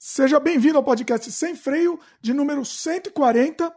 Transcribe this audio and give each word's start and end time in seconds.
Seja 0.00 0.38
bem-vindo 0.38 0.78
ao 0.78 0.84
podcast 0.84 1.28
Sem 1.32 1.56
Freio, 1.56 1.98
de 2.20 2.32
número 2.32 2.64
140. 2.64 3.74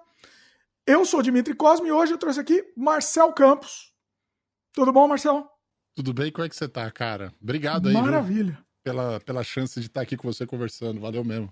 Eu 0.85 1.03
sou 1.03 1.19
Dimitri 1.19 1.55
Cosme 1.55 1.87
e 1.87 1.91
hoje 1.91 2.13
eu 2.13 2.17
trouxe 2.19 2.39
aqui 2.39 2.63
Marcel 2.77 3.33
Campos. 3.33 3.91
Tudo 4.71 4.93
bom, 4.93 5.07
Marcel? 5.07 5.49
Tudo 5.95 6.13
bem? 6.13 6.31
Como 6.31 6.45
é 6.45 6.49
que 6.49 6.55
você 6.55 6.69
tá, 6.69 6.89
cara? 6.91 7.33
Obrigado 7.41 7.89
aí. 7.89 7.95
Maravilha. 7.95 8.53
Viu, 8.53 8.63
pela, 8.83 9.19
pela 9.21 9.43
chance 9.43 9.79
de 9.79 9.87
estar 9.87 10.01
aqui 10.01 10.15
com 10.15 10.31
você 10.31 10.45
conversando. 10.45 11.01
Valeu 11.01 11.23
mesmo. 11.23 11.51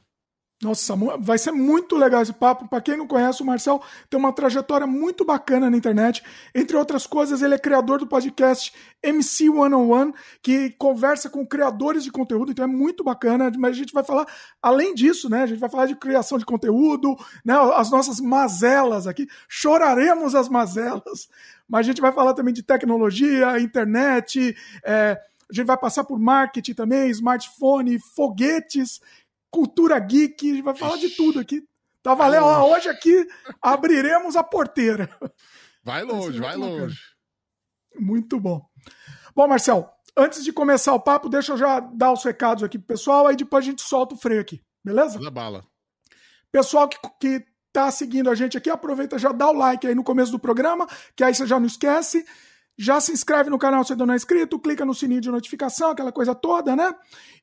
Nossa, 0.62 0.94
vai 1.20 1.38
ser 1.38 1.54
muito 1.54 1.96
legal 1.96 2.21
esse 2.21 2.34
papo. 2.34 2.68
Para 2.68 2.82
quem 2.82 2.98
não 2.98 3.08
conhece, 3.08 3.41
o 3.41 3.46
Marcel 3.46 3.82
tem 4.09 4.20
uma 4.20 4.34
trajetória 4.34 4.86
muito 4.86 5.23
bacana 5.23 5.70
na 5.70 5.78
internet. 5.78 6.21
Entre 6.54 6.76
outras 6.76 7.08
coisas, 7.08 7.41
ele 7.41 7.55
é 7.55 7.58
criador 7.58 7.98
do 7.98 8.05
podcast 8.05 8.73
MC 9.02 9.45
101, 9.45 10.12
que 10.44 10.72
conversa 10.72 11.30
com 11.30 11.48
criadores 11.48 12.04
de 12.04 12.12
conteúdo, 12.12 12.52
então 12.52 12.66
é 12.66 12.68
muito 12.68 13.05
bacana. 13.05 13.49
Mas 13.58 13.72
a 13.72 13.80
gente 13.80 13.94
vai 13.94 14.04
falar, 14.04 14.27
além 14.62 14.94
disso, 14.94 15.30
né? 15.30 15.44
A 15.44 15.48
gente 15.48 15.59
vai 15.59 15.70
falar 15.70 15.85
de 15.85 15.95
criação 15.95 16.38
de 16.38 16.45
conteúdo, 16.45 17.16
né? 17.46 17.54
As 17.76 17.90
nossas 17.90 18.20
mazelas 18.20 19.07
aqui. 19.07 19.27
Choraremos 19.48 20.35
as 20.35 20.49
mazelas. 20.49 21.30
Mas 21.70 21.85
a 21.85 21.90
gente 21.90 22.02
vai 22.02 22.12
falar 22.12 22.34
também 22.34 22.54
de 22.54 22.63
tecnologia, 22.63 23.62
internet, 23.62 24.57
é, 24.84 25.21
a 25.49 25.54
gente 25.54 25.66
vai 25.66 25.77
passar 25.77 26.04
por 26.04 26.20
marketing 26.20 26.73
também, 26.73 27.10
smartphone, 27.10 27.98
foguetes 27.98 28.99
cultura 29.52 29.99
geek, 29.99 30.62
vai 30.62 30.76
falar 30.76 30.98
de 30.98 31.09
tudo 31.09 31.39
aqui. 31.39 31.63
Tá 32.02 32.13
valendo? 32.13 32.45
Ó, 32.45 32.73
hoje 32.73 32.90
aqui 32.90 33.27
abriremos 33.62 34.35
a 34.35 34.44
porteira. 34.44 35.09
Vai 35.84 36.03
longe, 36.03 36.40
vai, 36.40 36.55
longe. 36.55 36.99
Muito 37.95 38.40
bom. 38.40 38.62
Bom, 39.35 39.48
Marcel, 39.48 39.90
antes 40.16 40.43
de 40.43 40.54
começar 40.54 40.93
o 40.93 40.99
papo, 40.99 41.30
deixa 41.30 41.54
eu 41.54 41.57
já 41.57 41.80
dar 41.80 42.12
os 42.12 42.23
recados 42.23 42.63
aqui 42.63 42.77
pro 42.77 42.88
pessoal, 42.88 43.27
aí 43.27 43.35
depois 43.35 43.66
a 43.66 43.70
gente 43.70 43.81
solta 43.81 44.16
o 44.16 44.17
freio 44.17 44.41
aqui, 44.41 44.62
beleza? 44.84 45.20
Da 45.20 45.32
bala. 45.32 45.65
Pessoal 46.52 46.87
que, 46.87 46.98
que 47.20 47.46
tá 47.71 47.91
seguindo 47.91 48.29
a 48.29 48.35
gente 48.35 48.57
aqui, 48.57 48.70
aproveita 48.70 49.18
já 49.18 49.31
dá 49.31 49.49
o 49.49 49.54
like 49.54 49.85
aí 49.85 49.96
no 49.96 50.04
começo 50.04 50.31
do 50.31 50.40
programa, 50.40 50.87
que 51.15 51.24
aí 51.24 51.34
você 51.34 51.46
já 51.46 51.59
não 51.59 51.68
esquece. 51.68 52.26
Já 52.77 53.02
se 53.02 53.12
inscreve 53.12 53.49
no 53.49 53.59
canal 53.59 53.84
se 53.84 53.91
ainda 53.91 54.05
não 54.05 54.13
é 54.13 54.18
inscrito, 54.18 54.57
clica 54.57 54.85
no 54.85 54.93
sininho 54.93 55.20
de 55.20 55.29
notificação, 55.29 55.91
aquela 55.91 56.13
coisa 56.13 56.34
toda, 56.34 56.77
né? 56.77 56.96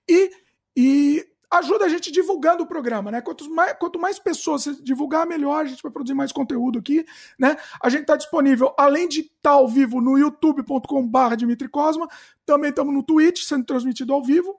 E, 0.08 0.30
e 0.74 1.26
ajuda 1.50 1.84
a 1.84 1.88
gente 1.88 2.10
divulgando 2.10 2.62
o 2.62 2.66
programa, 2.66 3.10
né? 3.10 3.20
Quanto 3.20 3.48
mais, 3.50 3.72
quanto 3.78 3.98
mais 3.98 4.18
pessoas 4.18 4.64
divulgar, 4.82 5.26
melhor. 5.26 5.64
A 5.64 5.68
gente 5.68 5.82
vai 5.82 5.92
produzir 5.92 6.14
mais 6.14 6.32
conteúdo 6.32 6.78
aqui, 6.78 7.04
né? 7.38 7.56
A 7.82 7.88
gente 7.88 8.02
está 8.02 8.16
disponível, 8.16 8.74
além 8.76 9.08
de 9.08 9.20
estar 9.20 9.32
tá 9.42 9.50
ao 9.50 9.68
vivo 9.68 10.00
no 10.00 10.18
youtube.com.br 10.18 11.36
Dimitri 11.36 11.68
Cosma, 11.68 12.08
também 12.44 12.70
estamos 12.70 12.92
no 12.92 13.02
Twitch, 13.02 13.42
sendo 13.44 13.64
transmitido 13.64 14.12
ao 14.12 14.22
vivo. 14.22 14.58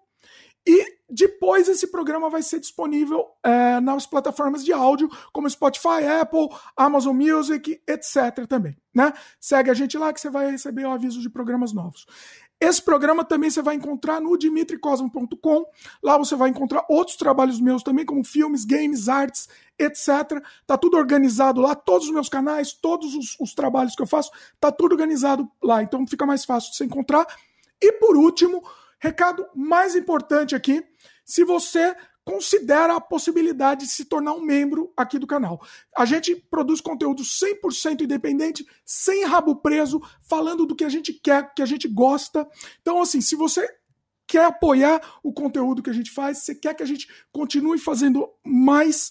E 0.68 0.98
depois 1.10 1.70
esse 1.70 1.88
programa 1.88 2.30
vai 2.30 2.42
ser 2.42 2.60
disponível 2.60 3.26
é, 3.42 3.80
nas 3.80 4.06
plataformas 4.06 4.66
de 4.66 4.74
áudio, 4.74 5.10
como 5.32 5.50
Spotify, 5.50 6.06
Apple, 6.20 6.50
Amazon 6.76 7.16
Music, 7.16 7.82
etc. 7.88 8.46
também. 8.50 8.76
Né? 8.94 9.14
Segue 9.40 9.70
a 9.70 9.74
gente 9.74 9.98
lá 9.98 10.12
que 10.12 10.20
você 10.20 10.30
vai 10.30 10.52
receber 10.52 10.86
o 10.86 10.92
aviso 10.92 11.22
de 11.22 11.30
programas 11.30 11.72
novos. 11.72 12.06
Esse 12.60 12.82
programa 12.82 13.24
também 13.24 13.52
você 13.52 13.62
vai 13.62 13.76
encontrar 13.76 14.20
no 14.20 14.36
dimitricosmo.com. 14.36 15.66
Lá 16.02 16.18
você 16.18 16.36
vai 16.36 16.50
encontrar 16.50 16.86
outros 16.90 17.16
trabalhos 17.16 17.60
meus 17.60 17.84
também, 17.84 18.04
como 18.04 18.24
filmes, 18.24 18.66
games, 18.66 19.08
artes, 19.08 19.48
etc. 19.78 20.42
Tá 20.66 20.76
tudo 20.76 20.98
organizado 20.98 21.62
lá, 21.62 21.76
todos 21.76 22.08
os 22.08 22.14
meus 22.14 22.30
canais, 22.30 22.74
todos 22.74 23.14
os, 23.14 23.40
os 23.40 23.54
trabalhos 23.54 23.96
que 23.96 24.02
eu 24.02 24.08
faço, 24.08 24.32
tá 24.60 24.72
tudo 24.72 24.94
organizado 24.94 25.50
lá. 25.62 25.84
Então 25.84 26.06
fica 26.08 26.26
mais 26.26 26.46
fácil 26.46 26.72
de 26.72 26.78
você 26.78 26.86
encontrar. 26.86 27.28
E 27.80 27.92
por 27.94 28.18
último, 28.18 28.64
recado 29.00 29.46
mais 29.54 29.96
importante 29.96 30.56
aqui, 30.56 30.84
se 31.24 31.44
você 31.44 31.96
considera 32.28 32.98
a 32.98 33.00
possibilidade 33.00 33.86
de 33.86 33.92
se 33.92 34.04
tornar 34.04 34.34
um 34.34 34.42
membro 34.42 34.92
aqui 34.98 35.18
do 35.18 35.26
canal. 35.26 35.66
A 35.96 36.04
gente 36.04 36.36
produz 36.36 36.82
conteúdo 36.82 37.24
100% 37.24 38.02
independente, 38.02 38.68
sem 38.84 39.24
rabo 39.24 39.56
preso, 39.56 40.02
falando 40.28 40.66
do 40.66 40.76
que 40.76 40.84
a 40.84 40.90
gente 40.90 41.14
quer, 41.14 41.54
que 41.54 41.62
a 41.62 41.66
gente 41.66 41.88
gosta. 41.88 42.46
Então, 42.82 43.02
assim, 43.02 43.22
se 43.22 43.34
você 43.34 43.66
quer 44.28 44.44
apoiar 44.44 45.00
o 45.24 45.32
conteúdo 45.32 45.82
que 45.82 45.90
a 45.90 45.94
gente 45.94 46.12
faz, 46.12 46.40
se 46.40 46.54
quer 46.54 46.74
que 46.74 46.84
a 46.84 46.86
gente 46.86 47.08
continue 47.32 47.80
fazendo 47.80 48.30
mais 48.46 49.10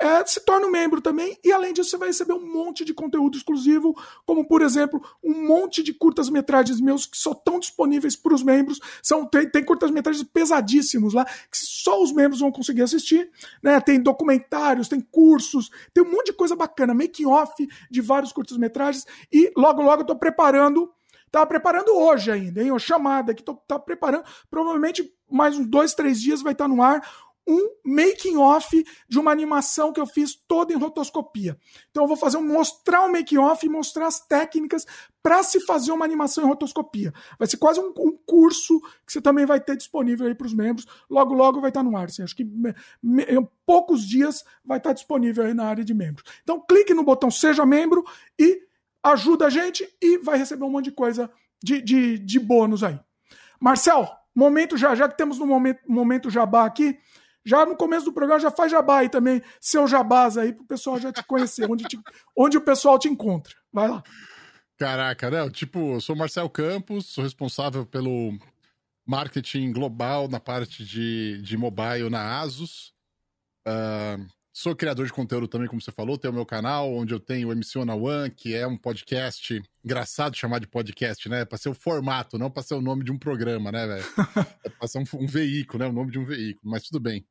é, 0.00 0.24
se 0.24 0.40
torna 0.40 0.66
um 0.66 0.70
membro 0.70 1.02
também, 1.02 1.38
e 1.44 1.52
além 1.52 1.74
disso, 1.74 1.90
você 1.90 1.98
vai 1.98 2.08
receber 2.08 2.32
um 2.32 2.50
monte 2.50 2.86
de 2.86 2.94
conteúdo 2.94 3.36
exclusivo, 3.36 3.94
como 4.24 4.48
por 4.48 4.62
exemplo, 4.62 4.98
um 5.22 5.46
monte 5.46 5.82
de 5.82 5.92
curtas-metragens 5.92 6.80
meus 6.80 7.04
que 7.04 7.18
só 7.18 7.32
estão 7.32 7.58
disponíveis 7.58 8.16
para 8.16 8.34
os 8.34 8.42
membros. 8.42 8.80
São, 9.02 9.26
tem, 9.26 9.46
tem 9.46 9.62
curtas-metragens 9.62 10.26
pesadíssimos 10.32 11.12
lá, 11.12 11.26
que 11.26 11.58
só 11.58 12.02
os 12.02 12.12
membros 12.12 12.40
vão 12.40 12.50
conseguir 12.50 12.80
assistir. 12.80 13.30
Né? 13.62 13.78
Tem 13.78 14.00
documentários, 14.00 14.88
tem 14.88 15.02
cursos, 15.02 15.70
tem 15.92 16.02
um 16.02 16.10
monte 16.10 16.26
de 16.26 16.32
coisa 16.32 16.56
bacana, 16.56 16.94
making-off 16.94 17.68
de 17.90 18.00
vários 18.00 18.32
curtas-metragens, 18.32 19.06
e 19.30 19.52
logo, 19.54 19.82
logo 19.82 20.00
eu 20.00 20.02
estou 20.02 20.16
preparando. 20.16 20.90
Tava 21.30 21.46
preparando 21.46 21.90
hoje 21.94 22.30
ainda, 22.30 22.60
hein? 22.60 22.72
Uma 22.72 22.78
chamada 22.80 23.32
que 23.32 23.42
tô, 23.42 23.54
tá 23.54 23.78
preparando. 23.78 24.24
Provavelmente 24.50 25.14
mais 25.30 25.56
uns 25.56 25.66
dois, 25.66 25.94
três 25.94 26.20
dias 26.20 26.42
vai 26.42 26.52
estar 26.52 26.64
tá 26.64 26.68
no 26.68 26.82
ar 26.82 27.00
um 27.50 27.68
making 27.84 28.36
off 28.36 28.84
de 29.08 29.18
uma 29.18 29.32
animação 29.32 29.92
que 29.92 30.00
eu 30.00 30.06
fiz 30.06 30.34
toda 30.34 30.72
em 30.72 30.76
rotoscopia. 30.76 31.58
Então 31.90 32.04
eu 32.04 32.06
vou 32.06 32.16
fazer 32.16 32.36
um 32.36 32.46
mostrar 32.46 33.04
um 33.04 33.10
making 33.10 33.38
off 33.38 33.66
e 33.66 33.68
mostrar 33.68 34.06
as 34.06 34.20
técnicas 34.20 34.86
para 35.20 35.42
se 35.42 35.60
fazer 35.60 35.90
uma 35.90 36.04
animação 36.04 36.44
em 36.44 36.46
rotoscopia. 36.46 37.12
Vai 37.38 37.48
ser 37.48 37.56
quase 37.56 37.80
um, 37.80 37.92
um 37.98 38.16
curso 38.24 38.80
que 39.04 39.12
você 39.12 39.20
também 39.20 39.44
vai 39.44 39.60
ter 39.60 39.76
disponível 39.76 40.28
aí 40.28 40.34
para 40.34 40.46
os 40.46 40.54
membros. 40.54 40.86
Logo 41.10 41.34
logo 41.34 41.60
vai 41.60 41.70
estar 41.70 41.82
no 41.82 41.96
ar. 41.96 42.06
Assim, 42.06 42.22
acho 42.22 42.36
que 42.36 42.44
em 42.44 43.48
poucos 43.66 44.06
dias 44.06 44.44
vai 44.64 44.78
estar 44.78 44.92
disponível 44.92 45.44
aí 45.44 45.52
na 45.52 45.66
área 45.66 45.84
de 45.84 45.92
membros. 45.92 46.24
Então 46.42 46.60
clique 46.60 46.94
no 46.94 47.02
botão 47.02 47.30
seja 47.30 47.66
membro 47.66 48.04
e 48.38 48.62
ajuda 49.02 49.46
a 49.46 49.50
gente 49.50 49.88
e 50.00 50.18
vai 50.18 50.38
receber 50.38 50.64
um 50.64 50.70
monte 50.70 50.86
de 50.86 50.92
coisa 50.92 51.30
de, 51.62 51.82
de, 51.82 52.18
de 52.18 52.38
bônus 52.38 52.84
aí. 52.84 52.98
Marcel, 53.60 54.08
momento 54.34 54.76
já, 54.76 54.94
já 54.94 55.08
que 55.08 55.16
temos 55.16 55.38
no 55.38 55.46
momento, 55.46 55.80
momento 55.86 56.30
jabá 56.30 56.64
aqui, 56.64 56.98
já 57.44 57.64
no 57.64 57.76
começo 57.76 58.04
do 58.04 58.12
programa, 58.12 58.40
já 58.40 58.50
faz 58.50 58.70
jabá 58.70 58.98
aí 58.98 59.08
também, 59.08 59.42
seu 59.60 59.86
jabás 59.86 60.36
aí, 60.36 60.52
pro 60.52 60.64
pessoal 60.64 60.98
já 60.98 61.12
te 61.12 61.22
conhecer, 61.24 61.70
onde, 61.70 61.84
te, 61.84 61.98
onde 62.36 62.56
o 62.56 62.60
pessoal 62.60 62.98
te 62.98 63.08
encontra. 63.08 63.54
Vai 63.72 63.88
lá. 63.88 64.02
Caraca, 64.76 65.30
não, 65.30 65.50
tipo, 65.50 65.94
eu 65.94 66.00
sou 66.00 66.16
Marcel 66.16 66.48
Campos, 66.48 67.06
sou 67.06 67.22
responsável 67.22 67.84
pelo 67.84 68.38
marketing 69.06 69.72
global 69.72 70.28
na 70.28 70.40
parte 70.40 70.84
de, 70.84 71.42
de 71.42 71.56
mobile 71.56 72.08
na 72.08 72.40
Asus. 72.40 72.94
Uh, 73.66 74.26
sou 74.52 74.74
criador 74.74 75.06
de 75.06 75.12
conteúdo 75.12 75.46
também, 75.46 75.68
como 75.68 75.80
você 75.80 75.92
falou, 75.92 76.18
tenho 76.18 76.32
o 76.32 76.34
meu 76.34 76.46
canal, 76.46 76.92
onde 76.92 77.14
eu 77.14 77.20
tenho 77.20 77.48
o 77.48 77.52
MC 77.52 77.78
One 77.78 77.90
One, 77.90 78.30
que 78.30 78.54
é 78.54 78.66
um 78.66 78.76
podcast 78.76 79.62
engraçado 79.84 80.36
chamar 80.36 80.58
de 80.58 80.66
podcast, 80.66 81.28
né? 81.28 81.44
Pra 81.44 81.58
ser 81.58 81.68
o 81.68 81.74
formato, 81.74 82.38
não 82.38 82.50
pra 82.50 82.62
ser 82.62 82.74
o 82.74 82.80
nome 82.80 83.04
de 83.04 83.12
um 83.12 83.18
programa, 83.18 83.70
né, 83.70 83.86
velho? 83.86 84.04
é 84.64 84.68
pra 84.68 84.88
ser 84.88 84.98
um, 84.98 85.04
um 85.14 85.26
veículo, 85.26 85.82
né? 85.82 85.88
O 85.88 85.92
nome 85.92 86.10
de 86.10 86.18
um 86.18 86.24
veículo, 86.24 86.70
mas 86.70 86.82
tudo 86.82 87.00
bem. 87.00 87.24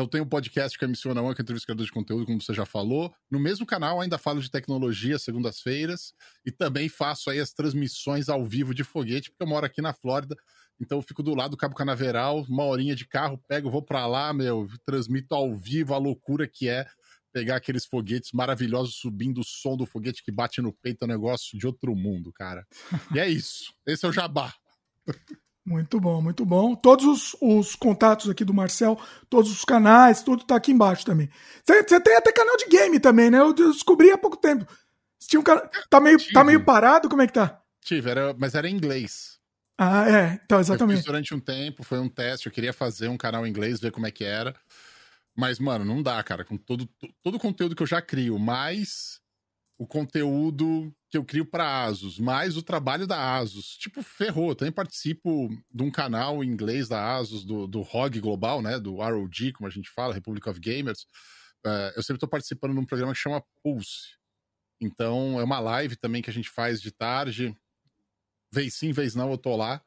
Então 0.00 0.08
tem 0.08 0.20
um 0.20 0.26
podcast 0.26 0.78
que 0.78 0.84
é 0.84 0.88
Missiona 0.88 1.20
One, 1.20 1.34
que 1.34 1.42
é 1.42 1.44
entrevistador 1.44 1.84
de 1.84 1.92
conteúdo, 1.92 2.24
como 2.24 2.40
você 2.40 2.54
já 2.54 2.64
falou. 2.64 3.12
No 3.30 3.38
mesmo 3.38 3.66
canal 3.66 4.00
ainda 4.00 4.16
falo 4.16 4.40
de 4.40 4.50
tecnologia 4.50 5.18
segundas-feiras 5.18 6.14
e 6.44 6.50
também 6.50 6.88
faço 6.88 7.28
aí 7.28 7.38
as 7.38 7.52
transmissões 7.52 8.30
ao 8.30 8.42
vivo 8.44 8.72
de 8.72 8.82
foguete, 8.82 9.30
porque 9.30 9.42
eu 9.42 9.48
moro 9.48 9.66
aqui 9.66 9.82
na 9.82 9.92
Flórida. 9.92 10.36
Então 10.80 10.98
eu 10.98 11.02
fico 11.02 11.22
do 11.22 11.34
lado 11.34 11.50
do 11.50 11.56
Cabo 11.56 11.74
Canaveral, 11.74 12.46
uma 12.48 12.64
horinha 12.64 12.96
de 12.96 13.06
carro, 13.06 13.40
pego, 13.46 13.70
vou 13.70 13.82
para 13.82 14.06
lá, 14.06 14.32
meu, 14.32 14.66
transmito 14.86 15.34
ao 15.34 15.54
vivo 15.54 15.94
a 15.94 15.98
loucura 15.98 16.48
que 16.48 16.68
é 16.68 16.86
pegar 17.32 17.56
aqueles 17.56 17.84
foguetes 17.84 18.32
maravilhosos 18.32 18.96
subindo 18.96 19.40
o 19.40 19.44
som 19.44 19.76
do 19.76 19.86
foguete 19.86 20.22
que 20.22 20.32
bate 20.32 20.60
no 20.60 20.72
peito, 20.72 21.02
é 21.02 21.04
um 21.04 21.08
negócio 21.08 21.58
de 21.58 21.66
outro 21.66 21.94
mundo, 21.94 22.32
cara. 22.32 22.66
E 23.14 23.20
é 23.20 23.28
isso. 23.28 23.72
Esse 23.86 24.04
é 24.04 24.08
o 24.08 24.12
jabá. 24.12 24.52
Muito 25.64 26.00
bom, 26.00 26.20
muito 26.20 26.44
bom. 26.44 26.74
Todos 26.74 27.06
os, 27.06 27.36
os, 27.40 27.76
contatos 27.76 28.28
aqui 28.28 28.44
do 28.44 28.54
Marcel, 28.54 28.98
todos 29.28 29.52
os 29.52 29.64
canais, 29.64 30.22
tudo 30.22 30.44
tá 30.44 30.56
aqui 30.56 30.72
embaixo 30.72 31.04
também. 31.04 31.28
Você, 31.64 32.00
tem 32.00 32.16
até 32.16 32.32
canal 32.32 32.56
de 32.56 32.66
game 32.66 32.98
também, 32.98 33.30
né? 33.30 33.38
Eu 33.38 33.52
descobri 33.52 34.10
há 34.10 34.18
pouco 34.18 34.36
tempo. 34.36 34.66
Tinha 35.20 35.38
um 35.38 35.44
can... 35.44 35.60
tá, 35.88 36.00
meio, 36.00 36.18
tá 36.32 36.42
meio 36.42 36.64
parado? 36.64 37.08
Como 37.08 37.22
é 37.22 37.26
que 37.26 37.34
tá? 37.34 37.60
Tive, 37.82 38.10
era, 38.10 38.34
mas 38.38 38.54
era 38.54 38.68
em 38.68 38.74
inglês. 38.74 39.29
Ah, 39.82 40.06
é. 40.10 40.40
Então, 40.44 40.60
exatamente. 40.60 40.92
Eu 40.92 40.96
fiz 40.98 41.06
durante 41.06 41.34
um 41.34 41.40
tempo, 41.40 41.82
foi 41.82 41.98
um 41.98 42.08
teste. 42.08 42.46
Eu 42.46 42.52
queria 42.52 42.70
fazer 42.70 43.08
um 43.08 43.16
canal 43.16 43.46
em 43.46 43.50
inglês, 43.50 43.80
ver 43.80 43.90
como 43.90 44.06
é 44.06 44.10
que 44.10 44.22
era. 44.22 44.54
Mas, 45.34 45.58
mano, 45.58 45.86
não 45.86 46.02
dá, 46.02 46.22
cara. 46.22 46.44
Com 46.44 46.58
todo, 46.58 46.86
todo 47.22 47.36
o 47.36 47.40
conteúdo 47.40 47.74
que 47.74 47.82
eu 47.82 47.86
já 47.86 48.02
crio, 48.02 48.38
mais 48.38 49.22
o 49.78 49.86
conteúdo 49.86 50.94
que 51.10 51.16
eu 51.16 51.24
crio 51.24 51.46
para 51.46 51.84
Asus, 51.84 52.18
mais 52.18 52.58
o 52.58 52.62
trabalho 52.62 53.06
da 53.06 53.38
Asus. 53.38 53.78
Tipo, 53.78 54.02
ferrou. 54.02 54.54
Também 54.54 54.70
participo 54.70 55.48
de 55.72 55.82
um 55.82 55.90
canal 55.90 56.44
em 56.44 56.48
inglês 56.48 56.86
da 56.86 57.16
Asus, 57.16 57.42
do, 57.42 57.66
do 57.66 57.80
ROG 57.80 58.20
Global, 58.20 58.60
né? 58.60 58.78
Do 58.78 58.96
ROG, 58.96 59.52
como 59.54 59.66
a 59.66 59.70
gente 59.70 59.88
fala, 59.88 60.12
Republic 60.12 60.46
of 60.46 60.60
Gamers. 60.60 61.06
Uh, 61.64 61.88
eu 61.96 62.02
sempre 62.02 62.16
estou 62.16 62.28
participando 62.28 62.74
de 62.74 62.80
um 62.80 62.84
programa 62.84 63.14
que 63.14 63.18
chama 63.18 63.42
Pulse. 63.64 64.18
Então, 64.78 65.40
é 65.40 65.42
uma 65.42 65.58
live 65.58 65.96
também 65.96 66.20
que 66.20 66.28
a 66.28 66.34
gente 66.34 66.50
faz 66.50 66.82
de 66.82 66.90
tarde. 66.90 67.56
Vez 68.52 68.74
sim, 68.74 68.92
vez 68.92 69.14
não, 69.14 69.30
eu 69.30 69.38
tô 69.38 69.56
lá. 69.56 69.82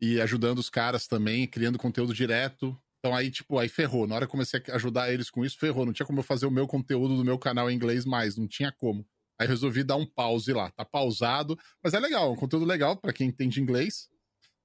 E 0.00 0.20
ajudando 0.20 0.58
os 0.58 0.70
caras 0.70 1.06
também, 1.06 1.46
criando 1.46 1.78
conteúdo 1.78 2.14
direto 2.14 2.76
Então 2.98 3.14
aí, 3.14 3.30
tipo, 3.30 3.58
aí 3.58 3.68
ferrou. 3.68 4.06
Na 4.06 4.14
hora 4.14 4.26
que 4.26 4.30
eu 4.30 4.32
comecei 4.32 4.62
a 4.68 4.74
ajudar 4.76 5.12
eles 5.12 5.30
com 5.30 5.44
isso, 5.44 5.58
ferrou. 5.58 5.84
Não 5.86 5.92
tinha 5.92 6.06
como 6.06 6.20
eu 6.20 6.24
fazer 6.24 6.46
o 6.46 6.50
meu 6.50 6.66
conteúdo 6.66 7.16
do 7.16 7.24
meu 7.24 7.38
canal 7.38 7.70
em 7.70 7.74
inglês 7.74 8.04
mais, 8.04 8.36
não 8.36 8.48
tinha 8.48 8.72
como. 8.72 9.06
Aí 9.38 9.46
resolvi 9.46 9.82
dar 9.82 9.96
um 9.96 10.06
pause 10.06 10.52
lá. 10.52 10.70
Tá 10.70 10.84
pausado, 10.84 11.58
mas 11.82 11.94
é 11.94 12.00
legal, 12.00 12.28
é 12.28 12.32
um 12.32 12.36
conteúdo 12.36 12.66
legal 12.66 12.96
para 12.96 13.12
quem 13.12 13.28
entende 13.28 13.60
inglês. 13.60 14.08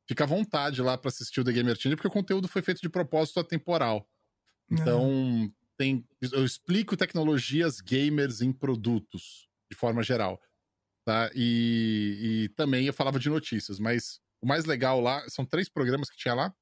Fica 0.08 0.26
à 0.26 0.28
vontade 0.28 0.82
lá 0.82 0.98
para 0.98 1.10
assistir 1.10 1.40
o 1.40 1.44
The 1.44 1.52
Gamer 1.52 1.76
Channel, 1.78 1.98
porque 1.98 2.08
o 2.08 2.12
conteúdo 2.12 2.48
foi 2.48 2.62
feito 2.62 2.82
de 2.82 2.90
propósito 2.90 3.40
atemporal. 3.40 4.08
Então, 4.70 5.52
tem, 5.78 6.06
eu 6.22 6.46
explico 6.46 6.98
tecnologias 6.98 7.80
gamers 7.80 8.42
em 8.42 8.52
produtos, 8.52 9.48
de 9.72 9.78
forma 9.78 10.04
geral. 10.04 10.42
Tá? 11.06 11.30
E, 11.36 12.46
e 12.46 12.50
também 12.56 12.88
eu 12.88 12.94
falava 12.94 13.20
de 13.20 13.30
notícias, 13.30 13.80
mas 13.80 14.20
o 14.42 14.48
mais 14.48 14.66
legal 14.66 15.00
lá, 15.00 15.24
são 15.30 15.46
três 15.46 15.70
programas 15.70 16.10
que 16.10 16.18
tinha 16.18 16.34
lá. 16.34 16.54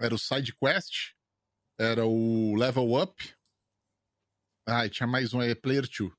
Era 0.00 0.14
o 0.14 0.18
Side 0.18 0.54
Quest, 0.54 1.12
era 1.78 2.06
o 2.06 2.54
Level 2.56 3.00
Up. 3.00 3.34
Ah, 4.66 4.86
e 4.86 4.90
tinha 4.90 5.06
mais 5.06 5.34
um 5.34 5.40
aí, 5.40 5.54
Player 5.54 5.86
2. 5.86 6.12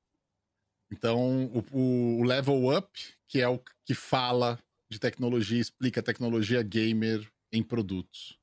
Então, 0.91 1.45
o, 1.71 2.19
o, 2.19 2.23
Level 2.23 2.75
Up, 2.75 2.89
que 3.27 3.41
é 3.41 3.47
o 3.47 3.61
que 3.85 3.93
fala 3.93 4.59
de 4.89 4.99
tecnologia, 4.99 5.59
explica 5.59 6.01
tecnologia 6.01 6.63
gamer 6.63 7.27
em 7.51 7.61
produtos. 7.63 8.37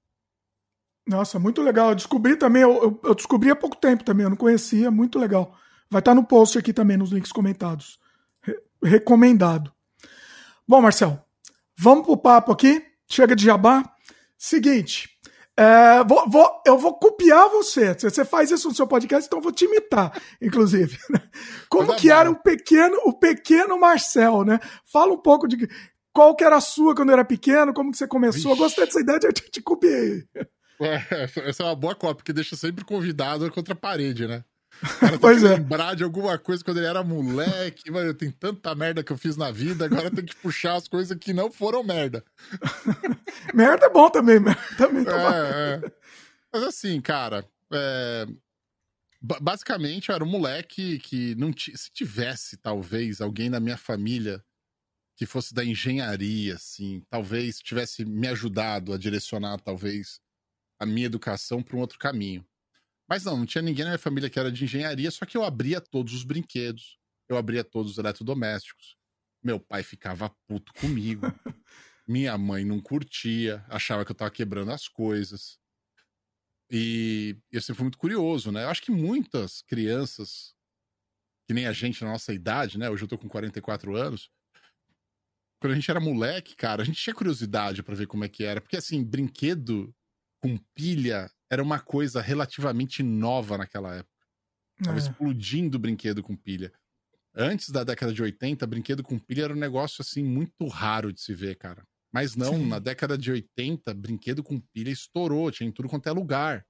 Nossa, 1.06 1.38
muito 1.38 1.62
legal. 1.62 1.91
Eu 1.91 1.94
descobri 1.97 2.37
também, 2.37 2.62
eu, 2.62 3.00
eu, 3.02 3.14
descobri 3.14 3.50
há 3.50 3.56
pouco 3.56 3.76
tempo 3.76 4.05
também, 4.05 4.25
eu 4.25 4.31
não 4.31 4.37
conhecia, 4.37 4.91
muito 4.91 5.19
legal. 5.19 5.56
Vai 5.91 6.00
estar 6.00 6.14
no 6.14 6.25
post 6.25 6.59
aqui 6.59 6.73
também, 6.73 6.97
nos 6.97 7.11
links 7.11 7.32
comentados. 7.32 7.99
Re 8.82 8.90
recomendado. 8.90 9.73
Bom, 10.67 10.81
Marcel, 10.81 11.25
vamos 11.76 12.05
pro 12.05 12.17
papo 12.17 12.52
aqui. 12.52 12.84
Chega 13.08 13.37
de 13.37 13.44
jabá. 13.44 13.84
Seguinte, 14.37 15.08
é, 15.56 16.05
vou, 16.05 16.28
vou, 16.28 16.62
eu 16.67 16.76
vou 16.76 16.99
copiar 16.99 17.49
você. 17.49 17.94
Você 17.94 18.25
faz 18.25 18.50
isso 18.50 18.69
no 18.69 18.75
seu 18.75 18.87
podcast, 18.87 19.26
então 19.26 19.38
eu 19.38 19.43
vou 19.43 19.52
te 19.52 19.64
imitar, 19.64 20.12
inclusive. 20.40 20.99
Né? 21.08 21.23
Como 21.70 21.96
que 21.96 22.11
era 22.11 22.31
o 22.31 22.37
pequeno, 22.37 22.99
o 23.05 23.12
pequeno 23.12 23.81
Marcel, 23.81 24.44
né? 24.44 24.61
Fala 24.84 25.14
um 25.14 25.23
pouco 25.23 25.49
de 25.49 25.67
qual 26.12 26.37
que 26.37 26.44
era 26.44 26.56
a 26.56 26.61
sua 26.61 26.94
quando 26.94 27.12
era 27.12 27.25
pequeno, 27.25 27.73
como 27.73 27.90
que 27.90 27.96
você 27.96 28.06
começou. 28.06 28.55
Gostei 28.56 28.84
dessa 28.84 29.00
ideia, 29.00 29.19
eu 29.23 29.32
te, 29.32 29.50
te 29.50 29.62
copiei. 29.62 30.25
É, 30.78 31.49
essa 31.49 31.62
é 31.62 31.67
uma 31.67 31.75
boa 31.75 31.94
cópia, 31.94 32.17
porque 32.17 32.34
deixa 32.34 32.55
sempre 32.55 32.84
convidado 32.84 33.50
contra 33.50 33.73
a 33.73 33.76
parede, 33.76 34.26
né? 34.26 34.44
Cara 35.00 35.19
pois 35.19 35.43
é. 35.43 35.56
lembrar 35.56 35.94
de 35.94 36.05
alguma 36.05 36.38
coisa 36.38 36.64
quando 36.64 36.78
ele 36.78 36.87
era 36.87 37.02
moleque. 37.02 37.90
Mano, 37.90 38.14
tem 38.14 38.31
tanta 38.31 38.75
merda 38.75 39.02
que 39.02 39.12
eu 39.12 39.19
fiz 39.19 39.37
na 39.37 39.50
vida, 39.50 39.84
agora 39.84 40.11
tem 40.11 40.25
que 40.25 40.37
puxar 40.37 40.75
as 40.75 40.88
coisas 40.88 41.17
que 41.19 41.32
não 41.32 41.50
foram 41.50 41.82
merda. 41.82 42.25
merda 43.55 43.87
é 43.87 43.90
bom 43.90 44.11
também, 44.11 44.40
merda 44.40 44.61
também 44.76 45.05
tá 45.05 45.34
é, 45.34 45.81
é. 45.84 45.93
Mas 46.52 46.62
assim, 46.62 47.00
cara, 47.00 47.46
é... 47.73 48.26
basicamente 49.20 50.08
eu 50.08 50.14
era 50.14 50.25
um 50.25 50.31
moleque 50.31 50.99
que 50.99 51.34
não 51.37 51.52
t... 51.52 51.76
se 51.76 51.90
tivesse, 51.90 52.56
talvez, 52.56 53.20
alguém 53.20 53.49
na 53.49 53.61
minha 53.61 53.76
família 53.76 54.43
que 55.17 55.25
fosse 55.25 55.55
da 55.55 55.64
engenharia, 55.64 56.56
assim, 56.56 57.02
talvez 57.08 57.58
tivesse 57.58 58.05
me 58.05 58.28
ajudado 58.28 58.93
a 58.93 58.99
direcionar, 58.99 59.58
talvez, 59.61 60.20
a 60.78 60.84
minha 60.84 61.06
educação 61.06 61.62
para 61.62 61.76
um 61.76 61.81
outro 61.81 61.99
caminho. 61.99 62.46
Mas 63.08 63.25
não, 63.25 63.37
não 63.37 63.47
tinha 63.47 63.62
ninguém 63.62 63.85
na 63.85 63.91
minha 63.91 63.99
família 63.99 64.29
que 64.29 64.38
era 64.38 64.50
de 64.50 64.64
engenharia, 64.64 65.11
só 65.11 65.25
que 65.25 65.37
eu 65.37 65.44
abria 65.44 65.81
todos 65.81 66.12
os 66.12 66.25
brinquedos, 66.25 66.99
eu 67.29 67.37
abria 67.37 67.62
todos 67.62 67.93
os 67.93 67.99
eletrodomésticos. 67.99 68.97
Meu 69.43 69.61
pai 69.61 69.82
ficava 69.82 70.35
puto 70.49 70.73
comigo. 70.75 71.23
Minha 72.08 72.37
mãe 72.38 72.64
não 72.64 72.81
curtia, 72.81 73.64
achava 73.69 74.05
que 74.05 74.12
eu 74.12 74.17
tava 74.17 74.31
quebrando 74.31 74.70
as 74.70 74.87
coisas. 74.88 75.58
E 76.70 77.37
eu 77.50 77.61
sempre 77.61 77.76
fui 77.76 77.85
muito 77.85 77.99
curioso, 77.99 78.50
né? 78.50 78.64
Eu 78.64 78.69
acho 78.69 78.82
que 78.82 78.91
muitas 78.91 79.62
crianças, 79.62 80.55
que 81.47 81.55
nem 81.55 81.67
a 81.67 81.73
gente 81.73 82.02
na 82.05 82.11
nossa 82.11 82.32
idade, 82.32 82.79
né? 82.79 82.91
Hoje 82.91 83.05
eu 83.05 83.09
tô 83.09 83.19
com 83.19 83.29
44 83.29 83.94
anos. 83.97 84.31
Quando 85.61 85.73
a 85.73 85.75
gente 85.75 85.91
era 85.91 86.00
moleque, 86.00 86.55
cara, 86.55 86.82
a 86.82 86.85
gente 86.85 87.00
tinha 87.00 87.14
curiosidade 87.14 87.82
para 87.82 87.94
ver 87.94 88.06
como 88.06 88.25
é 88.25 88.29
que 88.29 88.44
era. 88.44 88.61
Porque, 88.61 88.76
assim, 88.76 89.02
brinquedo 89.05 89.94
com 90.41 90.56
pilha 90.75 91.31
era 91.50 91.62
uma 91.62 91.78
coisa 91.78 92.20
relativamente 92.20 93.02
nova 93.02 93.58
naquela 93.58 93.94
época. 93.94 94.26
Tava 94.82 94.98
é. 94.98 95.00
explodindo 95.00 95.78
brinquedo 95.78 96.22
com 96.22 96.37
pilha. 96.37 96.72
Antes 97.34 97.70
da 97.70 97.84
década 97.84 98.12
de 98.12 98.22
80, 98.22 98.66
brinquedo 98.66 99.02
com 99.02 99.19
pilha 99.19 99.44
era 99.44 99.52
um 99.52 99.58
negócio 99.58 100.00
assim 100.00 100.25
muito 100.25 100.66
raro 100.66 101.12
de 101.12 101.20
se 101.20 101.34
ver, 101.34 101.56
cara. 101.56 101.87
Mas 102.12 102.34
não, 102.34 102.54
Sim. 102.54 102.69
na 102.69 102.78
década 102.78 103.16
de 103.19 103.31
80, 103.31 103.93
brinquedo 103.94 104.43
com 104.43 104.58
pilha 104.58 104.90
estourou, 104.90 105.50
tinha 105.50 105.69
em 105.69 105.72
tudo 105.72 105.88
quanto 105.88 106.08
é 106.08 106.12
lugar. 106.12 106.66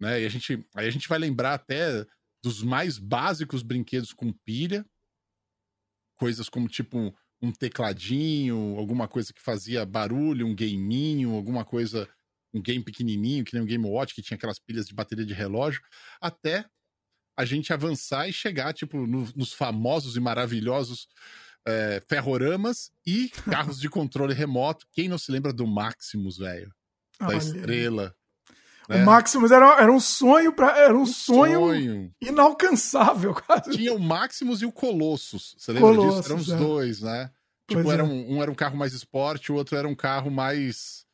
Né? 0.00 0.22
E 0.22 0.26
a 0.26 0.28
gente, 0.28 0.66
aí 0.74 0.86
a 0.86 0.90
gente 0.90 1.08
vai 1.08 1.18
lembrar 1.18 1.54
até 1.54 2.06
dos 2.42 2.62
mais 2.62 2.98
básicos 2.98 3.62
brinquedos 3.62 4.12
com 4.12 4.32
pilha, 4.32 4.86
coisas 6.16 6.48
como 6.48 6.68
tipo 6.68 7.14
um 7.40 7.52
tecladinho, 7.52 8.76
alguma 8.78 9.06
coisa 9.06 9.32
que 9.32 9.40
fazia 9.40 9.86
barulho, 9.86 10.46
um 10.46 10.54
gameinho, 10.54 11.34
alguma 11.34 11.64
coisa 11.64 12.08
um 12.52 12.62
game 12.62 12.82
pequenininho, 12.82 13.44
que 13.44 13.54
nem 13.54 13.62
um 13.62 13.66
Game 13.66 13.84
Watch, 13.84 14.14
que 14.14 14.22
tinha 14.22 14.36
aquelas 14.36 14.58
pilhas 14.58 14.86
de 14.86 14.94
bateria 14.94 15.24
de 15.24 15.34
relógio, 15.34 15.80
até 16.20 16.64
a 17.36 17.44
gente 17.44 17.72
avançar 17.72 18.28
e 18.28 18.32
chegar, 18.32 18.72
tipo, 18.72 19.06
no, 19.06 19.28
nos 19.36 19.52
famosos 19.52 20.16
e 20.16 20.20
maravilhosos 20.20 21.06
é, 21.66 22.02
ferroramas 22.08 22.90
e 23.06 23.28
carros 23.48 23.78
de 23.78 23.88
controle 23.88 24.34
remoto. 24.34 24.86
Quem 24.92 25.08
não 25.08 25.18
se 25.18 25.30
lembra 25.30 25.52
do 25.52 25.66
Maximus, 25.66 26.38
velho? 26.38 26.72
Da 27.20 27.28
Olha. 27.28 27.36
estrela. 27.36 28.14
Né? 28.88 29.02
O 29.02 29.04
Maximus 29.04 29.50
era, 29.50 29.80
era 29.80 29.92
um 29.92 30.00
sonho 30.00 30.52
para 30.52 30.78
era 30.78 30.96
um, 30.96 31.02
um 31.02 31.06
sonho, 31.06 31.60
sonho, 31.60 32.12
inalcançável, 32.22 33.34
quase. 33.46 33.70
Tinha 33.70 33.92
o 33.92 34.00
Maximus 34.00 34.62
e 34.62 34.66
o 34.66 34.72
Colossus. 34.72 35.54
Você 35.58 35.72
lembra 35.72 35.90
Colossus, 35.90 36.16
disso? 36.16 36.32
Eram 36.32 36.40
os 36.40 36.48
é. 36.50 36.56
dois, 36.56 37.00
né? 37.02 37.30
Tipo, 37.68 37.92
era 37.92 38.02
é. 38.02 38.04
um, 38.04 38.36
um, 38.36 38.42
era 38.42 38.50
um 38.50 38.54
carro 38.54 38.78
mais 38.78 38.94
esporte, 38.94 39.52
o 39.52 39.54
outro 39.54 39.76
era 39.76 39.86
um 39.86 39.94
carro 39.94 40.30
mais 40.30 41.04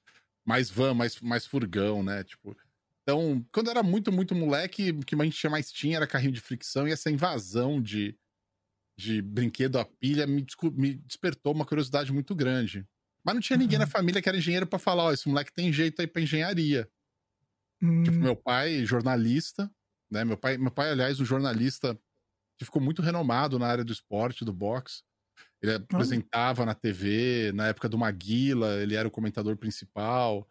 mais 0.45 0.71
van, 0.71 0.95
mais, 0.95 1.21
mais 1.21 1.47
furgão, 1.47 2.03
né? 2.03 2.23
Tipo. 2.25 2.57
Então, 3.03 3.45
quando 3.53 3.71
era 3.71 3.83
muito, 3.83 4.11
muito 4.11 4.35
moleque, 4.35 4.91
o 4.91 5.01
que 5.01 5.15
a 5.15 5.25
gente 5.25 5.49
mais 5.49 5.71
tinha 5.71 5.97
era 5.97 6.07
carrinho 6.07 6.33
de 6.33 6.41
fricção 6.41 6.89
e 6.89 6.93
essa 6.93 7.11
invasão 7.11 7.81
de, 7.81 8.17
de 8.99 9.21
brinquedo 9.21 9.79
a 9.79 9.85
pilha 9.85 10.27
me, 10.27 10.47
me 10.73 10.95
despertou 10.95 11.53
uma 11.53 11.67
curiosidade 11.67 12.13
muito 12.13 12.35
grande. 12.35 12.87
Mas 13.25 13.35
não 13.35 13.43
tinha 13.43 13.59
ninguém 13.59 13.79
uhum. 13.79 13.85
na 13.85 13.91
família 13.91 14.21
que 14.21 14.29
era 14.29 14.39
engenheiro 14.39 14.67
para 14.67 14.79
falar, 14.79 15.05
ó, 15.05 15.09
oh, 15.09 15.13
esse 15.13 15.29
moleque 15.29 15.53
tem 15.53 15.73
jeito 15.73 16.01
aí 16.01 16.07
pra 16.07 16.23
engenharia. 16.23 16.89
Tipo, 17.79 17.93
uhum. 17.93 18.03
Tipo, 18.03 18.17
meu 18.17 18.37
pai, 18.37 18.85
jornalista, 18.85 19.71
né? 20.11 20.25
Meu 20.25 20.37
pai, 20.37 20.57
meu 20.57 20.71
pai, 20.71 20.91
aliás, 20.91 21.21
um 21.21 21.25
jornalista 21.25 21.99
que 22.59 22.65
ficou 22.65 22.81
muito 22.81 23.03
renomado 23.03 23.59
na 23.59 23.67
área 23.67 23.85
do 23.85 23.93
esporte, 23.93 24.45
do 24.45 24.53
boxe. 24.53 25.03
Ele 25.65 25.77
apresentava 25.77 26.67
na 26.67 26.75
TV, 26.75 27.51
na 27.55 27.69
época 27.69 27.89
do 27.89 27.97
Maguila, 27.97 28.83
ele 28.83 28.95
era 28.95 29.09
o 29.09 29.11
comentador 29.11 29.57
principal. 29.57 30.47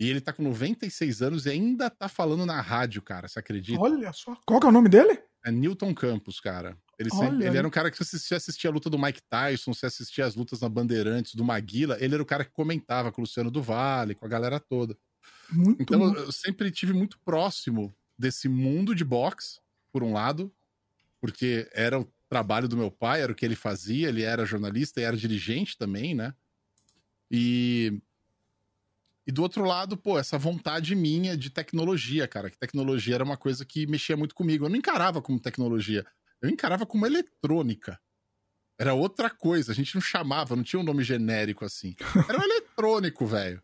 E 0.00 0.08
ele 0.08 0.20
tá 0.20 0.32
com 0.32 0.42
96 0.42 1.22
anos 1.22 1.46
e 1.46 1.50
ainda 1.50 1.88
tá 1.88 2.08
falando 2.08 2.44
na 2.44 2.60
rádio, 2.60 3.00
cara, 3.00 3.28
você 3.28 3.38
acredita? 3.38 3.80
Olha 3.80 4.12
só. 4.12 4.36
Qual 4.44 4.58
que 4.58 4.66
é 4.66 4.68
o 4.68 4.72
nome 4.72 4.88
dele? 4.88 5.22
É 5.44 5.52
Newton 5.52 5.94
Campos, 5.94 6.40
cara. 6.40 6.76
Ele, 6.98 7.10
sempre, 7.10 7.46
ele 7.46 7.56
era 7.56 7.66
um 7.66 7.70
cara 7.70 7.88
que 7.88 8.02
assistia, 8.02 8.36
assistia 8.36 8.68
a 8.68 8.72
luta 8.72 8.90
do 8.90 8.98
Mike 8.98 9.22
Tyson, 9.30 9.72
você 9.72 9.86
assistia 9.86 10.26
as 10.26 10.34
lutas 10.34 10.60
na 10.60 10.68
Bandeirantes, 10.68 11.36
do 11.36 11.44
Maguila. 11.44 11.96
Ele 12.00 12.14
era 12.14 12.22
o 12.22 12.26
cara 12.26 12.44
que 12.44 12.50
comentava 12.50 13.12
com 13.12 13.20
o 13.20 13.22
Luciano 13.22 13.52
do 13.52 13.62
Vale, 13.62 14.16
com 14.16 14.26
a 14.26 14.28
galera 14.28 14.58
toda. 14.58 14.98
Muito 15.52 15.80
então 15.80 16.00
bom. 16.00 16.14
eu 16.14 16.32
sempre 16.32 16.68
tive 16.72 16.92
muito 16.92 17.16
próximo 17.20 17.94
desse 18.18 18.48
mundo 18.48 18.92
de 18.92 19.04
boxe, 19.04 19.60
por 19.92 20.02
um 20.02 20.12
lado, 20.12 20.52
porque 21.20 21.68
era 21.72 22.00
o 22.00 22.08
trabalho 22.28 22.68
do 22.68 22.76
meu 22.76 22.90
pai, 22.90 23.22
era 23.22 23.32
o 23.32 23.34
que 23.34 23.44
ele 23.44 23.56
fazia, 23.56 24.08
ele 24.08 24.22
era 24.22 24.44
jornalista 24.44 25.00
e 25.00 25.04
era 25.04 25.16
dirigente 25.16 25.76
também, 25.76 26.14
né? 26.14 26.34
E 27.30 28.00
e 29.26 29.30
do 29.30 29.42
outro 29.42 29.62
lado, 29.62 29.94
pô, 29.94 30.18
essa 30.18 30.38
vontade 30.38 30.94
minha 30.94 31.36
de 31.36 31.50
tecnologia, 31.50 32.26
cara, 32.26 32.48
que 32.48 32.56
tecnologia 32.56 33.14
era 33.14 33.24
uma 33.24 33.36
coisa 33.36 33.62
que 33.62 33.86
mexia 33.86 34.16
muito 34.16 34.34
comigo. 34.34 34.64
Eu 34.64 34.70
não 34.70 34.76
encarava 34.76 35.20
como 35.20 35.38
tecnologia, 35.38 36.06
eu 36.40 36.48
encarava 36.48 36.86
como 36.86 37.04
eletrônica. 37.04 38.00
Era 38.78 38.94
outra 38.94 39.28
coisa, 39.28 39.72
a 39.72 39.74
gente 39.74 39.94
não 39.94 40.00
chamava, 40.00 40.56
não 40.56 40.62
tinha 40.62 40.80
um 40.80 40.84
nome 40.84 41.04
genérico 41.04 41.62
assim. 41.62 41.94
Era 42.26 42.38
um 42.38 42.42
eletrônico, 42.42 43.26
velho. 43.26 43.62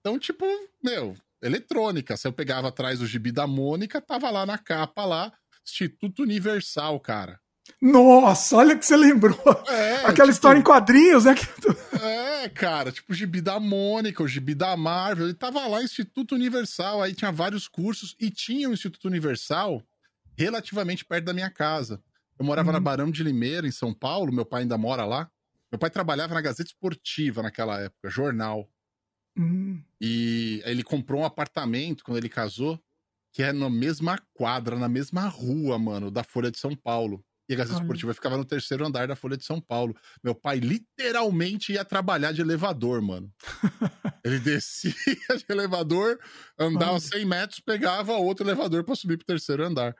Então, 0.00 0.18
tipo, 0.18 0.44
meu, 0.84 1.16
eletrônica. 1.40 2.14
Se 2.16 2.28
eu 2.28 2.32
pegava 2.32 2.68
atrás 2.68 2.98
do 2.98 3.06
gibi 3.06 3.32
da 3.32 3.46
Mônica, 3.46 4.02
tava 4.02 4.28
lá 4.30 4.44
na 4.44 4.58
capa 4.58 5.06
lá, 5.06 5.32
Instituto 5.64 6.22
Universal, 6.22 7.00
cara. 7.00 7.40
Nossa, 7.80 8.56
olha 8.56 8.76
que 8.76 8.86
você 8.86 8.96
lembrou. 8.96 9.38
É, 9.68 9.96
Aquela 10.06 10.14
tipo, 10.14 10.30
história 10.30 10.58
em 10.58 10.62
quadrinhos, 10.62 11.24
né? 11.24 11.34
É, 12.00 12.48
cara, 12.48 12.90
tipo 12.90 13.12
o 13.12 13.14
gibi 13.14 13.40
da 13.40 13.60
Mônica, 13.60 14.22
o 14.22 14.28
gibi 14.28 14.54
da 14.54 14.76
Marvel. 14.76 15.26
Ele 15.26 15.34
tava 15.34 15.66
lá, 15.66 15.82
Instituto 15.82 16.34
Universal, 16.34 17.02
aí 17.02 17.14
tinha 17.14 17.32
vários 17.32 17.68
cursos 17.68 18.16
e 18.20 18.30
tinha 18.30 18.68
o 18.68 18.72
Instituto 18.72 19.06
Universal 19.06 19.82
relativamente 20.36 21.04
perto 21.04 21.24
da 21.24 21.32
minha 21.32 21.50
casa. 21.50 22.02
Eu 22.38 22.44
morava 22.44 22.70
na 22.70 22.78
uhum. 22.78 22.84
Barão 22.84 23.10
de 23.10 23.22
Limeira, 23.22 23.66
em 23.66 23.72
São 23.72 23.94
Paulo, 23.94 24.32
meu 24.32 24.44
pai 24.44 24.62
ainda 24.62 24.76
mora 24.76 25.04
lá. 25.04 25.30
Meu 25.72 25.78
pai 25.78 25.90
trabalhava 25.90 26.34
na 26.34 26.40
Gazeta 26.40 26.70
Esportiva 26.70 27.42
naquela 27.42 27.80
época, 27.80 28.10
jornal. 28.10 28.68
Uhum. 29.36 29.82
E 30.00 30.62
ele, 30.64 30.72
ele 30.72 30.82
comprou 30.82 31.22
um 31.22 31.24
apartamento 31.24 32.04
quando 32.04 32.18
ele 32.18 32.28
casou, 32.28 32.80
que 33.32 33.42
é 33.42 33.52
na 33.52 33.68
mesma 33.68 34.18
quadra, 34.32 34.76
na 34.76 34.88
mesma 34.88 35.26
rua, 35.26 35.78
mano, 35.78 36.10
da 36.10 36.22
Folha 36.22 36.50
de 36.50 36.58
São 36.58 36.74
Paulo. 36.74 37.24
E 37.48 37.54
a 37.54 37.56
Gazeta 37.56 37.80
Esportiva 37.80 38.12
ficava 38.12 38.36
no 38.36 38.44
terceiro 38.44 38.84
andar 38.84 39.06
da 39.06 39.14
Folha 39.14 39.36
de 39.36 39.44
São 39.44 39.60
Paulo. 39.60 39.96
Meu 40.22 40.34
pai 40.34 40.58
literalmente 40.58 41.72
ia 41.72 41.84
trabalhar 41.84 42.32
de 42.32 42.40
elevador, 42.40 43.00
mano. 43.00 43.32
Ele 44.24 44.40
descia 44.40 44.92
de 45.36 45.44
elevador, 45.48 46.18
andava 46.58 46.92
Olha. 46.92 47.00
100 47.00 47.24
metros, 47.24 47.60
pegava 47.60 48.14
outro 48.14 48.44
elevador 48.44 48.82
para 48.82 48.96
subir 48.96 49.16
pro 49.16 49.26
terceiro 49.26 49.64
andar. 49.64 49.94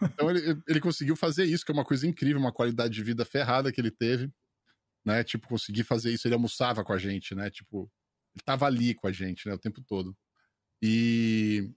Então 0.00 0.30
ele, 0.30 0.62
ele 0.68 0.80
conseguiu 0.80 1.16
fazer 1.16 1.44
isso, 1.44 1.64
que 1.64 1.72
é 1.72 1.74
uma 1.74 1.84
coisa 1.84 2.06
incrível, 2.06 2.40
uma 2.40 2.52
qualidade 2.52 2.94
de 2.94 3.02
vida 3.02 3.24
ferrada 3.24 3.72
que 3.72 3.80
ele 3.80 3.90
teve. 3.90 4.30
Né? 5.04 5.24
Tipo, 5.24 5.48
conseguir 5.48 5.82
fazer 5.82 6.12
isso. 6.12 6.28
Ele 6.28 6.34
almoçava 6.34 6.84
com 6.84 6.92
a 6.92 6.98
gente, 6.98 7.34
né? 7.34 7.50
Tipo, 7.50 7.90
ele 8.32 8.44
tava 8.44 8.66
ali 8.66 8.94
com 8.94 9.08
a 9.08 9.12
gente, 9.12 9.48
né? 9.48 9.54
O 9.54 9.58
tempo 9.58 9.82
todo. 9.82 10.16
E. 10.80 11.68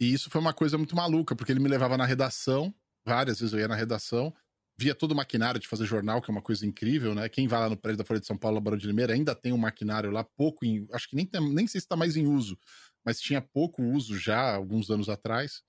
E 0.00 0.12
isso 0.12 0.30
foi 0.30 0.40
uma 0.40 0.54
coisa 0.54 0.78
muito 0.78 0.94
maluca, 0.94 1.34
porque 1.34 1.50
ele 1.50 1.58
me 1.58 1.68
levava 1.68 1.96
na 1.96 2.06
redação 2.06 2.72
várias 3.08 3.40
vezes 3.40 3.52
eu 3.52 3.58
ia 3.58 3.68
na 3.68 3.74
redação, 3.74 4.32
via 4.78 4.94
todo 4.94 5.12
o 5.12 5.16
maquinário 5.16 5.58
de 5.58 5.66
fazer 5.66 5.86
jornal, 5.86 6.22
que 6.22 6.30
é 6.30 6.32
uma 6.32 6.42
coisa 6.42 6.64
incrível, 6.64 7.14
né? 7.14 7.28
Quem 7.28 7.48
vai 7.48 7.58
lá 7.58 7.68
no 7.68 7.76
prédio 7.76 7.98
da 7.98 8.04
Folha 8.04 8.20
de 8.20 8.26
São 8.26 8.36
Paulo, 8.36 8.60
Barão 8.60 8.78
de 8.78 8.86
Limeira, 8.86 9.14
ainda 9.14 9.34
tem 9.34 9.52
um 9.52 9.58
maquinário 9.58 10.10
lá, 10.10 10.22
pouco 10.22 10.64
em, 10.64 10.86
acho 10.92 11.08
que 11.08 11.16
nem, 11.16 11.26
tem, 11.26 11.40
nem 11.52 11.66
sei 11.66 11.80
se 11.80 11.86
está 11.86 11.96
mais 11.96 12.16
em 12.16 12.26
uso, 12.26 12.56
mas 13.04 13.18
tinha 13.18 13.40
pouco 13.40 13.82
uso 13.82 14.16
já, 14.16 14.54
alguns 14.54 14.90
anos 14.90 15.08
atrás. 15.08 15.62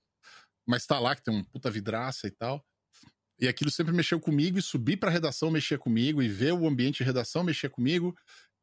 Mas 0.67 0.86
tá 0.86 1.00
lá, 1.00 1.15
que 1.15 1.24
tem 1.24 1.34
um 1.34 1.43
puta 1.43 1.72
vidraça 1.72 2.27
e 2.27 2.31
tal. 2.31 2.63
E 3.39 3.48
aquilo 3.48 3.72
sempre 3.72 3.93
mexeu 3.93 4.19
comigo, 4.19 4.60
e 4.60 4.62
subir 4.62 4.98
pra 4.98 5.10
redação 5.10 5.50
mexia 5.50 5.79
comigo, 5.79 6.22
e 6.22 6.27
ver 6.27 6.53
o 6.53 6.67
ambiente 6.67 6.98
de 6.98 7.05
redação 7.05 7.43
mexia 7.43 7.69
comigo. 7.69 8.15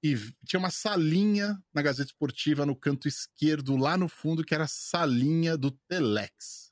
E 0.04 0.14
tinha 0.44 0.60
uma 0.60 0.70
salinha 0.70 1.58
na 1.74 1.82
Gazeta 1.82 2.10
Esportiva 2.10 2.64
no 2.64 2.76
canto 2.76 3.08
esquerdo, 3.08 3.76
lá 3.76 3.96
no 3.96 4.08
fundo, 4.08 4.44
que 4.44 4.54
era 4.54 4.64
a 4.64 4.68
salinha 4.68 5.56
do 5.56 5.72
Telex. 5.88 6.65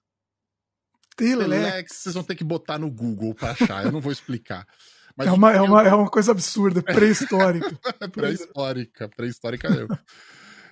Telex, 1.17 1.97
vocês 1.97 2.15
vão 2.15 2.25
ter 2.25 2.35
que 2.35 2.45
botar 2.45 2.79
no 2.79 2.91
Google 2.91 3.35
para 3.35 3.53
achar, 3.53 3.85
eu 3.85 3.93
não 3.93 4.01
vou 4.01 4.13
explicar. 4.13 4.67
Mas 5.17 5.29
é, 5.29 5.33
uma, 5.33 5.53
eu... 5.53 5.57
é, 5.57 5.63
uma, 5.63 5.83
é 5.89 5.95
uma 5.95 6.11
coisa 6.11 6.33
absurda, 6.33 6.83
pré-histórica. 6.83 7.79
pré-histórica, 8.11 9.09
pré-histórica 9.09 9.69
eu. 9.69 9.89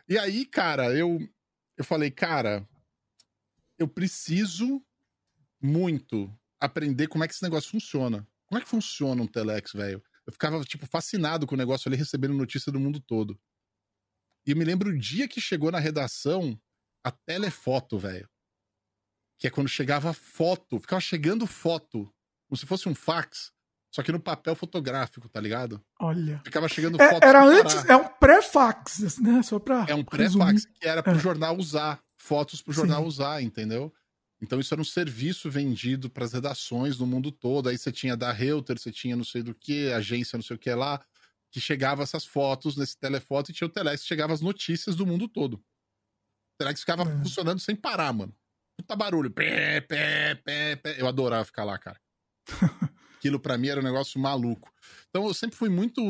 E 0.09 0.19
aí, 0.19 0.45
cara, 0.45 0.93
eu, 0.97 1.19
eu 1.77 1.85
falei, 1.85 2.11
cara, 2.11 2.67
eu 3.79 3.87
preciso 3.87 4.85
muito 5.61 6.33
aprender 6.61 7.07
como 7.07 7.23
é 7.23 7.29
que 7.29 7.35
esse 7.35 7.43
negócio 7.43 7.71
funciona. 7.71 8.27
Como 8.47 8.59
é 8.59 8.63
que 8.63 8.69
funciona 8.69 9.23
um 9.23 9.27
Telex, 9.29 9.73
velho? 9.73 10.03
Eu 10.27 10.33
ficava, 10.33 10.63
tipo, 10.65 10.87
fascinado 10.87 11.47
com 11.47 11.55
o 11.55 11.59
negócio 11.59 11.89
ali, 11.89 11.97
recebendo 11.97 12.35
notícia 12.35 12.71
do 12.73 12.81
mundo 12.81 13.01
todo. 13.01 13.39
E 14.45 14.51
eu 14.51 14.57
me 14.57 14.65
lembro 14.65 14.91
o 14.91 14.99
dia 14.99 15.29
que 15.29 15.41
chegou 15.41 15.71
na 15.71 15.79
redação 15.79 16.61
a 17.05 17.13
telefoto, 17.13 17.97
velho 17.97 18.29
que 19.43 19.49
é 19.49 19.51
quando 19.51 19.67
chegava 19.67 20.13
foto, 20.13 20.79
ficava 20.79 21.01
chegando 21.01 21.49
foto, 21.49 22.09
como 22.49 22.57
se 22.57 22.65
fosse 22.65 22.89
um 22.89 22.95
fax, 22.95 23.51
só 23.91 24.01
que 24.01 24.13
no 24.13 24.21
papel 24.21 24.55
fotográfico, 24.55 25.29
tá 25.29 25.41
ligado? 25.41 25.83
Olha. 25.99 26.41
Ficava 26.45 26.69
chegando 26.69 27.03
é, 27.03 27.11
foto. 27.11 27.25
Era 27.25 27.45
antes, 27.45 27.85
é 27.87 27.97
um 27.97 28.07
pré-fax, 28.07 29.19
né? 29.19 29.43
Só 29.43 29.59
pra. 29.59 29.85
É 29.89 29.97
um 29.97 30.05
pré-fax 30.05 30.65
que 30.65 30.87
era 30.87 31.03
pro 31.03 31.17
é. 31.17 31.19
jornal 31.19 31.57
usar, 31.57 32.01
fotos 32.17 32.63
pro 32.63 32.73
jornal 32.73 33.03
Sim. 33.03 33.09
usar, 33.09 33.43
entendeu? 33.43 33.93
Então 34.41 34.61
isso 34.61 34.73
era 34.73 34.81
um 34.81 34.85
serviço 34.85 35.51
vendido 35.51 36.09
para 36.09 36.25
as 36.25 36.33
redações 36.33 36.97
no 36.97 37.05
mundo 37.05 37.33
todo. 37.33 37.69
Aí 37.69 37.77
você 37.77 37.91
tinha 37.91 38.17
da 38.17 38.31
Reuters, 38.31 38.83
você 38.83 38.93
tinha 38.93 39.17
não 39.17 39.25
sei 39.25 39.43
do 39.43 39.57
que, 39.57 39.91
agência 39.91 40.37
não 40.37 40.45
sei 40.45 40.55
o 40.55 40.59
que 40.59 40.73
lá, 40.73 41.05
que 41.51 41.61
chegava 41.61 42.05
essas 42.05 42.25
fotos 42.25 42.77
nesse 42.77 42.97
telefoto 42.97 43.51
e 43.51 43.55
tinha 43.55 43.67
o 43.67 43.71
Telex 43.71 44.03
que 44.03 44.09
chegava 44.09 44.33
as 44.33 44.41
notícias 44.41 44.95
do 44.95 45.05
mundo 45.05 45.27
todo. 45.27 45.55
O 45.55 46.59
Telex 46.59 46.79
ficava 46.79 47.03
é. 47.03 47.19
funcionando 47.25 47.59
sem 47.59 47.75
parar, 47.75 48.13
mano 48.13 48.33
puta 48.83 48.97
barulho. 48.97 49.31
Pé, 49.31 49.81
pé, 49.81 50.35
pé, 50.35 50.77
pé. 50.77 51.01
Eu 51.01 51.07
adorava 51.07 51.45
ficar 51.45 51.65
lá, 51.65 51.79
cara. 51.79 52.01
Aquilo 53.17 53.39
para 53.39 53.57
mim 53.57 53.69
era 53.69 53.81
um 53.81 53.85
negócio 53.85 54.21
maluco. 54.21 54.73
Então 55.09 55.27
eu 55.27 55.35
sempre 55.35 55.57
fui 55.57 55.69
muito 55.69 56.03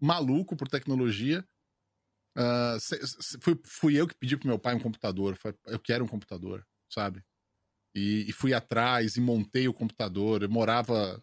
maluco 0.00 0.56
por 0.56 0.68
tecnologia. 0.68 1.44
Uh, 2.36 3.40
fui, 3.40 3.60
fui 3.64 4.00
eu 4.00 4.06
que 4.06 4.14
pedi 4.14 4.36
pro 4.36 4.48
meu 4.48 4.58
pai 4.58 4.74
um 4.74 4.80
computador. 4.80 5.36
Eu 5.66 5.78
quero 5.78 6.04
um 6.04 6.08
computador, 6.08 6.66
sabe? 6.88 7.22
E, 7.94 8.28
e, 8.28 8.32
fui 8.32 8.54
atrás 8.54 9.16
e 9.16 9.20
montei 9.20 9.68
o 9.68 9.74
computador. 9.74 10.42
Eu 10.42 10.48
morava 10.48 11.22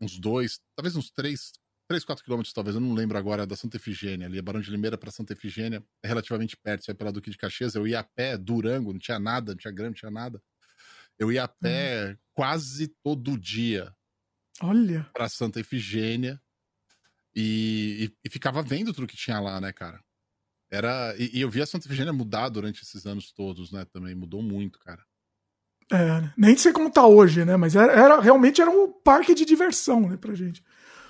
uns 0.00 0.18
dois, 0.18 0.60
talvez 0.74 0.96
uns 0.96 1.10
três, 1.10 1.52
3, 1.88 2.04
4 2.04 2.24
quilômetros, 2.24 2.52
talvez, 2.52 2.74
eu 2.74 2.80
não 2.80 2.94
lembro 2.94 3.18
agora, 3.18 3.46
da 3.46 3.56
Santa 3.56 3.76
Efigênia, 3.76 4.26
ali, 4.26 4.40
Barão 4.40 4.60
de 4.60 4.70
Limeira 4.70 4.96
para 4.96 5.10
Santa 5.10 5.34
Efigênia, 5.34 5.84
é 6.02 6.08
relativamente 6.08 6.56
perto, 6.56 6.84
sai 6.84 6.94
pela 6.94 7.12
Duque 7.12 7.30
de 7.30 7.36
Caxias, 7.36 7.74
eu 7.74 7.86
ia 7.86 8.00
a 8.00 8.04
pé, 8.04 8.38
Durango, 8.38 8.92
não 8.92 8.98
tinha 8.98 9.18
nada, 9.18 9.52
não 9.52 9.58
tinha 9.58 9.72
grama, 9.72 9.90
não 9.90 9.94
tinha 9.94 10.10
nada. 10.10 10.42
Eu 11.18 11.30
ia 11.30 11.44
a 11.44 11.48
pé 11.48 12.12
hum. 12.12 12.16
quase 12.32 12.88
todo 13.02 13.38
dia. 13.38 13.94
Olha! 14.62 15.08
Pra 15.12 15.28
Santa 15.28 15.60
Efigênia 15.60 16.40
e, 17.34 18.04
e, 18.04 18.16
e, 18.24 18.30
ficava 18.30 18.62
vendo 18.62 18.92
tudo 18.92 19.06
que 19.06 19.16
tinha 19.16 19.40
lá, 19.40 19.60
né, 19.60 19.72
cara? 19.72 20.00
Era, 20.70 21.14
e, 21.18 21.38
e 21.38 21.40
eu 21.40 21.50
vi 21.50 21.60
a 21.60 21.66
Santa 21.66 21.86
Efigênia 21.86 22.12
mudar 22.12 22.48
durante 22.48 22.82
esses 22.82 23.06
anos 23.06 23.32
todos, 23.32 23.72
né, 23.72 23.84
também, 23.84 24.14
mudou 24.14 24.42
muito, 24.42 24.78
cara. 24.78 25.04
É, 25.92 26.32
nem 26.36 26.56
sei 26.56 26.72
como 26.72 26.90
tá 26.90 27.06
hoje, 27.06 27.44
né? 27.44 27.56
Mas 27.56 27.76
era, 27.76 27.92
era, 27.92 28.20
realmente 28.20 28.60
era 28.60 28.70
um 28.70 28.90
parque 28.90 29.34
de 29.34 29.44
diversão, 29.44 30.08
né, 30.08 30.16
pra 30.16 30.34
gente. 30.34 30.62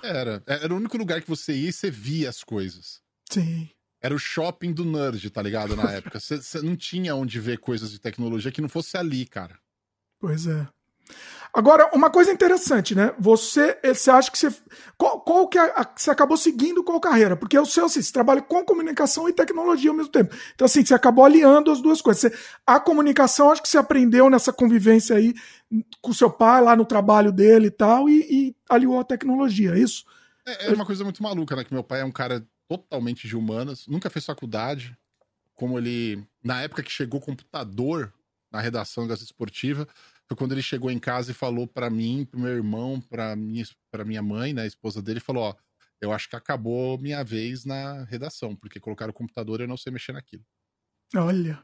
Era. 0.05 0.43
Era 0.45 0.73
o 0.73 0.77
único 0.77 0.97
lugar 0.97 1.21
que 1.21 1.29
você 1.29 1.53
ia 1.53 1.69
e 1.69 1.73
você 1.73 1.89
via 1.89 2.29
as 2.29 2.43
coisas. 2.43 3.01
Sim. 3.29 3.69
Era 4.01 4.13
o 4.13 4.19
shopping 4.19 4.71
do 4.71 4.85
nerd, 4.85 5.29
tá 5.31 5.41
ligado? 5.41 5.75
Na 5.75 5.91
época. 5.91 6.19
Você, 6.19 6.37
você 6.37 6.61
não 6.61 6.75
tinha 6.75 7.15
onde 7.15 7.39
ver 7.39 7.57
coisas 7.57 7.91
de 7.91 7.99
tecnologia 7.99 8.51
que 8.51 8.61
não 8.61 8.69
fosse 8.69 8.97
ali, 8.97 9.25
cara. 9.25 9.57
Pois 10.19 10.47
é. 10.47 10.67
Agora, 11.55 11.89
uma 11.93 12.09
coisa 12.09 12.33
interessante, 12.33 12.93
né? 12.93 13.13
Você, 13.17 13.79
você 13.81 14.11
acha 14.11 14.29
que 14.29 14.37
você. 14.37 14.53
Qual, 14.97 15.21
qual 15.21 15.47
que 15.47 15.57
é 15.57 15.61
a, 15.61 15.89
você 15.95 16.11
acabou 16.11 16.35
seguindo 16.35 16.83
qual 16.83 16.99
carreira? 16.99 17.37
Porque 17.37 17.57
o 17.57 17.65
seu, 17.65 17.85
assim, 17.85 18.01
você 18.01 18.11
trabalha 18.11 18.41
com 18.41 18.65
comunicação 18.65 19.29
e 19.29 19.33
tecnologia 19.33 19.89
ao 19.89 19.95
mesmo 19.95 20.11
tempo. 20.11 20.35
Então, 20.53 20.65
assim, 20.65 20.83
você 20.83 20.93
acabou 20.93 21.23
aliando 21.23 21.71
as 21.71 21.81
duas 21.81 22.01
coisas. 22.01 22.23
Você, 22.23 22.37
a 22.67 22.77
comunicação, 22.77 23.51
acho 23.51 23.61
que 23.61 23.69
você 23.69 23.77
aprendeu 23.77 24.29
nessa 24.29 24.51
convivência 24.51 25.15
aí 25.15 25.33
com 26.01 26.11
seu 26.11 26.29
pai, 26.29 26.61
lá 26.61 26.75
no 26.75 26.83
trabalho 26.83 27.31
dele 27.31 27.67
e 27.67 27.71
tal, 27.71 28.09
e, 28.09 28.19
e 28.29 28.55
aliou 28.69 28.99
a 28.99 29.05
tecnologia, 29.05 29.75
é 29.75 29.79
isso? 29.79 30.03
É, 30.45 30.67
é 30.67 30.73
uma 30.73 30.85
coisa 30.85 31.05
muito 31.05 31.23
maluca, 31.23 31.55
né? 31.55 31.63
Que 31.63 31.73
meu 31.73 31.85
pai 31.85 32.01
é 32.01 32.05
um 32.05 32.11
cara 32.11 32.45
totalmente 32.67 33.29
de 33.29 33.35
humanas, 33.37 33.87
nunca 33.87 34.09
fez 34.09 34.25
faculdade. 34.25 34.93
Como 35.53 35.77
ele. 35.79 36.21
Na 36.43 36.61
época 36.63 36.83
que 36.83 36.91
chegou 36.91 37.21
computador 37.21 38.13
na 38.51 38.59
redação 38.59 39.03
da 39.03 39.09
Gazeta 39.11 39.25
Esportiva 39.25 39.87
foi 40.27 40.35
quando 40.37 40.53
ele 40.53 40.61
chegou 40.61 40.89
em 40.89 40.99
casa 40.99 41.31
e 41.31 41.33
falou 41.33 41.67
para 41.67 41.89
mim, 41.89 42.25
pro 42.25 42.39
meu 42.39 42.51
irmão, 42.51 42.99
para 42.99 43.35
minha, 43.35 43.63
pra 43.91 44.03
minha 44.03 44.21
mãe, 44.21 44.53
né, 44.53 44.63
a 44.63 44.67
esposa 44.67 45.01
dele, 45.01 45.19
falou: 45.19 45.43
Ó, 45.43 45.55
eu 46.01 46.11
acho 46.11 46.29
que 46.29 46.35
acabou 46.35 46.97
minha 46.97 47.23
vez 47.23 47.65
na 47.65 48.03
redação, 48.05 48.55
porque 48.55 48.79
colocaram 48.79 49.11
o 49.11 49.13
computador 49.13 49.59
e 49.59 49.63
eu 49.63 49.67
não 49.67 49.77
sei 49.77 49.91
mexer 49.91 50.13
naquilo. 50.13 50.43
Olha. 51.15 51.63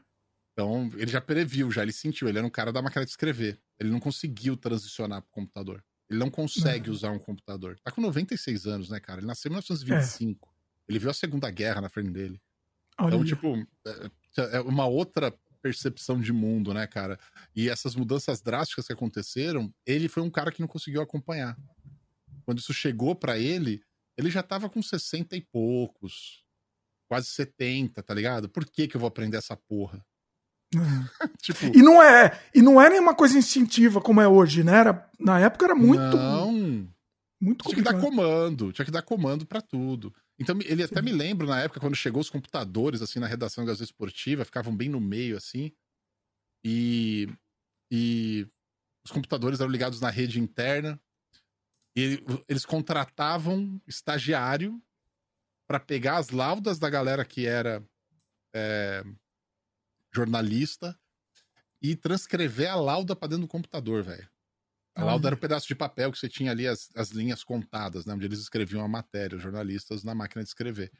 Então, 0.52 0.90
ele 0.96 1.10
já 1.10 1.20
previu, 1.20 1.70
já 1.70 1.82
ele 1.82 1.92
sentiu. 1.92 2.28
Ele 2.28 2.38
era 2.38 2.46
um 2.46 2.50
cara 2.50 2.72
da 2.72 2.82
máquina 2.82 3.04
de 3.04 3.10
escrever. 3.10 3.58
Ele 3.78 3.90
não 3.90 3.98
conseguiu 3.98 4.56
transicionar 4.56 5.22
pro 5.22 5.30
computador. 5.30 5.82
Ele 6.10 6.18
não 6.18 6.30
consegue 6.30 6.90
usar 6.90 7.10
um 7.10 7.18
computador. 7.18 7.78
Tá 7.82 7.90
com 7.90 8.02
96 8.02 8.66
anos, 8.66 8.90
né, 8.90 9.00
cara? 9.00 9.20
Ele 9.20 9.26
nasceu 9.26 9.48
em 9.48 9.52
1925. 9.52 10.48
É. 10.48 10.52
Ele 10.88 10.98
viu 10.98 11.10
a 11.10 11.14
Segunda 11.14 11.50
Guerra 11.50 11.80
na 11.80 11.88
frente 11.88 12.10
dele. 12.10 12.40
Então, 12.94 13.06
Olha. 13.06 13.14
Então, 13.14 13.24
tipo, 13.24 13.56
é, 13.86 14.56
é 14.56 14.60
uma 14.60 14.86
outra 14.86 15.34
percepção 15.62 16.20
de 16.20 16.32
mundo, 16.32 16.74
né, 16.74 16.86
cara? 16.86 17.18
E 17.54 17.70
essas 17.70 17.94
mudanças 17.94 18.42
drásticas 18.42 18.86
que 18.86 18.92
aconteceram, 18.92 19.72
ele 19.86 20.08
foi 20.08 20.22
um 20.22 20.30
cara 20.30 20.50
que 20.50 20.60
não 20.60 20.68
conseguiu 20.68 21.00
acompanhar. 21.00 21.56
Quando 22.44 22.58
isso 22.58 22.74
chegou 22.74 23.14
para 23.14 23.38
ele, 23.38 23.80
ele 24.16 24.30
já 24.30 24.42
tava 24.42 24.68
com 24.68 24.82
60 24.82 25.36
e 25.36 25.40
poucos, 25.40 26.44
quase 27.08 27.28
70, 27.28 28.02
tá 28.02 28.12
ligado? 28.12 28.48
Por 28.48 28.66
que 28.66 28.88
que 28.88 28.96
eu 28.96 29.00
vou 29.00 29.08
aprender 29.08 29.36
essa 29.36 29.56
porra? 29.56 30.04
Uhum. 30.74 31.04
tipo... 31.40 31.66
E 31.66 31.82
não 31.82 32.02
é, 32.02 32.40
e 32.54 32.60
não 32.60 32.80
é 32.80 32.90
nenhuma 32.90 33.14
coisa 33.14 33.38
instintiva 33.38 34.00
como 34.00 34.20
é 34.20 34.26
hoje, 34.26 34.64
né? 34.64 34.78
Era, 34.78 35.10
na 35.18 35.38
época 35.38 35.66
era 35.66 35.74
muito 35.74 36.16
Não. 36.16 36.88
Muito 37.42 37.64
complicado. 37.64 37.94
Tinha 37.94 38.00
que 38.00 38.04
dar 38.04 38.10
comando, 38.16 38.72
tinha 38.72 38.84
que 38.84 38.90
dar 38.92 39.02
comando 39.02 39.44
para 39.44 39.60
tudo. 39.60 40.14
Então, 40.38 40.56
ele 40.64 40.84
até 40.84 41.02
me 41.02 41.10
lembra 41.10 41.44
na 41.44 41.60
época, 41.60 41.80
quando 41.80 41.96
chegou 41.96 42.20
os 42.20 42.30
computadores, 42.30 43.02
assim, 43.02 43.18
na 43.18 43.26
redação 43.26 43.64
da 43.64 43.72
Gazeta 43.72 43.82
Esportiva, 43.82 44.44
ficavam 44.44 44.74
bem 44.74 44.88
no 44.88 45.00
meio, 45.00 45.36
assim. 45.36 45.72
E, 46.64 47.28
e 47.90 48.46
os 49.04 49.10
computadores 49.10 49.58
eram 49.58 49.72
ligados 49.72 50.00
na 50.00 50.08
rede 50.08 50.38
interna. 50.38 51.00
E 51.96 52.22
eles 52.48 52.64
contratavam 52.64 53.82
estagiário 53.88 54.80
para 55.66 55.80
pegar 55.80 56.18
as 56.18 56.30
laudas 56.30 56.78
da 56.78 56.88
galera 56.88 57.24
que 57.24 57.44
era 57.44 57.84
é, 58.54 59.02
jornalista 60.14 60.96
e 61.82 61.96
transcrever 61.96 62.70
a 62.70 62.76
lauda 62.76 63.16
para 63.16 63.28
dentro 63.28 63.46
do 63.46 63.50
computador, 63.50 64.04
velho. 64.04 64.30
A 64.94 65.04
lauda 65.04 65.28
era 65.28 65.36
um 65.36 65.38
pedaço 65.38 65.66
de 65.66 65.74
papel 65.74 66.12
que 66.12 66.18
você 66.18 66.28
tinha 66.28 66.50
ali 66.50 66.66
as, 66.66 66.90
as 66.94 67.10
linhas 67.10 67.42
contadas, 67.42 68.04
né? 68.04 68.12
Onde 68.12 68.26
eles 68.26 68.40
escreviam 68.40 68.84
a 68.84 68.88
matéria, 68.88 69.36
os 69.36 69.42
jornalistas 69.42 70.04
na 70.04 70.14
máquina 70.14 70.42
de 70.42 70.48
escrever. 70.48 70.92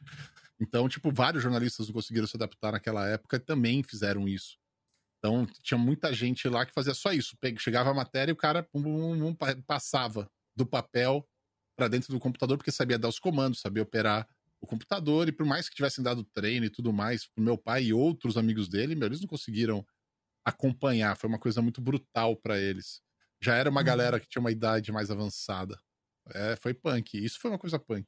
Então, 0.59 0.89
tipo, 0.89 1.13
vários 1.13 1.43
jornalistas 1.43 1.89
não 1.89 1.95
conseguiram 1.95 2.27
se 2.27 2.37
adaptar 2.37 2.73
naquela 2.73 3.07
época 3.07 3.37
e 3.37 3.41
também 3.41 3.83
fizeram 3.83 4.27
isso. 4.27 4.57
Então, 5.19 5.47
tinha 5.63 5.79
muita 5.79 6.13
gente 6.13 6.49
lá 6.49 6.65
que 6.65 6.73
fazia 6.73 6.95
só 6.95 7.13
isso. 7.13 7.37
Chegava 7.59 7.91
a 7.91 7.95
matéria 7.95 8.31
e 8.31 8.35
o 8.35 8.37
cara 8.37 8.63
pum, 8.63 8.83
pum, 8.83 9.35
pum, 9.35 9.63
passava 9.67 10.29
do 10.57 10.67
papel 10.67 11.29
para 11.77 11.89
dentro 11.89 12.13
do 12.13 12.19
computador, 12.19 12.57
porque 12.57 12.73
sabia 12.73 12.99
dar 12.99 13.09
os 13.09 13.19
comandos, 13.19 13.61
sabia 13.61 13.83
operar 13.83 14.27
o 14.61 14.67
computador. 14.67 15.29
E 15.29 15.33
por 15.33 15.45
mais 15.45 15.69
que 15.69 15.77
tivessem 15.77 16.03
dado 16.03 16.25
treino 16.25 16.67
e 16.67 16.71
tudo 16.71 16.93
mais 16.93 17.27
pro 17.27 17.45
meu 17.45 17.59
pai 17.59 17.85
e 17.85 17.93
outros 17.93 18.37
amigos 18.37 18.69
dele, 18.69 18.95
meu, 18.95 19.07
eles 19.07 19.21
não 19.21 19.29
conseguiram 19.29 19.87
acompanhar. 20.45 21.17
Foi 21.17 21.29
uma 21.29 21.39
coisa 21.39 21.63
muito 21.63 21.81
brutal 21.81 22.37
para 22.37 22.59
eles. 22.59 23.01
Já 23.43 23.57
era 23.57 23.69
uma 23.69 23.81
uhum. 23.81 23.87
galera 23.87 24.21
que 24.21 24.29
tinha 24.29 24.41
uma 24.41 24.53
idade 24.53 24.93
mais 24.93 25.11
avançada. 25.11 25.79
É, 26.33 26.57
foi 26.57 26.73
punk. 26.73 27.23
Isso 27.23 27.41
foi 27.41 27.51
uma 27.51 27.59
coisa 27.59 27.79
punk. 27.79 28.07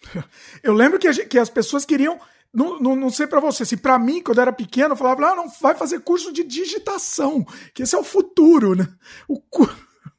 Eu 0.62 0.72
lembro 0.72 0.98
que, 0.98 1.12
que 1.26 1.38
as 1.38 1.50
pessoas 1.50 1.84
queriam 1.84 2.18
não, 2.56 2.80
não, 2.80 2.96
não 2.96 3.10
sei 3.10 3.26
para 3.26 3.38
você, 3.38 3.66
se 3.66 3.76
para 3.76 3.98
mim, 3.98 4.22
quando 4.22 4.38
eu 4.38 4.42
era 4.42 4.52
pequeno, 4.52 4.94
eu 4.94 4.96
falava, 4.96 5.26
ah, 5.26 5.36
não, 5.36 5.48
vai 5.60 5.74
fazer 5.74 6.00
curso 6.00 6.32
de 6.32 6.42
digitação, 6.42 7.44
que 7.74 7.82
esse 7.82 7.94
é 7.94 7.98
o 7.98 8.04
futuro, 8.04 8.74
né? 8.74 8.88
O 9.28 9.38
cu... 9.38 9.68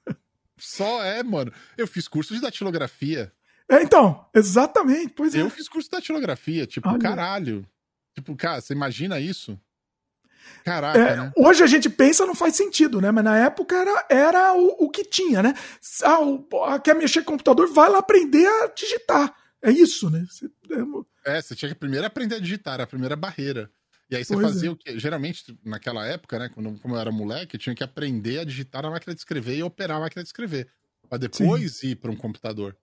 Só 0.56 1.04
é, 1.04 1.24
mano. 1.24 1.52
Eu 1.76 1.88
fiz 1.88 2.08
curso 2.08 2.36
de 2.36 2.42
datilografia. 2.42 3.34
É, 3.68 3.82
então, 3.82 4.30
exatamente, 4.36 5.14
pois 5.16 5.34
eu 5.34 5.42
é. 5.42 5.44
Eu 5.46 5.50
fiz 5.50 5.68
curso 5.68 5.90
de 5.90 5.98
datilografia, 5.98 6.68
tipo, 6.68 6.88
Olha. 6.88 7.00
caralho. 7.00 7.68
Tipo, 8.14 8.36
cara, 8.36 8.62
você 8.62 8.74
imagina 8.74 9.20
isso? 9.20 9.60
Caraca, 10.64 11.00
é, 11.00 11.16
né? 11.16 11.32
Hoje 11.36 11.64
a 11.64 11.68
gente 11.68 11.90
pensa, 11.90 12.26
não 12.26 12.36
faz 12.36 12.56
sentido, 12.56 13.00
né? 13.00 13.12
Mas 13.12 13.24
na 13.24 13.38
época 13.38 13.76
era, 13.76 14.06
era 14.10 14.54
o, 14.54 14.86
o 14.86 14.90
que 14.90 15.04
tinha, 15.04 15.42
né? 15.42 15.54
Ah, 16.04 16.20
o, 16.20 16.46
quer 16.84 16.96
mexer 16.96 17.22
com 17.24 17.34
computador, 17.34 17.72
vai 17.72 17.90
lá 17.90 18.00
aprender 18.00 18.48
a 18.48 18.68
digitar. 18.68 19.34
É 19.62 19.72
isso, 19.72 20.10
né? 20.10 20.26
Você, 20.30 20.46
é... 21.26 21.38
é, 21.38 21.42
você 21.42 21.56
tinha 21.56 21.70
que 21.70 21.76
primeiro 21.76 22.06
aprender 22.06 22.36
a 22.36 22.40
digitar, 22.40 22.76
era 22.76 22.84
a 22.84 22.88
primeira 22.88 23.16
barreira. 23.16 23.72
E 24.10 24.16
aí 24.16 24.24
você 24.24 24.34
pois 24.34 24.48
fazia 24.48 24.70
é. 24.70 24.72
o 24.72 24.76
que? 24.76 24.98
Geralmente, 24.98 25.58
naquela 25.64 26.06
época, 26.06 26.40
né? 26.40 26.50
Quando, 26.50 26.80
como 26.80 26.96
eu 26.96 27.00
era 27.00 27.12
moleque, 27.12 27.56
eu 27.56 27.60
tinha 27.60 27.76
que 27.76 27.84
aprender 27.84 28.40
a 28.40 28.44
digitar 28.44 28.82
na 28.82 28.90
máquina 28.90 29.14
de 29.14 29.20
escrever 29.20 29.58
e 29.58 29.64
operar 29.64 29.98
a 29.98 30.02
máquina 30.02 30.24
de 30.24 30.30
escrever. 30.30 30.70
Pra 31.10 31.18
depois 31.18 31.78
Sim. 31.78 31.90
ir 31.90 31.96
para 31.96 32.12
um 32.12 32.16
computador. 32.16 32.78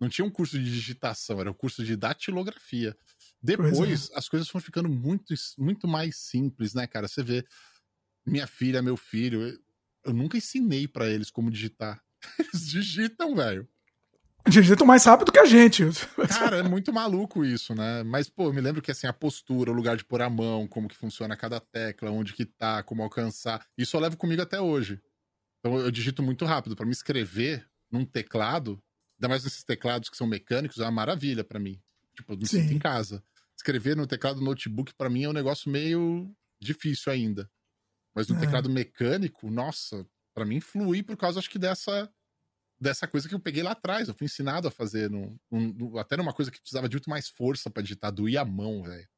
Não 0.00 0.08
tinha 0.08 0.24
um 0.24 0.30
curso 0.30 0.58
de 0.58 0.64
digitação, 0.64 1.40
era 1.40 1.50
um 1.50 1.54
curso 1.54 1.84
de 1.84 1.96
datilografia. 1.96 2.96
Depois, 3.44 4.10
é. 4.10 4.18
as 4.18 4.26
coisas 4.26 4.48
foram 4.48 4.64
ficando 4.64 4.88
muito, 4.88 5.34
muito 5.58 5.86
mais 5.86 6.16
simples, 6.16 6.72
né, 6.72 6.86
cara? 6.86 7.06
Você 7.06 7.22
vê, 7.22 7.44
minha 8.24 8.46
filha, 8.46 8.80
meu 8.80 8.96
filho, 8.96 9.60
eu 10.02 10.14
nunca 10.14 10.38
ensinei 10.38 10.88
para 10.88 11.10
eles 11.10 11.30
como 11.30 11.50
digitar. 11.50 12.02
Eles 12.38 12.66
digitam, 12.66 13.36
velho. 13.36 13.68
Digitam 14.48 14.86
mais 14.86 15.04
rápido 15.04 15.30
que 15.30 15.38
a 15.38 15.44
gente. 15.44 15.84
Cara, 16.28 16.56
é 16.58 16.62
muito 16.62 16.90
maluco 16.90 17.44
isso, 17.44 17.74
né? 17.74 18.02
Mas, 18.02 18.30
pô, 18.30 18.44
eu 18.44 18.52
me 18.52 18.62
lembro 18.62 18.80
que 18.80 18.90
assim, 18.90 19.06
a 19.06 19.12
postura, 19.12 19.70
o 19.70 19.74
lugar 19.74 19.96
de 19.96 20.04
pôr 20.04 20.22
a 20.22 20.30
mão, 20.30 20.66
como 20.66 20.88
que 20.88 20.96
funciona 20.96 21.36
cada 21.36 21.60
tecla, 21.60 22.10
onde 22.10 22.32
que 22.32 22.46
tá, 22.46 22.82
como 22.82 23.02
alcançar. 23.02 23.66
Isso 23.76 23.94
eu 23.94 24.00
levo 24.00 24.16
comigo 24.16 24.40
até 24.40 24.58
hoje. 24.58 25.02
Então 25.60 25.78
eu 25.78 25.90
digito 25.90 26.22
muito 26.22 26.46
rápido. 26.46 26.74
para 26.74 26.86
me 26.86 26.92
escrever 26.92 27.66
num 27.90 28.06
teclado, 28.06 28.82
ainda 29.18 29.28
mais 29.28 29.44
nesses 29.44 29.64
teclados 29.64 30.08
que 30.08 30.16
são 30.16 30.26
mecânicos, 30.26 30.78
é 30.78 30.82
uma 30.82 30.90
maravilha 30.90 31.44
para 31.44 31.58
mim. 31.58 31.78
Tipo, 32.14 32.32
eu 32.32 32.38
me 32.38 32.46
sinto 32.46 32.72
em 32.72 32.78
casa. 32.78 33.22
Escrever 33.64 33.96
no 33.96 34.06
teclado 34.06 34.40
do 34.40 34.44
notebook, 34.44 34.92
para 34.94 35.08
mim, 35.08 35.24
é 35.24 35.28
um 35.28 35.32
negócio 35.32 35.70
meio 35.70 36.30
difícil 36.60 37.10
ainda. 37.10 37.50
Mas 38.14 38.28
no 38.28 38.36
é. 38.36 38.40
teclado 38.40 38.68
mecânico, 38.68 39.50
nossa, 39.50 40.06
para 40.34 40.44
mim 40.44 40.60
flui 40.60 41.02
por 41.02 41.16
causa, 41.16 41.38
acho 41.38 41.48
que, 41.48 41.58
dessa 41.58 42.10
dessa 42.78 43.06
coisa 43.06 43.26
que 43.26 43.34
eu 43.34 43.40
peguei 43.40 43.62
lá 43.62 43.70
atrás. 43.70 44.08
Eu 44.08 44.14
fui 44.14 44.26
ensinado 44.26 44.68
a 44.68 44.70
fazer, 44.70 45.08
no, 45.08 45.40
no, 45.50 45.98
até 45.98 46.16
numa 46.16 46.34
coisa 46.34 46.50
que 46.50 46.60
precisava 46.60 46.88
de 46.88 46.96
muito 46.96 47.08
mais 47.08 47.28
força 47.28 47.70
para 47.70 47.82
digitar, 47.82 48.12
doía 48.12 48.42
a 48.42 48.44
mão, 48.44 48.82
velho. 48.82 49.08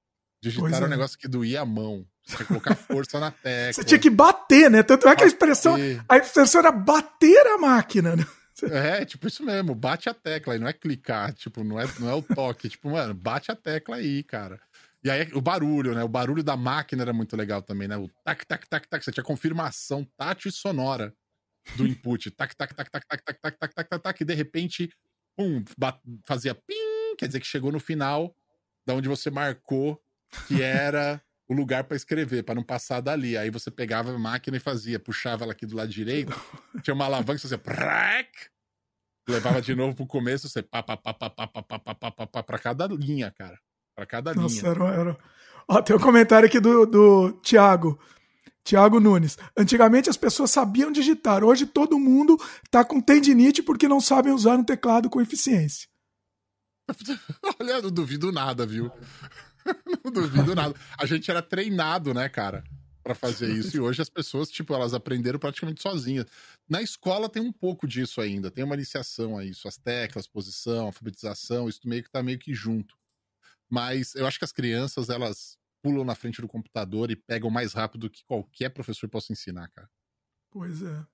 Digitar 0.40 0.74
era 0.74 0.84
um 0.84 0.88
é. 0.88 0.90
negócio 0.90 1.18
que 1.18 1.26
doía 1.26 1.62
a 1.62 1.66
mão. 1.66 2.06
Você 2.22 2.36
tinha 2.36 2.38
que 2.38 2.48
colocar 2.48 2.76
força 2.76 3.18
na 3.18 3.32
tecla. 3.42 3.72
Você 3.72 3.84
tinha 3.84 3.98
que 3.98 4.10
bater, 4.10 4.70
né? 4.70 4.84
Tanto 4.84 5.08
é 5.08 5.16
que 5.16 5.24
a 5.24 5.26
expressão, 5.26 5.76
a 6.08 6.16
expressão 6.18 6.60
era 6.60 6.70
bater 6.70 7.46
a 7.48 7.58
máquina, 7.58 8.14
né? 8.14 8.24
É, 8.64 9.04
tipo 9.04 9.26
isso 9.26 9.44
mesmo, 9.44 9.74
bate 9.74 10.08
a 10.08 10.14
tecla 10.14 10.56
e 10.56 10.58
não 10.58 10.66
é 10.66 10.72
clicar, 10.72 11.32
tipo, 11.34 11.62
não 11.62 11.78
é, 11.78 11.84
não 12.00 12.08
é 12.08 12.14
o 12.14 12.22
toque, 12.22 12.68
tipo, 12.68 12.90
mano, 12.90 13.12
bate 13.12 13.50
a 13.50 13.56
tecla 13.56 13.96
aí, 13.96 14.22
cara. 14.22 14.60
E 15.04 15.10
aí 15.10 15.30
o 15.34 15.40
barulho, 15.40 15.94
né? 15.94 16.02
O 16.02 16.08
barulho 16.08 16.42
da 16.42 16.56
máquina 16.56 17.02
era 17.02 17.12
muito 17.12 17.36
legal 17.36 17.62
também, 17.62 17.86
né? 17.86 17.96
O 17.96 18.08
tac, 18.24 18.44
tac, 18.46 18.68
tac, 18.68 18.88
tac, 18.88 19.04
você 19.04 19.12
tinha 19.12 19.22
confirmação 19.22 20.04
tátil 20.16 20.48
e 20.48 20.52
sonora 20.52 21.14
do 21.76 21.86
input. 21.86 22.30
tac, 22.30 22.56
tac, 22.56 22.74
tac, 22.74 22.90
tac, 22.90 23.06
tac, 23.06 23.22
tac, 23.22 23.40
tac, 23.40 23.58
tac, 23.58 23.74
tac, 23.74 23.88
tac, 23.88 24.02
tac, 24.02 24.20
e 24.20 24.24
de 24.24 24.34
repente, 24.34 24.90
pum, 25.36 25.62
fazia 26.24 26.54
pim, 26.54 27.14
quer 27.18 27.26
dizer 27.26 27.40
que 27.40 27.46
chegou 27.46 27.70
no 27.70 27.78
final 27.78 28.34
da 28.86 28.94
onde 28.94 29.08
você 29.08 29.30
marcou 29.30 30.02
que 30.48 30.62
era 30.62 31.22
o 31.48 31.54
lugar 31.54 31.84
para 31.84 31.96
escrever, 31.96 32.42
para 32.42 32.54
não 32.54 32.62
passar 32.62 33.00
dali. 33.00 33.36
Aí 33.36 33.50
você 33.50 33.70
pegava 33.70 34.12
a 34.12 34.18
máquina 34.18 34.56
e 34.56 34.60
fazia, 34.60 34.98
puxava 34.98 35.44
ela 35.44 35.52
aqui 35.52 35.66
do 35.66 35.76
lado 35.76 35.90
direito, 35.90 36.32
tinha 36.82 36.94
uma 36.94 37.04
alavanca, 37.04 37.38
você 37.38 37.58
fazia 37.58 38.50
levava 39.28 39.60
de 39.60 39.74
novo 39.74 39.94
pro 39.94 40.06
começo, 40.06 40.48
você 40.48 40.62
pá, 40.62 40.82
pá, 40.82 40.96
pá, 40.96 41.12
pá, 41.12 41.30
pá, 41.30 41.46
pá, 41.46 41.62
pá, 41.62 41.78
pá, 41.78 42.10
pá, 42.10 42.26
pá, 42.26 42.42
pra 42.42 42.58
cada 42.58 42.86
linha, 42.86 43.32
cara. 43.36 43.58
Pra 43.94 44.06
cada 44.06 44.32
linha. 44.32 44.42
Nossa, 44.42 44.68
era, 44.68 44.84
era... 44.88 45.18
Ó, 45.68 45.82
tem 45.82 45.96
um 45.96 46.00
comentário 46.00 46.46
aqui 46.46 46.60
do, 46.60 46.86
do 46.86 47.32
Thiago. 47.42 47.98
Tiago 48.62 48.98
Nunes. 48.98 49.38
Antigamente 49.56 50.10
as 50.10 50.16
pessoas 50.16 50.50
sabiam 50.50 50.90
digitar. 50.90 51.44
Hoje 51.44 51.66
todo 51.66 51.98
mundo 51.98 52.36
está 52.64 52.84
com 52.84 53.00
tendinite 53.00 53.62
porque 53.62 53.88
não 53.88 54.00
sabem 54.00 54.32
usar 54.32 54.56
um 54.56 54.64
teclado 54.64 55.08
com 55.08 55.20
eficiência. 55.20 55.88
Olha, 57.60 57.80
não 57.80 57.90
duvido 57.90 58.30
nada, 58.32 58.66
viu? 58.66 58.90
não 60.04 60.12
duvido 60.12 60.54
nada. 60.54 60.74
A 60.98 61.06
gente 61.06 61.30
era 61.30 61.42
treinado, 61.42 62.14
né, 62.14 62.28
cara, 62.28 62.64
para 63.02 63.14
fazer 63.14 63.52
isso. 63.52 63.76
E 63.76 63.80
hoje 63.80 64.02
as 64.02 64.08
pessoas, 64.08 64.50
tipo, 64.50 64.74
elas 64.74 64.94
aprenderam 64.94 65.38
praticamente 65.38 65.82
sozinhas. 65.82 66.26
Na 66.68 66.82
escola 66.82 67.28
tem 67.28 67.42
um 67.42 67.52
pouco 67.52 67.86
disso 67.86 68.20
ainda. 68.20 68.50
Tem 68.50 68.64
uma 68.64 68.74
iniciação 68.74 69.36
a 69.38 69.44
isso. 69.44 69.68
As 69.68 69.76
teclas, 69.76 70.26
posição, 70.26 70.86
alfabetização, 70.86 71.68
isso 71.68 71.80
meio 71.84 72.02
que 72.02 72.10
tá 72.10 72.22
meio 72.22 72.38
que 72.38 72.54
junto. 72.54 72.96
Mas 73.68 74.14
eu 74.14 74.26
acho 74.26 74.38
que 74.38 74.44
as 74.44 74.52
crianças, 74.52 75.08
elas 75.08 75.58
pulam 75.82 76.04
na 76.04 76.14
frente 76.14 76.40
do 76.40 76.48
computador 76.48 77.10
e 77.10 77.16
pegam 77.16 77.50
mais 77.50 77.72
rápido 77.72 78.10
que 78.10 78.24
qualquer 78.24 78.70
professor 78.70 79.08
possa 79.08 79.32
ensinar, 79.32 79.68
cara. 79.68 79.88
Pois 80.50 80.82
é. 80.82 81.06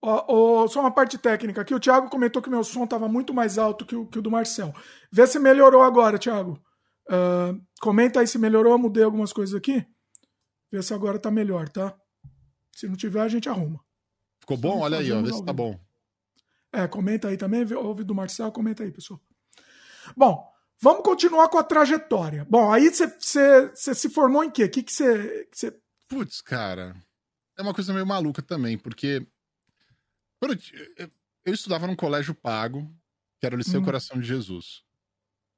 Oh, 0.00 0.62
oh, 0.62 0.68
só 0.68 0.80
uma 0.80 0.90
parte 0.92 1.18
técnica 1.18 1.62
aqui. 1.62 1.74
O 1.74 1.80
Thiago 1.80 2.08
comentou 2.08 2.40
que 2.42 2.50
meu 2.50 2.62
som 2.62 2.84
estava 2.84 3.08
muito 3.08 3.32
mais 3.34 3.58
alto 3.58 3.84
que 3.84 3.96
o, 3.96 4.06
que 4.06 4.18
o, 4.18 4.22
do 4.22 4.30
Marcel. 4.30 4.72
Vê 5.10 5.26
se 5.26 5.38
melhorou 5.38 5.82
agora, 5.82 6.18
Thiago. 6.18 6.62
Uh, 7.08 7.60
comenta 7.80 8.20
aí 8.20 8.26
se 8.26 8.38
melhorou. 8.38 8.78
Mudei 8.78 9.04
algumas 9.04 9.32
coisas 9.32 9.54
aqui. 9.54 9.86
Vê 10.70 10.82
se 10.82 10.92
agora 10.92 11.18
tá 11.18 11.30
melhor, 11.30 11.68
tá? 11.68 11.96
Se 12.72 12.88
não 12.88 12.96
tiver, 12.96 13.20
a 13.20 13.28
gente 13.28 13.48
arruma. 13.48 13.80
Ficou 14.40 14.56
bom? 14.56 14.80
Olha 14.80 14.98
aí, 14.98 15.10
ó. 15.12 15.22
Vê 15.22 15.32
se 15.32 15.44
tá 15.44 15.52
bom. 15.52 15.78
É, 16.72 16.86
comenta 16.86 17.28
aí 17.28 17.36
também. 17.36 17.64
Ouve 17.74 18.04
do 18.04 18.14
Marcel, 18.14 18.52
comenta 18.52 18.82
aí, 18.82 18.90
pessoal. 18.90 19.20
Bom, 20.16 20.46
Vamos 20.80 21.02
continuar 21.02 21.48
com 21.48 21.58
a 21.58 21.64
trajetória. 21.64 22.44
Bom, 22.44 22.70
aí 22.70 22.90
você 22.90 23.72
se 23.74 24.10
formou 24.10 24.44
em 24.44 24.50
quê? 24.50 24.64
O 24.64 24.70
que 24.70 24.84
você. 24.86 25.48
Cê... 25.52 25.74
Putz, 26.08 26.40
cara. 26.40 26.94
É 27.56 27.62
uma 27.62 27.72
coisa 27.72 27.92
meio 27.92 28.06
maluca 28.06 28.42
também, 28.42 28.76
porque. 28.76 29.26
Eu, 30.98 31.10
eu 31.44 31.54
estudava 31.54 31.86
num 31.86 31.96
colégio 31.96 32.34
pago, 32.34 32.94
que 33.40 33.46
era 33.46 33.54
o 33.54 33.58
Liceu 33.58 33.80
hum. 33.80 33.84
Coração 33.84 34.20
de 34.20 34.26
Jesus. 34.26 34.84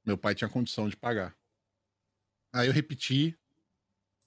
Meu 0.05 0.17
pai 0.17 0.33
tinha 0.33 0.49
condição 0.49 0.87
de 0.87 0.95
pagar. 0.95 1.35
Aí 2.53 2.67
eu 2.67 2.73
repeti 2.73 3.37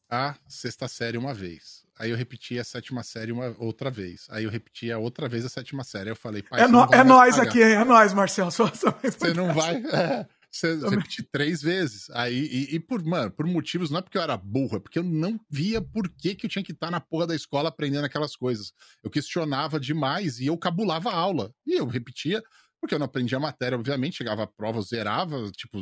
a 0.09 0.37
sexta 0.47 0.87
série 0.89 1.17
uma 1.17 1.33
vez. 1.33 1.83
Aí 1.99 2.11
eu 2.11 2.17
repeti 2.17 2.59
a 2.59 2.65
sétima 2.65 3.03
série 3.03 3.33
uma 3.33 3.55
outra 3.59 3.91
vez. 3.91 4.27
Aí 4.31 4.45
eu 4.45 4.51
repeti 4.51 4.91
a 4.91 4.99
outra 4.99 5.29
vez 5.29 5.45
a 5.45 5.49
sétima 5.49 5.85
série. 5.85 6.11
Aí 6.11 6.13
eu 6.13 6.17
falei, 6.17 6.43
pai, 6.43 6.63
é, 6.63 6.67
no, 6.67 6.83
é 6.93 7.05
nós 7.05 7.39
aqui, 7.39 7.63
hein? 7.63 7.75
É 7.75 7.85
nós, 7.85 8.13
Marcelo. 8.13 8.51
Só, 8.53 8.67
só 8.75 8.91
você 9.03 9.33
não 9.33 9.55
vai. 9.55 9.77
É. 9.77 10.27
Você 10.51 10.77
repetir 10.87 11.27
três 11.33 11.63
vezes. 11.63 12.11
Aí, 12.11 12.47
e, 12.47 12.75
e, 12.75 12.79
por, 12.79 13.03
mano, 13.03 13.31
por 13.31 13.47
motivos, 13.47 13.91
não 13.91 14.01
é 14.01 14.03
porque 14.03 14.19
eu 14.19 14.23
era 14.23 14.37
burro, 14.37 14.77
é 14.77 14.81
porque 14.81 14.99
eu 14.99 15.03
não 15.03 15.41
via 15.49 15.81
por 15.81 16.07
que, 16.11 16.35
que 16.35 16.45
eu 16.45 16.51
tinha 16.51 16.63
que 16.63 16.73
estar 16.73 16.91
na 16.91 17.01
porra 17.01 17.27
da 17.27 17.35
escola 17.35 17.71
aprendendo 17.71 18.05
aquelas 18.05 18.37
coisas. 18.37 18.71
Eu 19.03 19.11
questionava 19.11 19.81
demais 19.81 20.41
e 20.41 20.47
eu 20.47 20.59
cabulava 20.59 21.11
a 21.11 21.15
aula. 21.15 21.55
E 21.67 21.73
eu 21.73 21.87
repetia, 21.87 22.43
porque 22.79 22.95
eu 22.95 22.99
não 22.99 23.07
aprendia 23.07 23.39
a 23.39 23.41
matéria, 23.41 23.79
obviamente, 23.79 24.19
chegava 24.19 24.43
a 24.43 24.47
prova, 24.47 24.77
eu 24.77 24.83
zerava, 24.83 25.51
tipo, 25.53 25.81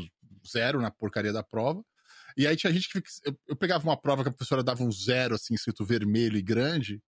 zero 0.48 0.81
na 0.81 0.90
porcaria 0.90 1.33
da 1.33 1.42
prova. 1.42 1.83
E 2.36 2.46
aí 2.46 2.56
tinha 2.56 2.72
gente 2.72 2.88
que. 2.88 3.02
Eu, 3.24 3.36
eu 3.48 3.56
pegava 3.56 3.84
uma 3.84 3.96
prova 3.96 4.22
que 4.22 4.28
a 4.28 4.32
professora 4.32 4.62
dava 4.62 4.82
um 4.82 4.92
zero, 4.92 5.34
assim, 5.34 5.54
escrito 5.54 5.84
vermelho 5.84 6.36
e 6.36 6.42
grande, 6.42 7.00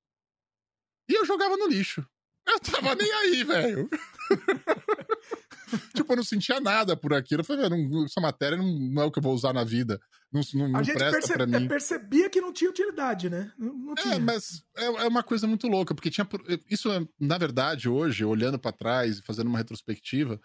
e 1.08 1.14
eu 1.14 1.24
jogava 1.24 1.56
no 1.56 1.66
lixo. 1.66 2.06
Eu 2.46 2.58
tava 2.58 2.94
nem 2.94 3.12
aí, 3.12 3.44
velho. 3.44 3.88
tipo, 5.94 6.12
eu 6.12 6.16
não 6.16 6.24
sentia 6.24 6.60
nada 6.60 6.96
por 6.96 7.14
aquilo. 7.14 7.40
Eu 7.40 7.44
falei, 7.44 7.68
não, 7.68 8.04
essa 8.04 8.20
matéria 8.20 8.56
não, 8.56 8.66
não, 8.66 9.02
é 9.02 9.04
o 9.04 9.10
que 9.10 9.18
eu 9.18 9.22
vou 9.22 9.34
usar 9.34 9.52
na 9.52 9.64
vida. 9.64 10.00
Não, 10.32 10.40
não, 10.54 10.68
não 10.68 10.82
presta 10.82 11.34
pra 11.34 11.46
mim. 11.46 11.68
percebia 11.68 12.30
que 12.30 12.40
não 12.40 12.52
tinha 12.52 12.70
utilidade, 12.70 13.28
né? 13.28 13.52
Não, 13.58 13.94
tinha. 13.94 14.14
É, 14.14 14.18
mas 14.18 14.64
é, 14.76 14.84
é, 14.84 15.06
uma 15.06 15.22
coisa 15.22 15.46
muito 15.46 15.68
louca, 15.68 15.94
porque 15.94 16.10
tinha. 16.10 16.26
Isso, 16.68 16.88
na 17.20 17.38
verdade, 17.38 17.88
hoje, 17.88 18.24
olhando 18.24 18.58
para 18.58 18.72
trás 18.72 19.18
e 19.18 19.22
fazendo 19.22 19.48
uma 19.48 19.58
retrospectiva, 19.58 20.40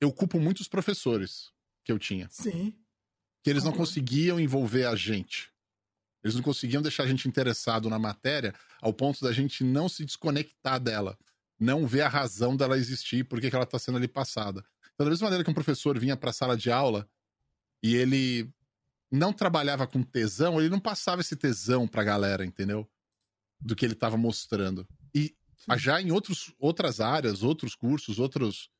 eu 0.00 0.12
culpo 0.12 0.38
muitos 0.38 0.68
professores 0.68 1.50
que 1.84 1.90
eu 1.90 1.98
tinha. 1.98 2.28
Sim. 2.30 2.74
Que 3.42 3.50
eles 3.50 3.64
não 3.64 3.72
conseguiam 3.72 4.38
envolver 4.38 4.86
a 4.86 4.94
gente. 4.94 5.50
Eles 6.22 6.36
não 6.36 6.42
conseguiam 6.42 6.80
deixar 6.80 7.02
a 7.02 7.06
gente 7.06 7.26
interessado 7.26 7.90
na 7.90 7.98
matéria 7.98 8.54
ao 8.80 8.92
ponto 8.92 9.20
da 9.20 9.32
gente 9.32 9.64
não 9.64 9.88
se 9.88 10.04
desconectar 10.04 10.78
dela, 10.78 11.18
não 11.58 11.86
ver 11.86 12.02
a 12.02 12.08
razão 12.08 12.56
dela 12.56 12.78
existir, 12.78 13.24
por 13.24 13.40
que 13.40 13.54
ela 13.54 13.64
está 13.64 13.78
sendo 13.78 13.98
ali 13.98 14.06
passada. 14.06 14.64
Então, 14.94 15.04
da 15.04 15.10
mesma 15.10 15.26
maneira 15.26 15.42
que 15.42 15.50
um 15.50 15.54
professor 15.54 15.98
vinha 15.98 16.16
para 16.16 16.30
a 16.30 16.32
sala 16.32 16.56
de 16.56 16.70
aula 16.70 17.08
e 17.82 17.96
ele 17.96 18.48
não 19.10 19.32
trabalhava 19.32 19.86
com 19.86 20.02
tesão, 20.02 20.60
ele 20.60 20.70
não 20.70 20.80
passava 20.80 21.20
esse 21.20 21.34
tesão 21.34 21.88
para 21.88 22.02
a 22.02 22.04
galera, 22.04 22.44
entendeu? 22.44 22.88
Do 23.60 23.74
que 23.74 23.84
ele 23.84 23.94
estava 23.94 24.16
mostrando. 24.16 24.86
E 25.12 25.34
já 25.76 26.00
em 26.00 26.12
outros, 26.12 26.54
outras 26.58 27.00
áreas, 27.00 27.42
outros 27.42 27.74
cursos, 27.74 28.20
outros, 28.20 28.70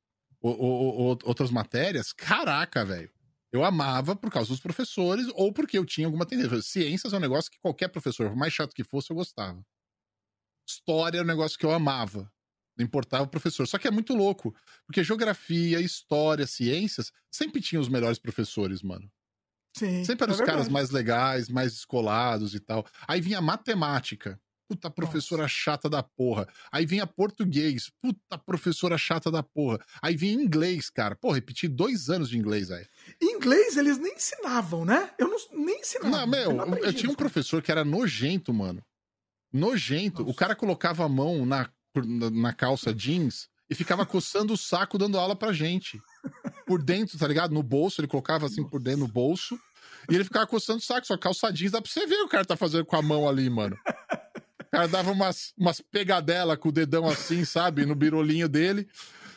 o, 0.41 0.51
o, 0.51 1.13
o, 1.13 1.19
outras 1.25 1.51
matérias, 1.51 2.13
caraca, 2.13 2.85
velho 2.85 3.11
eu 3.53 3.65
amava 3.65 4.17
por 4.17 4.31
causa 4.31 4.49
dos 4.49 4.61
professores 4.61 5.27
ou 5.35 5.53
porque 5.53 5.79
eu 5.79 5.85
tinha 5.85 6.07
alguma 6.07 6.27
tendência. 6.27 6.63
Ciências 6.63 7.13
é 7.13 7.17
um 7.17 7.21
negócio 7.21 7.51
que 7.51 7.61
qualquer 7.61 7.89
professor, 7.89 8.29
por 8.29 8.37
mais 8.37 8.53
chato 8.53 8.75
que 8.75 8.85
fosse, 8.85 9.11
eu 9.11 9.17
gostava. 9.17 9.63
História 10.67 11.19
é 11.19 11.23
um 11.23 11.27
negócio 11.27 11.59
que 11.59 11.67
eu 11.67 11.73
amava. 11.73 12.33
Não 12.77 12.85
importava 12.85 13.25
o 13.25 13.29
professor. 13.29 13.67
Só 13.69 13.79
que 13.79 13.87
é 13.87 13.91
muito 13.91 14.15
louco. 14.15 14.55
Porque 14.87 15.05
geografia, 15.05 15.81
história, 15.81 16.47
ciências, 16.47 17.13
sempre 17.31 17.61
tinha 17.61 17.81
os 17.81 17.89
melhores 17.89 18.19
professores, 18.19 18.83
mano. 18.83 19.11
Sim. 19.77 20.05
Sempre 20.05 20.25
eram 20.25 20.33
é 20.33 20.35
os 20.35 20.39
verdade. 20.39 20.59
caras 20.59 20.69
mais 20.69 20.91
legais, 20.91 21.49
mais 21.49 21.73
descolados 21.75 22.55
e 22.55 22.61
tal. 22.61 22.87
Aí 23.07 23.21
vinha 23.21 23.41
matemática. 23.41 24.41
Puta 24.69 24.91
professora 24.91 25.43
Nossa. 25.43 25.55
chata 25.55 25.89
da 25.89 26.03
porra. 26.03 26.49
Aí 26.71 26.87
vinha 26.87 27.07
português. 27.07 27.91
Puta 28.01 28.39
professora 28.39 28.97
chata 28.97 29.31
da 29.31 29.43
porra. 29.43 29.79
Aí 30.01 30.17
vinha 30.17 30.33
inglês, 30.33 30.89
cara. 30.89 31.15
Pô, 31.15 31.31
repeti 31.31 31.69
dois 31.69 32.09
anos 32.09 32.31
de 32.31 32.39
inglês 32.39 32.71
aí. 32.71 32.87
Inglês 33.21 33.77
eles 33.77 33.99
nem 33.99 34.15
ensinavam, 34.15 34.85
né? 34.85 35.11
Eu 35.19 35.29
não 35.29 35.39
nem 35.65 35.81
ensinava. 35.81 36.17
Não, 36.17 36.27
meu, 36.27 36.53
eu, 36.53 36.85
eu 36.85 36.93
tinha 36.93 37.11
um 37.11 37.15
professor 37.15 37.61
que 37.61 37.71
era 37.71 37.85
nojento, 37.85 38.53
mano. 38.53 38.83
Nojento. 39.53 40.21
Nossa. 40.21 40.33
O 40.33 40.35
cara 40.35 40.57
colocava 40.57 41.05
a 41.05 41.09
mão 41.09 41.45
na, 41.45 41.69
na 42.33 42.53
calça 42.53 42.95
jeans 42.95 43.49
e 43.69 43.75
ficava 43.75 44.07
coçando 44.07 44.55
o 44.55 44.57
saco 44.57 44.97
dando 44.97 45.19
aula 45.19 45.37
pra 45.37 45.53
gente. 45.53 46.01
Por 46.67 46.83
dentro, 46.83 47.19
tá 47.19 47.27
ligado? 47.29 47.53
No 47.53 47.63
bolso, 47.63 48.01
ele 48.01 48.09
colocava 48.09 48.47
assim 48.47 48.61
Nossa. 48.61 48.71
por 48.71 48.81
dentro 48.81 49.01
no 49.01 49.09
bolso. 49.09 49.59
E 50.11 50.15
ele 50.15 50.25
ficava 50.25 50.47
coçando 50.47 50.79
o 50.79 50.83
saco, 50.83 51.07
só 51.07 51.17
calça 51.17 51.53
jeans, 51.53 51.73
dá 51.73 51.83
pra 51.83 51.91
você 51.91 52.07
ver 52.07 52.17
o 52.23 52.29
cara 52.29 52.45
tá 52.45 52.57
fazendo 52.57 52.85
com 52.85 52.97
a 52.97 53.03
mão 53.03 53.29
ali, 53.29 53.49
mano 53.51 53.77
cara 54.73 54.89
dava 54.89 55.13
umas, 55.13 55.53
umas 55.57 55.81
pegadelas 55.81 56.57
com 56.57 56.71
o 56.71 56.73
dedão 56.73 57.07
assim, 57.07 57.45
sabe? 57.45 57.85
No 57.85 57.95
birolinho 57.95 58.49
dele. 58.49 58.89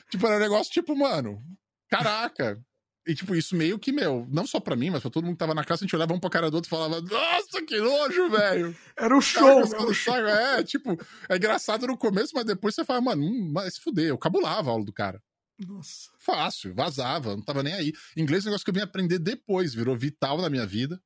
Tipo, 0.10 0.26
era 0.28 0.38
um 0.38 0.40
negócio 0.40 0.72
tipo, 0.72 0.96
mano, 0.96 1.44
caraca. 1.90 2.60
E, 3.08 3.14
tipo, 3.14 3.36
isso 3.36 3.56
meio 3.56 3.78
que, 3.78 3.92
meu, 3.92 4.26
não 4.32 4.48
só 4.48 4.60
pra 4.60 4.76
mim, 4.76 4.90
mas 4.90 5.02
pra 5.02 5.12
todo 5.12 5.26
mundo 5.26 5.36
que 5.36 5.40
tava 5.40 5.54
na 5.54 5.64
casa, 5.64 5.84
a 5.84 5.86
gente 5.86 5.96
olhava 5.96 6.14
um 6.14 6.20
pra 6.20 6.30
cara 6.30 6.50
do 6.50 6.56
outro 6.56 6.68
e 6.68 6.72
falava, 6.72 7.02
nossa, 7.02 7.62
que 7.62 7.78
nojo, 7.78 8.30
velho. 8.32 8.76
Era 8.98 9.16
o 9.16 9.22
show, 9.22 9.70
cara, 9.70 9.94
show. 9.94 10.16
É, 10.16 10.64
tipo, 10.64 10.98
é 11.30 11.36
engraçado 11.36 11.86
no 11.86 11.96
começo, 11.96 12.32
mas 12.34 12.46
depois 12.46 12.74
você 12.74 12.84
fala, 12.84 13.02
mano, 13.02 13.24
hum, 13.24 13.52
mas 13.54 13.76
se 13.76 13.82
fuder, 13.82 14.08
eu 14.08 14.18
cabulava 14.18 14.70
a 14.70 14.74
aula 14.74 14.84
do 14.84 14.94
cara. 14.94 15.22
Nossa. 15.60 16.10
Fácil, 16.18 16.74
vazava, 16.74 17.36
não 17.36 17.44
tava 17.44 17.62
nem 17.62 17.74
aí. 17.74 17.94
Inglês 18.18 18.44
é 18.44 18.48
um 18.48 18.52
negócio 18.52 18.66
que 18.66 18.72
eu 18.72 18.76
vim 18.76 18.82
aprender 18.82 19.20
depois, 19.20 19.74
virou 19.74 19.96
vital 19.96 20.42
na 20.42 20.50
minha 20.50 20.66
vida. 20.66 21.00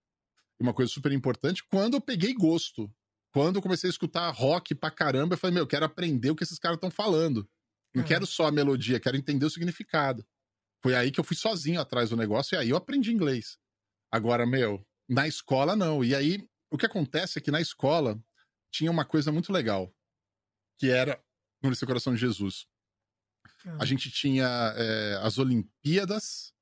Uma 0.57 0.73
coisa 0.73 0.91
super 0.91 1.11
importante, 1.11 1.63
quando 1.69 1.95
eu 1.95 2.01
peguei 2.01 2.33
gosto 2.33 2.89
quando 3.31 3.57
eu 3.57 3.61
comecei 3.61 3.89
a 3.89 3.91
escutar 3.91 4.29
rock 4.31 4.73
pra 4.73 4.89
caramba, 4.89 5.33
eu 5.33 5.37
falei, 5.37 5.53
meu, 5.53 5.63
eu 5.63 5.67
quero 5.67 5.85
aprender 5.85 6.31
o 6.31 6.35
que 6.35 6.43
esses 6.43 6.59
caras 6.59 6.77
estão 6.77 6.89
falando. 6.89 7.47
Não 7.93 8.03
quero 8.03 8.25
só 8.25 8.47
a 8.47 8.51
melodia, 8.51 8.99
quero 8.99 9.17
entender 9.17 9.45
o 9.45 9.49
significado. 9.49 10.25
Foi 10.81 10.95
aí 10.95 11.11
que 11.11 11.19
eu 11.19 11.23
fui 11.23 11.35
sozinho 11.35 11.81
atrás 11.81 12.09
do 12.09 12.17
negócio 12.17 12.55
e 12.55 12.57
aí 12.57 12.69
eu 12.69 12.77
aprendi 12.77 13.11
inglês. 13.11 13.57
Agora, 14.11 14.45
meu, 14.45 14.85
na 15.07 15.27
escola 15.27 15.75
não. 15.75 16.03
E 16.03 16.15
aí, 16.15 16.47
o 16.71 16.77
que 16.77 16.85
acontece 16.85 17.39
é 17.39 17.41
que 17.41 17.51
na 17.51 17.59
escola 17.59 18.21
tinha 18.71 18.91
uma 18.91 19.03
coisa 19.03 19.31
muito 19.31 19.51
legal, 19.51 19.93
que 20.77 20.89
era 20.89 21.21
no 21.61 21.69
Liceu 21.69 21.87
Coração 21.87 22.13
de 22.13 22.19
Jesus. 22.19 22.67
A 23.65 23.83
ah. 23.83 23.85
gente 23.85 24.09
tinha 24.09 24.47
é, 24.77 25.19
as 25.21 25.37
Olimpíadas 25.37 26.53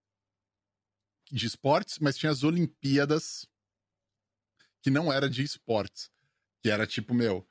de 1.29 1.45
esportes, 1.45 1.99
mas 1.99 2.17
tinha 2.17 2.31
as 2.31 2.43
Olimpíadas 2.43 3.45
que 4.81 4.89
não 4.89 5.11
era 5.11 5.29
de 5.29 5.43
esportes. 5.43 6.09
Que 6.63 6.69
era 6.69 6.87
tipo, 6.87 7.13
meu, 7.13 7.47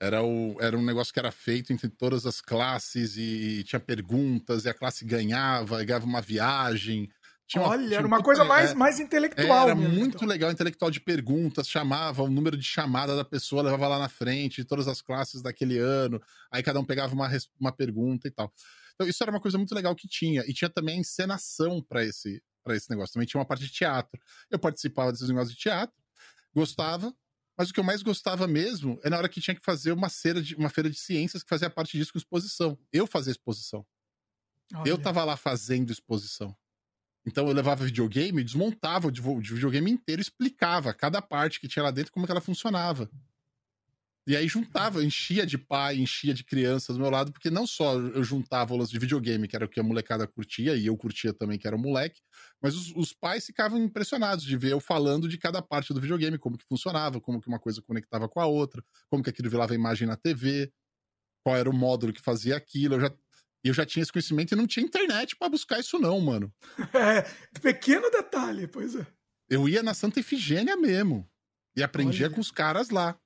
era, 0.00 0.22
o, 0.22 0.56
era 0.60 0.76
um 0.76 0.84
negócio 0.84 1.12
que 1.12 1.18
era 1.18 1.32
feito 1.32 1.72
entre 1.72 1.88
todas 1.88 2.26
as 2.26 2.40
classes 2.40 3.16
e 3.16 3.64
tinha 3.64 3.80
perguntas, 3.80 4.64
e 4.64 4.68
a 4.68 4.74
classe 4.74 5.04
ganhava, 5.04 5.82
e 5.82 5.86
ganhava 5.86 6.04
uma 6.04 6.20
viagem. 6.20 7.08
Tinha 7.46 7.62
uma, 7.62 7.70
Olha, 7.70 7.86
tinha 7.86 7.98
era 7.98 8.06
uma 8.06 8.22
coisa 8.22 8.44
mais, 8.44 8.72
é, 8.72 8.74
mais 8.74 9.00
intelectual. 9.00 9.66
Era 9.66 9.74
mesmo, 9.74 9.94
muito 9.94 10.16
então. 10.16 10.28
legal, 10.28 10.50
intelectual 10.50 10.90
de 10.90 11.00
perguntas, 11.00 11.68
chamava 11.68 12.22
o 12.22 12.28
número 12.28 12.56
de 12.56 12.64
chamada 12.64 13.16
da 13.16 13.24
pessoa, 13.24 13.62
levava 13.62 13.88
lá 13.88 13.98
na 13.98 14.08
frente, 14.08 14.56
de 14.56 14.64
todas 14.64 14.88
as 14.88 15.00
classes 15.00 15.40
daquele 15.40 15.78
ano, 15.78 16.20
aí 16.50 16.62
cada 16.62 16.80
um 16.80 16.84
pegava 16.84 17.14
uma, 17.14 17.30
uma 17.58 17.72
pergunta 17.72 18.26
e 18.28 18.30
tal. 18.30 18.52
Então, 18.94 19.06
isso 19.06 19.22
era 19.22 19.30
uma 19.30 19.40
coisa 19.40 19.56
muito 19.56 19.74
legal 19.74 19.94
que 19.94 20.08
tinha. 20.08 20.42
E 20.46 20.52
tinha 20.52 20.68
também 20.68 20.96
a 20.96 21.00
encenação 21.00 21.82
para 21.82 22.04
esse, 22.04 22.42
esse 22.68 22.90
negócio. 22.90 23.12
Também 23.14 23.26
tinha 23.26 23.38
uma 23.38 23.46
parte 23.46 23.64
de 23.64 23.70
teatro. 23.70 24.20
Eu 24.50 24.58
participava 24.58 25.12
desses 25.12 25.28
negócios 25.28 25.54
de 25.54 25.60
teatro, 25.60 25.94
gostava, 26.54 27.14
mas 27.56 27.70
o 27.70 27.72
que 27.72 27.80
eu 27.80 27.84
mais 27.84 28.02
gostava 28.02 28.46
mesmo 28.46 29.00
é 29.02 29.10
na 29.10 29.16
hora 29.16 29.28
que 29.28 29.40
tinha 29.40 29.54
que 29.54 29.64
fazer 29.64 29.92
uma 29.92 30.08
feira 30.08 30.42
de, 30.42 30.54
uma 30.54 30.68
feira 30.68 30.90
de 30.90 30.98
ciências 30.98 31.42
que 31.42 31.48
fazia 31.48 31.70
parte 31.70 31.96
disso 31.96 32.12
com 32.12 32.18
exposição. 32.18 32.78
Eu 32.92 33.06
fazia 33.06 33.30
exposição. 33.30 33.84
Olha. 34.74 34.88
Eu 34.88 34.98
tava 34.98 35.24
lá 35.24 35.36
fazendo 35.36 35.90
exposição. 35.90 36.54
Então 37.24 37.48
eu 37.48 37.54
levava 37.54 37.84
videogame, 37.84 38.44
desmontava 38.44 39.08
o 39.08 39.10
videogame 39.10 39.90
inteiro, 39.90 40.22
explicava 40.22 40.94
cada 40.94 41.20
parte 41.20 41.58
que 41.58 41.66
tinha 41.66 41.82
lá 41.82 41.90
dentro 41.90 42.12
como 42.12 42.24
que 42.26 42.30
ela 42.30 42.40
funcionava. 42.40 43.10
E 44.26 44.36
aí 44.36 44.48
juntava, 44.48 45.04
enchia 45.04 45.46
de 45.46 45.56
pai, 45.56 45.98
enchia 45.98 46.34
de 46.34 46.42
criança 46.42 46.92
do 46.92 46.98
meu 46.98 47.08
lado, 47.10 47.32
porque 47.32 47.48
não 47.48 47.64
só 47.64 47.94
eu 47.94 48.24
juntava 48.24 48.74
aulas 48.74 48.90
de 48.90 48.98
videogame, 48.98 49.46
que 49.46 49.54
era 49.54 49.64
o 49.64 49.68
que 49.68 49.78
a 49.78 49.84
molecada 49.84 50.26
curtia, 50.26 50.74
e 50.74 50.86
eu 50.86 50.96
curtia 50.96 51.32
também, 51.32 51.56
que 51.56 51.66
era 51.66 51.76
moleque, 51.76 52.20
mas 52.60 52.74
os, 52.74 52.92
os, 52.96 53.12
pais 53.12 53.46
ficavam 53.46 53.78
impressionados 53.78 54.44
de 54.44 54.56
ver 54.56 54.72
eu 54.72 54.80
falando 54.80 55.28
de 55.28 55.38
cada 55.38 55.62
parte 55.62 55.94
do 55.94 56.00
videogame, 56.00 56.38
como 56.38 56.58
que 56.58 56.64
funcionava, 56.64 57.20
como 57.20 57.40
que 57.40 57.46
uma 57.46 57.60
coisa 57.60 57.80
conectava 57.80 58.28
com 58.28 58.40
a 58.40 58.46
outra, 58.46 58.82
como 59.08 59.22
que 59.22 59.30
aquilo 59.30 59.48
virava 59.48 59.76
imagem 59.76 60.08
na 60.08 60.16
TV, 60.16 60.72
qual 61.44 61.56
era 61.56 61.70
o 61.70 61.72
módulo 61.72 62.12
que 62.12 62.20
fazia 62.20 62.56
aquilo. 62.56 62.96
Eu 62.96 63.00
já, 63.00 63.14
eu 63.62 63.74
já 63.74 63.86
tinha 63.86 64.02
esse 64.02 64.10
conhecimento 64.10 64.52
e 64.52 64.56
não 64.56 64.66
tinha 64.66 64.84
internet 64.84 65.36
para 65.36 65.48
buscar 65.48 65.78
isso, 65.78 66.00
não, 66.00 66.20
mano. 66.20 66.52
É, 66.92 67.22
pequeno 67.60 68.10
detalhe, 68.10 68.66
pois 68.66 68.96
é. 68.96 69.06
Eu 69.48 69.68
ia 69.68 69.84
na 69.84 69.94
Santa 69.94 70.18
Efigênia 70.18 70.76
mesmo. 70.76 71.30
E 71.76 71.82
aprendia 71.82 72.26
Olha. 72.26 72.34
com 72.34 72.40
os 72.40 72.50
caras 72.50 72.90
lá. 72.90 73.16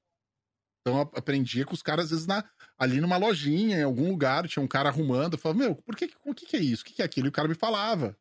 Então 0.80 1.00
aprendia 1.00 1.64
com 1.66 1.74
os 1.74 1.82
caras, 1.82 2.06
às 2.06 2.10
vezes, 2.10 2.26
na, 2.26 2.44
ali 2.78 3.00
numa 3.00 3.16
lojinha, 3.16 3.78
em 3.78 3.82
algum 3.82 4.08
lugar, 4.08 4.48
tinha 4.48 4.62
um 4.62 4.68
cara 4.68 4.88
arrumando. 4.88 5.34
Eu 5.34 5.38
falava, 5.38 5.58
meu, 5.58 5.74
por 5.74 5.94
que, 5.94 6.10
o 6.24 6.34
que, 6.34 6.46
que 6.46 6.56
é 6.56 6.60
isso? 6.60 6.82
O 6.82 6.86
que, 6.86 6.94
que 6.94 7.02
é 7.02 7.04
aquilo? 7.04 7.26
E 7.26 7.28
o 7.28 7.32
cara 7.32 7.48
me 7.48 7.54
falava. 7.54 8.16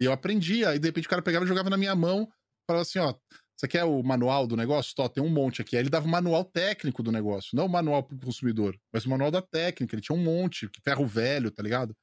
E 0.00 0.04
eu 0.04 0.12
aprendia. 0.12 0.70
Aí, 0.70 0.78
de 0.78 0.88
repente, 0.88 1.06
o 1.06 1.10
cara 1.10 1.22
pegava 1.22 1.44
e 1.44 1.48
jogava 1.48 1.70
na 1.70 1.76
minha 1.76 1.94
mão. 1.94 2.28
Falava 2.66 2.82
assim, 2.82 2.98
ó, 2.98 3.14
você 3.56 3.68
quer 3.68 3.84
o 3.84 4.02
manual 4.02 4.46
do 4.46 4.56
negócio? 4.56 4.94
Tó, 4.94 5.08
tem 5.08 5.22
um 5.22 5.28
monte 5.28 5.62
aqui. 5.62 5.76
Aí 5.76 5.82
ele 5.82 5.90
dava 5.90 6.06
o 6.06 6.10
manual 6.10 6.44
técnico 6.44 7.02
do 7.02 7.12
negócio. 7.12 7.50
Não 7.54 7.66
o 7.66 7.68
manual 7.68 8.02
pro 8.02 8.18
consumidor, 8.18 8.76
mas 8.92 9.06
o 9.06 9.10
manual 9.10 9.30
da 9.30 9.40
técnica. 9.40 9.94
Ele 9.94 10.02
tinha 10.02 10.16
um 10.16 10.22
monte, 10.22 10.68
ferro 10.84 11.06
velho, 11.06 11.50
tá 11.50 11.62
ligado? 11.62 11.94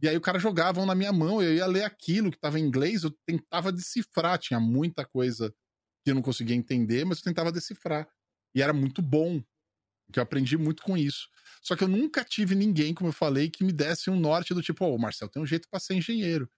E 0.00 0.08
aí 0.08 0.16
o 0.16 0.20
cara 0.20 0.38
jogava 0.38 0.84
na 0.84 0.94
minha 0.94 1.12
mão, 1.12 1.40
eu 1.40 1.54
ia 1.54 1.66
ler 1.66 1.84
aquilo 1.84 2.30
que 2.30 2.38
tava 2.38 2.58
em 2.58 2.64
inglês, 2.64 3.04
eu 3.04 3.10
tentava 3.24 3.70
decifrar. 3.70 4.38
Tinha 4.38 4.58
muita 4.58 5.04
coisa 5.04 5.54
que 6.04 6.10
eu 6.10 6.14
não 6.14 6.22
conseguia 6.22 6.56
entender, 6.56 7.04
mas 7.04 7.18
eu 7.18 7.24
tentava 7.24 7.52
decifrar. 7.52 8.08
E 8.54 8.62
era 8.62 8.72
muito 8.72 9.00
bom 9.00 9.42
que 10.12 10.18
eu 10.18 10.22
aprendi 10.22 10.56
muito 10.56 10.82
com 10.82 10.96
isso. 10.96 11.28
Só 11.62 11.76
que 11.76 11.84
eu 11.84 11.88
nunca 11.88 12.24
tive 12.24 12.54
ninguém, 12.54 12.92
como 12.92 13.08
eu 13.08 13.12
falei, 13.12 13.48
que 13.48 13.64
me 13.64 13.72
desse 13.72 14.10
um 14.10 14.18
norte 14.18 14.52
do 14.52 14.62
tipo, 14.62 14.84
ô, 14.84 14.94
oh, 14.94 14.98
Marcel, 14.98 15.28
tem 15.28 15.42
um 15.42 15.46
jeito 15.46 15.68
para 15.70 15.80
ser 15.80 15.94
engenheiro. 15.94 16.48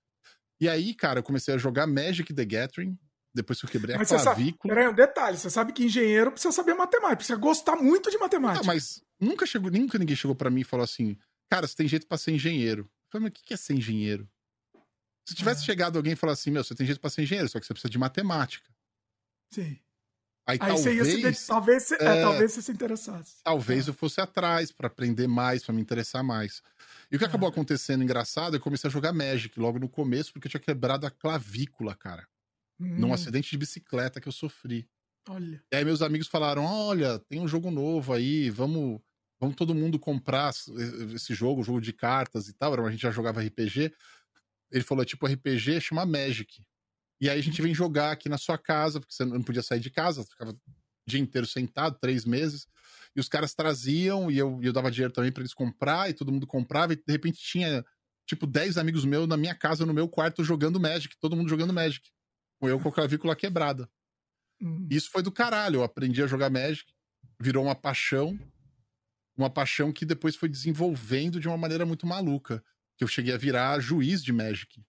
E 0.61 0.69
aí, 0.69 0.95
cara, 0.95 1.19
eu 1.19 1.23
comecei 1.23 1.55
a 1.55 1.59
jogar 1.59 1.87
Magic 1.87 2.33
the 2.33 2.45
Gathering, 2.45 2.99
depois 3.35 3.61
que 3.61 3.67
eu 3.67 3.71
quebrei 3.71 3.97
mas 3.97 4.13
a 4.13 4.23
clavícula. 4.23 4.75
Peraí, 4.75 4.89
um 4.89 4.95
detalhe, 4.95 5.37
você 5.37 5.51
sabe 5.51 5.73
que 5.73 5.85
engenheiro 5.85 6.31
precisa 6.31 6.53
saber 6.53 6.75
matemática, 6.75 7.17
precisa 7.17 7.39
gostar 7.39 7.77
muito 7.77 8.11
de 8.11 8.17
matemática. 8.17 8.65
Não, 8.65 8.73
mas 8.73 9.03
nunca 9.21 9.45
chegou, 9.45 9.71
nunca 9.71 9.99
ninguém 9.99 10.17
chegou 10.17 10.35
para 10.35 10.51
mim 10.51 10.61
e 10.61 10.65
falou 10.65 10.85
assim, 10.85 11.19
cara, 11.51 11.67
você 11.67 11.77
tem 11.77 11.89
jeito 11.89 12.07
para 12.07 12.17
ser 12.17 12.33
engenheiro. 12.33 12.83
Eu 12.83 13.11
falei, 13.11 13.29
mas 13.29 13.41
o 13.41 13.45
que 13.45 13.53
é 13.53 13.57
ser 13.57 13.75
engenheiro? 13.75 14.29
Se 15.29 15.35
tivesse 15.35 15.63
ah. 15.63 15.65
chegado 15.65 15.97
alguém 15.97 16.13
e 16.13 16.17
falar 16.17 16.35
assim, 16.35 16.51
meu, 16.51 16.63
você 16.63 16.75
tem 16.75 16.87
jeito 16.87 17.01
para 17.01 17.11
ser 17.11 17.23
engenheiro, 17.23 17.49
só 17.49 17.59
que 17.59 17.67
você 17.67 17.75
precisa 17.75 17.91
de 17.91 17.99
matemática. 17.99 18.73
Sim. 19.51 19.79
Aí, 20.47 20.59
Aí 20.61 20.69
talvez, 20.69 21.39
se, 21.39 21.47
talvez, 21.47 21.93
é, 21.93 21.95
é, 21.95 22.21
talvez 22.21 22.53
você 22.53 22.63
se 22.63 22.73
interessasse. 22.73 23.37
Talvez 23.43 23.87
é. 23.87 23.91
eu 23.91 23.95
fosse 23.95 24.21
atrás 24.21 24.71
para 24.71 24.89
aprender 24.89 25.27
mais, 25.27 25.65
para 25.65 25.75
me 25.75 25.81
interessar 25.81 26.23
mais. 26.23 26.63
E 27.11 27.17
o 27.17 27.19
que 27.19 27.25
acabou 27.25 27.49
acontecendo 27.49 28.05
engraçado, 28.05 28.55
eu 28.55 28.61
comecei 28.61 28.89
a 28.89 28.93
jogar 28.93 29.13
Magic 29.13 29.59
logo 29.59 29.79
no 29.79 29.89
começo, 29.89 30.33
porque 30.33 30.47
eu 30.47 30.51
tinha 30.51 30.61
quebrado 30.61 31.07
a 31.07 31.11
clavícula, 31.11 31.95
cara. 31.95 32.29
Hum. 32.79 32.99
Num 32.99 33.15
acidente 33.15 33.51
de 33.51 33.57
bicicleta 33.57 34.21
que 34.21 34.29
eu 34.29 34.33
sofri. 34.33 34.87
Olha. 35.29 35.63
E 35.73 35.77
aí 35.77 35.85
meus 35.85 36.03
amigos 36.03 36.29
falaram: 36.29 36.65
olha, 36.65 37.19
tem 37.21 37.41
um 37.41 37.49
jogo 37.49 37.71
novo 37.71 38.13
aí, 38.13 38.51
vamos, 38.51 39.01
vamos 39.41 39.57
todo 39.57 39.75
mundo 39.75 39.99
comprar 39.99 40.53
esse 41.15 41.35
jogo, 41.35 41.63
jogo 41.63 41.81
de 41.81 41.93
cartas 41.95 42.49
e 42.49 42.53
tal. 42.53 42.75
A 42.85 42.91
gente 42.91 43.01
já 43.01 43.11
jogava 43.11 43.41
RPG. 43.41 43.95
Ele 44.71 44.85
falou: 44.85 45.03
é 45.03 45.07
tipo 45.07 45.27
RPG, 45.27 45.81
chama 45.81 46.05
Magic. 46.05 46.63
E 47.25 47.31
aí 47.31 47.39
a 47.39 47.43
gente 47.43 47.63
vem 47.63 47.75
jogar 47.75 48.13
aqui 48.13 48.29
na 48.29 48.37
sua 48.37 48.59
casa, 48.59 49.01
porque 49.01 49.15
você 49.15 49.25
não 49.25 49.43
podia 49.43 49.63
sair 49.63 49.81
de 49.81 49.89
casa, 49.89 50.23
ficava 50.25 50.51
o 50.51 50.61
dia 51.09 51.19
inteiro 51.19 51.47
sentado, 51.47 51.97
três 51.99 52.27
meses. 52.27 52.67
E 53.17 53.21
os 53.21 53.31
caras 53.31 53.55
traziam, 53.55 54.31
e 54.31 54.37
eu, 54.37 54.61
eu 54.63 54.75
dava 54.75 54.91
dinheiro 54.91 55.11
também 55.11 55.33
para 55.33 55.41
eles 55.41 55.55
comprar, 55.55 56.11
e 56.11 56.13
todo 56.13 56.31
mundo 56.31 56.47
comprava, 56.47 56.93
e 56.93 56.97
de 56.97 57.03
repente 57.09 57.41
tinha, 57.41 57.83
tipo, 58.29 58.47
10 58.47 58.77
amigos 58.77 59.07
meus 59.07 59.27
na 59.27 59.39
minha 59.39 59.55
casa, 59.55 59.87
no 59.87 59.95
meu 59.95 60.07
quarto, 60.07 60.45
jogando 60.45 60.79
Magic, 60.79 61.17
todo 61.19 61.35
mundo 61.35 61.49
jogando 61.49 61.73
Magic. 61.73 62.07
Com 62.61 62.69
eu 62.69 62.79
com 62.79 62.91
a 62.91 62.93
clavícula 62.93 63.35
quebrada. 63.35 63.89
Hum. 64.61 64.87
Isso 64.91 65.09
foi 65.11 65.23
do 65.23 65.33
caralho. 65.33 65.77
Eu 65.77 65.83
aprendi 65.83 66.23
a 66.23 66.27
jogar 66.27 66.51
Magic, 66.51 66.85
virou 67.41 67.65
uma 67.65 67.75
paixão, 67.75 68.39
uma 69.35 69.49
paixão 69.49 69.95
que 69.95 70.05
depois 70.05 70.37
foi 70.37 70.51
desenvolvendo 70.51 71.41
de 71.41 71.49
uma 71.49 71.57
maneira 71.57 71.87
muito 71.87 72.07
maluca. 72.07 72.63
Que 72.99 73.03
eu 73.03 73.09
cheguei 73.09 73.33
a 73.33 73.39
virar 73.39 73.81
juiz 73.81 74.23
de 74.23 74.31
Magic. 74.31 74.85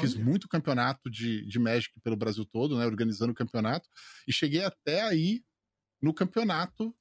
Fiz 0.00 0.14
muito 0.14 0.48
campeonato 0.48 1.10
de, 1.10 1.46
de 1.46 1.58
Magic 1.58 1.98
pelo 2.00 2.16
Brasil 2.16 2.44
todo, 2.44 2.78
né? 2.78 2.86
Organizando 2.86 3.32
o 3.32 3.34
campeonato. 3.34 3.88
E 4.26 4.32
cheguei 4.32 4.64
até 4.64 5.02
aí 5.02 5.42
no 6.00 6.12
campeonato 6.12 6.94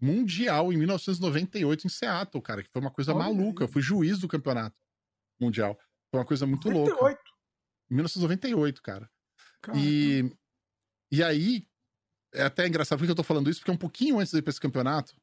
mundial 0.00 0.72
em 0.72 0.76
1998 0.76 1.86
em 1.86 1.90
Seattle, 1.90 2.42
cara, 2.42 2.62
que 2.62 2.70
foi 2.70 2.80
uma 2.80 2.90
coisa 2.90 3.14
Olha 3.14 3.24
maluca. 3.24 3.64
Aí. 3.64 3.68
Eu 3.68 3.72
fui 3.72 3.82
juiz 3.82 4.18
do 4.18 4.28
campeonato 4.28 4.78
mundial. 5.40 5.78
Foi 6.10 6.20
uma 6.20 6.26
coisa 6.26 6.46
muito 6.46 6.68
98. 6.68 7.00
louca. 7.00 7.22
1998, 7.90 8.82
cara. 8.82 9.10
E, 9.74 10.30
e 11.10 11.22
aí, 11.22 11.66
é 12.34 12.42
até 12.42 12.66
engraçado 12.66 12.98
porque 12.98 13.10
eu 13.10 13.16
tô 13.16 13.22
falando 13.22 13.50
isso, 13.50 13.60
porque 13.60 13.70
um 13.70 13.76
pouquinho 13.76 14.18
antes 14.18 14.32
de 14.32 14.38
ir 14.38 14.42
pra 14.42 14.50
esse 14.50 14.60
campeonato, 14.60 15.14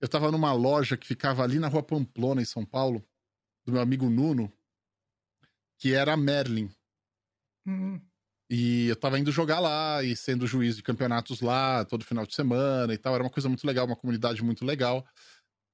eu 0.00 0.08
tava 0.08 0.30
numa 0.30 0.52
loja 0.52 0.96
que 0.96 1.06
ficava 1.06 1.42
ali 1.42 1.58
na 1.58 1.68
rua 1.68 1.82
Pamplona, 1.82 2.42
em 2.42 2.46
São 2.46 2.64
Paulo, 2.64 3.04
do 3.64 3.72
meu 3.72 3.80
amigo 3.80 4.08
Nuno, 4.08 4.52
que 5.80 5.94
era 5.94 6.12
a 6.12 6.16
Merlin. 6.16 6.70
Uhum. 7.66 8.00
E 8.50 8.88
eu 8.88 8.96
tava 8.96 9.18
indo 9.18 9.32
jogar 9.32 9.60
lá 9.60 10.02
e 10.02 10.14
sendo 10.14 10.46
juiz 10.46 10.76
de 10.76 10.82
campeonatos 10.82 11.40
lá 11.40 11.84
todo 11.84 12.04
final 12.04 12.26
de 12.26 12.34
semana 12.34 12.92
e 12.92 12.98
tal. 12.98 13.14
Era 13.14 13.24
uma 13.24 13.30
coisa 13.30 13.48
muito 13.48 13.66
legal, 13.66 13.86
uma 13.86 13.96
comunidade 13.96 14.42
muito 14.42 14.64
legal. 14.64 15.06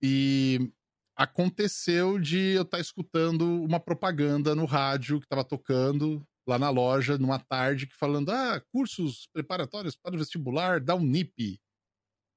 E 0.00 0.72
aconteceu 1.16 2.18
de 2.18 2.54
eu 2.54 2.62
estar 2.62 2.76
tá 2.76 2.80
escutando 2.80 3.62
uma 3.64 3.80
propaganda 3.80 4.54
no 4.54 4.66
rádio 4.66 5.20
que 5.20 5.26
tava 5.26 5.42
tocando 5.42 6.24
lá 6.46 6.58
na 6.58 6.70
loja 6.70 7.18
numa 7.18 7.40
tarde 7.40 7.88
falando: 7.92 8.30
ah, 8.30 8.62
cursos 8.70 9.26
preparatórios 9.32 9.96
para 9.96 10.14
o 10.14 10.18
vestibular 10.18 10.80
da 10.80 10.94
Unip. 10.94 11.58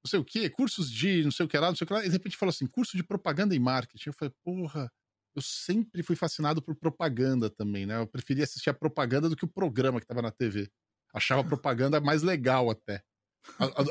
Não 0.03 0.09
sei 0.09 0.19
o 0.19 0.25
quê, 0.25 0.49
cursos 0.49 0.89
de 0.89 1.23
não 1.23 1.31
sei 1.31 1.45
o 1.45 1.49
que 1.49 1.57
lá, 1.57 1.67
não 1.67 1.75
sei 1.75 1.83
o 1.83 1.87
que 1.87 1.93
lá. 1.93 1.99
E 2.05 2.07
de 2.07 2.13
repente 2.13 2.37
falou 2.37 2.51
assim: 2.51 2.65
curso 2.65 2.95
de 2.97 3.03
propaganda 3.03 3.53
e 3.53 3.59
marketing. 3.59 4.09
Eu 4.09 4.13
falei, 4.13 4.33
porra, 4.43 4.89
eu 5.35 5.41
sempre 5.41 6.03
fui 6.03 6.15
fascinado 6.15 6.61
por 6.61 6.75
propaganda 6.75 7.49
também, 7.49 7.85
né? 7.85 7.99
Eu 7.99 8.07
preferia 8.07 8.43
assistir 8.43 8.69
a 8.69 8.73
propaganda 8.73 9.29
do 9.29 9.35
que 9.35 9.45
o 9.45 9.47
programa 9.47 9.99
que 9.99 10.03
estava 10.03 10.21
na 10.21 10.31
TV. 10.31 10.69
Achava 11.13 11.41
a 11.41 11.43
propaganda 11.47 11.99
mais 11.99 12.23
legal 12.23 12.69
até. 12.69 13.01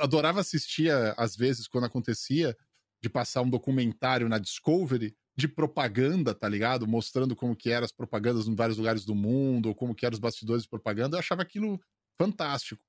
Adorava 0.01 0.41
assistir, 0.41 0.91
às 1.17 1.35
vezes, 1.35 1.67
quando 1.67 1.85
acontecia, 1.85 2.57
de 3.03 3.09
passar 3.09 3.43
um 3.43 3.51
documentário 3.51 4.29
na 4.29 4.39
Discovery 4.39 5.17
de 5.37 5.47
propaganda, 5.47 6.35
tá 6.35 6.49
ligado? 6.49 6.87
Mostrando 6.87 7.37
como 7.37 7.55
que 7.55 7.71
eram 7.71 7.85
as 7.85 7.93
propagandas 7.93 8.49
em 8.49 8.57
vários 8.57 8.77
lugares 8.77 9.05
do 9.05 9.15
mundo, 9.15 9.67
ou 9.67 9.75
como 9.75 9.95
que 9.95 10.05
eram 10.05 10.15
os 10.15 10.21
bastidores 10.21 10.65
de 10.65 10.69
propaganda. 10.69 11.17
Eu 11.17 11.21
achava 11.21 11.43
aquilo 11.43 11.81
fantástico. 12.21 12.83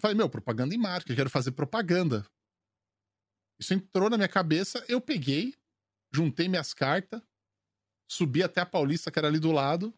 falei, 0.00 0.16
meu, 0.16 0.30
propaganda 0.30 0.74
em 0.74 0.78
marca, 0.78 1.10
eu 1.10 1.16
quero 1.16 1.28
fazer 1.28 1.50
propaganda. 1.52 2.24
Isso 3.58 3.74
entrou 3.74 4.08
na 4.08 4.16
minha 4.16 4.28
cabeça, 4.28 4.84
eu 4.88 5.00
peguei, 5.00 5.54
juntei 6.12 6.46
minhas 6.46 6.72
cartas, 6.72 7.20
subi 8.08 8.42
até 8.42 8.60
a 8.60 8.66
Paulista, 8.66 9.10
que 9.10 9.18
era 9.18 9.28
ali 9.28 9.38
do 9.38 9.52
lado, 9.52 9.94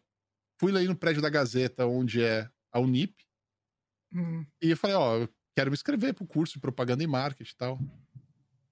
fui 0.59 0.71
lá 0.71 0.81
no 0.81 0.95
prédio 0.95 1.21
da 1.21 1.29
Gazeta, 1.29 1.85
onde 1.85 2.23
é 2.23 2.49
a 2.71 2.79
Unip, 2.79 3.15
hum. 4.13 4.45
e 4.61 4.71
eu 4.71 4.77
falei, 4.77 4.95
ó, 4.95 5.17
eu 5.17 5.29
quero 5.55 5.71
me 5.71 5.75
inscrever 5.75 6.13
pro 6.13 6.25
curso 6.25 6.53
de 6.55 6.59
propaganda 6.59 7.03
e 7.03 7.07
marketing 7.07 7.51
e 7.51 7.55
tal. 7.55 7.79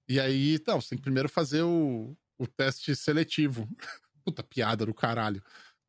E 0.08 0.18
aí, 0.18 0.54
então, 0.54 0.80
você 0.80 0.90
tem 0.90 0.98
que 0.98 1.02
primeiro 1.02 1.28
fazer 1.28 1.62
o, 1.62 2.16
o 2.38 2.46
teste 2.46 2.96
seletivo. 2.96 3.68
Puta 4.24 4.42
piada 4.42 4.86
do 4.86 4.94
caralho. 4.94 5.42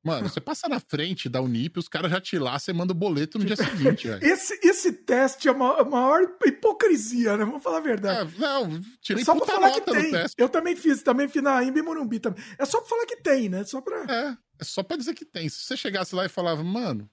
Mano, 0.03 0.29
você 0.29 0.39
passa 0.39 0.69
na 0.69 0.79
frente 0.79 1.27
da 1.27 1.41
Unip, 1.41 1.77
os 1.77 1.89
caras 1.89 2.09
já 2.09 2.21
te 2.21 2.39
laçam 2.39 2.73
e 2.73 2.77
manda 2.77 2.93
o 2.93 2.95
boleto 2.95 3.37
no 3.37 3.43
dia 3.43 3.57
seguinte, 3.57 4.07
velho. 4.07 4.23
Esse, 4.25 4.57
esse 4.63 4.93
teste 4.93 5.49
é 5.49 5.51
a 5.51 5.53
maior 5.53 6.21
hipocrisia, 6.45 7.35
né? 7.35 7.43
Vamos 7.43 7.61
falar 7.61 7.79
a 7.79 7.81
verdade. 7.81 8.33
É, 8.35 8.39
não, 8.39 8.81
tirei 9.01 9.21
é 9.21 9.25
só 9.25 9.35
pra 9.35 9.45
falar 9.45 9.71
que 9.71 9.81
tem. 9.81 10.11
Eu 10.37 10.47
também 10.47 10.75
fiz, 10.75 11.03
também 11.03 11.27
fiz 11.27 11.43
na 11.43 11.61
Imbi 11.63 11.81
Morumbi 11.81 12.19
também. 12.19 12.41
É 12.57 12.65
só 12.65 12.79
pra 12.79 12.89
falar 12.89 13.05
que 13.05 13.17
tem, 13.17 13.49
né? 13.49 13.65
Só 13.65 13.81
pra... 13.81 14.05
É, 14.07 14.37
é 14.59 14.63
só 14.63 14.81
pra 14.83 14.95
dizer 14.95 15.13
que 15.13 15.25
tem. 15.25 15.49
Se 15.49 15.65
você 15.65 15.75
chegasse 15.75 16.15
lá 16.15 16.25
e 16.25 16.29
falava, 16.29 16.63
mano, 16.63 17.09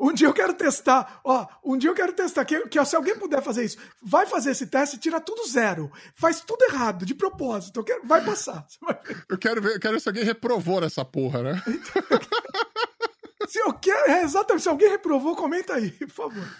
um 0.00 0.12
dia 0.12 0.26
eu 0.26 0.34
quero 0.34 0.54
testar, 0.54 1.20
ó, 1.24 1.46
um 1.64 1.78
dia 1.78 1.90
eu 1.90 1.94
quero 1.94 2.12
testar, 2.12 2.44
que, 2.44 2.68
que 2.68 2.84
se 2.84 2.96
alguém 2.96 3.18
puder 3.18 3.42
fazer 3.42 3.64
isso, 3.64 3.78
vai 4.02 4.26
fazer 4.26 4.50
esse 4.50 4.66
teste, 4.66 4.98
tira 4.98 5.20
tudo 5.20 5.46
zero, 5.46 5.90
faz 6.14 6.40
tudo 6.40 6.62
errado, 6.64 7.06
de 7.06 7.14
propósito, 7.14 7.84
quero, 7.84 8.06
vai 8.06 8.24
passar. 8.24 8.66
Vai 8.80 8.98
eu 9.28 9.38
quero 9.38 9.62
ver, 9.62 9.76
eu 9.76 9.80
quero 9.80 9.94
ver 9.94 10.00
se 10.00 10.08
alguém 10.08 10.24
reprovou 10.24 10.80
nessa 10.80 11.04
porra, 11.04 11.42
né? 11.42 11.62
se 13.48 13.58
eu 13.58 13.72
quero, 13.74 14.10
é, 14.10 14.22
exatamente, 14.22 14.62
se 14.62 14.68
alguém 14.68 14.90
reprovou, 14.90 15.36
comenta 15.36 15.74
aí, 15.74 15.90
por 15.92 16.10
favor. 16.10 16.56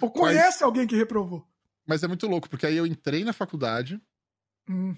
Ou 0.00 0.10
conhece 0.10 0.58
mas, 0.58 0.62
alguém 0.62 0.86
que 0.86 0.96
reprovou. 0.96 1.46
Mas 1.86 2.02
é 2.02 2.08
muito 2.08 2.26
louco, 2.26 2.48
porque 2.48 2.66
aí 2.66 2.76
eu 2.76 2.86
entrei 2.86 3.24
na 3.24 3.32
faculdade, 3.32 4.00
hum. 4.68 4.96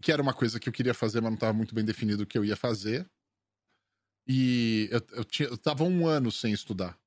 que 0.00 0.12
era 0.12 0.22
uma 0.22 0.34
coisa 0.34 0.60
que 0.60 0.68
eu 0.68 0.72
queria 0.72 0.94
fazer, 0.94 1.20
mas 1.20 1.30
não 1.30 1.36
estava 1.36 1.52
muito 1.52 1.74
bem 1.74 1.84
definido 1.84 2.22
o 2.22 2.26
que 2.26 2.38
eu 2.38 2.44
ia 2.44 2.56
fazer. 2.56 3.08
E 4.28 4.88
eu, 4.90 5.00
eu, 5.18 5.24
tinha, 5.24 5.48
eu 5.48 5.56
tava 5.56 5.84
um 5.84 6.06
ano 6.06 6.32
sem 6.32 6.52
estudar. 6.52 6.98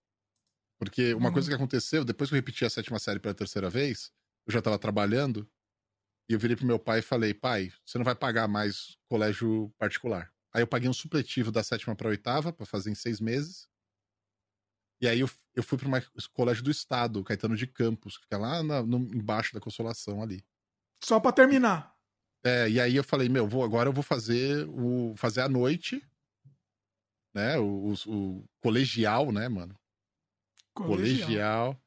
Porque 0.80 1.14
uma 1.14 1.28
uhum. 1.28 1.34
coisa 1.34 1.50
que 1.50 1.56
aconteceu, 1.56 2.06
depois 2.06 2.30
que 2.30 2.36
eu 2.36 2.38
repeti 2.38 2.64
a 2.64 2.70
sétima 2.70 2.98
série 2.98 3.20
pela 3.20 3.34
terceira 3.34 3.70
vez, 3.70 4.12
eu 4.48 4.54
já 4.54 4.62
tava 4.62 4.80
trabalhando, 4.80 5.48
e 6.30 6.34
eu 6.34 6.40
virei 6.40 6.56
pro 6.56 6.66
meu 6.66 6.80
pai 6.80 7.00
e 7.00 7.04
falei, 7.04 7.34
pai, 7.34 7.72
você 7.86 7.98
não 7.98 8.06
vai 8.06 8.16
pagar 8.16 8.48
mais 8.48 8.98
colégio 9.10 9.74
particular. 9.78 10.32
Aí 10.54 10.62
eu 10.62 10.68
paguei 10.68 10.90
um 10.90 10.94
supletivo 10.94 11.52
da 11.52 11.64
sétima 11.64 11.96
pra 11.96 12.10
oitava, 12.10 12.54
para 12.54 12.66
fazer 12.66 12.90
em 12.90 12.96
seis 12.96 13.20
meses. 13.20 13.68
E 15.02 15.08
aí 15.08 15.20
eu, 15.20 15.30
eu 15.56 15.64
fui 15.64 15.78
para 15.78 15.88
um 15.88 16.02
colégio 16.34 16.64
do 16.64 16.72
estado, 16.72 17.24
Caetano 17.24 17.56
de 17.56 17.68
Campos, 17.68 18.18
que 18.18 18.24
fica 18.24 18.38
lá 18.38 18.62
na, 18.64 18.82
no, 18.82 18.98
embaixo 19.16 19.54
da 19.54 19.60
Consolação 19.60 20.22
ali. 20.22 20.44
Só 21.04 21.20
para 21.20 21.32
terminar. 21.32 21.96
É, 22.44 22.70
e 22.70 22.80
aí 22.80 22.96
eu 22.96 23.04
falei, 23.04 23.30
meu, 23.30 23.48
vou, 23.48 23.64
agora 23.64 23.90
eu 23.90 23.94
vou 23.94 24.04
fazer 24.04 24.68
o 24.70 25.14
fazer 25.16 25.42
a 25.42 25.50
noite, 25.50 26.06
né? 27.34 27.58
O, 27.58 27.94
o, 27.94 27.94
o 28.08 28.50
colegial, 28.62 29.32
né, 29.32 29.48
mano? 29.48 29.79
Colegial. 30.84 31.28
colegial 31.28 31.84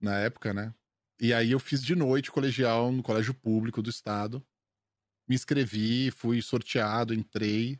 na 0.00 0.18
época, 0.18 0.52
né? 0.52 0.74
E 1.20 1.32
aí 1.32 1.52
eu 1.52 1.60
fiz 1.60 1.82
de 1.82 1.94
noite 1.94 2.32
colegial 2.32 2.90
no 2.90 3.00
colégio 3.00 3.32
público 3.32 3.80
do 3.80 3.88
estado. 3.88 4.44
Me 5.28 5.36
inscrevi, 5.36 6.10
fui 6.10 6.42
sorteado, 6.42 7.14
entrei. 7.14 7.78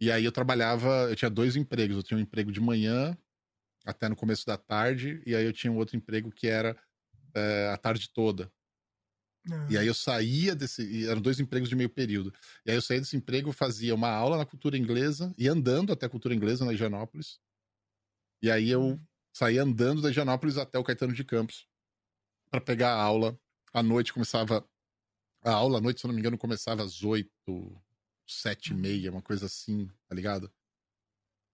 E 0.00 0.10
aí 0.10 0.24
eu 0.24 0.30
trabalhava, 0.30 1.08
eu 1.10 1.16
tinha 1.16 1.28
dois 1.28 1.56
empregos. 1.56 1.96
Eu 1.96 2.02
tinha 2.04 2.16
um 2.16 2.20
emprego 2.20 2.52
de 2.52 2.60
manhã 2.60 3.18
até 3.84 4.08
no 4.08 4.14
começo 4.14 4.46
da 4.46 4.56
tarde, 4.56 5.20
e 5.26 5.34
aí 5.34 5.44
eu 5.44 5.52
tinha 5.52 5.70
um 5.70 5.76
outro 5.76 5.96
emprego 5.96 6.30
que 6.30 6.46
era 6.46 6.74
é, 7.34 7.70
a 7.74 7.76
tarde 7.76 8.08
toda. 8.08 8.50
Uhum. 9.50 9.70
E 9.70 9.76
aí 9.76 9.86
eu 9.86 9.92
saía 9.92 10.54
desse. 10.54 11.06
Eram 11.08 11.20
dois 11.20 11.40
empregos 11.40 11.68
de 11.68 11.74
meio 11.74 11.90
período. 11.90 12.32
E 12.64 12.70
aí 12.70 12.76
eu 12.76 12.82
saía 12.82 13.00
desse 13.00 13.16
emprego, 13.16 13.50
fazia 13.52 13.94
uma 13.94 14.08
aula 14.08 14.38
na 14.38 14.46
cultura 14.46 14.78
inglesa, 14.78 15.34
e 15.36 15.48
andando 15.48 15.92
até 15.92 16.06
a 16.06 16.08
cultura 16.08 16.34
inglesa 16.34 16.64
na 16.64 16.72
Higienópolis. 16.72 17.40
E 18.40 18.48
aí 18.48 18.70
eu 18.70 18.80
hum 18.80 19.00
saía 19.34 19.64
andando 19.64 20.00
da 20.00 20.10
Higienópolis 20.10 20.56
até 20.56 20.78
o 20.78 20.84
Caetano 20.84 21.12
de 21.12 21.24
Campos 21.24 21.66
para 22.48 22.60
pegar 22.60 22.94
a 22.94 23.02
aula. 23.02 23.38
À 23.72 23.82
noite 23.82 24.12
começava. 24.12 24.64
A 25.42 25.52
aula 25.52 25.78
à 25.78 25.80
noite, 25.80 26.00
se 26.00 26.06
eu 26.06 26.08
não 26.08 26.14
me 26.14 26.20
engano, 26.20 26.38
começava 26.38 26.82
às 26.82 27.02
oito, 27.02 27.76
sete 28.26 28.72
e 28.72 28.74
meia, 28.74 29.10
uma 29.10 29.20
coisa 29.20 29.44
assim, 29.44 29.90
tá 30.08 30.14
ligado? 30.14 30.50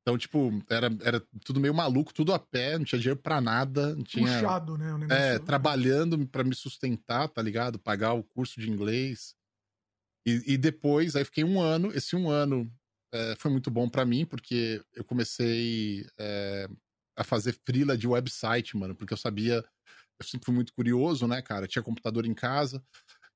Então, 0.03 0.17
tipo, 0.17 0.63
era, 0.69 0.89
era 1.03 1.21
tudo 1.45 1.59
meio 1.59 1.75
maluco, 1.75 2.15
tudo 2.15 2.33
a 2.33 2.39
pé, 2.39 2.79
não 2.79 2.85
tinha 2.85 3.01
dinheiro 3.01 3.21
pra 3.21 3.41
nada. 3.41 3.95
Não 3.97 4.05
tinha, 4.05 4.27
Puxado, 4.27 4.79
né? 4.79 5.07
É, 5.11 5.39
trabalhando 5.39 6.25
para 6.29 6.45
me 6.45 6.55
sustentar, 6.55 7.29
tá 7.29 7.43
ligado? 7.43 7.79
Pagar 7.79 8.13
o 8.13 8.23
curso 8.23 8.61
de 8.61 8.71
inglês. 8.71 9.35
E, 10.25 10.55
e 10.55 10.59
depois, 10.59 11.17
aí 11.17 11.25
fiquei 11.25 11.45
um 11.45 11.61
ano. 11.61 11.91
Esse 11.93 12.15
um 12.15 12.31
ano 12.31 12.71
é, 13.13 13.35
foi 13.37 13.51
muito 13.51 13.71
bom 13.71 13.89
para 13.89 14.05
mim, 14.05 14.25
porque 14.25 14.83
eu 14.95 15.05
comecei 15.05 16.07
é, 16.19 16.69
a 17.21 17.25
fazer 17.25 17.53
frila 17.67 17.99
de 17.99 18.09
website, 18.09 18.75
mano, 18.79 18.97
porque 18.97 19.13
eu 19.13 19.19
sabia, 19.19 19.63
eu 20.19 20.27
sempre 20.27 20.47
fui 20.47 20.55
muito 20.55 20.73
curioso, 20.73 21.27
né, 21.29 21.43
cara? 21.43 21.69
Tinha 21.69 21.83
computador 21.83 22.25
em 22.25 22.33
casa 22.33 22.83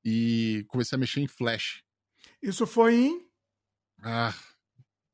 e 0.02 0.64
comecei 0.68 0.96
a 0.96 0.98
mexer 0.98 1.20
em 1.20 1.28
Flash. 1.28 1.82
Isso 2.42 2.66
foi 2.66 2.94
em? 2.94 3.28
Ah, 4.02 4.34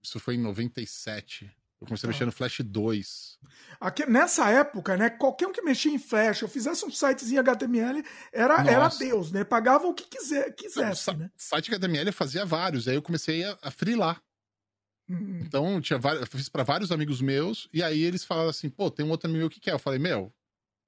isso 0.00 0.20
foi 0.20 0.36
em 0.36 0.40
97. 0.40 1.52
Eu 1.80 1.86
comecei 1.86 2.06
a 2.06 2.12
mexer 2.12 2.26
no 2.26 2.32
Flash 2.32 2.60
2. 2.60 3.38
Aqui, 3.80 4.06
nessa 4.06 4.48
época, 4.50 4.96
né? 4.96 5.10
Qualquer 5.10 5.48
um 5.48 5.52
que 5.52 5.62
mexia 5.62 5.92
em 5.92 5.98
Flash, 5.98 6.42
ou 6.44 6.48
fizesse 6.48 6.84
um 6.84 6.90
sitezinho 6.92 7.40
HTML, 7.40 8.04
era, 8.32 8.60
era 8.70 8.88
Deus, 8.88 9.32
né? 9.32 9.42
Pagava 9.42 9.88
o 9.88 9.94
que 9.94 10.04
quiser, 10.04 10.54
quisesse, 10.54 11.08
Não, 11.08 11.18
né? 11.18 11.30
Site 11.36 11.74
HTML 11.74 12.06
eu 12.06 12.12
fazia 12.12 12.44
vários, 12.44 12.86
aí 12.86 12.94
eu 12.94 13.02
comecei 13.02 13.42
a, 13.42 13.58
a 13.62 13.70
frilar. 13.72 14.22
Uhum. 15.10 15.40
Então, 15.42 15.80
tinha 15.80 15.98
vários, 15.98 16.28
fiz 16.28 16.48
para 16.48 16.62
vários 16.62 16.92
amigos 16.92 17.20
meus, 17.20 17.68
e 17.72 17.82
aí 17.82 18.00
eles 18.00 18.24
falaram 18.24 18.48
assim: 18.48 18.68
pô, 18.68 18.90
tem 18.90 19.04
um 19.04 19.10
outro 19.10 19.28
amigo 19.28 19.40
meu 19.40 19.50
que 19.50 19.58
quer. 19.58 19.72
Eu 19.72 19.78
falei, 19.78 19.98
meu, 19.98 20.32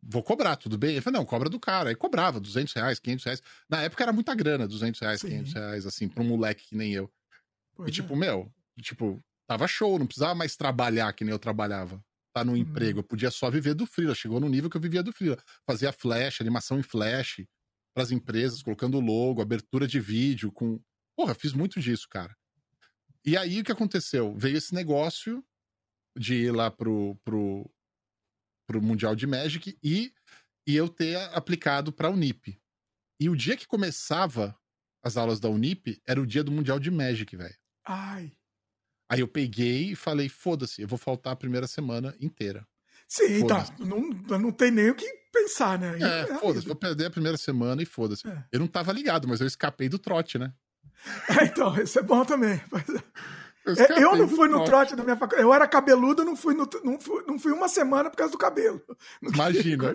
vou 0.01 0.23
cobrar, 0.23 0.55
tudo 0.55 0.79
bem? 0.79 0.93
Ele 0.93 1.01
falou, 1.01 1.19
não, 1.19 1.27
cobra 1.27 1.49
do 1.49 1.59
cara. 1.59 1.89
Aí 1.89 1.97
cobrava 1.97 2.39
200 2.39 2.73
reais, 2.73 3.01
500 3.01 3.25
reais. 3.25 3.43
Na 3.69 3.83
época 3.83 4.05
era 4.05 4.13
muita 4.13 4.35
grana, 4.35 4.69
200 4.69 5.01
reais, 5.01 5.21
Sim. 5.21 5.29
500 5.29 5.53
reais, 5.53 5.87
assim, 5.87 6.09
pra 6.09 6.23
um 6.23 6.27
moleque 6.27 6.69
que 6.69 6.77
nem 6.77 6.93
eu. 6.93 7.11
Pois 7.75 7.89
e 7.89 7.93
tipo, 7.93 8.15
é. 8.15 8.17
meu, 8.17 8.53
tipo, 8.81 9.21
tava 9.47 9.67
show, 9.67 9.99
não 9.99 10.07
precisava 10.07 10.35
mais 10.35 10.55
trabalhar 10.55 11.13
que 11.13 11.25
nem 11.25 11.33
eu 11.33 11.39
trabalhava. 11.39 12.03
Tá 12.33 12.45
no 12.45 12.53
uhum. 12.53 12.59
emprego, 12.59 13.01
eu 13.01 13.05
podia 13.05 13.31
só 13.31 13.51
viver 13.51 13.75
do 13.75 13.87
freela. 13.87 14.15
Chegou 14.15 14.39
no 14.39 14.49
nível 14.49 14.71
que 14.71 14.77
eu 14.77 14.81
vivia 14.81 15.03
do 15.03 15.13
freela. 15.13 15.37
Fazia 15.67 15.93
flash, 15.93 16.41
animação 16.41 16.79
em 16.79 16.83
flash 16.83 17.45
para 17.93 18.05
as 18.05 18.11
empresas, 18.11 18.63
colocando 18.63 18.99
logo, 19.01 19.43
abertura 19.43 19.87
de 19.87 20.01
vídeo, 20.01 20.51
com. 20.51 20.81
Porra, 21.15 21.35
fiz 21.35 21.53
muito 21.53 21.79
disso, 21.79 22.09
cara. 22.09 22.35
E 23.25 23.37
aí 23.37 23.61
o 23.61 23.65
que 23.65 23.73
aconteceu? 23.73 24.35
Veio 24.37 24.57
esse 24.57 24.75
negócio 24.75 25.45
de 26.17 26.35
ir 26.35 26.51
lá 26.51 26.71
pro, 26.71 27.17
pro, 27.25 27.71
pro 28.67 28.83
Mundial 28.83 29.15
de 29.15 29.27
Magic 29.27 29.79
e, 29.83 30.13
e 30.67 30.77
eu 30.77 30.89
ter 30.89 31.17
aplicado 31.35 31.93
pra 31.93 32.11
Unip. 32.11 32.61
E 33.21 33.29
o 33.29 33.37
dia 33.37 33.57
que 33.57 33.67
começava 33.67 34.59
as 35.03 35.17
aulas 35.17 35.41
da 35.41 35.49
Unip 35.49 36.01
era 36.07 36.21
o 36.21 36.27
dia 36.27 36.45
do 36.45 36.53
Mundial 36.53 36.79
de 36.79 36.91
Magic, 36.91 37.37
velho. 37.37 37.57
Ai. 37.87 38.33
Aí 39.09 39.21
eu 39.21 39.29
peguei 39.29 39.93
e 39.93 39.97
falei, 39.97 40.29
foda-se, 40.29 40.83
eu 40.83 40.89
vou 40.89 40.99
faltar 40.99 41.33
a 41.33 41.37
primeira 41.37 41.67
semana 41.67 42.15
inteira. 42.21 42.67
Sim, 43.07 43.47
tá. 43.47 43.67
Não, 43.79 44.01
não 44.39 44.51
tem 44.51 44.71
nem 44.71 44.89
o 44.91 44.95
que 44.95 45.07
pensar, 45.31 45.79
né? 45.79 45.99
É, 46.01 46.33
é 46.33 46.39
foda-se, 46.39 46.67
vou 46.67 46.77
perder 46.77 47.07
a 47.07 47.11
primeira 47.11 47.37
semana 47.37 47.83
e 47.83 47.85
foda-se. 47.85 48.27
É. 48.27 48.45
Eu 48.51 48.61
não 48.61 48.67
tava 48.67 48.91
ligado, 48.93 49.29
mas 49.29 49.41
eu 49.41 49.47
escapei 49.47 49.89
do 49.89 49.99
trote, 49.99 50.39
né? 50.39 50.53
É, 51.41 51.45
então, 51.47 51.75
isso 51.83 51.99
é 51.99 52.03
bom 52.03 52.25
também. 52.25 52.61
Eu, 53.65 53.75
é, 53.75 54.03
eu 54.03 54.17
não 54.17 54.29
fui 54.29 54.49
no 54.49 54.65
trote 54.65 54.97
da 54.97 55.05
minha 55.05 55.17
faculdade. 55.17 55.43
Eu 55.43 55.55
era 55.55 55.67
cabeludo, 55.69 56.25
não 56.25 56.35
fui, 56.35 56.55
no, 56.55 56.69
não, 56.85 57.01
fui, 57.01 57.25
não 57.27 57.39
fui 57.39 57.53
uma 57.53 57.69
semana 57.69 58.11
por 58.11 58.17
causa 58.17 58.33
do 58.33 58.39
cabelo. 58.39 58.83
Imagina. 59.23 59.95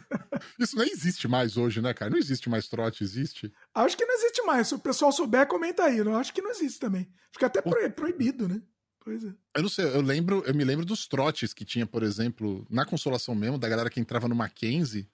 Isso 0.58 0.76
não 0.76 0.84
existe 0.84 1.26
mais 1.26 1.56
hoje, 1.56 1.80
né, 1.80 1.94
cara? 1.94 2.10
Não 2.10 2.18
existe 2.18 2.50
mais 2.50 2.68
trote, 2.68 3.02
existe? 3.02 3.52
Acho 3.74 3.96
que 3.96 4.04
não 4.04 4.14
existe 4.14 4.42
mais. 4.42 4.68
Se 4.68 4.74
o 4.74 4.78
pessoal 4.78 5.10
souber, 5.10 5.46
comenta 5.46 5.84
aí. 5.84 5.98
Eu 5.98 6.16
acho 6.16 6.32
que 6.34 6.42
não 6.42 6.50
existe 6.50 6.78
também. 6.78 7.08
Acho 7.30 7.38
que 7.38 7.44
é 7.44 7.46
até 7.46 7.62
pro, 7.62 7.90
proibido, 7.92 8.46
né? 8.46 8.60
Pois 9.00 9.24
é. 9.24 9.32
Eu 9.54 9.62
não 9.62 9.70
sei, 9.70 9.86
eu 9.86 10.02
lembro, 10.02 10.42
eu 10.46 10.54
me 10.54 10.64
lembro 10.64 10.84
dos 10.84 11.06
trotes 11.06 11.54
que 11.54 11.64
tinha, 11.64 11.86
por 11.86 12.02
exemplo, 12.02 12.66
na 12.68 12.84
consolação 12.84 13.34
mesmo, 13.34 13.56
da 13.56 13.68
galera 13.68 13.88
que 13.88 14.00
entrava 14.00 14.28
no 14.28 14.34
Mackenzie. 14.34 15.08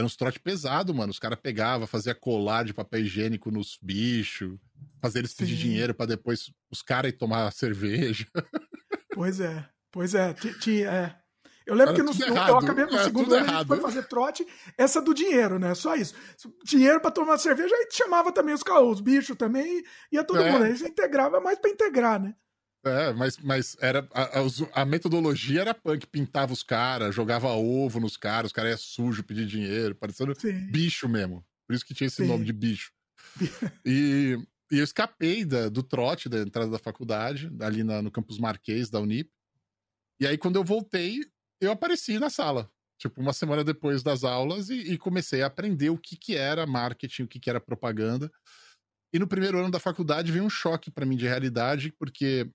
Era 0.00 0.06
uns 0.06 0.16
trote 0.16 0.40
pesado, 0.40 0.94
mano. 0.94 1.10
Os 1.10 1.18
caras 1.18 1.38
pegavam, 1.38 1.86
fazia 1.86 2.14
colar 2.14 2.64
de 2.64 2.72
papel 2.72 3.00
higiênico 3.00 3.50
nos 3.50 3.78
bichos, 3.82 4.58
fazer 4.98 5.18
eles 5.18 5.34
pedir 5.34 5.56
dinheiro 5.56 5.92
para 5.92 6.06
depois 6.06 6.50
os 6.70 6.80
caras 6.80 7.10
ir 7.10 7.16
tomar 7.16 7.52
cerveja. 7.52 8.26
Pois 9.12 9.40
é, 9.40 9.68
pois 9.90 10.14
é. 10.14 10.32
Tinha, 10.32 10.88
é. 10.88 11.16
Eu 11.66 11.74
lembro 11.74 11.94
que 11.94 12.02
no, 12.02 12.12
eu 12.12 12.56
acabei 12.56 12.86
no 12.86 12.94
é, 12.94 13.04
segundo 13.04 13.34
ano 13.34 13.44
errado. 13.44 13.54
a 13.54 13.58
gente 13.58 13.66
foi 13.66 13.80
fazer 13.80 14.02
trote, 14.04 14.46
essa 14.78 15.02
do 15.02 15.12
dinheiro, 15.12 15.58
né? 15.58 15.74
Só 15.74 15.94
isso. 15.96 16.14
Dinheiro 16.64 17.00
para 17.00 17.10
tomar 17.10 17.36
cerveja, 17.36 17.74
aí 17.74 17.88
chamava 17.90 18.32
também 18.32 18.54
os, 18.54 18.62
os 18.62 19.00
bichos 19.00 19.36
também, 19.36 19.82
ia 20.10 20.24
todo 20.24 20.40
é. 20.40 20.50
mundo. 20.50 20.64
Aí 20.64 20.78
você 20.78 20.86
integrava 20.86 21.40
mais 21.40 21.58
para 21.58 21.70
integrar, 21.70 22.22
né? 22.22 22.34
É, 22.84 23.12
mas, 23.12 23.36
mas 23.38 23.76
era 23.80 24.08
a, 24.14 24.22
a, 24.22 24.82
a, 24.82 24.84
metodologia 24.86 25.60
era 25.60 25.74
punk, 25.74 26.06
pintava 26.06 26.52
os 26.52 26.62
caras, 26.62 27.14
jogava 27.14 27.48
ovo 27.48 28.00
nos 28.00 28.16
caras, 28.16 28.50
os 28.50 28.52
caras 28.54 28.70
iam 28.70 28.78
sujo, 28.78 29.22
pedir 29.22 29.46
dinheiro, 29.46 29.94
parecendo 29.94 30.34
Sim. 30.38 30.66
bicho 30.70 31.06
mesmo. 31.06 31.44
Por 31.66 31.74
isso 31.74 31.84
que 31.84 31.92
tinha 31.92 32.06
esse 32.06 32.22
Sim. 32.22 32.28
nome 32.28 32.44
de 32.44 32.52
bicho. 32.54 32.90
e, 33.84 34.38
e 34.72 34.78
eu 34.78 34.84
escapei 34.84 35.44
da, 35.44 35.68
do 35.68 35.82
trote 35.82 36.28
da 36.28 36.38
entrada 36.38 36.70
da 36.70 36.78
faculdade, 36.78 37.52
ali 37.60 37.84
na, 37.84 38.00
no 38.00 38.10
campus 38.10 38.38
Marquês 38.38 38.88
da 38.88 38.98
Unip. 38.98 39.30
E 40.18 40.26
aí, 40.26 40.38
quando 40.38 40.56
eu 40.56 40.64
voltei, 40.64 41.20
eu 41.60 41.70
apareci 41.72 42.18
na 42.18 42.30
sala. 42.30 42.70
Tipo, 42.98 43.20
uma 43.20 43.32
semana 43.32 43.62
depois 43.62 44.02
das 44.02 44.24
aulas, 44.24 44.70
e, 44.70 44.92
e 44.92 44.98
comecei 44.98 45.42
a 45.42 45.46
aprender 45.46 45.90
o 45.90 45.98
que, 45.98 46.16
que 46.16 46.34
era 46.34 46.66
marketing, 46.66 47.24
o 47.24 47.28
que, 47.28 47.38
que 47.38 47.50
era 47.50 47.60
propaganda. 47.60 48.30
E 49.12 49.18
no 49.18 49.26
primeiro 49.26 49.58
ano 49.58 49.70
da 49.70 49.80
faculdade 49.80 50.32
veio 50.32 50.44
um 50.44 50.50
choque 50.50 50.90
para 50.90 51.06
mim 51.06 51.16
de 51.16 51.26
realidade, 51.26 51.92
porque 51.98 52.50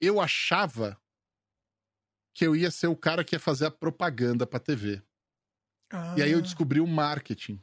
eu 0.00 0.20
achava 0.20 1.00
que 2.34 2.46
eu 2.46 2.54
ia 2.54 2.70
ser 2.70 2.86
o 2.86 2.96
cara 2.96 3.24
que 3.24 3.34
ia 3.34 3.40
fazer 3.40 3.66
a 3.66 3.70
propaganda 3.70 4.46
pra 4.46 4.60
TV. 4.60 5.02
Ah. 5.90 6.14
E 6.18 6.22
aí 6.22 6.32
eu 6.32 6.38
ah. 6.38 6.42
descobri 6.42 6.80
o 6.80 6.86
marketing. 6.86 7.62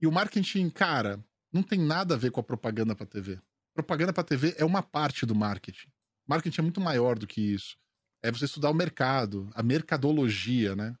E 0.00 0.06
o 0.06 0.12
marketing, 0.12 0.68
cara, 0.68 1.24
não 1.52 1.62
tem 1.62 1.78
nada 1.78 2.14
a 2.14 2.18
ver 2.18 2.30
com 2.30 2.40
a 2.40 2.44
propaganda 2.44 2.94
pra 2.94 3.06
TV. 3.06 3.40
Propaganda 3.74 4.12
pra 4.12 4.24
TV 4.24 4.54
é 4.58 4.64
uma 4.64 4.82
parte 4.82 5.24
do 5.24 5.34
marketing. 5.34 5.88
Marketing 6.26 6.60
é 6.60 6.62
muito 6.62 6.80
maior 6.80 7.18
do 7.18 7.26
que 7.26 7.40
isso. 7.40 7.78
É 8.22 8.32
você 8.32 8.46
estudar 8.46 8.70
o 8.70 8.74
mercado, 8.74 9.48
a 9.54 9.62
mercadologia, 9.62 10.74
né? 10.74 10.96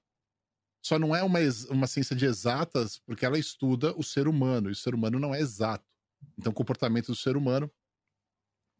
Só 0.84 0.98
não 0.98 1.16
é 1.16 1.22
uma, 1.24 1.40
uma 1.70 1.86
ciência 1.88 2.14
de 2.14 2.26
exatas 2.26 2.98
porque 2.98 3.26
ela 3.26 3.38
estuda 3.38 3.92
o 3.98 4.04
ser 4.04 4.28
humano, 4.28 4.68
e 4.68 4.72
o 4.72 4.76
ser 4.76 4.94
humano 4.94 5.18
não 5.18 5.34
é 5.34 5.40
exato. 5.40 5.84
Então, 6.38 6.52
o 6.52 6.54
comportamento 6.54 7.08
do 7.08 7.16
ser 7.16 7.36
humano 7.36 7.70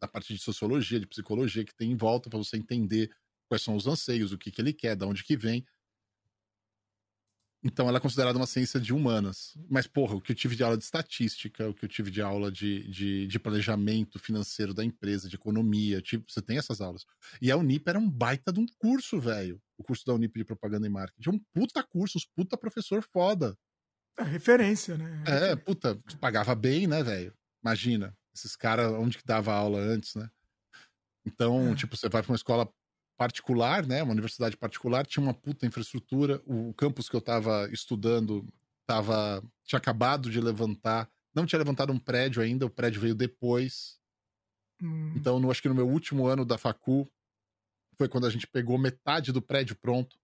da 0.06 0.12
parte 0.12 0.32
de 0.32 0.40
sociologia, 0.40 1.00
de 1.00 1.06
psicologia 1.06 1.64
que 1.64 1.74
tem 1.74 1.90
em 1.90 1.96
volta 1.96 2.30
para 2.30 2.38
você 2.38 2.56
entender 2.56 3.10
quais 3.48 3.62
são 3.62 3.76
os 3.76 3.86
anseios, 3.86 4.32
o 4.32 4.38
que, 4.38 4.50
que 4.50 4.60
ele 4.60 4.72
quer, 4.72 4.96
de 4.96 5.04
onde 5.04 5.24
que 5.24 5.36
vem. 5.36 5.66
Então 7.62 7.88
ela 7.88 7.98
é 7.98 8.00
considerada 8.00 8.38
uma 8.38 8.46
ciência 8.46 8.78
de 8.78 8.92
humanas. 8.92 9.58
Mas, 9.68 9.88
porra, 9.88 10.14
o 10.14 10.20
que 10.20 10.30
eu 10.30 10.36
tive 10.36 10.54
de 10.54 10.62
aula 10.62 10.76
de 10.76 10.84
estatística, 10.84 11.68
o 11.68 11.74
que 11.74 11.84
eu 11.84 11.88
tive 11.88 12.10
de 12.10 12.22
aula 12.22 12.50
de, 12.52 12.88
de, 12.88 13.26
de 13.26 13.38
planejamento 13.40 14.20
financeiro 14.20 14.72
da 14.72 14.84
empresa, 14.84 15.28
de 15.28 15.34
economia, 15.34 16.00
tipo, 16.00 16.30
você 16.30 16.40
tem 16.40 16.58
essas 16.58 16.80
aulas. 16.80 17.04
E 17.42 17.50
a 17.50 17.56
Unip 17.56 17.88
era 17.88 17.98
um 17.98 18.08
baita 18.08 18.52
de 18.52 18.60
um 18.60 18.66
curso, 18.78 19.18
velho. 19.18 19.60
O 19.76 19.82
curso 19.82 20.04
da 20.06 20.14
Unip 20.14 20.38
de 20.38 20.44
propaganda 20.44 20.86
e 20.86 20.90
marketing. 20.90 21.28
É 21.28 21.32
um 21.32 21.40
puta 21.52 21.82
curso, 21.82 22.18
uns 22.18 22.24
puta 22.24 22.56
professor 22.56 23.02
foda. 23.02 23.56
É 24.16 24.22
referência, 24.22 24.96
né? 24.96 25.24
É, 25.26 25.56
puta, 25.56 26.00
pagava 26.20 26.54
bem, 26.54 26.86
né, 26.86 27.02
velho? 27.02 27.34
Imagina 27.62 28.16
esses 28.36 28.56
caras, 28.56 28.92
onde 28.92 29.18
que 29.18 29.24
dava 29.24 29.52
aula 29.52 29.78
antes, 29.78 30.14
né? 30.14 30.30
Então, 31.24 31.72
é. 31.72 31.74
tipo, 31.74 31.96
você 31.96 32.08
vai 32.08 32.22
para 32.22 32.32
uma 32.32 32.36
escola 32.36 32.72
particular, 33.16 33.86
né? 33.86 34.02
Uma 34.02 34.12
universidade 34.12 34.56
particular, 34.56 35.06
tinha 35.06 35.22
uma 35.22 35.34
puta 35.34 35.66
infraestrutura. 35.66 36.40
O 36.46 36.72
campus 36.74 37.08
que 37.08 37.16
eu 37.16 37.20
tava 37.20 37.68
estudando 37.72 38.46
tava, 38.86 39.42
tinha 39.64 39.78
acabado 39.78 40.30
de 40.30 40.40
levantar, 40.40 41.10
não 41.34 41.44
tinha 41.44 41.58
levantado 41.58 41.92
um 41.92 41.98
prédio 41.98 42.42
ainda, 42.42 42.66
o 42.66 42.70
prédio 42.70 43.00
veio 43.00 43.14
depois. 43.14 43.98
Hum. 44.80 45.12
Então, 45.16 45.40
no, 45.40 45.50
acho 45.50 45.62
que 45.62 45.68
no 45.68 45.74
meu 45.74 45.88
último 45.88 46.26
ano 46.26 46.44
da 46.44 46.58
facu, 46.58 47.10
foi 47.96 48.08
quando 48.08 48.26
a 48.26 48.30
gente 48.30 48.46
pegou 48.46 48.78
metade 48.78 49.32
do 49.32 49.42
prédio 49.42 49.74
pronto. 49.76 50.18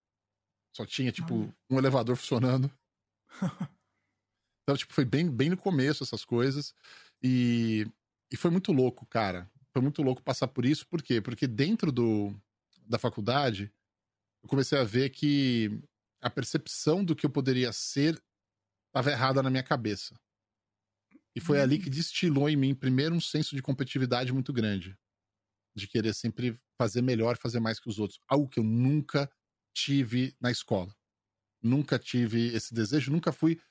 Só 0.75 0.85
tinha, 0.85 1.11
tipo, 1.11 1.53
um 1.69 1.77
elevador 1.77 2.15
funcionando. 2.15 2.71
então, 4.63 4.77
tipo, 4.77 4.93
foi 4.93 5.05
bem, 5.05 5.29
bem 5.29 5.49
no 5.49 5.57
começo 5.57 6.03
essas 6.03 6.23
coisas. 6.23 6.73
E 7.21 7.87
e 8.33 8.35
foi 8.35 8.49
muito 8.49 8.71
louco, 8.71 9.05
cara. 9.05 9.47
Foi 9.71 9.79
muito 9.79 10.01
louco 10.01 10.23
passar 10.23 10.47
por 10.47 10.65
isso. 10.65 10.87
Por 10.87 11.03
quê? 11.03 11.21
Porque 11.21 11.45
dentro 11.45 11.91
do, 11.91 12.35
da 12.87 12.97
faculdade, 12.97 13.71
eu 14.41 14.49
comecei 14.49 14.79
a 14.79 14.83
ver 14.83 15.11
que 15.11 15.79
a 16.19 16.31
percepção 16.31 17.05
do 17.05 17.15
que 17.15 17.27
eu 17.27 17.29
poderia 17.29 17.71
ser 17.71 18.19
estava 18.87 19.11
errada 19.11 19.43
na 19.43 19.51
minha 19.51 19.61
cabeça. 19.61 20.15
E 21.35 21.39
foi 21.39 21.61
ali 21.61 21.77
que 21.77 21.91
destilou 21.91 22.49
em 22.49 22.55
mim, 22.55 22.73
primeiro, 22.73 23.13
um 23.13 23.21
senso 23.21 23.55
de 23.55 23.61
competitividade 23.61 24.33
muito 24.33 24.51
grande. 24.51 24.97
De 25.75 25.87
querer 25.87 26.15
sempre 26.15 26.59
fazer 26.75 27.03
melhor, 27.03 27.37
fazer 27.37 27.59
mais 27.59 27.79
que 27.79 27.87
os 27.87 27.99
outros. 27.99 28.19
Algo 28.27 28.49
que 28.49 28.59
eu 28.59 28.63
nunca 28.63 29.31
tive 29.75 30.35
na 30.41 30.49
escola. 30.49 30.95
Nunca 31.61 31.99
tive 31.99 32.47
esse 32.47 32.73
desejo, 32.73 33.11
nunca 33.11 33.31
fui 33.31 33.61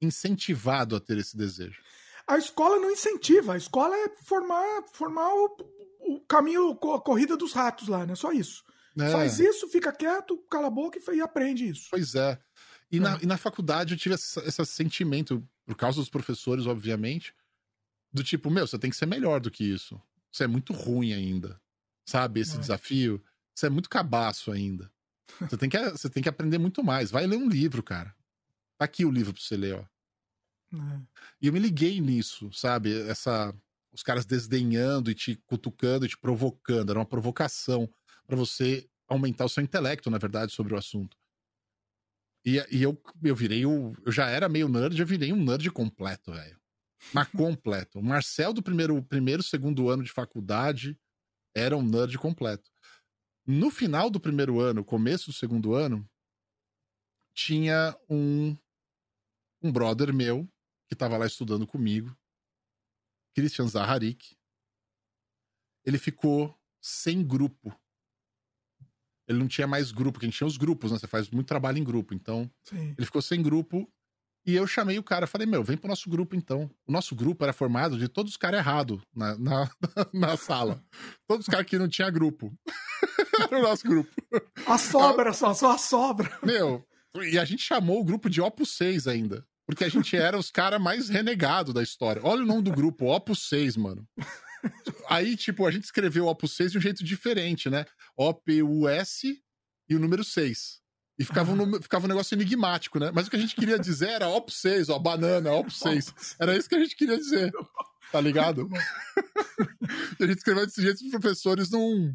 incentivado 0.00 0.96
a 0.96 1.00
ter 1.00 1.18
esse 1.18 1.36
desejo 1.36 1.82
a 2.26 2.38
escola 2.38 2.78
não 2.78 2.90
incentiva. 2.90 3.54
A 3.54 3.56
escola 3.56 3.96
é 3.96 4.08
formar, 4.22 4.82
formar 4.92 5.32
o, 5.34 5.56
o 6.00 6.20
caminho, 6.20 6.72
a 6.72 7.00
corrida 7.00 7.36
dos 7.36 7.52
ratos 7.52 7.88
lá, 7.88 8.04
né? 8.04 8.14
Só 8.14 8.32
isso. 8.32 8.64
É. 8.98 9.10
Faz 9.10 9.38
isso, 9.38 9.68
fica 9.68 9.92
quieto, 9.92 10.38
cala 10.50 10.68
a 10.68 10.70
boca 10.70 10.98
e, 11.12 11.20
aprende 11.20 11.68
isso. 11.68 11.88
Pois 11.90 12.14
é. 12.14 12.38
E, 12.90 12.96
é. 12.96 13.00
Na, 13.00 13.18
e 13.22 13.26
na 13.26 13.36
faculdade 13.36 13.94
eu 13.94 13.98
tive 13.98 14.14
esse, 14.14 14.40
esse 14.40 14.66
sentimento, 14.66 15.46
por 15.66 15.76
causa 15.76 15.98
dos 15.98 16.08
professores, 16.08 16.66
obviamente, 16.66 17.34
do 18.12 18.24
tipo, 18.24 18.50
meu, 18.50 18.66
você 18.66 18.78
tem 18.78 18.90
que 18.90 18.96
ser 18.96 19.06
melhor 19.06 19.40
do 19.40 19.50
que 19.50 19.64
isso. 19.64 20.00
Você 20.32 20.44
é 20.44 20.46
muito 20.46 20.72
ruim 20.72 21.12
ainda. 21.12 21.60
Sabe? 22.08 22.40
Esse 22.40 22.56
é. 22.56 22.60
desafio. 22.60 23.22
Você 23.54 23.66
é 23.66 23.70
muito 23.70 23.88
cabaço 23.88 24.50
ainda. 24.50 24.90
Você 25.40 25.56
tem, 25.56 25.68
que, 25.68 25.90
você 25.90 26.08
tem 26.08 26.22
que 26.22 26.28
aprender 26.28 26.58
muito 26.58 26.82
mais. 26.82 27.10
Vai 27.10 27.26
ler 27.26 27.36
um 27.36 27.48
livro, 27.48 27.82
cara. 27.82 28.14
Tá 28.78 28.84
aqui 28.84 29.04
o 29.04 29.10
livro 29.10 29.32
pra 29.32 29.42
você 29.42 29.56
ler, 29.56 29.74
ó. 29.74 29.84
É. 30.76 31.00
E 31.40 31.46
eu 31.46 31.52
me 31.52 31.58
liguei 31.58 32.00
nisso, 32.00 32.50
sabe? 32.52 33.08
Essa 33.08 33.54
os 33.96 34.02
caras 34.02 34.26
desdenhando 34.26 35.10
e 35.10 35.14
te 35.14 35.36
cutucando 35.46 36.04
e 36.04 36.08
te 36.08 36.18
provocando, 36.18 36.90
era 36.90 36.98
uma 36.98 37.06
provocação 37.06 37.90
para 38.26 38.36
você 38.36 38.86
aumentar 39.08 39.46
o 39.46 39.48
seu 39.48 39.62
intelecto, 39.62 40.10
na 40.10 40.18
verdade, 40.18 40.52
sobre 40.52 40.74
o 40.74 40.76
assunto. 40.76 41.16
E, 42.44 42.62
e 42.70 42.82
eu, 42.82 43.00
eu 43.24 43.34
virei 43.34 43.64
o. 43.64 43.94
Eu 44.04 44.12
já 44.12 44.28
era 44.28 44.48
meio 44.48 44.68
nerd, 44.68 45.00
eu 45.00 45.06
virei 45.06 45.32
um 45.32 45.42
nerd 45.42 45.70
completo, 45.70 46.32
velho. 46.32 46.60
Mas 47.12 47.28
completo. 47.32 47.98
O 47.98 48.02
Marcel 48.02 48.52
do 48.52 48.62
primeiro, 48.62 49.02
primeiro, 49.02 49.42
segundo 49.42 49.88
ano 49.88 50.02
de 50.02 50.12
faculdade 50.12 50.98
Era 51.54 51.76
um 51.76 51.82
nerd 51.82 52.18
completo. 52.18 52.70
No 53.46 53.70
final 53.70 54.10
do 54.10 54.20
primeiro 54.20 54.60
ano, 54.60 54.84
começo 54.84 55.26
do 55.26 55.32
segundo 55.32 55.74
ano, 55.74 56.08
tinha 57.34 57.96
um, 58.08 58.56
um 59.62 59.72
brother 59.72 60.12
meu 60.12 60.48
que 60.88 60.94
estava 60.94 61.16
lá 61.16 61.26
estudando 61.26 61.66
comigo, 61.66 62.16
Christian 63.34 63.66
Zaharik. 63.66 64.36
Ele 65.84 65.98
ficou 65.98 66.58
sem 66.80 67.22
grupo. 67.22 67.74
Ele 69.28 69.38
não 69.38 69.48
tinha 69.48 69.66
mais 69.66 69.90
grupo, 69.90 70.12
porque 70.12 70.26
a 70.26 70.28
gente 70.28 70.38
tinha 70.38 70.46
os 70.46 70.56
grupos, 70.56 70.92
né? 70.92 70.98
Você 70.98 71.06
faz 71.06 71.28
muito 71.30 71.46
trabalho 71.46 71.78
em 71.78 71.84
grupo. 71.84 72.14
Então, 72.14 72.50
Sim. 72.62 72.94
ele 72.96 73.04
ficou 73.04 73.20
sem 73.20 73.42
grupo. 73.42 73.90
E 74.46 74.54
eu 74.54 74.64
chamei 74.64 74.96
o 74.96 75.02
cara, 75.02 75.26
falei, 75.26 75.44
meu, 75.44 75.64
vem 75.64 75.76
pro 75.76 75.88
nosso 75.88 76.08
grupo 76.08 76.36
então. 76.36 76.70
O 76.86 76.92
nosso 76.92 77.16
grupo 77.16 77.42
era 77.42 77.52
formado 77.52 77.98
de 77.98 78.06
todos 78.06 78.30
os 78.32 78.36
caras 78.36 78.60
errados 78.60 79.02
na, 79.12 79.36
na, 79.36 79.70
na, 80.14 80.36
sala. 80.36 80.84
Todos 81.26 81.46
os 81.46 81.50
caras 81.50 81.66
que 81.66 81.76
não 81.76 81.88
tinha 81.88 82.08
grupo. 82.08 82.56
era 83.50 83.58
o 83.58 83.62
nosso 83.62 83.82
grupo. 83.82 84.10
A 84.64 84.78
sobra, 84.78 85.32
só, 85.32 85.52
só 85.52 85.72
a 85.72 85.78
sobra. 85.78 86.38
Meu, 86.44 86.86
e 87.28 87.36
a 87.38 87.44
gente 87.44 87.62
chamou 87.62 88.00
o 88.00 88.04
grupo 88.04 88.30
de 88.30 88.40
Opus 88.40 88.76
6 88.76 89.08
ainda. 89.08 89.44
Porque 89.66 89.84
a 89.84 89.88
gente 89.88 90.16
era 90.16 90.38
os 90.38 90.50
caras 90.50 90.80
mais 90.80 91.08
renegados 91.08 91.74
da 91.74 91.82
história. 91.82 92.22
Olha 92.24 92.42
o 92.42 92.46
nome 92.46 92.62
do 92.62 92.70
grupo, 92.70 93.06
Opus 93.06 93.48
6, 93.48 93.76
mano. 93.76 94.06
Aí, 95.08 95.36
tipo, 95.36 95.66
a 95.66 95.70
gente 95.70 95.84
escreveu 95.84 96.26
Opus 96.26 96.52
6 96.52 96.72
de 96.72 96.78
um 96.78 96.80
jeito 96.80 97.04
diferente, 97.04 97.68
né? 97.68 97.84
O-P-U-S 98.16 99.42
e 99.88 99.94
o 99.96 99.98
número 99.98 100.22
6. 100.22 100.80
E 101.18 101.24
ficava 101.24 101.50
um, 101.52 101.82
ficava 101.82 102.04
um 102.04 102.08
negócio 102.08 102.34
enigmático, 102.34 102.98
né? 102.98 103.10
Mas 103.12 103.26
o 103.26 103.30
que 103.30 103.36
a 103.36 103.38
gente 103.38 103.56
queria 103.56 103.78
dizer 103.78 104.10
era 104.10 104.28
Opus 104.28 104.56
6, 104.56 104.88
ó, 104.88 104.98
banana, 104.98 105.52
Opus 105.52 105.78
6. 105.78 106.36
Era 106.38 106.56
isso 106.56 106.68
que 106.68 106.74
a 106.74 106.80
gente 106.80 106.94
queria 106.94 107.16
dizer. 107.16 107.52
Tá 108.12 108.20
ligado? 108.20 108.68
a 110.20 110.26
gente 110.26 110.38
escreveu 110.38 110.66
desse 110.66 110.82
jeito 110.82 111.04
os 111.04 111.10
professores 111.10 111.70
não, 111.70 112.14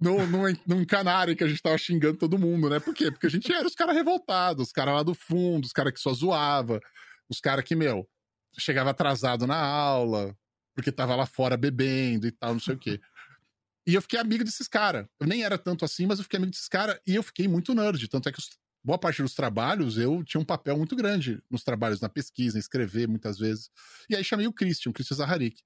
não, 0.00 0.26
não, 0.26 0.42
não 0.66 0.80
encanarem 0.80 1.34
que 1.34 1.44
a 1.44 1.48
gente 1.48 1.62
tava 1.62 1.78
xingando 1.78 2.18
todo 2.18 2.38
mundo, 2.38 2.68
né? 2.68 2.78
Por 2.78 2.94
quê? 2.94 3.10
Porque 3.10 3.26
a 3.26 3.30
gente 3.30 3.50
era 3.52 3.66
os 3.66 3.74
caras 3.74 3.94
revoltados, 3.94 4.66
os 4.66 4.72
caras 4.72 4.94
lá 4.94 5.02
do 5.02 5.14
fundo, 5.14 5.64
os 5.64 5.72
caras 5.72 5.92
que 5.92 6.00
só 6.00 6.12
zoava, 6.12 6.80
os 7.28 7.40
caras 7.40 7.64
que, 7.64 7.74
meu, 7.74 8.06
chegava 8.58 8.90
atrasado 8.90 9.46
na 9.46 9.56
aula, 9.58 10.36
porque 10.74 10.92
tava 10.92 11.16
lá 11.16 11.26
fora 11.26 11.56
bebendo 11.56 12.26
e 12.26 12.30
tal, 12.30 12.52
não 12.52 12.60
sei 12.60 12.74
o 12.74 12.78
quê. 12.78 13.00
E 13.86 13.94
eu 13.94 14.02
fiquei 14.02 14.18
amigo 14.18 14.44
desses 14.44 14.68
caras. 14.68 15.06
Eu 15.18 15.26
nem 15.26 15.44
era 15.44 15.56
tanto 15.56 15.84
assim, 15.84 16.06
mas 16.06 16.18
eu 16.18 16.24
fiquei 16.24 16.38
amigo 16.38 16.50
desses 16.50 16.68
caras 16.68 16.98
e 17.06 17.14
eu 17.14 17.22
fiquei 17.22 17.46
muito 17.48 17.74
nerd. 17.74 18.08
Tanto 18.08 18.28
é 18.28 18.32
que 18.32 18.38
os, 18.38 18.50
boa 18.84 18.98
parte 18.98 19.22
dos 19.22 19.34
trabalhos 19.34 19.96
eu 19.96 20.22
tinha 20.24 20.40
um 20.40 20.44
papel 20.44 20.76
muito 20.76 20.94
grande 20.96 21.40
nos 21.48 21.62
trabalhos, 21.62 22.00
na 22.00 22.08
pesquisa, 22.08 22.58
em 22.58 22.60
escrever 22.60 23.08
muitas 23.08 23.38
vezes. 23.38 23.70
E 24.10 24.16
aí 24.16 24.24
chamei 24.24 24.46
o 24.46 24.52
Christian, 24.52 24.90
o 24.90 24.92
Christian 24.92 25.16
Zaharik. 25.16 25.62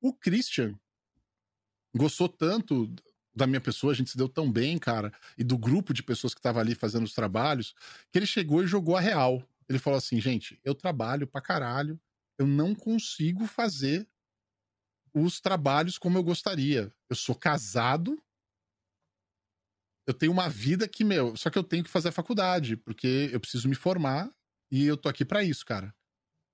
O 0.00 0.12
Christian 0.12 0.78
gostou 1.96 2.28
tanto 2.28 2.94
da 3.34 3.46
minha 3.46 3.60
pessoa, 3.60 3.92
a 3.92 3.96
gente 3.96 4.10
se 4.10 4.16
deu 4.16 4.28
tão 4.28 4.50
bem, 4.50 4.78
cara, 4.78 5.12
e 5.36 5.42
do 5.42 5.58
grupo 5.58 5.92
de 5.92 6.02
pessoas 6.02 6.34
que 6.34 6.40
tava 6.40 6.60
ali 6.60 6.74
fazendo 6.74 7.04
os 7.04 7.12
trabalhos, 7.12 7.74
que 8.12 8.18
ele 8.18 8.26
chegou 8.26 8.62
e 8.62 8.66
jogou 8.66 8.96
a 8.96 9.00
real. 9.00 9.42
Ele 9.68 9.78
falou 9.78 9.98
assim, 9.98 10.20
gente, 10.20 10.60
eu 10.62 10.74
trabalho 10.74 11.26
pra 11.26 11.40
caralho, 11.40 12.00
eu 12.38 12.46
não 12.46 12.74
consigo 12.74 13.46
fazer 13.46 14.08
os 15.12 15.40
trabalhos 15.40 15.98
como 15.98 16.18
eu 16.18 16.22
gostaria. 16.22 16.92
Eu 17.08 17.16
sou 17.16 17.34
casado, 17.34 18.20
eu 20.06 20.12
tenho 20.12 20.32
uma 20.32 20.48
vida 20.48 20.86
que, 20.86 21.02
meu, 21.02 21.36
só 21.36 21.48
que 21.50 21.58
eu 21.58 21.64
tenho 21.64 21.84
que 21.84 21.90
fazer 21.90 22.08
a 22.08 22.12
faculdade, 22.12 22.76
porque 22.76 23.30
eu 23.32 23.40
preciso 23.40 23.68
me 23.68 23.74
formar 23.74 24.30
e 24.70 24.84
eu 24.84 24.96
tô 24.96 25.08
aqui 25.08 25.24
para 25.24 25.42
isso, 25.42 25.64
cara. 25.64 25.94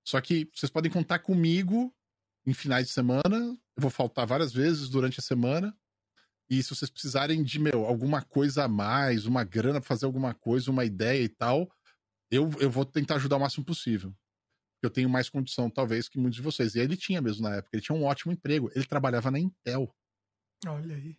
Só 0.07 0.19
que 0.21 0.49
vocês 0.53 0.69
podem 0.69 0.91
contar 0.91 1.19
comigo 1.19 1.93
em 2.45 2.53
finais 2.53 2.87
de 2.87 2.93
semana, 2.93 3.37
eu 3.75 3.81
vou 3.81 3.91
faltar 3.91 4.25
várias 4.25 4.53
vezes 4.53 4.89
durante 4.89 5.19
a 5.19 5.23
semana. 5.23 5.77
E 6.51 6.61
se 6.61 6.75
vocês 6.75 6.91
precisarem 6.91 7.41
de, 7.41 7.57
meu, 7.57 7.85
alguma 7.85 8.21
coisa 8.21 8.65
a 8.65 8.67
mais, 8.67 9.25
uma 9.25 9.43
grana 9.43 9.79
pra 9.79 9.87
fazer 9.87 10.05
alguma 10.05 10.35
coisa, 10.35 10.69
uma 10.69 10.85
ideia 10.85 11.23
e 11.23 11.29
tal, 11.29 11.71
eu, 12.29 12.51
eu 12.59 12.69
vou 12.69 12.85
tentar 12.85 13.15
ajudar 13.15 13.37
o 13.37 13.39
máximo 13.39 13.65
possível 13.65 14.13
eu 14.81 14.89
tenho 14.89 15.09
mais 15.09 15.29
condição, 15.29 15.69
talvez, 15.69 16.09
que 16.09 16.17
muitos 16.17 16.37
de 16.37 16.41
vocês. 16.41 16.75
E 16.75 16.79
ele 16.79 16.97
tinha 16.97 17.21
mesmo 17.21 17.43
na 17.43 17.55
época, 17.55 17.69
ele 17.73 17.83
tinha 17.83 17.95
um 17.95 18.03
ótimo 18.03 18.31
emprego. 18.31 18.71
Ele 18.75 18.85
trabalhava 18.85 19.29
na 19.29 19.39
Intel. 19.39 19.93
Olha 20.65 20.95
aí. 20.95 21.15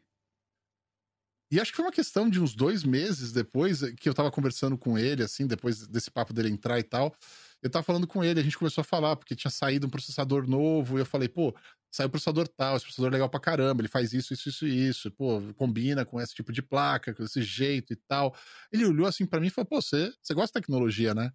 E 1.51 1.61
acho 1.61 1.71
que 1.71 1.77
foi 1.77 1.85
uma 1.85 1.93
questão 1.93 2.31
de 2.31 2.41
uns 2.41 2.55
dois 2.55 2.83
meses 2.83 3.31
depois 3.31 3.83
que 3.93 4.09
eu 4.09 4.15
tava 4.15 4.31
conversando 4.31 4.79
com 4.79 4.99
ele, 4.99 5.23
assim, 5.23 5.47
depois 5.47 5.87
desse 5.87 6.11
papo 6.11 6.33
dele 6.33 6.49
entrar 6.49 6.79
e 6.79 6.83
tal. 6.83 7.15
Eu 7.63 7.71
tava 7.71 7.83
falando 7.83 8.07
com 8.07 8.25
ele, 8.25 8.41
a 8.41 8.43
gente 8.43 8.57
começou 8.57 8.81
a 8.81 8.85
falar, 8.85 9.17
porque 9.17 9.37
tinha 9.37 9.51
saído 9.51 9.87
um 9.87 9.91
processador 9.91 10.49
novo, 10.49 10.97
e 10.97 11.03
eu 11.03 11.07
falei, 11.07 11.29
pô, 11.29 11.55
saiu 11.93 12.09
o 12.09 12.11
processador 12.11 12.49
tal, 12.49 12.75
esse 12.77 12.87
processador 12.87 13.11
é 13.11 13.13
legal 13.13 13.29
pra 13.29 13.39
caramba, 13.39 13.83
ele 13.83 13.89
faz 13.89 14.15
isso, 14.15 14.33
isso, 14.33 14.49
isso, 14.49 14.67
isso, 14.67 15.11
pô, 15.13 15.41
combina 15.55 16.05
com 16.07 16.21
esse 16.21 16.35
tipo 16.35 16.51
de 16.51 16.63
placa, 16.63 17.15
com 17.15 17.23
esse 17.23 17.43
jeito 17.43 17.93
e 17.93 17.97
tal. 17.97 18.35
Ele 18.73 18.87
olhou 18.87 19.07
assim 19.07 19.27
para 19.27 19.39
mim 19.39 19.49
e 19.49 19.51
falou, 19.51 19.69
pô, 19.69 19.83
você, 19.83 20.13
você 20.23 20.33
gosta 20.33 20.59
de 20.59 20.65
tecnologia, 20.65 21.15
né? 21.15 21.31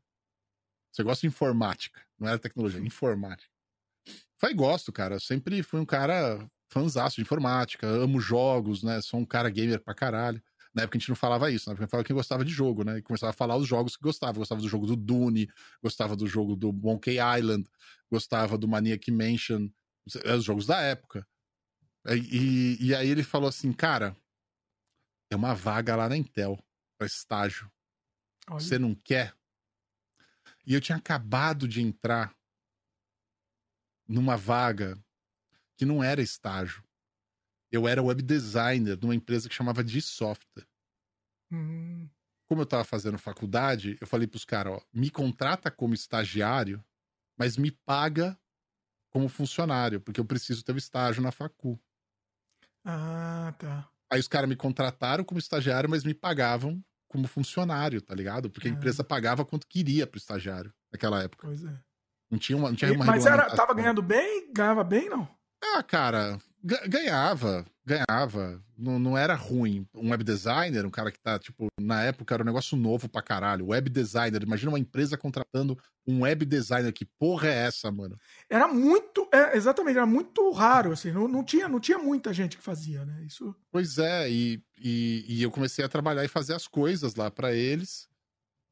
Você 0.91 1.03
gosta 1.03 1.21
de 1.21 1.27
informática, 1.27 2.01
não 2.19 2.27
era 2.27 2.39
tecnologia, 2.39 2.81
informática. 2.81 3.51
Falei, 4.39 4.55
gosto, 4.55 4.91
cara. 4.91 5.15
Eu 5.15 5.19
sempre 5.19 5.61
fui 5.61 5.79
um 5.79 5.85
cara 5.85 6.49
fanzaço 6.69 7.17
de 7.17 7.21
informática, 7.21 7.87
amo 7.87 8.19
jogos, 8.19 8.81
né? 8.83 8.99
Sou 9.01 9.19
um 9.19 9.25
cara 9.25 9.49
gamer 9.49 9.79
pra 9.79 9.93
caralho. 9.93 10.41
Na 10.73 10.83
época 10.83 10.97
a 10.97 10.99
gente 10.99 11.09
não 11.09 11.15
falava 11.15 11.51
isso, 11.51 11.67
na 11.69 11.73
época 11.73 11.83
a 11.83 11.85
gente 11.85 11.91
falava 11.91 12.07
que 12.07 12.13
gostava 12.13 12.45
de 12.45 12.51
jogo, 12.51 12.83
né? 12.83 12.97
E 12.97 13.01
começava 13.01 13.29
a 13.29 13.33
falar 13.33 13.55
os 13.57 13.67
jogos 13.67 13.95
que 13.95 14.03
gostava. 14.03 14.39
Gostava 14.39 14.61
do 14.61 14.67
jogo 14.67 14.87
do 14.87 14.95
Dune, 14.95 15.47
gostava 15.83 16.15
do 16.15 16.27
jogo 16.27 16.55
do 16.55 16.73
Monkey 16.73 17.17
Island, 17.37 17.67
gostava 18.11 18.57
do 18.57 18.67
Maniac 18.67 19.09
Mansion, 19.11 19.69
os 20.15 20.43
jogos 20.43 20.65
da 20.65 20.79
época. 20.81 21.27
E, 22.07 22.77
e, 22.79 22.87
e 22.87 22.95
aí 22.95 23.09
ele 23.09 23.23
falou 23.23 23.49
assim, 23.49 23.73
cara, 23.73 24.15
tem 25.29 25.37
uma 25.37 25.53
vaga 25.53 25.95
lá 25.95 26.07
na 26.07 26.17
Intel 26.17 26.57
para 26.97 27.07
estágio. 27.07 27.71
Olha. 28.49 28.59
Você 28.59 28.79
não 28.79 28.95
quer? 28.95 29.35
E 30.65 30.73
eu 30.73 30.81
tinha 30.81 30.97
acabado 30.97 31.67
de 31.67 31.81
entrar 31.81 32.35
numa 34.07 34.37
vaga 34.37 34.97
que 35.75 35.85
não 35.85 36.03
era 36.03 36.21
estágio. 36.21 36.83
Eu 37.71 37.87
era 37.87 38.01
web 38.01 38.21
designer 38.21 38.97
numa 38.99 39.15
empresa 39.15 39.49
que 39.49 39.55
chamava 39.55 39.83
de 39.83 40.01
software. 40.01 40.67
Hum. 41.51 42.09
Como 42.47 42.61
eu 42.61 42.63
estava 42.63 42.85
fazendo 42.85 43.17
faculdade, 43.17 43.97
eu 43.99 44.07
falei 44.07 44.25
para 44.25 44.37
os 44.37 44.45
caras, 44.45 44.73
ó, 44.73 44.81
me 44.93 45.09
contrata 45.09 45.69
como 45.69 45.93
estagiário, 45.93 46.83
mas 47.37 47.57
me 47.57 47.71
paga 47.71 48.39
como 49.17 49.27
funcionário, 49.27 49.99
porque 49.99 50.19
eu 50.19 50.25
preciso 50.25 50.63
ter 50.63 50.73
o 50.73 50.77
estágio 50.77 51.23
na 51.23 51.31
facu. 51.31 51.79
Ah, 52.85 53.51
tá. 53.57 53.89
Aí 54.11 54.19
os 54.19 54.27
caras 54.27 54.47
me 54.47 54.55
contrataram 54.55 55.23
como 55.23 55.39
estagiário, 55.39 55.89
mas 55.89 56.03
me 56.03 56.13
pagavam 56.13 56.79
como 57.07 57.27
funcionário, 57.27 57.99
tá 57.99 58.13
ligado? 58.13 58.47
Porque 58.47 58.67
a 58.67 58.71
empresa 58.71 59.03
pagava 59.03 59.43
quanto 59.43 59.65
queria 59.65 60.05
pro 60.05 60.19
estagiário 60.19 60.71
naquela 60.91 61.23
época. 61.23 61.47
Pois 61.47 61.65
é. 61.65 61.79
Não 62.29 62.37
tinha 62.37 62.55
uma, 62.55 62.69
não 62.69 62.75
tinha 62.75 62.93
uma 62.93 63.05
Mas 63.05 63.25
era, 63.25 63.49
tava 63.55 63.73
ganhando 63.73 64.03
bem? 64.03 64.53
Ganhava 64.53 64.83
bem, 64.83 65.09
não? 65.09 65.27
Ah, 65.63 65.81
cara, 65.81 66.37
ganhava, 66.87 67.65
ganhava. 67.85 68.63
Não, 68.77 68.99
não 68.99 69.17
era 69.17 69.33
ruim. 69.33 69.87
Um 69.93 70.11
web 70.11 70.23
designer, 70.23 70.85
um 70.85 70.91
cara 70.91 71.11
que 71.11 71.19
tá, 71.19 71.39
tipo, 71.39 71.67
na 71.79 72.03
época 72.03 72.35
era 72.35 72.43
um 72.43 72.45
negócio 72.45 72.77
novo 72.77 73.07
pra 73.07 73.21
caralho. 73.21 73.67
Web 73.67 73.89
designer, 73.89 74.43
imagina 74.43 74.71
uma 74.71 74.79
empresa 74.79 75.17
contratando 75.17 75.77
um 76.05 76.21
web 76.21 76.45
designer. 76.45 76.91
Que 76.91 77.05
porra 77.05 77.47
é 77.47 77.65
essa, 77.65 77.91
mano? 77.91 78.17
Era 78.49 78.67
muito, 78.67 79.27
é, 79.33 79.55
exatamente, 79.55 79.97
era 79.97 80.05
muito 80.05 80.51
raro, 80.51 80.91
assim. 80.91 81.11
Não, 81.11 81.27
não, 81.27 81.43
tinha, 81.43 81.67
não 81.67 81.79
tinha 81.79 81.97
muita 81.97 82.33
gente 82.33 82.57
que 82.57 82.63
fazia, 82.63 83.05
né? 83.05 83.23
Isso. 83.25 83.55
Pois 83.71 83.97
é, 83.97 84.29
e, 84.29 84.61
e, 84.79 85.25
e 85.27 85.43
eu 85.43 85.49
comecei 85.49 85.83
a 85.83 85.89
trabalhar 85.89 86.25
e 86.25 86.29
fazer 86.29 86.53
as 86.53 86.67
coisas 86.67 87.15
lá 87.15 87.31
para 87.31 87.53
eles. 87.53 88.07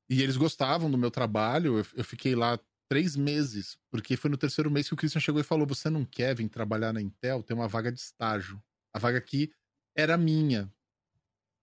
E 0.10 0.22
eles 0.22 0.38
gostavam 0.38 0.91
do 0.91 0.98
meu 0.98 1.10
trabalho. 1.10 1.80
Eu, 1.80 1.86
eu 1.96 2.04
fiquei 2.04 2.36
lá 2.36 2.60
três 2.88 3.15
meses, 3.15 3.77
porque 3.89 4.15
foi 4.15 4.29
no 4.29 4.38
terceiro 4.38 4.69
mês 4.69 4.88
que 4.88 4.93
o 4.93 4.97
Christian 4.97 5.21
chegou 5.21 5.41
e 5.41 5.43
falou: 5.43 5.67
Você 5.67 5.89
não 5.89 6.05
quer 6.05 6.36
vir 6.36 6.47
trabalhar 6.49 6.93
na 6.93 7.01
Intel? 7.01 7.43
Tem 7.43 7.55
uma 7.55 7.67
vaga 7.67 7.91
de 7.91 7.99
estágio. 7.99 8.61
A 8.93 8.99
vaga 8.99 9.17
aqui 9.17 9.51
era 9.95 10.17
minha, 10.17 10.71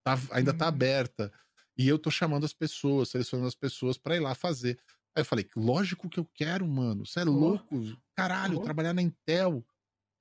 tá, 0.03 0.17
ainda 0.31 0.53
tá 0.53 0.65
uhum. 0.65 0.69
aberta. 0.69 1.31
E 1.77 1.87
eu 1.87 1.97
tô 1.97 2.11
chamando 2.11 2.45
as 2.45 2.53
pessoas, 2.53 3.09
selecionando 3.09 3.47
as 3.47 3.55
pessoas 3.55 3.97
para 3.97 4.15
ir 4.15 4.19
lá 4.19 4.35
fazer. 4.35 4.79
Aí 5.15 5.21
eu 5.21 5.25
falei: 5.25 5.49
Lógico 5.55 6.09
que 6.09 6.19
eu 6.19 6.25
quero, 6.33 6.67
mano. 6.67 7.05
Você 7.05 7.21
é 7.21 7.23
louco? 7.23 7.81
Caralho, 8.15 8.61
trabalhar 8.61 8.93
na 8.93 9.01
Intel. 9.01 9.65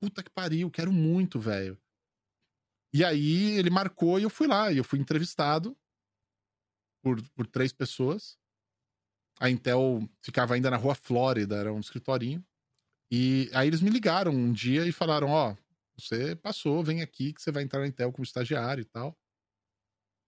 Puta 0.01 0.23
que 0.23 0.31
pariu, 0.31 0.71
quero 0.71 0.93
muito, 0.93 1.39
velho. 1.39 1.79
E 2.95 3.05
aí 3.05 3.53
ele 3.53 3.71
marcou 3.71 4.19
e 4.19 4.23
eu 4.23 4.31
fui 4.31 4.47
lá. 4.47 4.73
E 4.73 4.79
eu 4.79 4.85
fui 4.85 4.99
entrevistado 4.99 5.77
por, 7.03 7.23
por 7.31 7.47
três 7.47 7.73
pessoas 7.73 8.37
a 9.41 9.51
Intel 9.51 10.09
ficava 10.23 10.55
ainda 10.55 10.71
na 10.71 10.77
rua 10.77 10.95
Flórida, 10.95 11.57
era 11.57 11.73
um 11.73 11.81
escritorinho. 11.81 12.45
E 13.11 13.51
aí 13.53 13.69
eles 13.69 13.81
me 13.81 13.91
ligaram 13.91 14.33
um 14.33 14.53
dia 14.53 14.87
e 14.87 14.93
falaram: 14.93 15.29
Ó, 15.29 15.57
você 15.99 16.37
passou, 16.37 16.83
vem 16.83 17.03
aqui 17.03 17.33
que 17.33 17.43
você 17.43 17.53
vai 17.53 17.63
entrar 17.63 17.81
na 17.81 17.87
Intel 17.87 18.13
como 18.13 18.25
estagiário 18.25 18.83
e 18.83 18.87
tal. 18.87 19.17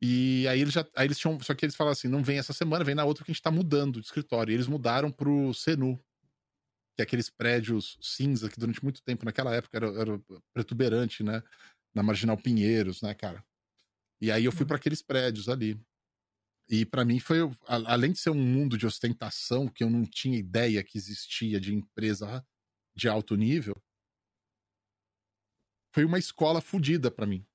E 0.03 0.47
aí 0.49 0.61
eles 0.61 0.75
já. 0.75 0.87
Aí 0.97 1.07
eles 1.07 1.19
tinham. 1.19 1.41
Só 1.41 1.55
que 1.55 1.65
eles 1.65 1.77
falaram 1.77 1.93
assim: 1.93 2.09
não 2.09 2.23
vem 2.23 2.39
essa 2.39 2.53
semana, 2.53 2.85
vem 2.85 2.95
na 2.95 3.05
outra 3.05 3.25
que 3.25 3.31
a 3.31 3.35
gente 3.35 3.43
tá 3.43 3.51
mudando 3.51 4.01
de 4.01 4.07
escritório. 4.07 4.53
E 4.53 4.55
eles 4.55 4.67
mudaram 4.67 5.11
pro 5.11 5.55
Senu, 5.55 5.97
que 6.97 7.01
é 7.01 7.05
aqueles 7.05 7.31
prédios 7.31 7.99
cinza 8.03 8.51
que 8.51 8.59
durante 8.59 8.83
muito 8.83 9.03
tempo, 9.03 9.25
naquela 9.25 9.55
época, 9.55 9.77
era, 9.77 9.87
era 10.01 10.21
protuberante, 10.53 11.23
né? 11.23 11.43
na 11.95 12.03
Marginal 12.03 12.37
Pinheiros, 12.37 13.01
né, 13.01 13.15
cara? 13.15 13.43
E 14.21 14.31
aí 14.31 14.45
eu 14.45 14.53
fui 14.53 14.67
para 14.67 14.77
aqueles 14.77 15.01
prédios 15.01 15.49
ali. 15.49 15.81
E 16.69 16.85
para 16.85 17.05
mim 17.05 17.19
foi, 17.19 17.39
além 17.67 18.13
de 18.13 18.19
ser 18.19 18.31
um 18.31 18.35
mundo 18.35 18.79
de 18.79 18.87
ostentação 18.87 19.69
que 19.69 19.85
eu 19.85 19.91
não 19.91 20.05
tinha 20.05 20.39
ideia 20.39 20.83
que 20.83 20.97
existia 20.97 21.61
de 21.61 21.75
empresa 21.75 22.45
de 22.95 23.09
alto 23.09 23.37
nível, 23.37 23.77
foi 25.95 26.05
uma 26.05 26.19
escola 26.19 26.61
fodida 26.61 27.11
para 27.11 27.27
mim. 27.27 27.47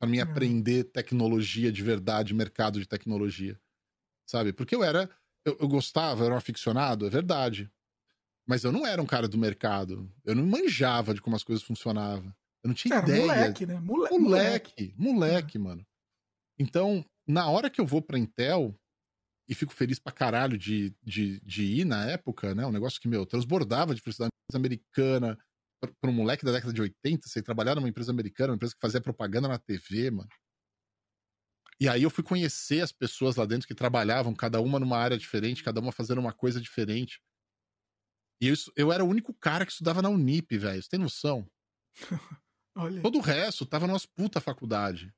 Para 0.00 0.08
mim 0.08 0.18
aprender 0.18 0.84
tecnologia 0.84 1.70
de 1.70 1.82
verdade, 1.82 2.34
mercado 2.34 2.80
de 2.80 2.86
tecnologia. 2.86 3.60
Sabe? 4.26 4.52
Porque 4.52 4.74
eu 4.74 4.82
era, 4.82 5.08
eu, 5.44 5.56
eu 5.60 5.68
gostava, 5.68 6.22
eu 6.22 6.26
era 6.26 6.34
um 6.34 6.38
aficionado, 6.38 7.06
é 7.06 7.10
verdade. 7.10 7.70
Mas 8.46 8.64
eu 8.64 8.72
não 8.72 8.86
era 8.86 9.00
um 9.00 9.06
cara 9.06 9.28
do 9.28 9.38
mercado. 9.38 10.10
Eu 10.24 10.34
não 10.34 10.44
manjava 10.44 11.14
de 11.14 11.20
como 11.20 11.36
as 11.36 11.44
coisas 11.44 11.64
funcionavam. 11.64 12.34
Eu 12.62 12.68
não 12.68 12.74
tinha 12.74 12.96
era 12.96 13.08
ideia. 13.08 13.26
Moleque, 13.26 13.66
né? 13.66 13.80
Mole 13.80 14.18
moleque, 14.18 14.18
moleque, 14.18 14.94
moleque, 14.96 15.58
mano. 15.58 15.86
Então, 16.58 17.04
na 17.26 17.48
hora 17.48 17.70
que 17.70 17.80
eu 17.80 17.86
vou 17.86 18.02
pra 18.02 18.18
Intel, 18.18 18.78
e 19.48 19.54
fico 19.54 19.72
feliz 19.72 19.98
pra 19.98 20.12
caralho 20.12 20.56
de, 20.56 20.94
de, 21.02 21.40
de 21.40 21.64
ir 21.64 21.84
na 21.84 22.06
época, 22.06 22.54
né? 22.54 22.66
Um 22.66 22.72
negócio 22.72 23.00
que, 23.00 23.08
meu, 23.08 23.26
transbordava 23.26 23.94
de 23.94 24.00
felicidade 24.00 24.30
americana, 24.54 25.38
pra 26.00 26.10
um 26.10 26.14
moleque 26.14 26.44
da 26.44 26.52
década 26.52 26.72
de 26.72 26.80
80, 26.80 27.28
você 27.28 27.42
trabalhar 27.42 27.74
numa 27.74 27.88
empresa 27.88 28.10
americana, 28.10 28.52
uma 28.52 28.56
empresa 28.56 28.74
que 28.74 28.80
fazia 28.80 29.00
propaganda 29.00 29.48
na 29.48 29.58
TV, 29.58 30.10
mano. 30.10 30.28
E 31.78 31.88
aí 31.88 32.02
eu 32.02 32.10
fui 32.10 32.22
conhecer 32.22 32.80
as 32.80 32.92
pessoas 32.92 33.36
lá 33.36 33.44
dentro 33.44 33.66
que 33.66 33.74
trabalhavam, 33.74 34.34
cada 34.34 34.60
uma 34.60 34.78
numa 34.78 34.96
área 34.96 35.18
diferente, 35.18 35.62
cada 35.62 35.80
uma 35.80 35.92
fazendo 35.92 36.18
uma 36.18 36.32
coisa 36.32 36.60
diferente. 36.60 37.20
E 38.40 38.48
eu, 38.48 38.54
eu 38.76 38.92
era 38.92 39.04
o 39.04 39.08
único 39.08 39.34
cara 39.34 39.66
que 39.66 39.72
estudava 39.72 40.00
na 40.00 40.08
Unip, 40.08 40.56
velho. 40.56 40.82
Você 40.82 40.88
tem 40.88 41.00
noção? 41.00 41.46
Olha. 42.76 43.02
Todo 43.02 43.18
o 43.18 43.20
resto 43.20 43.66
tava 43.66 43.86
nas 43.86 44.06
puta 44.06 44.40
faculdade. 44.40 45.12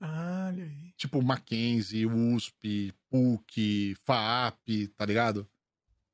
Olha 0.00 0.64
aí. 0.64 0.92
Tipo 0.96 1.22
Mackenzie, 1.22 2.06
USP, 2.06 2.94
PUC, 3.10 3.96
FAP, 4.04 4.88
tá 4.96 5.04
ligado? 5.04 5.46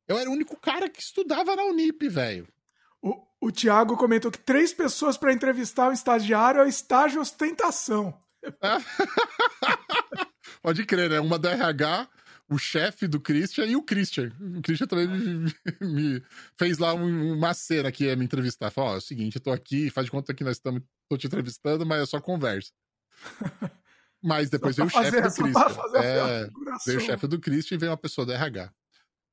Eu 0.09 0.19
era 0.19 0.29
o 0.29 0.33
único 0.33 0.57
cara 0.57 0.89
que 0.89 1.01
estudava 1.01 1.55
na 1.55 1.65
Unip, 1.65 2.09
velho. 2.09 2.49
O, 3.03 3.23
o 3.41 3.53
Thiago 3.53 3.97
comentou 3.97 4.31
que 4.31 4.39
três 4.39 4.73
pessoas 4.73 5.17
para 5.17 5.33
entrevistar 5.33 5.89
o 5.89 5.93
estagiário 5.93 6.63
é 6.63 6.69
estágio 6.69 7.21
ostentação. 7.21 8.15
Pode 10.63 10.85
crer, 10.85 11.11
né? 11.11 11.21
Uma 11.21 11.39
da 11.39 11.53
RH, 11.53 12.09
o 12.49 12.59
chefe 12.59 13.07
do 13.07 13.21
Christian 13.21 13.67
e 13.67 13.77
o 13.77 13.83
Christian. 13.83 14.33
O 14.41 14.63
Christian 14.63 14.87
também 14.87 15.09
me, 15.09 15.55
me 15.81 16.23
fez 16.57 16.79
lá 16.79 16.95
uma 16.95 17.55
cena 17.55 17.91
que 17.91 18.05
ia 18.05 18.17
me 18.17 18.25
entrevistar. 18.25 18.71
Falou: 18.71 18.91
Ó, 18.91 18.93
oh, 18.93 18.97
é 18.97 18.99
o 18.99 19.03
seguinte, 19.03 19.37
eu 19.37 19.43
tô 19.43 19.53
aqui, 19.53 19.91
faz 19.91 20.07
de 20.07 20.11
conta 20.11 20.35
que 20.35 20.45
nós 20.45 20.57
estamos 20.57 20.83
tô 21.09 21.17
te 21.17 21.27
entrevistando, 21.27 21.87
mas 21.87 22.03
é 22.03 22.07
só 22.07 22.21
conversa. 22.21 22.73
Mas 24.23 24.51
depois 24.51 24.77
veio 24.77 24.89
o 24.89 24.91
chefe 24.91 25.21
do 25.21 25.33
Christian. 25.33 26.03
É, 26.03 26.51
veio 26.85 26.99
o 26.99 27.01
chefe 27.01 27.27
do 27.27 27.41
Christian 27.41 27.75
e 27.77 27.79
veio 27.79 27.93
uma 27.93 27.97
pessoa 27.97 28.27
do 28.27 28.33
RH. 28.33 28.73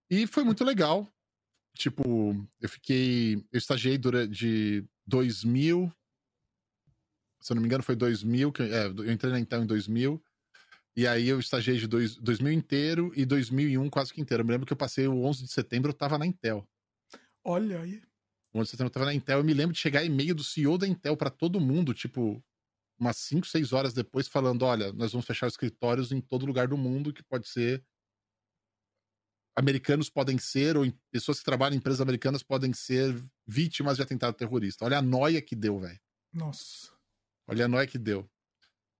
E 0.10 0.28
foi 0.28 0.44
muito 0.44 0.64
legal. 0.64 1.08
Tipo, 1.76 2.36
eu 2.62 2.70
fiquei. 2.70 3.44
Eu 3.52 3.58
estagiei 3.58 3.98
durante 3.98 4.32
de 4.32 4.86
2000. 5.08 5.92
Se 7.42 7.52
eu 7.52 7.56
não 7.56 7.62
me 7.62 7.68
engano, 7.68 7.84
foi 7.84 7.96
2000. 7.96 8.52
Que, 8.52 8.64
é, 8.64 8.86
eu 8.86 9.12
entrei 9.12 9.32
na 9.32 9.40
Intel 9.40 9.64
em 9.64 9.66
2000. 9.66 10.24
E 10.96 11.08
aí 11.08 11.28
eu 11.28 11.40
estagiei 11.40 11.78
de 11.78 11.88
dois, 11.88 12.16
2000 12.18 12.54
inteiro 12.54 13.12
e 13.16 13.26
2001 13.26 13.90
quase 13.90 14.14
que 14.14 14.22
inteiro. 14.22 14.42
Eu 14.42 14.46
me 14.46 14.52
lembro 14.52 14.68
que 14.68 14.74
eu 14.74 14.78
passei 14.78 15.08
o 15.08 15.24
11 15.24 15.46
de 15.46 15.52
setembro, 15.52 15.90
eu 15.90 15.96
tava 15.96 16.20
na 16.20 16.26
Intel. 16.28 16.68
Olha 17.44 17.82
aí. 17.82 18.00
O 18.54 18.60
11 18.60 18.66
de 18.66 18.70
setembro 18.70 18.90
eu 18.90 18.94
tava 18.94 19.08
na 19.08 19.14
Intel. 19.14 19.40
Eu 19.40 19.44
me 19.44 19.54
lembro 19.54 19.74
de 19.74 19.80
chegar 19.80 20.04
e-mail 20.04 20.36
do 20.36 20.44
CEO 20.44 20.78
da 20.78 20.88
Intel 20.88 21.18
para 21.18 21.32
todo 21.32 21.60
mundo, 21.60 21.96
tipo, 21.96 22.44
umas 23.00 23.18
5, 23.18 23.48
6 23.48 23.74
horas 23.74 23.94
depois, 23.94 24.28
falando: 24.28 24.64
olha, 24.64 24.92
nós 24.94 25.12
vamos 25.12 25.26
fechar 25.26 25.48
escritórios 25.48 26.12
em 26.12 26.22
todo 26.22 26.46
lugar 26.46 26.68
do 26.68 26.78
mundo, 26.78 27.14
que 27.14 27.24
pode 27.24 27.48
ser 27.48 27.84
americanos 29.56 30.10
podem 30.10 30.38
ser, 30.38 30.76
ou 30.78 30.92
pessoas 31.12 31.40
que 31.40 31.46
trabalham 31.46 31.76
em 31.76 31.78
empresas 31.78 32.02
americanas 32.02 32.44
podem 32.44 32.74
ser 32.74 33.16
vítimas 33.46 33.98
de 33.98 34.04
atentado 34.04 34.36
terrorista. 34.36 34.86
Olha 34.86 34.98
a 34.98 35.02
noia 35.02 35.42
que 35.42 35.56
deu, 35.56 35.80
velho. 35.80 36.00
Nossa. 36.34 36.92
Olha 37.48 37.66
a 37.66 37.68
noia 37.68 37.88
que 37.88 37.98
deu. 37.98 38.30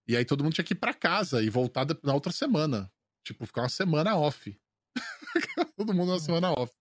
E 0.08 0.16
aí 0.16 0.26
todo 0.26 0.44
mundo 0.44 0.54
tinha 0.54 0.66
que 0.66 0.74
ir 0.74 0.80
pra 0.80 0.94
casa 0.94 1.42
e 1.42 1.50
voltar 1.50 1.88
na 2.04 2.14
outra 2.14 2.32
semana. 2.32 2.92
Tipo, 3.26 3.46
ficar 3.46 3.62
uma 3.64 3.70
semana 3.70 4.16
off. 4.16 4.56
todo 5.76 5.94
mundo 5.94 6.12
uma 6.12 6.20
semana 6.20 6.52
off. 6.52 6.74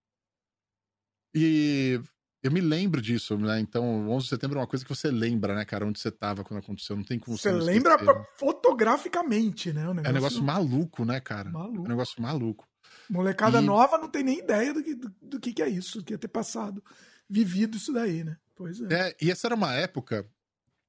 E 1.35 2.01
eu 2.43 2.51
me 2.51 2.61
lembro 2.61 3.01
disso, 3.01 3.39
né? 3.39 3.61
Então, 3.61 4.09
11 4.11 4.25
de 4.25 4.31
setembro 4.31 4.59
é 4.59 4.61
uma 4.61 4.67
coisa 4.67 4.85
que 4.85 4.89
você 4.95 5.11
lembra, 5.11 5.55
né, 5.55 5.65
cara? 5.65 5.87
Onde 5.87 6.01
você 6.01 6.11
tava 6.11 6.43
quando 6.43 6.59
aconteceu. 6.59 6.97
Não 6.97 7.05
tem 7.05 7.19
como 7.19 7.39
você. 7.39 7.53
Você 7.53 7.57
lembra 7.57 7.95
esquecer, 7.95 8.27
fotograficamente, 8.37 9.73
né? 9.73 9.83
Negócio... 9.83 10.07
É 10.07 10.11
um 10.11 10.15
negócio 10.15 10.43
maluco, 10.43 11.05
né, 11.05 11.21
cara? 11.21 11.51
Maluco. 11.51 11.79
É 11.79 11.81
um 11.81 11.89
negócio 11.89 12.21
maluco. 12.21 12.67
Molecada 13.09 13.61
e... 13.61 13.65
nova 13.65 13.97
não 13.97 14.09
tem 14.09 14.25
nem 14.25 14.41
ideia 14.41 14.75
do 14.75 14.83
que, 14.83 14.95
do, 14.95 15.15
do, 15.23 15.41
que, 15.41 15.53
que 15.53 15.63
é 15.63 15.69
isso, 15.69 15.99
do 15.99 16.05
que 16.05 16.15
ia 16.15 16.19
ter 16.19 16.29
passado, 16.29 16.83
vivido 17.29 17.77
isso 17.77 17.93
daí, 17.93 18.25
né? 18.25 18.37
Pois 18.57 18.81
é. 18.81 19.09
é. 19.09 19.17
E 19.21 19.31
essa 19.31 19.47
era 19.47 19.55
uma 19.55 19.73
época 19.73 20.29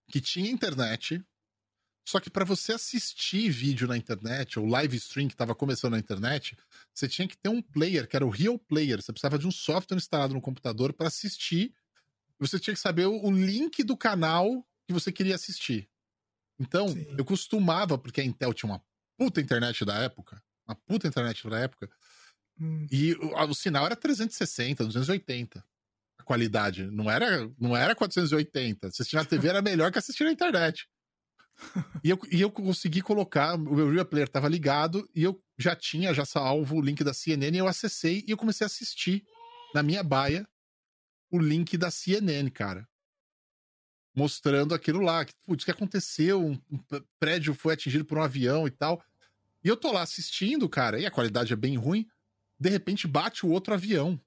que 0.08 0.20
tinha 0.20 0.50
internet, 0.50 1.24
só 2.06 2.20
que 2.20 2.30
para 2.30 2.44
você 2.44 2.74
assistir 2.74 3.50
vídeo 3.50 3.88
na 3.88 3.96
internet, 3.96 4.60
ou 4.60 4.66
live 4.66 4.98
stream 4.98 5.28
que 5.28 5.34
estava 5.34 5.56
começando 5.56 5.94
na 5.94 6.00
internet, 6.00 6.58
você 6.94 7.08
tinha 7.08 7.28
que 7.28 7.38
ter 7.38 7.50
um 7.50 7.62
player, 7.62 8.08
que 8.08 8.16
era 8.16 8.26
o 8.26 8.30
Real 8.30 8.60
Player. 8.60 9.02
Você 9.02 9.14
precisava 9.14 9.40
de 9.40 9.48
um 9.48 9.52
software 9.52 9.98
instalado 9.98 10.34
no 10.34 10.42
computador 10.42 10.92
para 10.92 11.08
assistir. 11.08 11.74
Você 12.40 12.60
tinha 12.60 12.74
que 12.74 12.80
saber 12.80 13.06
o 13.06 13.32
link 13.32 13.84
do 13.84 13.96
canal 13.96 14.68
que 14.86 14.94
você 14.94 15.12
queria 15.12 15.36
assistir. 15.36 15.90
Então, 16.60 16.90
Sim. 16.90 17.16
eu 17.18 17.24
costumava, 17.24 17.98
porque 17.98 18.20
a 18.20 18.24
Intel 18.24 18.54
tinha 18.54 18.72
uma 18.72 18.84
puta 19.18 19.40
internet 19.40 19.86
da 19.86 19.96
época, 20.00 20.44
uma 20.68 20.76
puta 20.76 21.08
internet 21.08 21.48
da 21.50 21.60
época, 21.60 21.90
hum. 22.60 22.86
e 22.92 23.14
o, 23.14 23.36
o, 23.50 23.56
sinal 23.56 23.86
era 23.86 23.96
360, 23.96 24.86
280. 24.86 25.64
A 26.20 26.24
qualidade. 26.24 26.86
Não 26.86 27.10
era, 27.10 27.50
não 27.58 27.76
era 27.76 27.96
480. 27.96 28.88
Assistir 28.88 29.16
na 29.16 29.26
TV 29.26 29.48
era 29.48 29.62
melhor 29.62 29.92
que 29.92 29.98
assistir 29.98 30.26
na 30.26 30.32
internet. 30.32 30.88
E, 32.04 32.10
eu, 32.10 32.20
e 32.32 32.42
eu 32.42 32.52
consegui 32.52 33.02
colocar, 33.02 33.56
o 33.56 33.76
meu 33.76 33.92
Real 33.92 34.06
Player 34.06 34.28
tava 34.28 34.48
ligado, 34.48 35.08
e 35.16 35.24
eu 35.24 35.42
já 35.58 35.76
tinha 35.76 36.14
já 36.14 36.26
salvo 36.26 36.78
o 36.78 36.82
link 36.82 37.04
da 37.04 37.14
CNN, 37.14 37.56
e 37.56 37.60
eu 37.60 37.68
acessei 37.68 38.24
e 38.28 38.32
eu 38.32 38.38
comecei 38.38 38.66
a 38.66 38.68
assistir 38.68 39.24
na 39.74 39.84
minha 39.84 40.04
baia 40.04 40.48
o 41.32 41.40
link 41.40 41.78
da 41.78 41.90
CNN, 41.90 42.50
cara 42.52 42.88
mostrando 44.16 44.76
aquilo 44.76 45.02
lá, 45.02 45.26
que, 45.26 45.34
putz, 45.46 45.66
que 45.66 45.72
aconteceu, 45.72 46.40
um, 46.46 46.60
um, 46.72 46.80
prédio 47.20 47.54
foi 47.54 47.74
atingido 47.74 48.06
por 48.06 48.18
um 48.18 48.22
avião 48.22 48.68
e 48.68 48.72
tal. 48.72 49.04
E 49.64 49.68
eu 49.68 49.78
tô 49.78 49.92
lá 49.92 50.02
assistindo, 50.02 50.70
cara, 50.70 51.00
e 51.00 51.06
a 51.06 51.12
qualidade 51.12 51.54
é 51.54 51.56
bem 51.56 51.76
ruim. 51.78 52.08
De 52.60 52.70
repente 52.70 53.08
bate 53.08 53.46
o 53.46 53.50
outro 53.50 53.74
avião. 53.74 54.20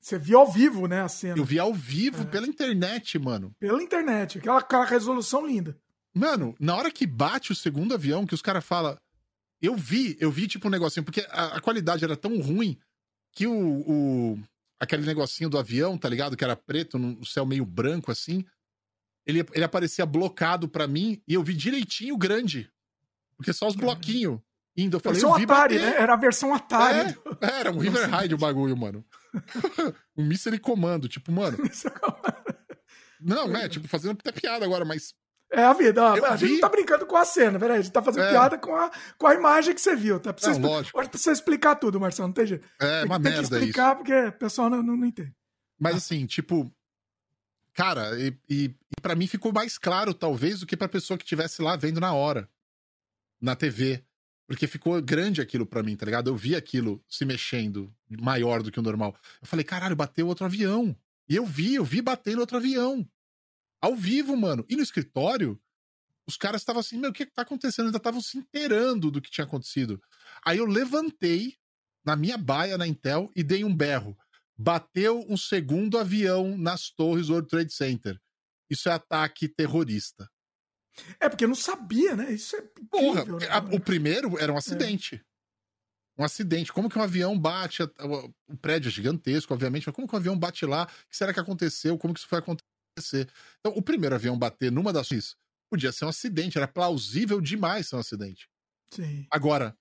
Você 0.00 0.18
viu 0.18 0.38
ao 0.38 0.50
vivo, 0.50 0.86
né, 0.86 1.02
a 1.02 1.08
cena? 1.08 1.36
Eu 1.36 1.44
vi 1.44 1.58
ao 1.58 1.74
vivo 1.74 2.22
é. 2.22 2.26
pela 2.26 2.46
internet, 2.46 3.18
mano. 3.18 3.54
Pela 3.58 3.82
internet, 3.82 4.38
aquela, 4.38 4.58
aquela 4.58 4.84
resolução 4.84 5.44
linda. 5.44 5.76
Mano, 6.16 6.56
na 6.58 6.74
hora 6.74 6.90
que 6.90 7.06
bate 7.06 7.52
o 7.52 7.54
segundo 7.54 7.92
avião, 7.92 8.24
que 8.24 8.34
os 8.34 8.40
caras 8.40 8.64
falam. 8.64 8.96
Eu 9.60 9.76
vi, 9.76 10.16
eu 10.18 10.30
vi 10.30 10.48
tipo 10.48 10.66
um 10.66 10.70
negocinho, 10.70 11.04
porque 11.04 11.26
a, 11.28 11.56
a 11.56 11.60
qualidade 11.60 12.04
era 12.04 12.16
tão 12.16 12.40
ruim 12.40 12.78
que 13.32 13.46
o, 13.46 13.80
o, 13.80 14.38
aquele 14.80 15.04
negocinho 15.04 15.50
do 15.50 15.58
avião, 15.58 15.98
tá 15.98 16.08
ligado? 16.08 16.34
Que 16.34 16.44
era 16.44 16.56
preto, 16.56 16.98
no 16.98 17.24
céu 17.24 17.44
meio 17.44 17.66
branco 17.66 18.10
assim. 18.10 18.46
Ele, 19.26 19.44
ele 19.52 19.64
aparecia 19.64 20.06
blocado 20.06 20.68
para 20.68 20.86
mim 20.86 21.20
e 21.28 21.34
eu 21.34 21.42
vi 21.42 21.52
direitinho 21.52 22.16
grande. 22.16 22.70
Porque 23.36 23.52
só 23.52 23.66
os 23.66 23.76
bloquinhos 23.76 24.40
indo. 24.74 24.96
Eu 24.96 25.00
falei, 25.00 25.22
eu 25.22 25.34
vi 25.34 25.42
Atari, 25.44 25.74
bater. 25.74 25.80
né? 25.82 25.96
Era 26.00 26.14
a 26.14 26.16
versão 26.16 26.54
Atari. 26.54 27.18
É, 27.42 27.60
era 27.60 27.72
um 27.72 27.78
River 27.78 28.08
Ride 28.08 28.34
o 28.34 28.38
bagulho, 28.38 28.74
mano. 28.74 29.04
um 30.16 30.24
Mystery 30.24 30.58
Comando, 30.58 31.08
tipo, 31.08 31.30
mano. 31.30 31.58
não, 33.20 33.54
é, 33.54 33.68
tipo, 33.68 33.86
fazendo 33.86 34.18
até 34.18 34.32
piada 34.32 34.64
agora, 34.64 34.84
mas. 34.84 35.14
É 35.50 35.62
a 35.62 35.72
vida, 35.72 36.02
ó, 36.02 36.26
a 36.26 36.36
gente 36.36 36.54
não 36.54 36.60
tá 36.60 36.68
brincando 36.68 37.06
com 37.06 37.16
a 37.16 37.24
cena, 37.24 37.58
peraí, 37.58 37.78
a 37.78 37.80
gente 37.80 37.92
tá 37.92 38.02
fazendo 38.02 38.24
é. 38.24 38.30
piada 38.30 38.58
com 38.58 38.74
a, 38.74 38.90
com 39.16 39.26
a 39.28 39.34
imagem 39.34 39.74
que 39.74 39.80
você 39.80 39.94
viu, 39.94 40.18
tá? 40.18 40.32
Precisa, 40.32 40.58
não, 40.58 40.68
lógico. 40.68 40.98
Pode 40.98 41.08
precisar 41.08 41.32
explicar 41.32 41.76
tudo, 41.76 42.00
Marcelo, 42.00 42.28
não 42.28 42.34
tem 42.34 42.46
jeito. 42.46 42.68
É, 42.80 43.02
tem, 43.02 43.04
uma 43.06 43.20
tem 43.20 43.32
merda 43.32 43.48
que 43.48 43.54
explicar 43.54 43.88
isso. 43.88 43.96
porque 43.96 44.12
o 44.12 44.32
pessoal 44.32 44.68
não, 44.68 44.82
não, 44.82 44.96
não 44.96 45.06
entende. 45.06 45.32
Mas 45.78 45.96
assim, 45.96 46.26
tipo, 46.26 46.68
cara, 47.72 48.18
e, 48.18 48.36
e, 48.48 48.64
e 48.64 49.00
para 49.00 49.14
mim 49.14 49.28
ficou 49.28 49.52
mais 49.52 49.78
claro, 49.78 50.12
talvez, 50.12 50.60
do 50.60 50.66
que 50.66 50.76
pra 50.76 50.88
pessoa 50.88 51.16
que 51.16 51.24
estivesse 51.24 51.62
lá 51.62 51.76
vendo 51.76 52.00
na 52.00 52.12
hora 52.12 52.48
na 53.40 53.54
TV. 53.54 54.02
Porque 54.46 54.68
ficou 54.68 55.00
grande 55.02 55.40
aquilo 55.40 55.66
para 55.66 55.82
mim, 55.82 55.96
tá 55.96 56.06
ligado? 56.06 56.30
Eu 56.30 56.36
vi 56.36 56.54
aquilo 56.54 57.02
se 57.08 57.24
mexendo 57.24 57.92
maior 58.08 58.62
do 58.62 58.70
que 58.70 58.78
o 58.78 58.82
normal. 58.82 59.16
Eu 59.40 59.46
falei, 59.46 59.64
caralho, 59.64 59.96
bateu 59.96 60.28
outro 60.28 60.44
avião. 60.44 60.96
E 61.28 61.34
eu 61.34 61.44
vi, 61.44 61.74
eu 61.74 61.84
vi 61.84 62.00
batendo 62.00 62.40
outro 62.40 62.56
avião. 62.56 63.06
Ao 63.80 63.94
vivo, 63.94 64.36
mano. 64.36 64.64
E 64.68 64.76
no 64.76 64.82
escritório, 64.82 65.60
os 66.28 66.36
caras 66.36 66.60
estavam 66.62 66.80
assim, 66.80 66.98
meu, 66.98 67.10
o 67.10 67.12
que, 67.12 67.26
que 67.26 67.32
tá 67.32 67.42
acontecendo? 67.42 67.86
Ainda 67.86 67.98
estavam 67.98 68.20
se 68.20 68.38
inteirando 68.38 69.10
do 69.10 69.20
que 69.20 69.30
tinha 69.30 69.44
acontecido. 69.44 70.00
Aí 70.44 70.58
eu 70.58 70.66
levantei 70.66 71.56
na 72.04 72.16
minha 72.16 72.36
baia 72.38 72.78
na 72.78 72.86
Intel 72.86 73.30
e 73.34 73.42
dei 73.42 73.64
um 73.64 73.74
berro. 73.74 74.16
Bateu 74.58 75.24
um 75.28 75.36
segundo 75.36 75.98
avião 75.98 76.56
nas 76.56 76.88
torres 76.90 77.26
do 77.26 77.34
World 77.34 77.48
Trade 77.48 77.72
Center. 77.72 78.20
isso 78.68 78.88
é 78.88 78.92
ataque 78.92 79.46
terrorista. 79.48 80.28
É, 81.20 81.28
porque 81.28 81.46
não 81.46 81.54
sabia, 81.54 82.16
né? 82.16 82.32
Isso 82.32 82.56
é 82.56 82.62
Porra, 82.90 83.24
né, 83.24 83.46
a- 83.48 83.58
o 83.76 83.78
primeiro 83.78 84.36
É. 84.38 84.42
era 84.42 84.52
um 84.52 84.56
acidente. 84.56 85.22
Um 86.18 86.24
acidente. 86.24 86.72
Como 86.72 86.88
que 86.88 86.98
um 86.98 87.02
avião 87.02 87.38
bate? 87.38 87.82
o 87.84 88.56
prédio 88.60 88.88
é 88.88 88.90
gigantesco, 88.90 89.52
obviamente, 89.54 89.86
mas 89.86 89.94
como 89.94 90.08
que 90.08 90.14
um 90.14 90.18
avião 90.18 90.36
bate 90.36 90.64
lá? 90.66 90.84
O 90.84 91.08
que 91.10 91.16
será 91.16 91.32
que 91.32 91.38
aconteceu? 91.38 91.96
Como 91.98 92.12
que 92.14 92.18
isso 92.18 92.28
foi 92.28 92.38
acontecer? 92.38 92.66
Então, 93.60 93.72
o 93.76 93.82
primeiro 93.82 94.14
avião 94.14 94.38
bater 94.38 94.72
numa 94.72 94.92
das 94.92 95.10
isso 95.10 95.36
podia 95.68 95.90
ser 95.92 96.04
um 96.04 96.08
acidente, 96.08 96.56
era 96.56 96.68
plausível 96.68 97.40
demais 97.40 97.88
ser 97.88 97.96
um 97.96 97.98
acidente. 97.98 98.48
Sim. 98.90 99.26
Agora, 99.30 99.76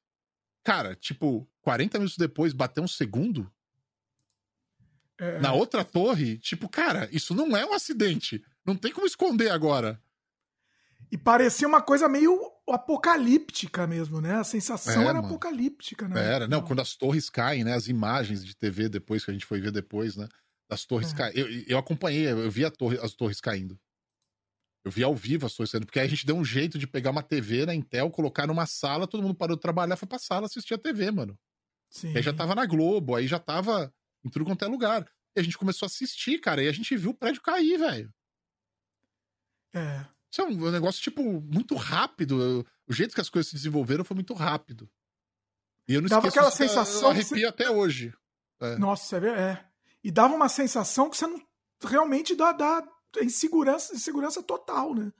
cara, 0.64 0.96
tipo, 0.96 1.50
40 1.62 2.00
minutos 2.00 2.18
depois, 2.18 2.54
bater 2.54 2.82
um 2.82 2.88
segundo 2.88 3.52
É, 5.18 5.40
na 5.40 5.54
outra 5.54 5.84
torre, 5.86 6.38
tipo, 6.38 6.68
cara, 6.68 7.08
isso 7.12 7.34
não 7.34 7.56
é 7.56 7.66
um 7.66 7.74
acidente. 7.74 8.44
Não 8.66 8.76
tem 8.76 8.92
como 8.92 9.08
esconder 9.08 9.50
agora. 9.50 10.02
E 11.12 11.18
parecia 11.18 11.68
uma 11.68 11.82
coisa 11.82 12.10
meio 12.10 12.52
apocalíptica 12.70 13.86
mesmo, 13.86 14.20
né? 14.20 14.36
A 14.36 14.44
sensação 14.44 15.04
É, 15.04 15.06
era 15.06 15.14
mano. 15.22 15.28
apocalíptica, 15.28 16.08
né? 16.08 16.20
Era, 16.20 16.48
não, 16.48 16.62
quando 16.64 16.82
as 16.82 16.96
torres 16.96 17.30
caem, 17.30 17.64
né? 17.64 17.74
As 17.74 17.88
imagens 17.88 18.44
de 18.44 18.56
TV 18.56 18.90
depois, 18.90 19.24
que 19.24 19.32
a 19.32 19.34
gente 19.34 19.46
foi 19.46 19.62
ver 19.62 19.72
depois, 19.72 20.16
né? 20.16 20.28
Das 20.70 20.86
torres 20.86 21.14
É. 21.14 21.16
caindo. 21.18 21.38
Eu, 21.40 21.64
eu 21.68 21.78
acompanhei, 21.78 22.28
eu 22.32 22.50
vi 22.50 22.66
a 22.66 22.72
torre- 22.72 23.00
as 23.00 23.14
torres 23.14 23.40
caindo. 23.40 23.80
Eu 24.84 24.92
vi 24.92 25.04
ao 25.04 25.16
vivo 25.16 25.46
as 25.46 25.54
torres 25.54 25.72
caindo, 25.72 25.86
porque 25.86 26.00
aí 26.00 26.06
a 26.06 26.10
gente 26.10 26.26
deu 26.26 26.36
um 26.36 26.46
jeito 26.46 26.78
de 26.78 26.86
pegar 26.88 27.12
uma 27.12 27.24
TV 27.24 27.66
na 27.66 27.74
Intel, 27.76 28.10
colocar 28.12 28.46
numa 28.48 28.66
sala, 28.66 29.08
todo 29.08 29.22
mundo 29.24 29.36
parou 29.36 29.56
de 29.56 29.62
trabalhar, 29.62 29.96
foi 29.96 30.08
pra 30.08 30.20
sala 30.20 30.46
assistir 30.46 30.74
a 30.74 30.78
TV, 30.78 31.12
mano. 31.12 31.38
Sim. 31.90 32.12
E 32.14 32.18
aí 32.18 32.24
já 32.24 32.34
tava 32.34 32.54
na 32.56 32.66
Globo, 32.66 33.16
aí 33.16 33.28
já 33.28 33.40
tava 33.40 33.94
em 34.24 34.30
tudo 34.30 34.46
quanto 34.46 34.64
é 34.66 34.68
lugar. 34.68 35.08
E 35.36 35.40
a 35.40 35.44
gente 35.44 35.58
começou 35.58 35.86
a 35.86 35.88
assistir, 35.88 36.40
cara, 36.40 36.64
e 36.64 36.68
a 36.68 36.72
gente 36.72 36.96
viu 36.98 37.12
o 37.12 37.16
prédio 37.16 37.42
cair, 37.42 37.78
velho. 37.78 38.14
É. 39.74 40.06
Isso 40.32 40.42
é 40.42 40.46
um 40.46 40.72
negócio, 40.72 41.02
tipo, 41.02 41.22
muito 41.42 41.76
rápido. 41.76 42.42
Eu- 42.42 42.66
O 42.88 42.94
jeito 42.94 43.16
que 43.16 43.22
as 43.22 43.30
coisas 43.30 43.50
se 43.50 43.56
desenvolveram 43.56 44.04
foi 44.06 44.14
muito 44.14 44.34
rápido. 44.36 44.88
E 45.88 45.96
eu 45.96 46.02
não 46.02 46.08
Dava 46.10 46.28
aquela 46.28 46.48
eu 46.48 46.52
sensação 46.52 47.12
que 47.14 47.20
arrepio 47.20 47.50
até 47.50 47.68
hoje. 47.70 48.14
É. 48.62 48.78
Nossa, 48.78 49.06
você 49.06 49.20
vê, 49.20 49.30
é. 49.30 49.66
E 50.06 50.12
dava 50.12 50.36
uma 50.36 50.48
sensação 50.48 51.10
que 51.10 51.18
você 51.18 51.26
não 51.26 51.42
realmente 51.84 52.36
dá, 52.36 52.52
dá 52.52 52.84
insegurança, 53.24 53.96
insegurança 53.96 54.44
total, 54.44 54.94
né? 54.94 55.12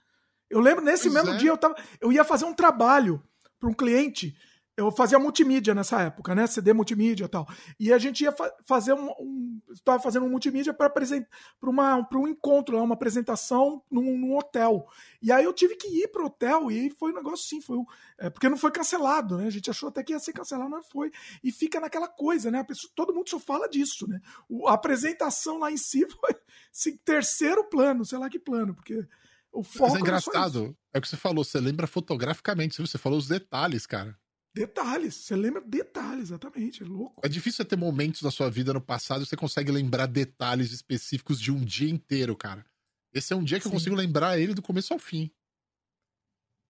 Eu 0.48 0.60
lembro 0.60 0.84
nesse 0.84 1.10
Pois 1.10 1.14
mesmo 1.14 1.30
é. 1.32 1.36
dia 1.38 1.50
eu 1.50 1.58
tava, 1.58 1.74
eu 2.00 2.12
ia 2.12 2.22
fazer 2.22 2.44
um 2.44 2.54
trabalho 2.54 3.20
para 3.58 3.68
um 3.68 3.74
cliente. 3.74 4.32
Eu 4.76 4.90
fazia 4.92 5.18
multimídia 5.18 5.74
nessa 5.74 6.02
época, 6.02 6.34
né? 6.34 6.46
CD 6.46 6.72
multimídia 6.74 7.24
e 7.24 7.28
tal. 7.28 7.48
E 7.80 7.92
a 7.92 7.98
gente 7.98 8.22
ia 8.24 8.30
fa- 8.30 8.52
fazer 8.64 8.92
um, 8.92 9.08
um 9.18 9.60
estava 9.72 10.02
fazendo 10.02 10.26
um 10.26 10.28
multimídia 10.28 10.74
para 10.74 10.86
apresentar 10.86 11.28
para 11.58 12.02
para 12.04 12.18
um 12.18 12.28
encontro, 12.28 12.76
lá, 12.76 12.82
uma 12.82 12.94
apresentação 12.94 13.82
num, 13.90 14.18
num 14.18 14.36
hotel. 14.36 14.86
E 15.22 15.32
aí 15.32 15.44
eu 15.44 15.52
tive 15.52 15.76
que 15.76 15.88
ir 15.88 16.08
pro 16.08 16.26
hotel 16.26 16.70
e 16.70 16.90
foi 16.90 17.10
um 17.10 17.14
negócio 17.14 17.44
assim, 17.46 17.60
foi 17.60 17.78
um, 17.78 17.86
é, 18.18 18.28
porque 18.28 18.48
não 18.48 18.56
foi 18.58 18.70
cancelado, 18.70 19.38
né? 19.38 19.46
A 19.46 19.50
gente 19.50 19.70
achou 19.70 19.88
até 19.88 20.02
que 20.02 20.12
ia 20.12 20.18
ser 20.18 20.32
cancelado, 20.34 20.70
mas 20.70 20.86
foi. 20.88 21.10
E 21.42 21.50
fica 21.50 21.80
naquela 21.80 22.08
coisa, 22.08 22.50
né? 22.50 22.62
Pessoa, 22.62 22.92
todo 22.94 23.14
mundo 23.14 23.30
só 23.30 23.38
fala 23.38 23.68
disso, 23.68 24.06
né? 24.06 24.20
O- 24.48 24.68
a 24.68 24.74
apresentação 24.74 25.58
lá 25.58 25.72
em 25.72 25.76
si 25.78 26.06
foi 26.20 26.34
assim, 26.70 26.96
terceiro 26.98 27.64
plano, 27.64 28.04
sei 28.04 28.18
lá 28.18 28.28
que 28.28 28.38
plano, 28.38 28.74
porque 28.74 29.06
o 29.50 29.62
foco 29.62 29.84
Mas 29.92 29.94
é 29.96 30.00
engraçado. 30.00 30.76
É 30.92 30.98
o 30.98 31.00
que 31.02 31.08
você 31.08 31.16
falou, 31.16 31.42
você 31.42 31.58
lembra 31.60 31.86
fotograficamente? 31.86 32.80
Você 32.80 32.98
falou 32.98 33.18
os 33.18 33.26
detalhes, 33.26 33.86
cara. 33.86 34.16
Detalhes, 34.56 35.14
você 35.14 35.36
lembra 35.36 35.60
detalhes, 35.60 36.24
exatamente, 36.30 36.82
é 36.82 36.86
louco. 36.86 37.20
É 37.22 37.28
difícil 37.28 37.58
você 37.58 37.64
ter 37.66 37.76
momentos 37.76 38.22
da 38.22 38.30
sua 38.30 38.50
vida 38.50 38.72
no 38.72 38.80
passado 38.80 39.22
que 39.22 39.28
você 39.28 39.36
consegue 39.36 39.70
lembrar 39.70 40.06
detalhes 40.06 40.72
específicos 40.72 41.38
de 41.38 41.52
um 41.52 41.62
dia 41.62 41.90
inteiro, 41.90 42.34
cara. 42.34 42.64
Esse 43.12 43.34
é 43.34 43.36
um 43.36 43.44
dia 43.44 43.60
que 43.60 43.66
eu 43.66 43.70
Sim. 43.70 43.76
consigo 43.76 43.94
lembrar 43.94 44.38
ele 44.38 44.54
do 44.54 44.62
começo 44.62 44.94
ao 44.94 44.98
fim. 44.98 45.30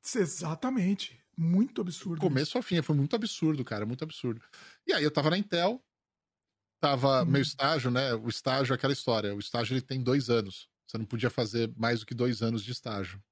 Exatamente. 0.05 1.20
Muito 1.37 1.80
absurdo. 1.80 2.16
Do 2.16 2.20
começo 2.22 2.57
ao 2.57 2.62
fim. 2.62 2.82
Foi 2.82 2.97
muito 2.97 3.14
absurdo, 3.14 3.64
cara. 3.64 3.87
Muito 3.87 4.03
absurdo. 4.03 4.43
E 4.87 4.93
aí 4.93 5.05
eu 5.05 5.11
tava 5.11 5.30
na 5.30 5.39
Intel, 5.39 5.80
tava 6.80 7.22
Uhum. 7.22 7.30
meu 7.30 7.43
estágio, 7.43 7.91
né? 7.91 8.14
O 8.14 8.28
estágio 8.28 8.72
é 8.72 8.76
aquela 8.76 8.93
história. 8.93 9.34
O 9.34 9.39
estágio 9.39 9.74
ele 9.74 9.82
tem 9.82 10.03
dois 10.03 10.28
anos. 10.28 10.68
Você 10.87 10.99
não 10.99 11.05
podia 11.05 11.30
fazer 11.30 11.72
mais 11.76 12.01
do 12.01 12.07
que 12.07 12.14
dois 12.14 12.43
anos 12.43 12.64
de 12.64 12.72
estágio. 12.72 13.22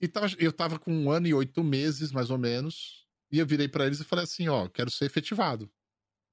E 0.00 0.06
tava, 0.06 0.28
eu 0.38 0.52
tava 0.52 0.78
com 0.78 0.92
um 0.92 1.10
ano 1.10 1.26
e 1.26 1.34
oito 1.34 1.64
meses, 1.64 2.12
mais 2.12 2.30
ou 2.30 2.38
menos. 2.38 3.07
E 3.30 3.38
eu 3.38 3.46
virei 3.46 3.68
pra 3.68 3.86
eles 3.86 4.00
e 4.00 4.04
falei 4.04 4.24
assim: 4.24 4.48
ó, 4.48 4.68
quero 4.68 4.90
ser 4.90 5.04
efetivado. 5.06 5.70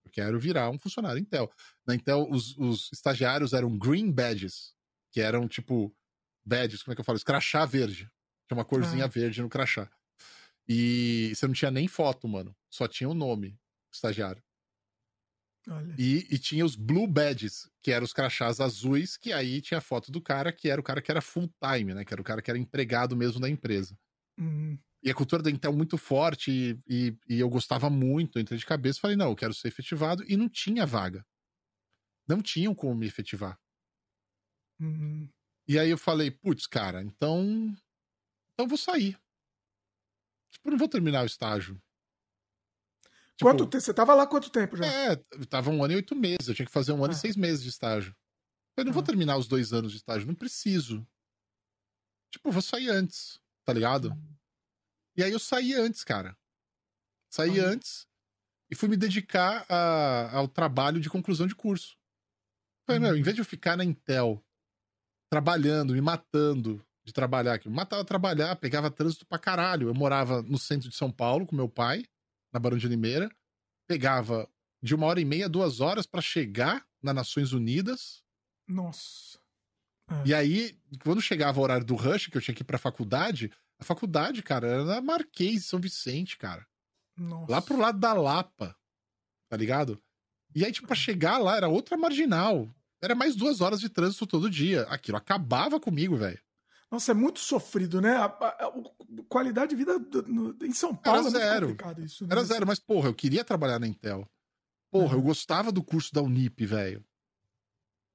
Eu 0.05 0.11
quero 0.11 0.39
virar 0.39 0.69
um 0.69 0.79
funcionário 0.79 1.19
Intel. 1.19 1.51
Na 1.87 1.95
Intel, 1.95 2.27
os, 2.29 2.57
os 2.57 2.89
estagiários 2.93 3.53
eram 3.53 3.77
green 3.77 4.11
badges, 4.11 4.73
que 5.11 5.21
eram 5.21 5.47
tipo 5.47 5.95
badges, 6.45 6.83
como 6.83 6.93
é 6.93 6.95
que 6.95 7.01
eu 7.01 7.05
falo? 7.05 7.15
isso? 7.17 7.25
Crachá 7.25 7.65
verde. 7.65 8.09
Tinha 8.47 8.57
uma 8.57 8.65
corzinha 8.65 9.05
Ah. 9.05 9.07
verde 9.07 9.41
no 9.41 9.49
crachá. 9.49 9.89
E 10.67 11.31
você 11.35 11.47
não 11.47 11.53
tinha 11.53 11.71
nem 11.71 11.87
foto, 11.87 12.27
mano. 12.27 12.55
Só 12.71 12.87
tinha 12.87 13.09
o 13.09 13.13
nome, 13.13 13.57
estagiário. 13.93 14.43
E, 15.97 16.27
e 16.29 16.37
tinha 16.37 16.63
os 16.63 16.75
blue 16.75 17.07
badges, 17.07 17.67
que 17.81 17.91
eram 17.91 18.05
os 18.05 18.13
crachás 18.13 18.59
azuis, 18.59 19.17
que 19.17 19.33
aí 19.33 19.61
tinha 19.61 19.79
a 19.79 19.81
foto 19.81 20.11
do 20.11 20.21
cara, 20.21 20.51
que 20.51 20.69
era 20.69 20.79
o 20.79 20.83
cara 20.83 21.01
que 21.01 21.09
era 21.09 21.21
full 21.21 21.49
time, 21.63 21.93
né? 21.93 22.05
Que 22.05 22.13
era 22.13 22.21
o 22.21 22.25
cara 22.25 22.41
que 22.41 22.51
era 22.51 22.57
empregado 22.59 23.15
mesmo 23.15 23.39
da 23.39 23.49
empresa. 23.49 23.97
Hum, 24.37 24.77
E 25.05 25.11
a 25.11 25.15
cultura 25.15 25.43
da 25.43 25.51
Intel 25.51 25.71
muito 25.71 25.97
forte, 25.97 26.51
e, 26.51 26.79
e, 26.87 27.17
e 27.29 27.39
eu 27.39 27.47
gostava 27.49 27.89
muito, 27.91 28.37
eu 28.37 28.41
entrei 28.41 28.57
de 28.57 28.65
cabeça, 28.65 28.99
falei, 28.99 29.15
não, 29.15 29.29
eu 29.29 29.35
quero 29.35 29.53
ser 29.53 29.67
efetivado, 29.67 30.23
e 30.27 30.35
não 30.35 30.49
tinha 30.49 30.85
vaga. 30.85 31.23
Não 32.27 32.39
tinham 32.41 32.75
como 32.75 32.93
me 32.95 33.07
efetivar. 33.07 33.59
hum. 34.79 35.29
E 35.67 35.79
aí 35.79 35.89
eu 35.89 35.97
falei, 35.97 36.29
putz, 36.31 36.67
cara, 36.67 37.01
então. 37.01 37.43
Então 38.53 38.65
eu 38.65 38.67
vou 38.67 38.77
sair. 38.77 39.17
Tipo, 40.51 40.67
eu 40.69 40.71
não 40.71 40.77
vou 40.79 40.89
terminar 40.89 41.23
o 41.23 41.25
estágio. 41.27 41.81
Tipo, 43.37 43.51
Quanto 43.51 43.65
tempo? 43.67 43.81
Você 43.83 43.93
tava 43.93 44.13
lá 44.13 44.25
quanto 44.27 44.49
tempo 44.49 44.75
já? 44.77 44.85
É, 44.85 45.15
tava 45.49 45.69
um 45.69 45.83
ano 45.83 45.93
e 45.93 45.95
oito 45.97 46.15
meses. 46.15 46.47
Eu 46.47 46.55
tinha 46.55 46.65
que 46.65 46.71
fazer 46.71 46.91
um 46.93 47.03
ano 47.03 47.11
Ah. 47.11 47.15
e 47.15 47.15
seis 47.15 47.35
meses 47.35 47.63
de 47.63 47.69
estágio. 47.69 48.15
Eu 48.77 48.85
não 48.85 48.93
vou 48.93 49.01
Ah. 49.01 49.05
terminar 49.05 49.37
os 49.37 49.47
dois 49.47 49.73
anos 49.73 49.91
de 49.91 49.97
estágio, 49.99 50.27
não 50.27 50.35
preciso. 50.35 51.07
Tipo, 52.31 52.49
eu 52.49 52.53
vou 52.53 52.61
sair 52.61 52.89
antes, 52.89 53.39
tá 53.65 53.73
ligado? 53.73 54.15
E 55.17 55.23
aí 55.23 55.31
eu 55.31 55.39
saí 55.39 55.73
antes, 55.73 56.03
cara. 56.03 56.37
Saí 57.31 57.51
Olha. 57.51 57.67
antes 57.69 58.07
e 58.69 58.75
fui 58.75 58.89
me 58.89 58.97
dedicar 58.97 59.65
a- 59.69 60.31
ao 60.37 60.47
trabalho 60.47 60.99
de 60.99 61.09
conclusão 61.09 61.47
de 61.47 61.55
curso. 61.55 61.97
Falei, 62.87 62.99
meu, 63.01 63.13
Hum. 63.13 63.17
em 63.17 63.21
vez 63.23 63.35
de 63.35 63.41
eu 63.41 63.45
ficar 63.45 63.75
na 63.77 63.83
Intel 63.83 64.43
trabalhando, 65.31 65.93
me 65.93 66.01
matando 66.01 66.85
de 67.03 67.13
trabalhar, 67.13 67.59
que 67.59 67.67
eu 67.67 67.71
matava 67.71 68.03
trabalhar, 68.03 68.55
pegava 68.55 68.89
trânsito 68.91 69.25
pra 69.25 69.37
caralho. 69.39 69.87
Eu 69.87 69.93
morava 69.93 70.41
no 70.41 70.57
centro 70.57 70.89
de 70.89 70.95
São 70.95 71.11
Paulo 71.11 71.45
com 71.45 71.55
meu 71.55 71.69
pai, 71.69 72.05
na 72.53 72.59
Barão 72.59 72.77
de 72.77 72.87
Limeira, 72.87 73.29
pegava 73.87 74.49
de 74.81 74.93
uma 74.95 75.05
hora 75.07 75.19
e 75.21 75.25
meia, 75.25 75.49
duas 75.49 75.79
horas 75.81 76.05
pra 76.05 76.21
chegar 76.21 76.87
nas 77.01 77.15
Nações 77.15 77.53
Unidas. 77.53 78.23
Nossa. 78.67 79.39
E 80.25 80.33
aí, 80.33 80.79
quando 81.03 81.21
chegava 81.21 81.59
o 81.59 81.63
horário 81.63 81.85
do 81.85 81.95
rush, 81.95 82.27
que 82.27 82.37
eu 82.37 82.41
tinha 82.41 82.53
que 82.55 82.61
ir 82.61 82.65
pra 82.65 82.77
faculdade, 82.77 83.51
a 83.79 83.83
faculdade, 83.83 84.41
cara, 84.43 84.67
era 84.67 84.85
na 84.85 85.01
Marquês 85.01 85.65
São 85.65 85.79
Vicente, 85.79 86.37
cara. 86.37 86.65
Nossa. 87.17 87.51
Lá 87.51 87.61
pro 87.61 87.77
lado 87.77 87.99
da 87.99 88.13
Lapa, 88.13 88.75
tá 89.49 89.57
ligado? 89.57 90.01
E 90.53 90.63
aí, 90.65 90.71
tipo, 90.71 90.87
pra 90.87 90.95
chegar 90.95 91.37
lá 91.37 91.57
era 91.57 91.67
outra 91.67 91.97
marginal. 91.97 92.73
Era 93.01 93.13
mais 93.15 93.35
duas 93.35 93.61
horas 93.61 93.79
de 93.79 93.89
trânsito 93.89 94.25
todo 94.25 94.49
dia. 94.49 94.83
Aquilo 94.83 95.17
acabava 95.17 95.79
comigo, 95.79 96.15
velho. 96.15 96.39
Nossa, 96.89 97.11
é 97.11 97.13
muito 97.15 97.39
sofrido, 97.39 97.99
né? 97.99 98.15
A, 98.15 98.25
a- 98.25 98.65
a- 98.67 98.73
qualidade 99.27 99.71
de 99.71 99.75
vida 99.75 99.99
do- 99.99 100.23
no- 100.23 100.57
em 100.65 100.71
São 100.71 100.95
Paulo 100.95 101.19
é 101.19 101.23
muito 101.23 101.37
zero. 101.37 101.67
complicado 101.67 102.01
isso. 102.03 102.23
né? 102.25 102.29
Era 102.31 102.43
zero, 102.43 102.65
mas, 102.65 102.79
porra, 102.79 103.09
eu 103.09 103.13
queria 103.13 103.43
trabalhar 103.43 103.79
na 103.79 103.87
Intel. 103.87 104.29
Porra, 104.91 105.13
eu 105.15 105.17
Uhum. 105.19 105.25
gostava 105.25 105.71
do 105.71 105.83
curso 105.83 106.13
da 106.13 106.21
Unip, 106.21 106.65
velho. 106.65 107.03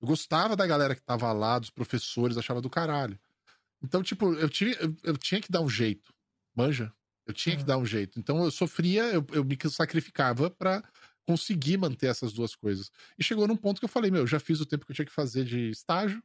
Eu 0.00 0.08
gostava 0.08 0.56
da 0.56 0.66
galera 0.66 0.94
que 0.94 1.02
tava 1.02 1.30
lá, 1.32 1.58
dos 1.58 1.68
professores, 1.68 2.38
achava 2.38 2.60
do 2.62 2.70
caralho. 2.70 3.18
Então, 3.82 4.02
tipo, 4.02 4.34
eu, 4.34 4.48
tive, 4.48 4.76
eu, 4.80 4.94
eu 5.04 5.16
tinha 5.16 5.40
que 5.40 5.50
dar 5.50 5.60
um 5.60 5.68
jeito. 5.68 6.12
Manja? 6.54 6.92
Eu 7.26 7.32
tinha 7.32 7.54
que 7.54 7.62
Uhum. 7.62 7.66
dar 7.66 7.78
um 7.78 7.86
jeito. 7.86 8.18
Então 8.18 8.44
eu 8.44 8.50
sofria, 8.50 9.04
eu, 9.04 9.24
eu 9.32 9.44
me 9.44 9.56
sacrificava 9.70 10.50
pra 10.50 10.82
conseguir 11.26 11.76
manter 11.76 12.06
essas 12.06 12.32
duas 12.32 12.54
coisas. 12.56 12.90
E 13.18 13.22
chegou 13.22 13.46
num 13.46 13.56
ponto 13.56 13.78
que 13.78 13.84
eu 13.84 13.88
falei, 13.88 14.10
meu, 14.10 14.26
já 14.26 14.40
fiz 14.40 14.60
o 14.60 14.66
tempo 14.66 14.84
que 14.84 14.92
eu 14.92 14.96
tinha 14.96 15.06
que 15.06 15.12
fazer 15.12 15.44
de 15.44 15.70
estágio. 15.70 16.22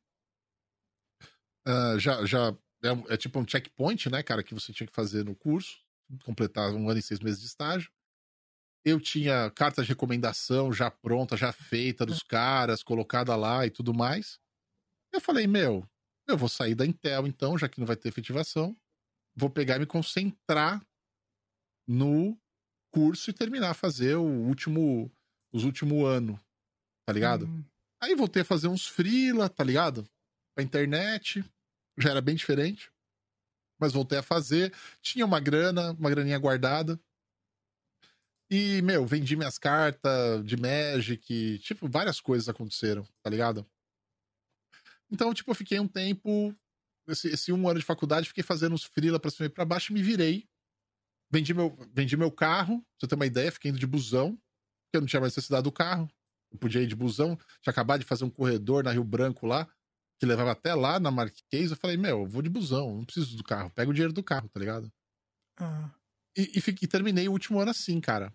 Ah, 1.65 1.95
já, 1.97 2.25
já 2.25 2.55
é, 2.83 3.13
é 3.13 3.17
tipo 3.17 3.39
um 3.39 3.47
checkpoint, 3.47 4.09
né, 4.09 4.21
cara, 4.23 4.43
que 4.43 4.53
você 4.53 4.71
tinha 4.73 4.87
que 4.87 4.93
fazer 4.93 5.23
no 5.25 5.35
curso, 5.35 5.77
completar 6.23 6.71
um 6.73 6.89
ano 6.89 6.99
e 6.99 7.03
seis 7.03 7.19
meses 7.19 7.39
de 7.41 7.47
estágio. 7.47 7.91
Eu 8.83 8.99
tinha 8.99 9.49
carta 9.51 9.81
de 9.81 9.89
recomendação 9.89 10.71
já 10.71 10.91
pronta, 10.91 11.35
já 11.35 11.51
feita 11.51 12.05
dos 12.05 12.21
caras, 12.21 12.83
colocada 12.83 13.35
lá 13.35 13.65
e 13.65 13.71
tudo 13.71 13.93
mais. 13.93 14.39
Eu 15.11 15.19
falei, 15.19 15.47
meu, 15.47 15.87
eu 16.27 16.37
vou 16.37 16.49
sair 16.49 16.75
da 16.75 16.85
Intel 16.85 17.27
então, 17.27 17.57
já 17.57 17.69
que 17.69 17.79
não 17.79 17.87
vai 17.87 17.95
ter 17.95 18.09
efetivação. 18.09 18.75
Vou 19.35 19.49
pegar 19.49 19.75
e 19.75 19.79
me 19.79 19.85
concentrar 19.85 20.81
no 21.87 22.37
curso 22.91 23.29
e 23.29 23.33
terminar 23.33 23.71
a 23.71 23.75
fazer 23.75 24.15
o 24.15 24.23
último, 24.23 25.11
os 25.53 25.63
último 25.63 26.05
ano, 26.05 26.39
tá 27.05 27.13
ligado? 27.13 27.45
Hum, 27.45 27.63
Aí 28.01 28.15
voltei 28.15 28.41
a 28.41 28.45
fazer 28.45 28.67
uns 28.67 28.87
freela, 28.87 29.49
tá 29.49 29.63
ligado? 29.63 30.07
pra 30.55 30.63
internet, 30.63 31.43
já 31.97 32.11
era 32.11 32.21
bem 32.21 32.35
diferente. 32.35 32.89
Mas 33.79 33.91
voltei 33.91 34.17
a 34.17 34.23
fazer. 34.23 34.73
Tinha 35.01 35.25
uma 35.25 35.39
grana, 35.39 35.91
uma 35.91 36.09
graninha 36.09 36.39
guardada. 36.39 36.99
E, 38.49 38.81
meu, 38.81 39.05
vendi 39.05 39.35
minhas 39.35 39.57
cartas 39.57 40.45
de 40.45 40.55
Magic, 40.55 41.59
tipo, 41.59 41.89
várias 41.89 42.21
coisas 42.21 42.47
aconteceram, 42.47 43.05
tá 43.21 43.29
ligado? 43.29 43.65
Então, 45.11 45.33
tipo, 45.33 45.51
eu 45.51 45.55
fiquei 45.55 45.79
um 45.79 45.87
tempo, 45.87 46.55
esse, 47.07 47.27
esse 47.27 47.51
um 47.51 47.67
ano 47.69 47.79
de 47.79 47.85
faculdade, 47.85 48.27
fiquei 48.27 48.43
fazendo 48.43 48.73
uns 48.73 48.83
freela 48.83 49.19
pra 49.19 49.31
cima 49.31 49.45
e 49.45 49.49
pra 49.49 49.65
baixo 49.65 49.91
e 49.91 49.93
me 49.93 50.01
virei. 50.01 50.47
Vendi 51.31 51.53
meu, 51.53 51.77
vendi 51.93 52.15
meu 52.15 52.31
carro, 52.31 52.79
pra 52.79 52.87
você 52.99 53.07
ter 53.07 53.15
uma 53.15 53.25
ideia, 53.25 53.51
fiquei 53.51 53.69
indo 53.71 53.79
de 53.79 53.87
busão, 53.87 54.35
porque 54.35 54.97
eu 54.97 55.01
não 55.01 55.07
tinha 55.07 55.19
mais 55.19 55.35
necessidade 55.35 55.63
do 55.63 55.71
carro. 55.71 56.09
Eu 56.51 56.57
podia 56.57 56.81
ir 56.81 56.87
de 56.87 56.95
busão, 56.95 57.35
tinha 57.61 57.71
acabado 57.71 57.99
de 58.01 58.05
fazer 58.05 58.23
um 58.23 58.29
corredor 58.29 58.83
na 58.83 58.91
Rio 58.91 59.03
Branco 59.03 59.45
lá, 59.45 59.67
que 60.19 60.25
levava 60.25 60.51
até 60.51 60.73
lá 60.73 60.99
na 60.99 61.11
Marquês. 61.11 61.71
Eu 61.71 61.77
falei, 61.77 61.97
meu, 61.97 62.21
eu 62.21 62.27
vou 62.27 62.41
de 62.41 62.49
busão, 62.49 62.95
não 62.95 63.03
preciso 63.05 63.35
do 63.35 63.43
carro, 63.43 63.69
pega 63.71 63.89
o 63.89 63.93
dinheiro 63.93 64.13
do 64.13 64.23
carro, 64.23 64.47
tá 64.49 64.59
ligado? 64.59 64.91
Ah. 65.57 65.91
E, 66.37 66.51
e, 66.55 66.61
fiquei, 66.61 66.85
e 66.85 66.89
terminei 66.89 67.27
o 67.27 67.31
último 67.31 67.59
ano 67.59 67.71
assim, 67.71 67.99
cara, 67.99 68.33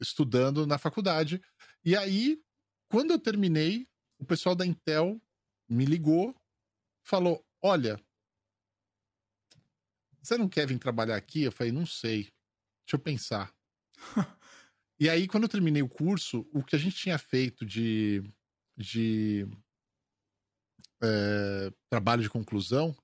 estudando 0.00 0.66
na 0.66 0.78
faculdade. 0.78 1.40
E 1.84 1.96
aí, 1.96 2.40
quando 2.90 3.12
eu 3.12 3.18
terminei, 3.18 3.86
o 4.18 4.24
pessoal 4.24 4.54
da 4.54 4.66
Intel 4.66 5.20
me 5.72 5.84
ligou, 5.84 6.34
falou: 7.02 7.44
Olha, 7.62 8.00
você 10.22 10.36
não 10.36 10.48
quer 10.48 10.66
vir 10.66 10.78
trabalhar 10.78 11.16
aqui? 11.16 11.42
Eu 11.42 11.52
falei: 11.52 11.72
Não 11.72 11.86
sei, 11.86 12.24
deixa 12.84 12.94
eu 12.94 12.98
pensar. 12.98 13.52
e 15.00 15.08
aí, 15.08 15.26
quando 15.26 15.44
eu 15.44 15.48
terminei 15.48 15.82
o 15.82 15.88
curso, 15.88 16.46
o 16.52 16.62
que 16.62 16.76
a 16.76 16.78
gente 16.78 16.96
tinha 16.96 17.18
feito 17.18 17.64
de, 17.64 18.22
de 18.76 19.46
é, 21.02 21.72
trabalho 21.90 22.22
de 22.22 22.30
conclusão 22.30 22.96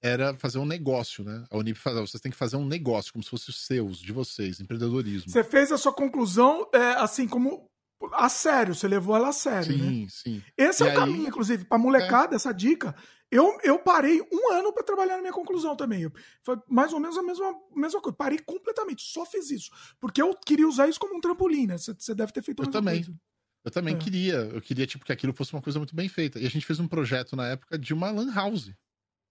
era 0.00 0.36
fazer 0.38 0.58
um 0.58 0.66
negócio, 0.66 1.24
né? 1.24 1.44
A 1.50 1.56
Unip 1.56 1.78
fala, 1.78 2.00
vocês 2.00 2.20
têm 2.20 2.30
que 2.30 2.38
fazer 2.38 2.56
um 2.56 2.66
negócio, 2.66 3.12
como 3.12 3.22
se 3.22 3.30
fosse 3.30 3.50
os 3.50 3.66
seus, 3.66 3.98
de 3.98 4.12
vocês, 4.12 4.60
empreendedorismo. 4.60 5.30
Você 5.30 5.42
fez 5.42 5.72
a 5.72 5.78
sua 5.78 5.92
conclusão, 5.92 6.68
é, 6.72 6.92
assim, 6.92 7.26
como 7.26 7.68
a 8.12 8.28
sério, 8.28 8.74
você 8.74 8.86
levou 8.86 9.16
ela 9.16 9.28
a 9.28 9.32
sério, 9.32 9.76
sim, 9.76 10.02
né? 10.02 10.06
Sim, 10.08 10.42
Esse 10.56 10.84
e 10.84 10.88
é 10.88 10.92
o 10.92 10.94
caminho, 10.94 11.26
inclusive, 11.28 11.64
pra 11.64 11.78
molecada, 11.78 12.34
é. 12.34 12.36
essa 12.36 12.52
dica. 12.52 12.94
Eu, 13.30 13.58
eu 13.62 13.78
parei 13.78 14.22
um 14.32 14.52
ano 14.52 14.72
para 14.72 14.82
trabalhar 14.82 15.16
na 15.16 15.20
minha 15.20 15.32
conclusão 15.32 15.76
também. 15.76 16.10
Foi 16.42 16.58
mais 16.66 16.92
ou 16.92 17.00
menos 17.00 17.18
a 17.18 17.22
mesma, 17.22 17.54
mesma 17.76 18.00
coisa. 18.00 18.16
Parei 18.16 18.38
completamente, 18.38 19.02
só 19.02 19.26
fiz 19.26 19.50
isso. 19.50 19.70
Porque 20.00 20.22
eu 20.22 20.34
queria 20.34 20.66
usar 20.66 20.88
isso 20.88 20.98
como 20.98 21.16
um 21.16 21.20
trampolim, 21.20 21.66
né? 21.66 21.76
Você 21.76 22.14
deve 22.14 22.32
ter 22.32 22.42
feito 22.42 22.62
Eu 22.62 22.70
também. 22.70 23.04
Coisa. 23.04 23.18
Eu 23.64 23.70
também 23.70 23.94
é. 23.94 23.98
queria. 23.98 24.36
Eu 24.36 24.62
queria, 24.62 24.86
tipo, 24.86 25.04
que 25.04 25.12
aquilo 25.12 25.34
fosse 25.34 25.52
uma 25.52 25.60
coisa 25.60 25.78
muito 25.78 25.94
bem 25.94 26.08
feita. 26.08 26.38
E 26.38 26.46
a 26.46 26.50
gente 26.50 26.64
fez 26.64 26.80
um 26.80 26.88
projeto 26.88 27.36
na 27.36 27.48
época 27.48 27.78
de 27.78 27.92
uma 27.92 28.10
lan 28.10 28.32
house. 28.32 28.72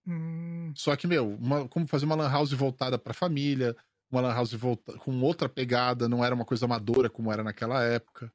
Hum. 0.06 0.72
Só 0.76 0.94
que, 0.94 1.08
meu, 1.08 1.34
uma, 1.34 1.66
como 1.68 1.88
fazer 1.88 2.04
uma 2.04 2.14
lan 2.14 2.30
house 2.30 2.52
voltada 2.52 2.98
pra 2.98 3.12
família, 3.12 3.76
uma 4.08 4.20
lan 4.20 4.32
house 4.32 4.52
volta, 4.52 4.96
com 4.98 5.20
outra 5.20 5.48
pegada, 5.48 6.08
não 6.08 6.24
era 6.24 6.34
uma 6.34 6.44
coisa 6.44 6.66
amadora 6.66 7.10
como 7.10 7.32
era 7.32 7.42
naquela 7.42 7.82
época. 7.82 8.32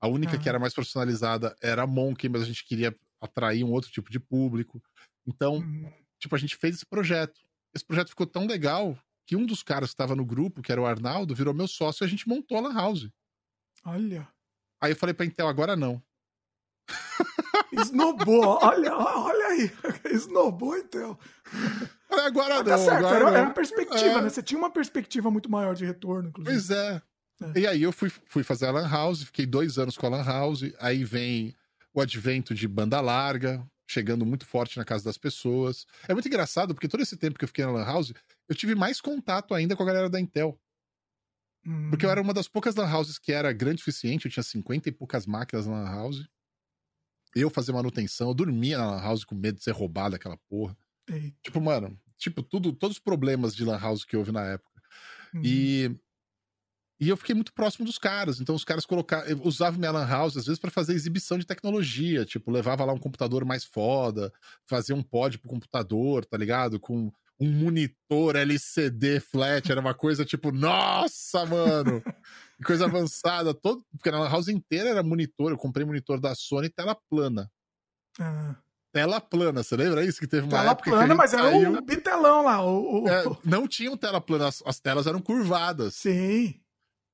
A 0.00 0.08
única 0.08 0.38
que 0.38 0.48
era 0.48 0.58
mais 0.58 0.74
personalizada 0.74 1.56
era 1.60 1.82
a 1.82 1.86
Monkey, 1.86 2.28
mas 2.28 2.42
a 2.42 2.44
gente 2.44 2.64
queria 2.64 2.94
atrair 3.20 3.64
um 3.64 3.72
outro 3.72 3.90
tipo 3.90 4.10
de 4.10 4.20
público. 4.20 4.82
Então, 5.26 5.56
uhum. 5.56 5.92
tipo, 6.18 6.34
a 6.34 6.38
gente 6.38 6.56
fez 6.56 6.76
esse 6.76 6.86
projeto. 6.86 7.40
Esse 7.74 7.84
projeto 7.84 8.10
ficou 8.10 8.26
tão 8.26 8.46
legal 8.46 8.96
que 9.26 9.36
um 9.36 9.44
dos 9.44 9.62
caras 9.62 9.90
que 9.90 9.94
estava 9.94 10.14
no 10.14 10.24
grupo, 10.24 10.62
que 10.62 10.70
era 10.70 10.80
o 10.80 10.86
Arnaldo, 10.86 11.34
virou 11.34 11.52
meu 11.52 11.66
sócio 11.66 12.04
e 12.04 12.06
a 12.06 12.08
gente 12.08 12.28
montou 12.28 12.56
a 12.56 12.60
Lan 12.60 12.74
House. 12.74 13.08
Olha. 13.84 14.28
Aí 14.80 14.92
eu 14.92 14.96
falei 14.96 15.14
pra 15.14 15.26
Intel, 15.26 15.48
agora 15.48 15.74
não. 15.74 16.02
Snowball, 17.72 18.58
olha, 18.62 18.96
olha 18.96 19.46
aí. 19.46 19.70
Snowball, 20.14 20.78
Intel. 20.78 21.18
Agora 22.08 22.56
Mas 22.56 22.64
tá 22.64 22.76
não. 22.76 22.84
certo, 22.84 22.98
agora 22.98 23.16
era, 23.16 23.24
não. 23.24 23.34
era 23.34 23.42
uma 23.44 23.54
perspectiva, 23.54 24.18
é. 24.18 24.22
né? 24.22 24.28
Você 24.30 24.42
tinha 24.42 24.58
uma 24.58 24.70
perspectiva 24.70 25.30
muito 25.30 25.50
maior 25.50 25.74
de 25.74 25.84
retorno, 25.84 26.28
inclusive. 26.28 26.54
Pois 26.54 26.70
é. 26.70 27.02
É. 27.54 27.60
E 27.60 27.66
aí 27.66 27.82
eu 27.82 27.92
fui, 27.92 28.10
fui 28.26 28.42
fazer 28.42 28.66
a 28.66 28.70
Lan 28.70 28.88
House, 28.88 29.24
fiquei 29.24 29.46
dois 29.46 29.78
anos 29.78 29.96
com 29.96 30.06
a 30.06 30.10
Lan 30.10 30.24
House. 30.24 30.62
Aí 30.78 31.04
vem 31.04 31.54
o 31.92 32.00
advento 32.00 32.54
de 32.54 32.66
banda 32.66 33.00
larga, 33.00 33.66
chegando 33.86 34.26
muito 34.26 34.46
forte 34.46 34.76
na 34.76 34.84
casa 34.84 35.04
das 35.04 35.18
pessoas. 35.18 35.86
É 36.08 36.12
muito 36.12 36.28
engraçado, 36.28 36.74
porque 36.74 36.88
todo 36.88 37.02
esse 37.02 37.16
tempo 37.16 37.38
que 37.38 37.44
eu 37.44 37.48
fiquei 37.48 37.64
na 37.64 37.72
Lan 37.72 37.84
House, 37.84 38.12
eu 38.48 38.54
tive 38.54 38.74
mais 38.74 39.00
contato 39.00 39.54
ainda 39.54 39.76
com 39.76 39.82
a 39.82 39.86
galera 39.86 40.10
da 40.10 40.20
Intel. 40.20 40.58
Hum. 41.64 41.90
Porque 41.90 42.06
eu 42.06 42.10
era 42.10 42.20
uma 42.20 42.32
das 42.32 42.48
poucas 42.48 42.76
Lan 42.76 42.90
Houses 42.90 43.18
que 43.18 43.32
era 43.32 43.52
grande 43.52 43.76
o 43.76 43.78
suficiente, 43.78 44.26
eu 44.26 44.30
tinha 44.30 44.42
50 44.42 44.88
e 44.88 44.92
poucas 44.92 45.26
máquinas 45.26 45.66
na 45.66 45.82
Lan 45.82 45.90
House. 45.90 46.28
Eu 47.34 47.50
fazia 47.50 47.74
manutenção, 47.74 48.28
eu 48.28 48.34
dormia 48.34 48.78
na 48.78 48.90
Lan 48.90 49.02
House 49.02 49.24
com 49.24 49.34
medo 49.34 49.58
de 49.58 49.64
ser 49.64 49.72
roubado 49.72 50.16
aquela 50.16 50.36
porra. 50.48 50.76
Eita. 51.08 51.36
Tipo, 51.42 51.60
mano, 51.60 51.98
tipo, 52.16 52.42
tudo, 52.42 52.72
todos 52.72 52.96
os 52.96 53.02
problemas 53.02 53.54
de 53.54 53.64
Lan 53.64 53.78
House 53.78 54.04
que 54.04 54.16
houve 54.16 54.32
na 54.32 54.44
época. 54.44 54.82
Hum. 55.34 55.42
E 55.44 55.96
e 56.98 57.08
eu 57.08 57.16
fiquei 57.16 57.34
muito 57.34 57.52
próximo 57.52 57.84
dos 57.84 57.98
caras. 57.98 58.40
Então 58.40 58.54
os 58.54 58.64
caras 58.64 58.86
colocavam, 58.86 59.40
usavam 59.44 59.78
minha 59.78 59.92
lan 59.92 60.06
house 60.06 60.36
às 60.36 60.46
vezes 60.46 60.58
para 60.58 60.70
fazer 60.70 60.94
exibição 60.94 61.38
de 61.38 61.46
tecnologia, 61.46 62.24
tipo, 62.24 62.50
levava 62.50 62.84
lá 62.84 62.92
um 62.92 62.98
computador 62.98 63.44
mais 63.44 63.64
foda, 63.64 64.32
fazia 64.66 64.94
um 64.94 65.02
pod 65.02 65.38
pro 65.38 65.48
computador, 65.48 66.24
tá 66.24 66.36
ligado? 66.36 66.80
Com 66.80 67.12
um 67.38 67.52
monitor 67.52 68.34
LCD 68.34 69.20
flat, 69.20 69.70
era 69.70 69.80
uma 69.80 69.92
coisa 69.92 70.24
tipo, 70.24 70.50
nossa, 70.50 71.44
mano. 71.44 72.02
coisa 72.64 72.86
avançada, 72.86 73.52
todo, 73.52 73.84
porque 73.92 74.10
na 74.10 74.20
lan 74.20 74.30
house 74.30 74.48
inteira 74.48 74.88
era 74.88 75.02
monitor, 75.02 75.50
eu 75.50 75.58
comprei 75.58 75.84
monitor 75.84 76.18
da 76.18 76.34
Sony 76.34 76.70
tela 76.70 76.96
plana. 77.10 77.50
Ah. 78.18 78.56
Tela 78.90 79.20
plana, 79.20 79.62
você 79.62 79.76
lembra 79.76 80.02
isso? 80.02 80.18
Que 80.18 80.26
teve 80.26 80.46
uma 80.46 80.58
tela 80.58 80.74
plana, 80.74 81.14
mas 81.14 81.34
era 81.34 81.50
saiu... 81.50 81.74
o 81.74 81.82
bitelão 81.82 82.44
lá. 82.44 82.64
O, 82.64 83.02
o... 83.02 83.08
É, 83.08 83.24
não 83.44 83.68
tinham 83.68 83.94
tela 83.94 84.22
plana, 84.22 84.48
as, 84.48 84.62
as 84.64 84.80
telas 84.80 85.06
eram 85.06 85.20
curvadas. 85.20 85.96
Sim. 85.96 86.58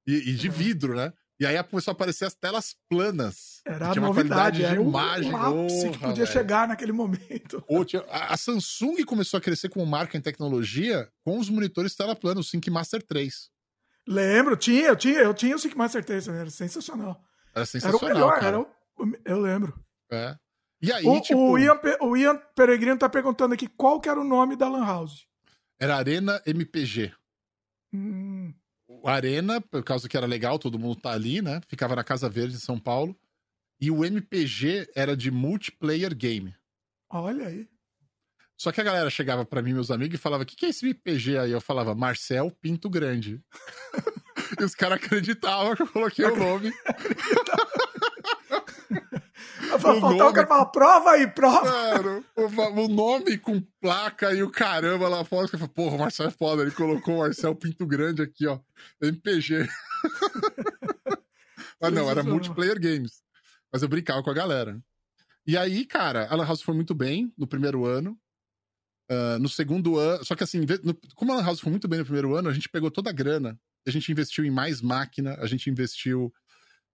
E, 0.07 0.31
e 0.31 0.35
de 0.35 0.49
vidro, 0.49 0.95
né? 0.97 1.13
E 1.41 1.47
aí 1.47 1.61
começou 1.65 1.91
a 1.91 1.95
aparecer 1.95 2.25
as 2.25 2.35
telas 2.35 2.77
planas. 2.89 3.61
Era 3.67 3.89
a 3.89 3.93
tinha 3.93 4.03
uma 4.03 4.09
novidade, 4.09 4.59
qualidade 4.59 4.65
era 4.65 4.81
de 4.83 4.89
imagem. 4.89 5.33
o 5.33 5.37
ápice 5.65 5.91
que 5.91 5.99
podia 5.99 6.15
velho. 6.15 6.27
chegar 6.27 6.69
naquele 6.69 6.93
momento. 6.93 7.65
Tinha- 7.87 8.05
a, 8.09 8.35
a 8.35 8.37
Samsung 8.37 9.03
começou 9.05 9.39
a 9.39 9.41
crescer 9.41 9.69
como 9.69 9.85
marca 9.87 10.17
em 10.17 10.21
tecnologia 10.21 11.09
com 11.25 11.39
os 11.39 11.49
monitores 11.51 11.95
tela 11.97 12.15
plana, 12.15 12.41
o 12.41 12.45
Sync 12.45 12.71
Master 12.71 13.03
3. 13.03 13.51
Lembro, 14.07 14.57
tinha, 14.57 14.89
eu 14.89 14.97
tinha, 14.97 15.19
eu 15.21 15.35
tinha 15.35 15.57
o 15.57 15.59
Sync 15.59 15.77
Master 15.77 16.05
3, 16.05 16.29
era 16.29 16.51
sensacional. 16.51 17.21
Era 17.55 17.61
Era 17.61 17.63
o 17.63 17.67
sensacional, 17.67 18.15
melhor, 18.15 18.35
cara. 18.35 18.47
era 18.47 18.61
o, 18.61 18.67
eu 19.25 19.41
lembro. 19.41 19.75
É. 20.11 20.37
E 20.81 20.93
aí, 20.93 21.05
O, 21.07 21.21
tipo, 21.21 21.39
o, 21.39 21.59
Ian, 21.59 21.79
o 22.01 22.17
Ian 22.17 22.37
Peregrino 22.55 22.99
tá 22.99 23.09
perguntando 23.09 23.55
aqui 23.55 23.67
qual 23.69 24.01
que 24.01 24.09
era 24.09 24.21
o 24.21 24.25
nome 24.25 24.57
da 24.57 24.69
Lan 24.69 24.85
House. 24.85 25.27
era 25.81 25.97
Arena 25.97 26.41
MPG. 26.47 27.13
Hum, 27.93 28.53
Arena, 29.09 29.61
por 29.61 29.83
causa 29.83 30.09
que 30.09 30.17
era 30.17 30.27
legal, 30.27 30.59
todo 30.59 30.79
mundo 30.79 30.97
tá 30.97 31.13
ali, 31.13 31.43
né? 31.43 31.61
Ficava 31.69 31.97
na 31.97 32.05
Casa 32.05 32.29
Verde, 32.29 32.57
em 32.57 32.59
São 32.59 32.79
Paulo. 32.79 33.17
E 33.81 33.91
o 33.91 34.05
MPG 34.05 34.91
era 34.95 35.17
de 35.17 35.31
multiplayer 35.31 36.15
game. 36.15 36.55
olha 37.11 37.49
aí. 37.49 37.69
Só 38.57 38.71
que 38.71 38.81
a 38.81 38.85
galera 38.85 39.11
chegava 39.11 39.45
pra 39.45 39.61
mim, 39.61 39.73
meus 39.73 39.91
amigos, 39.91 40.15
e 40.15 40.23
falava: 40.23 40.45
O 40.45 40.47
que, 40.47 40.55
que 40.55 40.67
é 40.67 40.69
esse 40.69 40.85
MPG 40.85 41.37
aí? 41.37 41.51
Eu 41.51 41.61
falava: 41.61 41.97
Marcel 41.97 42.51
Pinto 42.61 42.89
Grande. 42.89 43.43
e 44.61 44.63
os 44.63 44.75
caras 44.75 45.03
acreditavam 45.03 45.75
que 45.75 45.83
eu 45.83 45.89
coloquei 45.89 46.25
o 46.25 46.37
nome. 46.37 46.73
Vai 49.69 49.79
faltar 50.01 50.29
o 50.29 50.33
cara 50.33 50.47
fala, 50.47 50.67
prova 50.67 51.11
aí, 51.13 51.27
prova. 51.27 51.71
Mano, 51.95 52.25
o, 52.37 52.81
o 52.85 52.89
nome 52.89 53.39
com 53.39 53.61
placa 53.81 54.33
e 54.35 54.43
o 54.43 54.51
caramba 54.51 55.09
lá 55.09 55.25
fora. 55.25 55.45
Eu 55.45 55.49
falei, 55.49 55.69
porra, 55.69 55.97
o 55.97 55.99
Marcel 55.99 56.27
é 56.27 56.31
foda. 56.31 56.63
Ele 56.63 56.71
colocou 56.73 57.17
o 57.17 57.19
Marcel 57.21 57.55
Pinto 57.55 57.87
Grande 57.87 58.23
aqui, 58.23 58.47
ó. 58.47 58.59
MPG. 59.01 59.69
Mas 61.81 61.93
não, 61.95 62.11
era 62.11 62.23
multiplayer 62.23 62.79
games. 62.81 63.23
Mas 63.73 63.83
eu 63.83 63.89
brincava 63.89 64.23
com 64.23 64.31
a 64.31 64.35
galera. 64.35 64.81
E 65.47 65.57
aí, 65.57 65.85
cara, 65.85 66.27
a 66.29 66.35
Lan 66.37 66.47
House 66.47 66.63
foi 66.63 66.75
muito 66.75 66.95
bem 66.95 67.33
no 67.37 67.47
primeiro 67.47 67.85
ano. 67.85 68.19
Ah, 69.11 69.39
no 69.39 69.49
segundo 69.49 69.99
ano. 69.99 70.25
Só 70.25 70.35
que 70.35 70.43
assim, 70.45 70.61
no- 70.83 70.99
como 71.15 71.33
a 71.33 71.37
Lan 71.37 71.45
House 71.45 71.61
foi 71.61 71.71
muito 71.71 71.87
bem 71.89 71.99
no 71.99 72.05
primeiro 72.05 72.35
ano, 72.35 72.49
a 72.49 72.53
gente 72.53 72.69
pegou 72.69 72.91
toda 72.91 73.11
a 73.11 73.13
grana. 73.13 73.59
A 73.87 73.91
gente 73.91 74.11
investiu 74.13 74.45
em 74.45 74.51
mais 74.51 74.81
máquina, 74.81 75.35
a 75.41 75.47
gente 75.47 75.69
investiu 75.69 76.33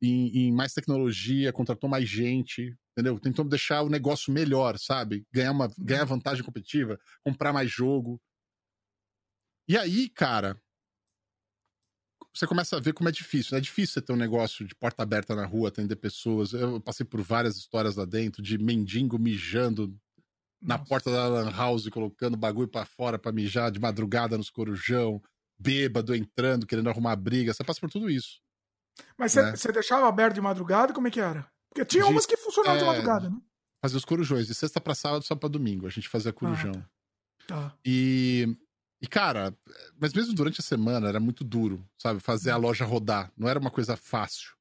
em, 0.01 0.49
em 0.49 0.53
mais 0.53 0.73
tecnologia, 0.73 1.53
contratou 1.53 1.89
mais 1.89 2.09
gente, 2.09 2.77
entendeu? 2.93 3.19
Tentou 3.19 3.45
deixar 3.45 3.83
o 3.83 3.89
negócio 3.89 4.33
melhor, 4.33 4.79
sabe? 4.79 5.27
Ganhar, 5.33 5.53
uma, 5.53 5.73
ganhar 5.79 6.05
vantagem 6.05 6.45
competitiva, 6.45 6.99
comprar 7.25 7.53
mais 7.53 7.71
jogo. 7.71 8.21
E 9.69 9.77
aí, 9.77 10.09
cara, 10.09 10.61
você 12.33 12.47
começa 12.47 12.77
a 12.77 12.81
ver 12.81 12.93
como 12.93 13.09
é 13.09 13.13
difícil. 13.13 13.53
né? 13.53 13.59
É 13.59 13.61
difícil 13.61 13.95
você 13.95 14.03
ter 14.03 14.13
um 14.13 14.17
negócio 14.17 14.67
de 14.67 14.75
porta 14.75 15.03
aberta 15.03 15.35
na 15.35 15.45
rua, 15.45 15.69
atender 15.69 15.97
pessoas. 15.97 16.53
Eu 16.53 16.81
passei 16.81 17.05
por 17.05 17.21
várias 17.21 17.57
histórias 17.57 17.97
lá 17.97 18.05
dentro, 18.05 18.43
de 18.43 18.57
mendigo 18.57 19.19
mijando 19.19 19.95
na 20.61 20.77
Nossa. 20.79 20.89
porta 20.89 21.11
da 21.11 21.27
Lan 21.29 21.51
House, 21.51 21.89
colocando 21.89 22.37
bagulho 22.37 22.69
pra 22.69 22.85
fora 22.85 23.19
pra 23.19 23.33
mijar 23.33 23.71
de 23.71 23.79
madrugada 23.79 24.37
nos 24.37 24.51
corujão, 24.51 25.21
bêbado 25.59 26.15
entrando, 26.15 26.67
querendo 26.67 26.89
arrumar 26.91 27.17
briga. 27.17 27.53
Você 27.53 27.65
passa 27.65 27.81
por 27.81 27.91
tudo 27.91 28.09
isso. 28.11 28.41
Mas 29.17 29.33
você 29.33 29.43
né? 29.43 29.57
você 29.57 29.73
deixava 29.73 30.09
aberto 30.09 30.35
de 30.35 30.41
madrugada? 30.41 30.93
Como 30.93 31.09
é 31.09 31.11
que 31.11 31.21
era? 31.21 31.51
Porque 31.69 31.85
tinha 31.85 32.05
De- 32.05 32.11
umas 32.11 32.27
que 32.27 32.37
funcionavam 32.37 32.79
de 32.79 32.85
é, 32.85 32.87
madrugada, 32.87 33.31
né? 33.31 33.37
fazer 33.81 33.97
os 33.97 34.05
corujões, 34.05 34.47
de 34.47 34.55
sexta 34.55 34.81
pra 34.81 34.95
sábado, 34.95 35.25
só 35.25 35.35
pra 35.37 35.49
domingo. 35.49 35.87
A 35.87 35.91
gente 35.91 36.09
fazia 36.09 36.33
corujão. 36.33 36.73
Ah, 36.77 37.45
tá. 37.47 37.77
E, 37.85 38.57
e, 39.01 39.07
cara, 39.07 39.57
mas 40.01 40.13
mesmo 40.13 40.35
durante 40.35 40.61
a 40.61 40.65
semana 40.65 41.09
era 41.09 41.21
muito 41.21 41.45
duro, 41.45 41.89
sabe? 41.97 42.19
Fazer 42.21 42.51
a 42.51 42.57
Uhum. 42.57 42.63
loja 42.63 42.85
rodar. 42.85 43.33
Não 43.37 43.49
era 43.49 43.59
uma 43.59 43.71
coisa 43.71 43.97
fácil. 43.97 44.53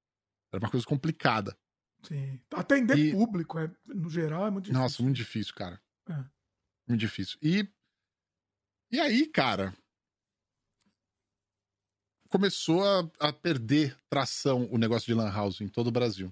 Era 0.53 0.63
uma 0.63 0.69
coisa 0.71 0.85
complicada. 0.85 1.57
Sim. 2.03 2.39
Atender 2.53 2.97
E- 2.97 3.11
público, 3.11 3.57
é, 3.57 3.71
no 3.87 4.09
geral, 4.09 4.45
é 4.45 4.51
muito 4.51 4.65
difícil. 4.65 4.81
Nossa, 4.81 5.01
muito 5.03 5.15
difícil, 5.15 5.53
cara. 5.55 5.81
É. 6.09 6.23
Muito 6.87 6.99
difícil. 7.01 7.37
E, 7.41 7.67
e 8.91 8.99
aí, 8.99 9.25
cara, 9.27 9.73
começou 12.27 12.83
a, 12.83 13.09
a 13.19 13.33
perder 13.33 13.97
tração 14.09 14.67
o 14.71 14.77
negócio 14.77 15.05
de 15.05 15.13
Lan 15.13 15.31
House 15.31 15.61
em 15.61 15.67
todo 15.67 15.87
o 15.87 15.91
Brasil. 15.91 16.31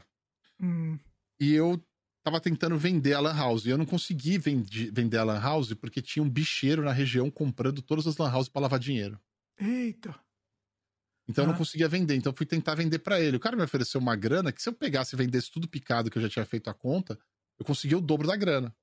Hum, 0.62 0.98
E 1.39 1.54
eu 1.54 1.82
tava 2.24 2.39
tentando 2.41 2.78
vender 2.78 3.14
a 3.14 3.20
Lan 3.20 3.36
House. 3.36 3.66
E 3.66 3.70
eu 3.70 3.78
não 3.78 3.86
consegui 3.86 4.38
vendi- 4.38 4.89
vender 4.91 5.18
a 5.18 5.24
Lan 5.24 5.39
House 5.39 5.74
porque 5.74 6.02
tinha 6.02 6.24
um 6.24 6.30
bicheiro 6.30 6.84
na 6.84 6.91
região 6.91 7.30
comprando 7.30 7.82
todas 7.82 8.08
as 8.08 8.18
Lan 8.18 8.32
House 8.32 8.50
pra 8.50 8.62
lavar 8.62 8.80
dinheiro. 8.80 9.20
eita. 9.60 10.14
Então 11.28 11.43
eu 11.43 11.50
Ah. 11.50 11.52
não 11.54 11.58
conseguia 11.58 11.88
vender. 11.89 12.16
Então 12.16 12.32
eu 12.32 12.38
fui 12.38 12.46
tentar 12.46 12.76
vender 12.76 13.00
pra 13.00 13.20
ele. 13.20 13.38
O 13.38 13.39
cara 13.39 13.56
me 13.56 13.64
ofereceu 13.64 14.00
uma 14.00 14.16
grana 14.16 14.52
que 14.52 14.62
se 14.62 14.70
eu 14.70 14.74
pegasse 14.74 15.16
e 15.16 15.18
vendesse 15.18 15.50
tudo 15.52 15.68
picado 15.68 16.10
que 16.12 16.18
eu 16.18 16.22
já 16.22 16.30
tinha 16.30 16.46
feito 16.46 16.70
a 16.70 16.74
conta, 16.74 17.18
eu 17.58 17.66
conseguia 17.66 17.98
o 17.98 18.02
dobro 18.02 18.28
da 18.28 18.36
grana. 18.36 18.76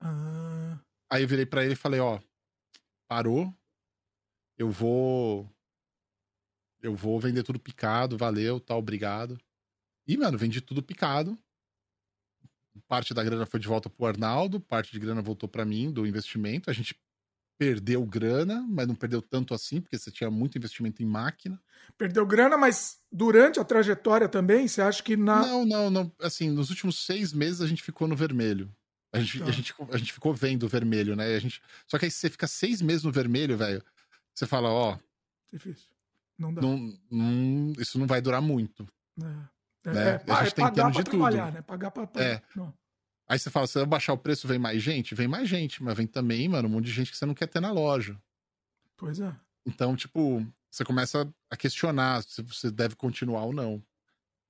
Ah, 0.00 0.78
Aí 1.12 1.22
eu 1.22 1.28
virei 1.28 1.44
pra 1.46 1.64
ele 1.64 1.72
e 1.74 1.76
falei, 1.76 1.98
ó, 2.00 2.20
parou. 3.08 3.52
Eu 4.58 4.70
vou 4.70 5.50
eu 6.82 6.94
vou 6.94 7.18
vender 7.20 7.42
tudo 7.42 7.58
picado, 7.58 8.16
valeu, 8.16 8.58
tá, 8.60 8.76
obrigado. 8.76 9.38
E, 10.06 10.16
mano, 10.16 10.38
vendi 10.38 10.60
tudo 10.60 10.82
picado. 10.82 11.38
Parte 12.88 13.12
da 13.12 13.22
grana 13.22 13.46
foi 13.46 13.60
de 13.60 13.68
volta 13.68 13.90
pro 13.90 14.06
Arnaldo, 14.06 14.60
parte 14.60 14.92
de 14.92 14.98
grana 14.98 15.20
voltou 15.20 15.48
pra 15.48 15.64
mim 15.64 15.90
do 15.92 16.06
investimento. 16.06 16.70
A 16.70 16.72
gente 16.72 16.98
perdeu 17.58 18.06
grana, 18.06 18.64
mas 18.68 18.88
não 18.88 18.94
perdeu 18.94 19.20
tanto 19.20 19.52
assim, 19.52 19.80
porque 19.80 19.98
você 19.98 20.10
tinha 20.10 20.30
muito 20.30 20.56
investimento 20.56 21.02
em 21.02 21.06
máquina. 21.06 21.60
perdeu 21.98 22.24
grana, 22.24 22.56
mas 22.56 22.98
durante 23.12 23.60
a 23.60 23.64
trajetória 23.64 24.28
também, 24.28 24.66
você 24.66 24.80
acha 24.80 25.02
que 25.02 25.16
na. 25.16 25.46
Não, 25.46 25.66
não, 25.66 25.90
não. 25.90 26.12
Assim, 26.20 26.48
nos 26.48 26.70
últimos 26.70 27.04
seis 27.04 27.32
meses 27.32 27.60
a 27.60 27.66
gente 27.66 27.82
ficou 27.82 28.08
no 28.08 28.16
vermelho. 28.16 28.74
A 29.12 29.18
gente, 29.20 29.40
Tá. 29.40 29.44
a 29.46 29.50
gente, 29.50 29.74
a 29.90 29.96
gente 29.98 30.12
ficou 30.12 30.32
vendo 30.32 30.62
o 30.62 30.68
vermelho, 30.68 31.16
né? 31.16 31.34
A 31.34 31.38
gente... 31.38 31.60
Só 31.86 31.98
que 31.98 32.04
aí 32.06 32.10
você 32.10 32.30
fica 32.30 32.46
seis 32.46 32.80
meses 32.80 33.02
no 33.02 33.10
vermelho, 33.12 33.56
velho. 33.58 33.84
Você 34.32 34.46
fala, 34.46 34.70
ó, 34.70 34.96
Difícil. 35.52 35.90
Não 36.40 36.52
dá. 36.54 36.60
não, 36.62 36.98
não- 37.10 37.72
isso 37.78 37.98
não 37.98 38.06
vai 38.06 38.20
durar 38.20 38.40
muito. 38.40 38.86
É, 39.20 39.24
é, 39.90 39.92
Né? 39.94 40.10
é, 40.10 40.14
A 40.14 40.18
pa- 40.20 40.44
gente 40.44 40.52
é 40.52 40.56
tá 40.56 40.62
pagar 40.70 40.90
de 40.90 41.04
trabalhar, 41.04 41.44
tudo. 41.46 41.54
né? 41.54 41.62
Pagar 41.62 41.90
pra. 41.90 42.08
É. 42.22 42.42
Não. 42.56 42.74
Aí 43.28 43.38
você 43.38 43.48
fala, 43.50 43.66
se 43.66 43.78
eu 43.78 43.86
baixar 43.86 44.12
o 44.14 44.18
preço, 44.18 44.48
vem 44.48 44.58
mais 44.58 44.82
gente? 44.82 45.14
Vem 45.14 45.28
mais 45.28 45.48
gente, 45.48 45.82
mas 45.82 45.96
vem 45.96 46.06
também, 46.06 46.48
mano, 46.48 46.66
um 46.68 46.72
monte 46.72 46.86
de 46.86 46.92
gente 46.92 47.12
que 47.12 47.16
você 47.16 47.24
não 47.26 47.34
quer 47.34 47.46
ter 47.46 47.60
na 47.60 47.70
loja. 47.70 48.20
Pois 48.96 49.20
é. 49.20 49.32
Então, 49.64 49.94
tipo, 49.94 50.44
você 50.70 50.84
começa 50.84 51.32
a 51.48 51.56
questionar 51.56 52.22
se 52.24 52.42
você 52.42 52.70
deve 52.70 52.96
continuar 52.96 53.44
ou 53.44 53.52
não. 53.52 53.80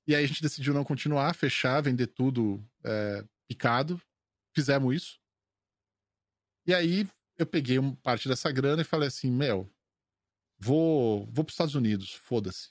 E 0.06 0.14
aí 0.14 0.24
a 0.24 0.26
gente 0.26 0.40
decidiu 0.40 0.72
não 0.72 0.82
continuar, 0.84 1.34
fechar, 1.34 1.82
vender 1.82 2.06
tudo 2.06 2.64
é, 2.82 3.22
picado. 3.48 4.00
Fizemos 4.54 4.94
isso. 4.94 5.20
E 6.66 6.72
aí 6.74 7.06
eu 7.38 7.46
peguei 7.46 7.78
uma 7.78 7.94
parte 7.96 8.28
dessa 8.28 8.50
grana 8.50 8.82
e 8.82 8.84
falei 8.84 9.08
assim, 9.08 9.30
meu, 9.30 9.70
vou, 10.60 11.26
vou 11.32 11.44
pros 11.44 11.54
Estados 11.54 11.74
Unidos, 11.74 12.12
foda-se. 12.12 12.68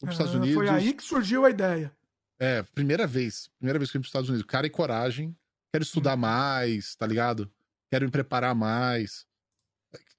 Vou 0.00 0.06
pros 0.06 0.14
Estados 0.14 0.34
Ah, 0.34 0.38
Unidos. 0.38 0.54
Foi 0.54 0.68
aí 0.68 0.94
que 0.94 1.02
surgiu 1.02 1.44
a 1.44 1.50
ideia. 1.50 1.94
É, 2.38 2.62
primeira 2.62 3.06
vez. 3.06 3.48
Primeira 3.58 3.78
vez 3.78 3.90
que 3.90 3.96
eu 3.96 4.00
vim 4.00 4.02
pros 4.02 4.08
Estados 4.08 4.28
Unidos. 4.30 4.46
Cara 4.46 4.66
e 4.66 4.70
coragem. 4.70 5.36
Quero 5.72 5.84
estudar 5.84 6.16
mais, 6.16 6.94
tá 6.96 7.06
ligado? 7.06 7.50
Quero 7.90 8.04
me 8.04 8.10
preparar 8.10 8.54
mais. 8.54 9.26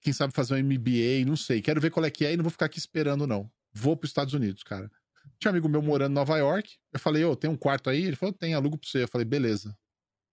Quem 0.01 0.13
sabe 0.13 0.33
fazer 0.33 0.55
um 0.55 0.63
MBA, 0.63 1.25
não 1.25 1.35
sei. 1.35 1.61
Quero 1.61 1.79
ver 1.81 1.89
qual 1.91 2.05
é 2.05 2.11
que 2.11 2.25
é 2.25 2.33
e 2.33 2.37
não 2.37 2.43
vou 2.43 2.51
ficar 2.51 2.65
aqui 2.65 2.77
esperando, 2.79 3.25
não. 3.27 3.51
Vou 3.71 3.95
pros 3.97 4.09
Estados 4.09 4.33
Unidos, 4.33 4.63
cara. 4.63 4.91
Tinha 5.39 5.49
um 5.51 5.53
amigo 5.53 5.69
meu 5.69 5.81
morando 5.81 6.11
em 6.11 6.15
Nova 6.15 6.37
York. 6.37 6.77
Eu 6.91 6.99
falei, 6.99 7.23
ô, 7.23 7.35
tem 7.35 7.49
um 7.49 7.57
quarto 7.57 7.89
aí? 7.89 8.03
Ele 8.03 8.15
falou, 8.15 8.33
tem, 8.33 8.53
alugo 8.53 8.77
pra 8.77 8.87
você. 8.89 9.03
Eu 9.03 9.07
falei, 9.07 9.25
beleza. 9.25 9.77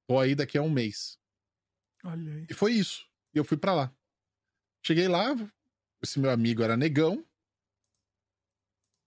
Tô 0.09 0.19
aí 0.19 0.35
daqui 0.35 0.59
a 0.59 0.63
um 0.63 0.71
mês. 0.71 1.19
Olha 2.05 2.33
aí. 2.35 2.47
E 2.49 2.55
foi 2.55 2.73
isso. 2.73 3.05
E 3.35 3.39
eu 3.39 3.45
fui 3.45 3.57
pra 3.57 3.75
lá. 3.75 3.93
Cheguei 4.85 5.09
lá, 5.09 5.35
esse 6.03 6.19
meu 6.19 6.31
amigo 6.31 6.63
era 6.63 6.77
negão. 6.77 7.25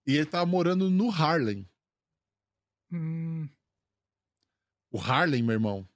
E 0.05 0.15
ele 0.17 0.25
tava 0.25 0.45
morando 0.45 0.89
no 0.89 1.09
Harlem. 1.09 1.67
Hum, 2.91 3.47
O 4.91 4.99
Harlem, 4.99 5.41
meu 5.41 5.53
irmão. 5.53 5.87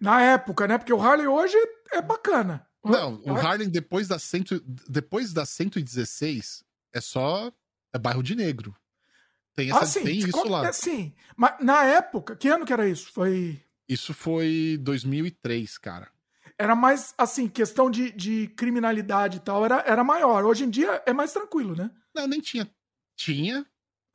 Na 0.00 0.22
época, 0.22 0.66
né? 0.66 0.78
Porque 0.78 0.92
o 0.92 1.00
Harley 1.00 1.26
hoje 1.26 1.56
é 1.92 2.00
bacana. 2.00 2.66
Não, 2.84 3.20
o 3.24 3.32
Har- 3.32 3.44
Harlem 3.44 3.68
depois 3.68 4.08
da, 4.08 4.18
cento, 4.18 4.60
depois 4.88 5.32
da 5.32 5.44
116 5.44 6.64
é 6.92 7.00
só 7.00 7.52
é 7.92 7.98
bairro 7.98 8.22
de 8.22 8.34
negro. 8.34 8.74
Tem, 9.54 9.70
essa, 9.70 9.80
Ah, 9.80 9.86
sim. 9.86 10.04
tem 10.04 10.18
isso 10.18 10.48
lá. 10.48 10.66
é, 10.68 10.72
sim. 10.72 11.12
Mas 11.36 11.62
na 11.62 11.84
época, 11.84 12.36
que 12.36 12.48
ano 12.48 12.64
que 12.64 12.72
era 12.72 12.88
isso? 12.88 13.12
Foi. 13.12 13.60
Isso 13.88 14.14
foi 14.14 14.78
2003, 14.80 15.76
cara. 15.78 16.10
Era 16.58 16.74
mais, 16.74 17.14
assim, 17.16 17.46
questão 17.48 17.88
de, 17.90 18.10
de 18.10 18.48
criminalidade 18.48 19.36
e 19.36 19.40
tal, 19.40 19.64
era, 19.64 19.80
era 19.86 20.02
maior. 20.02 20.44
Hoje 20.44 20.64
em 20.64 20.70
dia 20.70 21.02
é 21.06 21.12
mais 21.12 21.32
tranquilo, 21.32 21.76
né? 21.76 21.90
Não, 22.14 22.26
nem 22.26 22.40
tinha. 22.40 22.68
Tinha, 23.16 23.64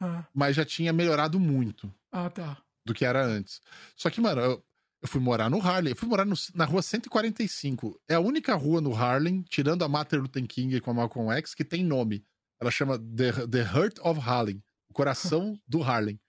Ah, 0.01 0.25
mas 0.33 0.55
já 0.55 0.65
tinha 0.65 0.91
melhorado 0.91 1.39
muito 1.39 1.93
ah, 2.11 2.29
tá. 2.29 2.57
do 2.85 2.93
que 2.93 3.05
era 3.05 3.23
antes. 3.25 3.61
Só 3.95 4.09
que, 4.09 4.19
mano, 4.19 4.41
eu, 4.41 4.65
eu 5.01 5.07
fui 5.07 5.21
morar 5.21 5.49
no 5.49 5.61
Harlem. 5.61 5.91
Eu 5.91 5.95
fui 5.95 6.07
morar 6.09 6.25
no- 6.25 6.35
na 6.53 6.65
rua 6.65 6.81
145. 6.81 7.99
É 8.09 8.15
a 8.15 8.19
única 8.19 8.55
rua 8.55 8.81
no 8.81 8.93
Harlem, 8.95 9.41
tirando 9.43 9.83
a 9.83 9.87
Martin 9.89 10.17
Luther 10.17 10.45
King 10.47 10.79
com 10.81 10.91
a 10.91 10.93
Malcolm 10.93 11.31
X, 11.37 11.53
que 11.55 11.63
tem 11.63 11.83
nome. 11.83 12.25
Ela 12.61 12.71
chama 12.71 12.97
The, 12.99 13.47
The 13.47 13.59
Heart 13.61 13.99
of 14.01 14.19
Harlem. 14.19 14.61
O 14.89 14.93
coração 14.93 15.57
do 15.67 15.81
Harlem. 15.81 16.19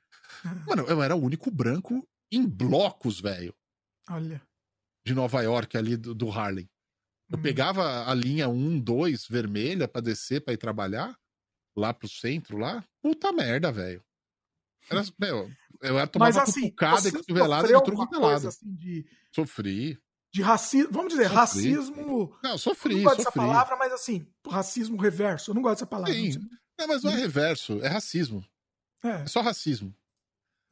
Mano, 0.66 0.84
eu 0.88 1.02
era 1.02 1.14
o 1.16 1.20
único 1.22 1.50
branco 1.50 2.06
em 2.30 2.46
blocos, 2.46 3.20
velho. 3.20 3.54
Olha. 4.10 4.40
De 5.04 5.14
Nova 5.14 5.42
York, 5.42 5.76
ali 5.76 5.96
do, 5.96 6.14
do 6.14 6.30
Harlem. 6.30 6.68
Eu 7.30 7.38
Hum. 7.38 7.42
pegava 7.42 8.08
a 8.08 8.14
linha 8.14 8.48
1, 8.48 8.80
2, 8.80 9.26
vermelha, 9.28 9.88
pra 9.88 10.00
descer, 10.00 10.40
pra 10.42 10.54
ir 10.54 10.58
trabalhar, 10.58 11.16
lá 11.76 11.92
pro 11.92 12.08
centro, 12.08 12.56
lá. 12.58 12.84
Puta 13.02 13.32
merda, 13.32 13.70
velho. 13.72 14.02
Era, 14.90 15.02
meu, 15.18 15.50
eu 15.82 15.98
era 15.98 16.06
tomava 16.06 16.32
Mas 16.32 16.48
assim, 16.48 16.62
cutucada 16.70 17.08
e 17.08 17.12
cotovelada 17.12 17.68
de 17.68 17.72
tudo 17.74 17.76
alguma 17.90 18.06
quanto 18.06 18.14
é 18.16 18.20
coisa 18.20 18.34
lado. 18.34 18.48
assim 18.48 18.74
de, 18.74 19.06
Sofri. 19.34 19.98
de 20.32 20.42
racismo, 20.42 20.92
vamos 20.92 21.12
dizer, 21.12 21.24
Sofri. 21.24 21.36
racismo. 21.36 22.38
Não, 22.42 22.50
Eu 22.52 22.58
sofri, 22.58 22.94
não 22.96 23.02
gosto 23.04 23.16
dessa 23.18 23.30
sofri. 23.30 23.40
palavra, 23.40 23.76
mas 23.76 23.92
assim, 23.92 24.26
racismo 24.46 24.96
reverso. 25.00 25.50
Eu 25.50 25.54
não 25.54 25.62
gosto 25.62 25.76
dessa 25.76 25.86
palavra. 25.86 26.12
Sim. 26.14 26.38
Não, 26.78 26.88
mas 26.88 27.02
não 27.02 27.12
é 27.12 27.16
reverso, 27.16 27.80
é 27.82 27.88
racismo. 27.88 28.44
É, 29.02 29.08
É 29.22 29.26
só 29.26 29.40
racismo. 29.40 29.94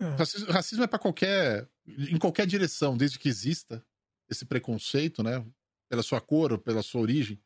é. 0.01 0.05
Racismo, 0.17 0.51
racismo 0.53 0.85
é 0.85 0.87
pra 0.87 0.99
qualquer. 0.99 1.69
em 1.87 2.19
qualquer 2.19 2.47
direção, 2.47 2.97
desde 2.97 3.19
que 3.19 3.29
exista 3.29 3.85
esse 4.33 4.45
preconceito, 4.45 5.23
né? 5.23 5.45
Pela 5.89 6.03
sua 6.03 6.21
cor 6.21 6.53
ou 6.53 6.59
pela 6.59 6.83
sua 6.83 7.01
origem. 7.01 7.41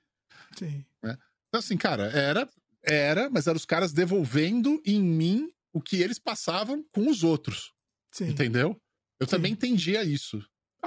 Sim. 0.59 0.85
Então, 1.03 1.59
assim, 1.61 1.77
cara, 1.77 2.05
era, 2.11 2.49
era, 2.83 3.29
mas 3.31 3.47
eram 3.47 3.57
os 3.57 3.65
caras 3.65 3.93
devolvendo 3.93 4.81
em 4.85 5.01
mim 5.03 5.53
o 5.73 5.81
que 5.81 5.97
eles 6.01 6.19
passavam 6.19 6.85
com 6.93 7.09
os 7.09 7.23
outros. 7.23 7.73
Sim. 8.13 8.29
Entendeu? 8.29 8.81
Eu 9.21 9.27
Sim. 9.27 9.31
também 9.33 9.53
entendia 9.53 10.03
isso. 10.05 10.43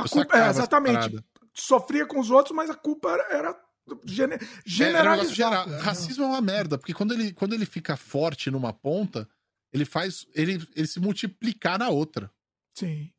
Culpa, 0.09 0.37
é, 0.37 0.49
exatamente. 0.49 1.23
Sofria 1.53 2.05
com 2.05 2.19
os 2.19 2.29
outros, 2.31 2.55
mas 2.55 2.69
a 2.69 2.75
culpa 2.75 3.09
era, 3.11 3.33
era 3.33 3.61
gene, 4.05 4.33
É, 4.33 4.37
era 4.37 4.45
generalizada. 4.65 5.33
geral. 5.35 5.67
né? 5.67 5.77
Racismo 5.79 6.23
é 6.23 6.27
uma 6.27 6.41
merda, 6.41 6.77
porque 6.77 6.93
quando 6.93 7.13
ele, 7.13 7.33
quando 7.33 7.53
ele 7.53 7.65
fica 7.65 7.97
forte 7.97 8.49
numa 8.49 8.71
ponta, 8.71 9.27
ele 9.73 9.85
faz 9.85 10.25
ele, 10.33 10.65
ele 10.75 10.87
se 10.87 10.99
multiplicar 10.99 11.77
na 11.77 11.89
outra. 11.89 12.31
Sim. 12.73 13.11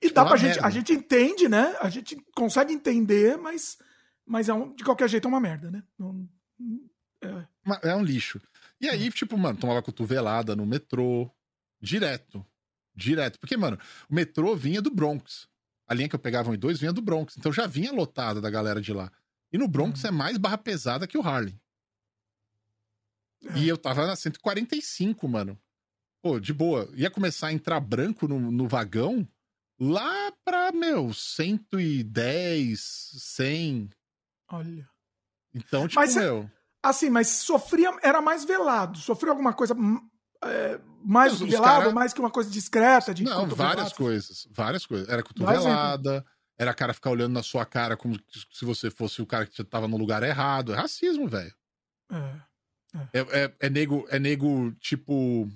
E 0.00 0.10
dá 0.10 0.24
pra 0.24 0.36
gente. 0.36 0.52
merda. 0.54 0.66
A 0.66 0.70
gente 0.70 0.92
entende, 0.92 1.48
né? 1.48 1.76
A 1.80 1.88
gente 1.88 2.16
consegue 2.34 2.72
entender, 2.72 3.36
mas, 3.36 3.78
mas 4.26 4.48
é 4.48 4.54
um, 4.54 4.74
de 4.74 4.84
qualquer 4.84 5.08
jeito 5.08 5.26
é 5.26 5.28
uma 5.28 5.40
merda, 5.40 5.70
né? 5.70 5.82
Não- 5.98 6.28
é, 7.22 7.88
É 7.90 7.94
um 7.96 8.02
lixo. 8.02 8.40
E 8.80 8.88
aí, 8.88 9.10
tipo, 9.10 9.36
mano, 9.36 9.58
tomava 9.58 9.82
cotovelada 9.82 10.56
no 10.56 10.64
metrô, 10.64 11.30
direto. 11.80 12.44
Direto. 12.94 13.38
Porque, 13.38 13.56
mano, 13.56 13.78
o 14.08 14.14
metrô 14.14 14.56
vinha 14.56 14.80
do 14.80 14.90
Bronx. 14.90 15.48
A 15.86 15.94
linha 15.94 16.08
que 16.08 16.14
eu 16.14 16.18
pegava 16.20 16.50
um 16.50 16.54
e 16.54 16.56
dois 16.56 16.78
vinha 16.78 16.92
do 16.92 17.02
Bronx. 17.02 17.36
Então 17.36 17.52
já 17.52 17.66
vinha 17.66 17.92
lotada 17.92 18.40
da 18.40 18.48
galera 18.50 18.80
de 18.80 18.92
lá. 18.92 19.10
E 19.52 19.58
no 19.58 19.66
Bronx 19.68 20.02
Uhum. 20.04 20.08
é 20.08 20.12
mais 20.12 20.36
barra 20.38 20.56
pesada 20.58 21.06
que 21.06 21.18
o 21.18 21.22
Harlem. 21.22 21.58
é. 23.44 23.58
E 23.58 23.68
eu 23.68 23.76
tava 23.76 24.06
na 24.06 24.14
145, 24.16 25.26
mano. 25.28 25.58
Pô, 26.22 26.38
de 26.38 26.52
boa. 26.52 26.88
Ia 26.94 27.10
começar 27.10 27.48
a 27.48 27.52
entrar 27.52 27.80
branco 27.80 28.28
no, 28.28 28.38
no 28.50 28.68
vagão 28.68 29.26
lá 29.80 30.32
pra, 30.44 30.70
meu, 30.72 31.12
110, 31.12 32.80
100. 32.80 33.90
Olha. 34.50 34.88
Então, 35.54 35.88
tipo, 35.88 36.00
Mas 36.00 36.12
cê- 36.12 36.20
meu. 36.20 36.50
Assim, 36.82 37.10
mas 37.10 37.28
sofria, 37.28 37.90
era 38.02 38.20
mais 38.22 38.44
velado. 38.44 38.98
Sofreu 38.98 39.32
alguma 39.32 39.52
coisa 39.52 39.74
hum, 39.74 40.00
é, 40.42 40.80
mais 41.04 41.34
Os- 41.34 41.42
os 41.42 41.50
velado, 41.50 41.80
cara- 41.82 41.92
mais 41.92 42.12
que 42.12 42.20
uma 42.20 42.30
coisa 42.30 42.50
discreta? 42.50 43.12
De 43.12 43.22
Não, 43.24 43.46
várias 43.48 43.92
coisas. 43.92 44.46
Várias 44.50 44.86
coisas. 44.86 45.08
Era 45.08 45.22
cotovelada, 45.22 46.24
era 46.58 46.72
cara 46.74 46.94
ficar 46.94 47.10
olhando 47.10 47.32
na 47.34 47.42
sua 47.42 47.66
cara 47.66 47.96
como 47.96 48.16
se 48.52 48.64
você 48.64 48.90
fosse 48.90 49.20
o 49.20 49.26
cara 49.26 49.46
que 49.46 49.62
tava 49.64 49.86
no 49.88 49.96
lugar 49.98 50.22
errado. 50.22 50.72
É 50.72 50.76
racismo, 50.76 51.28
velho. 51.28 51.54
É. 52.12 52.50
É, 53.12 53.20
é, 53.20 53.54
é 53.60 53.70
nego, 53.70 54.06
é 54.08 54.18
nego, 54.18 54.72
tipo. 54.80 55.48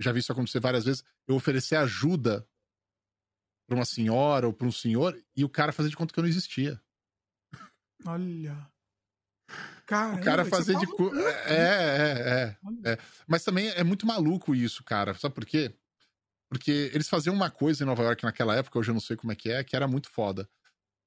Já 0.00 0.12
vi 0.12 0.20
isso 0.20 0.30
acontecer 0.32 0.60
várias 0.60 0.84
vezes. 0.84 1.02
Eu 1.26 1.34
oferecer 1.36 1.76
ajuda 1.76 2.46
pra 3.68 3.76
uma 3.76 3.84
senhora 3.84 4.46
ou 4.46 4.52
pra 4.52 4.66
um 4.66 4.72
senhor 4.72 5.16
e 5.36 5.44
o 5.44 5.48
cara 5.48 5.72
fazer 5.72 5.90
de 5.90 5.96
conta 5.96 6.12
que 6.12 6.18
eu 6.18 6.22
não 6.22 6.28
existia. 6.28 6.80
Olha. 8.06 8.66
Caramba, 9.86 10.20
O 10.20 10.24
cara 10.24 10.42
isso 10.42 10.50
fazer 10.50 10.74
é 10.74 10.78
de. 10.78 10.86
maluco, 10.86 11.10
co- 11.10 11.14
né? 11.14 11.22
É, 11.46 11.52
é, 11.52 12.88
é. 12.88 12.92
É. 12.92 12.98
Mas 13.26 13.44
também 13.44 13.68
é 13.68 13.84
muito 13.84 14.06
maluco 14.06 14.54
isso, 14.54 14.82
cara. 14.84 15.14
Sabe 15.14 15.34
por 15.34 15.44
quê? 15.46 15.74
Porque 16.50 16.90
eles 16.94 17.08
faziam 17.08 17.34
uma 17.34 17.50
coisa 17.50 17.82
em 17.82 17.86
Nova 17.86 18.02
York 18.02 18.24
naquela 18.24 18.54
época, 18.56 18.78
hoje 18.78 18.90
eu 18.90 18.94
não 18.94 19.00
sei 19.00 19.16
como 19.16 19.32
é 19.32 19.36
que 19.36 19.50
é, 19.50 19.62
que 19.62 19.76
era 19.76 19.86
muito 19.86 20.10
foda. 20.10 20.48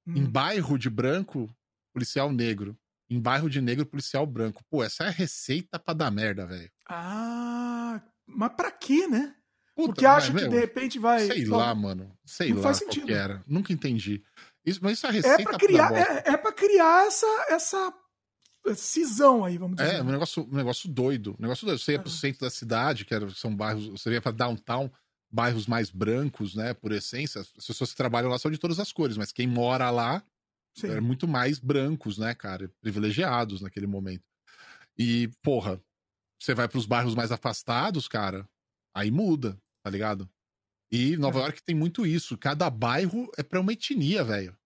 Em 0.06 0.24
Hum. 0.24 0.30
bairro 0.30 0.78
de 0.78 0.88
branco, 0.90 1.52
policial 1.92 2.30
negro. 2.32 2.78
Em 3.10 3.20
bairro 3.20 3.48
de 3.50 3.60
negro, 3.60 3.84
policial 3.86 4.24
branco. 4.26 4.64
Pô, 4.70 4.82
essa 4.82 5.04
é 5.04 5.08
a 5.08 5.10
receita 5.10 5.78
pra 5.78 5.94
dar 5.94 6.10
merda, 6.10 6.46
velho. 6.46 6.70
Ah, 6.88 8.00
mas 8.26 8.52
pra 8.56 8.70
quê, 8.72 9.06
né? 9.06 9.36
Puta, 9.74 9.88
Porque 9.92 10.04
acha 10.06 10.26
que 10.28 10.34
meu, 10.34 10.48
de 10.50 10.58
repente 10.58 10.98
vai. 10.98 11.26
Sei 11.26 11.46
só- 11.46 11.56
lá, 11.56 11.74
mano. 11.74 12.14
Sei 12.24 12.50
Não 12.50 12.56
lá 12.58 12.62
faz 12.64 12.78
qual 12.78 12.90
sentido. 12.92 13.06
que 13.06 13.12
era. 13.12 13.42
Nunca 13.46 13.72
entendi. 13.72 14.22
Isso, 14.64 14.80
mas 14.82 14.92
isso 14.98 15.06
é 15.06 15.08
a 15.08 15.12
É 15.12 15.14
receita 15.16 15.42
pra 15.42 15.50
pra 15.50 15.58
criar, 15.58 15.92
é, 15.94 16.22
é 16.32 16.36
pra 16.36 16.52
criar 16.52 17.06
essa, 17.06 17.26
essa 17.48 17.94
cisão 18.74 19.44
aí, 19.44 19.58
vamos 19.58 19.76
dizer. 19.76 19.94
É, 19.96 20.02
um 20.02 20.04
negócio, 20.10 20.48
um 20.50 20.54
negócio 20.56 20.88
doido. 20.88 21.34
Um 21.38 21.42
negócio 21.42 21.66
doido. 21.66 21.78
Você 21.80 21.92
ia 21.92 21.98
pro 21.98 22.10
É. 22.10 22.14
centro 22.14 22.40
da 22.42 22.50
cidade, 22.50 23.04
que 23.04 23.14
era, 23.14 23.28
são 23.30 23.54
bairros. 23.54 23.88
Você 23.88 24.10
ia 24.10 24.20
pra 24.20 24.30
downtown, 24.30 24.90
bairros 25.30 25.66
mais 25.66 25.90
brancos, 25.90 26.54
né? 26.54 26.74
Por 26.74 26.92
essência. 26.92 27.40
As 27.40 27.48
pessoas 27.66 27.90
que 27.90 27.96
trabalham 27.96 28.30
lá 28.30 28.38
são 28.38 28.50
de 28.50 28.58
todas 28.58 28.78
as 28.78 28.92
cores, 28.92 29.16
mas 29.16 29.32
quem 29.32 29.46
mora 29.46 29.90
lá 29.90 30.22
Sim. 30.76 30.88
eram 30.90 31.02
muito 31.02 31.26
mais 31.26 31.58
brancos, 31.58 32.18
né, 32.18 32.34
cara? 32.34 32.70
Privilegiados 32.80 33.60
naquele 33.62 33.86
momento. 33.86 34.22
E, 34.98 35.28
porra, 35.42 35.80
você 36.38 36.54
vai 36.54 36.68
pros 36.68 36.86
bairros 36.86 37.14
mais 37.14 37.32
afastados, 37.32 38.06
cara, 38.06 38.48
aí 38.94 39.10
muda, 39.10 39.58
tá 39.82 39.90
ligado? 39.90 40.28
E 40.92 41.16
Nova 41.16 41.40
É. 41.40 41.42
York 41.42 41.62
tem 41.64 41.74
muito 41.74 42.06
isso. 42.06 42.36
Cada 42.38 42.68
bairro 42.70 43.30
é 43.38 43.42
pra 43.42 43.60
uma 43.60 43.72
etnia, 43.72 44.24
velho. 44.24 44.56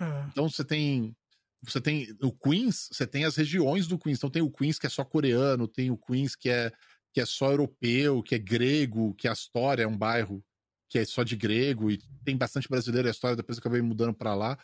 É. 0.00 0.26
Então 0.28 0.48
você 0.48 0.64
tem. 0.64 1.16
Você 1.62 1.80
tem 1.80 2.16
o 2.22 2.32
Queens, 2.32 2.88
você 2.90 3.06
tem 3.06 3.24
as 3.26 3.36
regiões 3.36 3.86
do 3.86 3.98
Queens. 3.98 4.16
Então 4.18 4.30
tem 4.30 4.40
o 4.42 4.50
Queens 4.50 4.78
que 4.78 4.86
é 4.86 4.90
só 4.90 5.04
coreano, 5.04 5.68
tem 5.68 5.90
o 5.90 5.96
Queens 5.98 6.34
que 6.34 6.48
é, 6.48 6.72
que 7.12 7.20
é 7.20 7.26
só 7.26 7.50
europeu, 7.50 8.22
que 8.22 8.34
é 8.34 8.38
grego, 8.38 9.14
que 9.14 9.28
a 9.28 9.32
Astoria 9.32 9.84
é 9.84 9.86
um 9.86 9.96
bairro 9.96 10.42
que 10.88 10.98
é 10.98 11.04
só 11.04 11.22
de 11.22 11.36
grego, 11.36 11.88
e 11.90 11.98
tem 12.24 12.36
bastante 12.36 12.68
brasileiro 12.68 13.06
a 13.06 13.10
história, 13.12 13.36
depois 13.36 13.58
eu 13.58 13.60
acabei 13.60 13.80
mudando 13.82 14.12
pra 14.14 14.34
lá. 14.34 14.58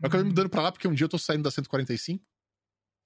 Eu 0.00 0.06
acabei 0.08 0.24
Hum. 0.24 0.28
mudando 0.28 0.48
pra 0.50 0.62
lá 0.62 0.70
porque 0.70 0.86
um 0.86 0.94
dia 0.94 1.06
eu 1.06 1.08
tô 1.08 1.18
saindo 1.18 1.42
da 1.42 1.50
145, 1.50 2.24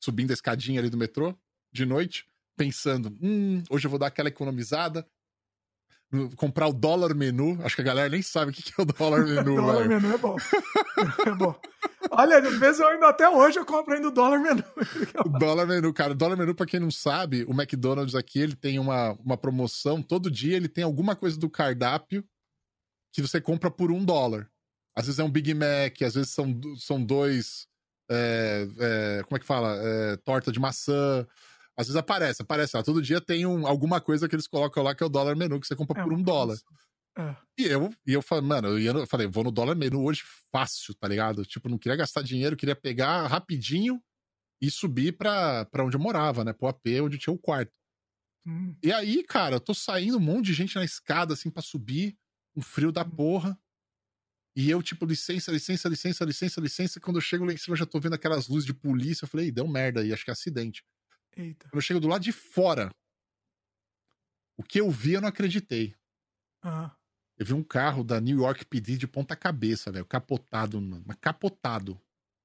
subindo 0.03 0.31
a 0.31 0.35
escadinha 0.35 0.81
ali 0.81 0.91
do 0.91 0.97
metrô, 0.99 1.39
de 1.73 1.87
noite, 1.87 2.27
pensando, 2.57 3.17
hum, 3.23 3.63
hoje 3.71 3.87
eu 3.87 3.91
vou 3.91 3.99
dar 3.99 4.09
aquela 4.09 4.29
economizada, 4.29 5.03
no- 5.03 5.07
comprar 6.37 6.69
o 6.69 6.73
dólar 6.73 7.15
menu. 7.15 7.59
Acho 7.63 7.77
que 7.77 7.83
a 7.83 7.85
galera 7.85 8.09
nem 8.09 8.23
sabe 8.23 8.51
o 8.51 8.55
que 8.55 8.73
é 8.79 8.83
o 8.83 8.85
dólar 8.85 9.25
menu, 9.27 9.57
dólar 9.57 9.89
menu 9.89 10.15
é 10.15 10.19
bom. 10.19 10.37
é 11.27 11.31
bom. 11.33 11.61
Olha, 12.11 12.39
às 12.39 12.59
vezes 12.59 12.81
eu 12.81 12.89
ainda 12.89 13.09
até 13.09 13.29
hoje 13.29 13.59
eu 13.59 13.67
compro 13.67 13.95
ainda 13.95 14.09
o 14.09 14.13
dólar 14.13 14.39
menu. 14.39 14.65
O 15.25 15.29
dólar 15.39 15.67
menu, 15.67 15.93
cara. 15.93 16.13
O 16.13 16.17
dólar 16.17 16.37
menu, 16.37 16.55
pra 16.55 16.67
quem 16.67 16.81
não 16.81 16.91
sabe, 16.91 17.45
o 17.45 17.53
McDonald's 17.53 18.15
aqui, 18.15 18.39
ele 18.39 18.55
tem 18.55 18.79
uma, 18.79 19.13
uma 19.25 19.37
promoção. 19.37 20.03
Todo 20.03 20.31
dia 20.31 20.57
ele 20.57 20.69
tem 20.69 20.85
alguma 20.85 21.17
coisa 21.17 21.39
do 21.39 21.51
cardápio 21.51 22.25
que 23.13 23.23
você 23.23 23.41
compra 23.41 23.71
por 23.71 23.91
um 23.91 24.05
dólar. 24.05 24.49
Às 24.95 25.07
vezes 25.07 25.19
é 25.19 25.25
um 25.25 25.31
Big 25.31 25.53
Mac, 25.53 26.01
às 26.03 26.15
vezes 26.15 26.31
são, 26.31 26.59
são 26.79 27.03
dois. 27.03 27.67
é, 28.11 28.67
é, 28.79 29.23
como 29.25 29.37
é 29.37 29.41
que 29.41 29.47
fala? 29.47 29.77
É, 29.83 30.17
torta 30.19 30.53
de 30.53 30.61
maçã. 30.61 31.27
Às 31.79 31.87
vezes 31.89 31.97
aparece, 31.97 32.43
aparece 32.43 32.77
lá. 32.77 32.83
Todo 32.83 33.03
dia 33.03 33.21
tem 33.21 33.47
um, 33.47 33.67
alguma 33.67 34.01
coisa 34.01 34.29
que 34.29 34.35
eles 34.35 34.47
colocam 34.47 34.83
lá 34.83 34.95
que 34.95 35.03
é 35.03 35.07
o 35.07 35.11
dólar 35.11 35.37
menu, 35.37 35.61
que 35.61 35.67
você 35.67 35.77
compra 35.77 35.97
É 35.97 36.03
por 36.03 36.13
um 36.13 36.23
dólar. 36.23 36.57
É. 37.19 37.37
E 37.59 37.65
eu, 37.65 37.91
e 38.07 38.13
eu 38.13 38.23
falei, 38.23 38.45
mano, 38.47 38.69
eu, 38.69 38.79
ia 38.79 38.91
eu 38.91 39.07
falei, 39.07 39.27
vou 39.27 39.45
no 39.45 39.51
dólar 39.51 39.75
menu 39.75 40.05
hoje 40.05 40.23
fácil, 40.53 40.95
tá 40.95 41.09
ligado? 41.09 41.45
Tipo, 41.45 41.69
não 41.69 41.79
queria 41.79 41.97
gastar 41.97 42.23
dinheiro, 42.23 42.57
queria 42.57 42.77
pegar 42.77 43.27
rapidinho 43.27 44.03
e 44.61 44.71
subir 44.71 45.17
pra, 45.17 45.65
pra 45.67 45.85
onde 45.85 45.97
eu 45.97 46.01
morava, 46.01 46.45
né? 46.45 46.53
Pro 46.53 46.69
AP, 46.69 46.87
onde 47.03 47.19
tinha 47.19 47.35
o 47.35 47.39
quarto. 47.39 47.73
Hum. 48.47 48.77
E 48.83 48.93
aí, 48.93 49.23
cara, 49.25 49.57
eu 49.57 49.61
tô 49.61 49.75
saindo 49.75 50.17
um 50.19 50.21
monte 50.21 50.47
de 50.47 50.55
gente 50.55 50.77
na 50.77 50.85
escada, 50.85 51.35
assim, 51.35 51.51
pra 51.51 51.63
subir, 51.63 52.17
um 52.55 52.63
frio 52.63 52.93
da 52.93 53.05
porra. 53.05 53.59
E 54.57 54.71
eu, 54.71 54.83
tipo, 54.83 55.05
licença, 55.05 55.53
licença, 55.53 55.89
licença, 55.89 56.25
licença, 56.25 56.61
licença. 56.61 57.01
Quando 57.01 57.17
eu 57.19 57.21
chego 57.21 57.45
lá 57.45 57.53
em 57.53 57.57
cima, 57.57 57.75
eu 57.75 57.79
já 57.79 57.87
tô 57.87 58.01
vendo 58.01 58.15
aquelas 58.15 58.49
luzes 58.49 58.67
de 58.67 58.75
polícia. 58.75 59.25
Eu 59.25 59.29
falei, 59.29 59.49
"Ih, 59.49 59.53
deu 59.53 59.69
merda 59.69 60.01
aí, 60.01 60.13
acho 60.13 60.25
que 60.25 60.31
é 60.31 60.33
acidente. 60.33 60.83
Eita. 61.37 61.69
Quando 61.69 61.75
eu 61.77 61.81
chego 61.81 62.01
do 62.01 62.09
lado 62.09 62.23
de 62.23 62.33
fora, 62.33 62.91
o 64.57 64.63
que 64.63 64.81
eu 64.81 64.91
vi, 64.91 65.13
eu 65.13 65.21
não 65.21 65.29
acreditei. 65.29 65.95
Ah. 66.63 66.97
Eu 67.37 67.45
vi 67.45 67.53
um 67.53 67.63
carro 67.63 68.03
da 68.03 68.19
New 68.21 68.39
York 68.39 68.65
PD 68.65 68.97
de 68.97 69.07
ponta 69.07 69.37
cabeça, 69.37 69.93
velho, 69.93 70.07
capotado, 70.07 70.81
mano, 70.81 71.05
mas 71.07 71.19
capotado. 71.21 72.01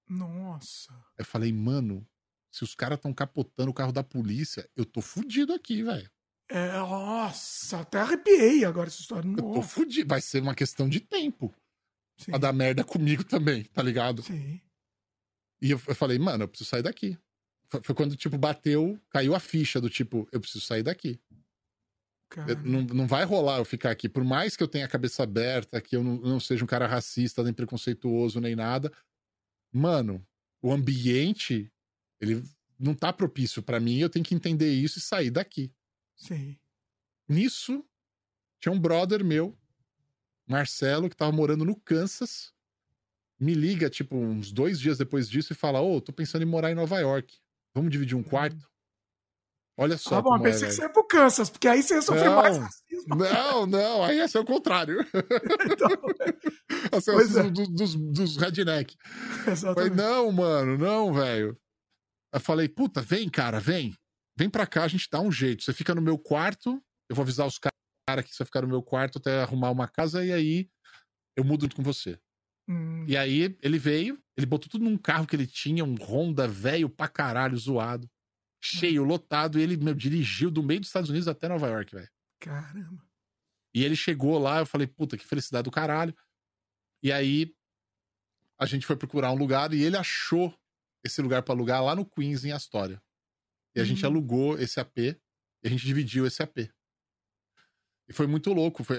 Nossa. 0.08 0.94
Eu 1.18 1.24
falei, 1.24 1.54
mano, 1.54 2.06
se 2.52 2.64
os 2.64 2.76
caras 2.76 3.00
tão 3.00 3.14
capotando 3.14 3.72
o 3.72 3.74
carro 3.74 3.94
da 3.94 4.04
polícia, 4.04 4.70
eu 4.76 4.86
tô 4.86 5.02
fudido 5.02 5.54
aqui, 5.54 5.82
velho. 5.84 6.12
É, 6.50 6.74
nossa, 6.74 7.80
até 7.80 8.02
arrepiei 8.02 8.66
agora 8.66 8.89
essa 8.89 9.00
história. 9.00 9.26
Eu 9.26 9.36
tô 9.38 9.56
Nossa. 9.56 9.70
fudido. 9.70 10.10
Vai 10.10 10.20
ser 10.20 10.42
uma 10.42 10.54
questão 10.54 10.89
de 10.89 11.00
tempo 11.00 11.56
Sim. 12.18 12.32
pra 12.32 12.39
dar 12.39 12.52
merda 12.52 12.84
comigo 12.84 13.24
também, 13.24 13.64
tá 13.64 13.82
ligado? 13.82 14.22
Sim. 14.22 14.60
E 15.62 15.72
eu, 15.72 15.82
eu 15.88 15.96
falei, 15.96 16.20
mano, 16.20 16.44
eu 16.44 16.50
preciso 16.50 16.70
sair 16.70 16.84
daqui. 16.84 17.18
Foi, 17.84 17.95
quando, 17.95 18.15
tipo, 18.15 18.38
bateu, 18.38 18.99
caiu 19.09 19.34
a 19.34 19.39
ficha 19.39 19.80
do 19.80 19.89
tipo, 19.89 20.28
eu 20.32 20.41
preciso 20.41 20.65
sair 20.65 20.84
daqui. 20.84 21.19
Eu- 22.47 22.55
não, 22.63 22.82
não 22.82 23.07
vai 23.07 23.24
rolar 23.26 23.57
eu 23.59 23.65
ficar 23.65 23.91
aqui. 23.91 24.07
Por 24.07 24.24
mais 24.24 24.55
que 24.55 24.63
eu 24.63 24.67
tenha 24.67 24.86
a 24.86 24.89
cabeça 24.89 25.24
aberta, 25.24 25.82
que 25.82 25.95
eu 25.95 26.03
não, 26.03 26.15
não 26.17 26.39
seja 26.39 26.63
um 26.63 26.67
cara 26.67 26.88
racista, 26.88 27.43
nem 27.43 27.53
preconceituoso, 27.53 28.39
nem 28.39 28.55
nada. 28.55 28.91
Mano, 29.74 30.26
o 30.61 30.72
ambiente, 30.72 31.72
ele 32.19 32.43
não 32.80 32.93
tá 32.93 33.11
propício 33.11 33.61
pra 33.61 33.80
mim. 33.80 33.97
Eu 33.99 34.09
tenho 34.09 34.26
que 34.26 34.36
entender 34.36 34.72
isso 34.72 34.99
e 34.99 35.01
sair 35.01 35.30
daqui. 35.30 35.74
Sim. 36.15 36.57
Nisso, 37.28 37.86
tinha 38.59 38.72
um 38.72 38.80
brother 38.80 39.24
meu, 39.24 39.57
Marcelo, 40.47 41.09
que 41.09 41.15
tava 41.15 41.32
morando 41.32 41.65
no 41.65 41.76
Kansas. 41.80 42.53
Me 43.39 43.53
liga, 43.53 43.89
tipo, 43.89 44.15
uns 44.17 44.51
dois 44.51 44.80
dias 44.80 44.97
depois 44.97 45.30
disso 45.30 45.53
e 45.53 45.55
fala: 45.55 45.82
Ô, 45.82 45.99
tô 45.99 46.13
pensando 46.13 46.43
em 46.43 46.45
morar 46.45 46.72
em 46.72 46.76
Nova 46.76 46.99
York. 46.99 47.39
Vamos 47.76 47.91
dividir 47.91 48.15
um 48.15 48.24
quarto? 48.24 48.69
Olha 49.78 49.97
só. 49.97 50.17
Ah, 50.17 50.22
bom, 50.22 50.36
eu 50.36 50.39
é, 50.41 50.43
pensei 50.43 50.67
que 50.67 50.74
você 50.76 50.82
ia 50.82 50.89
pro 50.89 51.07
Kansas, 51.07 51.49
porque 51.49 51.67
aí 51.67 51.82
você 51.82 51.95
ia 51.95 52.01
sofrer 52.01 52.26
Não. 52.26 52.36
mais 52.36 52.57
racismo. 52.57 53.15
Não, 53.15 53.65
não, 53.65 54.03
aí 54.03 54.17
ia 54.17 54.28
ser 54.28 54.39
o 54.39 54.45
contrário. 54.45 54.99
Então, 55.72 55.88
Ia 56.93 57.01
ser 57.01 57.11
o 57.11 57.13
Pois 57.15 57.36
é. 57.36 57.41
racismo 57.41 57.51
do- 57.51 57.72
dos, 57.74 57.95
dos 57.95 58.38
redneck. 58.38 58.95
Falei, 59.03 59.53
exatamente. 59.53 59.95
não, 59.95 60.32
mano, 60.32 60.78
não, 60.78 61.13
velho. 61.13 61.57
Eu 62.34 62.39
falei, 62.39 62.67
puta, 62.69 63.01
vem, 63.01 63.30
cara, 63.30 63.59
vem. 63.59 63.95
Vem 64.38 64.49
pra 64.49 64.67
cá, 64.67 64.84
a 64.84 64.88
gente 64.88 65.07
dá 65.11 65.19
um 65.19 65.32
jeito. 65.32 65.63
Você 65.63 65.74
fica 65.74 65.95
no 65.95 66.01
meu 66.01 66.17
quarto, 66.17 66.82
eu 67.09 67.15
vou 67.15 67.24
avisar 67.24 67.47
os 67.47 67.57
caras 67.57 68.26
que 68.26 68.32
você 68.34 68.43
vai 68.43 68.45
ficar 68.45 68.61
no 68.61 68.67
meu 68.67 68.84
quarto 68.84 69.17
até 69.19 69.41
arrumar 69.41 69.72
uma 69.72 69.88
casa, 69.88 70.24
e 70.24 70.32
aí 70.32 70.69
eu 71.38 71.43
mudo 71.43 71.74
com 71.74 71.82
você. 71.84 72.19
Hum, 72.68 73.07
E 73.07 73.18
aí 73.18 73.57
ele 73.62 73.80
veio, 73.80 74.22
ele 74.38 74.45
botou 74.45 74.70
tudo 74.70 74.84
num 74.86 74.97
carro 74.97 75.28
que 75.28 75.36
ele 75.36 75.47
tinha, 75.47 75.84
um 75.84 75.95
Honda 75.95 76.47
velho 76.47 76.89
pra 76.89 77.07
caralho, 77.07 77.57
zoado, 77.57 78.09
cheio, 78.64 79.03
lotado, 79.03 79.59
e 79.59 79.64
ele 79.64 79.78
meu, 79.78 79.93
dirigiu 79.95 80.51
do 80.51 80.64
meio 80.64 80.80
dos 80.82 80.89
Estados 80.89 81.09
Unidos 81.09 81.28
até 81.28 81.47
Nova 81.47 81.68
York, 81.68 81.95
velho. 81.95 82.09
caramba. 82.39 83.07
E 83.74 83.84
ele 83.84 83.95
chegou 83.95 84.38
lá, 84.38 84.59
eu 84.59 84.66
falei, 84.66 84.88
puta, 84.88 85.18
que 85.18 85.26
felicidade 85.26 85.64
do 85.64 85.72
caralho. 85.72 86.16
E 87.03 87.12
aí 87.12 87.55
a 88.59 88.66
gente 88.66 88.86
foi 88.86 88.95
procurar 88.95 89.32
um 89.32 89.36
lugar 89.38 89.74
e 89.74 89.82
ele 89.84 89.97
achou 89.97 90.53
esse 91.03 91.22
lugar 91.22 91.41
pra 91.43 91.53
alugar 91.53 91.84
lá 91.84 91.95
no 91.95 92.05
Queens, 92.05 92.45
em 92.45 92.51
Astoria. 92.51 93.01
E 93.76 93.82
a 93.82 93.86
gente 93.86 94.05
Hum. 94.05 94.05
alugou 94.05 94.59
esse 94.59 94.80
AP 94.80 94.99
e 95.64 95.68
a 95.68 95.70
gente 95.70 95.86
dividiu 95.86 96.28
esse 96.28 96.43
AP. 96.43 96.70
E 98.07 98.14
foi 98.14 98.28
muito 98.28 98.51
louco. 98.53 98.84
Foi, 98.84 98.97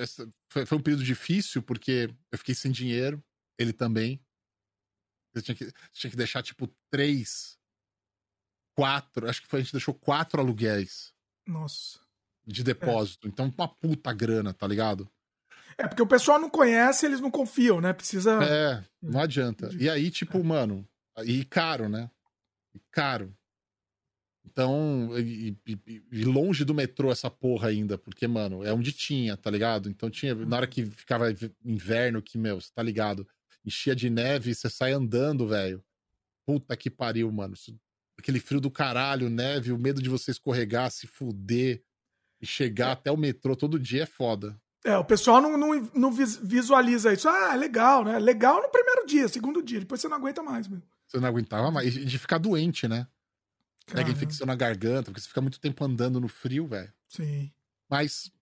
foi, 0.50 0.66
foi 0.66 0.78
um 0.78 0.82
período 0.82 1.04
difícil 1.04 1.62
porque 1.62 2.08
eu 2.30 2.38
fiquei 2.38 2.54
sem 2.54 2.72
dinheiro, 2.72 3.22
ele 3.58 3.72
também. 3.72 4.20
Eu 5.34 5.42
tinha 5.42 5.54
que, 5.54 5.72
tinha 5.92 6.10
que 6.10 6.16
deixar, 6.16 6.42
tipo, 6.42 6.68
três, 6.90 7.58
quatro. 8.74 9.28
Acho 9.28 9.40
que 9.42 9.48
foi, 9.48 9.60
a 9.60 9.62
gente 9.62 9.72
deixou 9.72 9.94
quatro 9.94 10.40
aluguéis 10.40 11.14
Nossa. 11.46 12.00
de 12.46 12.62
depósito. 12.62 13.28
Então, 13.28 13.52
uma 13.56 13.68
puta 13.68 14.12
grana, 14.12 14.52
tá 14.52 14.66
ligado? 14.66 15.10
É 15.78 15.88
porque 15.88 16.02
o 16.02 16.06
pessoal 16.06 16.38
não 16.38 16.50
conhece, 16.50 17.06
eles 17.06 17.20
não 17.20 17.30
confiam, 17.30 17.80
né? 17.80 17.92
Precisa. 17.92 18.42
É, 18.44 18.84
não 19.00 19.20
adianta. 19.20 19.70
E 19.78 19.88
aí, 19.88 20.10
tipo, 20.10 20.42
mano, 20.44 20.86
e 21.24 21.44
caro, 21.44 21.88
né? 21.88 22.10
E 22.74 22.80
Caro. 22.90 23.34
Então, 24.44 25.10
e, 25.18 25.56
e, 25.66 26.02
e, 26.10 26.24
longe 26.24 26.64
do 26.64 26.74
metrô 26.74 27.10
essa 27.10 27.30
porra 27.30 27.68
ainda, 27.68 27.96
porque, 27.96 28.26
mano, 28.26 28.64
é 28.64 28.72
onde 28.72 28.92
tinha, 28.92 29.36
tá 29.36 29.50
ligado? 29.50 29.88
Então 29.88 30.10
tinha, 30.10 30.34
na 30.34 30.56
hora 30.56 30.66
que 30.66 30.84
ficava 30.84 31.26
inverno, 31.64 32.20
que, 32.20 32.36
meu, 32.36 32.60
você 32.60 32.70
tá 32.74 32.82
ligado? 32.82 33.26
Enchia 33.64 33.94
de 33.94 34.10
neve, 34.10 34.54
você 34.54 34.68
sai 34.68 34.92
andando, 34.92 35.46
velho. 35.46 35.82
Puta 36.44 36.76
que 36.76 36.90
pariu, 36.90 37.30
mano. 37.30 37.54
Aquele 38.18 38.40
frio 38.40 38.60
do 38.60 38.70
caralho, 38.70 39.30
neve, 39.30 39.72
o 39.72 39.78
medo 39.78 40.02
de 40.02 40.08
você 40.08 40.30
escorregar, 40.30 40.90
se 40.90 41.06
fuder 41.06 41.82
e 42.40 42.46
chegar 42.46 42.88
é. 42.88 42.92
até 42.92 43.10
o 43.10 43.16
metrô 43.16 43.54
todo 43.54 43.78
dia 43.78 44.02
é 44.02 44.06
foda. 44.06 44.60
É, 44.84 44.96
o 44.96 45.04
pessoal 45.04 45.40
não, 45.40 45.56
não, 45.56 45.90
não, 45.94 46.12
visualiza 46.12 47.12
isso. 47.12 47.28
Ah, 47.28 47.54
é 47.54 47.56
legal, 47.56 48.04
né? 48.04 48.18
Legal 48.18 48.60
no 48.60 48.68
primeiro 48.68 49.06
dia, 49.06 49.28
segundo 49.28 49.62
dia, 49.62 49.78
depois 49.78 50.00
você 50.00 50.08
não 50.08 50.16
aguenta 50.16 50.42
mais, 50.42 50.66
meu. 50.66 50.82
Você 51.06 51.20
não 51.20 51.28
aguentava 51.28 51.70
mais. 51.70 51.96
E 51.96 52.04
de 52.04 52.18
ficar 52.18 52.38
doente, 52.38 52.88
né? 52.88 53.06
Pega 53.86 54.10
infecção 54.10 54.46
na 54.46 54.54
garganta, 54.56 55.10
porque 55.10 55.20
você 55.20 55.28
fica 55.28 55.40
muito 55.40 55.60
tempo 55.60 55.84
andando 55.84 56.20
no 56.20 56.28
frio, 56.28 56.66
velho. 56.66 56.92
Sim. 57.08 57.52
Mas, 57.88 58.32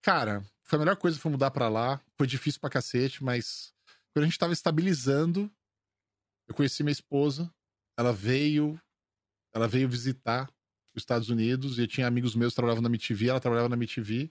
cara, 0.00 0.42
foi 0.62 0.76
a 0.76 0.80
melhor 0.80 0.96
coisa 0.96 1.18
foi 1.18 1.30
mudar 1.30 1.50
pra 1.50 1.68
lá. 1.68 2.00
Foi 2.16 2.26
difícil 2.26 2.60
pra 2.60 2.70
cacete, 2.70 3.22
mas 3.22 3.73
quando 4.14 4.24
a 4.24 4.28
gente 4.28 4.38
tava 4.38 4.52
estabilizando, 4.52 5.52
eu 6.46 6.54
conheci 6.54 6.84
minha 6.84 6.92
esposa. 6.92 7.52
Ela 7.98 8.12
veio. 8.12 8.80
Ela 9.52 9.66
veio 9.66 9.88
visitar 9.88 10.48
os 10.94 11.02
Estados 11.02 11.28
Unidos 11.28 11.78
e 11.78 11.82
eu 11.82 11.88
tinha 11.88 12.06
amigos 12.06 12.36
meus 12.36 12.52
que 12.52 12.56
trabalhavam 12.56 12.82
na 12.82 12.88
MTV, 12.88 13.28
ela 13.28 13.40
trabalhava 13.40 13.68
na 13.68 13.76
MTV. 13.76 14.30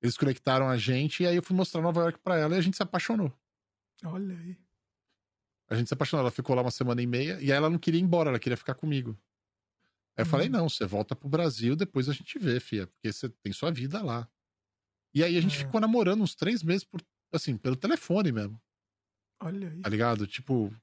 Eles 0.00 0.16
conectaram 0.16 0.68
a 0.68 0.76
gente 0.76 1.24
e 1.24 1.26
aí 1.26 1.34
eu 1.34 1.42
fui 1.42 1.56
mostrar 1.56 1.82
Nova 1.82 2.00
York 2.02 2.20
pra 2.20 2.36
ela 2.36 2.54
e 2.54 2.58
a 2.58 2.60
gente 2.60 2.76
se 2.76 2.82
apaixonou. 2.82 3.32
Olha 4.04 4.38
aí. 4.38 4.56
A 5.68 5.74
gente 5.74 5.88
se 5.88 5.94
apaixonou. 5.94 6.22
Ela 6.22 6.30
ficou 6.30 6.54
lá 6.54 6.62
uma 6.62 6.70
semana 6.70 7.02
e 7.02 7.06
meia 7.06 7.40
e 7.40 7.50
aí 7.50 7.58
ela 7.58 7.68
não 7.68 7.78
queria 7.78 8.00
ir 8.00 8.04
embora, 8.04 8.30
ela 8.30 8.38
queria 8.38 8.56
ficar 8.56 8.74
comigo. 8.74 9.18
Aí 10.16 10.22
eu 10.22 10.24
uhum. 10.24 10.30
falei, 10.30 10.48
não, 10.48 10.68
você 10.68 10.86
volta 10.86 11.16
pro 11.16 11.28
Brasil, 11.28 11.74
depois 11.74 12.08
a 12.08 12.12
gente 12.12 12.38
vê, 12.38 12.60
fia, 12.60 12.86
porque 12.86 13.12
você 13.12 13.28
tem 13.28 13.52
sua 13.52 13.72
vida 13.72 14.00
lá. 14.00 14.28
E 15.12 15.24
aí 15.24 15.36
a 15.36 15.40
gente 15.40 15.56
é. 15.56 15.58
ficou 15.58 15.80
namorando 15.80 16.22
uns 16.22 16.34
três 16.36 16.62
meses, 16.62 16.84
por, 16.84 17.00
assim, 17.32 17.56
pelo 17.56 17.74
telefone 17.74 18.30
mesmo. 18.30 18.60
Olha 19.40 19.70
aí. 19.70 19.80
Tá 19.80 19.88
ligado? 19.88 20.26
Tipo, 20.26 20.74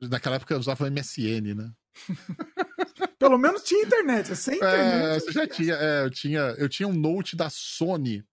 naquela 0.00 0.36
época 0.36 0.54
eu 0.54 0.58
usava 0.58 0.90
MSN, 0.90 1.54
né? 1.54 1.72
Pelo 3.18 3.38
menos 3.38 3.62
tinha 3.62 3.84
internet, 3.84 4.32
é 4.32 4.34
sem 4.34 4.56
internet. 4.56 5.04
É, 5.04 5.20
você 5.20 5.32
já 5.32 5.46
tinha, 5.46 5.74
é, 5.74 6.04
eu 6.04 6.10
tinha, 6.10 6.40
eu 6.58 6.68
tinha 6.68 6.88
um 6.88 6.92
Note 6.92 7.36
da 7.36 7.48
Sony, 7.48 8.24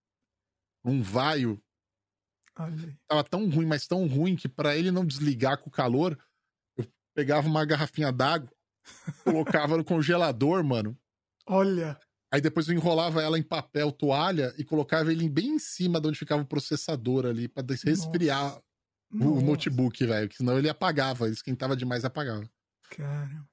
um 0.84 1.02
Vaio. 1.02 1.62
Tava 3.08 3.24
tão 3.24 3.50
ruim, 3.50 3.66
mas 3.66 3.88
tão 3.88 4.06
ruim 4.08 4.36
que 4.36 4.50
para 4.50 4.76
ele 4.76 4.92
não 4.92 5.06
desligar 5.06 5.58
com 5.60 5.70
o 5.70 5.72
calor, 5.72 6.18
eu 6.76 6.86
pegava 7.16 7.48
uma 7.48 7.64
garrafinha 7.64 8.12
d'água, 8.12 8.52
colocava 9.24 9.78
no 9.78 9.86
congelador, 9.86 10.64
mano. 10.64 10.98
Olha. 11.48 11.98
Aí 12.32 12.42
depois 12.42 12.68
eu 12.68 12.76
enrolava 12.76 13.22
ela 13.22 13.40
em 13.40 13.44
papel 13.44 13.92
toalha 13.92 14.54
e 14.58 14.64
colocava 14.64 15.12
ele 15.12 15.30
bem 15.30 15.56
em 15.56 15.60
cima 15.60 16.02
de 16.02 16.08
onde 16.08 16.20
ficava 16.20 16.42
o 16.42 16.48
processador 16.48 17.26
ali, 17.26 17.48
para 17.48 17.66
resfriar 17.86 18.62
Nossa. 19.12 19.32
o 19.32 19.42
notebook, 19.42 20.06
velho. 20.06 20.30
Que 20.30 20.38
senão 20.38 20.58
ele 20.58 20.70
apagava, 20.70 21.26
ele 21.26 21.34
esquentava 21.34 21.76
demais 21.76 22.04
e 22.04 22.08
apagava. 22.08 22.50
Cara. 22.92 23.48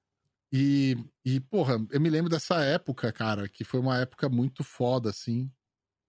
E, 0.53 0.97
e, 1.25 1.41
porra, 1.41 1.77
eu 1.91 2.01
me 2.01 2.09
lembro 2.09 2.31
dessa 2.31 2.63
época, 2.63 3.13
cara, 3.13 3.49
que 3.49 3.65
foi 3.65 3.81
uma 3.81 3.99
época 3.99 4.29
muito 4.29 4.63
foda, 4.63 5.11
assim, 5.11 5.51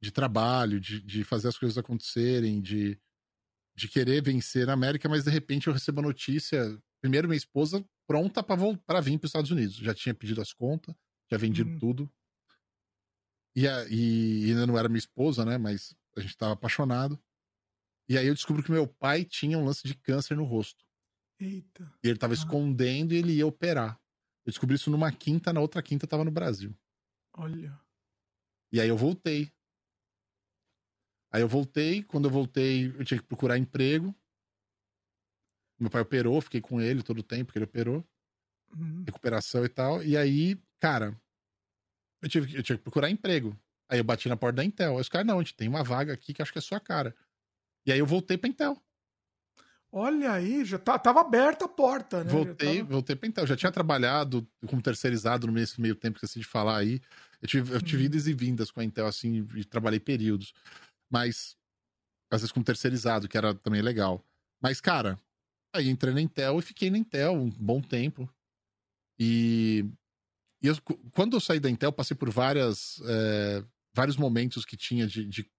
de 0.02 0.12
trabalho, 0.12 0.80
de, 0.80 1.02
de 1.02 1.24
fazer 1.24 1.48
as 1.48 1.58
coisas 1.58 1.78
acontecerem, 1.78 2.62
de, 2.62 3.00
de 3.76 3.88
querer 3.88 4.22
vencer 4.22 4.68
na 4.68 4.74
América, 4.74 5.10
mas 5.10 5.24
de 5.24 5.32
repente 5.32 5.68
eu 5.68 5.74
recebo 5.74 6.00
a 6.00 6.04
notícia. 6.04 6.80
Primeiro, 7.02 7.28
minha 7.28 7.38
esposa 7.38 7.84
pronta 8.08 8.44
para 8.44 9.02
vir 9.02 9.18
para 9.18 9.26
os 9.26 9.30
Estados 9.30 9.52
Unidos. 9.52 9.76
Já 9.76 9.94
tinha 9.94 10.14
pedido 10.14 10.42
as 10.42 10.54
contas, 10.54 10.96
já 11.30 11.38
vendido 11.38 11.72
uhum. 11.72 11.80
tudo. 11.80 12.12
E, 13.56 13.68
a, 13.68 13.86
e 13.90 14.46
ainda 14.50 14.68
não 14.68 14.78
era 14.78 14.88
minha 14.88 15.00
esposa, 15.00 15.44
né? 15.44 15.58
Mas 15.58 15.96
a 16.16 16.22
gente 16.22 16.30
estava 16.30 16.54
apaixonado. 16.54 17.20
E 18.10 18.18
aí 18.18 18.28
eu 18.28 18.34
descubro 18.34 18.64
que 18.64 18.72
meu 18.72 18.88
pai 18.88 19.26
tinha 19.26 19.58
um 19.58 19.66
lance 19.66 19.86
de 19.88 19.94
câncer 19.96 20.36
no 20.36 20.44
rosto. 20.44 20.86
Eita. 21.40 21.92
E 22.04 22.08
ele 22.08 22.16
estava 22.16 22.34
ah. 22.34 22.36
escondendo 22.36 23.14
e 23.14 23.18
ele 23.18 23.34
ia 23.34 23.46
operar. 23.46 24.00
Eu 24.46 24.52
descobri 24.52 24.76
isso 24.76 24.90
numa 24.90 25.12
quinta, 25.12 25.52
na 25.52 25.60
outra 25.60 25.82
quinta 25.82 26.06
eu 26.06 26.10
tava 26.10 26.24
no 26.24 26.32
Brasil. 26.32 26.74
Olha. 27.34 27.80
E 28.72 28.80
aí 28.80 28.88
eu 28.88 28.98
voltei. 28.98 29.52
Aí 31.32 31.42
eu 31.42 31.48
voltei, 31.48 32.02
quando 32.04 32.26
eu 32.26 32.32
voltei, 32.32 32.88
eu 32.88 33.04
tinha 33.04 33.20
que 33.20 33.28
procurar 33.28 33.58
emprego. 33.58 34.16
Meu 35.78 35.90
pai 35.90 36.02
operou, 36.02 36.42
fiquei 36.42 36.62
com 36.62 36.82
ele 36.82 37.04
todo 37.04 37.20
o 37.20 37.24
tempo 37.24 37.52
que 37.52 37.58
ele 37.58 37.66
operou. 37.66 38.08
Uhum. 38.76 39.04
Recuperação 39.06 39.64
e 39.66 39.70
tal. 39.70 40.04
E 40.04 40.18
aí, 40.18 40.60
cara, 40.80 41.20
eu 42.22 42.30
tive, 42.30 42.58
eu 42.58 42.64
tive 42.64 42.80
que 42.80 42.84
procurar 42.84 43.10
emprego. 43.10 43.58
Aí 43.90 44.00
eu 44.00 44.04
bati 44.04 44.28
na 44.28 44.36
porta 44.36 44.58
da 44.58 44.64
Intel. 44.64 44.96
Aí 44.96 45.02
os 45.02 45.10
caras, 45.10 45.28
não, 45.28 45.40
a 45.40 45.44
gente 45.44 45.56
tem 45.56 45.68
uma 45.68 45.84
vaga 45.84 46.14
aqui 46.14 46.34
que 46.34 46.42
acho 46.42 46.52
que 46.52 46.58
é 46.58 46.62
sua 46.62 46.80
cara. 46.80 47.16
E 47.88 47.92
aí 47.92 48.00
eu 48.00 48.06
voltei 48.06 48.38
pra 48.38 48.50
Intel. 48.50 48.78
Olha 49.92 50.34
aí, 50.34 50.66
já 50.66 50.78
tá, 50.78 51.00
tava 51.00 51.22
aberta 51.22 51.66
a 51.66 51.70
porta, 51.70 52.24
né? 52.24 52.30
Voltei, 52.30 52.80
tava... 52.80 52.90
voltei 52.92 53.16
pra 53.16 53.28
Intel. 53.28 53.48
Já 53.48 53.56
tinha 53.56 53.72
trabalhado 53.72 54.48
como 54.68 54.82
terceirizado 54.82 55.50
nesse 55.50 55.82
meio 55.82 55.96
tempo 55.96 56.20
que 56.20 56.26
eu 56.26 56.30
de 56.30 56.44
falar 56.44 56.78
aí. 56.78 57.02
Eu 57.42 57.48
tive, 57.48 57.74
eu 57.74 57.82
tive 57.82 58.04
uhum. 58.04 58.06
idas 58.06 58.28
e 58.28 58.34
vindas 58.34 58.70
com 58.70 58.82
a 58.82 58.84
Intel, 58.84 59.08
assim, 59.08 59.48
e 59.56 59.64
trabalhei 59.64 60.00
períodos. 60.00 60.54
Mas, 61.10 61.58
às 62.30 62.42
vezes 62.42 62.52
como 62.52 62.66
terceirizado, 62.66 63.28
que 63.28 63.38
era 63.38 63.56
também 63.56 63.82
legal. 63.82 64.22
Mas, 64.62 64.82
cara, 64.82 65.18
Aí 65.74 65.90
entrei 65.90 66.14
na 66.14 66.22
Intel 66.22 66.60
e 66.60 66.62
fiquei 66.62 66.90
na 66.90 66.98
Intel 66.98 67.34
um 67.34 67.50
bom 67.50 67.82
tempo. 67.82 68.30
E, 69.20 69.86
e 70.62 70.68
eu, 70.68 70.76
quando 71.12 71.36
eu 71.36 71.40
saí 71.40 71.60
da 71.60 71.70
Intel, 71.70 71.92
passei 71.92 72.16
por 72.16 72.30
várias, 72.30 73.00
é, 73.06 73.64
vários 73.94 74.18
momentos 74.18 74.66
que 74.66 74.78
tinha 74.78 75.06
de, 75.06 75.26
de, 75.26 75.50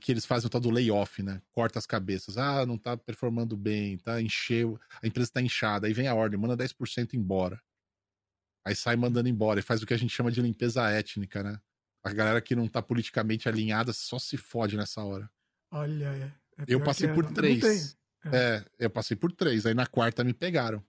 que 0.00 0.12
eles 0.12 0.24
fazem 0.24 0.46
o 0.46 0.50
tal 0.50 0.60
do 0.60 0.70
layoff, 0.70 1.22
né? 1.22 1.42
Corta 1.50 1.78
as 1.78 1.86
cabeças. 1.86 2.38
Ah, 2.38 2.64
não 2.64 2.78
tá 2.78 2.96
performando 2.96 3.56
bem, 3.56 3.98
tá 3.98 4.22
encheu, 4.22 4.78
a 5.02 5.06
empresa 5.06 5.32
tá 5.32 5.42
inchada. 5.42 5.86
Aí 5.86 5.92
vem 5.92 6.06
a 6.06 6.14
ordem, 6.14 6.38
manda 6.38 6.56
10% 6.56 7.14
embora. 7.14 7.60
Aí 8.64 8.76
sai 8.76 8.94
mandando 8.94 9.28
embora 9.28 9.58
e 9.58 9.62
faz 9.62 9.82
o 9.82 9.86
que 9.86 9.92
a 9.94 9.96
gente 9.96 10.14
chama 10.14 10.30
de 10.30 10.40
limpeza 10.40 10.88
étnica, 10.88 11.42
né? 11.42 11.60
A 12.04 12.12
galera 12.12 12.40
que 12.40 12.54
não 12.54 12.68
tá 12.68 12.80
politicamente 12.80 13.48
alinhada 13.48 13.92
só 13.92 14.18
se 14.18 14.36
fode 14.36 14.76
nessa 14.76 15.02
hora. 15.02 15.28
Olha, 15.70 16.06
é, 16.06 16.32
é 16.58 16.64
eu 16.68 16.82
passei 16.82 17.08
por 17.08 17.24
é, 17.24 17.32
três. 17.32 17.96
É. 18.24 18.36
é, 18.36 18.64
eu 18.78 18.90
passei 18.90 19.16
por 19.16 19.32
três. 19.32 19.66
Aí 19.66 19.74
na 19.74 19.86
quarta 19.86 20.22
me 20.22 20.32
pegaram. 20.32 20.84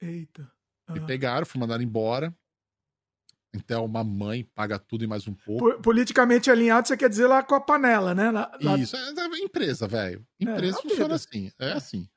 Eita. 0.00 0.50
Me 0.88 1.00
pegaram, 1.06 1.46
fui 1.46 1.60
mandado 1.60 1.82
embora. 1.82 2.34
Então, 3.52 3.84
uma 3.84 4.04
mãe 4.04 4.44
paga 4.54 4.78
tudo 4.78 5.02
e 5.04 5.06
mais 5.06 5.26
um 5.26 5.34
pouco. 5.34 5.80
Politicamente 5.82 6.50
alinhado, 6.50 6.86
você 6.86 6.96
quer 6.96 7.08
dizer 7.08 7.26
lá 7.26 7.42
com 7.42 7.54
a 7.54 7.60
panela, 7.60 8.14
né? 8.14 8.30
Lá, 8.30 8.50
lá... 8.60 8.78
Isso, 8.78 8.96
é, 8.96 9.00
é 9.00 9.38
empresa, 9.38 9.88
velho. 9.88 10.24
É, 10.40 10.44
empresa 10.44 10.78
é, 10.78 10.82
funciona 10.82 11.14
assim. 11.14 11.50
É, 11.58 11.70
é, 11.70 11.72
assim. 11.72 12.08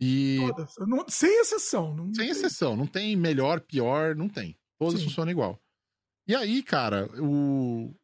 E. 0.00 0.38
Todas. 0.40 0.74
Não, 0.78 1.04
sem 1.08 1.40
exceção. 1.40 1.94
Não 1.94 2.06
sem 2.14 2.24
tem... 2.24 2.30
exceção. 2.30 2.76
Não 2.76 2.86
tem 2.86 3.14
melhor, 3.14 3.60
pior, 3.60 4.16
não 4.16 4.28
tem. 4.28 4.58
Todas 4.78 5.00
Sim. 5.00 5.06
funcionam 5.06 5.32
igual. 5.32 5.60
E 6.26 6.34
aí, 6.34 6.62
cara, 6.62 7.10
o. 7.20 7.94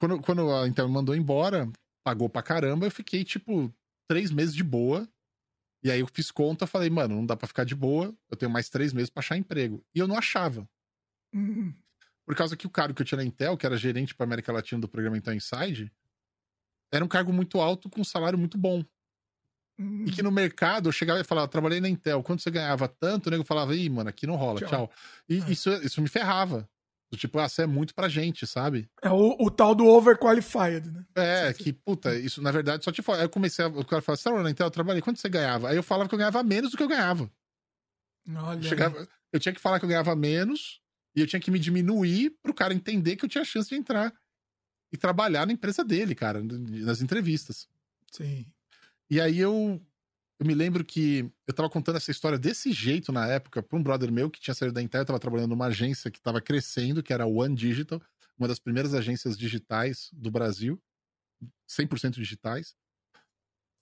Quando, 0.00 0.20
quando 0.20 0.52
a 0.52 0.68
Intel 0.68 0.86
me 0.86 0.94
mandou 0.94 1.14
embora, 1.14 1.70
pagou 2.04 2.28
pra 2.28 2.42
caramba, 2.42 2.86
eu 2.86 2.90
fiquei, 2.90 3.24
tipo, 3.24 3.72
três 4.08 4.30
meses 4.30 4.54
de 4.54 4.64
boa. 4.64 5.08
E 5.84 5.90
aí 5.90 5.98
eu 5.98 6.06
fiz 6.06 6.30
conta, 6.30 6.66
falei, 6.66 6.88
mano, 6.88 7.16
não 7.16 7.26
dá 7.26 7.36
pra 7.36 7.48
ficar 7.48 7.64
de 7.64 7.74
boa, 7.74 8.14
eu 8.30 8.36
tenho 8.36 8.50
mais 8.50 8.68
três 8.68 8.92
meses 8.92 9.10
pra 9.10 9.18
achar 9.18 9.36
emprego. 9.36 9.84
E 9.92 9.98
eu 9.98 10.06
não 10.06 10.16
achava. 10.16 10.68
Uhum. 11.32 11.74
Por 12.24 12.36
causa 12.36 12.56
que 12.56 12.66
o 12.66 12.70
cargo 12.70 12.94
que 12.94 13.02
eu 13.02 13.06
tinha 13.06 13.16
na 13.16 13.24
Intel, 13.24 13.56
que 13.56 13.66
era 13.66 13.76
gerente 13.76 14.14
pra 14.14 14.24
América 14.24 14.52
Latina 14.52 14.80
do 14.80 14.88
programa 14.88 15.16
Intel 15.16 15.34
Inside, 15.34 15.92
era 16.92 17.04
um 17.04 17.08
cargo 17.08 17.32
muito 17.32 17.60
alto 17.60 17.88
com 17.90 18.00
um 18.00 18.04
salário 18.04 18.38
muito 18.38 18.56
bom. 18.56 18.84
Uhum. 19.78 20.04
E 20.06 20.12
que 20.12 20.22
no 20.22 20.30
mercado 20.30 20.88
eu 20.88 20.92
chegava 20.92 21.20
e 21.20 21.24
falava, 21.24 21.48
trabalhei 21.48 21.80
na 21.80 21.88
Intel, 21.88 22.22
quando 22.22 22.40
você 22.40 22.50
ganhava 22.50 22.86
tanto, 22.86 23.26
o 23.26 23.30
nego 23.30 23.44
falava, 23.44 23.74
ih, 23.74 23.88
mano, 23.88 24.10
aqui 24.10 24.26
não 24.26 24.36
rola, 24.36 24.60
tchau. 24.60 24.68
tchau. 24.68 24.92
E 25.28 25.40
é. 25.40 25.50
isso, 25.50 25.70
isso 25.82 26.00
me 26.00 26.08
ferrava. 26.08 26.68
Do 27.10 27.18
tipo, 27.18 27.38
ah, 27.38 27.46
você 27.46 27.62
é 27.62 27.66
muito 27.66 27.94
pra 27.94 28.08
gente, 28.08 28.46
sabe? 28.46 28.88
É 29.02 29.10
o, 29.10 29.36
o 29.38 29.50
tal 29.50 29.74
do 29.74 29.84
overqualified, 29.84 30.90
né? 30.90 31.04
É, 31.14 31.52
que, 31.52 31.70
puta, 31.70 32.14
isso 32.14 32.40
na 32.40 32.50
verdade 32.50 32.82
só 32.82 32.90
te 32.90 33.02
fala. 33.02 33.18
Aí 33.18 33.24
eu 33.26 33.28
comecei 33.28 33.62
a. 33.62 33.68
O 33.68 33.84
cara 33.84 34.00
falou, 34.00 34.16
você 34.16 34.30
na 34.30 34.50
Intel? 34.50 34.66
Eu 34.66 34.70
trabalhei. 34.70 35.02
Quanto 35.02 35.20
você 35.20 35.28
ganhava? 35.28 35.68
Aí 35.68 35.76
eu 35.76 35.82
falava 35.82 36.08
que 36.08 36.14
eu 36.14 36.18
ganhava 36.18 36.42
menos 36.42 36.70
do 36.70 36.76
que 36.78 36.82
eu 36.82 36.88
ganhava. 36.88 37.30
Olha. 38.34 38.58
Eu, 38.58 38.62
chegava, 38.62 39.06
eu 39.30 39.38
tinha 39.38 39.52
que 39.52 39.60
falar 39.60 39.78
que 39.78 39.84
eu 39.84 39.90
ganhava 39.90 40.16
menos 40.16 40.81
e 41.14 41.20
eu 41.20 41.26
tinha 41.26 41.40
que 41.40 41.50
me 41.50 41.58
diminuir 41.58 42.30
pro 42.42 42.54
cara 42.54 42.74
entender 42.74 43.16
que 43.16 43.24
eu 43.24 43.28
tinha 43.28 43.44
chance 43.44 43.68
de 43.68 43.76
entrar 43.76 44.12
e 44.92 44.96
trabalhar 44.96 45.46
na 45.46 45.52
empresa 45.52 45.84
dele, 45.84 46.14
cara, 46.14 46.42
nas 46.42 47.00
entrevistas. 47.00 47.68
Sim. 48.10 48.46
E 49.10 49.20
aí 49.20 49.38
eu 49.38 49.80
eu 50.42 50.46
me 50.46 50.54
lembro 50.54 50.84
que 50.84 51.30
eu 51.46 51.54
tava 51.54 51.70
contando 51.70 51.96
essa 51.98 52.10
história 52.10 52.36
desse 52.36 52.72
jeito 52.72 53.12
na 53.12 53.28
época 53.28 53.62
pra 53.62 53.78
um 53.78 53.82
brother 53.82 54.10
meu 54.10 54.28
que 54.28 54.40
tinha 54.40 54.52
saído 54.54 54.74
da 54.74 54.82
Intel, 54.82 55.04
tava 55.04 55.20
trabalhando 55.20 55.50
numa 55.50 55.66
agência 55.66 56.10
que 56.10 56.20
tava 56.20 56.40
crescendo, 56.40 57.00
que 57.00 57.12
era 57.12 57.22
a 57.22 57.28
One 57.28 57.54
Digital, 57.54 58.02
uma 58.36 58.48
das 58.48 58.58
primeiras 58.58 58.92
agências 58.92 59.38
digitais 59.38 60.10
do 60.12 60.32
Brasil, 60.32 60.82
100% 61.70 62.14
digitais. 62.14 62.74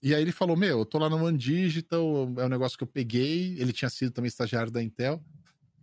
E 0.03 0.13
aí 0.13 0.21
ele 0.21 0.31
falou: 0.31 0.55
Meu, 0.55 0.79
eu 0.79 0.85
tô 0.85 0.99
lá 0.99 1.09
no 1.09 1.23
One 1.23 1.35
Digital, 1.35 2.31
é 2.37 2.45
um 2.45 2.49
negócio 2.49 2.77
que 2.77 2.83
eu 2.83 2.87
peguei. 2.87 3.59
Ele 3.59 3.73
tinha 3.73 3.89
sido 3.89 4.11
também 4.11 4.27
estagiário 4.27 4.71
da 4.71 4.83
Intel. 4.83 5.23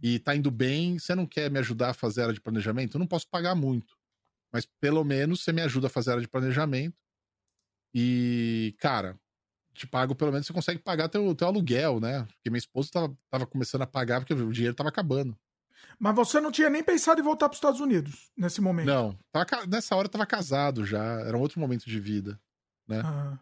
E 0.03 0.19
tá 0.19 0.35
indo 0.35 0.51
bem, 0.51 0.99
você 0.99 1.15
não 1.15 1.27
quer 1.27 1.51
me 1.51 1.59
ajudar 1.59 1.91
a 1.91 1.95
fazer 1.95 2.23
área 2.23 2.35
de 2.35 2.41
planejamento? 2.41 2.97
Eu 2.97 3.01
não 3.01 3.07
posso 3.07 3.29
pagar 3.29 3.55
muito, 3.55 3.97
mas 4.53 4.67
pelo 4.81 5.05
menos 5.05 5.43
você 5.43 5.53
me 5.53 5.63
ajuda 5.63 5.89
a 5.89 5.91
fazer 5.91 6.11
área 6.11 6.23
de 6.23 6.29
planejamento. 6.29 6.97
E, 7.95 8.77
cara, 8.79 9.19
te 9.75 9.87
pago, 9.87 10.15
pelo 10.15 10.31
menos 10.31 10.47
você 10.47 10.53
consegue 10.53 10.81
pagar 10.81 11.09
teu, 11.09 11.35
teu 11.35 11.49
aluguel, 11.49 12.01
né? 12.01 12.25
Porque 12.25 12.51
minha 12.51 12.59
esposa 12.59 12.91
tava, 12.93 13.19
tava 13.31 13.47
começando 13.47 13.83
a 13.83 13.87
pagar 13.87 14.21
porque 14.21 14.35
o 14.35 14.53
dinheiro 14.53 14.75
tava 14.75 14.89
acabando. 14.89 15.37
Mas 15.99 16.15
você 16.15 16.41
não 16.41 16.51
tinha 16.53 16.71
nem 16.71 16.83
pensado 16.83 17.21
em 17.21 17.25
voltar 17.25 17.49
para 17.49 17.55
os 17.55 17.59
Estados 17.59 17.81
Unidos 17.81 18.31
nesse 18.37 18.61
momento? 18.61 18.87
Não, 18.87 19.19
tava, 19.33 19.67
nessa 19.67 19.97
hora 19.97 20.07
eu 20.07 20.11
tava 20.11 20.27
casado 20.27 20.85
já, 20.85 21.03
era 21.21 21.37
um 21.37 21.41
outro 21.41 21.61
momento 21.61 21.87
de 21.87 21.99
vida, 21.99 22.39
né? 22.87 23.03
Ah. 23.05 23.39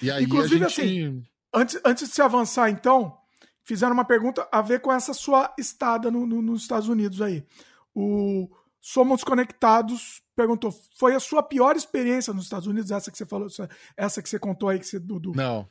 E 0.00 0.10
aí 0.10 0.24
Inclusive, 0.24 0.64
a 0.64 0.68
gente... 0.68 0.80
assim, 0.80 1.26
antes, 1.52 1.80
antes 1.84 2.08
de 2.08 2.14
se 2.14 2.22
avançar, 2.22 2.70
então, 2.70 3.19
fizeram 3.70 3.92
uma 3.92 4.04
pergunta 4.04 4.48
a 4.50 4.60
ver 4.60 4.80
com 4.80 4.92
essa 4.92 5.14
sua 5.14 5.54
estada 5.56 6.10
no, 6.10 6.26
no, 6.26 6.42
nos 6.42 6.62
Estados 6.62 6.88
Unidos 6.88 7.22
aí. 7.22 7.46
O 7.94 8.50
Somos 8.80 9.22
Conectados 9.22 10.20
perguntou: 10.34 10.72
foi 10.98 11.14
a 11.14 11.20
sua 11.20 11.40
pior 11.40 11.76
experiência 11.76 12.34
nos 12.34 12.44
Estados 12.44 12.66
Unidos, 12.66 12.90
essa 12.90 13.12
que 13.12 13.16
você 13.16 13.24
falou, 13.24 13.46
essa 13.96 14.20
que 14.20 14.28
você 14.28 14.40
contou 14.40 14.68
aí 14.68 14.80
que 14.80 14.86
você, 14.86 14.98
do, 14.98 15.20
do... 15.20 15.32
Não. 15.36 15.70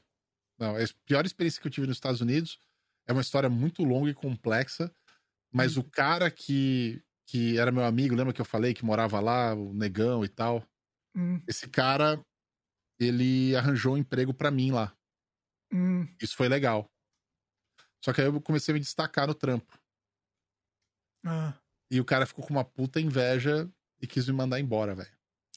Não, 0.58 0.78
a 0.78 0.80
pior 1.06 1.26
experiência 1.26 1.62
que 1.62 1.68
eu 1.68 1.72
tive 1.72 1.88
nos 1.88 1.98
Estados 1.98 2.22
Unidos 2.22 2.58
é 3.06 3.12
uma 3.12 3.22
história 3.22 3.50
muito 3.50 3.84
longa 3.84 4.10
e 4.10 4.14
complexa, 4.14 4.90
mas 5.52 5.76
o 5.76 5.84
cara 5.84 6.32
que, 6.32 7.04
que 7.26 7.58
era 7.58 7.72
meu 7.72 7.84
amigo, 7.84 8.16
lembra 8.16 8.32
que 8.34 8.40
eu 8.40 8.46
falei 8.46 8.74
que 8.74 8.86
morava 8.86 9.20
lá, 9.20 9.54
o 9.54 9.74
negão 9.74 10.24
e 10.24 10.30
tal? 10.30 10.64
Hum. 11.16 11.42
Esse 11.48 11.68
cara, 11.68 12.24
ele 12.98 13.54
arranjou 13.58 13.96
um 13.96 13.98
emprego 13.98 14.34
para 14.34 14.52
mim 14.52 14.72
lá. 14.72 14.94
Hum. 15.74 16.08
Isso 16.22 16.36
foi 16.36 16.48
legal. 16.48 16.90
Só 18.04 18.14
que 18.14 18.22
aí 18.22 18.28
eu 18.28 18.42
comecei 18.42 18.72
a 18.72 18.76
me 18.76 18.80
destacar 18.80 19.28
no 19.28 19.34
trampo. 19.34 19.78
Ah. 21.26 21.54
E 21.92 22.00
o 22.00 22.06
cara 22.06 22.26
ficou 22.26 22.46
com 22.46 22.54
uma 22.54 22.64
puta 22.64 23.00
inveja 23.00 23.70
e 24.02 24.08
quis 24.08 24.28
me 24.28 24.34
mandar 24.34 24.60
embora, 24.60 24.96
velho. 24.96 25.12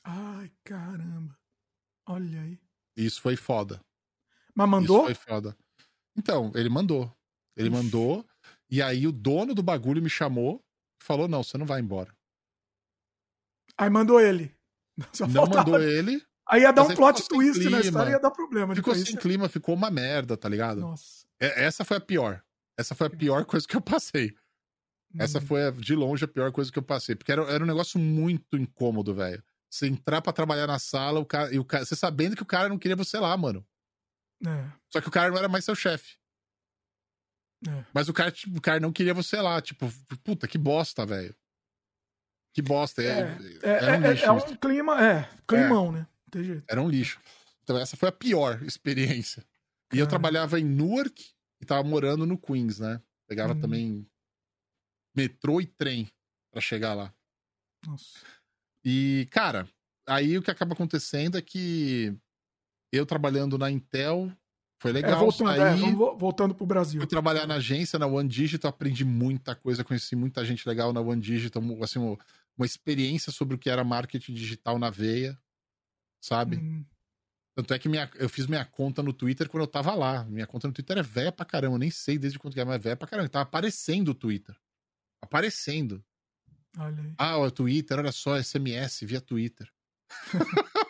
Ai, 0.04 0.50
caramba. 0.64 1.38
Olha 2.06 2.40
aí. 2.40 2.58
Isso 2.96 3.20
foi 3.20 3.36
foda. 3.36 3.80
Mas 4.54 4.68
mandou? 4.68 5.08
Isso 5.08 5.14
foi 5.14 5.14
foda. 5.14 5.56
Então, 6.16 6.52
ele 6.54 6.68
mandou. 6.68 7.10
Ele 7.56 7.68
Ixi. 7.68 7.76
mandou. 7.76 8.26
E 8.70 8.82
aí 8.82 9.06
o 9.06 9.12
dono 9.12 9.54
do 9.54 9.62
bagulho 9.62 10.02
me 10.02 10.10
chamou 10.10 10.62
e 11.00 11.04
falou: 11.04 11.28
não, 11.28 11.42
você 11.42 11.56
não 11.56 11.66
vai 11.66 11.80
embora. 11.80 12.14
Aí 13.78 13.88
mandou 13.88 14.20
ele. 14.20 14.54
Só 15.12 15.26
não 15.26 15.34
faltava... 15.34 15.70
mandou 15.70 15.80
ele. 15.80 16.22
Aí 16.48 16.62
ia 16.62 16.72
dar 16.72 16.82
um 16.82 16.94
plot 16.94 17.26
twist 17.28 17.68
na 17.70 17.80
história 17.80 18.10
e 18.10 18.12
ia 18.12 18.18
dar 18.18 18.30
problema. 18.30 18.74
Ficou 18.74 18.94
sem 18.94 19.16
clima, 19.16 19.48
ficou 19.48 19.74
uma 19.74 19.90
merda, 19.90 20.36
tá 20.36 20.48
ligado? 20.48 20.80
Nossa. 20.80 21.24
É, 21.42 21.64
essa 21.64 21.84
foi 21.84 21.96
a 21.96 22.00
pior. 22.00 22.40
Essa 22.78 22.94
foi 22.94 23.08
a 23.08 23.10
pior 23.10 23.44
coisa 23.44 23.66
que 23.66 23.76
eu 23.76 23.80
passei. 23.80 24.32
Essa 25.18 25.40
uhum. 25.40 25.46
foi, 25.46 25.72
de 25.72 25.94
longe, 25.94 26.24
a 26.24 26.28
pior 26.28 26.52
coisa 26.52 26.70
que 26.70 26.78
eu 26.78 26.82
passei. 26.82 27.16
Porque 27.16 27.32
era, 27.32 27.42
era 27.50 27.64
um 27.64 27.66
negócio 27.66 27.98
muito 27.98 28.56
incômodo, 28.56 29.12
velho. 29.12 29.42
Você 29.68 29.86
entrar 29.86 30.22
para 30.22 30.32
trabalhar 30.32 30.66
na 30.66 30.78
sala, 30.78 31.18
o 31.18 31.26
cara, 31.26 31.52
e 31.52 31.58
o 31.58 31.64
cara, 31.64 31.84
você 31.84 31.96
sabendo 31.96 32.36
que 32.36 32.42
o 32.42 32.46
cara 32.46 32.68
não 32.68 32.78
queria 32.78 32.96
você 32.96 33.18
lá, 33.18 33.36
mano. 33.36 33.66
É. 34.46 34.70
Só 34.90 35.00
que 35.00 35.08
o 35.08 35.10
cara 35.10 35.30
não 35.30 35.36
era 35.36 35.48
mais 35.48 35.64
seu 35.64 35.74
chefe. 35.74 36.16
É. 37.66 37.84
Mas 37.92 38.08
o 38.08 38.12
cara, 38.12 38.30
tipo, 38.30 38.58
o 38.58 38.60
cara 38.60 38.80
não 38.80 38.92
queria 38.92 39.12
você 39.12 39.40
lá. 39.40 39.60
Tipo, 39.60 39.92
puta, 40.22 40.46
que 40.46 40.58
bosta, 40.58 41.04
velho. 41.04 41.34
Que 42.54 42.62
bosta. 42.62 43.02
É, 43.02 43.36
é, 43.62 43.70
é, 43.70 43.84
é 43.84 43.98
um, 43.98 44.10
lixo, 44.10 44.24
é 44.24 44.32
um 44.32 44.56
clima, 44.56 45.04
é, 45.04 45.28
climão, 45.46 45.90
né? 45.90 46.06
Tem 46.30 46.44
jeito. 46.44 46.64
Era 46.68 46.80
um 46.80 46.88
lixo. 46.88 47.20
Então 47.64 47.76
essa 47.78 47.96
foi 47.96 48.08
a 48.08 48.12
pior 48.12 48.62
experiência. 48.62 49.44
E 49.92 49.98
eu 49.98 50.06
trabalhava 50.06 50.58
em 50.58 50.64
Newark 50.64 51.31
e 51.62 51.64
tava 51.64 51.88
morando 51.88 52.26
no 52.26 52.36
Queens, 52.36 52.80
né? 52.80 53.00
Pegava 53.28 53.54
hum. 53.54 53.60
também 53.60 54.06
metrô 55.14 55.60
e 55.60 55.66
trem 55.66 56.10
para 56.50 56.60
chegar 56.60 56.92
lá. 56.92 57.14
Nossa. 57.86 58.18
E, 58.84 59.28
cara, 59.30 59.68
aí 60.06 60.36
o 60.36 60.42
que 60.42 60.50
acaba 60.50 60.72
acontecendo 60.74 61.38
é 61.38 61.42
que 61.42 62.12
eu 62.90 63.06
trabalhando 63.06 63.56
na 63.56 63.70
Intel 63.70 64.30
foi 64.80 64.90
é, 64.90 64.94
legal. 64.94 65.12
É, 65.12 65.18
voltando, 65.20 65.46
sair, 65.46 65.60
é, 65.60 66.18
voltando 66.18 66.54
pro 66.54 66.66
Brasil. 66.66 67.00
Fui 67.00 67.08
trabalhar 67.08 67.46
na 67.46 67.54
agência, 67.54 67.96
na 67.96 68.06
One 68.06 68.28
Digital, 68.28 68.70
aprendi 68.70 69.04
muita 69.04 69.54
coisa, 69.54 69.84
conheci 69.84 70.16
muita 70.16 70.44
gente 70.44 70.68
legal 70.68 70.92
na 70.92 71.00
One 71.00 71.20
Digital, 71.20 71.62
assim, 71.80 72.00
uma 72.00 72.66
experiência 72.66 73.30
sobre 73.30 73.54
o 73.54 73.58
que 73.58 73.70
era 73.70 73.84
marketing 73.84 74.34
digital 74.34 74.80
na 74.80 74.90
veia, 74.90 75.38
sabe? 76.20 76.56
Hum. 76.56 76.84
Tanto 77.54 77.74
é 77.74 77.78
que 77.78 77.88
minha, 77.88 78.10
eu 78.14 78.28
fiz 78.28 78.46
minha 78.46 78.64
conta 78.64 79.02
no 79.02 79.12
Twitter 79.12 79.48
quando 79.48 79.62
eu 79.62 79.66
tava 79.66 79.94
lá. 79.94 80.24
Minha 80.24 80.46
conta 80.46 80.66
no 80.68 80.72
Twitter 80.72 80.98
é 80.98 81.02
velha 81.02 81.32
pra 81.32 81.44
caramba, 81.44 81.74
eu 81.74 81.78
nem 81.78 81.90
sei 81.90 82.18
desde 82.18 82.38
quando 82.38 82.54
que 82.54 82.60
é, 82.60 82.64
mas 82.64 82.76
é 82.76 82.78
velha 82.78 82.96
pra 82.96 83.08
caramba. 83.08 83.28
Tava 83.28 83.42
aparecendo 83.42 84.08
o 84.08 84.14
Twitter 84.14 84.56
aparecendo. 85.22 86.04
Ah, 87.16 87.38
o 87.38 87.50
Twitter, 87.50 87.98
olha 87.98 88.12
só, 88.12 88.36
SMS 88.42 89.00
via 89.02 89.20
Twitter. 89.20 89.68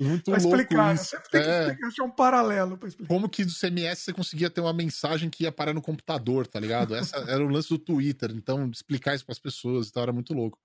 Muito 0.00 0.30
pra 0.30 0.40
louco 0.40 0.56
explicar, 0.56 0.94
isso. 0.94 1.04
Sempre 1.04 1.30
tem 1.30 1.42
que 1.42 1.48
é. 1.48 1.60
explicar, 1.60 1.86
achar 1.88 2.04
um 2.04 2.10
paralelo 2.10 2.78
pra 2.78 2.88
explicar. 2.88 3.08
Como 3.08 3.28
que 3.28 3.44
do 3.44 3.52
CMS 3.52 4.00
você 4.00 4.12
conseguia 4.12 4.50
ter 4.50 4.60
uma 4.60 4.72
mensagem 4.72 5.28
que 5.28 5.44
ia 5.44 5.52
parar 5.52 5.72
no 5.72 5.82
computador, 5.82 6.46
tá 6.46 6.58
ligado? 6.60 6.94
Essa 6.94 7.16
era 7.28 7.44
o 7.44 7.48
lance 7.48 7.68
do 7.68 7.78
Twitter, 7.78 8.30
então 8.30 8.70
explicar 8.70 9.14
isso 9.14 9.24
pras 9.24 9.38
pessoas, 9.38 9.88
então 9.88 10.02
era 10.02 10.12
muito 10.12 10.32
louco. 10.34 10.58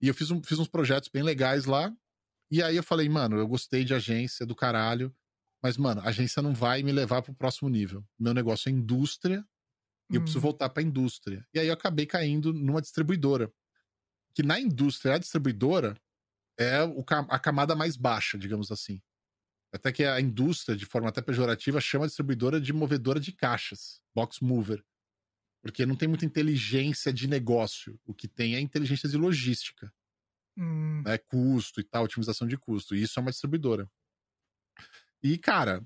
E 0.00 0.08
eu 0.08 0.14
fiz, 0.14 0.30
um, 0.30 0.42
fiz 0.42 0.58
uns 0.58 0.68
projetos 0.68 1.10
bem 1.12 1.22
legais 1.22 1.66
lá, 1.66 1.92
e 2.50 2.62
aí 2.62 2.76
eu 2.76 2.82
falei, 2.82 3.08
mano, 3.08 3.36
eu 3.36 3.46
gostei 3.46 3.84
de 3.84 3.94
agência 3.94 4.44
do 4.44 4.54
caralho, 4.54 5.14
mas, 5.62 5.76
mano, 5.76 6.00
a 6.00 6.08
agência 6.08 6.42
não 6.42 6.54
vai 6.54 6.82
me 6.82 6.90
levar 6.90 7.22
pro 7.22 7.34
próximo 7.34 7.68
nível. 7.68 8.04
Meu 8.18 8.32
negócio 8.32 8.68
é 8.68 8.72
indústria, 8.72 9.44
e 10.10 10.16
eu 10.16 10.20
preciso 10.20 10.38
hum. 10.40 10.42
voltar 10.42 10.68
para 10.68 10.82
a 10.82 10.86
indústria. 10.86 11.46
E 11.54 11.60
aí 11.60 11.68
eu 11.68 11.72
acabei 11.74 12.04
caindo 12.04 12.52
numa 12.52 12.80
distribuidora. 12.80 13.52
Que 14.34 14.42
na 14.42 14.58
indústria, 14.58 15.14
a 15.14 15.18
distribuidora 15.18 15.96
é 16.58 16.78
a 17.28 17.38
camada 17.38 17.76
mais 17.76 17.96
baixa, 17.96 18.36
digamos 18.36 18.72
assim. 18.72 19.00
Até 19.72 19.92
que 19.92 20.04
a 20.04 20.20
indústria, 20.20 20.76
de 20.76 20.84
forma 20.84 21.08
até 21.08 21.22
pejorativa, 21.22 21.80
chama 21.80 22.04
a 22.04 22.08
distribuidora 22.08 22.60
de 22.60 22.72
movedora 22.72 23.20
de 23.20 23.32
caixas, 23.32 24.02
box 24.14 24.40
mover. 24.40 24.84
Porque 25.62 25.86
não 25.86 25.94
tem 25.94 26.08
muita 26.08 26.24
inteligência 26.24 27.12
de 27.12 27.28
negócio. 27.28 28.00
O 28.04 28.12
que 28.12 28.26
tem 28.26 28.56
é 28.56 28.60
inteligência 28.60 29.08
de 29.08 29.16
logística. 29.16 29.92
Hum. 30.60 31.02
Né, 31.02 31.16
custo 31.16 31.80
e 31.80 31.84
tal, 31.84 32.04
otimização 32.04 32.46
de 32.46 32.58
custo. 32.58 32.94
E 32.94 33.02
isso 33.02 33.18
é 33.18 33.22
uma 33.22 33.30
distribuidora. 33.30 33.90
E, 35.22 35.38
cara, 35.38 35.82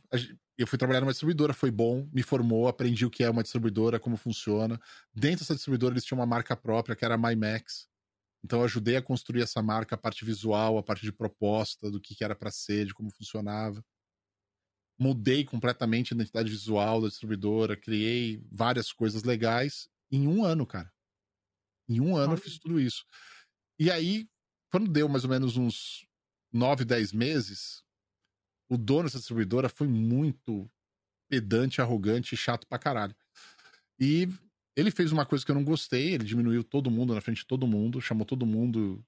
eu 0.58 0.66
fui 0.66 0.76
trabalhar 0.76 1.00
numa 1.00 1.12
distribuidora, 1.12 1.54
foi 1.54 1.70
bom, 1.70 2.08
me 2.12 2.22
formou, 2.22 2.66
aprendi 2.66 3.06
o 3.06 3.10
que 3.10 3.22
é 3.22 3.30
uma 3.30 3.42
distribuidora, 3.42 4.00
como 4.00 4.16
funciona. 4.16 4.80
Dentro 5.12 5.40
dessa 5.40 5.54
distribuidora 5.54 5.94
eles 5.94 6.04
tinham 6.04 6.18
uma 6.18 6.26
marca 6.26 6.56
própria, 6.56 6.96
que 6.96 7.04
era 7.04 7.14
a 7.14 7.18
MyMax. 7.18 7.88
Então 8.44 8.58
eu 8.58 8.64
ajudei 8.64 8.96
a 8.96 9.02
construir 9.02 9.42
essa 9.42 9.62
marca, 9.62 9.94
a 9.94 9.98
parte 9.98 10.24
visual, 10.24 10.76
a 10.76 10.82
parte 10.82 11.02
de 11.02 11.12
proposta, 11.12 11.90
do 11.90 12.00
que, 12.00 12.14
que 12.14 12.24
era 12.24 12.34
para 12.34 12.50
ser, 12.50 12.86
de 12.86 12.94
como 12.94 13.10
funcionava. 13.10 13.84
Mudei 14.98 15.44
completamente 15.44 16.12
a 16.12 16.16
identidade 16.16 16.50
visual 16.50 17.00
da 17.00 17.08
distribuidora, 17.08 17.76
criei 17.76 18.44
várias 18.50 18.92
coisas 18.92 19.22
legais 19.22 19.88
em 20.10 20.28
um 20.28 20.44
ano, 20.44 20.66
cara. 20.66 20.92
Em 21.88 22.00
um 22.00 22.16
ano 22.16 22.34
eu 22.34 22.38
fiz 22.38 22.58
tudo 22.58 22.80
isso. 22.80 23.04
E 23.78 23.90
aí, 23.90 24.28
quando 24.74 24.90
deu 24.90 25.08
mais 25.08 25.22
ou 25.22 25.30
menos 25.30 25.56
uns 25.56 26.04
nove, 26.52 26.84
dez 26.84 27.12
meses, 27.12 27.84
o 28.68 28.76
dono 28.76 29.04
dessa 29.04 29.18
distribuidora 29.18 29.68
foi 29.68 29.86
muito 29.86 30.68
pedante, 31.28 31.80
arrogante 31.80 32.34
e 32.34 32.36
chato 32.36 32.66
pra 32.66 32.76
caralho. 32.76 33.14
E 34.00 34.26
ele 34.74 34.90
fez 34.90 35.12
uma 35.12 35.24
coisa 35.24 35.44
que 35.44 35.50
eu 35.52 35.54
não 35.54 35.62
gostei, 35.62 36.14
ele 36.14 36.24
diminuiu 36.24 36.64
todo 36.64 36.90
mundo 36.90 37.14
na 37.14 37.20
frente 37.20 37.36
de 37.42 37.46
todo 37.46 37.68
mundo, 37.68 38.00
chamou 38.00 38.26
todo 38.26 38.44
mundo 38.44 39.00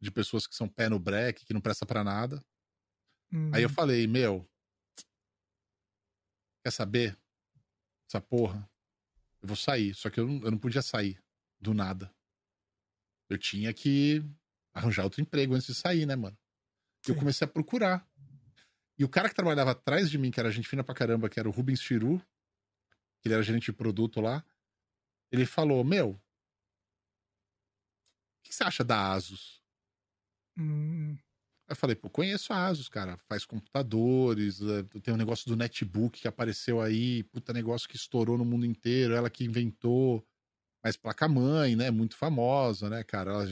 de 0.00 0.10
pessoas 0.10 0.44
que 0.44 0.56
são 0.56 0.68
pé 0.68 0.88
no 0.88 0.98
break, 0.98 1.44
que 1.44 1.54
não 1.54 1.60
presta 1.60 1.86
para 1.86 2.02
nada. 2.02 2.44
Aí 3.52 3.62
eu 3.62 3.68
uhum. 3.68 3.74
falei, 3.76 4.08
meu, 4.08 4.44
quer 6.64 6.72
saber? 6.72 7.16
Essa 8.08 8.20
porra, 8.20 8.68
eu 9.40 9.46
vou 9.46 9.56
sair. 9.56 9.94
Só 9.94 10.10
que 10.10 10.18
eu 10.18 10.26
não, 10.26 10.42
eu 10.42 10.50
não 10.50 10.58
podia 10.58 10.82
sair 10.82 11.22
do 11.60 11.72
nada. 11.72 12.12
Eu 13.30 13.38
tinha 13.38 13.72
que 13.72 14.20
arranjar 14.72 15.04
outro 15.04 15.20
emprego 15.20 15.54
antes 15.54 15.66
de 15.66 15.74
sair, 15.74 16.06
né, 16.06 16.16
mano? 16.16 16.36
Sim. 17.04 17.12
Eu 17.12 17.18
comecei 17.18 17.44
a 17.44 17.48
procurar. 17.48 18.06
E 18.98 19.04
o 19.04 19.08
cara 19.08 19.28
que 19.28 19.34
trabalhava 19.34 19.72
atrás 19.72 20.10
de 20.10 20.18
mim, 20.18 20.30
que 20.30 20.38
era 20.38 20.50
gente 20.50 20.68
fina 20.68 20.84
pra 20.84 20.94
caramba, 20.94 21.28
que 21.28 21.40
era 21.40 21.48
o 21.48 21.52
Rubens 21.52 21.80
Chiru, 21.80 22.18
que 23.20 23.28
ele 23.28 23.34
era 23.34 23.42
gerente 23.42 23.66
de 23.66 23.72
produto 23.72 24.20
lá, 24.20 24.44
ele 25.30 25.46
falou: 25.46 25.82
Meu, 25.82 26.10
o 26.10 26.20
que 28.42 28.54
você 28.54 28.64
acha 28.64 28.84
da 28.84 29.12
Asus? 29.12 29.62
Hum. 30.56 31.16
Eu 31.68 31.76
falei, 31.76 31.96
pô, 31.96 32.10
conheço 32.10 32.52
a 32.52 32.66
Asus, 32.66 32.88
cara. 32.88 33.16
Faz 33.16 33.46
computadores, 33.46 34.60
eh, 34.60 34.82
tem 35.00 35.14
um 35.14 35.16
negócio 35.16 35.46
do 35.48 35.56
netbook 35.56 36.20
que 36.20 36.28
apareceu 36.28 36.82
aí, 36.82 37.22
puta 37.24 37.52
negócio 37.52 37.88
que 37.88 37.96
estourou 37.96 38.36
no 38.36 38.44
mundo 38.44 38.66
inteiro, 38.66 39.14
ela 39.14 39.30
que 39.30 39.44
inventou. 39.44 40.26
Mas 40.84 40.96
placa-mãe, 40.96 41.76
né? 41.76 41.90
Muito 41.90 42.16
famosa, 42.16 42.90
né, 42.90 43.04
cara? 43.04 43.30
Ela, 43.30 43.42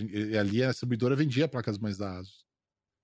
ali 0.40 0.65
a 0.65 0.70
distribuidora 0.70 1.15
vendia 1.15 1.47
placas-mães 1.48 1.97
da 1.97 2.19
Asus. 2.19 2.44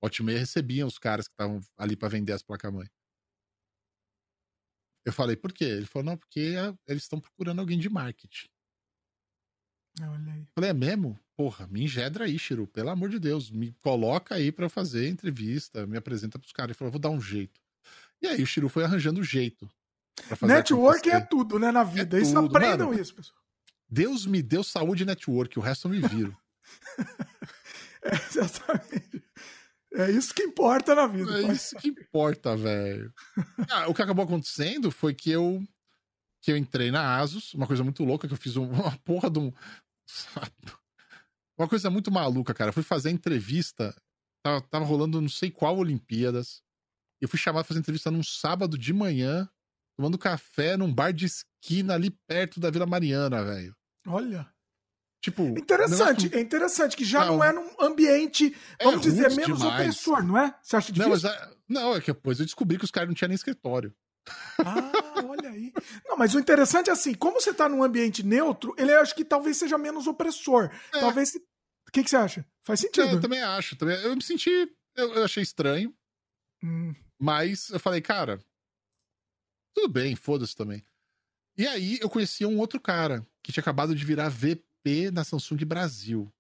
Hotmail 0.02 0.38
recebia 0.38 0.86
os 0.86 0.98
caras 0.98 1.26
que 1.28 1.32
estavam 1.34 1.60
ali 1.76 1.96
para 1.96 2.08
vender 2.08 2.32
as 2.32 2.42
placas-mãe. 2.42 2.88
Eu 5.04 5.12
falei, 5.12 5.36
por 5.36 5.52
quê? 5.52 5.64
Ele 5.64 5.86
falou, 5.86 6.06
não, 6.06 6.16
porque 6.16 6.54
eles 6.86 7.04
estão 7.04 7.20
procurando 7.20 7.60
alguém 7.60 7.78
de 7.78 7.88
marketing. 7.88 8.48
Olha 10.02 10.32
aí. 10.32 10.46
Falei, 10.54 10.70
é 10.70 10.74
mesmo? 10.74 11.18
Porra, 11.36 11.66
me 11.68 11.84
engedra 11.84 12.24
aí, 12.24 12.38
Chiru, 12.38 12.66
pelo 12.66 12.90
amor 12.90 13.08
de 13.08 13.18
Deus, 13.20 13.50
me 13.50 13.72
coloca 13.74 14.34
aí 14.34 14.50
pra 14.50 14.66
eu 14.66 14.70
fazer 14.70 15.08
entrevista, 15.08 15.86
me 15.86 15.96
apresenta 15.96 16.38
pros 16.38 16.52
caras. 16.52 16.70
Ele 16.70 16.78
falou, 16.78 16.90
vou 16.90 17.00
dar 17.00 17.10
um 17.10 17.20
jeito. 17.20 17.60
E 18.20 18.26
aí 18.26 18.42
o 18.42 18.46
Chiru 18.46 18.68
foi 18.68 18.84
arranjando 18.84 19.22
jeito. 19.22 19.70
Network 20.42 21.08
é 21.08 21.20
tudo, 21.20 21.58
né, 21.58 21.70
na 21.70 21.84
vida. 21.84 22.18
É 22.18 22.22
isso 22.22 22.34
tudo, 22.34 22.56
aprendam 22.56 22.88
mano. 22.88 23.00
isso, 23.00 23.14
pessoal. 23.14 23.45
Deus 23.88 24.26
me 24.26 24.42
deu 24.42 24.62
saúde 24.64 25.02
e 25.02 25.06
network, 25.06 25.58
o 25.58 25.62
resto 25.62 25.86
eu 25.88 25.92
me 25.92 26.00
viro. 26.00 26.36
É, 28.02 28.14
exatamente. 28.14 29.24
É 29.92 30.10
isso 30.12 30.32
que 30.32 30.42
importa 30.44 30.94
na 30.94 31.08
vida. 31.08 31.40
É 31.40 31.42
pai. 31.42 31.52
isso 31.56 31.74
que 31.76 31.88
importa, 31.88 32.56
velho. 32.56 33.12
Ah, 33.68 33.88
o 33.88 33.94
que 33.94 34.00
acabou 34.02 34.24
acontecendo 34.24 34.92
foi 34.92 35.12
que 35.12 35.28
eu 35.30 35.60
que 36.40 36.52
eu 36.52 36.56
entrei 36.56 36.92
na 36.92 37.16
Asus, 37.18 37.52
uma 37.54 37.66
coisa 37.66 37.82
muito 37.82 38.04
louca 38.04 38.28
que 38.28 38.34
eu 38.34 38.38
fiz 38.38 38.56
um- 38.56 38.70
uma 38.70 38.96
porra 38.98 39.28
de 39.28 39.40
um 39.40 39.52
uma 41.58 41.66
coisa 41.68 41.90
muito 41.90 42.10
maluca, 42.12 42.54
cara. 42.54 42.68
Eu 42.68 42.72
fui 42.74 42.82
fazer 42.84 43.10
entrevista, 43.10 43.92
tava, 44.44 44.60
tava 44.60 44.84
rolando 44.84 45.20
não 45.20 45.28
sei 45.28 45.50
qual 45.50 45.76
Olimpíadas. 45.76 46.62
Eu 47.20 47.28
fui 47.28 47.38
chamado 47.38 47.64
pra 47.64 47.68
fazer 47.68 47.80
entrevista 47.80 48.10
num 48.10 48.22
sábado 48.22 48.78
de 48.78 48.92
manhã, 48.92 49.48
tomando 49.96 50.18
café 50.18 50.76
num 50.76 50.92
bar 50.92 51.12
de 51.12 51.26
esquina 51.26 51.94
ali 51.94 52.10
perto 52.28 52.60
da 52.60 52.70
Vila 52.70 52.86
Mariana, 52.86 53.42
velho. 53.44 53.74
Olha. 54.06 54.48
Tipo, 55.22 55.42
Interessante, 55.58 56.24
negócio- 56.24 56.38
é 56.38 56.40
interessante 56.40 56.96
que 56.96 57.04
já 57.04 57.24
não, 57.24 57.38
Não. 57.38 57.44
é 57.44 57.52
num 57.52 57.68
ambiente, 57.80 58.54
É 58.78 58.84
vamos 58.84 59.00
dizer, 59.02 59.22
roots 59.22 59.36
menos 59.36 59.58
demais. 59.58 59.80
opressor, 59.80 60.22
não 60.24 60.38
é? 60.38 60.54
Você 60.62 60.76
acha 60.76 60.92
Não, 60.92 61.10
difícil? 61.10 61.10
mas 61.10 61.24
é, 61.24 61.50
não, 61.68 61.94
é 61.96 62.00
que 62.00 62.12
depois 62.12 62.38
eu 62.38 62.44
descobri 62.46 62.78
que 62.78 62.84
os 62.84 62.90
caras 62.90 63.08
não 63.08 63.14
tinham 63.14 63.28
nem 63.28 63.34
escritório. 63.34 63.92
Ah, 64.64 64.92
olha 65.24 65.50
aí. 65.50 65.72
Não, 66.04 66.16
mas 66.16 66.34
o 66.34 66.38
interessante 66.38 66.90
é 66.90 66.92
assim, 66.92 67.14
como 67.14 67.40
você 67.40 67.52
tá 67.54 67.68
num 67.68 67.82
ambiente 67.82 68.24
neutro, 68.24 68.74
ele 68.78 68.92
acho 68.92 69.14
que 69.14 69.24
talvez 69.24 69.56
seja 69.56 69.78
menos 69.78 70.06
opressor. 70.06 70.70
É. 70.92 71.00
Talvez. 71.00 71.34
O 71.34 71.92
que, 71.92 72.02
que 72.04 72.10
você 72.10 72.16
acha? 72.16 72.44
Faz 72.64 72.80
É, 72.80 72.86
sentido. 72.86 73.08
eu 73.16 73.20
também 73.20 73.40
acho. 73.42 73.76
Também, 73.76 73.96
eu 74.02 74.14
me 74.14 74.22
senti. 74.22 74.50
Eu, 74.94 75.14
eu 75.14 75.24
achei 75.24 75.42
estranho, 75.42 75.94
Hum, 76.62 76.94
mas 77.20 77.68
eu 77.70 77.78
falei, 77.80 78.00
cara, 78.00 78.40
tudo 79.76 79.88
bem, 79.92 80.16
foda-se 80.16 80.56
também. 80.56 80.82
E 81.58 81.66
aí 81.66 81.98
eu 82.00 82.08
conheci 82.08 82.46
um 82.46 82.58
outro 82.58 82.80
cara 82.80 83.26
que 83.42 83.52
tinha 83.52 83.60
acabado 83.60 83.94
de 83.94 84.04
virar 84.04 84.30
VP 84.30 85.10
na 85.12 85.22
Samsung 85.22 85.58
Brasil. 85.66 86.32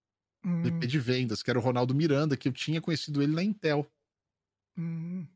hum, 0.44 0.62
VP 0.62 0.86
de 0.86 0.98
vendas, 0.98 1.42
que 1.42 1.50
era 1.50 1.58
o 1.58 1.62
Ronaldo 1.62 1.94
Miranda, 1.94 2.36
que 2.36 2.48
eu 2.48 2.52
tinha 2.52 2.80
conhecido 2.80 3.22
ele 3.22 3.34
na 3.34 3.42
Intel. 3.44 3.86
hum. 4.76 5.26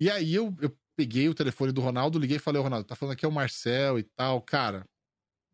E 0.00 0.10
aí 0.10 0.34
eu, 0.34 0.56
eu 0.60 0.76
peguei 0.96 1.28
o 1.28 1.34
telefone 1.34 1.72
do 1.72 1.80
Ronaldo, 1.80 2.18
liguei 2.18 2.36
e 2.36 2.40
falei, 2.40 2.60
ô 2.60 2.62
Ronaldo, 2.62 2.86
tá 2.86 2.94
falando 2.94 3.14
aqui 3.14 3.24
é 3.24 3.28
o 3.28 3.32
Marcel 3.32 3.98
e 3.98 4.02
tal, 4.02 4.40
cara. 4.40 4.88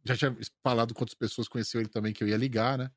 Já 0.05 0.16
tinha 0.16 0.36
falado 0.62 0.94
com 0.94 1.02
outras 1.02 1.16
pessoas 1.16 1.48
conheciam 1.48 1.81
ele 1.81 1.89
também 1.89 2.12
que 2.12 2.22
eu 2.22 2.28
ia 2.28 2.36
ligar, 2.36 2.78
né? 2.78 2.90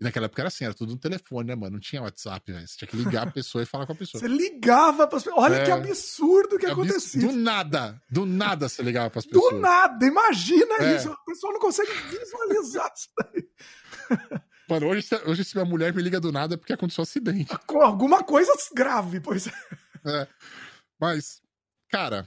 E 0.00 0.04
naquela 0.04 0.24
época 0.26 0.40
era 0.40 0.48
assim, 0.48 0.64
era 0.64 0.72
tudo 0.72 0.92
no 0.92 0.98
telefone, 0.98 1.48
né, 1.48 1.54
mano? 1.54 1.72
Não 1.74 1.80
tinha 1.80 2.00
WhatsApp, 2.00 2.50
velho. 2.50 2.66
Você 2.66 2.76
tinha 2.78 2.88
que 2.88 2.96
ligar 2.96 3.28
a 3.28 3.30
pessoa 3.32 3.62
e 3.62 3.66
falar 3.66 3.84
com 3.86 3.92
a 3.92 3.96
pessoa. 3.96 4.18
Você 4.20 4.26
ligava 4.28 5.06
para 5.06 5.18
Olha 5.34 5.56
É. 5.56 5.64
que 5.66 5.70
absurdo 5.70 6.58
que 6.58 6.64
acontecia. 6.66 7.20
Do 7.20 7.32
nada, 7.32 8.00
do 8.10 8.24
nada 8.24 8.66
você 8.68 8.82
ligava 8.82 9.10
pras 9.10 9.26
pessoas. 9.26 9.52
Do 9.54 9.60
nada, 9.60 10.06
imagina 10.06 10.74
É. 10.80 10.96
isso. 10.96 11.10
O 11.12 11.24
pessoal 11.26 11.52
não 11.52 11.60
consegue 11.60 11.92
visualizar 11.92 12.90
isso 12.96 13.08
daí. 13.18 13.48
Mano, 14.70 14.86
hoje, 14.86 15.02
se- 15.02 15.22
hoje 15.28 15.44
se 15.44 15.54
minha 15.56 15.64
mulher 15.66 15.92
me 15.92 16.00
liga 16.00 16.20
do 16.20 16.30
nada 16.32 16.54
é 16.54 16.56
porque 16.56 16.72
aconteceu 16.72 17.02
um 17.02 17.04
acidente. 17.04 17.54
Com 17.66 17.82
alguma 17.82 18.22
coisa 18.24 18.52
grave, 18.74 19.20
pois 19.20 19.48
é. 19.48 19.52
É. 20.06 20.28
Mas, 20.98 21.42
cara. 21.90 22.26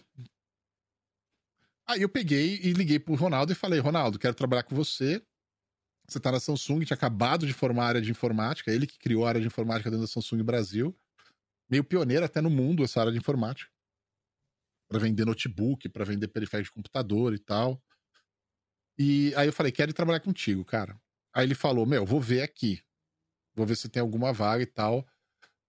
Aí 1.88 2.02
eu 2.02 2.10
peguei 2.10 2.60
e 2.64 2.72
liguei 2.74 3.00
pro 3.00 3.16
Ronaldo 3.16 3.52
e 3.52 3.56
falei: 3.56 3.80
Ronaldo, 3.80 4.20
quero 4.20 4.34
trabalhar 4.36 4.64
com 4.64 4.76
você. 4.76 5.22
Você 6.08 6.20
tá 6.20 6.32
na 6.32 6.40
Samsung, 6.40 6.84
tinha 6.84 6.96
acabado 6.96 7.48
de 7.48 7.54
formar 7.54 7.86
a 7.86 7.88
área 7.88 8.02
de 8.02 8.12
informática, 8.12 8.72
ele 8.72 8.86
que 8.86 9.00
criou 9.00 9.26
a 9.26 9.30
área 9.30 9.42
de 9.42 9.48
informática 9.48 9.90
dentro 9.90 10.06
da 10.06 10.12
Samsung 10.12 10.44
Brasil. 10.44 10.96
Meio 11.70 11.84
pioneiro 11.84 12.26
até 12.26 12.42
no 12.42 12.50
mundo 12.50 12.84
essa 12.84 13.00
área 13.00 13.12
de 13.12 13.18
informática. 13.18 13.72
Pra 14.88 15.00
vender 15.00 15.26
notebook, 15.26 15.88
pra 15.90 16.04
vender 16.04 16.28
periférico 16.28 16.70
de 16.70 16.74
computador 16.74 17.34
e 17.34 17.40
tal. 17.40 17.82
E 18.98 19.34
aí 19.36 19.48
eu 19.48 19.54
falei: 19.54 19.72
quero 19.72 19.94
trabalhar 19.94 20.20
contigo, 20.20 20.64
cara. 20.64 21.00
Aí 21.34 21.46
ele 21.46 21.56
falou: 21.56 21.86
Meu, 21.86 22.06
vou 22.06 22.22
ver 22.22 22.42
aqui. 22.42 22.84
Vou 23.56 23.66
ver 23.66 23.76
se 23.76 23.90
tem 23.90 24.02
alguma 24.02 24.34
vaga 24.34 24.62
e 24.62 24.68
tal. 24.68 25.08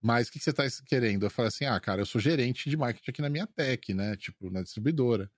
Mas 0.03 0.29
o 0.29 0.33
que, 0.33 0.39
que 0.39 0.45
você 0.45 0.53
tá 0.53 0.65
querendo? 0.85 1.25
Eu 1.25 1.31
falei 1.31 1.49
assim: 1.49 1.65
ah, 1.65 1.81
cara, 1.81 2.03
eu 2.03 2.07
sou 2.07 2.21
gerente 2.21 2.69
de 2.69 2.77
marketing 2.77 3.11
aqui 3.11 3.23
na 3.23 3.31
minha 3.31 3.47
tech, 3.47 3.95
né? 3.95 4.17
Tipo, 4.17 4.51
na 4.51 4.63
distribuidora. 4.63 5.31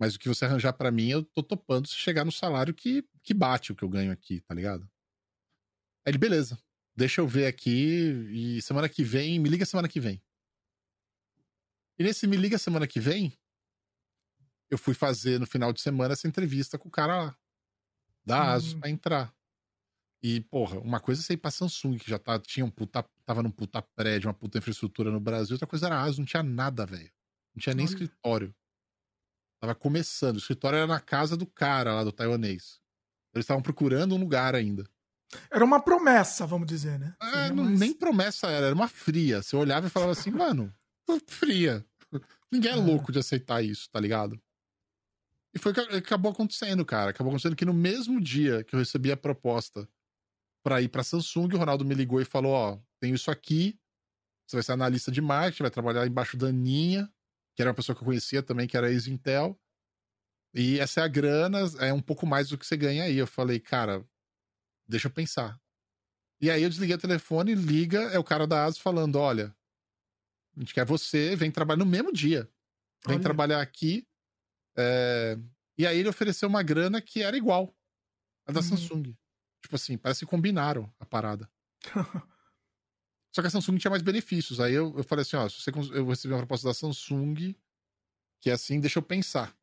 Mas 0.00 0.14
o 0.14 0.18
que 0.18 0.28
você 0.28 0.46
arranjar 0.46 0.72
pra 0.72 0.90
mim, 0.90 1.08
eu 1.08 1.22
tô 1.22 1.42
topando 1.42 1.86
se 1.86 1.94
chegar 1.94 2.24
no 2.24 2.32
salário 2.32 2.72
que, 2.72 3.06
que 3.22 3.34
bate 3.34 3.70
o 3.70 3.76
que 3.76 3.82
eu 3.82 3.88
ganho 3.88 4.10
aqui, 4.10 4.40
tá 4.40 4.54
ligado? 4.54 4.90
Aí 6.06 6.10
ele, 6.10 6.16
beleza. 6.18 6.58
Deixa 6.96 7.20
eu 7.20 7.28
ver 7.28 7.46
aqui 7.46 8.08
e 8.32 8.62
semana 8.62 8.88
que 8.88 9.04
vem, 9.04 9.38
me 9.38 9.48
liga 9.50 9.66
semana 9.66 9.88
que 9.88 10.00
vem. 10.00 10.22
E 11.98 12.02
nesse 12.02 12.26
me 12.26 12.36
liga 12.38 12.56
semana 12.58 12.86
que 12.86 12.98
vem, 12.98 13.30
eu 14.70 14.78
fui 14.78 14.94
fazer 14.94 15.38
no 15.38 15.46
final 15.46 15.70
de 15.70 15.82
semana 15.82 16.14
essa 16.14 16.26
entrevista 16.26 16.78
com 16.78 16.88
o 16.88 16.90
cara 16.90 17.24
lá. 17.24 17.38
Da 18.24 18.52
Asus 18.52 18.72
Hum. 18.72 18.80
pra 18.80 18.88
entrar. 18.90 19.34
E, 20.22 20.40
porra, 20.42 20.78
uma 20.80 21.00
coisa 21.00 21.20
é 21.20 21.24
você 21.24 21.32
ir 21.34 21.38
pra 21.38 21.50
Samsung, 21.50 21.98
que 21.98 22.08
já 22.08 22.18
tá, 22.18 22.38
tinha 22.38 22.64
um 22.64 22.70
puta, 22.70 23.02
tava 23.24 23.42
num 23.42 23.50
puta 23.50 23.82
prédio, 23.82 24.28
uma 24.28 24.34
puta 24.34 24.58
infraestrutura 24.58 25.10
no 25.10 25.20
Brasil. 25.20 25.54
Outra 25.54 25.66
coisa 25.66 25.86
era 25.86 25.96
a 25.96 26.02
Asus, 26.02 26.18
não 26.18 26.26
tinha 26.26 26.42
nada, 26.42 26.86
velho. 26.86 27.10
Não 27.54 27.60
tinha 27.60 27.74
nem 27.74 27.84
Olha. 27.84 27.92
escritório. 27.92 28.54
Tava 29.60 29.74
começando. 29.74 30.36
O 30.36 30.38
escritório 30.38 30.78
era 30.78 30.86
na 30.86 31.00
casa 31.00 31.36
do 31.36 31.46
cara 31.46 31.94
lá, 31.94 32.04
do 32.04 32.12
taiwanês. 32.12 32.80
Eles 33.34 33.44
estavam 33.44 33.62
procurando 33.62 34.14
um 34.14 34.18
lugar 34.18 34.54
ainda. 34.54 34.88
Era 35.50 35.64
uma 35.64 35.80
promessa, 35.80 36.46
vamos 36.46 36.66
dizer, 36.66 36.98
né? 36.98 37.14
É, 37.20 37.50
não- 37.52 37.64
nem 37.68 37.92
promessa 37.94 38.48
era, 38.48 38.66
era 38.66 38.74
uma 38.74 38.88
fria. 38.88 39.42
Você 39.42 39.54
olhava 39.54 39.86
e 39.86 39.90
falava 39.90 40.12
assim, 40.12 40.30
mano, 40.30 40.74
fria. 41.28 41.84
Ninguém 42.50 42.72
é 42.72 42.74
É. 42.74 42.76
louco 42.76 43.12
de 43.12 43.18
aceitar 43.20 43.62
isso, 43.62 43.88
tá 43.90 44.00
ligado? 44.00 44.40
E 45.54 45.58
foi 45.58 45.72
o 45.72 45.74
que 45.74 45.80
acabou 45.80 46.32
acontecendo, 46.32 46.84
cara. 46.84 47.10
Acabou 47.10 47.30
acontecendo 47.32 47.54
que 47.56 47.64
no 47.64 47.74
mesmo 47.74 48.20
dia 48.20 48.64
que 48.64 48.74
eu 48.74 48.78
recebi 48.78 49.12
a 49.12 49.16
proposta 49.16 49.88
pra 50.64 50.80
ir 50.80 50.88
pra 50.88 51.02
Samsung, 51.04 51.54
o 51.54 51.58
Ronaldo 51.58 51.84
me 51.84 51.94
ligou 51.94 52.20
e 52.20 52.24
falou: 52.24 52.52
Ó, 52.52 52.78
tenho 52.98 53.14
isso 53.14 53.30
aqui. 53.30 53.78
Você 54.46 54.56
vai 54.56 54.62
ser 54.64 54.72
analista 54.72 55.12
de 55.12 55.20
marketing, 55.20 55.62
vai 55.62 55.70
trabalhar 55.70 56.06
embaixo 56.06 56.36
da 56.36 56.48
Aninha, 56.48 57.08
que 57.60 57.62
era 57.62 57.68
uma 57.70 57.74
pessoa 57.76 57.94
que 57.94 58.00
eu 58.00 58.06
conhecia 58.06 58.42
também, 58.42 58.66
que 58.66 58.74
era 58.74 58.90
ex-Intel. 58.90 59.60
E 60.54 60.80
essa 60.80 61.02
é 61.02 61.04
a 61.04 61.08
grana, 61.08 61.58
é 61.78 61.92
um 61.92 62.00
pouco 62.00 62.26
mais 62.26 62.48
do 62.48 62.56
que 62.56 62.64
você 62.66 62.74
ganha 62.74 63.04
aí. 63.04 63.18
Eu 63.18 63.26
falei, 63.26 63.60
cara, 63.60 64.02
deixa 64.88 65.08
eu 65.08 65.12
pensar. 65.12 65.60
E 66.40 66.50
aí 66.50 66.62
eu 66.62 66.70
desliguei 66.70 66.96
o 66.96 66.98
telefone, 67.00 67.54
liga, 67.54 68.00
é 68.14 68.18
o 68.18 68.24
cara 68.24 68.46
da 68.46 68.64
ASUS 68.64 68.78
falando, 68.80 69.16
olha, 69.16 69.54
a 70.56 70.60
gente 70.60 70.72
quer 70.72 70.86
você, 70.86 71.36
vem 71.36 71.50
trabalhar 71.50 71.78
no 71.78 71.84
mesmo 71.84 72.10
dia. 72.10 72.50
Vem 73.06 73.16
Olha. 73.16 73.22
trabalhar 73.22 73.60
aqui. 73.60 74.08
é, 74.74 75.36
E 75.76 75.86
aí 75.86 75.98
ele 75.98 76.08
ofereceu 76.08 76.48
uma 76.48 76.62
grana 76.62 76.98
que 77.02 77.22
era 77.22 77.36
igual 77.36 77.76
a 78.46 78.52
da 78.52 78.60
Uhum. 78.60 78.66
Samsung. 78.68 79.14
Tipo 79.62 79.76
assim, 79.76 79.98
parece 79.98 80.20
que 80.20 80.30
combinaram 80.30 80.90
a 80.98 81.04
parada. 81.04 81.46
Só 83.34 83.40
que 83.40 83.48
a 83.48 83.50
Samsung 83.50 83.78
tinha 83.78 83.90
mais 83.90 84.02
benefícios. 84.02 84.60
Aí 84.60 84.74
eu, 84.74 84.96
eu 84.96 85.04
falei 85.04 85.22
assim, 85.22 85.36
ó, 85.36 85.48
se 85.48 85.60
você, 85.60 85.70
eu 85.70 86.06
recebi 86.06 86.34
uma 86.34 86.40
proposta 86.40 86.68
da 86.68 86.74
Samsung, 86.74 87.54
que 88.40 88.50
é 88.50 88.52
assim, 88.52 88.80
deixa 88.80 88.98
eu 88.98 89.02
pensar. 89.02 89.56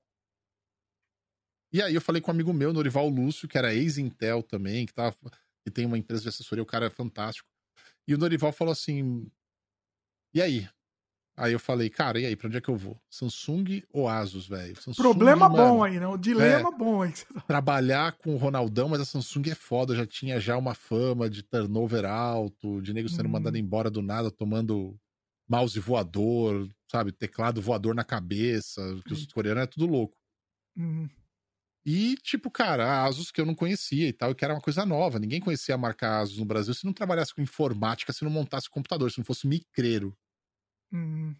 E 1.72 1.82
aí 1.82 1.94
eu 1.94 2.02
falei 2.02 2.22
com 2.22 2.32
um 2.32 2.34
amigo 2.34 2.54
meu, 2.54 2.72
Norival 2.72 3.10
Lúcio, 3.10 3.48
que 3.48 3.58
era 3.58 3.74
ex-Intel 3.74 4.42
também, 4.42 4.86
que, 4.86 4.94
tava, 4.94 5.18
que 5.66 5.72
tem 5.72 5.86
uma 5.86 5.98
empresa 5.98 6.24
de 6.24 6.30
assessoria, 6.30 6.64
o 6.64 6.68
cara 6.68 6.86
é 6.86 6.90
fantástico. 6.90 7.50
E 8.08 8.16
o 8.16 8.18
Norival 8.18 8.54
falou 8.54 8.72
assim, 8.72 9.30
e 10.34 10.42
aí? 10.42 10.70
Aí 11.38 11.54
eu 11.54 11.60
falei, 11.60 11.90
cara, 11.90 12.20
e 12.20 12.26
aí, 12.26 12.36
pra 12.36 12.48
onde 12.48 12.58
é 12.58 12.62
que 12.62 12.70
eu 12.70 12.76
vou? 12.78 13.00
Samsung 13.10 13.84
ou 13.94 14.08
Asus, 14.10 14.48
velho? 14.48 14.76
Problema 14.96 15.48
mano, 15.50 15.50
bom 15.50 15.84
aí, 15.84 16.00
né? 16.00 16.08
O 16.08 16.18
dilema 16.18 16.72
bom 16.72 17.02
aí. 17.04 17.14
tá- 17.14 17.44
trabalhar 17.48 18.14
com 18.18 18.34
o 18.34 18.38
Ronaldão, 18.38 18.90
mas 18.90 19.02
a 19.02 19.06
Samsung 19.06 19.50
é 19.52 19.56
foda, 19.56 19.96
já 19.96 20.06
tinha 20.06 20.40
já 20.40 20.58
uma 20.58 20.76
fama 20.76 21.30
de 21.30 21.44
turnover 21.44 22.06
alto, 22.06 22.82
de 22.82 22.94
nego 22.94 23.10
sendo 23.10 23.30
Hum. 23.30 23.32
mandado 23.32 23.58
embora 23.58 23.90
do 23.90 24.02
nada, 24.02 24.30
tomando 24.32 25.00
mouse 25.50 25.80
voador, 25.80 26.70
sabe, 26.92 27.12
teclado 27.14 27.62
voador 27.62 27.96
na 27.96 28.04
cabeça, 28.04 28.82
que 29.06 29.14
os 29.14 29.26
Eita. 29.26 29.34
coreanos 29.34 29.64
é 29.64 29.68
tudo 29.68 29.86
louco. 29.88 30.18
Hum, 30.76 31.10
E, 31.86 32.16
tipo, 32.18 32.52
cara, 32.52 32.86
a 32.86 33.06
Asus 33.06 33.32
que 33.32 33.40
eu 33.40 33.46
não 33.46 33.56
conhecia 33.56 34.08
e 34.10 34.14
tal, 34.14 34.36
que 34.36 34.44
era 34.44 34.54
uma 34.54 34.62
coisa 34.62 34.86
nova. 34.86 35.20
Ninguém 35.20 35.40
conhecia 35.40 35.76
a 35.76 35.78
marca 35.78 36.20
Asus 36.20 36.38
no 36.38 36.46
Brasil 36.46 36.74
se 36.74 36.86
não 36.86 36.92
trabalhasse 36.94 37.34
com 37.34 37.42
informática, 37.42 38.12
se 38.12 38.24
não 38.26 38.32
montasse 38.32 38.70
computador, 38.70 39.10
se 39.12 39.18
não 39.18 39.26
fosse 39.26 39.48
micreiro. 39.48 40.16
Hum. 40.92 41.38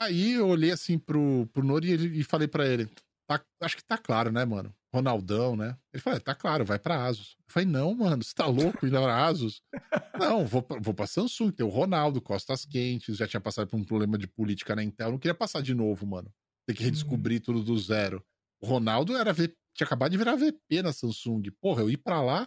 Aí 0.00 0.32
eu 0.32 0.48
olhei 0.48 0.70
assim 0.70 0.98
pro, 0.98 1.46
pro 1.52 1.64
Nori 1.64 1.90
e, 1.94 2.20
e 2.20 2.24
falei 2.24 2.46
pra 2.48 2.66
ele: 2.66 2.86
"Tá- 3.28 3.42
acho 3.62 3.76
que 3.76 3.84
tá 3.84 3.96
claro, 3.96 4.30
né, 4.30 4.44
mano? 4.44 4.74
Ronaldão, 4.94 5.56
né? 5.56 5.76
Ele 5.92 6.02
falou: 6.02 6.16
"É, 6.18 6.20
tá 6.20 6.34
claro, 6.34 6.64
vai 6.64 6.78
pra 6.78 7.06
Asus. 7.06 7.36
Eu 7.46 7.52
falei: 7.52 7.68
não, 7.68 7.94
mano, 7.94 8.22
você 8.22 8.34
tá 8.34 8.46
louco 8.46 8.86
ir 8.86 8.90
pra 8.90 9.26
Asus? 9.26 9.62
não, 10.18 10.46
vou 10.46 10.62
pra, 10.62 10.78
vou 10.80 10.94
pra 10.94 11.06
Samsung, 11.06 11.50
tem 11.50 11.64
o 11.64 11.70
Ronaldo, 11.70 12.20
Costas 12.20 12.64
Quentes, 12.64 13.16
já 13.16 13.26
tinha 13.26 13.40
passado 13.40 13.68
por 13.68 13.76
um 13.78 13.84
problema 13.84 14.18
de 14.18 14.26
política 14.26 14.76
na 14.76 14.82
Intel, 14.84 15.12
não 15.12 15.18
queria 15.18 15.34
passar 15.34 15.62
de 15.62 15.74
novo, 15.74 16.06
mano. 16.06 16.30
Ter 16.68 16.74
que 16.74 16.82
redescobrir 16.84 17.40
tudo 17.40 17.62
do 17.62 17.78
zero. 17.78 18.22
O 18.62 18.66
Ronaldo 18.66 19.16
era 19.16 19.32
V- 19.32 19.54
tinha 19.76 19.86
acabado 19.86 20.10
de 20.10 20.18
virar 20.18 20.36
VP 20.36 20.82
na 20.82 20.92
Samsung. 20.92 21.42
Porra, 21.60 21.82
eu 21.82 21.90
ir 21.90 21.98
pra 21.98 22.20
lá, 22.22 22.46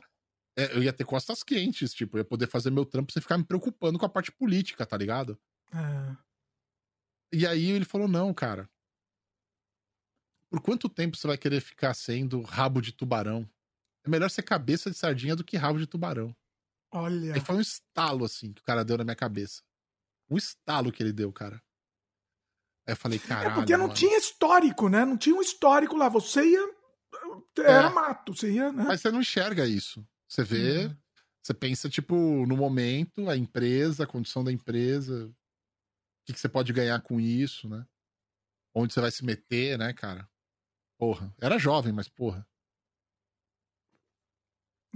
é, 0.64 0.76
eu 0.76 0.84
ia 0.84 0.94
ter 0.94 1.06
costas 1.06 1.44
quentes, 1.44 1.94
tipo, 1.94 2.18
eu 2.18 2.22
ia 2.22 2.26
poder 2.26 2.48
fazer 2.48 2.70
meu 2.72 2.86
trampo 2.86 3.12
sem 3.12 3.22
ficar 3.22 3.38
me 3.38 3.44
preocupando 3.44 3.98
com 4.00 4.06
a 4.06 4.10
parte 4.10 4.32
política, 4.32 4.86
tá 4.86 4.98
ligado? 4.98 5.40
É. 5.74 6.18
E 7.34 7.46
aí 7.48 7.70
ele 7.72 7.86
falou: 7.86 8.08
não, 8.08 8.34
cara. 8.34 8.70
Por 10.50 10.62
quanto 10.62 10.90
tempo 10.90 11.16
você 11.16 11.28
vai 11.28 11.38
querer 11.38 11.62
ficar 11.62 11.94
sendo 11.94 12.42
rabo 12.42 12.82
de 12.82 12.92
tubarão? 12.92 13.48
É 14.04 14.10
melhor 14.10 14.30
ser 14.30 14.42
cabeça 14.42 14.90
de 14.90 14.98
sardinha 14.98 15.36
do 15.36 15.44
que 15.44 15.56
rabo 15.58 15.78
de 15.78 15.86
tubarão. 15.86 16.36
Olha. 16.92 17.36
Aí 17.36 17.40
foi 17.40 17.56
um 17.56 17.62
estalo, 17.62 18.26
assim, 18.26 18.52
que 18.52 18.62
o 18.62 18.64
cara 18.64 18.84
deu 18.84 18.98
na 18.98 19.04
minha 19.04 19.16
cabeça. 19.16 19.62
Um 20.30 20.38
estalo 20.38 20.92
que 20.92 21.04
ele 21.04 21.14
deu, 21.14 21.32
cara. 21.32 21.62
Aí 22.88 22.94
eu 22.94 22.96
falei, 22.98 23.20
caralho. 23.20 23.52
É 23.52 23.56
porque 23.56 23.78
não 23.78 23.84
mano. 23.88 23.94
tinha 23.94 24.18
histórico, 24.18 24.90
né? 24.90 25.06
Não 25.06 25.18
tinha 25.18 25.36
um 25.36 25.42
histórico 25.42 25.96
lá. 25.96 26.10
Você 26.10 26.44
ia. 26.44 26.76
Era 27.60 27.88
É. 27.88 27.94
mato. 27.94 28.34
Você 28.34 28.52
ia, 28.52 28.72
né? 28.72 28.86
Mas 28.88 29.02
você 29.02 29.12
não 29.12 29.20
enxerga 29.22 29.68
isso. 29.68 30.04
Você 30.30 30.44
vê, 30.44 30.86
Uhum. 30.88 30.98
você 31.42 31.54
pensa, 31.54 31.90
tipo, 31.90 32.16
no 32.46 32.56
momento, 32.56 33.30
a 33.30 33.36
empresa, 33.38 34.04
a 34.04 34.08
condição 34.08 34.44
da 34.44 34.52
empresa, 34.52 35.28
o 35.28 35.36
que, 36.26 36.34
que 36.34 36.40
você 36.40 36.50
pode 36.50 36.74
ganhar 36.74 37.02
com 37.02 37.20
isso, 37.20 37.70
né? 37.70 37.86
Onde 38.76 38.94
você 38.94 39.02
vai 39.02 39.12
se 39.12 39.26
meter, 39.26 39.78
né, 39.78 39.94
cara? 39.94 40.30
Porra. 41.00 41.34
Era 41.42 41.58
jovem, 41.60 41.94
mas 41.94 42.08
porra. 42.10 42.48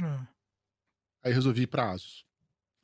É. 0.01 0.27
Aí 1.23 1.33
resolvi 1.33 1.63
ir 1.63 1.67
pra 1.67 1.91
Asus. 1.91 2.25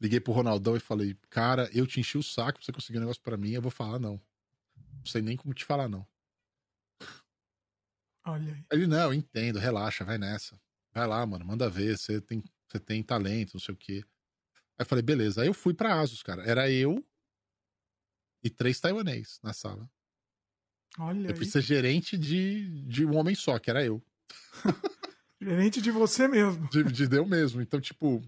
Liguei 0.02 0.20
pro 0.20 0.34
Ronaldão 0.34 0.76
e 0.76 0.80
falei, 0.80 1.16
cara, 1.30 1.70
eu 1.74 1.86
te 1.88 2.00
enchi 2.00 2.18
o 2.18 2.24
saco 2.24 2.60
pra 2.60 2.66
você 2.66 2.72
conseguir 2.72 2.98
um 3.00 3.02
negócio 3.02 3.22
pra 3.22 3.38
mim, 3.38 3.52
eu 3.52 3.62
vou 3.62 3.72
falar 3.72 4.00
não. 4.00 4.22
Não 4.78 5.06
sei 5.06 5.22
nem 5.22 5.38
como 5.38 5.54
te 5.54 5.66
falar 5.66 5.90
não. 5.90 6.08
Olha 8.26 8.54
aí. 8.54 8.66
Ele, 8.72 8.88
não, 8.88 9.06
eu 9.06 9.14
entendo, 9.14 9.60
relaxa, 9.60 10.06
vai 10.06 10.18
nessa. 10.18 10.60
Vai 11.00 11.08
lá, 11.08 11.26
mano, 11.26 11.46
manda 11.46 11.70
ver, 11.70 11.98
você 11.98 12.20
tem, 12.20 12.44
você 12.68 12.78
tem 12.78 13.02
talento, 13.02 13.54
não 13.54 13.62
sei 13.62 13.74
o 13.74 13.78
quê. 13.78 14.04
Aí 14.78 14.84
eu 14.84 14.86
falei, 14.86 15.02
beleza. 15.02 15.42
Aí 15.42 15.48
eu 15.48 15.54
fui 15.54 15.74
pra 15.74 15.98
Asus, 15.98 16.22
cara. 16.22 16.44
Era 16.44 16.70
eu 16.70 17.02
e 18.44 18.50
três 18.50 18.82
taiwanês 18.82 19.40
na 19.42 19.54
sala. 19.54 19.90
Olha 20.98 21.30
Eu 21.30 21.36
aí. 21.36 21.46
ser 21.46 21.62
gerente 21.62 22.18
de, 22.18 22.84
de 22.86 23.06
um 23.06 23.16
homem 23.16 23.34
só, 23.34 23.58
que 23.58 23.70
era 23.70 23.86
eu. 23.86 24.04
Gerente 25.42 25.82
de 25.82 25.90
você 25.90 26.28
mesmo. 26.28 26.68
De, 26.68 26.84
de 26.84 27.16
eu 27.16 27.26
mesmo. 27.26 27.62
Então, 27.62 27.80
tipo, 27.80 28.22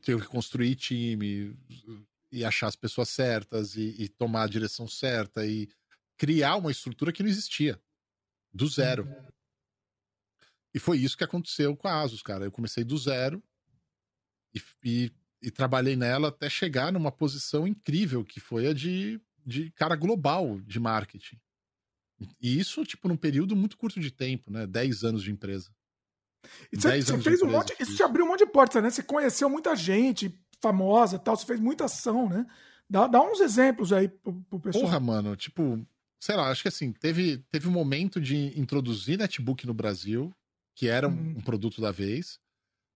tive 0.00 0.22
que 0.22 0.28
construir 0.28 0.76
time 0.76 1.58
e 2.30 2.44
achar 2.44 2.68
as 2.68 2.76
pessoas 2.76 3.08
certas 3.08 3.74
e, 3.74 3.92
e 3.98 4.08
tomar 4.08 4.44
a 4.44 4.48
direção 4.48 4.86
certa 4.86 5.44
e 5.44 5.68
criar 6.16 6.54
uma 6.54 6.70
estrutura 6.70 7.12
que 7.12 7.24
não 7.24 7.30
existia. 7.30 7.76
Do 8.52 8.68
zero. 8.68 9.04
E 10.74 10.80
foi 10.80 10.98
isso 10.98 11.16
que 11.16 11.24
aconteceu 11.24 11.76
com 11.76 11.86
a 11.86 12.02
Asus, 12.02 12.20
cara. 12.20 12.44
Eu 12.44 12.52
comecei 12.52 12.82
do 12.82 12.98
zero 12.98 13.40
e, 14.52 14.60
e, 14.84 15.12
e 15.40 15.50
trabalhei 15.50 15.94
nela 15.94 16.28
até 16.28 16.50
chegar 16.50 16.92
numa 16.92 17.12
posição 17.12 17.66
incrível, 17.66 18.24
que 18.24 18.40
foi 18.40 18.66
a 18.66 18.74
de, 18.74 19.20
de 19.46 19.70
cara 19.70 19.94
global 19.94 20.60
de 20.60 20.80
marketing. 20.80 21.40
E 22.40 22.58
isso, 22.58 22.84
tipo, 22.84 23.08
num 23.08 23.16
período 23.16 23.54
muito 23.54 23.76
curto 23.76 24.00
de 24.00 24.10
tempo, 24.10 24.50
né? 24.50 24.66
10 24.66 25.04
anos 25.04 25.22
de 25.22 25.30
empresa. 25.30 25.70
E 26.72 26.76
você, 26.76 26.88
10 26.88 27.04
você 27.04 27.18
fez 27.22 27.42
um 27.42 27.50
monte. 27.50 27.74
Isso 27.78 27.96
te 27.96 28.02
abriu 28.02 28.24
um 28.24 28.28
monte 28.28 28.40
de 28.40 28.50
portas, 28.50 28.82
né? 28.82 28.90
Você 28.90 29.02
conheceu 29.02 29.48
muita 29.48 29.76
gente 29.76 30.36
famosa 30.60 31.16
e 31.16 31.18
tal. 31.18 31.36
Você 31.36 31.46
fez 31.46 31.60
muita 31.60 31.84
ação, 31.84 32.28
né? 32.28 32.46
Dá, 32.88 33.06
dá 33.06 33.22
uns 33.22 33.40
exemplos 33.40 33.92
aí 33.92 34.08
pro, 34.08 34.32
pro 34.44 34.60
pessoal. 34.60 34.84
Porra, 34.84 35.00
mano, 35.00 35.36
tipo, 35.36 35.86
sei 36.20 36.36
lá, 36.36 36.50
acho 36.50 36.62
que 36.62 36.68
assim, 36.68 36.92
teve, 36.92 37.38
teve 37.50 37.68
um 37.68 37.72
momento 37.72 38.20
de 38.20 38.58
introduzir 38.58 39.18
netbook 39.18 39.66
no 39.66 39.74
Brasil, 39.74 40.34
que 40.74 40.88
era 40.88 41.08
um, 41.08 41.12
Uhum. 41.12 41.34
um 41.38 41.40
produto 41.42 41.80
da 41.80 41.90
vez. 41.90 42.38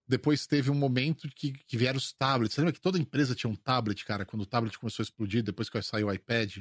Depois 0.07 0.47
teve 0.47 0.71
um 0.71 0.75
momento 0.75 1.29
que, 1.29 1.53
que 1.53 1.77
vieram 1.77 1.99
os 1.99 2.13
tablets. 2.13 2.55
Você 2.55 2.61
lembra 2.63 2.73
que 2.73 2.81
toda 2.81 2.99
empresa 2.99 3.35
tinha 3.35 3.51
um 3.51 3.55
tablet, 3.55 4.05
cara, 4.07 4.25
quando 4.25 4.43
o 4.43 4.47
tablet 4.47 4.79
começou 4.79 5.03
a 5.03 5.05
explodir, 5.05 5.43
depois 5.43 5.69
que 5.69 5.81
saiu 5.83 6.07
o 6.09 6.13
iPad? 6.13 6.59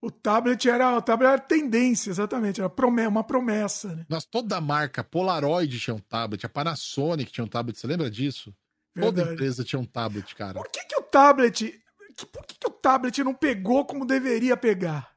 O 0.00 0.10
tablet 0.10 0.66
era, 0.68 0.96
o 0.96 1.02
tablet 1.02 1.28
era 1.28 1.38
tendência, 1.40 2.08
exatamente. 2.10 2.60
Era 2.60 2.70
prome- 2.70 3.06
uma 3.06 3.22
promessa, 3.24 3.94
né? 3.94 4.06
Nossa, 4.08 4.26
toda 4.30 4.60
marca, 4.60 5.04
Polaroid 5.04 5.78
tinha 5.78 5.94
um 5.94 5.98
tablet, 5.98 6.46
a 6.46 6.48
Panasonic 6.48 7.30
tinha 7.30 7.44
um 7.44 7.48
tablet, 7.48 7.76
você 7.78 7.86
lembra 7.86 8.10
disso? 8.10 8.54
Toda 8.94 9.12
Verdade. 9.16 9.34
empresa 9.34 9.64
tinha 9.64 9.78
um 9.80 9.84
tablet, 9.84 10.34
cara. 10.34 10.54
Por 10.54 10.70
que, 10.70 10.82
que 10.84 10.96
o 10.96 11.02
tablet. 11.02 11.82
que- 12.16 12.26
Por 12.26 12.46
que, 12.46 12.54
que 12.58 12.66
o 12.68 12.70
tablet 12.70 13.22
não 13.22 13.34
pegou 13.34 13.84
como 13.84 14.06
deveria 14.06 14.56
pegar? 14.56 15.14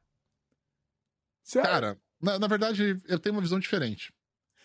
Cara, 1.54 2.00
na, 2.22 2.38
na 2.40 2.48
verdade, 2.48 3.02
eu 3.08 3.20
tenho 3.20 3.36
uma 3.36 3.42
visão 3.42 3.60
diferente. 3.60 4.14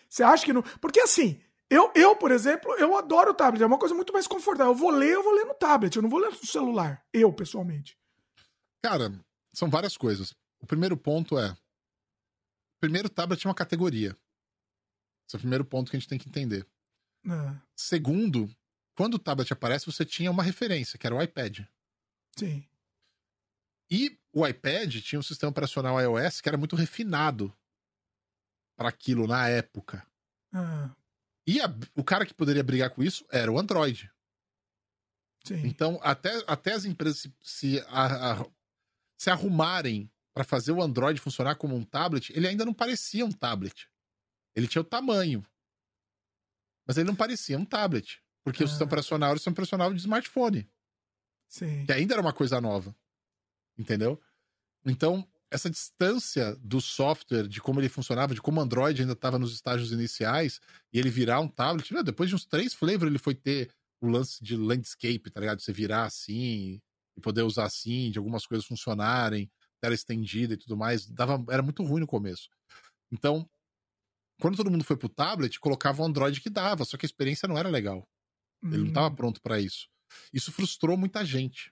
Você 0.09 0.23
acha 0.23 0.45
que 0.45 0.53
não. 0.53 0.61
Porque 0.81 0.99
assim, 0.99 1.41
eu, 1.69 1.91
eu, 1.95 2.15
por 2.15 2.31
exemplo, 2.31 2.71
eu 2.75 2.97
adoro 2.97 3.31
o 3.31 3.33
tablet. 3.33 3.61
É 3.61 3.65
uma 3.65 3.79
coisa 3.79 3.93
muito 3.95 4.13
mais 4.13 4.27
confortável. 4.27 4.71
Eu 4.73 4.77
vou 4.77 4.89
ler, 4.91 5.13
eu 5.13 5.23
vou 5.23 5.33
ler 5.33 5.45
no 5.45 5.53
tablet. 5.53 5.95
Eu 5.95 6.01
não 6.01 6.09
vou 6.09 6.19
ler 6.19 6.29
no 6.29 6.45
celular. 6.45 7.05
Eu, 7.11 7.31
pessoalmente. 7.33 7.97
Cara, 8.83 9.11
são 9.53 9.69
várias 9.69 9.97
coisas. 9.97 10.33
O 10.59 10.65
primeiro 10.65 10.95
ponto 10.95 11.37
é. 11.37 11.55
Primeiro, 12.79 13.09
tablet 13.09 13.45
é 13.45 13.49
uma 13.49 13.55
categoria. 13.55 14.15
Esse 15.27 15.35
é 15.35 15.37
o 15.37 15.41
primeiro 15.41 15.65
ponto 15.65 15.89
que 15.91 15.97
a 15.97 15.99
gente 15.99 16.09
tem 16.09 16.19
que 16.19 16.29
entender. 16.29 16.65
Ah, 17.27 17.59
Segundo, 17.75 18.49
quando 18.95 19.15
o 19.15 19.19
tablet 19.19 19.51
aparece, 19.51 19.85
você 19.85 20.05
tinha 20.05 20.31
uma 20.31 20.43
referência, 20.43 20.97
que 20.97 21.05
era 21.05 21.15
o 21.15 21.21
iPad. 21.21 21.61
sim. 22.37 22.65
E 23.89 24.19
o 24.33 24.45
iPad 24.45 24.95
tinha 25.01 25.17
um 25.17 25.23
sistema 25.23 25.49
operacional 25.49 25.97
iOS 25.99 26.41
que 26.41 26.49
era 26.49 26.57
muito 26.57 26.75
refinado 26.75 27.53
para 28.77 28.89
aquilo 28.89 29.27
na 29.27 29.49
época. 29.49 30.05
Ah, 30.53 30.89
E 31.45 31.59
a- 31.61 31.73
o 31.95 32.03
cara 32.03 32.25
que 32.25 32.33
poderia 32.33 32.63
brigar 32.63 32.89
com 32.91 33.01
isso 33.03 33.25
era 33.31 33.51
o 33.51 33.57
Android. 33.59 34.09
sim. 35.45 35.65
Então, 35.65 35.99
até, 36.03 36.43
até 36.47 36.73
as 36.73 36.83
empresas 36.85 37.19
se, 37.21 37.33
se, 37.41 37.79
a- 37.87 38.41
a- 38.41 38.45
se 39.17 39.29
arrumarem 39.29 40.11
para 40.33 40.43
fazer 40.43 40.71
o 40.73 40.81
Android 40.81 41.19
funcionar 41.19 41.55
como 41.55 41.75
um 41.75 41.83
tablet, 41.83 42.31
ele 42.35 42.47
ainda 42.47 42.65
não 42.65 42.73
parecia 42.73 43.25
um 43.25 43.31
tablet. 43.31 43.89
Ele 44.55 44.67
tinha 44.67 44.81
o 44.81 44.85
tamanho. 44.85 45.45
Mas 46.85 46.97
ele 46.97 47.07
não 47.07 47.15
parecia 47.15 47.57
um 47.57 47.65
tablet. 47.65 48.21
Porque 48.43 48.63
o 48.63 48.65
Ah. 48.65 48.69
sistema 48.69 48.87
operacional 48.87 49.29
era 49.29 49.35
o 49.35 49.39
sistema 49.39 49.53
operacional 49.53 49.93
de 49.93 49.99
smartphone, 49.99 50.69
Sim. 51.47 51.85
que 51.85 51.91
ainda 51.91 52.13
era 52.13 52.21
uma 52.21 52.33
coisa 52.33 52.59
nova. 52.61 52.95
Entendeu? 53.77 54.21
Então, 54.85 55.27
essa 55.51 55.69
distância 55.69 56.55
do 56.61 56.81
software, 56.81 57.47
de 57.47 57.61
como 57.61 57.79
ele 57.79 57.89
funcionava, 57.89 58.33
de 58.33 58.41
como 58.41 58.59
o 58.59 58.63
Android 58.63 59.01
ainda 59.01 59.13
estava 59.13 59.39
nos 59.39 59.53
estágios 59.53 59.91
iniciais, 59.91 60.59
e 60.93 60.99
ele 60.99 61.09
virar 61.09 61.39
um 61.39 61.47
tablet, 61.47 61.93
meu, 61.93 62.03
depois 62.03 62.29
de 62.29 62.35
uns 62.35 62.45
três 62.45 62.73
flavors 62.73 63.09
ele 63.09 63.19
foi 63.19 63.33
ter 63.35 63.71
o 64.01 64.07
lance 64.07 64.43
de 64.43 64.55
landscape, 64.57 65.31
tá 65.31 65.39
ligado? 65.39 65.61
Você 65.61 65.71
virar 65.73 66.05
assim 66.05 66.81
e 67.17 67.21
poder 67.21 67.43
usar 67.43 67.65
assim, 67.65 68.11
de 68.11 68.19
algumas 68.19 68.45
coisas 68.45 68.67
funcionarem, 68.67 69.49
tela 69.81 69.95
estendida 69.95 70.53
e 70.53 70.57
tudo 70.57 70.77
mais, 70.77 71.07
dava, 71.07 71.43
era 71.49 71.63
muito 71.63 71.83
ruim 71.83 72.01
no 72.01 72.07
começo. 72.07 72.49
Então, 73.11 73.49
quando 74.41 74.57
todo 74.57 74.71
mundo 74.71 74.83
foi 74.83 74.97
pro 74.97 75.09
tablet, 75.09 75.59
colocava 75.59 76.01
o 76.01 76.05
Android 76.05 76.41
que 76.41 76.49
dava, 76.49 76.85
só 76.85 76.97
que 76.97 77.05
a 77.05 77.09
experiência 77.09 77.47
não 77.47 77.57
era 77.57 77.69
legal. 77.69 78.07
Ele 78.71 78.81
não 78.83 78.87
Hum, 78.87 78.89
estava 78.89 79.13
pronto 79.15 79.41
para 79.41 79.59
isso. 79.59 79.87
Isso 80.33 80.51
frustrou 80.51 80.97
muita 80.97 81.25
gente, 81.25 81.71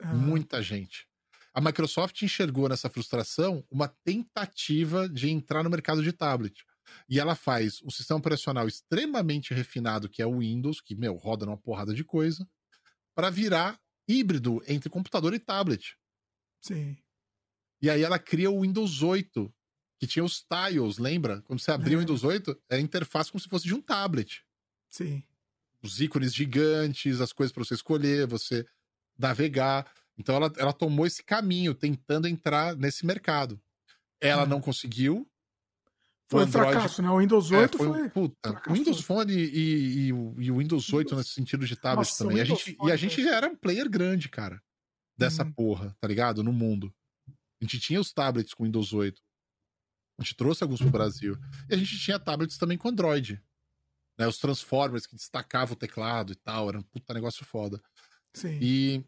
ah, 0.00 0.36
muita 0.36 0.62
gente. 0.62 1.08
A 1.54 1.60
Microsoft 1.60 2.22
enxergou 2.22 2.68
nessa 2.68 2.88
frustração 2.88 3.64
uma 3.70 3.88
tentativa 3.88 5.08
de 5.08 5.28
entrar 5.30 5.62
no 5.62 5.70
mercado 5.70 6.02
de 6.02 6.12
tablet. 6.12 6.64
E 7.08 7.20
ela 7.20 7.34
faz 7.34 7.80
um 7.82 7.90
sistema 7.90 8.18
operacional 8.18 8.66
extremamente 8.66 9.54
refinado, 9.54 10.08
que 10.08 10.22
é 10.22 10.26
o 10.26 10.38
Windows, 10.38 10.80
que, 10.80 10.94
meu, 10.94 11.14
roda 11.14 11.46
numa 11.46 11.56
porrada 11.56 11.94
de 11.94 12.04
coisa, 12.04 12.48
para 13.14 13.30
virar 13.30 13.78
híbrido 14.08 14.62
entre 14.66 14.90
computador 14.90 15.34
e 15.34 15.38
tablet. 15.38 15.96
Sim. 16.60 16.96
E 17.80 17.90
aí 17.90 18.02
ela 18.02 18.18
cria 18.18 18.50
o 18.50 18.62
Windows 18.62 19.02
8, 19.02 19.52
que 19.98 20.06
tinha 20.06 20.24
os 20.24 20.42
tiles, 20.42 20.98
lembra? 20.98 21.42
Quando 21.42 21.60
você 21.60 21.70
abria 21.70 21.98
o 21.98 22.00
É. 22.00 22.00
Windows 22.00 22.24
8, 22.24 22.50
era 22.68 22.80
a 22.80 22.82
interface 22.82 23.30
como 23.30 23.40
se 23.40 23.48
fosse 23.48 23.66
de 23.66 23.74
um 23.74 23.80
tablet. 23.80 24.44
Sim. 24.88 25.24
Os 25.82 26.00
ícones 26.00 26.34
gigantes, 26.34 27.20
as 27.20 27.32
coisas 27.32 27.52
para 27.52 27.64
você 27.64 27.74
escolher, 27.74 28.26
você 28.26 28.64
navegar. 29.18 29.92
Então 30.18 30.34
ela, 30.36 30.52
ela 30.56 30.72
tomou 30.72 31.06
esse 31.06 31.22
caminho, 31.22 31.74
tentando 31.74 32.28
entrar 32.28 32.76
nesse 32.76 33.04
mercado. 33.06 33.60
Ela 34.20 34.42
Uhum. 34.42 34.48
não 34.48 34.60
conseguiu. 34.60 35.28
Foi 36.30 36.40
um 36.40 36.46
Android- 36.46 36.72
fracasso, 36.72 37.02
né? 37.02 37.10
O 37.10 37.18
Windows 37.18 37.50
É, 37.52 37.58
8 37.58 37.76
foi, 37.78 37.86
foi. 37.88 38.02
um- 38.04 38.08
puta, 38.08 38.62
o 38.68 38.72
Windows. 38.72 39.00
Phone 39.02 39.32
e, 39.34 40.06
e 40.06 40.12
o, 40.12 40.34
e 40.40 40.50
o 40.50 40.58
Windows 40.58 40.90
8 40.92 41.08
Windows- 41.10 41.18
nesse 41.26 41.34
sentido 41.34 41.66
de 41.66 41.76
tablet 41.76 42.08
Nossa, 42.08 42.24
também. 42.24 42.40
A 42.40 42.44
gente, 42.44 42.74
Phone, 42.74 42.88
e 42.90 42.92
a 42.92 42.96
gente 42.96 43.22
já 43.22 43.34
era 43.36 43.48
um 43.48 43.56
player 43.56 43.88
grande, 43.90 44.28
cara, 44.28 44.62
dessa 45.16 45.44
Uhum. 45.44 45.52
porra, 45.52 45.96
tá 46.00 46.08
ligado? 46.08 46.42
No 46.42 46.52
mundo. 46.52 46.94
A 47.28 47.64
gente 47.64 47.78
tinha 47.80 48.00
os 48.00 48.12
tablets 48.12 48.54
com 48.54 48.64
Windows 48.64 48.92
8. 48.92 49.20
A 50.18 50.22
gente 50.22 50.34
trouxe 50.36 50.62
alguns 50.62 50.80
pro 50.80 50.90
Brasil. 50.90 51.36
E 51.68 51.74
a 51.74 51.76
gente 51.76 51.98
tinha 51.98 52.18
tablets 52.18 52.56
também 52.56 52.78
com 52.78 52.88
Android. 52.88 53.42
Né? 54.18 54.26
Os 54.26 54.38
Transformers 54.38 55.06
que 55.06 55.16
destacavam 55.16 55.74
o 55.74 55.76
teclado 55.78 56.32
e 56.32 56.36
tal. 56.36 56.68
Era 56.68 56.78
um 56.78 56.82
puta 56.82 57.12
negócio 57.14 57.44
foda. 57.44 57.82
Sim. 58.34 58.58
E, 58.60 59.04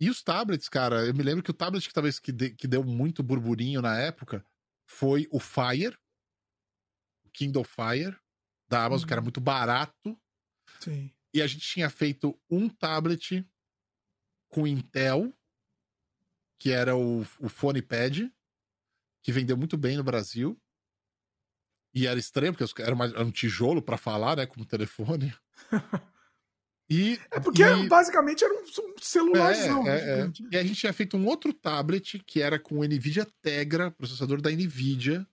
e 0.00 0.10
os 0.10 0.22
tablets, 0.22 0.68
cara, 0.68 1.06
eu 1.06 1.14
me 1.14 1.22
lembro 1.22 1.42
que 1.42 1.50
o 1.50 1.54
tablet 1.54 1.86
que 1.86 1.94
talvez 1.94 2.18
que, 2.18 2.32
de- 2.32 2.50
que 2.50 2.66
deu 2.66 2.82
muito 2.84 3.22
burburinho 3.22 3.80
na 3.80 3.98
época 3.98 4.44
foi 4.86 5.28
o 5.30 5.38
Fire. 5.38 5.96
Kindle 7.32 7.64
Fire 7.64 8.16
da 8.68 8.84
Amazon, 8.84 9.02
uhum. 9.02 9.06
que 9.06 9.12
era 9.12 9.20
uhum. 9.20 9.24
muito 9.24 9.40
barato. 9.40 10.20
Sim. 10.80 11.10
E 11.32 11.42
a 11.42 11.46
gente 11.46 11.66
tinha 11.66 11.90
feito 11.90 12.38
um 12.48 12.68
tablet 12.68 13.44
com 14.48 14.66
Intel, 14.66 15.32
que 16.60 16.70
era 16.70 16.96
o, 16.96 17.22
o 17.40 17.48
PhonePad, 17.48 18.30
que 19.22 19.32
vendeu 19.32 19.56
muito 19.56 19.76
bem 19.76 19.96
no 19.96 20.04
Brasil. 20.04 20.60
E 21.92 22.06
era 22.06 22.18
estranho, 22.18 22.54
porque 22.54 22.82
era, 22.82 22.94
uma, 22.94 23.06
era 23.06 23.24
um 23.24 23.30
tijolo 23.30 23.80
para 23.80 23.96
falar, 23.96 24.36
né? 24.36 24.46
Como 24.46 24.64
telefone. 24.64 25.34
E, 26.88 27.18
é 27.30 27.40
porque 27.40 27.62
e... 27.62 27.88
basicamente 27.88 28.44
era 28.44 28.52
um 28.54 28.64
celularzão. 29.00 29.88
É, 29.88 29.98
é, 29.98 30.20
é. 30.20 30.32
E 30.52 30.56
a 30.56 30.62
gente 30.62 30.80
tinha 30.80 30.92
feito 30.92 31.16
um 31.16 31.26
outro 31.26 31.52
tablet 31.52 32.18
que 32.26 32.42
era 32.42 32.58
com 32.58 32.80
o 32.80 32.84
NVIDIA 32.84 33.26
Tegra, 33.40 33.90
processador 33.90 34.40
da 34.40 34.50
NVIDIA. 34.50 35.26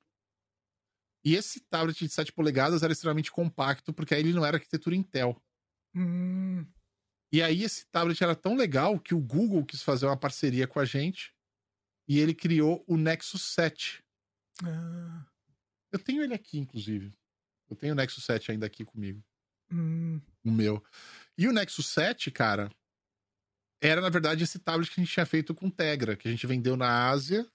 E 1.24 1.36
esse 1.36 1.60
tablet 1.70 2.00
de 2.06 2.10
7 2.10 2.32
polegadas 2.32 2.82
era 2.82 2.94
extremamente 2.94 3.32
compacto, 3.32 3.94
porque 3.94 4.16
aí 4.16 4.22
ele 4.22 4.34
não 4.34 4.46
era 4.46 4.58
arquitetura 4.58 4.96
Intel. 4.96 5.40
Hum. 5.96 6.66
E 7.32 7.42
aí 7.42 7.64
esse 7.64 7.86
tablet 7.92 8.22
era 8.24 8.36
tão 8.36 8.56
legal 8.56 9.00
que 9.00 9.14
o 9.14 9.20
Google 9.20 9.66
quis 9.66 9.84
fazer 9.84 10.06
uma 10.06 10.18
parceria 10.18 10.68
com 10.68 10.80
a 10.80 10.86
gente 10.86 11.34
e 12.08 12.20
ele 12.20 12.34
criou 12.34 12.84
o 12.88 12.98
Nexus 12.98 13.54
7. 13.54 14.04
Ah. 14.64 15.26
Eu 15.92 16.00
tenho 16.00 16.24
ele 16.24 16.34
aqui, 16.34 16.58
inclusive. 16.58 17.14
Eu 17.70 17.76
tenho 17.76 17.94
o 17.94 17.96
Nexus 17.96 18.24
7 18.26 18.52
ainda 18.52 18.66
aqui 18.66 18.84
comigo. 18.84 19.24
Hum. 19.72 20.20
O 20.44 20.52
meu. 20.52 20.84
E 21.38 21.48
o 21.48 21.54
Nexus 21.54 21.88
7, 21.88 22.30
cara, 22.32 22.70
era 23.82 24.00
na 24.00 24.10
verdade 24.10 24.44
esse 24.44 24.60
tablet 24.60 24.92
que 24.92 25.02
a 25.02 25.04
gente 25.04 25.14
tinha 25.14 25.26
feito 25.26 25.56
com 25.56 25.70
Tegra, 25.70 26.16
que 26.16 26.28
a 26.28 26.32
gente 26.32 26.46
vendeu 26.46 26.78
na 26.78 27.10
Ásia, 27.10 27.48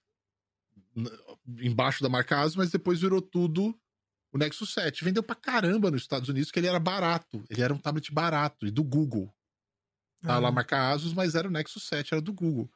embaixo 1.60 2.02
da 2.02 2.08
marca 2.08 2.40
Asus, 2.40 2.56
mas 2.56 2.70
depois 2.70 3.00
virou 3.00 3.22
tudo 3.22 3.78
o 4.32 4.38
Nexus 4.38 4.72
7. 4.72 5.04
Vendeu 5.04 5.22
pra 5.22 5.36
caramba 5.36 5.90
nos 5.90 6.02
Estados 6.02 6.28
Unidos, 6.28 6.50
que 6.50 6.58
ele 6.58 6.66
era 6.66 6.80
barato. 6.80 7.44
Ele 7.48 7.62
era 7.62 7.72
um 7.72 7.78
tablet 7.78 8.12
barato, 8.12 8.66
e 8.66 8.70
do 8.70 8.82
Google. 8.82 9.32
Tá 10.22 10.38
lá 10.38 10.48
a 10.48 10.52
marca 10.52 10.90
Asus, 10.90 11.12
mas 11.12 11.34
era 11.34 11.46
o 11.46 11.50
Nexus 11.50 11.84
7, 11.84 12.14
era 12.14 12.20
do 12.20 12.32
Google. 12.32 12.68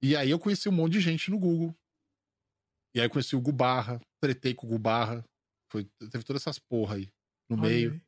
E 0.00 0.14
aí 0.14 0.30
eu 0.30 0.38
conheci 0.38 0.68
um 0.68 0.72
monte 0.72 0.92
de 0.92 1.00
gente 1.00 1.30
no 1.30 1.38
Google. 1.38 1.74
E 2.94 3.00
aí 3.00 3.06
eu 3.06 3.10
conheci 3.10 3.34
o 3.34 3.40
Gubarra, 3.40 4.00
tretei 4.20 4.54
com 4.54 4.66
o 4.66 4.70
Gubarra. 4.70 5.24
Foi, 5.70 5.84
teve 6.10 6.22
todas 6.22 6.42
essas 6.42 6.58
porra 6.58 6.96
aí 6.96 7.10
no 7.48 7.58
Olha 7.58 7.68
meio. 7.68 7.92
Aí. 7.92 8.05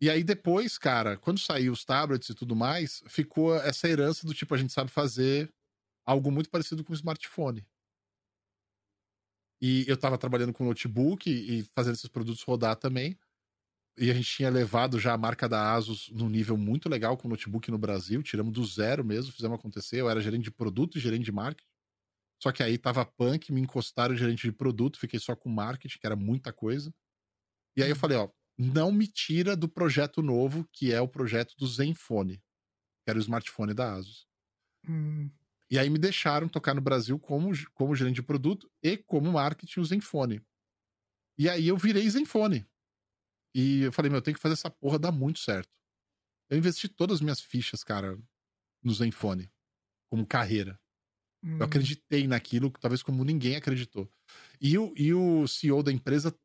E 0.00 0.08
aí 0.08 0.24
depois, 0.24 0.78
cara, 0.78 1.16
quando 1.18 1.38
saiu 1.38 1.72
os 1.72 1.84
tablets 1.84 2.30
e 2.30 2.34
tudo 2.34 2.56
mais, 2.56 3.02
ficou 3.06 3.54
essa 3.56 3.86
herança 3.86 4.26
do 4.26 4.32
tipo, 4.32 4.54
a 4.54 4.58
gente 4.58 4.72
sabe 4.72 4.90
fazer 4.90 5.52
algo 6.06 6.30
muito 6.30 6.48
parecido 6.48 6.82
com 6.82 6.92
o 6.92 6.96
smartphone. 6.96 7.66
E 9.60 9.84
eu 9.86 9.96
tava 9.96 10.16
trabalhando 10.16 10.54
com 10.54 10.64
notebook 10.64 11.30
e 11.30 11.64
fazendo 11.74 11.94
esses 11.94 12.08
produtos 12.08 12.42
rodar 12.42 12.76
também. 12.76 13.18
E 13.98 14.10
a 14.10 14.14
gente 14.14 14.30
tinha 14.30 14.48
levado 14.48 14.98
já 14.98 15.12
a 15.12 15.18
marca 15.18 15.46
da 15.46 15.74
Asus 15.74 16.08
num 16.08 16.30
nível 16.30 16.56
muito 16.56 16.88
legal 16.88 17.18
com 17.18 17.28
o 17.28 17.30
notebook 17.30 17.70
no 17.70 17.76
Brasil. 17.76 18.22
Tiramos 18.22 18.54
do 18.54 18.64
zero 18.64 19.04
mesmo, 19.04 19.32
fizemos 19.32 19.58
acontecer. 19.58 20.00
Eu 20.00 20.08
era 20.08 20.22
gerente 20.22 20.44
de 20.44 20.50
produto 20.50 20.96
e 20.96 21.00
gerente 21.00 21.24
de 21.24 21.32
marketing. 21.32 21.68
Só 22.42 22.50
que 22.50 22.62
aí 22.62 22.78
tava 22.78 23.04
punk, 23.04 23.52
me 23.52 23.60
encostaram 23.60 24.16
gerente 24.16 24.42
de 24.42 24.52
produto, 24.52 24.98
fiquei 24.98 25.20
só 25.20 25.36
com 25.36 25.50
marketing, 25.50 25.98
que 25.98 26.06
era 26.06 26.16
muita 26.16 26.50
coisa. 26.54 26.90
E 27.76 27.82
aí 27.82 27.90
eu 27.90 27.94
uhum. 27.94 28.00
falei, 28.00 28.16
ó, 28.16 28.30
não 28.60 28.92
me 28.92 29.06
tira 29.06 29.56
do 29.56 29.66
projeto 29.66 30.20
novo, 30.20 30.68
que 30.70 30.92
é 30.92 31.00
o 31.00 31.08
projeto 31.08 31.56
do 31.56 31.66
Zenfone, 31.66 32.36
que 32.36 33.10
era 33.10 33.18
o 33.18 33.22
smartphone 33.22 33.72
da 33.72 33.94
Asus. 33.94 34.26
Hum. 34.86 35.30
E 35.70 35.78
aí 35.78 35.88
me 35.88 35.98
deixaram 35.98 36.46
tocar 36.46 36.74
no 36.74 36.80
Brasil 36.82 37.18
como, 37.18 37.52
como 37.72 37.94
gerente 37.94 38.16
de 38.16 38.22
produto 38.22 38.70
e 38.82 38.98
como 38.98 39.32
marketing 39.32 39.80
o 39.80 39.84
Zenfone. 39.84 40.42
E 41.38 41.48
aí 41.48 41.68
eu 41.68 41.76
virei 41.78 42.08
Zenfone. 42.10 42.66
E 43.54 43.82
eu 43.82 43.92
falei, 43.92 44.10
meu, 44.10 44.18
eu 44.18 44.22
tenho 44.22 44.36
que 44.36 44.42
fazer 44.42 44.52
essa 44.52 44.70
porra 44.70 44.98
dar 44.98 45.10
muito 45.10 45.38
certo. 45.38 45.70
Eu 46.50 46.58
investi 46.58 46.86
todas 46.86 47.16
as 47.16 47.20
minhas 47.22 47.40
fichas, 47.40 47.82
cara, 47.82 48.18
no 48.82 48.92
Zenfone, 48.92 49.50
como 50.10 50.26
carreira. 50.26 50.78
Hum. 51.42 51.56
Eu 51.56 51.64
acreditei 51.64 52.26
naquilo, 52.26 52.70
talvez 52.72 53.02
como 53.02 53.24
ninguém 53.24 53.56
acreditou. 53.56 54.12
E 54.60 54.76
o, 54.76 54.92
e 54.98 55.14
o 55.14 55.48
CEO 55.48 55.82
da 55.82 55.90
empresa 55.90 56.38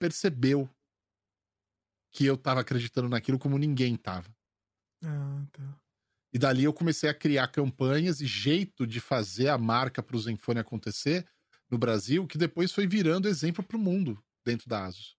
percebeu 0.00 0.68
que 2.12 2.24
eu 2.24 2.36
tava 2.36 2.60
acreditando 2.60 3.08
naquilo 3.08 3.38
como 3.38 3.58
ninguém 3.58 3.96
tava. 3.96 4.28
Ah, 5.04 5.44
tá. 5.52 5.80
E 6.32 6.38
dali 6.38 6.64
eu 6.64 6.72
comecei 6.72 7.08
a 7.08 7.14
criar 7.14 7.48
campanhas 7.48 8.20
e 8.20 8.26
jeito 8.26 8.86
de 8.86 9.00
fazer 9.00 9.48
a 9.48 9.58
marca 9.58 10.02
para 10.02 10.16
o 10.16 10.20
Zenfone 10.20 10.60
acontecer 10.60 11.26
no 11.68 11.78
Brasil, 11.78 12.26
que 12.26 12.38
depois 12.38 12.72
foi 12.72 12.86
virando 12.86 13.28
exemplo 13.28 13.64
para 13.64 13.76
o 13.76 13.80
mundo 13.80 14.22
dentro 14.44 14.68
da 14.68 14.86
Asus. 14.86 15.16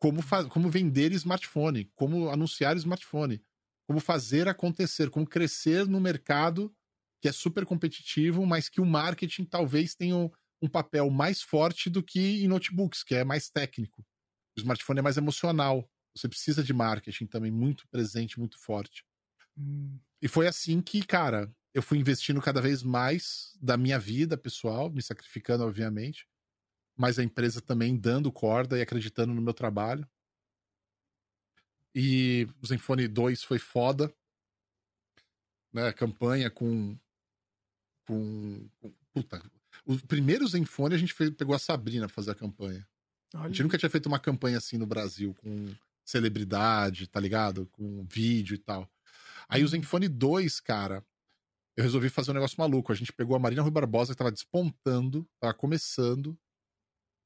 Como, 0.00 0.20
como 0.48 0.70
vender 0.70 1.12
smartphone, 1.12 1.90
como 1.96 2.30
anunciar 2.30 2.76
smartphone, 2.76 3.42
como 3.86 3.98
fazer 3.98 4.48
acontecer, 4.48 5.10
como 5.10 5.26
crescer 5.26 5.88
no 5.88 6.00
mercado 6.00 6.72
que 7.20 7.28
é 7.28 7.32
super 7.32 7.66
competitivo, 7.66 8.46
mas 8.46 8.68
que 8.68 8.80
o 8.80 8.86
marketing 8.86 9.44
talvez 9.44 9.94
tenha 9.94 10.16
um, 10.16 10.30
um 10.62 10.68
papel 10.68 11.10
mais 11.10 11.42
forte 11.42 11.90
do 11.90 12.02
que 12.02 12.44
em 12.44 12.48
notebooks, 12.48 13.02
que 13.02 13.14
é 13.14 13.24
mais 13.24 13.50
técnico. 13.50 14.02
O 14.56 14.60
smartphone 14.60 15.00
é 15.00 15.02
mais 15.02 15.16
emocional. 15.16 15.88
Você 16.18 16.28
precisa 16.28 16.62
de 16.62 16.72
marketing 16.72 17.26
também 17.26 17.50
muito 17.50 17.86
presente, 17.88 18.38
muito 18.38 18.58
forte. 18.58 19.04
Hum. 19.56 19.98
E 20.20 20.28
foi 20.28 20.46
assim 20.46 20.80
que, 20.80 21.04
cara, 21.04 21.52
eu 21.72 21.82
fui 21.82 21.98
investindo 21.98 22.40
cada 22.40 22.60
vez 22.60 22.82
mais 22.82 23.56
da 23.60 23.76
minha 23.76 23.98
vida 23.98 24.36
pessoal, 24.36 24.90
me 24.90 25.02
sacrificando, 25.02 25.64
obviamente, 25.64 26.26
mas 26.96 27.18
a 27.18 27.22
empresa 27.22 27.60
também 27.60 27.96
dando 27.96 28.32
corda 28.32 28.76
e 28.78 28.82
acreditando 28.82 29.32
no 29.32 29.40
meu 29.40 29.54
trabalho. 29.54 30.08
E 31.94 32.48
o 32.62 32.66
Zenfone 32.66 33.06
2 33.06 33.42
foi 33.42 33.58
foda. 33.58 34.12
Né, 35.72 35.86
a 35.86 35.92
campanha 35.92 36.50
com. 36.50 36.98
com, 38.06 38.68
com 38.80 38.92
puta, 39.12 39.42
o 39.84 39.98
primeiro 40.06 40.46
Zenfone 40.48 40.94
a 40.94 40.98
gente 40.98 41.12
fez, 41.12 41.30
pegou 41.30 41.54
a 41.54 41.58
Sabrina 41.58 42.06
pra 42.06 42.14
fazer 42.14 42.32
a 42.32 42.34
campanha. 42.34 42.88
Olha. 43.34 43.44
A 43.44 43.48
gente 43.48 43.62
nunca 43.62 43.78
tinha 43.78 43.90
feito 43.90 44.06
uma 44.06 44.18
campanha 44.18 44.58
assim 44.58 44.78
no 44.78 44.86
Brasil, 44.86 45.34
com 45.34 45.74
celebridade, 46.08 47.06
tá 47.06 47.20
ligado? 47.20 47.66
Com 47.72 48.06
vídeo 48.10 48.54
e 48.54 48.58
tal. 48.58 48.90
Aí 49.48 49.60
o 49.60 49.64
uhum. 49.64 49.70
Zenfone 49.70 50.08
2, 50.08 50.60
cara, 50.60 51.04
eu 51.76 51.84
resolvi 51.84 52.08
fazer 52.08 52.30
um 52.30 52.34
negócio 52.34 52.56
maluco. 52.58 52.90
A 52.90 52.94
gente 52.94 53.12
pegou 53.12 53.36
a 53.36 53.38
Marina 53.38 53.62
Rui 53.62 53.70
Barbosa, 53.70 54.12
que 54.12 54.18
tava 54.18 54.32
despontando, 54.32 55.28
tava 55.38 55.52
começando. 55.52 56.36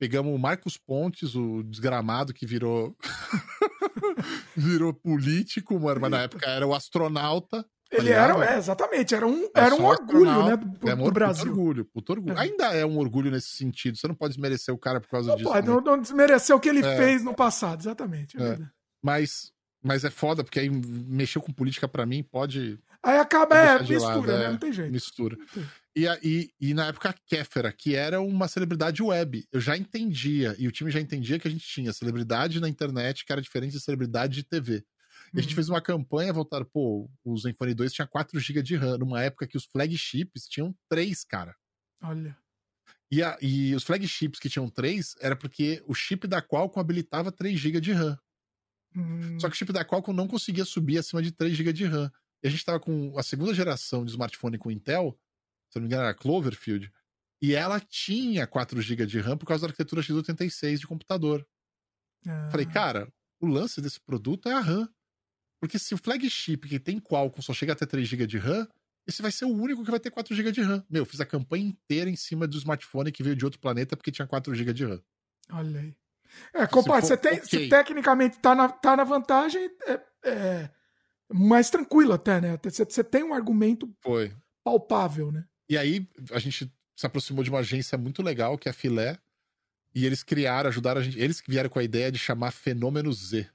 Pegamos 0.00 0.34
o 0.34 0.38
Marcos 0.38 0.76
Pontes, 0.76 1.36
o 1.36 1.62
desgramado 1.62 2.34
que 2.34 2.44
virou. 2.44 2.96
virou 4.56 4.92
político, 4.92 5.78
mas 5.78 6.10
na 6.10 6.22
época 6.22 6.50
era 6.50 6.66
o 6.66 6.74
astronauta. 6.74 7.64
Ele 7.93 8.10
era, 8.10 8.55
é, 8.55 8.56
exatamente, 8.56 9.14
era 9.14 9.27
um, 9.27 9.48
era 9.55 9.74
um 9.74 9.85
orgulho, 9.85 10.44
né, 10.47 10.56
do, 10.56 10.89
é 10.89 10.94
um, 10.94 11.05
do 11.05 11.12
Brasil. 11.12 11.51
orgulho, 11.51 11.85
puto 11.85 12.12
orgulho. 12.12 12.36
É. 12.39 12.40
Ainda 12.40 12.64
é 12.74 12.86
um 12.86 12.97
orgulho 12.97 13.31
nesse 13.31 13.51
sentido, 13.51 13.98
você 13.98 14.09
não 14.09 14.14
pode 14.14 14.32
desmerecer 14.32 14.74
o 14.74 14.78
cara 14.78 14.98
por 14.98 15.10
causa 15.10 15.28
não 15.28 15.36
disso. 15.36 15.51
Pode, 15.51 15.66
não, 15.66 15.81
não 15.81 16.01
desmerecer 16.01 16.56
o 16.56 16.60
que 16.60 16.70
ele 16.70 16.81
é. 16.81 16.97
fez 16.97 17.23
no 17.23 17.35
passado, 17.35 17.81
exatamente. 17.81 18.40
É, 18.40 18.52
é. 18.52 18.59
mas, 19.02 19.52
mas 19.82 20.05
é 20.05 20.10
foda, 20.10 20.43
porque 20.43 20.59
aí 20.59 20.70
mexeu 20.70 21.43
com 21.43 21.52
política 21.52 21.86
para 21.86 22.06
mim 22.06 22.23
pode... 22.23 22.78
Aí 23.02 23.19
acaba, 23.19 23.59
é, 23.59 23.78
mistura, 23.82 24.39
né, 24.39 24.48
não 24.48 24.59
tem 24.59 24.73
jeito. 24.73 24.93
Mistura. 24.93 25.36
E, 25.94 26.06
e, 26.23 26.51
e 26.60 26.73
na 26.73 26.86
época 26.86 27.10
a 27.10 27.14
Kéfera, 27.27 27.70
que 27.73 27.94
era 27.94 28.20
uma 28.20 28.48
celebridade 28.48 29.02
web, 29.02 29.47
eu 29.52 29.60
já 29.60 29.77
entendia, 29.77 30.56
e 30.59 30.66
o 30.66 30.73
time 30.73 30.90
já 30.90 31.01
entendia 31.01 31.39
que 31.39 31.47
a 31.47 31.51
gente 31.51 31.66
tinha 31.66 31.93
celebridade 31.93 32.60
na 32.60 32.69
internet 32.69 33.27
que 33.27 33.32
era 33.32 33.43
diferente 33.43 33.73
de 33.73 33.81
celebridade 33.81 34.35
de 34.35 34.44
TV. 34.44 34.82
E 35.34 35.38
a 35.38 35.42
gente 35.42 35.52
uhum. 35.52 35.54
fez 35.56 35.68
uma 35.68 35.80
campanha 35.80 36.32
voltada, 36.32 36.64
pô, 36.64 37.10
o 37.24 37.36
Zenfone 37.38 37.74
2 37.74 37.92
tinha 37.92 38.06
4 38.06 38.38
GB 38.38 38.62
de 38.62 38.76
RAM, 38.76 38.98
numa 38.98 39.22
época 39.22 39.46
que 39.46 39.56
os 39.56 39.64
flagships 39.64 40.46
tinham 40.46 40.74
3, 40.88 41.24
cara. 41.24 41.56
Olha. 42.02 42.36
E, 43.10 43.22
a, 43.22 43.38
e 43.40 43.74
os 43.74 43.84
flagships 43.84 44.38
que 44.38 44.48
tinham 44.48 44.68
3 44.68 45.16
era 45.20 45.36
porque 45.36 45.82
o 45.86 45.94
chip 45.94 46.26
da 46.26 46.42
Qualcomm 46.42 46.80
habilitava 46.80 47.32
3 47.32 47.59
GB 47.59 47.80
de 47.80 47.92
RAM. 47.92 48.18
Hum. 48.94 49.38
Só 49.40 49.48
que 49.48 49.54
o 49.54 49.56
chip 49.56 49.72
da 49.72 49.84
Qualcomm 49.84 50.14
não 50.14 50.28
conseguia 50.28 50.64
subir 50.64 50.98
acima 50.98 51.22
de 51.22 51.32
3 51.32 51.56
GB 51.56 51.72
de 51.72 51.84
RAM. 51.84 52.10
E 52.42 52.48
a 52.48 52.50
gente 52.50 52.64
tava 52.64 52.80
com 52.80 53.16
a 53.18 53.22
segunda 53.22 53.54
geração 53.54 54.04
de 54.04 54.10
smartphone 54.10 54.59
com 54.59 54.70
Intel, 54.70 55.18
se 55.70 55.76
não 55.78 55.82
me 55.82 55.88
engano 55.88 56.04
era 56.04 56.14
Cloverfield, 56.14 56.92
e 57.40 57.54
ela 57.54 57.80
tinha 57.80 58.46
4 58.46 58.80
GB 58.80 59.06
de 59.06 59.20
RAM 59.20 59.36
por 59.36 59.46
causa 59.46 59.62
da 59.62 59.70
arquitetura 59.70 60.02
x86 60.02 60.78
de 60.78 60.86
computador. 60.86 61.46
Ah. 62.26 62.48
Falei, 62.50 62.66
cara, 62.66 63.12
o 63.40 63.46
lance 63.46 63.80
desse 63.80 64.00
produto 64.00 64.48
é 64.48 64.52
a 64.52 64.60
RAM. 64.60 64.88
Porque 65.62 65.78
se 65.78 65.94
o 65.94 65.97
flagship 65.97 66.56
que 66.56 66.80
tem 66.80 66.98
Qualcomm 66.98 67.40
só 67.40 67.55
chega 67.55 67.72
até 67.72 67.86
3 67.86 68.09
GB 68.09 68.26
de 68.26 68.36
RAM, 68.36 68.66
esse 69.06 69.22
vai 69.22 69.30
ser 69.30 69.44
o 69.44 69.55
único 69.55 69.84
que 69.84 69.93
vai 69.93 70.01
ter 70.01 70.10
4 70.10 70.34
GB 70.34 70.51
de 70.51 70.60
RAM. 70.60 70.84
Meu, 70.90 71.06
fiz 71.06 71.20
a 71.20 71.24
campanha 71.24 71.64
inteira 71.64 72.10
em 72.10 72.16
cima 72.16 72.48
do 72.48 72.56
smartphone 72.56 73.12
que 73.12 73.22
veio 73.22 73.36
de 73.36 73.44
outro 73.44 73.60
planeta 73.60 73.97
porque 73.97 74.10
tinha 74.10 74.26
4 74.26 74.52
GB 74.52 74.72
de 74.72 74.84
RAM. 74.86 75.01
Olha 75.52 75.78
aí. 75.78 75.94
É, 76.52 76.66
compadre, 76.66 77.06
você, 77.06 77.16
tem, 77.16 77.34
okay. 77.34 77.44
você 77.44 77.68
tecnicamente 77.68 78.40
tá 78.40 78.56
na, 78.56 78.68
tá 78.70 78.97
na 78.97 79.05
vantagem, 79.05 79.70
é, 79.86 80.01
é 80.24 80.70
mais 81.32 81.70
tranquilo 81.70 82.12
até, 82.12 82.40
né? 82.40 82.59
Você, 82.64 82.84
você 82.84 83.05
tem 83.05 83.22
um 83.22 83.32
argumento 83.32 83.89
Foi. 84.01 84.34
palpável, 84.64 85.30
né? 85.30 85.44
E 85.68 85.78
aí 85.78 86.09
a 86.32 86.40
gente 86.40 86.68
se 86.97 87.06
aproximou 87.06 87.44
de 87.44 87.51
uma 87.51 87.60
agência 87.60 87.97
muito 87.97 88.20
legal, 88.20 88.59
que 88.59 88.68
é 88.68 88.72
a 88.72 88.74
Filé, 88.74 89.16
E 89.94 90.05
eles 90.06 90.24
criaram, 90.24 90.68
ajudaram 90.68 91.01
a 91.01 91.05
gente. 91.05 91.20
Eles 91.20 91.40
que 91.40 91.52
vieram 91.52 91.70
com 91.70 91.78
a 91.78 91.84
ideia 91.84 92.10
de 92.10 92.18
chamar 92.18 92.51
Fenômeno 92.51 93.12
Z. 93.12 93.48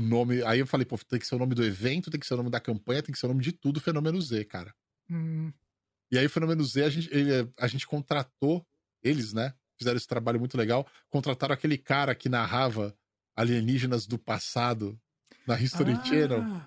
O 0.00 0.08
nome. 0.08 0.42
Aí 0.44 0.60
eu 0.60 0.66
falei, 0.66 0.84
pô, 0.84 0.96
tem 0.98 1.18
que 1.18 1.26
ser 1.26 1.34
o 1.34 1.38
nome 1.38 1.54
do 1.54 1.64
evento, 1.64 2.10
tem 2.10 2.18
que 2.18 2.26
ser 2.26 2.34
o 2.34 2.38
nome 2.38 2.50
da 2.50 2.60
campanha, 2.60 3.02
tem 3.02 3.12
que 3.12 3.18
ser 3.18 3.26
o 3.26 3.30
nome 3.30 3.42
de 3.42 3.52
tudo, 3.52 3.80
Fenômeno 3.80 4.20
Z, 4.20 4.44
cara. 4.44 4.74
Hum. 5.10 5.52
E 6.10 6.18
aí 6.18 6.26
o 6.26 6.30
Fenômeno 6.30 6.64
Z, 6.64 6.84
a 6.84 6.90
gente, 6.90 7.08
ele, 7.12 7.50
a 7.58 7.66
gente 7.66 7.86
contratou, 7.86 8.66
eles, 9.02 9.32
né? 9.32 9.54
Fizeram 9.78 9.96
esse 9.96 10.06
trabalho 10.06 10.38
muito 10.38 10.56
legal. 10.56 10.86
Contrataram 11.08 11.54
aquele 11.54 11.78
cara 11.78 12.14
que 12.14 12.28
narrava 12.28 12.94
alienígenas 13.36 14.06
do 14.06 14.18
passado 14.18 14.98
na 15.46 15.60
History 15.60 15.92
Ah, 15.92 16.04
Channel. 16.04 16.62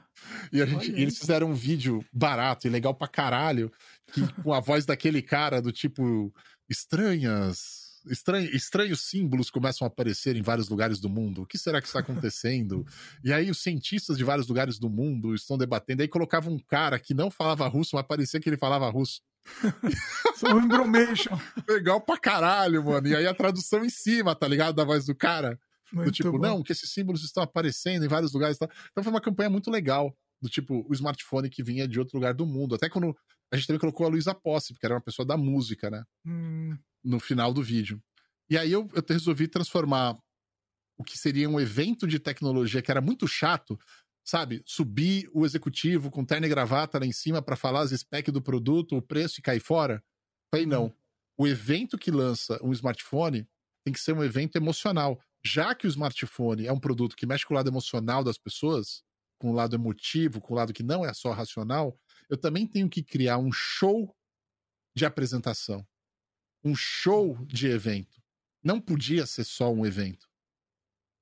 E 0.51 0.61
a 0.61 0.65
gente, 0.65 0.91
e 0.91 1.01
eles 1.01 1.17
fizeram 1.17 1.51
um 1.51 1.53
vídeo 1.53 2.03
barato 2.11 2.67
e 2.67 2.69
legal 2.69 2.93
pra 2.93 3.07
caralho, 3.07 3.71
que, 4.11 4.21
com 4.41 4.53
a 4.53 4.59
voz 4.59 4.85
daquele 4.85 5.21
cara 5.21 5.61
do 5.61 5.71
tipo 5.71 6.33
estranhas. 6.69 7.82
Estranho, 8.05 8.49
estranhos 8.55 9.01
símbolos 9.01 9.49
começam 9.49 9.85
a 9.85 9.87
aparecer 9.87 10.35
em 10.35 10.41
vários 10.41 10.69
lugares 10.69 10.99
do 10.99 11.09
mundo. 11.09 11.43
O 11.43 11.45
que 11.45 11.57
será 11.57 11.81
que 11.81 11.87
está 11.87 11.99
acontecendo? 11.99 12.85
e 13.23 13.31
aí 13.31 13.49
os 13.49 13.59
cientistas 13.59 14.17
de 14.17 14.23
vários 14.23 14.47
lugares 14.47 14.77
do 14.77 14.89
mundo 14.89 15.33
estão 15.33 15.57
debatendo. 15.57 16.01
Aí 16.01 16.07
colocava 16.07 16.49
um 16.49 16.59
cara 16.59 16.99
que 16.99 17.13
não 17.13 17.31
falava 17.31 17.67
russo, 17.67 17.95
mas 17.95 18.05
parecia 18.05 18.39
que 18.39 18.49
ele 18.49 18.57
falava 18.57 18.89
russo. 18.89 19.21
São 20.35 20.59
embromation. 20.59 21.37
Legal 21.67 22.01
pra 22.01 22.17
caralho, 22.17 22.83
mano. 22.83 23.07
E 23.07 23.15
aí 23.15 23.25
a 23.25 23.33
tradução 23.33 23.83
em 23.83 23.89
cima, 23.89 24.35
tá 24.35 24.47
ligado? 24.47 24.75
Da 24.75 24.83
voz 24.83 25.05
do 25.05 25.15
cara. 25.15 25.59
Do 25.91 26.11
tipo, 26.11 26.31
bom. 26.31 26.39
não, 26.39 26.63
que 26.63 26.71
esses 26.71 26.91
símbolos 26.91 27.23
estão 27.23 27.43
aparecendo 27.43 28.03
em 28.03 28.07
vários 28.07 28.33
lugares. 28.33 28.57
tal. 28.57 28.69
Então 28.91 29.03
foi 29.03 29.13
uma 29.13 29.21
campanha 29.21 29.49
muito 29.49 29.69
legal. 29.69 30.15
Do 30.41 30.49
tipo, 30.49 30.85
o 30.89 30.93
smartphone 30.93 31.49
que 31.49 31.63
vinha 31.63 31.87
de 31.87 31.99
outro 31.99 32.17
lugar 32.17 32.33
do 32.33 32.45
mundo. 32.45 32.75
Até 32.75 32.89
quando 32.89 33.15
a 33.53 33.55
gente 33.55 33.67
também 33.67 33.79
colocou 33.79 34.07
a 34.07 34.09
Luísa 34.09 34.33
Posse, 34.33 34.73
porque 34.73 34.85
era 34.87 34.95
uma 34.95 35.01
pessoa 35.01 35.23
da 35.23 35.37
música, 35.37 35.87
né? 35.87 36.03
Hum, 36.25 36.75
No 37.03 37.19
final 37.19 37.53
do 37.53 37.61
vídeo. 37.61 38.01
E 38.49 38.57
aí 38.57 38.71
eu, 38.71 38.89
eu 38.95 39.03
resolvi 39.07 39.47
transformar 39.47 40.17
o 40.97 41.03
que 41.03 41.15
seria 41.15 41.47
um 41.47 41.59
evento 41.59 42.07
de 42.07 42.17
tecnologia 42.17 42.81
que 42.81 42.89
era 42.89 42.99
muito 42.99 43.27
chato, 43.27 43.77
sabe? 44.25 44.63
Subir 44.65 45.29
o 45.31 45.45
executivo 45.45 46.09
com 46.09 46.25
terno 46.25 46.47
e 46.47 46.49
gravata 46.49 46.97
lá 46.97 47.05
em 47.05 47.11
cima 47.11 47.43
para 47.43 47.55
falar 47.55 47.81
as 47.81 47.91
specs 47.91 48.33
do 48.33 48.41
produto, 48.41 48.97
o 48.97 49.01
preço 49.03 49.39
e 49.39 49.43
cair 49.43 49.59
fora. 49.59 50.03
Falei, 50.51 50.65
não. 50.65 50.91
O 51.37 51.47
evento 51.47 51.95
que 51.95 52.09
lança 52.09 52.59
um 52.63 52.71
smartphone 52.71 53.47
tem 53.85 53.93
que 53.93 53.99
ser 53.99 54.13
um 54.13 54.23
evento 54.23 54.55
emocional. 54.55 55.21
Já 55.45 55.75
que 55.75 55.85
o 55.85 55.89
smartphone 55.89 56.65
é 56.65 56.73
um 56.73 56.79
produto 56.79 57.15
que 57.15 57.27
mexe 57.27 57.45
com 57.45 57.53
o 57.53 57.57
lado 57.57 57.69
emocional 57.69 58.23
das 58.23 58.37
pessoas, 58.39 59.03
com 59.39 59.51
o 59.51 59.53
lado 59.53 59.75
emotivo, 59.75 60.41
com 60.41 60.53
o 60.53 60.57
lado 60.57 60.73
que 60.73 60.81
não 60.81 61.05
é 61.05 61.13
só 61.13 61.31
racional, 61.33 61.95
eu 62.33 62.37
também 62.37 62.65
tenho 62.65 62.89
que 62.89 63.03
criar 63.03 63.37
um 63.37 63.51
show 63.51 64.11
de 64.95 65.05
apresentação. 65.05 65.87
Um 66.63 66.75
show 66.75 67.37
de 67.45 67.67
evento. 67.67 68.19
Não 68.63 68.81
podia 68.81 69.27
ser 69.27 69.43
só 69.43 69.71
um 69.71 69.85
evento. 69.85 70.27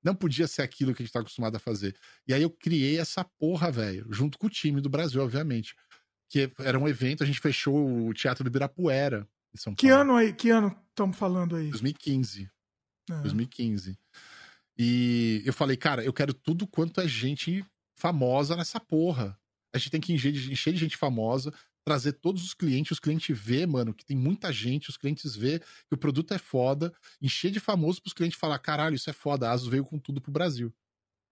Não 0.02 0.14
podia 0.14 0.48
ser 0.48 0.62
aquilo 0.62 0.94
que 0.94 1.02
a 1.02 1.04
gente 1.04 1.10
está 1.10 1.20
acostumado 1.20 1.54
a 1.54 1.60
fazer. 1.60 1.94
E 2.26 2.32
aí 2.32 2.40
eu 2.40 2.48
criei 2.50 2.98
essa 2.98 3.22
porra, 3.22 3.70
velho, 3.70 4.06
junto 4.10 4.38
com 4.38 4.46
o 4.46 4.50
time 4.50 4.80
do 4.80 4.88
Brasil, 4.88 5.22
obviamente. 5.22 5.76
Que 6.30 6.50
era 6.58 6.78
um 6.78 6.88
evento, 6.88 7.22
a 7.22 7.26
gente 7.26 7.40
fechou 7.40 8.08
o 8.08 8.14
Teatro 8.14 8.42
do 8.42 8.48
Ibirapuera, 8.48 9.28
em 9.54 9.58
São 9.58 9.74
que 9.74 9.88
Paulo. 9.88 10.00
ano 10.00 10.16
aí? 10.16 10.32
Que 10.32 10.48
ano 10.48 10.74
estamos 10.88 11.18
falando 11.18 11.56
aí? 11.56 11.68
2015. 11.68 12.50
Ah, 13.10 13.20
2015. 13.20 13.98
E 14.78 15.42
eu 15.44 15.52
falei, 15.52 15.76
cara, 15.76 16.02
eu 16.02 16.12
quero 16.12 16.32
tudo 16.32 16.66
quanto 16.66 17.02
é 17.02 17.06
gente 17.06 17.62
famosa 17.96 18.56
nessa 18.56 18.80
porra. 18.80 19.38
A 19.74 19.78
gente 19.78 19.90
tem 19.90 20.00
que 20.00 20.12
encher 20.12 20.32
de, 20.32 20.52
encher 20.52 20.72
de 20.72 20.78
gente 20.78 20.96
famosa, 20.96 21.52
trazer 21.84 22.12
todos 22.12 22.44
os 22.44 22.54
clientes, 22.54 22.92
os 22.92 23.00
clientes 23.00 23.36
vê, 23.36 23.66
mano, 23.66 23.92
que 23.92 24.04
tem 24.04 24.16
muita 24.16 24.52
gente, 24.52 24.90
os 24.90 24.96
clientes 24.96 25.34
vê 25.34 25.58
que 25.58 25.94
o 25.94 25.96
produto 25.96 26.32
é 26.32 26.38
foda, 26.38 26.92
encher 27.20 27.50
de 27.50 27.58
famoso 27.58 28.00
pros 28.00 28.12
clientes 28.12 28.38
falar, 28.38 28.58
caralho, 28.58 28.94
isso 28.94 29.10
é 29.10 29.12
foda, 29.12 29.48
a 29.48 29.52
Asus 29.52 29.68
veio 29.68 29.84
com 29.84 29.98
tudo 29.98 30.20
pro 30.20 30.30
Brasil. 30.30 30.72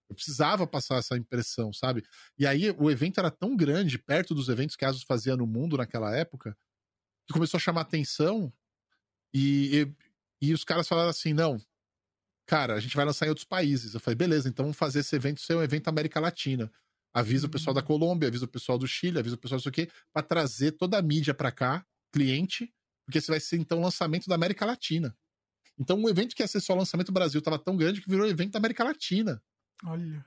Eu 0.09 0.15
precisava 0.15 0.67
passar 0.67 0.97
essa 0.97 1.15
impressão, 1.15 1.71
sabe? 1.71 2.03
E 2.37 2.45
aí 2.45 2.69
o 2.71 2.91
evento 2.91 3.19
era 3.19 3.31
tão 3.31 3.55
grande, 3.55 3.97
perto 3.97 4.35
dos 4.35 4.49
eventos 4.49 4.75
que 4.75 4.83
a 4.83 4.89
Asus 4.89 5.03
fazia 5.03 5.37
no 5.37 5.47
mundo 5.47 5.77
naquela 5.77 6.13
época, 6.13 6.57
que 7.25 7.33
começou 7.33 7.57
a 7.57 7.61
chamar 7.61 7.81
atenção 7.81 8.51
e, 9.33 9.87
e, 10.41 10.49
e 10.49 10.53
os 10.53 10.65
caras 10.65 10.87
falaram 10.87 11.09
assim, 11.09 11.31
não, 11.31 11.57
cara, 12.45 12.73
a 12.73 12.79
gente 12.81 12.95
vai 12.95 13.05
lançar 13.05 13.25
em 13.25 13.29
outros 13.29 13.45
países. 13.45 13.93
Eu 13.93 14.01
falei, 14.01 14.15
beleza, 14.15 14.49
então 14.49 14.65
vamos 14.65 14.77
fazer 14.77 14.99
esse 14.99 15.15
evento 15.15 15.39
ser 15.39 15.55
um 15.55 15.63
evento 15.63 15.87
América 15.87 16.19
Latina. 16.19 16.69
Avisa 17.13 17.47
o 17.47 17.49
pessoal 17.49 17.73
da 17.73 17.81
Colômbia, 17.81 18.27
avisa 18.27 18.45
o 18.45 18.47
pessoal 18.47 18.77
do 18.77 18.87
Chile, 18.87 19.19
avisa 19.19 19.35
o 19.35 19.37
pessoal 19.37 19.57
disso 19.57 19.69
aqui, 19.69 19.89
pra 20.13 20.23
trazer 20.23 20.71
toda 20.73 20.97
a 20.97 21.01
mídia 21.01 21.33
pra 21.33 21.51
cá, 21.51 21.85
cliente, 22.11 22.73
porque 23.05 23.17
esse 23.17 23.27
vai 23.27 23.39
ser 23.39 23.57
então 23.57 23.79
o 23.79 23.81
lançamento 23.81 24.27
da 24.27 24.35
América 24.35 24.65
Latina. 24.65 25.15
Então, 25.77 25.97
um 25.97 26.07
evento 26.07 26.35
que 26.35 26.43
ia 26.43 26.47
ser 26.47 26.59
só 26.59 26.75
lançamento 26.75 27.07
do 27.07 27.13
Brasil 27.13 27.41
tava 27.41 27.57
tão 27.57 27.75
grande 27.75 28.01
que 28.01 28.09
virou 28.09 28.27
evento 28.27 28.51
da 28.51 28.59
América 28.59 28.83
Latina. 28.83 29.41
Olha. 29.83 30.25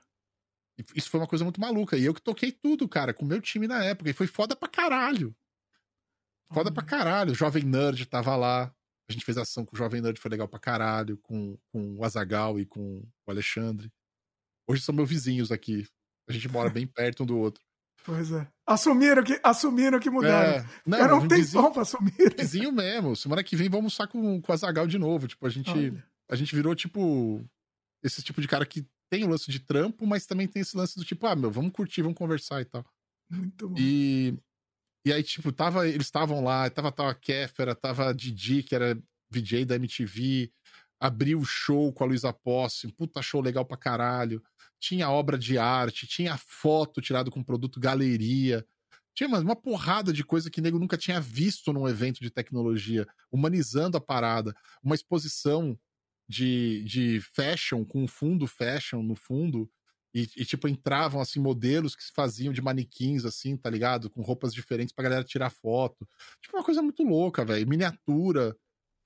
Isso 0.93 1.09
foi 1.09 1.19
uma 1.19 1.27
coisa 1.27 1.45
muito 1.45 1.61
maluca. 1.61 1.97
E 1.97 2.03
eu 2.03 2.13
que 2.13 2.21
toquei 2.21 2.51
tudo, 2.51 2.87
cara, 2.89 3.13
com 3.13 3.23
o 3.23 3.27
meu 3.27 3.41
time 3.41 3.67
na 3.67 3.83
época. 3.83 4.09
E 4.09 4.13
foi 4.13 4.27
foda 4.27 4.55
pra 4.55 4.67
caralho. 4.67 5.35
Foda 6.53 6.71
pra 6.71 6.83
caralho. 6.83 7.31
O 7.31 7.35
Jovem 7.35 7.63
Nerd 7.63 8.05
tava 8.07 8.35
lá. 8.35 8.75
A 9.07 9.13
gente 9.13 9.23
fez 9.23 9.37
ação 9.37 9.65
com 9.65 9.75
o 9.75 9.77
Jovem 9.77 10.01
Nerd, 10.01 10.19
foi 10.19 10.29
legal 10.29 10.47
pra 10.47 10.59
caralho. 10.59 11.17
Com, 11.19 11.57
com 11.71 11.95
o 11.95 12.03
Azagal 12.03 12.59
e 12.59 12.65
com 12.65 12.99
o 13.25 13.31
Alexandre. 13.31 13.91
Hoje 14.67 14.81
são 14.81 14.93
meus 14.93 15.09
vizinhos 15.09 15.51
aqui. 15.51 15.87
A 16.27 16.33
gente 16.33 16.47
mora 16.49 16.69
bem 16.69 16.87
perto 16.87 17.23
um 17.23 17.25
do 17.25 17.37
outro. 17.37 17.63
Pois 18.03 18.31
é. 18.31 18.47
Assumiram 18.67 19.23
que, 19.23 19.39
assumiram 19.43 19.99
que 19.99 20.09
mudaram. 20.09 20.59
É, 20.59 20.69
não, 20.85 20.97
Era 20.97 21.15
um 21.15 21.23
um 21.23 21.27
vizinho, 21.27 21.71
pra 21.71 21.81
assumir. 21.81 22.35
vizinho 22.37 22.71
mesmo. 22.71 23.15
Semana 23.15 23.43
que 23.43 23.55
vem 23.55 23.67
vamos 23.67 23.99
almoçar 23.99 24.07
com, 24.07 24.39
com 24.41 24.51
o 24.51 24.53
Azagal 24.53 24.85
de 24.85 24.99
novo. 24.99 25.27
Tipo, 25.27 25.47
a 25.47 25.49
gente, 25.49 25.71
Olha. 25.71 26.05
a 26.29 26.35
gente 26.35 26.55
virou, 26.55 26.75
tipo, 26.75 27.43
esse 28.03 28.21
tipo 28.21 28.41
de 28.41 28.47
cara 28.47 28.65
que 28.65 28.85
tem 29.09 29.23
o 29.23 29.29
lance 29.29 29.49
de 29.49 29.59
trampo, 29.59 30.05
mas 30.05 30.25
também 30.25 30.47
tem 30.47 30.61
esse 30.61 30.77
lance 30.77 30.97
do 30.97 31.03
tipo, 31.05 31.25
ah, 31.25 31.35
meu, 31.35 31.49
vamos 31.49 31.71
curtir, 31.71 32.03
vamos 32.03 32.17
conversar 32.17 32.61
e 32.61 32.65
tal. 32.65 32.85
Muito 33.29 33.69
bom. 33.69 33.75
E, 33.77 34.37
e 35.05 35.11
aí, 35.11 35.23
tipo, 35.23 35.51
tava, 35.51 35.87
eles 35.87 36.05
estavam 36.05 36.43
lá, 36.43 36.69
tava, 36.69 36.91
tava 36.91 37.11
a 37.11 37.15
Kéfera, 37.15 37.73
tava 37.75 38.09
a 38.09 38.13
Didi, 38.13 38.61
que 38.61 38.75
era 38.75 38.95
VJ 39.31 39.65
da 39.65 39.75
MTV, 39.75 40.51
abriu 40.99 41.39
o 41.39 41.45
show 41.45 41.91
com 41.93 42.03
a 42.03 42.07
Luísa 42.07 42.31
Posse, 42.33 42.91
puta 42.93 43.21
show 43.21 43.41
legal 43.41 43.65
pra 43.65 43.77
caralho. 43.77 44.41
Tinha 44.79 45.09
obra 45.09 45.37
de 45.37 45.57
arte, 45.57 46.07
tinha 46.07 46.37
foto 46.37 47.01
tirada 47.01 47.31
com 47.31 47.43
produto 47.43 47.79
galeria. 47.79 48.65
Tinha 49.13 49.29
uma, 49.29 49.55
porrada 49.55 50.11
de 50.11 50.23
coisa 50.25 50.49
que 50.49 50.59
nego 50.59 50.77
nunca 50.77 50.97
tinha 50.97 51.21
visto 51.21 51.71
num 51.71 51.87
evento 51.87 52.19
de 52.19 52.29
tecnologia, 52.29 53.07
humanizando 53.31 53.97
a 53.97 54.01
parada. 54.01 54.53
Uma 54.83 54.93
exposição 54.93 55.77
de, 56.27 56.83
de 56.83 57.21
fashion, 57.33 57.85
com 57.85 58.03
um 58.03 58.07
fundo 58.07 58.45
fashion 58.45 59.01
no 59.01 59.15
fundo, 59.15 59.71
e, 60.13 60.29
e, 60.37 60.45
tipo, 60.45 60.67
entravam, 60.67 61.19
assim, 61.19 61.41
modelos 61.41 61.93
que 61.93 62.03
se 62.03 62.11
faziam 62.13 62.53
de 62.53 62.61
manequins, 62.61 63.25
assim, 63.25 63.57
tá 63.57 63.69
ligado? 63.69 64.09
Com 64.09 64.21
roupas 64.21 64.53
diferentes 64.53 64.93
pra 64.93 65.03
galera 65.03 65.25
tirar 65.25 65.49
foto. 65.49 66.07
Tipo, 66.41 66.55
uma 66.55 66.63
coisa 66.63 66.81
muito 66.81 67.03
louca, 67.03 67.43
velho. 67.43 67.67
Miniatura, 67.67 68.55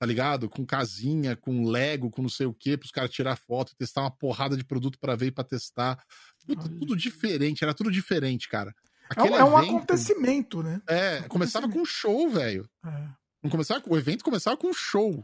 tá 0.00 0.06
ligado? 0.06 0.48
Com 0.48 0.64
casinha, 0.64 1.36
com 1.36 1.68
Lego, 1.68 2.08
com 2.10 2.22
não 2.22 2.28
sei 2.30 2.46
o 2.46 2.54
quê, 2.54 2.74
pros 2.74 2.90
caras 2.90 3.10
tirar 3.10 3.36
foto, 3.36 3.76
testar 3.76 4.00
uma 4.00 4.10
porrada 4.10 4.56
de 4.56 4.64
produto 4.64 4.98
pra 4.98 5.14
ver 5.14 5.26
e 5.26 5.30
pra 5.30 5.44
testar. 5.44 6.02
Puta, 6.46 6.62
tudo 6.70 6.96
diferente, 6.96 7.62
era 7.62 7.74
tudo 7.74 7.90
diferente, 7.90 8.48
cara. 8.48 8.74
É, 9.14 9.20
um- 9.20 9.24
Aquele 9.24 9.34
é 9.40 9.44
um 9.44 9.58
evento- 9.58 9.76
acontecimento, 9.76 10.62
né? 10.62 10.80
É, 10.88 11.20
começava 11.28 11.68
com 11.68 11.80
um 11.80 11.84
show, 11.84 12.30
velho. 12.30 12.66
É. 12.82 13.48
Começava, 13.50 13.82
o 13.86 13.96
evento 13.98 14.24
começava 14.24 14.56
com 14.56 14.68
um 14.68 14.72
show. 14.74 15.22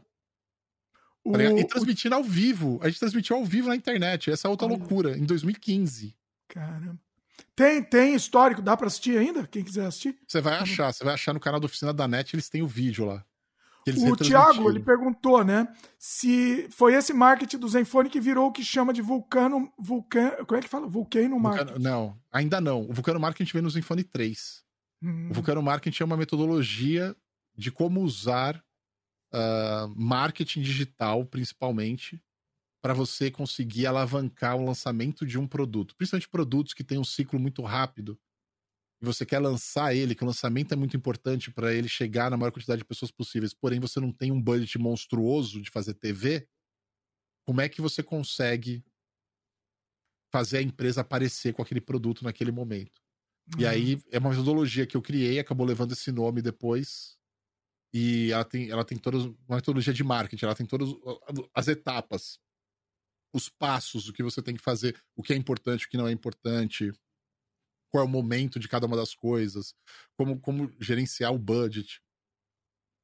O, 1.25 1.33
tá 1.33 1.43
e 1.43 1.67
transmitindo 1.67 2.15
ao 2.15 2.23
vivo. 2.23 2.79
A 2.83 2.89
gente 2.91 3.01
transmitiu 3.01 3.37
ao 3.37 3.45
vivo 3.47 3.69
na 3.69 3.77
internet. 3.77 4.31
Essa 4.31 4.47
é 4.47 4.51
outra 4.51 4.67
Olha. 4.69 4.77
loucura, 4.77 5.17
em 5.17 5.25
2015. 5.25 6.15
Caramba. 6.49 7.01
Tem, 7.55 7.83
tem 7.83 8.15
histórico, 8.15 8.61
dá 8.61 8.77
pra 8.77 8.87
assistir 8.89 9.17
ainda? 9.19 9.47
Quem 9.47 9.65
quiser 9.65 9.87
assistir? 9.87 10.19
Você 10.29 10.41
vai 10.43 10.55
achar, 10.59 10.93
você 10.93 11.03
vai 11.03 11.15
achar 11.15 11.33
no 11.33 11.41
canal 11.41 11.59
da 11.61 11.67
oficina 11.67 11.93
da 11.95 12.07
NET, 12.07 12.35
eles 12.35 12.51
têm 12.51 12.61
o 12.63 12.67
vídeo 12.69 13.07
lá. 13.07 13.25
O. 13.91 14.17
Thiago, 14.17 14.69
ele 14.71 14.81
perguntou, 14.81 15.45
né? 15.45 15.69
Se 15.99 16.67
foi 16.71 16.95
esse 16.95 17.13
marketing 17.13 17.59
do 17.59 17.69
Zenfone 17.69 18.11
que 18.11 18.21
virou 18.21 18.49
o 18.49 18.53
que 18.53 18.65
chama 18.65 18.93
de 18.93 19.01
vulcano. 19.03 19.73
Vulcan, 19.79 20.31
como 20.45 20.59
é 20.59 20.63
que 20.63 20.69
fala? 20.69 20.87
Vulcano 20.89 21.39
marketing. 21.39 21.67
Vulcano- 21.75 21.85
não, 21.85 22.19
ainda 22.33 22.61
não. 22.61 22.83
O 22.83 22.93
Vulcano 22.93 23.21
Marketing 23.21 23.53
vem 23.53 23.63
no 23.63 23.71
Zenfone 23.71 24.03
3. 24.03 24.65
Hum, 25.03 25.29
O 25.31 25.35
Vulcano 25.35 25.63
Marketing 25.63 26.03
é 26.03 26.07
uma 26.07 26.17
metodologia 26.17 27.15
de 27.57 27.71
como 27.71 28.01
usar 28.03 28.63
ah, 29.33 29.89
marketing 29.95 30.63
digital, 30.63 31.25
principalmente, 31.25 32.21
para 32.83 32.95
você 32.95 33.31
conseguir 33.31 33.87
alavancar 33.87 34.57
o 34.57 34.65
lançamento 34.65 35.27
de 35.27 35.39
um 35.39 35.47
produto. 35.47 35.95
Principalmente 35.97 36.29
produtos 36.29 36.73
que 36.75 36.85
têm 36.85 36.99
um 36.99 37.05
ciclo 37.05 37.39
muito 37.39 37.63
rápido. 37.63 38.19
E 39.07 39.15
você 39.15 39.25
quer 39.25 39.39
lançar 39.39 39.95
ele, 39.95 40.15
que 40.15 40.25
o 40.25 40.27
lançamento 40.27 40.73
é 40.73 40.77
muito 40.77 40.97
importante 40.97 41.51
para 41.53 41.73
ele 41.73 41.89
chegar 41.89 42.29
na 42.29 42.37
maior 42.37 42.51
quantidade 42.51 42.81
de 42.81 42.85
pessoas 42.85 43.13
possíveis. 43.13 43.55
Porém, 43.55 43.79
você 43.79 44.01
não 44.01 44.13
tem 44.13 44.33
um 44.33 44.43
budget 44.43 44.77
monstruoso 44.79 45.63
de 45.63 45.71
fazer 45.71 45.95
TV. 45.95 46.49
Como 47.47 47.61
é 47.61 47.69
que 47.69 47.81
você 47.81 48.03
consegue 48.03 48.85
fazer 50.33 50.59
a 50.59 50.63
empresa 50.63 51.03
aparecer 51.03 51.55
com 51.55 51.63
aquele 51.63 51.81
produto 51.81 52.25
naquele 52.25 52.51
momento? 52.51 53.01
E 53.57 53.65
hum. 53.65 53.69
aí 53.69 54.03
é 54.11 54.19
uma 54.19 54.31
metodologia 54.31 54.87
que 54.87 54.97
eu 54.97 55.03
criei, 55.03 55.39
acabou 55.39 55.65
levando 55.65 55.93
esse 55.93 56.11
nome 56.11 56.43
depois. 56.43 57.17
E 57.95 58.33
ela 58.33 58.45
tem, 58.45 58.69
ela 58.71 58.85
tem 58.85 58.99
toda 58.99 59.19
uma 59.19 59.57
metodologia 59.57 59.95
de 59.95 60.03
marketing, 60.03 60.45
ela 60.45 60.55
tem 60.55 60.67
todas 60.67 60.89
as 61.55 61.69
etapas, 61.69 62.41
os 63.33 63.49
passos, 63.49 64.09
o 64.09 64.13
que 64.13 64.23
você 64.23 64.43
tem 64.43 64.57
que 64.57 64.63
fazer, 64.63 65.01
o 65.15 65.23
que 65.23 65.33
é 65.33 65.37
importante, 65.37 65.87
o 65.87 65.89
que 65.89 65.97
não 65.97 66.09
é 66.09 66.13
importante, 66.13 66.93
qual 67.91 68.05
é 68.05 68.07
o 68.07 68.11
momento 68.11 68.59
de 68.59 68.69
cada 68.69 68.87
uma 68.87 68.97
das 68.97 69.15
coisas, 69.15 69.75
como, 70.17 70.39
como 70.41 70.71
gerenciar 70.81 71.33
o 71.33 71.39
budget. 71.39 72.01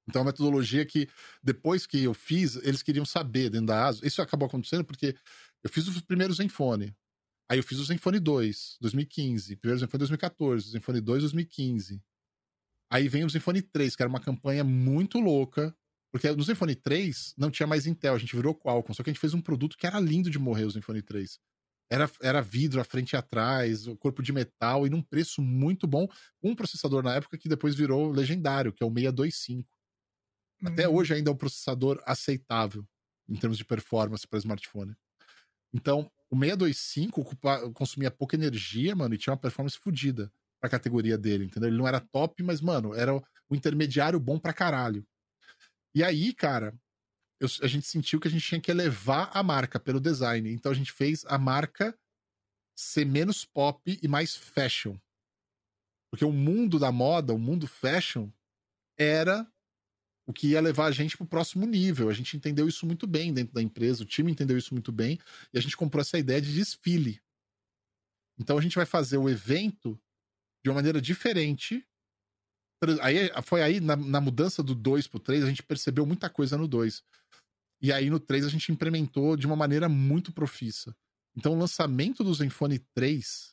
Então, 0.08 0.20
é 0.20 0.22
uma 0.24 0.30
metodologia 0.30 0.84
que, 0.84 1.08
depois 1.42 1.86
que 1.86 2.02
eu 2.02 2.12
fiz, 2.12 2.56
eles 2.56 2.82
queriam 2.82 3.04
saber 3.04 3.50
dentro 3.50 3.68
da 3.68 3.86
ASUS. 3.86 4.02
Isso 4.02 4.20
acabou 4.20 4.46
acontecendo 4.46 4.84
porque 4.84 5.14
eu 5.62 5.70
fiz 5.70 5.86
os 5.86 6.00
primeiros 6.00 6.38
Zenfone. 6.38 6.94
Aí 7.48 7.58
eu 7.58 7.62
fiz 7.62 7.78
o 7.78 7.84
Zenfone 7.84 8.18
2, 8.18 8.78
2015. 8.80 9.56
Primeiro 9.56 9.78
Zenfone 9.78 9.98
2014, 9.98 10.70
Zenfone 10.70 11.00
2, 11.00 11.22
2015. 11.22 12.02
Aí 12.90 13.08
vem 13.08 13.24
o 13.24 13.30
Zenfone 13.30 13.62
3, 13.62 13.94
que 13.94 14.02
era 14.02 14.08
uma 14.08 14.20
campanha 14.20 14.64
muito 14.64 15.18
louca. 15.20 15.74
Porque 16.10 16.30
no 16.30 16.42
Zenfone 16.42 16.74
3 16.74 17.34
não 17.38 17.50
tinha 17.50 17.66
mais 17.66 17.86
Intel, 17.86 18.14
a 18.14 18.18
gente 18.18 18.36
virou 18.36 18.54
Qualcomm. 18.54 18.94
Só 18.94 19.02
que 19.02 19.10
a 19.10 19.12
gente 19.12 19.20
fez 19.20 19.32
um 19.32 19.40
produto 19.40 19.78
que 19.78 19.86
era 19.86 19.98
lindo 19.98 20.30
de 20.30 20.38
morrer, 20.38 20.64
o 20.64 20.70
Zenfone 20.70 21.00
3. 21.00 21.38
Era, 21.92 22.10
era 22.22 22.40
vidro 22.40 22.80
à 22.80 22.84
frente 22.84 23.12
e 23.12 23.16
atrás, 23.16 23.86
o 23.86 23.94
corpo 23.94 24.22
de 24.22 24.32
metal 24.32 24.86
e 24.86 24.90
num 24.90 25.02
preço 25.02 25.42
muito 25.42 25.86
bom. 25.86 26.08
Um 26.42 26.54
processador 26.54 27.02
na 27.02 27.16
época 27.16 27.36
que 27.36 27.50
depois 27.50 27.74
virou 27.74 28.10
legendário, 28.10 28.72
que 28.72 28.82
é 28.82 28.86
o 28.86 28.90
625. 28.90 29.68
Até 30.64 30.88
uhum. 30.88 30.94
hoje 30.94 31.12
ainda 31.12 31.28
é 31.28 31.34
um 31.34 31.36
processador 31.36 32.02
aceitável 32.06 32.82
em 33.28 33.36
termos 33.36 33.58
de 33.58 33.64
performance 33.66 34.26
para 34.26 34.38
smartphone. 34.38 34.96
Então, 35.70 36.10
o 36.30 36.34
625 36.34 37.20
ocupa, 37.20 37.70
consumia 37.72 38.10
pouca 38.10 38.36
energia, 38.36 38.96
mano, 38.96 39.14
e 39.14 39.18
tinha 39.18 39.34
uma 39.34 39.38
performance 39.38 39.76
fodida 39.78 40.32
pra 40.62 40.70
categoria 40.70 41.18
dele, 41.18 41.44
entendeu? 41.44 41.68
Ele 41.68 41.76
não 41.76 41.86
era 41.86 42.00
top, 42.00 42.42
mas, 42.42 42.62
mano, 42.62 42.94
era 42.94 43.14
o 43.14 43.54
intermediário 43.54 44.18
bom 44.18 44.38
pra 44.38 44.54
caralho. 44.54 45.06
E 45.94 46.02
aí, 46.02 46.32
cara, 46.32 46.74
eu, 47.42 47.48
a 47.60 47.66
gente 47.66 47.86
sentiu 47.88 48.20
que 48.20 48.28
a 48.28 48.30
gente 48.30 48.46
tinha 48.46 48.60
que 48.60 48.70
elevar 48.70 49.28
a 49.34 49.42
marca 49.42 49.80
pelo 49.80 50.00
design. 50.00 50.52
Então 50.52 50.70
a 50.70 50.74
gente 50.74 50.92
fez 50.92 51.24
a 51.26 51.36
marca 51.36 51.98
ser 52.74 53.04
menos 53.04 53.44
pop 53.44 53.98
e 54.00 54.06
mais 54.06 54.36
fashion. 54.36 54.96
Porque 56.08 56.24
o 56.24 56.30
mundo 56.30 56.78
da 56.78 56.92
moda, 56.92 57.34
o 57.34 57.38
mundo 57.38 57.66
fashion, 57.66 58.30
era 58.96 59.50
o 60.24 60.32
que 60.32 60.48
ia 60.48 60.60
levar 60.60 60.86
a 60.86 60.92
gente 60.92 61.16
para 61.16 61.24
o 61.24 61.28
próximo 61.28 61.66
nível. 61.66 62.08
A 62.08 62.12
gente 62.12 62.36
entendeu 62.36 62.68
isso 62.68 62.86
muito 62.86 63.08
bem 63.08 63.34
dentro 63.34 63.52
da 63.52 63.62
empresa, 63.62 64.04
o 64.04 64.06
time 64.06 64.30
entendeu 64.30 64.56
isso 64.56 64.72
muito 64.72 64.92
bem, 64.92 65.18
e 65.52 65.58
a 65.58 65.60
gente 65.60 65.76
comprou 65.76 66.00
essa 66.00 66.18
ideia 66.18 66.40
de 66.40 66.54
desfile. 66.54 67.20
Então 68.38 68.56
a 68.56 68.60
gente 68.60 68.76
vai 68.76 68.86
fazer 68.86 69.16
o 69.16 69.28
evento 69.28 70.00
de 70.64 70.70
uma 70.70 70.76
maneira 70.76 71.00
diferente. 71.00 71.84
Aí, 73.00 73.30
foi 73.44 73.62
aí, 73.62 73.80
na, 73.80 73.96
na 73.96 74.20
mudança 74.20 74.62
do 74.62 74.74
2 74.74 75.06
para 75.06 75.16
o 75.16 75.20
3, 75.20 75.44
a 75.44 75.48
gente 75.48 75.62
percebeu 75.62 76.04
muita 76.04 76.28
coisa 76.28 76.56
no 76.58 76.66
2. 76.66 77.02
E 77.82 77.92
aí 77.92 78.08
no 78.08 78.20
3 78.20 78.46
a 78.46 78.48
gente 78.48 78.70
implementou 78.70 79.36
de 79.36 79.44
uma 79.44 79.56
maneira 79.56 79.88
muito 79.88 80.32
profissa. 80.32 80.94
Então 81.36 81.54
o 81.54 81.58
lançamento 81.58 82.22
do 82.22 82.32
Zenfone 82.32 82.78
3 82.94 83.52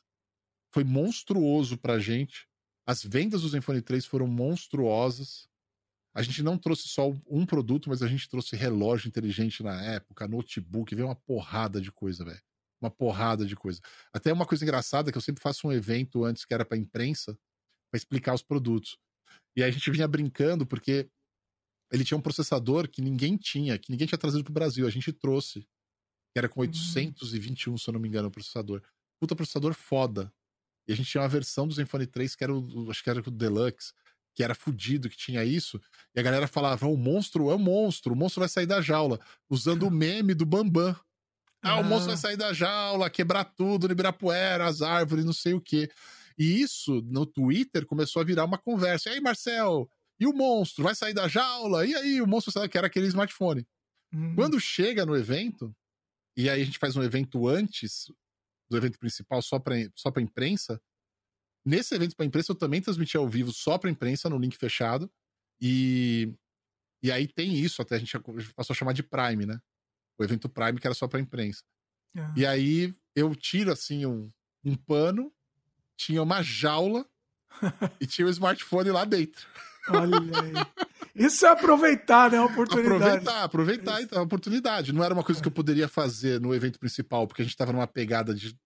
foi 0.72 0.84
monstruoso 0.84 1.76
pra 1.76 1.98
gente. 1.98 2.46
As 2.86 3.02
vendas 3.02 3.42
do 3.42 3.48
Zenfone 3.48 3.82
3 3.82 4.06
foram 4.06 4.28
monstruosas. 4.28 5.48
A 6.14 6.22
gente 6.22 6.42
não 6.42 6.56
trouxe 6.56 6.88
só 6.88 7.10
um 7.28 7.44
produto, 7.44 7.88
mas 7.88 8.02
a 8.02 8.06
gente 8.06 8.28
trouxe 8.28 8.54
relógio 8.54 9.08
inteligente 9.08 9.62
na 9.64 9.82
época, 9.82 10.28
notebook, 10.28 10.94
veio 10.94 11.08
uma 11.08 11.16
porrada 11.16 11.80
de 11.80 11.90
coisa, 11.90 12.24
velho. 12.24 12.42
Uma 12.80 12.90
porrada 12.90 13.44
de 13.44 13.56
coisa. 13.56 13.80
Até 14.12 14.32
uma 14.32 14.46
coisa 14.46 14.64
engraçada 14.64 15.10
que 15.10 15.18
eu 15.18 15.22
sempre 15.22 15.42
faço 15.42 15.66
um 15.66 15.72
evento 15.72 16.24
antes 16.24 16.44
que 16.44 16.54
era 16.54 16.64
para 16.64 16.78
imprensa, 16.78 17.36
para 17.90 17.98
explicar 17.98 18.34
os 18.34 18.42
produtos. 18.42 18.96
E 19.56 19.62
aí 19.62 19.68
a 19.68 19.72
gente 19.72 19.90
vinha 19.90 20.06
brincando 20.06 20.66
porque 20.66 21.08
ele 21.92 22.04
tinha 22.04 22.16
um 22.16 22.20
processador 22.22 22.88
que 22.88 23.02
ninguém 23.02 23.36
tinha, 23.36 23.78
que 23.78 23.90
ninguém 23.90 24.06
tinha 24.06 24.18
trazido 24.18 24.44
pro 24.44 24.52
Brasil. 24.52 24.86
A 24.86 24.90
gente 24.90 25.12
trouxe, 25.12 25.60
que 26.32 26.38
era 26.38 26.48
com 26.48 26.60
821, 26.60 27.72
uhum. 27.72 27.78
se 27.78 27.88
eu 27.88 27.92
não 27.92 28.00
me 28.00 28.08
engano, 28.08 28.28
o 28.28 28.30
processador. 28.30 28.82
Puta 29.18 29.34
processador 29.34 29.74
foda. 29.74 30.32
E 30.86 30.92
a 30.92 30.96
gente 30.96 31.10
tinha 31.10 31.22
uma 31.22 31.28
versão 31.28 31.66
do 31.66 31.74
Zenfone 31.74 32.06
3 32.06 32.34
que 32.34 32.44
era 32.44 32.54
o, 32.54 32.90
acho 32.90 33.02
que 33.02 33.10
era 33.10 33.20
o 33.20 33.30
Deluxe, 33.30 33.92
que 34.34 34.42
era 34.42 34.54
fudido, 34.54 35.10
que 35.10 35.16
tinha 35.16 35.44
isso, 35.44 35.80
e 36.14 36.20
a 36.20 36.22
galera 36.22 36.46
falava: 36.46 36.86
o 36.86 36.96
monstro 36.96 37.50
é 37.50 37.54
o 37.54 37.58
monstro, 37.58 38.12
o 38.12 38.16
monstro 38.16 38.40
vai 38.40 38.48
sair 38.48 38.66
da 38.66 38.80
jaula, 38.80 39.20
usando 39.48 39.86
o 39.86 39.90
meme 39.90 40.34
do 40.34 40.46
Bambam. 40.46 40.96
Ah, 41.62 41.72
ah, 41.72 41.80
o 41.80 41.84
monstro 41.84 42.06
vai 42.06 42.14
ah. 42.14 42.18
sair 42.18 42.36
da 42.36 42.52
jaula, 42.52 43.10
quebrar 43.10 43.44
tudo, 43.44 43.86
liberar 43.86 44.14
poeira, 44.14 44.66
as 44.66 44.80
árvores, 44.80 45.24
não 45.24 45.32
sei 45.32 45.52
o 45.52 45.60
quê. 45.60 45.90
E 46.40 46.62
isso, 46.62 47.02
no 47.02 47.26
Twitter, 47.26 47.84
começou 47.84 48.22
a 48.22 48.24
virar 48.24 48.46
uma 48.46 48.56
conversa. 48.56 49.10
E 49.10 49.12
aí, 49.12 49.20
Marcel, 49.20 49.90
e 50.18 50.26
o 50.26 50.32
monstro? 50.32 50.82
Vai 50.82 50.94
sair 50.94 51.12
da 51.12 51.28
jaula? 51.28 51.86
E 51.86 51.94
aí, 51.94 52.22
o 52.22 52.26
monstro 52.26 52.50
sai 52.50 52.68
que 52.68 52.78
era 52.78 52.86
aquele 52.86 53.06
smartphone. 53.08 53.66
Hum. 54.12 54.34
Quando 54.34 54.58
chega 54.58 55.04
no 55.04 55.14
evento, 55.14 55.76
e 56.36 56.48
aí 56.48 56.62
a 56.62 56.64
gente 56.64 56.78
faz 56.78 56.96
um 56.96 57.02
evento 57.02 57.46
antes 57.46 58.06
do 58.70 58.76
evento 58.76 58.98
principal 58.98 59.42
só 59.42 59.58
para 59.58 59.74
só 59.94 60.10
pra 60.10 60.22
imprensa, 60.22 60.80
Nesse 61.64 61.94
evento 61.94 62.16
para 62.16 62.24
imprensa 62.24 62.52
eu 62.52 62.56
também 62.56 62.80
transmiti 62.80 63.16
ao 63.16 63.28
vivo 63.28 63.52
só 63.52 63.76
para 63.76 63.90
imprensa 63.90 64.28
no 64.30 64.38
link 64.38 64.56
fechado. 64.56 65.10
E 65.60 66.32
e 67.02 67.10
aí 67.10 67.26
tem 67.26 67.54
isso, 67.54 67.80
até 67.80 67.96
a 67.96 67.98
gente 67.98 68.18
passou 68.54 68.74
a 68.74 68.76
chamar 68.76 68.92
de 68.92 69.02
Prime, 69.02 69.46
né? 69.46 69.58
O 70.18 70.24
evento 70.24 70.48
Prime 70.48 70.78
que 70.78 70.86
era 70.86 70.94
só 70.94 71.08
para 71.08 71.20
imprensa. 71.20 71.62
Ah. 72.16 72.34
E 72.36 72.44
aí 72.44 72.94
eu 73.14 73.34
tiro 73.34 73.72
assim 73.72 74.04
um, 74.04 74.30
um 74.64 74.76
pano, 74.76 75.32
tinha 76.00 76.22
uma 76.22 76.42
jaula 76.42 77.04
e 78.00 78.06
tinha 78.06 78.24
o 78.24 78.28
um 78.28 78.32
smartphone 78.32 78.90
lá 78.90 79.04
dentro. 79.04 79.46
Olha 79.90 80.16
aí. 80.16 80.52
Isso 81.14 81.44
é 81.44 81.50
aproveitar, 81.50 82.30
né? 82.30 82.38
A 82.38 82.44
oportunidade. 82.44 82.94
Aproveitar, 82.94 83.44
aproveitar 83.44 84.02
então, 84.02 84.18
a 84.20 84.22
oportunidade. 84.22 84.92
Não 84.94 85.04
era 85.04 85.12
uma 85.12 85.22
coisa 85.22 85.42
que 85.42 85.48
eu 85.48 85.52
poderia 85.52 85.88
fazer 85.88 86.40
no 86.40 86.54
evento 86.54 86.78
principal, 86.78 87.26
porque 87.26 87.42
a 87.42 87.44
gente 87.44 87.56
tava 87.56 87.72
numa 87.72 87.86
pegada 87.86 88.34
de 88.34 88.56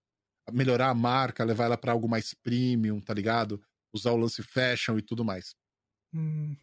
melhorar 0.53 0.89
a 0.89 0.93
marca, 0.93 1.43
levar 1.43 1.65
ela 1.65 1.77
para 1.77 1.91
algo 1.91 2.07
mais 2.07 2.33
premium, 2.33 3.01
tá 3.01 3.13
ligado? 3.13 3.61
Usar 3.93 4.11
o 4.11 4.17
lance 4.17 4.41
fashion 4.41 4.97
e 4.97 5.01
tudo 5.01 5.25
mais. 5.25 5.55
Hum. 6.13 6.55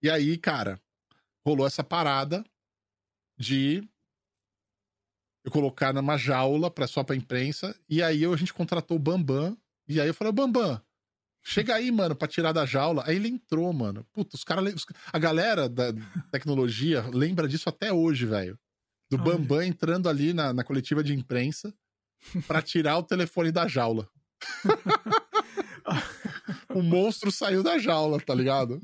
E 0.00 0.08
aí, 0.08 0.38
cara, 0.38 0.80
rolou 1.44 1.66
essa 1.66 1.82
parada 1.82 2.44
de 3.36 3.82
eu 5.44 5.50
colocar 5.50 5.92
numa 5.92 6.16
jaula 6.16 6.70
pra, 6.70 6.86
só 6.86 7.02
pra 7.02 7.16
imprensa. 7.16 7.74
E 7.88 8.00
aí 8.00 8.24
a 8.24 8.36
gente 8.36 8.54
contratou 8.54 8.96
o 8.96 9.00
Bambam. 9.00 9.58
E 9.88 10.00
aí 10.00 10.08
eu 10.08 10.14
falei, 10.14 10.32
Bambam, 10.32 10.80
chega 11.42 11.74
aí, 11.74 11.90
mano, 11.90 12.16
pra 12.16 12.26
tirar 12.26 12.52
da 12.52 12.64
jaula. 12.64 13.02
Aí 13.06 13.16
ele 13.16 13.28
entrou, 13.28 13.72
mano. 13.72 14.06
Puta, 14.12 14.36
os 14.36 14.44
caras. 14.44 14.84
A 15.12 15.18
galera 15.18 15.68
da 15.68 15.92
tecnologia 16.30 17.02
lembra 17.12 17.46
disso 17.46 17.68
até 17.68 17.92
hoje, 17.92 18.26
velho. 18.26 18.58
Do 19.10 19.18
Bambam 19.18 19.62
entrando 19.62 20.08
ali 20.08 20.32
na, 20.32 20.52
na 20.52 20.64
coletiva 20.64 21.04
de 21.04 21.12
imprensa 21.12 21.72
para 22.46 22.62
tirar 22.62 22.98
o 22.98 23.02
telefone 23.02 23.52
da 23.52 23.68
jaula. 23.68 24.08
o 26.74 26.82
monstro 26.82 27.30
saiu 27.30 27.62
da 27.62 27.78
jaula, 27.78 28.20
tá 28.20 28.34
ligado? 28.34 28.80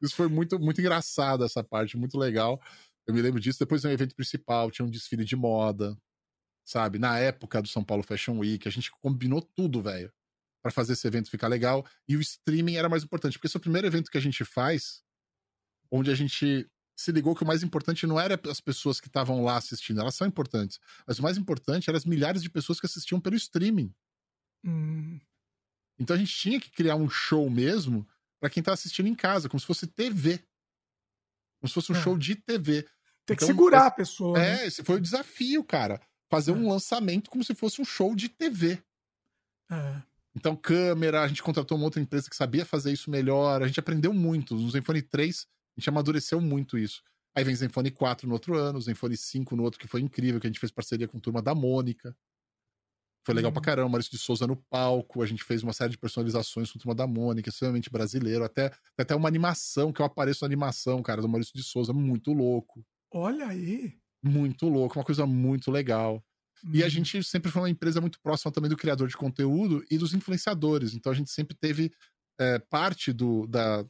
Isso 0.00 0.16
foi 0.16 0.28
muito, 0.28 0.58
muito 0.58 0.80
engraçado, 0.80 1.44
essa 1.44 1.62
parte, 1.62 1.96
muito 1.96 2.18
legal. 2.18 2.60
Eu 3.06 3.14
me 3.14 3.20
lembro 3.20 3.40
disso. 3.40 3.58
Depois 3.58 3.84
no 3.84 3.90
evento 3.90 4.14
principal, 4.14 4.70
tinha 4.70 4.86
um 4.86 4.90
desfile 4.90 5.24
de 5.24 5.36
moda, 5.36 5.96
sabe? 6.64 6.98
Na 6.98 7.18
época 7.18 7.60
do 7.60 7.68
São 7.68 7.84
Paulo 7.84 8.02
Fashion 8.02 8.38
Week, 8.38 8.66
a 8.66 8.72
gente 8.72 8.90
combinou 9.02 9.42
tudo, 9.42 9.82
velho, 9.82 10.10
para 10.62 10.70
fazer 10.70 10.92
esse 10.92 11.06
evento 11.06 11.30
ficar 11.30 11.48
legal. 11.48 11.86
E 12.08 12.16
o 12.16 12.20
streaming 12.20 12.76
era 12.76 12.88
mais 12.88 13.02
importante, 13.02 13.34
porque 13.34 13.46
esse 13.46 13.56
é 13.56 13.58
o 13.58 13.62
primeiro 13.62 13.86
evento 13.86 14.10
que 14.10 14.18
a 14.18 14.22
gente 14.22 14.44
faz 14.44 15.02
onde 15.90 16.10
a 16.10 16.14
gente 16.14 16.70
se 16.96 17.10
ligou 17.12 17.34
que 17.34 17.42
o 17.42 17.46
mais 17.46 17.62
importante 17.62 18.06
não 18.06 18.20
era 18.20 18.38
as 18.48 18.60
pessoas 18.60 19.00
que 19.00 19.08
estavam 19.08 19.42
lá 19.42 19.56
assistindo, 19.56 20.00
elas 20.00 20.14
são 20.14 20.26
importantes, 20.26 20.78
mas 21.06 21.18
o 21.18 21.22
mais 21.22 21.38
importante 21.38 21.88
eram 21.88 21.96
as 21.96 22.04
milhares 22.04 22.42
de 22.42 22.50
pessoas 22.50 22.78
que 22.78 22.84
assistiam 22.84 23.18
pelo 23.18 23.36
streaming. 23.36 23.92
Hum. 24.64 25.18
Então 25.98 26.14
a 26.14 26.18
gente 26.18 26.34
tinha 26.34 26.60
que 26.60 26.70
criar 26.70 26.96
um 26.96 27.08
show 27.08 27.48
mesmo 27.48 28.06
para 28.38 28.50
quem 28.50 28.62
tá 28.62 28.72
assistindo 28.72 29.06
em 29.06 29.14
casa, 29.14 29.48
como 29.48 29.60
se 29.60 29.66
fosse 29.66 29.86
TV. 29.86 30.38
Como 31.58 31.68
se 31.68 31.74
fosse 31.74 31.92
um 31.92 31.96
é. 31.96 32.02
show 32.02 32.16
de 32.16 32.36
TV. 32.36 32.82
Tem 32.82 33.34
então, 33.34 33.36
que 33.36 33.44
segurar 33.44 33.86
a 33.86 33.90
pessoa. 33.90 34.38
É, 34.38 34.56
né? 34.56 34.66
esse 34.66 34.82
foi 34.82 34.96
o 34.96 35.00
desafio, 35.00 35.62
cara. 35.62 36.00
Fazer 36.30 36.52
é. 36.52 36.54
um 36.54 36.70
lançamento 36.70 37.30
como 37.30 37.44
se 37.44 37.54
fosse 37.54 37.80
um 37.82 37.84
show 37.84 38.14
de 38.14 38.28
TV. 38.28 38.82
É. 39.70 40.02
Então, 40.40 40.56
câmera, 40.56 41.20
a 41.20 41.28
gente 41.28 41.42
contratou 41.42 41.76
uma 41.76 41.84
outra 41.84 42.00
empresa 42.00 42.30
que 42.30 42.34
sabia 42.34 42.64
fazer 42.64 42.90
isso 42.90 43.10
melhor. 43.10 43.62
A 43.62 43.66
gente 43.66 43.78
aprendeu 43.78 44.10
muito. 44.10 44.54
No 44.54 44.70
Zenfone 44.70 45.02
3, 45.02 45.46
a 45.76 45.80
gente 45.80 45.88
amadureceu 45.90 46.40
muito 46.40 46.78
isso. 46.78 47.02
Aí 47.36 47.44
vem 47.44 47.54
Zenfone 47.54 47.90
4 47.90 48.26
no 48.26 48.32
outro 48.32 48.56
ano, 48.56 48.80
Zenfone 48.80 49.18
5 49.18 49.54
no 49.54 49.62
outro, 49.62 49.78
que 49.78 49.86
foi 49.86 50.00
incrível, 50.00 50.40
que 50.40 50.46
a 50.46 50.50
gente 50.50 50.58
fez 50.58 50.72
parceria 50.72 51.06
com 51.06 51.18
a 51.18 51.20
turma 51.20 51.42
da 51.42 51.54
Mônica. 51.54 52.16
Foi 53.22 53.34
legal 53.34 53.50
uhum. 53.50 53.52
pra 53.52 53.60
caramba, 53.60 53.90
Maurício 53.90 54.10
de 54.10 54.16
Souza 54.16 54.46
no 54.46 54.56
palco, 54.56 55.22
a 55.22 55.26
gente 55.26 55.44
fez 55.44 55.62
uma 55.62 55.74
série 55.74 55.90
de 55.90 55.98
personalizações 55.98 56.72
com 56.72 56.78
a 56.78 56.80
turma 56.80 56.94
da 56.94 57.06
Mônica, 57.06 57.50
extremamente 57.50 57.90
brasileiro, 57.90 58.42
até, 58.42 58.72
até 58.96 59.14
uma 59.14 59.28
animação, 59.28 59.92
que 59.92 60.00
eu 60.00 60.06
apareço 60.06 60.42
na 60.42 60.46
animação, 60.46 61.02
cara, 61.02 61.20
do 61.20 61.28
Maurício 61.28 61.52
de 61.54 61.62
Souza, 61.62 61.92
muito 61.92 62.32
louco. 62.32 62.82
Olha 63.12 63.46
aí! 63.46 63.92
Muito 64.24 64.70
louco, 64.70 64.98
uma 64.98 65.04
coisa 65.04 65.26
muito 65.26 65.70
legal. 65.70 66.24
Uhum. 66.64 66.74
E 66.74 66.82
a 66.82 66.86
uhum. 66.86 66.90
gente 66.90 67.22
sempre 67.24 67.50
foi 67.50 67.62
uma 67.62 67.70
empresa 67.70 68.00
muito 68.00 68.20
próxima 68.20 68.52
também 68.52 68.68
do 68.68 68.76
criador 68.76 69.08
de 69.08 69.16
conteúdo 69.16 69.84
e 69.90 69.98
dos 69.98 70.14
influenciadores, 70.14 70.94
então 70.94 71.10
a 71.10 71.14
gente 71.14 71.30
sempre 71.30 71.56
teve 71.56 71.92
é, 72.38 72.58
parte 72.58 73.12
do, 73.12 73.46
da, 73.46 73.82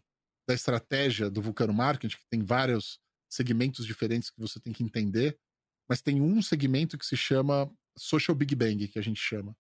da 0.48 0.55
estratégia 0.55 1.30
do 1.30 1.40
Vulcano 1.40 1.72
Marketing, 1.72 2.16
que 2.16 2.28
tem 2.28 2.42
vários 2.42 2.98
segmentos 3.30 3.86
diferentes 3.86 4.30
que 4.30 4.40
você 4.40 4.59
tem 4.59 4.72
que 4.72 4.82
entender, 4.82 5.38
mas 5.88 6.02
tem 6.02 6.20
um 6.20 6.42
segmento 6.42 6.98
que 6.98 7.06
se 7.06 7.16
chama 7.16 7.70
Social 7.97 8.34
Big 8.34 8.55
Bang, 8.55 8.88
que 8.88 8.98
a 8.98 9.02
gente 9.02 9.20
chama. 9.20 9.56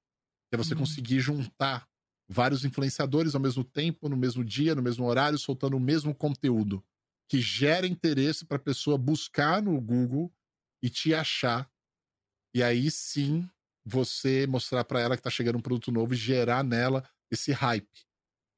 Que 0.48 0.56
é 0.56 0.58
você 0.58 0.74
uhum. 0.74 0.80
conseguir 0.80 1.20
juntar 1.20 1.88
vários 2.28 2.64
influenciadores 2.64 3.34
ao 3.34 3.40
mesmo 3.40 3.64
tempo, 3.64 4.08
no 4.08 4.16
mesmo 4.16 4.44
dia, 4.44 4.74
no 4.74 4.82
mesmo 4.82 5.04
horário, 5.04 5.38
soltando 5.38 5.76
o 5.76 5.80
mesmo 5.80 6.14
conteúdo, 6.14 6.84
que 7.28 7.40
gera 7.40 7.86
interesse 7.86 8.44
para 8.44 8.56
a 8.56 8.60
pessoa 8.60 8.96
buscar 8.96 9.62
no 9.62 9.80
Google 9.80 10.32
e 10.82 10.88
te 10.88 11.14
achar. 11.14 11.70
E 12.54 12.62
aí 12.62 12.90
sim 12.90 13.48
você 13.84 14.46
mostrar 14.46 14.84
para 14.84 15.00
ela 15.00 15.16
que 15.16 15.22
tá 15.22 15.30
chegando 15.30 15.56
um 15.56 15.62
produto 15.62 15.90
novo 15.90 16.14
e 16.14 16.16
gerar 16.16 16.62
nela 16.62 17.04
esse 17.30 17.52
hype. 17.52 17.88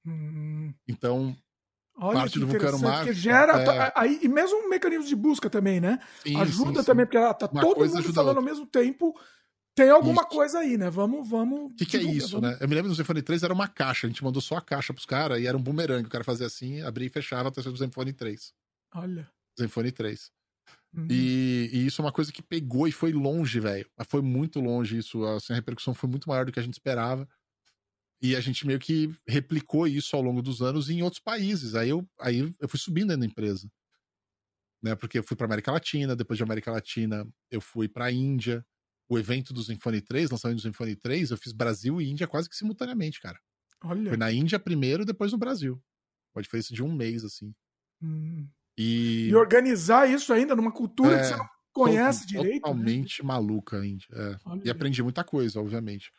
Hum. 0.05 0.75
Então, 0.89 1.37
Olha 1.97 2.21
parte 2.21 2.39
do 2.39 2.47
Vulcano 2.47 2.79
Marketing. 2.79 3.19
gera. 3.19 3.63
É... 3.63 3.93
Aí, 3.95 4.19
e 4.23 4.29
mesmo 4.29 4.59
um 4.59 4.69
mecanismo 4.69 5.07
de 5.07 5.15
busca 5.15 5.49
também, 5.49 5.81
né? 5.81 5.99
Sim, 6.23 6.41
ajuda 6.41 6.81
sim, 6.81 6.87
também, 6.87 7.05
sim. 7.05 7.07
porque 7.07 7.17
ela 7.17 7.35
tá 7.35 7.49
Uma 7.51 7.61
todo 7.61 7.79
mundo 7.79 8.15
falando 8.15 8.39
ao 8.39 8.43
mesmo 8.43 8.67
tempo. 8.67 9.15
Tem 9.75 9.89
alguma 9.89 10.23
isso. 10.23 10.31
coisa 10.31 10.59
aí, 10.59 10.77
né? 10.77 10.91
Vamos, 10.91 11.27
vamos. 11.29 11.73
O 11.73 11.75
que, 11.77 11.87
que 11.87 11.97
é 11.97 12.03
isso, 12.03 12.41
vamos... 12.41 12.51
né? 12.51 12.59
Eu 12.61 12.69
me 12.69 12.75
lembro 12.75 12.91
do 12.91 12.95
Zenfone 12.95 13.23
3 13.23 13.43
era 13.43 13.55
uma 13.55 13.69
caixa, 13.69 14.07
a 14.07 14.11
gente 14.11 14.23
mandou 14.23 14.43
só 14.43 14.57
a 14.57 14.61
caixa 14.61 14.93
pros 14.93 15.07
caras 15.07 15.41
e 15.41 15.47
era 15.47 15.57
um 15.57 15.63
bumerangue. 15.63 16.09
O 16.09 16.11
cara 16.11 16.25
fazia 16.25 16.47
assim, 16.47 16.83
abria 16.83 17.07
e 17.07 17.11
fechava 17.11 17.49
até 17.49 17.61
o 17.61 17.77
Zenfone 17.77 18.13
3. 18.13 18.53
Olha. 18.95 19.31
Zenfone 19.59 19.91
3. 19.91 20.31
Uhum. 20.95 21.07
E, 21.09 21.71
e, 21.73 21.87
isso 21.87 22.03
é 22.03 22.05
uma 22.05 22.13
coisa 22.13 22.31
que 22.31 22.43
pegou 22.43 22.87
e 22.87 22.93
foi 22.93 23.13
longe, 23.13 23.59
velho. 23.59 23.89
Foi 24.09 24.21
muito 24.21 24.61
longe 24.61 24.99
isso. 24.99 25.25
Assim, 25.25 25.53
a 25.53 25.57
repercussão 25.57 25.95
foi 25.95 26.09
muito 26.09 26.29
maior 26.29 26.45
do 26.45 26.53
que 26.53 26.61
a 26.61 26.63
gente 26.63 26.75
esperava. 26.75 27.29
E 28.21 28.37
a 28.37 28.41
gente 28.41 28.67
meio 28.67 28.79
que 28.79 29.13
replicou 29.27 29.87
isso 29.87 30.15
ao 30.15 30.23
longo 30.23 30.43
dos 30.43 30.63
anos 30.63 30.89
em 30.89 31.03
outros 31.03 31.21
países. 31.21 31.75
Aí 31.75 31.89
eu, 31.89 32.09
aí 32.21 32.55
eu 32.61 32.69
fui 32.69 32.79
subindo 32.79 33.17
da 33.17 33.27
empresa. 33.27 33.69
Né? 34.83 34.95
Porque 34.95 35.19
eu 35.19 35.25
fui 35.25 35.37
para 35.37 35.47
América 35.47 35.73
Latina, 35.73 36.15
depois 36.15 36.37
de 36.37 36.43
América 36.43 36.71
Latina 36.71 37.27
eu 37.51 37.61
fui 37.61 37.89
para 37.89 38.13
Índia. 38.13 38.65
O 39.09 39.19
evento 39.19 39.53
do 39.53 39.63
Zenfone 39.63 40.01
3, 40.01 40.31
lançamento 40.31 40.59
do 40.59 40.63
Zenfone 40.63 40.97
3, 40.97 41.33
eu 41.33 41.37
fiz 41.37 41.53
Brasil 41.53 42.01
e 42.01 42.09
Índia 42.09 42.27
quase 42.27 42.49
que 42.49 42.57
simultaneamente, 42.57 43.21
cara. 43.21 43.39
Olha. 43.85 44.09
Foi 44.09 44.17
na 44.17 44.33
Índia 44.33 44.59
primeiro, 44.59 45.05
depois 45.05 45.33
no 45.33 45.39
Brasil. 45.39 45.83
Uma 46.35 46.43
diferença 46.43 46.73
de 46.73 46.83
um 46.83 46.95
mês, 46.95 47.25
assim. 47.25 47.55
Hum. 48.01 48.49
E... 48.77 49.29
e... 49.29 49.35
organizar 49.35 50.09
isso 50.09 50.33
ainda 50.33 50.57
numa 50.57 50.73
cultura 50.73 51.17
é, 51.17 51.19
que 51.21 51.27
você 51.27 51.37
não 51.37 51.49
conhece 51.73 52.23
to 52.23 52.29
direito. 52.29 52.55
Né? 52.55 52.61
Totalmente 52.61 53.23
né? 53.23 53.27
maluca 53.27 53.79
a 53.79 53.87
Índia. 53.87 54.09
É. 54.13 54.37
E 54.65 54.71
aprendi 54.71 55.03
muita 55.03 55.25
coisa, 55.25 55.61
obviamente. 55.61 56.13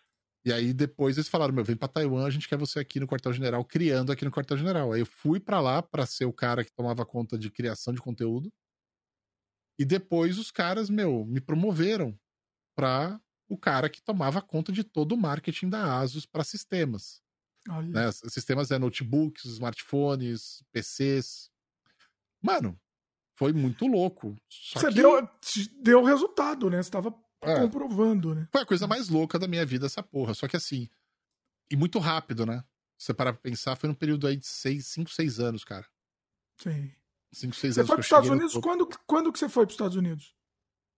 E 0.46 0.52
aí 0.52 0.74
depois 0.74 1.18
eles 1.18 1.30
falaram: 1.30 1.54
meu, 1.54 1.64
vem 1.64 1.76
pra 1.76 1.88
Taiwan, 1.88 2.26
a 2.26 2.30
gente 2.30 2.48
quer 2.48 2.58
você 2.58 2.80
aqui 2.80 3.00
no 3.00 3.08
quartel-general, 3.08 3.64
criando 3.64 4.12
aqui 4.12 4.26
no 4.26 4.32
quartel-general. 4.32 4.92
Aí 4.92 5.02
eu 5.02 5.06
fui 5.06 5.40
para 5.40 5.62
lá 5.62 5.82
para 5.82 6.06
ser 6.06 6.26
o 6.26 6.34
cara 6.34 6.64
que 6.64 6.74
tomava 6.74 7.06
conta 7.06 7.38
de 7.38 7.50
criação 7.50 7.94
de 7.94 8.02
conteúdo. 8.02 8.52
E 9.80 9.86
depois 9.86 10.38
os 10.38 10.52
caras, 10.52 10.90
meu, 10.90 11.26
me 11.26 11.42
promoveram 11.42 12.18
para 12.76 13.20
o 13.50 13.58
cara 13.58 13.90
que 13.90 14.02
tomava 14.02 14.42
conta 14.42 14.72
de 14.72 14.84
todo 14.84 15.14
o 15.14 15.18
marketing 15.18 15.70
da 15.70 16.00
Asus 16.00 16.26
para 16.26 16.44
sistemas. 16.44 17.22
Né? 17.68 18.12
Sistemas 18.12 18.72
é 18.72 18.78
notebooks, 18.78 19.46
smartphones, 19.46 20.64
PCs. 20.72 21.50
Mano, 22.44 22.78
foi 23.36 23.54
muito 23.54 23.88
louco. 23.88 24.36
Só 24.50 24.80
Você 24.80 24.90
que... 24.90 24.96
deu, 24.96 25.30
deu 25.82 26.04
resultado, 26.04 26.70
né? 26.70 26.84
Você 26.84 26.92
tava 26.92 27.16
é. 27.42 27.60
comprovando, 27.60 28.36
né? 28.36 28.48
Foi 28.52 28.62
a 28.62 28.66
coisa 28.66 28.86
mais 28.86 29.10
louca 29.10 29.40
da 29.40 29.48
minha 29.48 29.66
vida, 29.66 29.86
essa 29.86 30.04
porra. 30.04 30.34
Só 30.34 30.48
que 30.48 30.58
assim, 30.58 30.90
e 31.72 31.76
muito 31.76 32.00
rápido, 32.00 32.46
né? 32.46 32.64
Se 32.98 33.08
você 33.08 33.14
parar 33.14 33.34
pra 33.34 33.42
pensar, 33.42 33.76
foi 33.76 33.90
num 33.90 33.96
período 33.96 34.28
aí 34.28 34.38
de 34.38 34.46
5, 34.46 35.10
6 35.10 35.40
anos, 35.40 35.64
cara. 35.64 35.88
Sim. 36.58 36.92
5, 37.32 37.56
6 37.56 37.78
anos. 37.78 37.88
Você 37.88 37.88
foi 37.88 37.96
pros 37.96 38.06
Estados 38.06 38.30
Unidos? 38.30 38.54
Quando, 38.54 38.88
quando 39.08 39.32
que 39.32 39.40
você 39.40 39.50
foi 39.50 39.66
pros 39.66 39.74
Estados 39.74 39.96
Unidos? 39.96 40.36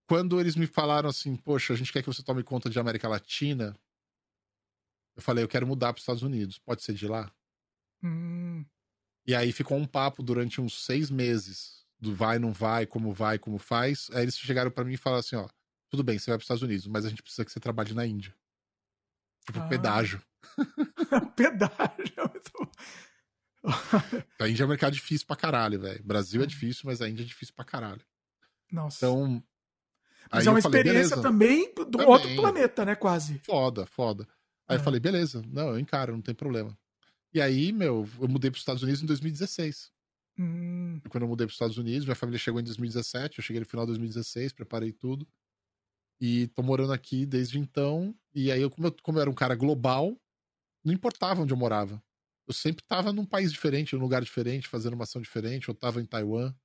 Quando 0.07 0.39
eles 0.39 0.55
me 0.55 0.67
falaram 0.67 1.09
assim, 1.09 1.35
poxa, 1.35 1.73
a 1.73 1.75
gente 1.75 1.91
quer 1.91 2.01
que 2.01 2.07
você 2.07 2.21
tome 2.21 2.43
conta 2.43 2.69
de 2.69 2.77
América 2.79 3.07
Latina, 3.07 3.75
eu 5.15 5.21
falei, 5.21 5.43
eu 5.43 5.47
quero 5.47 5.65
mudar 5.65 5.93
pros 5.93 6.03
Estados 6.03 6.21
Unidos. 6.21 6.59
Pode 6.59 6.83
ser 6.83 6.93
de 6.93 7.07
lá? 7.07 7.31
Hum. 8.03 8.65
E 9.27 9.33
aí 9.33 9.51
ficou 9.51 9.77
um 9.77 9.85
papo 9.85 10.21
durante 10.21 10.61
uns 10.61 10.85
seis 10.85 11.09
meses 11.09 11.83
do 11.99 12.13
vai, 12.13 12.37
não 12.37 12.53
vai, 12.53 12.85
como 12.85 13.13
vai, 13.13 13.39
como 13.39 13.57
faz. 13.57 14.09
Aí 14.13 14.23
eles 14.23 14.37
chegaram 14.37 14.69
para 14.69 14.83
mim 14.83 14.93
e 14.93 14.97
falaram 14.97 15.21
assim, 15.21 15.35
ó, 15.35 15.47
tudo 15.89 16.03
bem, 16.03 16.19
você 16.19 16.29
vai 16.29 16.37
para 16.37 16.41
os 16.41 16.45
Estados 16.45 16.63
Unidos, 16.63 16.87
mas 16.87 17.05
a 17.05 17.09
gente 17.09 17.23
precisa 17.23 17.45
que 17.45 17.51
você 17.51 17.59
trabalhe 17.59 17.93
na 17.93 18.05
Índia. 18.05 18.35
Tipo, 19.45 19.59
ah. 19.59 19.67
pedágio. 19.67 20.21
pedágio. 21.35 22.31
a 24.39 24.47
Índia 24.47 24.63
é 24.63 24.65
um 24.65 24.69
mercado 24.69 24.93
difícil 24.93 25.25
pra 25.25 25.35
caralho, 25.35 25.79
velho. 25.79 26.03
Brasil 26.03 26.41
é 26.41 26.43
uhum. 26.43 26.47
difícil, 26.47 26.83
mas 26.85 27.01
a 27.01 27.09
Índia 27.09 27.23
é 27.23 27.25
difícil 27.25 27.55
pra 27.55 27.65
caralho. 27.65 28.01
Nossa. 28.71 29.05
Então. 29.05 29.43
Mas 30.31 30.45
é 30.45 30.49
uma 30.49 30.59
experiência 30.59 31.21
também 31.21 31.73
do 31.73 31.85
também. 31.85 32.07
outro 32.07 32.35
planeta, 32.35 32.83
né? 32.83 32.95
Quase. 32.95 33.39
Foda, 33.39 33.85
foda. 33.85 34.27
Aí 34.67 34.75
é. 34.75 34.79
eu 34.79 34.83
falei, 34.83 34.99
beleza, 34.99 35.43
não, 35.47 35.69
eu 35.69 35.79
encaro, 35.79 36.13
não 36.13 36.21
tem 36.21 36.33
problema. 36.33 36.75
E 37.35 37.41
aí, 37.41 37.73
meu, 37.73 38.07
eu 38.21 38.29
mudei 38.29 38.49
para 38.49 38.55
os 38.55 38.61
Estados 38.61 38.81
Unidos 38.81 39.03
em 39.03 39.05
2016. 39.05 39.91
Hum. 40.39 41.01
Quando 41.09 41.23
eu 41.23 41.27
mudei 41.27 41.45
para 41.45 41.51
os 41.51 41.55
Estados 41.55 41.77
Unidos, 41.77 42.05
minha 42.05 42.15
família 42.15 42.39
chegou 42.39 42.61
em 42.61 42.63
2017, 42.63 43.39
eu 43.39 43.43
cheguei 43.43 43.59
no 43.59 43.65
final 43.65 43.85
de 43.85 43.89
2016, 43.89 44.53
preparei 44.53 44.93
tudo. 44.93 45.27
E 46.17 46.47
tô 46.47 46.63
morando 46.63 46.93
aqui 46.93 47.25
desde 47.25 47.59
então. 47.59 48.17
E 48.33 48.49
aí, 48.53 48.61
eu, 48.61 48.71
como, 48.71 48.87
eu, 48.87 48.95
como 49.03 49.17
eu 49.17 49.21
era 49.23 49.29
um 49.29 49.33
cara 49.33 49.53
global, 49.53 50.17
não 50.81 50.93
importava 50.93 51.41
onde 51.41 51.51
eu 51.51 51.57
morava. 51.57 52.01
Eu 52.47 52.53
sempre 52.53 52.85
tava 52.85 53.11
num 53.11 53.25
país 53.25 53.51
diferente, 53.51 53.95
num 53.95 54.01
lugar 54.01 54.23
diferente, 54.23 54.69
fazendo 54.69 54.93
uma 54.93 55.03
ação 55.03 55.21
diferente. 55.21 55.67
Eu 55.67 55.75
tava 55.75 56.01
em 56.01 56.05
Taiwan. 56.05 56.55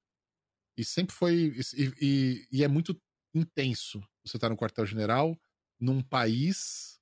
E 0.76 0.84
sempre 0.84 1.16
foi. 1.16 1.52
E, 1.76 1.92
e, 2.01 2.48
e 2.52 2.62
é 2.62 2.68
muito 2.68 2.97
intenso 3.34 3.98
você 4.24 4.36
estar 4.36 4.47
tá 4.47 4.51
no 4.51 4.56
quartel-general, 4.56 5.36
num 5.80 6.01
país, 6.01 7.01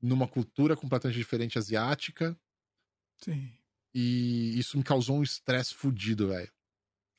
numa 0.00 0.26
cultura 0.26 0.74
completamente 0.74 1.18
diferente 1.18 1.58
asiática. 1.58 2.34
Sim. 3.22 3.52
E 3.94 4.58
isso 4.58 4.76
me 4.76 4.84
causou 4.84 5.18
um 5.18 5.22
estresse 5.22 5.74
fudido, 5.74 6.28
velho. 6.28 6.50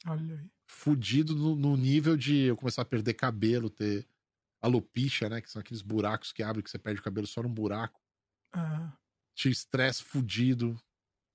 Olha 0.05 0.39
aí. 0.39 0.49
Fudido 0.67 1.35
no, 1.35 1.55
no, 1.55 1.77
nível 1.77 2.17
de 2.17 2.45
eu 2.45 2.57
começar 2.57 2.81
a 2.81 2.85
perder 2.85 3.13
cabelo, 3.13 3.69
ter 3.69 4.07
alopecia, 4.61 5.29
né? 5.29 5.41
Que 5.41 5.51
são 5.51 5.59
aqueles 5.59 5.81
buracos 5.81 6.31
que 6.31 6.41
abrem 6.41 6.63
que 6.63 6.69
você 6.69 6.79
perde 6.79 6.99
o 6.99 7.03
cabelo 7.03 7.27
só 7.27 7.43
num 7.43 7.53
buraco. 7.53 8.01
Ah. 8.51 8.97
Tinha 9.35 9.51
estresse 9.51 10.03
fudido. 10.03 10.75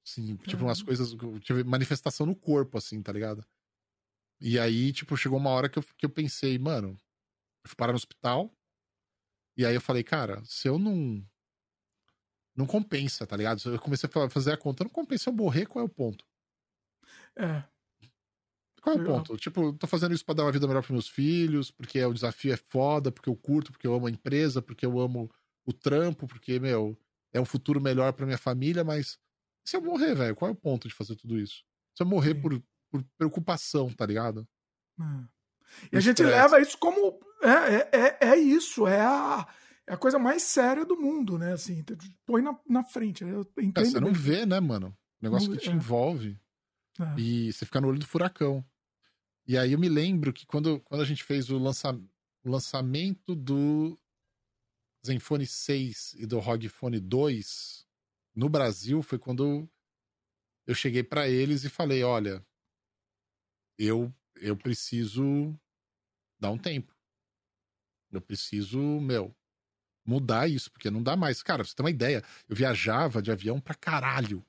Assim, 0.07 0.37
tipo, 0.37 0.65
umas 0.65 0.83
coisas. 0.83 1.15
Tive 1.41 1.63
manifestação 1.65 2.27
no 2.27 2.35
corpo, 2.35 2.79
assim, 2.79 3.03
tá 3.03 3.13
ligado? 3.13 3.45
E 4.41 4.59
aí, 4.59 4.93
tipo, 4.93 5.17
chegou 5.17 5.39
uma 5.39 5.51
hora 5.51 5.69
que 5.69 5.79
eu, 5.79 5.83
que 5.97 6.07
eu 6.07 6.11
pensei, 6.11 6.59
mano, 6.59 6.97
eu 7.65 7.69
fui 7.69 7.77
parar 7.77 7.93
no 7.93 7.97
hospital. 7.97 8.53
E 9.57 9.67
aí 9.67 9.75
eu 9.75 9.81
falei, 9.81 10.03
cara, 10.03 10.43
se 10.45 10.69
eu 10.69 10.79
não. 10.79 11.25
Não 12.59 12.67
compensa, 12.67 13.25
tá 13.25 13.37
ligado? 13.37 13.63
Eu 13.67 13.79
comecei 13.79 14.11
a 14.13 14.29
fazer 14.29 14.51
a 14.51 14.57
conta, 14.57 14.83
não 14.83 14.91
compensa 14.91 15.31
eu 15.31 15.33
morrer, 15.33 15.65
qual 15.65 15.81
é 15.81 15.87
o 15.87 15.89
ponto? 15.89 16.25
É. 17.37 17.63
Qual 18.83 18.97
é 18.97 19.01
o 19.01 19.05
ponto? 19.05 19.37
Tipo, 19.37 19.73
tô 19.75 19.87
fazendo 19.87 20.13
isso 20.13 20.25
pra 20.25 20.35
dar 20.35 20.43
uma 20.43 20.51
vida 20.51 20.67
melhor 20.67 20.81
pros 20.83 20.91
meus 20.91 21.09
filhos, 21.09 21.71
porque 21.71 22.05
o 22.05 22.13
desafio 22.13 22.53
é 22.53 22.57
foda, 22.57 23.13
porque 23.13 23.31
eu 23.31 23.37
curto, 23.37 23.71
porque 23.71 23.87
eu 23.87 23.95
amo 23.95 24.09
a 24.09 24.11
empresa, 24.11 24.61
porque 24.61 24.85
eu 24.85 24.99
amo 24.99 25.31
o 25.65 25.73
trampo, 25.73 26.27
porque, 26.27 26.59
meu, 26.59 26.99
é 27.33 27.41
um 27.41 27.45
futuro 27.45 27.81
melhor 27.81 28.13
pra 28.13 28.27
minha 28.27 28.37
família, 28.37 28.83
mas 28.83 29.21
se 29.65 29.77
eu 29.77 29.81
morrer, 29.81 30.17
velho, 30.17 30.35
qual 30.35 30.49
é 30.49 30.53
o 30.53 30.57
ponto 30.57 30.89
de 30.89 30.95
fazer 30.95 31.15
tudo 31.15 31.39
isso? 31.39 31.63
Se 31.95 32.03
eu 32.03 32.09
morrer 32.09 32.35
por, 32.35 32.61
por, 32.91 33.05
preocupação, 33.17 33.89
tá 33.93 34.05
ligado? 34.05 34.49
É. 35.01 35.05
E 35.93 35.97
a 35.97 36.01
gente 36.01 36.25
leva 36.25 36.61
isso 36.61 36.77
como. 36.77 37.21
É, 37.41 37.49
é, 37.49 37.89
é, 37.93 38.31
é 38.31 38.37
isso, 38.37 38.85
é 38.85 39.01
a, 39.01 39.47
é 39.89 39.95
a 39.95 39.97
coisa 39.97 40.19
mais 40.19 40.43
séria 40.43 40.85
do 40.85 40.97
mundo, 40.97 41.39
né? 41.39 41.55
Assim, 41.55 41.83
põe 42.27 42.43
na, 42.43 42.59
na 42.69 42.85
frente. 42.85 43.25
É, 43.25 43.85
você 43.85 43.99
não 43.99 44.13
vê, 44.13 44.45
né, 44.45 44.61
mano? 44.61 44.89
O 45.21 45.25
negócio 45.25 45.49
não, 45.49 45.57
que 45.57 45.63
te 45.63 45.71
é. 45.71 45.73
envolve. 45.73 46.39
É. 47.01 47.19
E 47.19 47.53
você 47.53 47.65
fica 47.65 47.81
no 47.81 47.89
olho 47.89 47.99
do 47.99 48.07
furacão. 48.07 48.63
E 49.47 49.57
aí 49.57 49.73
eu 49.73 49.79
me 49.79 49.89
lembro 49.89 50.31
que 50.31 50.45
quando, 50.45 50.79
quando 50.81 51.01
a 51.01 51.07
gente 51.07 51.25
fez 51.25 51.49
o, 51.49 51.57
lança, 51.57 51.91
o 52.45 52.51
lançamento 52.51 53.35
do 53.35 53.99
Zenfone 55.07 55.47
6 55.47 56.17
e 56.19 56.27
do 56.27 56.39
ROG 56.39 56.69
Phone 56.69 57.01
2 57.01 57.87
no 58.35 58.51
Brasil, 58.51 59.03
foi 59.03 59.19
quando 59.19 59.67
eu 60.67 60.75
cheguei 60.75 61.03
para 61.03 61.27
eles 61.27 61.65
e 61.65 61.71
falei: 61.71 62.03
olha, 62.03 62.47
eu, 63.79 64.15
eu 64.37 64.55
preciso 64.55 65.59
dar 66.39 66.51
um 66.51 66.59
tempo. 66.59 66.95
Eu 68.11 68.21
preciso, 68.21 68.79
meu, 69.01 69.35
mudar 70.09 70.49
isso, 70.49 70.71
porque 70.71 70.91
não 70.91 71.03
dá 71.03 71.15
mais. 71.15 71.43
Cara, 71.43 71.63
pra 71.63 71.69
você 71.69 71.77
ter 71.77 71.83
uma 71.83 71.91
ideia, 71.91 72.25
eu 72.49 72.57
viajava 72.57 73.21
de 73.21 73.31
avião 73.31 73.61
pra 73.61 73.75
caralho. 73.75 74.43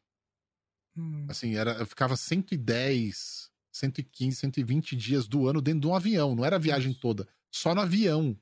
Hum. 0.98 1.26
Assim, 1.28 1.56
era, 1.56 1.74
eu 1.74 1.86
ficava 1.86 2.16
110, 2.16 3.52
115, 3.72 4.38
120 4.38 4.96
dias 4.96 5.28
do 5.28 5.48
ano 5.48 5.62
dentro 5.62 5.82
de 5.82 5.88
um 5.88 5.96
avião. 5.96 6.34
Não 6.34 6.46
era 6.46 6.56
a 6.56 6.60
viagem 6.60 6.94
toda, 6.94 7.28
só 7.52 7.76
no 7.76 7.82
avião. 7.82 8.38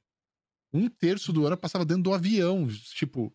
Um 0.72 0.88
terço 0.88 1.34
do 1.34 1.46
ano 1.46 1.54
eu 1.54 1.58
passava 1.58 1.84
dentro 1.84 2.04
do 2.04 2.14
avião. 2.14 2.68
Tipo, 2.94 3.34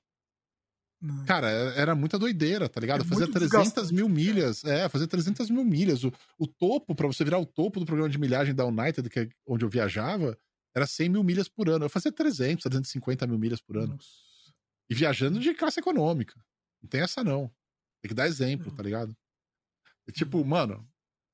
Não. 1.00 1.24
Cara, 1.24 1.48
era 1.50 1.94
muita 1.96 2.18
doideira, 2.18 2.68
tá 2.68 2.80
ligado? 2.80 3.00
É 3.00 3.04
fazia 3.04 3.26
300 3.26 3.90
mil 3.90 4.08
milhas. 4.08 4.64
É, 4.64 4.88
fazia 4.88 5.08
300 5.08 5.50
mil 5.50 5.64
milhas. 5.64 6.04
O, 6.04 6.12
o 6.38 6.46
topo, 6.46 6.94
para 6.94 7.08
você 7.08 7.24
virar 7.24 7.38
o 7.38 7.46
topo 7.46 7.80
do 7.80 7.86
programa 7.86 8.08
de 8.08 8.18
milhagem 8.18 8.54
da 8.54 8.64
United, 8.64 9.10
que 9.10 9.20
é 9.20 9.28
onde 9.44 9.64
eu 9.64 9.68
viajava, 9.68 10.38
era 10.74 10.86
100 10.86 11.08
mil 11.08 11.22
milhas 11.22 11.48
por 11.48 11.68
ano. 11.68 11.84
Eu 11.84 11.90
fazia 11.90 12.10
300, 12.12 12.62
350 12.62 13.26
mil 13.26 13.38
milhas 13.38 13.60
por 13.60 13.76
ano. 13.76 13.94
Nossa. 13.94 14.08
E 14.88 14.94
viajando 14.94 15.40
de 15.40 15.54
classe 15.54 15.80
econômica. 15.80 16.38
Não 16.82 16.88
tem 16.88 17.00
essa, 17.00 17.22
não. 17.22 17.50
Tem 18.00 18.08
que 18.08 18.14
dar 18.14 18.26
exemplo, 18.26 18.72
tá 18.72 18.82
ligado? 18.82 19.16
E, 20.06 20.12
tipo, 20.12 20.38
uhum. 20.38 20.44
mano, 20.44 20.88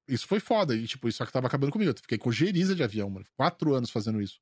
isso 0.06 0.26
foi 0.26 0.40
foda. 0.40 0.74
E, 0.74 0.86
tipo, 0.86 1.08
isso 1.08 1.24
que 1.24 1.32
tava 1.32 1.46
acabando 1.46 1.72
comigo. 1.72 1.90
Eu 1.90 1.96
fiquei 1.96 2.18
com 2.18 2.30
geriza 2.30 2.74
de 2.74 2.82
avião, 2.82 3.08
mano. 3.08 3.26
Quatro 3.36 3.74
anos 3.74 3.90
fazendo 3.90 4.20
isso. 4.20 4.40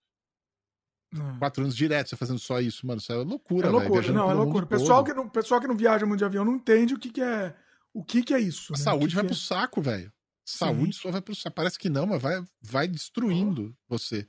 Não. 1.12 1.39
Quatro 1.39 1.62
anos 1.62 1.77
direto 1.77 2.09
você 2.09 2.16
fazendo 2.16 2.39
só 2.39 2.60
isso, 2.60 2.86
mano. 2.86 3.01
Isso 3.01 3.12
é 3.12 3.16
loucura, 3.16 3.68
É 3.68 3.70
loucura, 3.70 4.12
não, 4.12 4.31
é 4.31 4.35
loucura. 4.35 4.66
Pessoal 4.66 5.05
que, 5.05 5.14
não, 5.14 5.28
pessoal 5.28 5.60
que 5.60 5.68
não 5.68 5.77
viaja 5.77 6.05
muito 6.05 6.18
de 6.18 6.24
avião 6.24 6.44
não 6.44 6.56
entende 6.56 6.94
o 6.94 6.98
que, 6.98 7.10
que 7.10 7.23
é. 7.23 7.55
O 7.93 8.05
que, 8.05 8.23
que 8.23 8.35
é 8.35 8.40
isso. 8.40 8.74
A 8.74 8.77
né? 8.77 8.82
saúde 8.82 9.14
vai 9.14 9.24
pro 9.24 9.32
é... 9.32 9.39
saco, 9.39 9.81
velho. 9.81 10.12
Saúde 10.44 10.94
Sim. 10.94 11.02
só 11.02 11.10
vai 11.10 11.23
pro 11.23 11.35
saco. 11.35 11.55
Parece 11.55 11.78
que 11.78 11.89
não, 11.89 12.06
mas 12.06 12.20
vai, 12.20 12.44
vai 12.60 12.89
destruindo 12.89 13.74
oh. 13.89 13.97
você. 13.97 14.28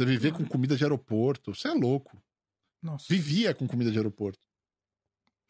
Você 0.00 0.06
viver 0.06 0.32
com 0.32 0.46
comida 0.46 0.76
de 0.76 0.82
aeroporto. 0.82 1.54
Você 1.54 1.68
é 1.68 1.74
louco. 1.74 2.16
Nossa. 2.82 3.04
Vivia 3.06 3.52
com 3.54 3.68
comida 3.68 3.90
de 3.90 3.98
aeroporto. 3.98 4.38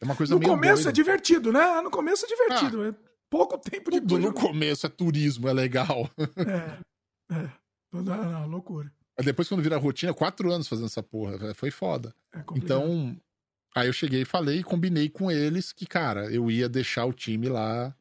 É 0.01 0.03
uma 0.03 0.13
coisa 0.13 0.33
no 0.33 0.39
meio. 0.39 0.51
No 0.51 0.57
começo 0.57 0.83
doida. 0.83 0.89
é 0.89 0.91
divertido, 0.91 1.53
né? 1.53 1.79
No 1.79 1.89
começo 1.89 2.25
é 2.25 2.27
divertido. 2.27 2.81
Ah, 2.83 2.87
é 2.89 2.95
pouco 3.29 3.57
tempo 3.57 3.89
de 3.89 4.01
Tudo 4.01 4.19
no 4.19 4.33
começo 4.33 4.85
é 4.85 4.89
turismo, 4.89 5.47
é 5.47 5.53
legal. 5.53 6.09
É. 7.29 7.33
É. 7.33 7.49
Não, 7.93 8.47
loucura. 8.47 8.91
Depois, 9.23 9.47
quando 9.47 9.61
vira 9.61 9.77
rotina, 9.77 10.13
quatro 10.13 10.51
anos 10.51 10.67
fazendo 10.67 10.87
essa 10.87 11.01
porra. 11.01 11.53
Foi 11.53 11.71
foda. 11.71 12.13
É 12.33 12.43
então, 12.55 13.17
aí 13.73 13.87
eu 13.87 13.93
cheguei 13.93 14.23
e 14.23 14.25
falei 14.25 14.59
e 14.59 14.63
combinei 14.63 15.07
com 15.07 15.31
eles 15.31 15.71
que, 15.71 15.85
cara, 15.85 16.29
eu 16.29 16.51
ia 16.51 16.67
deixar 16.67 17.05
o 17.05 17.13
time 17.13 17.47
lá. 17.47 17.95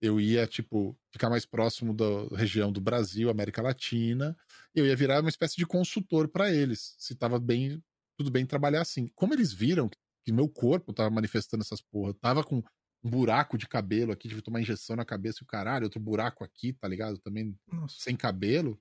Eu 0.00 0.20
ia, 0.20 0.46
tipo, 0.46 0.96
ficar 1.12 1.28
mais 1.28 1.44
próximo 1.44 1.94
da 1.94 2.04
região 2.36 2.72
do 2.72 2.80
Brasil, 2.80 3.28
América 3.28 3.60
Latina. 3.60 4.36
Eu 4.74 4.86
ia 4.86 4.96
virar 4.96 5.20
uma 5.20 5.28
espécie 5.28 5.56
de 5.56 5.66
consultor 5.66 6.28
para 6.28 6.52
eles, 6.52 6.94
se 6.98 7.14
tava 7.14 7.38
bem, 7.38 7.82
tudo 8.16 8.30
bem 8.30 8.46
trabalhar 8.46 8.80
assim. 8.80 9.08
Como 9.14 9.34
eles 9.34 9.52
viram 9.52 9.90
que 10.24 10.32
meu 10.32 10.48
corpo 10.48 10.92
tava 10.92 11.10
manifestando 11.10 11.62
essas 11.62 11.80
porra, 11.80 12.14
tava 12.14 12.42
com 12.42 12.62
um 13.02 13.10
buraco 13.10 13.56
de 13.56 13.66
cabelo 13.66 14.12
aqui, 14.12 14.28
tive 14.28 14.40
que 14.40 14.46
tomar 14.46 14.60
injeção 14.60 14.96
na 14.96 15.04
cabeça 15.04 15.38
e 15.40 15.44
o 15.44 15.46
caralho, 15.46 15.84
outro 15.84 16.00
buraco 16.00 16.44
aqui, 16.44 16.72
tá 16.72 16.86
ligado? 16.86 17.18
Também 17.18 17.58
Nossa. 17.70 17.96
sem 17.98 18.16
cabelo 18.16 18.80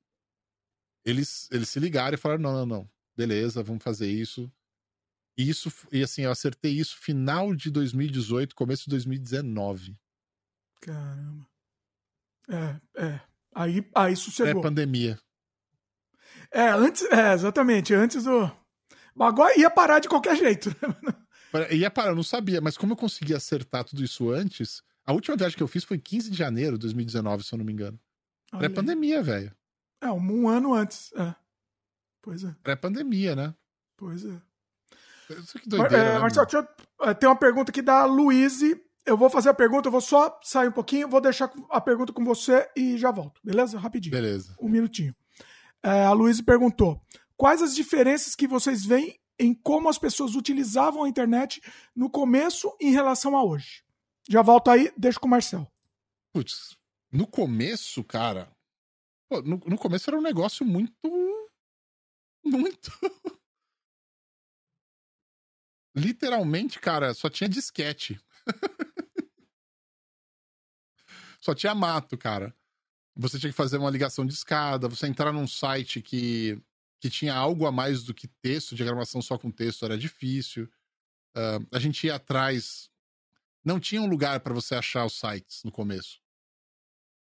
eles, 1.05 1.49
eles 1.51 1.69
se 1.69 1.79
ligaram 1.79 2.15
e 2.15 2.17
falaram: 2.17 2.41
não, 2.41 2.53
não, 2.53 2.65
não, 2.65 2.89
beleza, 3.15 3.63
vamos 3.63 3.83
fazer 3.83 4.09
isso. 4.09 4.51
E 5.37 5.49
isso, 5.49 5.71
e 5.91 6.03
assim, 6.03 6.23
eu 6.23 6.31
acertei 6.31 6.73
isso 6.73 6.97
final 6.97 7.55
de 7.55 7.71
2018, 7.71 8.53
começo 8.53 8.83
de 8.83 8.89
2019. 8.89 9.97
Caramba. 10.81 11.47
É, 12.49 13.03
é. 13.05 13.21
Aí, 13.53 13.89
aí 13.95 14.15
sossegou. 14.15 14.61
É 14.61 14.63
pandemia. 14.63 15.19
É, 16.51 16.69
antes, 16.69 17.03
é, 17.11 17.33
exatamente, 17.33 17.93
antes 17.93 18.23
do. 18.23 18.51
Agora 19.19 19.59
ia 19.59 19.69
parar 19.69 19.99
de 19.99 20.07
qualquer 20.07 20.35
jeito. 20.35 20.69
Ia 21.71 21.89
parar, 21.89 22.11
eu 22.11 22.15
não 22.15 22.21
sabia, 22.21 22.61
mas 22.61 22.77
como 22.77 22.93
eu 22.93 22.97
consegui 22.97 23.33
acertar 23.33 23.83
tudo 23.83 24.03
isso 24.03 24.29
antes, 24.29 24.83
a 25.03 25.11
última 25.11 25.35
viagem 25.35 25.57
que 25.57 25.63
eu 25.63 25.67
fiz 25.67 25.83
foi 25.83 25.97
15 25.97 26.29
de 26.29 26.37
janeiro 26.37 26.77
de 26.77 26.81
2019, 26.81 27.43
se 27.43 27.51
eu 27.51 27.57
não 27.57 27.65
me 27.65 27.73
engano. 27.73 27.99
Era 28.53 28.69
pandemia, 28.69 29.23
velho. 29.23 29.51
É, 29.99 30.11
um, 30.11 30.47
ano 30.47 30.75
antes. 30.75 31.11
É. 31.13 31.33
Pois 32.21 32.43
é. 32.43 32.55
Pré-pandemia, 32.61 33.35
né? 33.35 33.55
Pois 33.97 34.23
é. 34.23 34.41
Isso 35.31 35.59
que 35.59 35.67
doideira, 35.67 35.97
é, 35.97 36.13
né, 36.13 36.19
Marcelo, 36.19 36.45
deixa 36.45 36.67
eu, 36.99 37.07
é, 37.07 37.13
tem 37.13 37.27
uma 37.27 37.35
pergunta 37.35 37.71
aqui 37.71 37.81
da 37.81 38.05
Luíse. 38.05 38.79
Eu 39.09 39.17
vou 39.17 39.29
fazer 39.29 39.49
a 39.49 39.53
pergunta, 39.53 39.87
eu 39.87 39.91
vou 39.91 40.01
só 40.01 40.39
sair 40.43 40.67
um 40.67 40.71
pouquinho, 40.71 41.09
vou 41.09 41.19
deixar 41.19 41.51
a 41.69 41.81
pergunta 41.81 42.13
com 42.13 42.23
você 42.23 42.69
e 42.75 42.95
já 42.95 43.09
volto, 43.09 43.41
beleza? 43.43 43.79
Rapidinho. 43.79 44.15
Beleza. 44.15 44.55
Um 44.61 44.69
minutinho. 44.69 45.15
É, 45.81 46.05
a 46.05 46.11
Luíse 46.11 46.43
perguntou: 46.43 47.01
quais 47.35 47.61
as 47.61 47.73
diferenças 47.73 48.35
que 48.35 48.47
vocês 48.47 48.85
veem 48.85 49.19
em 49.39 49.53
como 49.53 49.89
as 49.89 49.97
pessoas 49.97 50.35
utilizavam 50.35 51.03
a 51.03 51.09
internet 51.09 51.59
no 51.95 52.09
começo 52.09 52.71
em 52.79 52.91
relação 52.91 53.35
a 53.35 53.43
hoje? 53.43 53.83
Já 54.29 54.43
volto 54.43 54.69
aí, 54.69 54.91
deixo 54.95 55.19
com 55.19 55.27
o 55.27 55.31
Marcel. 55.31 55.67
Putz, 56.31 56.77
no 57.11 57.25
começo, 57.25 58.03
cara, 58.03 58.47
Pô, 59.29 59.41
no, 59.43 59.61
no 59.65 59.77
começo 59.77 60.09
era 60.09 60.17
um 60.17 60.23
negócio 60.23 60.65
muito. 60.65 60.93
Muito. 62.43 62.91
Literalmente, 65.95 66.79
cara, 66.79 67.13
só 67.13 67.29
tinha 67.29 67.47
disquete. 67.47 68.19
só 71.39 71.53
tinha 71.55 71.73
mato, 71.73 72.17
cara. 72.17 72.55
Você 73.15 73.39
tinha 73.39 73.51
que 73.51 73.57
fazer 73.57 73.77
uma 73.77 73.89
ligação 73.89 74.25
de 74.25 74.33
escada, 74.33 74.87
você 74.87 75.07
entrar 75.07 75.31
num 75.31 75.47
site 75.47 76.01
que, 76.01 76.61
que 76.99 77.09
tinha 77.09 77.33
algo 77.33 77.65
a 77.65 77.71
mais 77.71 78.03
do 78.03 78.13
que 78.13 78.27
texto, 78.27 78.75
diagramação 78.75 79.21
só 79.21 79.37
com 79.37 79.51
texto 79.51 79.85
era 79.85 79.97
difícil. 79.97 80.69
Uh, 81.35 81.65
a 81.71 81.79
gente 81.79 82.07
ia 82.07 82.15
atrás. 82.15 82.89
Não 83.63 83.79
tinha 83.79 84.01
um 84.01 84.07
lugar 84.07 84.39
para 84.39 84.53
você 84.53 84.75
achar 84.75 85.05
os 85.05 85.19
sites 85.19 85.63
no 85.63 85.71
começo. 85.71 86.21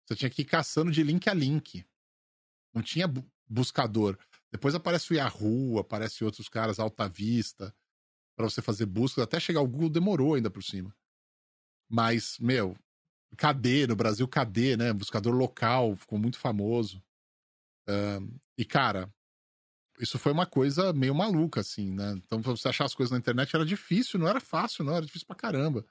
Você 0.06 0.16
tinha 0.16 0.30
que 0.30 0.44
ir 0.44 0.46
caçando 0.46 0.92
de 0.92 1.04
link 1.04 1.28
a 1.28 1.34
link. 1.34 1.86
Não 2.74 2.82
tinha 2.82 3.12
buscador. 3.48 4.18
Depois 4.52 4.76
aparece 4.76 5.12
o 5.12 5.16
Yahoo, 5.16 5.80
aparece 5.80 6.24
outros 6.24 6.48
caras, 6.48 6.80
Alta 6.80 7.10
Vista, 7.10 7.76
para 8.36 8.50
você 8.50 8.62
fazer 8.62 8.86
buscas. 8.86 9.24
Até 9.24 9.40
chegar 9.40 9.60
ao 9.60 9.68
Google 9.68 9.90
demorou 9.90 10.36
ainda 10.36 10.50
por 10.50 10.64
cima. 10.64 10.96
Mas, 11.90 12.38
meu, 12.40 12.78
KD, 13.36 13.88
no 13.88 13.96
Brasil, 13.96 14.28
KD, 14.28 14.78
né? 14.78 14.94
Buscador 14.94 15.34
local, 15.34 15.96
ficou 15.96 16.18
muito 16.18 16.38
famoso. 16.38 17.04
E, 18.58 18.66
cara, 18.66 19.14
isso 20.00 20.20
foi 20.20 20.32
uma 20.32 20.46
coisa 20.46 20.94
meio 20.94 21.16
maluca, 21.16 21.62
assim, 21.62 21.92
né? 21.92 22.14
Então, 22.18 22.42
pra 22.42 22.52
você 22.52 22.68
achar 22.68 22.86
as 22.86 22.94
coisas 22.94 23.12
na 23.12 23.18
internet 23.18 23.56
era 23.56 23.66
difícil, 23.66 24.20
não 24.20 24.28
era 24.28 24.40
fácil, 24.40 24.84
não, 24.84 24.96
era 24.96 25.06
difícil 25.06 25.28
pra 25.28 25.36
caramba. 25.36 25.86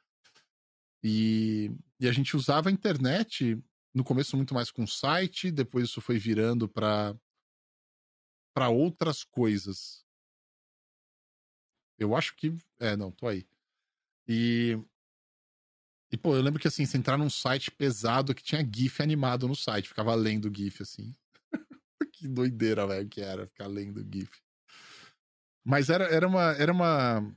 E, 1.03 1.71
e 2.01 2.09
a 2.09 2.13
gente 2.13 2.37
usava 2.37 2.69
a 2.69 2.73
internet 2.73 3.63
no 3.95 4.05
começo 4.05 4.37
muito 4.37 4.55
mais 4.55 4.71
com 4.71 4.87
site, 4.87 5.51
depois 5.51 5.89
isso 5.89 6.01
foi 6.01 6.19
virando 6.19 6.69
para 6.69 7.15
para 8.55 8.71
outras 8.71 9.23
coisas. 9.23 10.05
Eu 11.99 12.17
acho 12.17 12.35
que 12.37 12.55
é, 12.79 12.97
não, 12.97 13.11
tô 13.11 13.29
aí. 13.29 13.47
E 14.27 14.79
e 16.11 16.16
pô, 16.16 16.35
eu 16.37 16.43
lembro 16.43 16.61
que 16.61 16.69
assim, 16.69 16.87
você 16.87 16.97
entrar 16.97 17.19
num 17.19 17.31
site 17.31 17.70
pesado 17.70 18.35
que 18.35 18.43
tinha 18.43 18.65
GIF 18.65 19.03
animado 19.03 19.49
no 19.49 19.57
site, 19.57 19.89
ficava 19.89 20.15
lendo 20.15 20.53
GIF 20.55 20.83
assim. 20.83 21.12
que 22.12 22.28
doideira, 22.28 22.87
velho, 22.87 23.09
que 23.09 23.20
era 23.20 23.47
ficar 23.47 23.66
lendo 23.66 24.07
GIF. 24.12 24.31
Mas 25.65 25.91
era, 25.91 26.05
era 26.05 26.27
uma 26.27 26.53
era 26.53 26.73
uma 26.73 27.37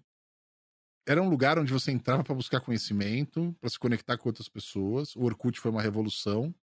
era 1.08 1.22
um 1.22 1.30
lugar 1.30 1.58
onde 1.58 1.74
você 1.74 1.92
entrava 1.92 2.24
para 2.24 2.36
buscar 2.36 2.62
conhecimento, 2.62 3.56
para 3.60 3.70
se 3.70 3.80
conectar 3.80 4.16
com 4.18 4.30
outras 4.30 4.48
pessoas. 4.48 5.16
O 5.16 5.24
Orkut 5.24 5.60
foi 5.60 5.72
uma 5.72 5.82
revolução 5.82 6.54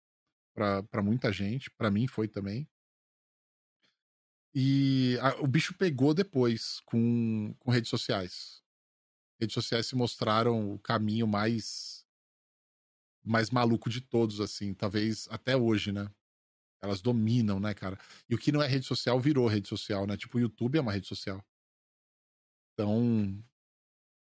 para 0.54 1.02
muita 1.02 1.32
gente, 1.32 1.68
para 1.70 1.90
mim 1.90 2.06
foi 2.06 2.28
também. 2.28 2.68
E 4.54 5.18
a, 5.20 5.34
o 5.42 5.46
bicho 5.46 5.74
pegou 5.74 6.14
depois 6.14 6.80
com, 6.86 7.54
com 7.58 7.70
redes 7.70 7.90
sociais. 7.90 8.62
Redes 9.38 9.52
sociais 9.52 9.86
se 9.86 9.94
mostraram 9.94 10.72
o 10.72 10.78
caminho 10.78 11.26
mais 11.26 11.95
mais 13.26 13.50
maluco 13.50 13.90
de 13.90 14.00
todos, 14.00 14.40
assim, 14.40 14.72
talvez 14.72 15.26
até 15.30 15.56
hoje, 15.56 15.92
né? 15.92 16.08
Elas 16.80 17.00
dominam, 17.02 17.58
né, 17.58 17.74
cara? 17.74 17.98
E 18.28 18.34
o 18.34 18.38
que 18.38 18.52
não 18.52 18.62
é 18.62 18.68
rede 18.68 18.86
social 18.86 19.18
virou 19.18 19.48
rede 19.48 19.68
social, 19.68 20.06
né? 20.06 20.16
Tipo, 20.16 20.38
o 20.38 20.40
YouTube 20.40 20.78
é 20.78 20.80
uma 20.80 20.92
rede 20.92 21.08
social. 21.08 21.44
Então, 22.74 23.42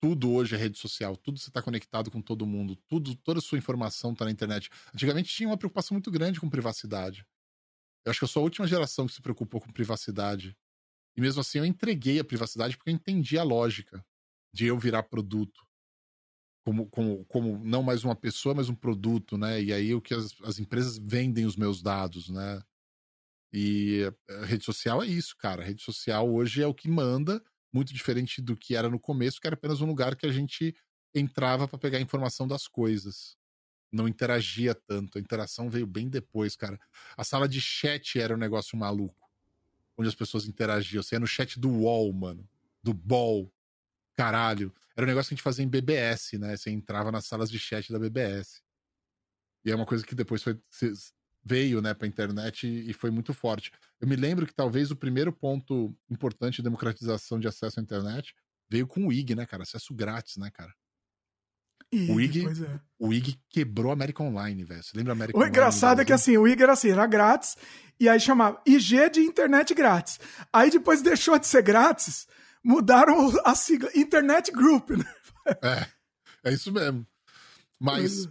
tudo 0.02 0.32
hoje 0.32 0.56
é 0.56 0.57
rede 0.57 0.77
social, 0.77 1.15
tudo 1.18 1.40
você 1.40 1.49
está 1.49 1.61
conectado 1.61 2.10
com 2.10 2.22
todo 2.22 2.45
mundo, 2.45 2.76
tudo, 2.88 3.15
toda 3.15 3.40
a 3.40 3.41
sua 3.41 3.57
informação 3.57 4.14
está 4.14 4.26
na 4.26 4.32
internet. 4.32 4.69
Antigamente 4.94 5.34
tinha 5.34 5.49
uma 5.49 5.57
preocupação 5.57 5.95
muito 5.95 6.10
grande 6.10 6.40
com 6.40 6.49
privacidade. 6.49 7.26
Eu 8.06 8.11
acho 8.11 8.19
que 8.19 8.23
eu 8.23 8.30
sou 8.30 8.41
a 8.41 8.44
última 8.44 8.68
geração 8.68 9.07
que 9.07 9.14
se 9.14 9.22
preocupou 9.22 9.60
com 9.60 9.72
privacidade. 9.72 10.56
E 11.18 11.22
mesmo 11.22 11.41
assim 11.41 11.60
eu 11.60 11.65
entreguei 11.65 12.19
a 12.19 12.23
privacidade 12.23 12.77
porque 12.77 12.90
eu 12.90 12.94
entendi 12.94 13.38
a 13.38 13.44
lógica 13.44 14.06
de 14.53 14.65
eu 14.65 14.77
virar 14.77 15.03
produto. 15.03 15.65
Como, 16.66 16.88
como, 16.88 17.24
como 17.26 17.64
não 17.64 17.84
mais 17.84 18.04
uma 18.04 18.16
pessoa, 18.16 18.56
mas 18.56 18.70
um 18.70 18.76
produto, 18.76 19.38
né? 19.38 19.62
E 19.62 19.72
aí 19.72 19.94
o 19.94 20.02
que 20.02 20.16
as, 20.16 20.36
as 20.44 20.58
empresas 20.58 20.98
vendem 20.98 21.46
os 21.46 21.56
meus 21.56 21.80
dados, 21.80 22.28
né? 22.28 22.60
E 23.54 24.12
a 24.28 24.46
rede 24.46 24.66
social 24.66 25.04
é 25.04 25.06
isso, 25.06 25.38
cara. 25.38 25.62
A 25.62 25.66
rede 25.66 25.84
social 25.84 26.28
hoje 26.28 26.64
é 26.64 26.68
o 26.68 26.74
que 26.74 26.90
manda 26.90 27.42
muito 27.72 27.94
diferente 27.94 28.42
do 28.42 28.56
que 28.56 28.76
era 28.76 28.90
no 28.90 29.00
começo, 29.00 29.40
que 29.40 29.46
era 29.46 29.54
apenas 29.54 29.80
um 29.80 29.86
lugar 29.86 30.16
que 30.16 30.26
a 30.26 30.32
gente 30.32 30.76
entrava 31.14 31.68
para 31.68 31.78
pegar 31.78 32.00
informação 32.00 32.48
das 32.48 32.68
coisas. 32.68 33.38
Não 33.92 34.08
interagia 34.08 34.74
tanto. 34.74 35.18
A 35.18 35.22
interação 35.22 35.70
veio 35.70 35.86
bem 35.86 36.10
depois, 36.10 36.56
cara. 36.56 36.80
A 37.16 37.24
sala 37.24 37.48
de 37.48 37.62
chat 37.62 38.20
era 38.20 38.34
um 38.34 38.38
negócio 38.38 38.78
maluco. 38.78 39.30
Onde 39.98 40.10
as 40.10 40.16
pessoas 40.16 40.48
interagiam. 40.48 41.04
Você 41.04 41.16
ia 41.16 41.20
no 41.20 41.28
chat 41.28 41.60
do 41.60 41.70
UOL, 41.70 42.12
mano. 42.12 42.48
Do 42.84 42.94
BOL. 42.94 43.52
Caralho. 44.16 44.74
Era 44.96 45.06
um 45.06 45.10
negócio 45.10 45.30
que 45.30 45.34
a 45.34 45.38
gente 45.38 45.44
fazia 45.44 45.66
em 45.66 45.70
BBS, 45.70 46.38
né? 46.38 46.56
Você 46.56 46.72
entrava 46.72 47.12
nas 47.12 47.26
salas 47.26 47.50
de 47.50 47.60
chat 47.60 47.92
da 47.92 48.00
BBS. 48.00 48.62
E 49.66 49.72
é 49.72 49.76
uma 49.76 49.86
coisa 49.86 50.06
que 50.06 50.16
depois 50.16 50.42
foi, 50.42 50.58
veio, 51.44 51.82
né, 51.82 51.94
pra 51.94 52.08
internet 52.08 52.68
e, 52.68 52.90
e 52.90 52.94
foi 52.94 53.12
muito 53.12 53.34
forte. 53.34 53.72
Eu 54.00 54.08
me 54.08 54.16
lembro 54.16 54.48
que 54.48 54.54
talvez 54.54 54.92
o 54.92 54.96
primeiro 54.96 55.34
ponto 55.34 55.96
importante 56.10 56.58
de 56.58 56.64
democratização 56.64 57.40
de 57.40 57.48
acesso 57.48 57.80
à 57.80 57.84
internet 57.84 58.34
veio 58.70 58.88
com 58.88 59.08
o 59.08 59.14
IG, 59.14 59.36
né, 59.36 59.46
cara? 59.46 59.64
Acesso 59.64 59.94
grátis, 59.94 60.38
né, 60.38 60.50
cara? 60.52 60.74
IG, 61.92 62.12
o 62.12 62.20
IG, 62.20 62.64
é. 62.64 62.80
o 63.00 63.14
IG 63.14 63.40
quebrou 63.50 63.92
a 63.92 63.94
América 63.94 64.24
Online, 64.24 64.64
velho. 64.64 64.84
Você 64.84 64.98
lembra 64.98 65.14
a 65.14 65.16
América 65.16 65.38
O 65.38 65.42
Online? 65.42 65.56
engraçado 65.56 66.02
é 66.02 66.06
que 66.06 66.12
assim, 66.12 66.36
o 66.36 66.48
IG 66.48 66.64
era 66.64 66.74
assim, 66.74 66.90
era 66.90 67.06
grátis, 67.06 67.56
e 68.00 68.10
aí 68.10 68.20
chamava 68.20 68.62
IG 68.66 69.10
de 69.12 69.22
internet 69.22 69.74
grátis. 69.74 70.20
Aí 70.52 70.72
depois 70.72 71.02
deixou 71.02 71.38
de 71.38 71.48
ser 71.48 71.62
grátis, 71.62 72.28
mudaram 72.66 73.32
a 73.46 73.54
sigla 73.54 73.90
Internet 73.96 74.52
Group, 74.52 74.90
né? 74.90 75.06
É, 75.62 76.50
é 76.50 76.54
isso 76.54 76.72
mesmo. 76.72 77.06
Mas 77.80 78.26
é. 78.26 78.30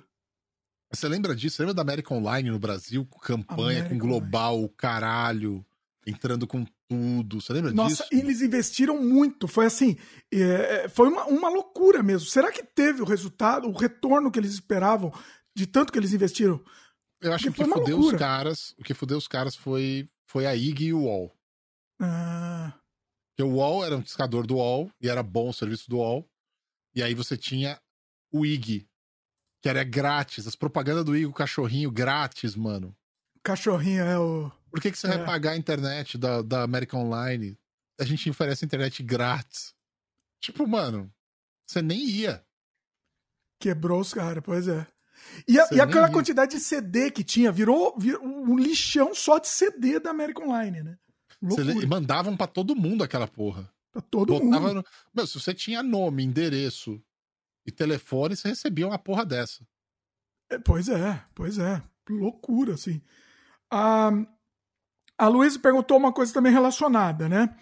você 0.92 1.08
lembra 1.08 1.36
disso? 1.36 1.56
Você 1.56 1.62
lembra 1.62 1.74
da 1.74 1.82
América 1.82 2.12
Online 2.12 2.50
no 2.50 2.58
Brasil? 2.58 3.06
Com 3.06 3.20
campanha, 3.20 3.80
América 3.80 3.90
com 3.90 3.98
global, 3.98 4.68
caralho, 4.70 5.64
entrando 6.04 6.46
com 6.46 6.66
tudo. 6.88 7.40
Você 7.40 7.52
lembra 7.52 7.72
Nossa, 7.72 8.02
disso? 8.02 8.08
eles 8.10 8.42
investiram 8.42 9.00
muito. 9.00 9.46
Foi 9.46 9.66
assim, 9.66 9.96
é, 10.32 10.88
foi 10.88 11.08
uma, 11.08 11.26
uma 11.26 11.48
loucura 11.48 12.02
mesmo. 12.02 12.28
Será 12.28 12.50
que 12.50 12.64
teve 12.64 13.00
o 13.00 13.06
resultado, 13.06 13.68
o 13.68 13.72
retorno 13.72 14.32
que 14.32 14.38
eles 14.40 14.52
esperavam 14.52 15.12
de 15.56 15.66
tanto 15.66 15.92
que 15.92 15.98
eles 15.98 16.12
investiram? 16.12 16.60
Eu 17.20 17.32
acho 17.32 17.44
que 17.44 17.50
o 17.50 17.52
que 17.52 17.64
fudeu 17.64 17.96
os 17.96 18.02
loucura. 18.02 18.18
caras, 18.18 18.74
o 18.76 18.82
que 18.82 18.92
fudeu 18.92 19.16
os 19.16 19.28
caras 19.28 19.54
foi, 19.54 20.08
foi 20.26 20.44
a 20.46 20.56
IG 20.56 20.86
e 20.86 20.92
o 20.92 21.02
UOL. 21.02 21.32
Ah, 22.00 22.72
Porque 23.36 23.42
o 23.42 23.54
UOL 23.56 23.84
era 23.84 23.96
um 23.96 24.00
discador 24.00 24.46
do 24.46 24.56
UOL 24.56 24.90
e 25.00 25.08
era 25.08 25.22
bom 25.22 25.48
o 25.48 25.52
serviço 25.52 25.90
do 25.90 25.96
UOL. 25.96 26.28
E 26.94 27.02
aí 27.02 27.14
você 27.14 27.36
tinha 27.36 27.80
o 28.32 28.46
IG, 28.46 28.88
que 29.60 29.68
era 29.68 29.82
grátis. 29.82 30.46
As 30.46 30.54
propagandas 30.54 31.04
do 31.04 31.16
IG, 31.16 31.26
o 31.26 31.32
cachorrinho 31.32 31.90
grátis, 31.90 32.54
mano. 32.54 32.96
cachorrinho 33.42 34.02
é 34.04 34.18
o. 34.18 34.50
Por 34.70 34.80
que, 34.80 34.90
que 34.90 34.98
você 34.98 35.06
É. 35.08 35.16
vai 35.16 35.24
pagar 35.26 35.50
a 35.52 35.56
internet 35.56 36.16
da, 36.16 36.40
da 36.42 36.62
América 36.62 36.96
Online? 36.96 37.58
A 38.00 38.04
gente 38.04 38.28
oferece 38.30 38.64
internet 38.64 39.02
grátis. 39.02 39.74
Tipo, 40.40 40.66
mano, 40.66 41.12
você 41.66 41.82
nem 41.82 41.98
ia. 42.04 42.44
Quebrou 43.60 44.00
os 44.00 44.12
caras, 44.14 44.42
pois 44.44 44.68
é. 44.68 44.86
E, 45.48 45.58
a- 45.58 45.68
e 45.72 45.80
aquela 45.80 46.06
nem- 46.06 46.12
quantidade 46.14 46.52
de 46.56 46.60
CD 46.60 47.10
que 47.10 47.22
tinha, 47.24 47.50
virou, 47.52 47.96
virou 47.98 48.24
um 48.24 48.56
lixão 48.58 49.14
só 49.14 49.38
de 49.38 49.48
CD 49.48 49.98
da 50.00 50.10
American 50.10 50.46
Online, 50.48 50.82
né? 50.82 50.98
Loucura. 51.48 51.86
mandavam 51.86 52.36
pra 52.36 52.46
todo 52.46 52.76
mundo 52.76 53.04
aquela 53.04 53.28
porra. 53.28 53.70
Pra 53.92 54.00
todo 54.02 54.32
Botava 54.32 54.68
mundo. 54.68 54.74
no... 54.74 54.84
Meu, 55.14 55.26
se 55.26 55.38
você 55.38 55.54
tinha 55.54 55.82
nome, 55.82 56.24
endereço 56.24 57.00
e 57.66 57.70
telefone, 57.70 58.36
você 58.36 58.48
recebia 58.48 58.86
uma 58.86 58.98
porra 58.98 59.24
dessa. 59.24 59.66
É, 60.50 60.58
pois 60.58 60.88
é, 60.88 61.22
pois 61.34 61.58
é. 61.58 61.82
Loucura, 62.08 62.74
assim. 62.74 63.00
A, 63.70 64.10
a 65.16 65.28
Luísa 65.28 65.58
perguntou 65.58 65.96
uma 65.96 66.12
coisa 66.12 66.32
também 66.32 66.52
relacionada, 66.52 67.28
né? 67.28 67.54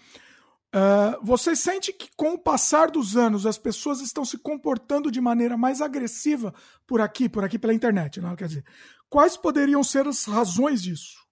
Ah, 0.75 1.19
você 1.21 1.55
sente 1.55 1.93
que 1.93 2.09
com 2.17 2.33
o 2.33 2.39
passar 2.39 2.89
dos 2.89 3.15
anos 3.15 3.45
as 3.45 3.59
pessoas 3.59 4.01
estão 4.01 4.25
se 4.25 4.39
comportando 4.39 5.11
de 5.11 5.21
maneira 5.21 5.55
mais 5.55 5.81
agressiva 5.81 6.51
por 6.87 6.99
aqui, 6.99 7.29
por 7.29 7.43
aqui 7.43 7.59
pela 7.59 7.75
internet, 7.75 8.19
né? 8.19 8.35
Quer 8.35 8.47
dizer, 8.47 8.65
quais 9.07 9.37
poderiam 9.37 9.83
ser 9.83 10.07
as 10.07 10.25
razões 10.25 10.81
disso? 10.81 11.22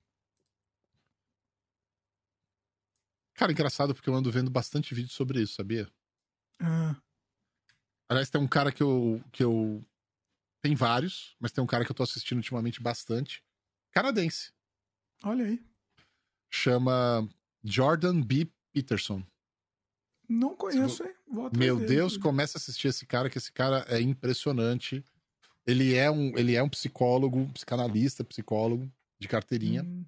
Cara, 3.41 3.53
engraçado 3.53 3.95
porque 3.95 4.07
eu 4.07 4.13
ando 4.13 4.31
vendo 4.31 4.51
bastante 4.51 4.93
vídeo 4.93 5.09
sobre 5.09 5.41
isso, 5.41 5.55
sabia? 5.55 5.91
Ah, 6.59 6.95
Aliás, 8.07 8.29
tem 8.29 8.39
um 8.39 8.47
cara 8.47 8.71
que 8.71 8.83
eu, 8.83 9.19
que 9.31 9.43
eu. 9.43 9.83
Tem 10.61 10.75
vários, 10.75 11.35
mas 11.39 11.51
tem 11.51 11.63
um 11.63 11.65
cara 11.65 11.83
que 11.83 11.89
eu 11.89 11.95
tô 11.95 12.03
assistindo 12.03 12.37
ultimamente 12.37 12.79
bastante. 12.79 13.43
Canadense. 13.91 14.53
olha 15.23 15.43
aí. 15.43 15.59
Chama 16.51 17.27
Jordan 17.63 18.21
B. 18.21 18.47
Peterson. 18.71 19.25
Não 20.29 20.55
conheço, 20.55 21.03
hein? 21.03 21.15
Meu 21.57 21.77
dele. 21.77 21.87
Deus, 21.87 22.17
começa 22.17 22.59
a 22.59 22.59
assistir 22.59 22.89
esse 22.89 23.07
cara, 23.07 23.27
que 23.27 23.39
esse 23.39 23.51
cara 23.51 23.83
é 23.87 23.99
impressionante. 23.99 25.03
Ele 25.65 25.95
é 25.95 26.11
um, 26.11 26.37
ele 26.37 26.53
é 26.53 26.61
um 26.61 26.69
psicólogo, 26.69 27.51
psicanalista, 27.53 28.23
psicólogo 28.23 28.87
de 29.19 29.27
carteirinha. 29.27 29.81
Hum, 29.81 30.05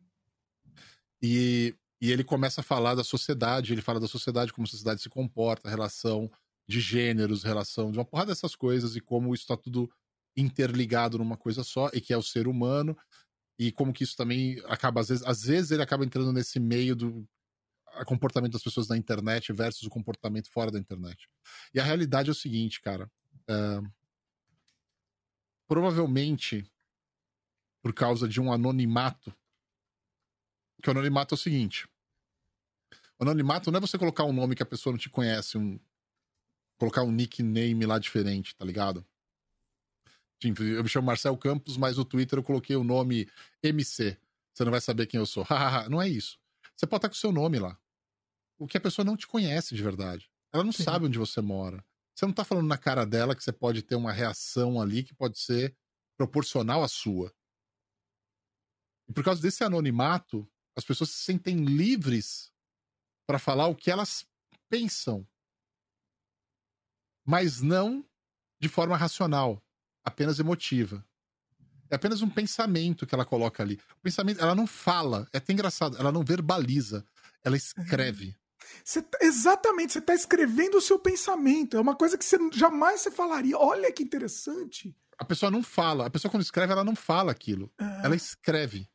E, 1.20 1.74
e 2.04 2.12
ele 2.12 2.22
começa 2.22 2.60
a 2.60 2.64
falar 2.66 2.96
da 2.96 3.04
sociedade, 3.04 3.72
ele 3.72 3.82
fala 3.82 3.98
da 3.98 4.10
sociedade, 4.10 4.52
como 4.52 4.68
a 4.68 4.70
sociedade 4.70 5.02
se 5.02 5.08
comporta, 5.08 5.70
relação 5.70 6.30
de 6.68 6.82
gêneros, 6.82 7.44
relação 7.44 7.94
de 7.94 7.98
uma 7.98 8.04
porrada 8.04 8.34
dessas 8.34 8.58
coisas 8.58 8.98
e 8.98 9.00
como 9.00 9.34
isso 9.34 9.44
está 9.44 9.56
tudo 9.56 9.90
interligado 10.36 11.18
numa 11.18 11.38
coisa 11.38 11.64
só 11.64 11.90
e 11.94 12.02
que 12.02 12.12
é 12.12 12.18
o 12.18 12.22
ser 12.22 12.46
humano 12.46 12.94
e 13.58 13.72
como 13.72 13.94
que 13.94 14.04
isso 14.04 14.18
também 14.18 14.62
acaba 14.66 15.00
às 15.00 15.08
vezes, 15.08 15.26
às 15.26 15.44
vezes 15.44 15.72
ele 15.72 15.82
acaba 15.82 16.04
entrando 16.04 16.34
nesse 16.34 16.60
meio 16.60 16.94
do 16.94 17.26
comportamento 18.06 18.52
das 18.52 18.64
pessoas 18.64 18.90
na 18.90 18.98
internet 18.98 19.54
versus 19.54 19.84
o 19.84 19.90
comportamento 19.90 20.52
fora 20.52 20.70
da 20.70 20.80
internet. 20.80 21.30
E 21.74 21.80
a 21.80 21.86
realidade 21.86 22.28
é 22.28 22.34
o 22.34 22.36
seguinte, 22.36 22.82
cara, 22.82 23.10
é, 23.48 23.82
provavelmente 25.70 26.70
por 27.82 27.94
causa 27.94 28.28
de 28.28 28.42
um 28.42 28.52
anonimato 28.52 29.34
que 30.82 30.90
o 30.90 30.92
anonimato 30.92 31.34
é 31.34 31.38
o 31.38 31.40
seguinte. 31.40 31.88
O 33.20 33.24
anonimato 33.24 33.72
não 33.72 33.78
é 33.78 33.82
você 33.82 33.98
colocar 33.98 34.24
um 34.24 34.34
nome 34.34 34.56
que 34.56 34.64
a 34.64 34.66
pessoa 34.66 34.92
não 34.92 34.98
te 34.98 35.10
conhece, 35.10 35.58
um 35.58 35.80
colocar 36.78 37.04
um 37.04 37.12
nickname 37.12 37.86
lá 37.86 37.98
diferente, 37.98 38.56
tá 38.56 38.66
ligado? 38.66 39.06
Eu 40.44 40.84
me 40.84 40.90
chamo 40.90 41.08
Marcel 41.08 41.38
Campos, 41.38 41.78
mas 41.78 41.96
no 41.96 42.04
Twitter 42.04 42.40
eu 42.40 42.44
coloquei 42.44 42.76
o 42.76 42.84
nome 42.84 43.30
MC. 43.62 44.18
Você 44.54 44.66
não 44.66 44.72
vai 44.72 44.82
saber 44.82 45.08
quem 45.08 45.18
eu 45.18 45.26
sou. 45.26 45.46
Não 45.90 46.02
é 46.02 46.10
isso. 46.10 46.38
Você 46.76 46.86
pode 46.86 47.00
estar 47.00 47.10
com 47.10 47.16
o 47.16 47.18
seu 47.18 47.32
nome 47.32 47.60
lá. 47.60 47.80
O 48.60 48.68
que 48.68 48.78
a 48.78 48.82
pessoa 48.82 49.06
não 49.06 49.18
te 49.18 49.26
conhece 49.26 49.74
de 49.74 49.82
verdade. 49.82 50.30
Ela 50.52 50.64
não 50.64 50.72
Sim. 50.72 50.84
sabe 50.84 51.06
onde 51.06 51.18
você 51.18 51.42
mora. 51.42 51.84
Você 52.14 52.26
não 52.26 52.34
tá 52.34 52.44
falando 52.44 52.68
na 52.68 52.78
cara 52.78 53.06
dela 53.06 53.36
que 53.36 53.44
você 53.44 53.52
pode 53.52 53.82
ter 53.82 53.96
uma 53.96 54.12
reação 54.12 54.80
ali 54.80 55.04
que 55.04 55.14
pode 55.14 55.40
ser 55.40 55.76
proporcional 56.16 56.84
à 56.84 56.88
sua. 56.88 57.34
E 59.08 59.14
por 59.14 59.24
causa 59.24 59.42
desse 59.42 59.64
anonimato, 59.64 60.48
as 60.76 60.86
pessoas 60.86 61.10
se 61.10 61.24
sentem 61.24 61.66
livres 61.66 62.53
para 63.26 63.40
falar 63.40 63.68
o 63.68 63.76
que 63.76 63.90
elas 63.92 64.26
pensam, 64.70 65.26
mas 67.26 67.62
não 67.62 68.06
de 68.60 68.70
forma 68.70 68.96
racional, 68.96 69.62
apenas 70.04 70.40
emotiva. 70.40 71.06
É 71.90 71.96
apenas 71.96 72.22
um 72.22 72.30
pensamento 72.30 73.06
que 73.06 73.14
ela 73.14 73.26
coloca 73.26 73.62
ali. 73.62 73.80
O 73.98 74.02
pensamento, 74.02 74.42
ela 74.42 74.56
não 74.56 74.66
fala, 74.66 75.28
é 75.34 75.38
até 75.38 75.54
engraçado, 75.54 75.98
ela 75.98 76.12
não 76.12 76.24
verbaliza, 76.24 77.06
ela 77.44 77.58
escreve. 77.58 78.36
Você 78.84 79.02
tá- 79.04 79.20
exatamente, 79.22 79.94
você 79.94 80.00
está 80.00 80.16
escrevendo 80.16 80.78
o 80.78 80.82
seu 80.82 80.98
pensamento. 80.98 81.78
É 81.78 81.82
uma 81.82 81.96
coisa 81.96 82.18
que 82.18 82.24
você 82.26 82.38
jamais 82.54 83.02
você 83.02 83.12
falaria. 83.12 83.58
Olha 83.58 83.92
que 83.92 84.02
interessante. 84.02 84.96
A 85.18 85.24
pessoa 85.26 85.52
não 85.52 85.62
fala, 85.62 86.08
a 86.08 86.10
pessoa 86.10 86.32
quando 86.32 86.42
escreve, 86.42 86.72
ela 86.72 86.84
não 86.84 86.96
fala 86.96 87.32
aquilo. 87.32 87.72
É, 87.80 88.06
Ela 88.06 88.16
escreve. 88.16 88.90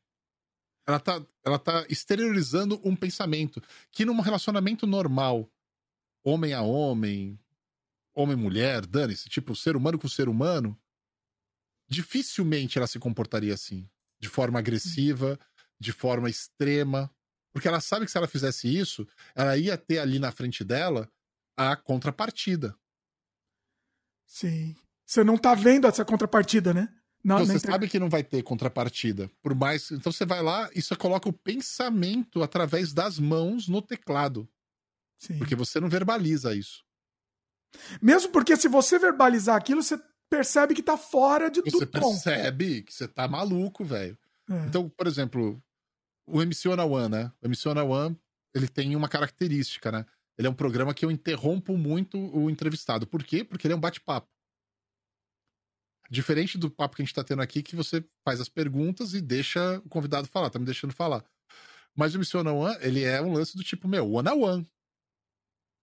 Ela 0.89 0.99
tá, 0.99 1.23
ela 1.45 1.59
tá 1.59 1.85
exteriorizando 1.91 2.81
um 2.83 2.97
pensamento 2.97 3.63
que 3.93 4.07
num 4.07 4.21
relacionamento 4.21 4.87
normal, 4.87 5.53
homem 6.25 6.55
a 6.55 6.63
homem, 6.63 7.39
homem-mulher, 8.15 8.87
dane-se, 8.87 9.29
tipo, 9.29 9.55
ser 9.55 9.77
humano 9.77 9.99
com 9.99 10.09
ser 10.09 10.31
humano, 10.31 10.81
dificilmente 11.87 12.79
ela 12.79 12.87
se 12.87 12.99
comportaria 12.99 13.53
assim, 13.53 13.87
de 14.19 14.31
forma 14.31 14.59
agressiva, 14.59 15.39
de 15.79 15.93
forma 15.93 16.31
extrema, 16.31 17.15
porque 17.53 17.69
ela 17.69 17.83
sabe 17.83 18.07
que 18.07 18.11
se 18.11 18.17
ela 18.17 18.27
fizesse 18.27 18.75
isso, 18.75 19.07
ela 19.35 19.59
ia 19.59 19.77
ter 19.77 19.99
ali 19.99 20.19
na 20.19 20.33
frente 20.33 20.65
dela 20.65 21.07
a 21.55 21.77
contrapartida. 21.77 22.75
Sim. 24.27 24.75
Você 25.05 25.23
não 25.23 25.37
tá 25.37 25.55
vendo 25.55 25.87
essa 25.87 26.03
contrapartida, 26.03 26.73
né? 26.73 26.98
Na, 27.25 27.39
na 27.41 27.45
Você 27.45 27.57
entre- 27.57 27.71
sabe 27.71 27.89
que 27.89 27.99
não 27.99 28.09
vai 28.09 28.23
ter 28.23 28.43
contrapartida. 28.43 29.31
Por 29.43 29.55
mais. 29.55 29.91
Então 29.91 30.11
você 30.13 30.25
vai 30.25 30.43
lá 30.43 30.71
e 30.75 30.81
você 30.81 30.95
coloca 30.95 31.29
o 31.29 31.33
pensamento 31.33 32.43
através 32.43 32.93
das 32.93 33.19
mãos 33.19 33.69
no 33.69 33.83
teclado. 33.83 34.49
Sim. 35.19 35.37
Porque 35.39 35.57
você 35.57 35.81
não 35.81 35.89
verbaliza 35.89 36.55
isso. 36.55 36.85
Mesmo 38.01 38.31
porque 38.33 38.57
se 38.57 38.69
você 38.69 38.99
verbalizar 38.99 39.57
aquilo, 39.57 39.83
você 39.83 40.01
percebe 40.31 40.75
que 40.75 40.83
tá 40.83 40.97
fora 40.97 41.51
de, 41.51 41.61
Você 41.63 41.87
tom. 41.87 42.01
percebe 42.01 42.83
que 42.83 42.95
você 42.95 43.09
tá 43.09 43.27
maluco, 43.27 43.85
velho. 43.85 44.17
É. 44.49 44.67
Então, 44.67 44.89
por 44.89 45.07
exemplo, 45.07 45.61
o 46.27 46.41
MC 46.41 46.69
One 46.69 46.83
One, 46.83 47.09
né? 47.09 47.33
O 47.43 47.47
MC 47.47 47.69
One, 47.69 48.17
ele 48.55 48.69
tem 48.69 48.95
uma 48.95 49.09
característica, 49.09 49.91
né? 49.91 50.07
Ele 50.39 50.47
é 50.47 50.51
um 50.51 50.55
programa 50.55 50.95
que 50.95 51.05
eu 51.05 51.11
interrompo 51.11 51.77
muito 51.77 52.17
o 52.17 52.49
entrevistado. 52.49 53.07
Por 53.07 53.25
quê? 53.25 53.43
Porque 53.43 53.67
ele 53.67 53.75
é 53.75 53.77
um 53.77 53.81
bate-papo. 53.81 54.29
Diferente 56.11 56.57
do 56.57 56.71
papo 56.71 56.97
que 56.97 57.03
a 57.03 57.05
gente 57.05 57.15
tá 57.15 57.23
tendo 57.23 57.43
aqui, 57.43 57.63
que 57.63 57.77
você 57.77 58.03
faz 58.25 58.41
as 58.41 58.49
perguntas 58.49 59.13
e 59.13 59.21
deixa 59.21 59.79
o 59.79 59.89
convidado 59.89 60.27
falar, 60.29 60.51
tá 60.51 60.59
me 60.59 60.65
deixando 60.65 60.93
falar. 60.93 61.25
Mas 61.95 62.15
o 62.15 62.19
MC 62.19 62.37
One 62.37 62.49
One, 62.49 62.79
ele 62.81 63.05
é 63.05 63.21
um 63.21 63.33
lance 63.33 63.57
do 63.57 63.63
tipo, 63.63 63.87
meu, 63.89 64.11
one 64.11 64.29
on 64.29 64.41
one. 64.41 64.71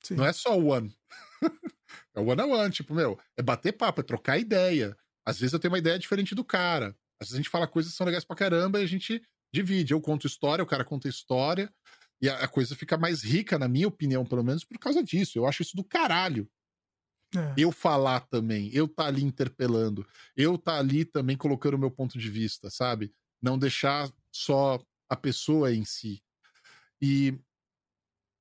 Sim. 0.03 0.15
Não 0.15 0.25
é 0.25 0.33
só 0.33 0.57
one. 0.57 0.95
É 2.15 2.19
one 2.19 2.41
on 2.41 2.51
one, 2.51 2.71
tipo, 2.71 2.93
meu, 2.93 3.19
é 3.37 3.43
bater 3.43 3.73
papo, 3.73 3.99
é 3.99 4.03
trocar 4.03 4.37
ideia. 4.37 4.97
Às 5.25 5.37
vezes 5.39 5.53
eu 5.53 5.59
tenho 5.59 5.73
uma 5.73 5.77
ideia 5.77 5.99
diferente 5.99 6.33
do 6.33 6.45
cara. 6.45 6.95
Às 7.19 7.27
vezes 7.27 7.33
a 7.33 7.37
gente 7.37 7.49
fala 7.49 7.67
coisas 7.67 7.91
que 7.91 7.97
são 7.97 8.05
legais 8.05 8.23
pra 8.23 8.35
caramba 8.35 8.79
e 8.79 8.83
a 8.83 8.87
gente 8.87 9.21
divide. 9.53 9.93
Eu 9.93 10.01
conto 10.01 10.25
história, 10.25 10.63
o 10.63 10.67
cara 10.67 10.85
conta 10.85 11.09
história. 11.09 11.71
E 12.21 12.29
a, 12.29 12.39
a 12.39 12.47
coisa 12.47 12.75
fica 12.75 12.97
mais 12.97 13.21
rica, 13.21 13.59
na 13.59 13.67
minha 13.67 13.87
opinião, 13.87 14.25
pelo 14.25 14.43
menos, 14.43 14.63
por 14.63 14.79
causa 14.79 15.03
disso. 15.03 15.37
Eu 15.37 15.45
acho 15.45 15.61
isso 15.61 15.75
do 15.75 15.83
caralho. 15.83 16.49
É. 17.35 17.53
Eu 17.57 17.71
falar 17.71 18.21
também, 18.21 18.69
eu 18.73 18.87
tá 18.87 19.05
ali 19.05 19.23
interpelando, 19.23 20.05
eu 20.37 20.57
tá 20.57 20.77
ali 20.77 21.03
também 21.03 21.35
colocando 21.35 21.73
o 21.73 21.79
meu 21.79 21.91
ponto 21.91 22.17
de 22.17 22.29
vista, 22.29 22.69
sabe? 22.69 23.13
Não 23.41 23.57
deixar 23.57 24.09
só 24.31 24.79
a 25.09 25.15
pessoa 25.15 25.73
em 25.73 25.83
si. 25.83 26.21
E 27.01 27.37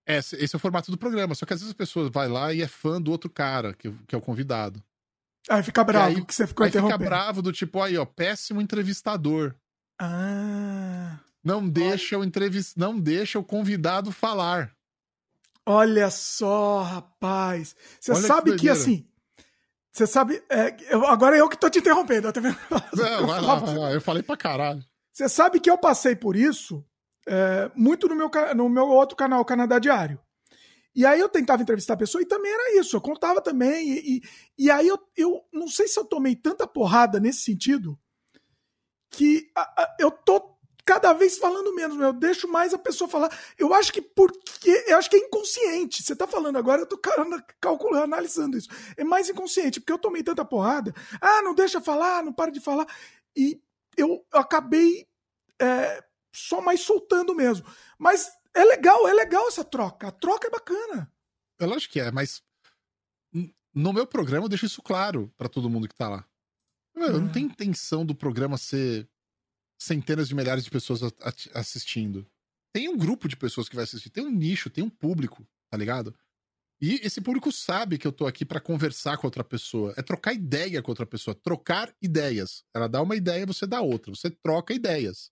esse, 0.06 0.36
esse 0.36 0.54
é 0.54 0.58
o 0.58 0.60
formato 0.60 0.90
do 0.90 0.98
programa. 0.98 1.34
Só 1.34 1.46
que 1.46 1.54
às 1.54 1.60
vezes 1.60 1.74
a 1.74 1.76
pessoa 1.76 2.10
vai 2.10 2.28
lá 2.28 2.52
e 2.52 2.62
é 2.62 2.68
fã 2.68 3.00
do 3.00 3.10
outro 3.10 3.30
cara, 3.30 3.74
que, 3.74 3.90
que 4.06 4.14
é 4.14 4.18
o 4.18 4.22
convidado. 4.22 4.82
Aí 5.48 5.62
fica 5.62 5.84
bravo 5.84 6.16
aí, 6.16 6.24
que 6.24 6.34
você 6.34 6.46
ficou 6.46 6.64
aí 6.64 6.70
interrompendo. 6.70 7.02
fica 7.02 7.10
bravo 7.10 7.42
do 7.42 7.52
tipo, 7.52 7.80
aí, 7.82 7.96
ó, 7.98 8.04
péssimo 8.04 8.60
entrevistador. 8.60 9.54
Ah. 10.00 11.18
Não 11.42 11.68
deixa 11.68 12.18
o 12.18 12.24
entrevist... 12.24 12.76
não 12.76 12.98
deixa 12.98 13.38
o 13.38 13.44
convidado 13.44 14.10
falar. 14.10 14.74
Olha 15.66 16.10
só, 16.10 16.82
rapaz. 16.82 17.74
Você 18.00 18.14
sabe 18.16 18.52
que, 18.52 18.58
que, 18.58 18.68
assim. 18.68 19.08
Você 19.92 20.06
sabe. 20.06 20.42
É, 20.50 20.76
eu, 20.90 21.06
agora 21.06 21.36
é 21.36 21.40
eu 21.40 21.48
que 21.48 21.56
tô 21.56 21.70
te 21.70 21.78
interrompendo. 21.78 22.32
Tá 22.32 22.40
vendo? 22.40 22.56
Não, 22.94 23.26
vai 23.26 23.40
lá, 23.40 23.54
vai 23.56 23.76
lá. 23.76 23.92
Eu 23.92 24.00
falei 24.00 24.22
pra 24.22 24.36
caralho. 24.36 24.84
Você 25.12 25.28
sabe 25.28 25.60
que 25.60 25.70
eu 25.70 25.78
passei 25.78 26.16
por 26.16 26.36
isso 26.36 26.84
é, 27.26 27.70
muito 27.74 28.08
no 28.08 28.14
meu, 28.14 28.30
no 28.54 28.68
meu 28.68 28.88
outro 28.88 29.16
canal, 29.16 29.44
Canadá 29.44 29.78
Diário. 29.78 30.20
E 30.94 31.04
aí 31.04 31.18
eu 31.18 31.28
tentava 31.28 31.62
entrevistar 31.62 31.94
a 31.94 31.98
pessoa 31.98 32.22
e 32.22 32.26
também 32.26 32.52
era 32.52 32.78
isso, 32.78 32.96
eu 32.96 33.00
contava 33.00 33.40
também. 33.40 33.90
E, 33.90 34.16
e, 34.16 34.22
e 34.58 34.70
aí 34.70 34.86
eu, 34.86 34.98
eu 35.16 35.42
não 35.52 35.66
sei 35.66 35.88
se 35.88 35.98
eu 35.98 36.04
tomei 36.04 36.36
tanta 36.36 36.66
porrada 36.66 37.18
nesse 37.18 37.40
sentido 37.40 37.98
que 39.10 39.50
a, 39.56 39.82
a, 39.82 39.96
eu 39.98 40.10
tô 40.10 40.53
cada 40.84 41.12
vez 41.12 41.38
falando 41.38 41.74
menos, 41.74 41.98
eu 41.98 42.12
deixo 42.12 42.46
mais 42.46 42.74
a 42.74 42.78
pessoa 42.78 43.08
falar. 43.08 43.36
Eu 43.58 43.72
acho 43.72 43.92
que 43.92 44.02
porque 44.02 44.84
eu 44.86 44.98
acho 44.98 45.08
que 45.08 45.16
é 45.16 45.20
inconsciente. 45.20 46.02
Você 46.02 46.14
tá 46.14 46.26
falando 46.26 46.56
agora, 46.56 46.82
eu 46.82 46.86
tô 46.86 46.98
calculando, 47.60 48.04
analisando 48.04 48.58
isso. 48.58 48.68
É 48.96 49.02
mais 49.02 49.28
inconsciente, 49.28 49.80
porque 49.80 49.92
eu 49.92 49.98
tomei 49.98 50.22
tanta 50.22 50.44
porrada. 50.44 50.94
Ah, 51.20 51.42
não 51.42 51.54
deixa 51.54 51.80
falar, 51.80 52.22
não 52.22 52.32
para 52.32 52.50
de 52.50 52.60
falar. 52.60 52.86
E 53.34 53.60
eu 53.96 54.24
acabei 54.32 55.06
é, 55.60 56.04
só 56.32 56.60
mais 56.60 56.80
soltando 56.80 57.34
mesmo. 57.34 57.66
Mas 57.98 58.30
é 58.52 58.64
legal, 58.64 59.08
é 59.08 59.14
legal 59.14 59.48
essa 59.48 59.64
troca. 59.64 60.08
A 60.08 60.12
troca 60.12 60.48
é 60.48 60.50
bacana. 60.50 61.10
É 61.58 61.66
lógico 61.66 61.94
que 61.94 62.00
é, 62.00 62.10
mas 62.10 62.42
no 63.74 63.92
meu 63.92 64.06
programa 64.06 64.44
eu 64.44 64.48
deixo 64.48 64.66
isso 64.66 64.82
claro 64.82 65.32
para 65.36 65.48
todo 65.48 65.70
mundo 65.70 65.88
que 65.88 65.94
tá 65.94 66.08
lá. 66.08 66.26
Eu 66.94 67.20
não 67.20 67.28
hum. 67.28 67.32
tenho 67.32 67.46
intenção 67.46 68.06
do 68.06 68.14
programa 68.14 68.56
ser 68.56 69.08
centenas 69.78 70.28
de 70.28 70.34
milhares 70.34 70.64
de 70.64 70.70
pessoas 70.70 71.00
assistindo. 71.54 72.26
Tem 72.72 72.88
um 72.88 72.96
grupo 72.96 73.28
de 73.28 73.36
pessoas 73.36 73.68
que 73.68 73.76
vai 73.76 73.84
assistir, 73.84 74.10
tem 74.10 74.24
um 74.24 74.30
nicho, 74.30 74.70
tem 74.70 74.82
um 74.82 74.90
público, 74.90 75.46
tá 75.70 75.78
ligado? 75.78 76.14
E 76.80 77.00
esse 77.04 77.20
público 77.20 77.52
sabe 77.52 77.96
que 77.96 78.06
eu 78.06 78.12
tô 78.12 78.26
aqui 78.26 78.44
para 78.44 78.60
conversar 78.60 79.16
com 79.16 79.26
outra 79.26 79.44
pessoa, 79.44 79.94
é 79.96 80.02
trocar 80.02 80.34
ideia 80.34 80.82
com 80.82 80.90
outra 80.90 81.06
pessoa, 81.06 81.34
trocar 81.34 81.94
ideias. 82.02 82.64
Ela 82.74 82.88
dá 82.88 83.00
uma 83.00 83.16
ideia, 83.16 83.46
você 83.46 83.66
dá 83.66 83.80
outra, 83.80 84.14
você 84.14 84.28
troca 84.28 84.74
ideias. 84.74 85.30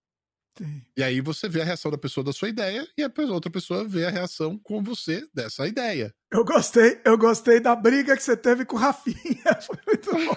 Sim. 0.57 0.83
E 0.97 1.03
aí 1.03 1.21
você 1.21 1.49
vê 1.49 1.63
a 1.63 1.65
reação 1.65 1.91
da 1.91 1.97
pessoa 1.97 2.23
da 2.23 2.33
sua 2.33 2.49
ideia 2.49 2.87
e 2.97 3.03
a 3.03 3.11
outra 3.31 3.51
pessoa 3.51 3.87
vê 3.89 4.05
a 4.05 4.11
reação 4.11 4.59
com 4.59 4.83
você 4.83 5.27
dessa 5.35 5.67
ideia. 5.67 6.15
Eu 6.31 6.45
gostei, 6.45 7.01
eu 7.05 7.17
gostei 7.17 7.59
da 7.59 7.75
briga 7.75 8.17
que 8.17 8.23
você 8.23 8.37
teve 8.37 8.65
com 8.65 8.77
o 8.77 8.79
Rafinha. 8.79 9.17
Foi 9.61 9.79
muito 9.87 10.11
bom. 10.11 10.37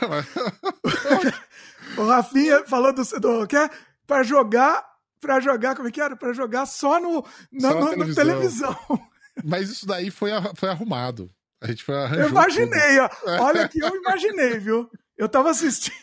o 2.01 2.07
Rafinha 2.07 2.65
falou 2.65 2.93
do, 2.93 3.03
do 3.19 3.47
que 3.47 3.57
para 4.05 4.23
jogar, 4.23 4.85
para 5.19 5.39
jogar, 5.39 5.75
como 5.75 5.87
é 5.87 5.91
que 5.91 6.01
era? 6.01 6.15
Para 6.15 6.33
jogar 6.33 6.65
só 6.65 6.99
no 6.99 7.25
na, 7.51 7.71
só 7.71 7.79
no, 7.79 7.89
televisão. 8.13 8.73
televisão. 8.73 9.09
Mas 9.43 9.69
isso 9.69 9.85
daí 9.85 10.09
foi, 10.09 10.31
foi 10.55 10.69
arrumado. 10.69 11.29
A 11.61 11.67
gente 11.67 11.83
foi. 11.83 11.95
Eu 11.95 12.29
imaginei, 12.29 12.99
ó. 12.99 13.09
Olha 13.41 13.67
que 13.67 13.79
eu 13.79 13.95
imaginei, 13.95 14.59
viu? 14.59 14.89
Eu 15.17 15.27
tava 15.27 15.49
assistindo. 15.49 15.95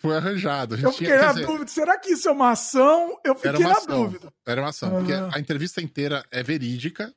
Foi 0.00 0.16
arranjado. 0.16 0.76
eu 0.76 0.92
fiquei 0.92 1.08
tinha, 1.08 1.22
na 1.22 1.32
dizer, 1.32 1.46
dúvida. 1.46 1.66
Será 1.68 1.98
que 1.98 2.12
isso 2.12 2.28
é 2.28 2.32
uma 2.32 2.50
ação? 2.50 3.18
Eu 3.24 3.34
fiquei 3.34 3.66
na 3.66 3.72
ação, 3.72 4.04
dúvida. 4.04 4.32
Era 4.44 4.60
uma 4.60 4.68
ação. 4.68 4.90
Porque 4.90 5.12
a 5.12 5.38
entrevista 5.38 5.80
inteira 5.80 6.24
é 6.30 6.42
verídica 6.42 7.14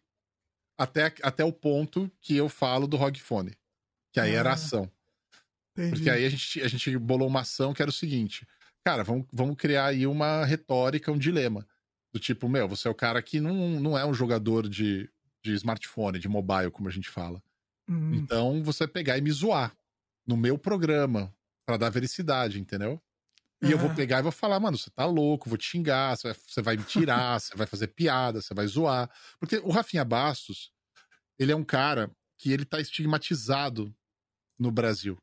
até, 0.77 1.13
até 1.21 1.43
o 1.43 1.51
ponto 1.51 2.09
que 2.21 2.35
eu 2.35 2.47
falo 2.49 2.87
do 2.87 2.97
Rogfone. 2.97 3.53
Que 4.11 4.19
aí 4.19 4.33
era 4.33 4.53
ação. 4.53 4.89
Entendi. 5.73 5.91
Porque 5.91 6.09
aí 6.09 6.25
a 6.25 6.29
gente, 6.29 6.61
a 6.61 6.67
gente 6.67 6.97
bolou 6.97 7.27
uma 7.27 7.41
ação 7.41 7.73
que 7.73 7.81
era 7.81 7.89
o 7.89 7.93
seguinte. 7.93 8.47
Cara, 8.89 9.03
vamos, 9.03 9.27
vamos 9.31 9.55
criar 9.55 9.85
aí 9.85 10.07
uma 10.07 10.43
retórica, 10.43 11.11
um 11.11 11.17
dilema. 11.17 11.63
Do 12.11 12.19
tipo, 12.19 12.49
meu, 12.49 12.67
você 12.67 12.87
é 12.87 12.91
o 12.91 12.95
cara 12.95 13.21
que 13.21 13.39
não, 13.39 13.79
não 13.79 13.95
é 13.95 14.03
um 14.03 14.15
jogador 14.15 14.67
de, 14.67 15.07
de 15.43 15.53
smartphone, 15.53 16.17
de 16.17 16.27
mobile, 16.27 16.71
como 16.71 16.89
a 16.89 16.91
gente 16.91 17.07
fala. 17.07 17.39
Hum. 17.87 18.15
Então 18.15 18.63
você 18.63 18.87
pegar 18.87 19.15
e 19.15 19.21
me 19.21 19.29
zoar 19.29 19.77
no 20.25 20.35
meu 20.35 20.57
programa, 20.57 21.31
para 21.67 21.77
dar 21.77 21.91
vericidade, 21.91 22.59
entendeu? 22.59 22.99
E 23.61 23.67
uhum. 23.67 23.71
eu 23.73 23.77
vou 23.77 23.93
pegar 23.93 24.19
e 24.19 24.23
vou 24.23 24.31
falar, 24.31 24.59
mano, 24.59 24.75
você 24.75 24.89
tá 24.89 25.05
louco, 25.05 25.47
vou 25.47 25.57
te 25.57 25.65
xingar, 25.65 26.17
você 26.17 26.29
vai, 26.29 26.37
você 26.47 26.61
vai 26.63 26.77
me 26.77 26.83
tirar, 26.83 27.39
você 27.39 27.55
vai 27.55 27.67
fazer 27.67 27.89
piada, 27.89 28.41
você 28.41 28.55
vai 28.55 28.65
zoar. 28.65 29.07
Porque 29.39 29.57
o 29.57 29.69
Rafinha 29.69 30.03
Bastos, 30.03 30.71
ele 31.37 31.51
é 31.51 31.55
um 31.55 31.63
cara 31.63 32.09
que 32.39 32.51
ele 32.51 32.65
tá 32.65 32.81
estigmatizado 32.81 33.95
no 34.57 34.71
Brasil. 34.71 35.15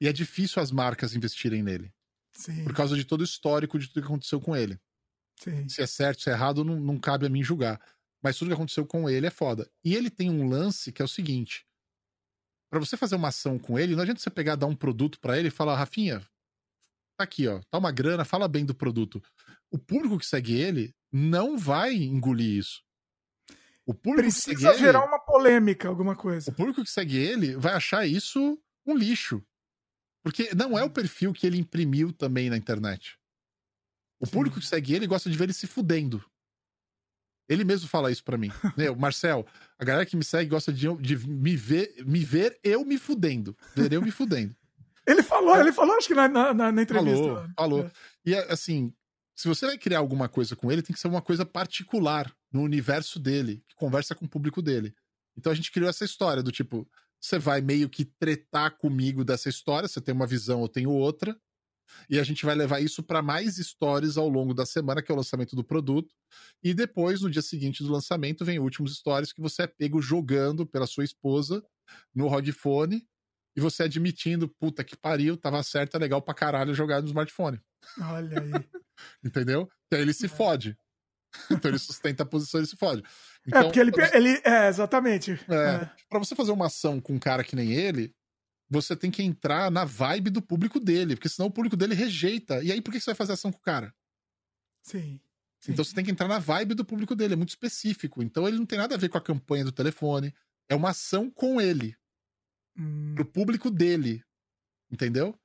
E 0.00 0.08
é 0.08 0.12
difícil 0.12 0.60
as 0.60 0.72
marcas 0.72 1.14
investirem 1.14 1.62
nele. 1.62 1.93
Sim. 2.34 2.64
Por 2.64 2.74
causa 2.74 2.96
de 2.96 3.04
todo 3.04 3.20
o 3.20 3.24
histórico 3.24 3.78
de 3.78 3.88
tudo 3.88 4.02
que 4.02 4.06
aconteceu 4.06 4.40
com 4.40 4.56
ele. 4.56 4.78
Sim. 5.36 5.68
Se 5.68 5.82
é 5.82 5.86
certo, 5.86 6.22
se 6.22 6.30
é 6.30 6.32
errado, 6.32 6.64
não, 6.64 6.78
não 6.78 6.98
cabe 6.98 7.26
a 7.26 7.28
mim 7.28 7.42
julgar. 7.42 7.80
Mas 8.22 8.38
tudo 8.38 8.48
que 8.48 8.54
aconteceu 8.54 8.86
com 8.86 9.08
ele 9.08 9.26
é 9.26 9.30
foda. 9.30 9.70
E 9.84 9.94
ele 9.94 10.10
tem 10.10 10.30
um 10.30 10.48
lance 10.48 10.92
que 10.92 11.02
é 11.02 11.04
o 11.04 11.08
seguinte: 11.08 11.66
para 12.70 12.80
você 12.80 12.96
fazer 12.96 13.16
uma 13.16 13.28
ação 13.28 13.58
com 13.58 13.78
ele, 13.78 13.94
não 13.94 14.02
adianta 14.02 14.20
você 14.20 14.30
pegar, 14.30 14.56
dar 14.56 14.66
um 14.66 14.74
produto 14.74 15.20
para 15.20 15.38
ele 15.38 15.48
e 15.48 15.50
falar, 15.50 15.76
Rafinha, 15.76 16.20
tá 17.16 17.24
aqui, 17.24 17.46
ó, 17.46 17.60
tá 17.70 17.78
uma 17.78 17.92
grana, 17.92 18.24
fala 18.24 18.48
bem 18.48 18.64
do 18.64 18.74
produto. 18.74 19.22
O 19.70 19.78
público 19.78 20.18
que 20.18 20.26
segue 20.26 20.54
ele 20.54 20.94
não 21.12 21.56
vai 21.56 21.94
engolir 21.94 22.58
isso. 22.58 22.82
O 23.86 23.92
público 23.92 24.22
Precisa 24.22 24.56
que 24.56 24.62
segue 24.62 24.78
gerar 24.78 25.00
ele, 25.00 25.08
uma 25.08 25.18
polêmica, 25.18 25.88
alguma 25.88 26.16
coisa. 26.16 26.50
O 26.50 26.54
público 26.54 26.82
que 26.82 26.90
segue 26.90 27.16
ele 27.16 27.56
vai 27.56 27.74
achar 27.74 28.06
isso 28.06 28.58
um 28.86 28.96
lixo. 28.96 29.44
Porque 30.24 30.54
não 30.54 30.76
é 30.78 30.82
o 30.82 30.88
perfil 30.88 31.34
que 31.34 31.46
ele 31.46 31.58
imprimiu 31.58 32.10
também 32.10 32.48
na 32.48 32.56
internet. 32.56 33.18
O 34.18 34.24
Sim. 34.24 34.32
público 34.32 34.58
que 34.58 34.66
segue 34.66 34.94
ele 34.94 35.06
gosta 35.06 35.28
de 35.28 35.36
ver 35.36 35.44
ele 35.44 35.52
se 35.52 35.66
fudendo. 35.66 36.24
Ele 37.46 37.62
mesmo 37.62 37.86
fala 37.86 38.10
isso 38.10 38.24
para 38.24 38.38
mim. 38.38 38.50
Meu, 38.74 38.96
Marcel, 38.96 39.46
a 39.78 39.84
galera 39.84 40.06
que 40.06 40.16
me 40.16 40.24
segue 40.24 40.48
gosta 40.48 40.72
de, 40.72 40.92
de 40.96 41.18
me, 41.28 41.54
ver, 41.54 41.94
me 42.06 42.24
ver 42.24 42.58
eu 42.64 42.86
me 42.86 42.96
fudendo. 42.96 43.54
Ver 43.76 43.92
eu 43.92 44.00
me 44.00 44.10
fudendo. 44.10 44.56
ele 45.06 45.22
falou, 45.22 45.60
ele 45.60 45.72
falou, 45.72 45.94
acho 45.94 46.08
que 46.08 46.14
na, 46.14 46.26
na, 46.26 46.72
na 46.72 46.82
entrevista. 46.82 47.22
Falou, 47.22 47.50
falou. 47.54 47.84
É. 47.84 47.90
E 48.24 48.34
assim, 48.34 48.94
se 49.36 49.46
você 49.46 49.66
vai 49.66 49.76
criar 49.76 49.98
alguma 49.98 50.26
coisa 50.26 50.56
com 50.56 50.72
ele, 50.72 50.80
tem 50.80 50.94
que 50.94 51.00
ser 51.00 51.08
uma 51.08 51.20
coisa 51.20 51.44
particular 51.44 52.34
no 52.50 52.62
universo 52.62 53.18
dele, 53.18 53.62
que 53.68 53.74
conversa 53.74 54.14
com 54.14 54.24
o 54.24 54.28
público 54.28 54.62
dele. 54.62 54.94
Então 55.36 55.52
a 55.52 55.54
gente 55.54 55.70
criou 55.70 55.90
essa 55.90 56.04
história 56.04 56.42
do 56.42 56.50
tipo, 56.50 56.88
você 57.20 57.38
vai 57.38 57.60
meio 57.60 57.88
que 57.88 58.04
tretar 58.04 58.76
comigo 58.76 59.24
dessa 59.24 59.48
história, 59.48 59.88
você 59.88 60.00
tem 60.00 60.14
uma 60.14 60.26
visão, 60.26 60.62
eu 60.62 60.68
tenho 60.68 60.90
outra. 60.90 61.36
E 62.08 62.18
a 62.18 62.24
gente 62.24 62.44
vai 62.44 62.54
levar 62.54 62.80
isso 62.80 63.02
para 63.02 63.22
mais 63.22 63.56
stories 63.56 64.16
ao 64.16 64.28
longo 64.28 64.54
da 64.54 64.66
semana, 64.66 65.02
que 65.02 65.12
é 65.12 65.14
o 65.14 65.16
lançamento 65.16 65.54
do 65.54 65.62
produto. 65.62 66.14
E 66.62 66.74
depois, 66.74 67.20
no 67.20 67.30
dia 67.30 67.42
seguinte 67.42 67.82
do 67.82 67.92
lançamento, 67.92 68.44
vem 68.44 68.58
últimos 68.58 68.96
stories 68.96 69.32
que 69.32 69.40
você 69.40 69.62
é 69.62 69.66
pego 69.66 70.00
jogando 70.00 70.66
pela 70.66 70.86
sua 70.86 71.04
esposa 71.04 71.62
no 72.14 72.26
Rodfone 72.26 73.06
e 73.56 73.60
você 73.60 73.84
admitindo, 73.84 74.48
puta 74.48 74.82
que 74.82 74.96
pariu, 74.96 75.36
tava 75.36 75.62
certo, 75.62 75.96
é 75.96 76.00
legal 76.00 76.20
pra 76.20 76.34
caralho 76.34 76.74
jogar 76.74 77.00
no 77.00 77.06
smartphone. 77.06 77.60
Olha 78.00 78.40
aí. 78.40 78.50
Entendeu? 79.24 79.68
E 79.92 79.96
aí 79.96 80.02
ele 80.02 80.12
se 80.12 80.26
é. 80.26 80.28
fode. 80.28 80.76
Então 81.50 81.70
ele 81.70 81.78
sustenta 81.78 82.22
a 82.22 82.26
posição 82.26 82.60
e 82.60 82.66
se 82.66 82.76
fode. 82.76 83.02
É, 83.02 83.06
então, 83.48 83.60
é, 83.60 83.64
porque 83.64 83.80
ele, 83.80 83.92
ele. 84.12 84.40
É, 84.44 84.68
exatamente. 84.68 85.32
É, 85.48 85.54
é. 85.54 85.90
Pra 86.08 86.18
você 86.18 86.34
fazer 86.34 86.52
uma 86.52 86.66
ação 86.66 87.00
com 87.00 87.14
um 87.14 87.18
cara 87.18 87.44
que 87.44 87.56
nem 87.56 87.72
ele, 87.72 88.14
você 88.68 88.96
tem 88.96 89.10
que 89.10 89.22
entrar 89.22 89.70
na 89.70 89.84
vibe 89.84 90.30
do 90.30 90.42
público 90.42 90.80
dele, 90.80 91.16
porque 91.16 91.28
senão 91.28 91.48
o 91.48 91.52
público 91.52 91.76
dele 91.76 91.94
rejeita. 91.94 92.62
E 92.62 92.72
aí, 92.72 92.80
por 92.80 92.92
que 92.92 93.00
você 93.00 93.06
vai 93.06 93.14
fazer 93.14 93.32
ação 93.32 93.52
com 93.52 93.58
o 93.58 93.62
cara? 93.62 93.94
Sim. 94.82 95.20
sim. 95.60 95.72
Então 95.72 95.84
você 95.84 95.94
tem 95.94 96.04
que 96.04 96.10
entrar 96.10 96.28
na 96.28 96.38
vibe 96.38 96.74
do 96.74 96.84
público 96.84 97.14
dele, 97.14 97.34
é 97.34 97.36
muito 97.36 97.50
específico. 97.50 98.22
Então 98.22 98.46
ele 98.48 98.58
não 98.58 98.66
tem 98.66 98.78
nada 98.78 98.94
a 98.94 98.98
ver 98.98 99.08
com 99.08 99.18
a 99.18 99.22
campanha 99.22 99.64
do 99.64 99.72
telefone. 99.72 100.34
É 100.68 100.74
uma 100.74 100.90
ação 100.90 101.30
com 101.30 101.60
ele. 101.60 101.96
Hum. 102.76 103.14
Pro 103.14 103.24
público 103.24 103.70
dele. 103.70 104.22
Entendeu? 104.90 105.38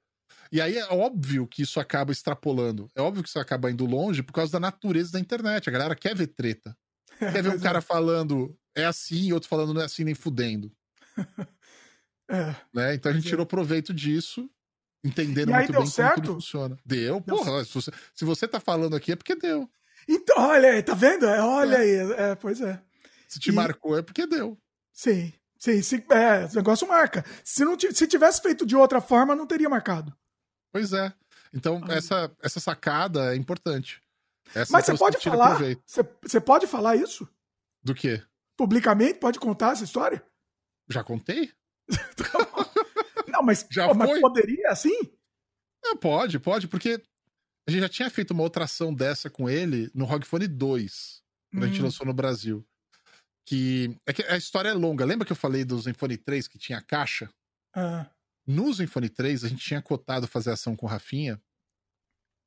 E 0.51 0.59
aí 0.61 0.77
é 0.77 0.85
óbvio 0.87 1.45
que 1.47 1.61
isso 1.61 1.79
acaba 1.79 2.11
extrapolando. 2.11 2.89
É 2.95 3.01
óbvio 3.01 3.21
que 3.23 3.29
isso 3.29 3.39
acaba 3.39 3.69
indo 3.71 3.85
longe 3.85 4.23
por 4.23 4.33
causa 4.33 4.51
da 4.51 4.59
natureza 4.59 5.11
da 5.11 5.19
internet. 5.19 5.67
A 5.69 5.71
galera 5.71 5.95
quer 5.95 6.15
ver 6.15 6.27
treta. 6.27 6.75
Quer 7.19 7.43
ver 7.43 7.49
um 7.49 7.59
cara 7.59 7.79
é. 7.79 7.81
falando 7.81 8.57
é 8.73 8.85
assim 8.85 9.25
e 9.27 9.33
outro 9.33 9.49
falando 9.49 9.73
não 9.73 9.81
é 9.81 9.85
assim 9.85 10.03
nem 10.03 10.15
fudendo. 10.15 10.71
É. 12.31 12.55
Né? 12.73 12.93
Então 12.93 13.11
a 13.11 13.15
gente 13.15 13.25
é. 13.25 13.29
tirou 13.29 13.43
proveito 13.45 13.91
disso, 13.91 14.47
entendendo 15.03 15.49
E 15.49 15.53
muito 15.53 15.73
bem 15.73 15.85
certo? 15.87 16.13
como 16.15 16.27
tudo 16.27 16.33
funciona. 16.35 16.77
Deu, 16.85 17.19
Deu 17.19 17.35
porra. 17.35 17.65
Se 17.65 17.73
você, 17.73 17.91
se 18.13 18.23
você 18.23 18.47
tá 18.47 18.59
falando 18.59 18.95
aqui 18.95 19.11
é 19.13 19.15
porque 19.15 19.33
deu. 19.35 19.67
Então, 20.07 20.35
olha 20.37 20.69
aí, 20.73 20.83
tá 20.83 20.93
vendo? 20.93 21.25
É, 21.25 21.41
Olha 21.41 21.77
É. 21.77 21.79
aí, 21.79 22.11
é, 22.13 22.35
pois 22.35 22.61
é. 22.61 22.79
Se 23.27 23.39
te 23.39 23.49
E- 23.49 23.51
marcou 23.53 23.97
é 23.97 24.01
porque 24.03 24.27
deu. 24.27 24.57
Sim, 24.93 25.33
sim, 25.59 25.81
sim 25.83 26.03
é, 26.09 26.45
esse 26.45 26.55
negócio 26.55 26.87
marca. 26.87 27.23
Se, 27.43 27.63
não, 27.63 27.77
se 27.79 28.07
tivesse 28.07 28.41
feito 28.41 28.65
de 28.65 28.75
outra 28.75 28.99
forma, 29.01 29.35
não 29.35 29.45
teria 29.45 29.69
marcado. 29.69 30.15
Pois 30.71 30.93
é. 30.93 31.13
Então, 31.53 31.81
Ah. 31.87 31.93
essa, 31.95 32.31
essa 32.41 32.59
sacada 32.59 33.33
é 33.33 33.37
importante. 33.37 34.01
Essa 34.55 34.71
Mas 34.71 34.85
você 34.85 34.97
pode 34.97 35.17
tira 35.19 35.35
falar, 35.37 35.59
você, 35.85 36.03
você 36.23 36.41
pode 36.41 36.65
falar 36.67 36.95
isso? 36.95 37.27
Do 37.83 37.93
quê? 37.93 38.23
Publicamente? 38.57 39.19
Pode 39.19 39.39
contar 39.39 39.73
essa 39.73 39.83
história? 39.83 40.23
Já 40.89 41.03
contei? 41.03 41.51
Não, 43.27 43.43
mas, 43.43 43.65
Já 43.71 43.87
pô, 43.87 43.93
mas 43.93 44.19
poderia 44.19 44.69
assim? 44.69 44.97
Não, 45.83 45.95
pode, 45.95 46.39
pode, 46.39 46.67
porque 46.67 47.01
a 47.67 47.71
gente 47.71 47.81
já 47.81 47.89
tinha 47.89 48.09
feito 48.09 48.31
uma 48.31 48.43
outra 48.43 48.65
ação 48.65 48.93
dessa 48.93 49.29
com 49.29 49.49
ele 49.49 49.89
no 49.93 50.05
ROG 50.05 50.25
Phone 50.25 50.47
2, 50.47 51.21
quando 51.51 51.63
a 51.63 51.67
gente 51.67 51.79
Hum. 51.79 51.83
lançou 51.85 52.05
no 52.05 52.13
Brasil. 52.13 52.65
Que, 53.49 53.97
é 54.05 54.13
que 54.13 54.21
a 54.23 54.37
história 54.37 54.69
é 54.69 54.73
longa. 54.73 55.03
Lembra 55.03 55.25
que 55.25 55.31
eu 55.31 55.35
falei 55.35 55.65
do 55.65 55.79
Zenfone 55.79 56.17
3 56.17 56.47
que 56.47 56.59
tinha 56.59 56.79
caixa? 56.81 57.27
Ah, 57.75 58.07
No 58.45 58.71
Zenfone 58.71 59.09
3, 59.09 59.43
a 59.43 59.47
gente 59.47 59.65
tinha 59.65 59.81
cotado 59.81 60.27
fazer 60.27 60.51
ação 60.51 60.75
com 60.75 60.85
o 60.85 60.89
Rafinha 60.89 61.41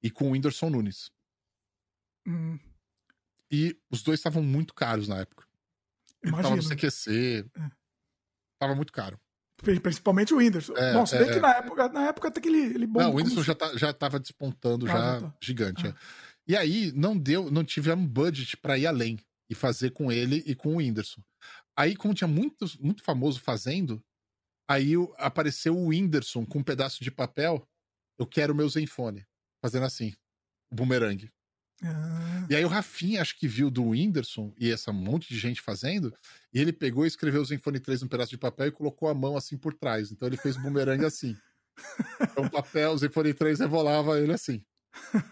e 0.00 0.10
com 0.12 0.28
o 0.28 0.30
Whindersson 0.30 0.70
Nunes. 0.70 1.10
hum, 2.26 2.56
E 3.50 3.76
os 3.90 4.02
dois 4.02 4.20
estavam 4.20 4.42
muito 4.44 4.72
caros 4.74 5.08
na 5.08 5.18
época. 5.18 5.44
Ele 6.22 6.36
tava 6.36 6.54
no. 6.56 6.62
CQC. 6.62 7.46
É. 7.56 7.70
Tava 8.60 8.74
muito 8.76 8.92
caro. 8.92 9.20
Pri- 9.56 9.80
Principalmente 9.80 10.32
o 10.32 10.36
Whindersson. 10.36 10.72
É, 10.76 10.92
Bom, 10.92 11.04
se 11.04 11.18
bem 11.18 11.28
é, 11.28 11.32
que 11.32 11.38
é. 11.38 11.40
na 11.40 11.54
época, 11.56 11.88
na 11.88 12.06
época 12.08 12.28
até 12.28 12.40
que 12.40 12.48
ele, 12.48 12.58
ele 12.74 12.86
bombou. 12.86 13.02
Não, 13.02 13.10
o 13.10 13.14
Whindersson 13.16 13.34
como- 13.34 13.44
já, 13.44 13.54
tá, 13.56 13.76
já 13.76 13.92
tava 13.92 14.20
despontando, 14.20 14.86
Ah, 14.86 14.88
já 14.88 15.20
tá. 15.20 15.34
gigante. 15.42 15.86
Ah. 15.86 15.90
é. 15.90 15.94
E 16.46 16.56
aí, 16.56 16.92
não 16.92 17.16
deu, 17.18 17.50
não 17.50 17.64
tivemos 17.64 18.08
budget 18.08 18.56
pra 18.56 18.78
ir 18.78 18.86
além 18.86 19.18
e 19.52 19.54
fazer 19.54 19.90
com 19.90 20.10
ele 20.10 20.42
e 20.46 20.54
com 20.54 20.74
o 20.74 20.76
Whindersson. 20.78 21.22
Aí, 21.76 21.94
como 21.94 22.14
tinha 22.14 22.26
muito, 22.26 22.64
muito 22.80 23.02
famoso 23.02 23.38
fazendo, 23.38 24.02
aí 24.68 24.94
apareceu 25.18 25.76
o 25.76 25.88
Whindersson 25.88 26.46
com 26.46 26.58
um 26.60 26.62
pedaço 26.64 27.04
de 27.04 27.10
papel. 27.10 27.68
Eu 28.18 28.26
quero 28.26 28.54
o 28.54 28.56
meu 28.56 28.68
Zenfone. 28.68 29.26
Fazendo 29.62 29.84
assim, 29.84 30.14
o 30.72 30.74
bumerangue. 30.74 31.30
Ah, 31.84 32.46
E 32.48 32.56
aí 32.56 32.64
o 32.64 32.68
Rafinha, 32.68 33.20
acho 33.20 33.38
que 33.38 33.46
viu 33.46 33.70
do 33.70 33.88
Whindersson 33.88 34.54
e 34.58 34.70
essa 34.70 34.90
monte 34.90 35.28
de 35.28 35.38
gente 35.38 35.60
fazendo, 35.60 36.16
e 36.52 36.58
ele 36.58 36.72
pegou 36.72 37.04
e 37.04 37.08
escreveu 37.08 37.42
o 37.42 37.44
Zenfone 37.44 37.78
3 37.78 38.02
num 38.02 38.08
pedaço 38.08 38.30
de 38.30 38.38
papel 38.38 38.68
e 38.68 38.72
colocou 38.72 39.08
a 39.08 39.14
mão 39.14 39.36
assim 39.36 39.58
por 39.58 39.74
trás. 39.74 40.10
Então 40.10 40.26
ele 40.26 40.36
fez 40.38 40.56
o 40.56 40.62
bumerangue 40.62 41.04
assim. 41.04 41.36
Então 42.20 42.44
o 42.44 42.50
papel, 42.50 42.92
o 42.92 42.98
Zenfone 42.98 43.34
3 43.34 43.60
revolava 43.60 44.18
ele 44.18 44.32
assim. 44.32 44.62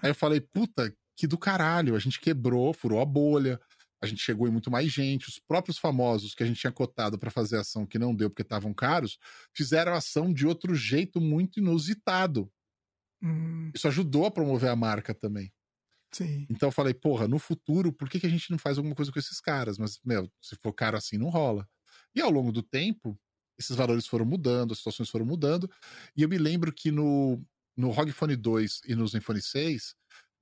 Aí 0.03 0.11
eu 0.11 0.15
falei, 0.15 0.41
puta, 0.41 0.95
que 1.21 1.27
do 1.27 1.37
caralho. 1.37 1.95
A 1.95 1.99
gente 1.99 2.19
quebrou, 2.19 2.73
furou 2.73 2.99
a 2.99 3.05
bolha, 3.05 3.61
a 4.03 4.07
gente 4.07 4.21
chegou 4.23 4.49
em 4.49 4.51
muito 4.51 4.71
mais 4.71 4.91
gente. 4.93 5.29
Os 5.29 5.39
próprios 5.39 5.79
famosos 5.79 6.35
que 6.35 6.43
a 6.43 6.47
gente 6.47 6.61
tinha 6.61 6.73
cotado 6.73 7.19
pra 7.19 7.31
fazer 7.31 7.59
ação 7.59 7.87
que 7.87 7.99
não 7.99 8.15
deu 8.15 8.31
porque 8.31 8.43
estavam 8.43 8.73
caros, 8.75 9.19
fizeram 9.55 9.95
ação 9.95 10.33
de 10.33 10.47
outro 10.47 10.75
jeito 10.75 11.21
muito 11.21 11.61
inusitado. 11.61 12.51
hum, 13.23 13.75
Isso 13.75 13.89
ajudou 13.89 14.27
a 14.27 14.31
promover 14.31 14.71
a 14.71 14.77
marca 14.77 15.13
também. 15.15 15.53
sim. 16.13 16.51
Então 16.51 16.69
eu 16.69 16.73
falei, 16.73 16.95
porra, 16.95 17.29
no 17.29 17.39
futuro, 17.39 17.93
por 17.93 18.09
que, 18.09 18.19
que 18.21 18.27
a 18.27 18.31
gente 18.31 18.51
não 18.51 18.59
faz 18.59 18.77
alguma 18.79 18.95
coisa 18.95 19.13
com 19.13 19.19
esses 19.19 19.41
caras? 19.41 19.79
Mas, 19.79 20.01
meu, 20.05 20.31
se 20.41 20.57
for 20.63 20.73
caro 20.73 20.97
assim, 20.97 21.17
não 21.19 21.29
rola. 21.29 21.69
E 22.15 22.21
ao 22.21 22.31
longo 22.31 22.51
do 22.53 22.63
tempo, 22.63 23.19
esses 23.59 23.77
valores 23.77 24.07
foram 24.07 24.25
mudando, 24.27 24.73
as 24.73 24.79
situações 24.79 25.09
foram 25.11 25.27
mudando. 25.27 25.71
E 26.17 26.23
eu 26.23 26.29
me 26.29 26.39
lembro 26.39 26.73
que 26.73 26.91
no, 26.91 27.45
no 27.77 27.91
ROG 27.91 28.11
Phone 28.13 28.37
2 28.37 28.81
e 28.87 28.95
no 28.97 29.07
Zenfone 29.07 29.41
6, 29.43 29.95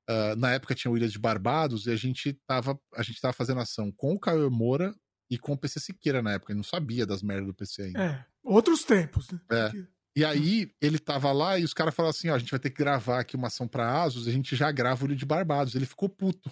ah, 0.09 0.35
na 0.36 0.52
época 0.52 0.74
tinha 0.74 0.90
o 0.90 0.97
Ilha 0.97 1.09
de 1.09 1.18
Barbados 1.18 1.86
e 1.86 1.90
a 1.90 1.97
gente 1.97 2.32
tava, 2.47 2.78
a 2.97 3.02
gente 3.02 3.20
tava 3.20 3.35
fazendo 3.35 3.60
ação 3.60 3.93
com 3.93 4.14
o 4.14 4.18
Caio 4.18 4.51
Moura 4.51 4.94
e 5.30 5.39
com 5.39 5.52
o 5.52 5.59
PC 5.59 5.78
Siqueira 5.80 6.22
na 6.22 6.32
época. 6.32 6.52
Ele 6.52 6.59
não 6.59 6.64
sabia 6.64 7.05
das 7.06 7.22
merdas 7.22 7.47
do 7.47 7.55
PC 7.55 7.82
ainda. 7.82 8.02
É, 8.02 8.24
outros 8.43 8.85
tempos, 8.85 9.30
né? 9.30 9.39
É. 9.52 9.70
E 10.16 10.24
aí 10.24 10.72
ele 10.80 10.98
tava 10.98 11.30
lá 11.30 11.59
e 11.59 11.64
os 11.64 11.74
caras 11.74 11.94
falaram 11.94 12.10
assim: 12.10 12.30
ó, 12.30 12.35
a 12.35 12.39
gente 12.39 12.51
vai 12.51 12.59
ter 12.59 12.70
que 12.70 12.78
gravar 12.82 13.20
aqui 13.20 13.36
uma 13.36 13.48
ação 13.48 13.68
pra 13.68 14.02
Asus 14.02 14.26
e 14.26 14.30
a 14.30 14.32
gente 14.32 14.56
já 14.56 14.72
grava 14.72 15.05
o 15.05 15.09
Ilha 15.09 15.14
de 15.16 15.26
Barbados. 15.26 15.74
Ele 15.74 15.86
ficou 15.86 16.09
puto. 16.09 16.51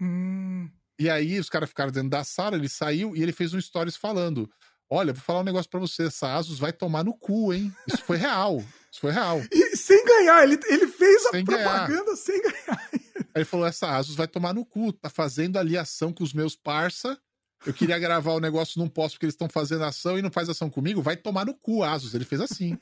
Hum, 0.00 0.68
E 0.98 1.08
aí 1.08 1.38
os 1.38 1.48
caras 1.48 1.70
ficaram 1.70 1.90
dentro 1.90 2.10
da 2.10 2.22
sala, 2.24 2.56
ele 2.56 2.68
saiu 2.68 3.16
e 3.16 3.22
ele 3.22 3.32
fez 3.32 3.54
um 3.54 3.60
stories 3.60 3.96
falando: 3.96 4.48
Olha, 4.90 5.12
vou 5.14 5.22
falar 5.22 5.40
um 5.40 5.44
negócio 5.44 5.70
pra 5.70 5.80
você, 5.80 6.04
essa 6.04 6.34
Asus 6.36 6.58
vai 6.58 6.72
tomar 6.72 7.02
no 7.02 7.16
cu, 7.16 7.52
hein? 7.54 7.72
Isso 7.88 8.04
foi 8.04 8.18
real. 8.18 8.62
Isso 8.92 9.00
foi 9.00 9.10
real. 9.10 9.38
Aí 9.38 9.48
E 9.50 9.76
sem 9.76 10.04
ganhar, 10.04 10.44
ele, 10.44 10.60
ele 10.66 10.86
fez 10.86 11.26
a 11.26 11.30
Sem 11.30 11.44
ganhar. 11.44 11.62
propaganda 11.86 12.14
sem 12.14 12.40
ganhar. 12.42 12.90
ele 13.34 13.44
falou: 13.46 13.66
essa 13.66 13.96
Asus 13.96 14.14
vai 14.14 14.28
tomar 14.28 14.52
no 14.52 14.64
cu, 14.66 14.92
tá 14.92 15.08
fazendo 15.08 15.58
ali 15.58 15.76
ação 15.78 16.12
com 16.12 16.22
os 16.22 16.32
meus 16.34 16.54
parça. 16.54 17.18
Eu 17.64 17.72
queria 17.72 17.98
gravar 17.98 18.32
o 18.32 18.40
negócio, 18.40 18.78
não 18.78 18.88
posso 18.88 19.14
porque 19.14 19.24
eles 19.26 19.34
estão 19.34 19.48
fazendo 19.48 19.84
ação 19.84 20.18
e 20.18 20.22
não 20.22 20.30
faz 20.32 20.48
ação 20.48 20.68
comigo. 20.68 21.00
Vai 21.00 21.16
tomar 21.16 21.46
no 21.46 21.54
cu, 21.54 21.82
Asus. 21.84 22.12
Ele 22.14 22.24
fez 22.24 22.40
assim. 22.40 22.76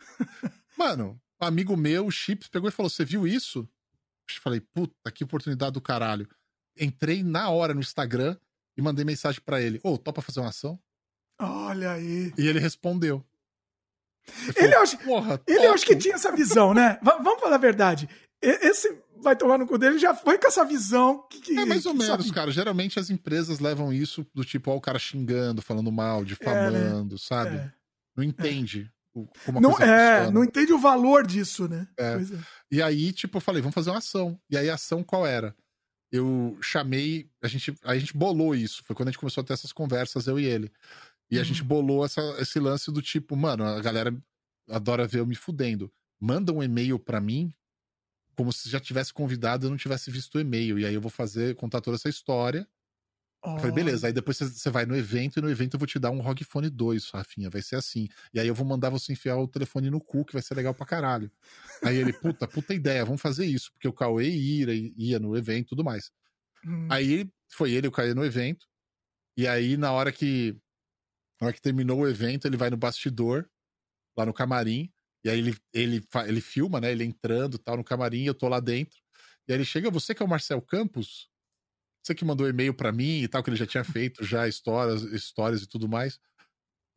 Mano, 0.76 1.18
um 1.40 1.46
amigo 1.46 1.76
meu, 1.76 2.06
o 2.06 2.10
Chips, 2.10 2.48
pegou 2.48 2.68
e 2.68 2.72
falou: 2.72 2.90
Você 2.90 3.04
viu 3.04 3.26
isso? 3.26 3.60
Eu 4.28 4.42
falei: 4.42 4.60
Puta, 4.60 5.10
que 5.10 5.24
oportunidade 5.24 5.72
do 5.72 5.80
caralho. 5.80 6.28
Entrei 6.78 7.22
na 7.22 7.48
hora 7.48 7.72
no 7.72 7.80
Instagram 7.80 8.36
e 8.76 8.82
mandei 8.82 9.04
mensagem 9.04 9.40
pra 9.44 9.62
ele: 9.62 9.80
Ô, 9.82 9.96
topa 9.96 10.20
fazer 10.20 10.40
uma 10.40 10.50
ação? 10.50 10.78
Olha 11.40 11.92
aí. 11.92 12.32
E 12.36 12.46
ele 12.46 12.58
respondeu. 12.58 13.24
Ele 14.56 14.74
acha, 14.74 14.96
Porra, 14.98 15.40
ele 15.46 15.66
acho 15.66 15.86
que 15.86 15.96
tinha 15.96 16.14
essa 16.14 16.32
visão, 16.32 16.74
né? 16.74 16.98
Va- 17.02 17.18
vamos 17.18 17.40
falar 17.40 17.54
a 17.56 17.58
verdade. 17.58 18.08
Esse 18.42 18.96
vai 19.22 19.34
tomar 19.34 19.56
no 19.58 19.66
cu 19.66 19.78
dele 19.78 19.98
já 19.98 20.14
foi 20.14 20.38
com 20.38 20.46
essa 20.46 20.64
visão 20.64 21.26
que. 21.30 21.58
É 21.58 21.64
mais 21.64 21.86
ou 21.86 21.94
menos, 21.94 22.06
sabe- 22.26 22.32
cara. 22.32 22.50
Geralmente 22.50 22.98
as 22.98 23.08
empresas 23.10 23.58
levam 23.60 23.92
isso 23.92 24.26
do 24.34 24.44
tipo, 24.44 24.70
ó, 24.70 24.76
o 24.76 24.80
cara 24.80 24.98
xingando, 24.98 25.62
falando 25.62 25.90
mal, 25.90 26.24
difamando, 26.24 27.18
sabe? 27.18 27.56
É. 27.56 27.72
Não 28.16 28.22
entende 28.24 28.90
o- 29.14 29.26
como 29.44 29.60
Não, 29.60 29.70
é, 29.72 29.74
funciona. 29.74 30.30
não 30.30 30.44
entende 30.44 30.72
o 30.72 30.78
valor 30.78 31.26
disso, 31.26 31.66
né? 31.68 31.88
É. 31.98 32.14
É. 32.14 32.18
E 32.70 32.82
aí, 32.82 33.12
tipo, 33.12 33.38
eu 33.38 33.40
falei, 33.40 33.62
vamos 33.62 33.74
fazer 33.74 33.90
uma 33.90 33.98
ação. 33.98 34.38
E 34.50 34.56
aí 34.56 34.68
a 34.68 34.74
ação 34.74 35.02
qual 35.02 35.26
era? 35.26 35.54
Eu 36.12 36.56
chamei, 36.60 37.28
a 37.42 37.48
gente, 37.48 37.74
a 37.82 37.96
gente 37.98 38.16
bolou 38.16 38.54
isso. 38.54 38.82
Foi 38.84 38.94
quando 38.94 39.08
a 39.08 39.10
gente 39.10 39.18
começou 39.18 39.42
a 39.42 39.44
ter 39.44 39.54
essas 39.54 39.72
conversas, 39.72 40.26
eu 40.26 40.38
e 40.38 40.44
ele. 40.44 40.70
E 41.30 41.38
a 41.38 41.42
Uhum. 41.42 41.44
gente 41.44 41.64
bolou 41.64 42.04
essa, 42.04 42.20
esse 42.40 42.60
lance 42.60 42.92
do 42.92 43.02
tipo, 43.02 43.36
mano, 43.36 43.64
a 43.64 43.80
galera 43.80 44.16
adora 44.68 45.06
ver 45.06 45.20
eu 45.20 45.26
me 45.26 45.34
fudendo. 45.34 45.92
Manda 46.20 46.52
um 46.52 46.62
e-mail 46.62 46.98
pra 46.98 47.20
mim 47.20 47.52
como 48.36 48.52
se 48.52 48.68
já 48.70 48.80
tivesse 48.80 49.12
convidado 49.14 49.66
e 49.66 49.70
não 49.70 49.76
tivesse 49.76 50.10
visto 50.10 50.36
o 50.36 50.40
e-mail. 50.40 50.78
E 50.78 50.86
aí 50.86 50.94
eu 50.94 51.00
vou 51.00 51.10
fazer, 51.10 51.56
contar 51.56 51.80
toda 51.80 51.96
essa 51.96 52.08
história. 52.08 52.68
Eu 53.56 53.60
falei, 53.60 53.72
beleza, 53.72 54.06
aí 54.06 54.12
depois 54.12 54.38
você- 54.38 54.70
vai 54.70 54.84
no 54.84 54.94
evento 54.96 55.38
e 55.38 55.42
no 55.42 55.50
evento 55.50 55.74
eu 55.74 55.78
vou 55.78 55.86
te 55.86 55.98
dar 55.98 56.10
um 56.10 56.20
ROG 56.20 56.44
Phone 56.44 56.68
2, 56.68 57.08
Rafinha, 57.10 57.48
vai 57.48 57.62
ser 57.62 57.76
assim. 57.76 58.08
E 58.34 58.38
aí 58.40 58.46
eu 58.48 58.54
vou 58.54 58.66
mandar 58.66 58.90
você 58.90 59.12
enfiar 59.14 59.38
o 59.38 59.48
telefone 59.48 59.88
no 59.90 60.00
cu, 60.00 60.24
que 60.26 60.34
vai 60.34 60.42
ser 60.42 60.54
legal 60.54 60.74
pra 60.74 60.84
caralho. 60.86 61.30
Aí 61.82 61.96
ele, 61.96 62.12
puta, 62.12 62.46
puta 62.48 62.74
ideia, 62.74 63.04
vamos 63.04 63.22
fazer 63.22 63.46
isso, 63.46 63.72
porque 63.72 63.88
o 63.88 63.92
Cauê 63.94 64.28
ia, 64.30 64.92
ia 64.96 65.18
no 65.18 65.36
evento 65.36 65.66
e 65.66 65.68
tudo 65.70 65.84
mais. 65.84 66.10
Hum, 66.64 66.90
Aí 66.90 67.30
foi 67.52 67.72
ele 67.72 67.88
o 67.88 67.92
Cauê 67.92 68.14
no 68.14 68.24
evento, 68.24 68.66
e 69.36 69.46
aí 69.48 69.76
na 69.76 69.92
hora 69.92 70.12
que 70.12 70.56
na 71.40 71.46
hora 71.48 71.54
que 71.54 71.60
terminou 71.62 72.00
o 72.00 72.08
evento, 72.08 72.46
ele 72.46 72.56
vai 72.56 72.70
no 72.70 72.76
bastidor, 72.76 73.48
lá 74.16 74.26
no 74.26 74.32
camarim, 74.34 74.92
e 75.24 75.30
aí 75.30 75.38
ele, 75.38 75.56
ele, 75.72 76.06
ele 76.26 76.40
filma, 76.40 76.80
né, 76.80 76.92
ele 76.92 77.04
entrando 77.04 77.58
tal 77.58 77.76
no 77.76 77.84
camarim, 77.84 78.24
eu 78.24 78.34
tô 78.34 78.48
lá 78.48 78.60
dentro, 78.60 78.98
e 79.48 79.52
aí 79.52 79.58
ele 79.58 79.64
chega, 79.64 79.90
você 79.90 80.14
que 80.14 80.22
é 80.22 80.26
o 80.26 80.28
Marcel 80.28 80.60
Campos? 80.62 81.30
Você 82.04 82.14
que 82.14 82.24
mandou 82.24 82.48
e-mail 82.48 82.72
pra 82.74 82.92
mim 82.92 83.22
e 83.22 83.28
tal, 83.28 83.42
que 83.42 83.50
ele 83.50 83.56
já 83.56 83.66
tinha 83.66 83.84
feito 83.84 84.24
já 84.24 84.46
histórias, 84.48 85.02
histórias 85.02 85.62
e 85.62 85.66
tudo 85.66 85.88
mais. 85.88 86.20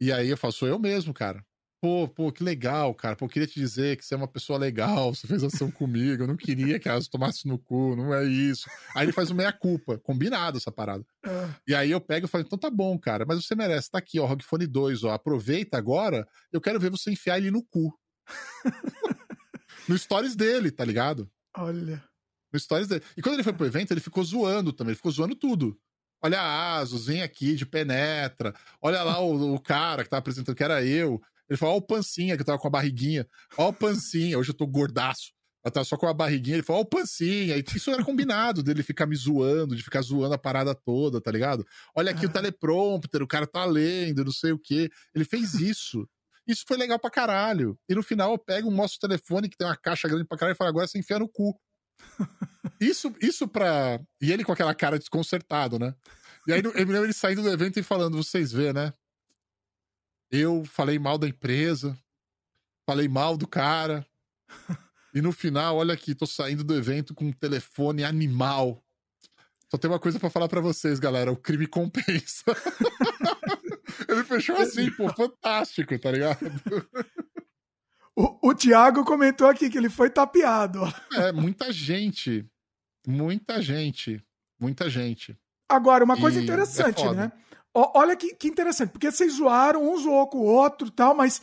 E 0.01 0.11
aí 0.11 0.29
eu 0.29 0.37
falo, 0.37 0.53
sou 0.53 0.67
eu 0.67 0.79
mesmo, 0.79 1.13
cara. 1.13 1.45
Pô, 1.81 2.09
pô, 2.09 2.29
que 2.29 2.43
legal, 2.43 2.93
cara. 2.93 3.15
Pô, 3.15 3.23
eu 3.25 3.29
queria 3.29 3.47
te 3.47 3.57
dizer 3.57 3.95
que 3.95 4.05
você 4.05 4.13
é 4.13 4.17
uma 4.17 4.27
pessoa 4.27 4.59
legal, 4.59 5.15
você 5.15 5.25
fez 5.25 5.41
ação 5.43 5.71
comigo, 5.71 6.23
eu 6.23 6.27
não 6.27 6.35
queria 6.35 6.77
que 6.77 6.89
elas 6.89 7.07
tomasse 7.07 7.47
no 7.47 7.57
cu, 7.57 7.95
não 7.95 8.13
é 8.13 8.25
isso. 8.25 8.69
Aí 8.93 9.05
ele 9.05 9.13
faz 9.13 9.29
o 9.31 9.35
meia-culpa, 9.35 9.97
combinado 9.97 10.57
essa 10.57 10.71
parada. 10.71 11.05
é. 11.25 11.49
E 11.65 11.73
aí 11.73 11.91
eu 11.91 12.01
pego 12.01 12.25
e 12.25 12.29
falo, 12.29 12.43
então 12.43 12.59
tá 12.59 12.69
bom, 12.69 12.99
cara, 12.99 13.25
mas 13.25 13.43
você 13.43 13.55
merece, 13.55 13.89
tá 13.89 13.97
aqui, 13.97 14.19
ó, 14.19 14.25
ROG 14.25 14.43
Phone 14.43 14.67
2, 14.67 15.05
ó, 15.05 15.11
aproveita 15.11 15.77
agora, 15.77 16.27
eu 16.51 16.59
quero 16.59 16.79
ver 16.79 16.89
você 16.89 17.11
enfiar 17.11 17.37
ele 17.37 17.49
no 17.49 17.63
cu. 17.63 17.97
no 19.87 19.97
stories 19.97 20.35
dele, 20.35 20.71
tá 20.71 20.83
ligado? 20.83 21.31
Olha. 21.55 22.03
No 22.51 22.59
stories 22.59 22.89
dele. 22.89 23.03
E 23.15 23.21
quando 23.21 23.35
ele 23.35 23.43
foi 23.43 23.53
pro 23.53 23.65
evento, 23.65 23.91
ele 23.91 24.01
ficou 24.01 24.23
zoando 24.23 24.73
também, 24.73 24.91
ele 24.91 24.97
ficou 24.97 25.11
zoando 25.11 25.35
tudo. 25.35 25.79
Olha 26.21 26.41
a 26.41 26.79
Asus, 26.79 27.05
vem 27.05 27.21
aqui 27.21 27.55
de 27.55 27.65
penetra. 27.65 28.53
Olha 28.81 29.01
lá 29.03 29.21
o, 29.21 29.55
o 29.55 29.59
cara 29.61 30.03
que 30.03 30.09
tava 30.09 30.19
apresentando, 30.19 30.55
que 30.55 30.63
era 30.63 30.83
eu. 30.83 31.21
Ele 31.49 31.57
falou, 31.57 31.75
ó 31.75 31.77
o 31.77 31.81
pancinha, 31.81 32.35
que 32.35 32.41
eu 32.41 32.45
tava 32.45 32.59
com 32.59 32.67
a 32.67 32.71
barriguinha. 32.71 33.27
Ó 33.57 33.69
o 33.69 33.73
pancinha, 33.73 34.37
hoje 34.37 34.51
eu 34.51 34.53
tô 34.55 34.67
gordaço. 34.67 35.31
Eu 35.65 35.71
tava 35.71 35.83
só 35.83 35.97
com 35.97 36.07
a 36.07 36.13
barriguinha. 36.13 36.57
Ele 36.57 36.63
falou, 36.63 36.81
ó 36.81 36.83
o 36.83 36.87
pancinha. 36.87 37.57
E 37.57 37.63
isso 37.75 37.89
era 37.91 38.03
combinado 38.03 38.61
dele 38.63 38.81
ficar 38.83 39.05
me 39.05 39.15
zoando, 39.15 39.75
de 39.75 39.83
ficar 39.83 40.01
zoando 40.01 40.33
a 40.33 40.37
parada 40.37 40.73
toda, 40.75 41.19
tá 41.19 41.31
ligado? 41.31 41.65
Olha 41.95 42.11
aqui 42.11 42.25
o 42.25 42.29
Ah. 42.29 42.31
teleprompter, 42.31 43.21
o 43.23 43.27
cara 43.27 43.45
tá 43.47 43.65
lendo, 43.65 44.23
não 44.23 44.31
sei 44.31 44.51
o 44.51 44.59
quê. 44.59 44.89
Ele 45.13 45.25
fez 45.25 45.55
isso. 45.55 46.07
Isso 46.47 46.63
foi 46.67 46.77
legal 46.77 46.97
pra 46.97 47.09
caralho. 47.11 47.77
E 47.89 47.93
no 47.93 48.01
final 48.01 48.31
eu 48.31 48.37
pego, 48.37 48.71
mostro 48.71 48.97
o 48.97 49.07
telefone 49.07 49.49
que 49.49 49.57
tem 49.57 49.67
uma 49.67 49.75
caixa 49.77 50.07
grande 50.07 50.25
pra 50.25 50.37
caralho 50.37 50.55
e 50.55 50.57
falo, 50.57 50.69
agora 50.69 50.87
você 50.87 50.97
enfia 50.97 51.19
no 51.19 51.27
cu. 51.29 51.59
Isso, 52.79 53.13
isso 53.21 53.45
pra. 53.45 53.99
E 54.21 54.31
ele 54.31 54.45
com 54.45 54.53
aquela 54.53 54.73
cara 54.73 54.97
desconcertado, 54.97 55.77
né? 55.77 55.93
E 56.47 56.53
aí 56.53 56.61
eu 56.63 56.71
me 56.73 56.93
lembro 56.93 57.03
ele 57.03 57.11
saindo 57.13 57.41
do 57.41 57.49
evento 57.49 57.77
e 57.77 57.83
falando: 57.83 58.15
vocês 58.15 58.53
vê, 58.53 58.71
né? 58.71 58.93
Eu 60.31 60.63
falei 60.65 60.99
mal 60.99 61.17
da 61.17 61.27
empresa, 61.27 61.97
falei 62.85 63.07
mal 63.07 63.37
do 63.37 63.47
cara. 63.47 64.05
E 65.11 65.21
no 65.21 65.31
final, 65.31 65.77
olha 65.77 65.95
aqui, 65.95 66.13
tô 66.13 66.27
saindo 66.27 66.63
do 66.63 66.75
evento 66.75 67.15
com 67.15 67.25
um 67.25 67.31
telefone 67.31 68.03
animal. 68.03 68.79
Só 69.67 69.75
tem 69.75 69.89
uma 69.89 69.99
coisa 69.99 70.19
para 70.19 70.29
falar 70.29 70.47
para 70.47 70.61
vocês, 70.61 70.99
galera: 70.99 71.31
o 71.31 71.35
crime 71.35 71.65
compensa. 71.65 72.43
Ele 74.07 74.23
fechou 74.23 74.55
assim, 74.57 74.91
pô, 74.91 75.11
fantástico, 75.11 75.97
tá 75.97 76.11
ligado? 76.11 76.39
O, 78.15 78.49
o 78.49 78.53
Thiago 78.53 79.03
comentou 79.03 79.47
aqui 79.47 79.69
que 79.69 79.77
ele 79.77 79.89
foi 79.89 80.09
tapeado. 80.09 80.81
É, 81.13 81.31
muita 81.31 81.71
gente. 81.71 82.45
Muita 83.07 83.61
gente. 83.61 84.23
Muita 84.59 84.89
gente. 84.89 85.37
Agora, 85.69 86.03
uma 86.03 86.19
coisa 86.19 86.39
e 86.39 86.43
interessante, 86.43 87.03
é 87.03 87.13
né? 87.13 87.31
Olha 87.73 88.15
que, 88.15 88.33
que 88.35 88.47
interessante, 88.47 88.91
porque 88.91 89.11
vocês 89.11 89.33
zoaram, 89.33 89.91
um 89.91 89.97
zoou 89.97 90.27
com 90.27 90.39
o 90.39 90.45
outro 90.45 90.87
e 90.87 90.91
tal, 90.91 91.15
mas 91.15 91.41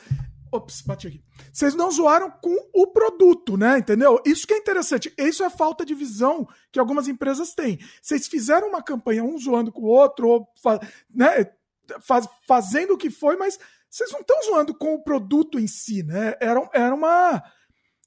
Ops, 0.53 0.81
bati 0.82 1.09
aqui. 1.09 1.24
Vocês 1.53 1.74
não 1.74 1.90
zoaram 1.90 2.31
com 2.31 2.57
o 2.73 2.86
produto, 2.86 3.57
né? 3.57 3.78
Entendeu? 3.78 4.20
Isso 4.24 4.47
que 4.47 4.55
é 4.55 4.59
interessante. 4.59 5.12
Isso 5.19 5.44
é 5.44 5.51
falta 5.51 5.85
de 5.85 5.94
visão 5.94 6.48
que 6.70 6.78
algumas 6.78 7.09
empresas 7.09 7.55
têm. 7.55 7.78
Vocês 8.01 8.27
fizeram 8.27 8.69
uma 8.69 8.82
campanha, 8.82 9.24
um 9.24 9.39
zoando 9.39 9.73
com 9.73 9.82
o 9.82 9.86
outro, 9.86 10.28
ou 10.28 10.48
né, 11.12 11.51
faz, 12.01 12.28
fazendo 12.47 12.94
o 12.94 12.98
que 12.98 13.11
foi, 13.11 13.36
mas 13.36 13.59
vocês 13.90 14.11
não 14.12 14.20
estão 14.20 14.43
zoando 14.44 14.74
com 14.74 14.94
o 14.94 15.03
produto 15.03 15.59
em 15.59 15.66
si, 15.66 16.03
né? 16.03 16.35
Era, 16.40 16.69
era 16.73 16.94
uma. 16.94 17.43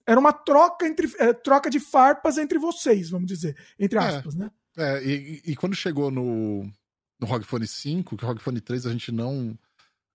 Era 0.08 0.20
uma 0.20 0.34
troca 0.34 0.88
entre 0.88 1.08
é, 1.20 1.34
troca 1.34 1.70
de 1.70 1.80
farpas 1.80 2.40
entre 2.40 2.58
vocês, 2.58 3.12
vamos 3.12 3.28
dizer, 3.28 3.56
entre 3.78 4.00
é. 4.00 4.02
aspas, 4.02 4.34
é, 4.36 4.40
né? 4.40 4.52
É, 4.76 5.04
e, 5.04 5.42
e, 5.46 5.56
quando 5.56 5.76
chegou 5.76 6.10
no, 6.10 6.68
no 7.20 7.28
ROG 7.28 7.44
Phone 7.44 7.68
5, 7.68 8.18
que 8.18 8.24
o 8.24 8.28
ROG 8.28 8.40
Phone 8.40 8.62
3 8.62 8.86
a 8.86 8.92
gente 8.92 9.12
não 9.12 9.58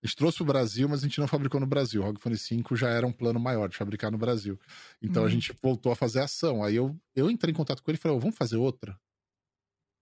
a 0.03 0.07
gente 0.07 0.17
trouxe 0.17 0.37
para 0.37 0.43
o 0.43 0.47
Brasil, 0.47 0.87
mas 0.87 0.99
a 0.99 1.07
gente 1.07 1.19
não 1.19 1.27
fabricou 1.27 1.59
no 1.59 1.65
Brasil. 1.65 2.01
O 2.01 2.05
ROG 2.05 2.19
Phone 2.19 2.37
5 2.37 2.75
já 2.75 2.89
era 2.89 3.07
um 3.07 3.11
plano 3.11 3.39
maior 3.39 3.67
de 3.67 3.75
fabricar 3.75 4.11
no 4.11 4.19
Brasil. 4.19 4.59
Então 5.01 5.23
a 5.23 5.25
uhum. 5.25 5.31
gente 5.31 5.51
voltou 5.63 5.91
a 5.91 5.95
fazer 5.95 6.19
ação. 6.19 6.63
Aí 6.63 6.75
eu, 6.75 6.95
eu 7.15 7.29
entrei 7.29 7.51
em 7.51 7.55
contato 7.55 7.81
com 7.81 7.89
ele 7.89 7.97
e 7.97 8.01
falei: 8.01 8.15
oh, 8.15 8.19
vamos 8.19 8.35
fazer 8.35 8.57
outra? 8.57 8.99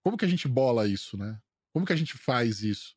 Como 0.03 0.17
que 0.17 0.25
a 0.25 0.27
gente 0.27 0.47
bola 0.47 0.87
isso, 0.87 1.17
né? 1.17 1.39
Como 1.73 1.85
que 1.85 1.93
a 1.93 1.95
gente 1.95 2.17
faz 2.17 2.61
isso? 2.61 2.95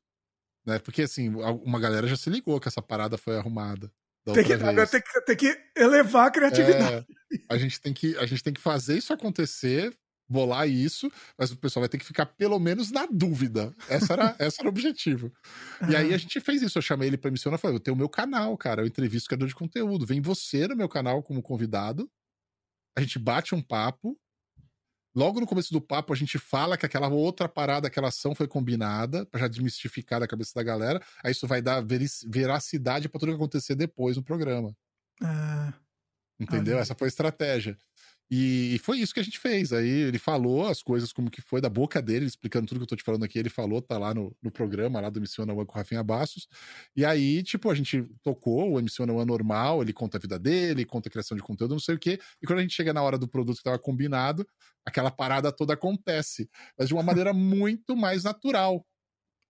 Né? 0.67 0.81
Porque 0.81 1.03
assim, 1.03 1.29
uma 1.29 1.79
galera 1.79 2.09
já 2.09 2.17
se 2.17 2.29
ligou 2.29 2.59
que 2.59 2.67
essa 2.67 2.83
parada 2.83 3.17
foi 3.17 3.39
arrumada. 3.39 3.93
Tem 4.25 4.43
que, 4.43 4.59
tem, 4.59 5.03
que, 5.03 5.21
tem 5.21 5.37
que 5.37 5.71
elevar 5.77 6.27
a 6.27 6.31
criatividade. 6.33 7.07
É, 7.33 7.39
a, 7.49 7.57
gente 7.57 7.81
tem 7.81 7.95
que, 7.95 8.17
a 8.17 8.27
gente 8.27 8.43
tem 8.43 8.53
que 8.53 8.61
fazer 8.61 8.99
isso 8.99 9.13
acontecer 9.13 9.97
bolar 10.29 10.69
isso, 10.69 11.11
mas 11.39 11.51
o 11.51 11.57
pessoal 11.57 11.83
vai 11.83 11.89
ter 11.89 11.99
que 11.99 12.05
ficar 12.05 12.27
pelo 12.27 12.59
menos 12.59 12.91
na 12.91 13.07
dúvida. 13.07 13.75
Essa 13.89 14.13
era, 14.15 14.37
essa 14.39 14.63
era 14.63 14.69
o 14.69 14.71
objetivo. 14.71 15.33
E 15.89 15.97
aí 15.97 16.13
a 16.13 16.19
gente 16.19 16.41
fez 16.41 16.63
isso. 16.63 16.79
Eu 16.79 16.83
chamei 16.83 17.09
ele 17.09 17.17
pra 17.17 17.31
missionar 17.31 17.59
e 17.59 17.63
falei: 17.63 17.77
eu 17.77 17.81
tenho 17.81 17.95
o 17.95 17.99
meu 17.99 18.09
canal, 18.09 18.57
cara. 18.57 18.83
Eu 18.83 18.87
entrevisto 18.87 19.29
criador 19.29 19.49
de 19.49 19.55
conteúdo. 19.55 20.07
Vem 20.07 20.21
você 20.21 20.67
no 20.67 20.77
meu 20.77 20.89
canal 20.89 21.23
como 21.23 21.43
convidado. 21.43 22.11
A 22.97 23.01
gente 23.01 23.19
bate 23.19 23.55
um 23.55 23.63
papo. 23.63 24.19
Logo 25.15 25.41
no 25.41 25.47
começo 25.47 25.73
do 25.73 25.81
papo, 25.81 26.13
a 26.13 26.17
gente 26.17 26.39
fala 26.39 26.77
que 26.77 26.85
aquela 26.85 27.09
outra 27.09 27.49
parada, 27.49 27.89
aquela 27.89 28.09
ação 28.09 28.35
foi 28.35 28.47
combinada, 28.47 29.25
para 29.25 29.41
já 29.41 29.49
desmistificar 29.49 30.21
da 30.21 30.27
cabeça 30.27 30.53
da 30.55 30.63
galera. 30.63 31.03
Aí 31.25 31.33
isso 31.33 31.47
vai 31.47 31.63
dar 31.63 31.83
veracidade 32.27 33.09
para 33.09 33.19
tudo 33.19 33.31
que 33.31 33.37
acontecer 33.37 33.75
depois 33.75 34.19
no 34.19 34.23
programa. 34.23 34.77
Ah, 35.23 35.73
Entendeu? 36.39 36.79
Essa 36.79 36.95
foi 36.95 37.07
a 37.07 37.09
estratégia. 37.09 37.79
E 38.29 38.81
foi 38.83 38.99
isso 38.99 39.15
que 39.15 39.21
a 39.21 39.23
gente 39.23 39.39
fez. 39.39 39.73
Aí 39.73 39.89
ele 39.89 40.19
falou 40.19 40.67
as 40.67 40.83
coisas 40.83 41.13
como 41.13 41.31
que 41.31 41.41
foi 41.41 41.61
da 41.61 41.69
boca 41.69 42.03
dele, 42.03 42.27
explicando 42.27 42.67
tudo 42.67 42.79
que 42.79 42.83
eu 42.83 42.89
tô 42.89 42.97
te 42.97 43.05
falando 43.05 43.25
aqui. 43.25 43.39
Ele 43.39 43.49
falou, 43.49 43.81
tá 43.81 43.97
lá 43.99 44.13
no, 44.13 44.37
no 44.43 44.51
programa 44.51 45.01
lá 45.01 45.09
do 45.09 45.21
Missiona 45.21 45.53
One 45.53 45.65
com 45.65 45.73
o 45.73 45.77
Rafinha 45.77 46.03
Bassos. 46.03 46.49
E 46.97 47.05
aí, 47.05 47.43
tipo, 47.45 47.71
a 47.71 47.75
gente 47.75 48.03
tocou 48.25 48.77
o 48.77 48.83
Missiona 48.83 49.13
One 49.13 49.27
normal, 49.27 49.81
ele 49.81 49.93
conta 49.93 50.19
a 50.19 50.21
vida 50.21 50.39
dele, 50.39 50.85
conta 50.85 51.09
a 51.09 51.13
criação 51.13 51.37
de 51.37 51.43
conteúdo, 51.43 51.73
não 51.73 51.81
sei 51.81 51.95
o 51.95 51.99
quê. 51.99 52.19
E 52.43 52.47
quando 52.47 52.59
a 52.59 52.63
gente 52.63 52.75
chega 52.75 52.93
na 52.93 53.03
hora 53.03 53.17
do 53.17 53.29
produto 53.29 53.59
que 53.59 53.63
tava 53.63 53.79
combinado, 53.79 54.45
aquela 54.85 55.11
parada 55.11 55.53
toda 55.53 55.75
acontece. 55.75 56.51
Mas 56.77 56.89
de 56.89 56.95
uma 56.95 57.05
maneira 57.05 57.33
muito 57.35 57.97
mais 57.97 58.25
natural. 58.25 58.85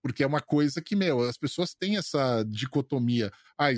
Porque 0.03 0.23
é 0.23 0.27
uma 0.27 0.41
coisa 0.41 0.83
que, 0.83 0.95
meu, 0.95 1.23
as 1.23 1.39
pessoas 1.39 1.75
têm 1.75 1.97
essa 1.97 2.45
dicotomia. 2.45 3.33
Ah, 3.59 3.69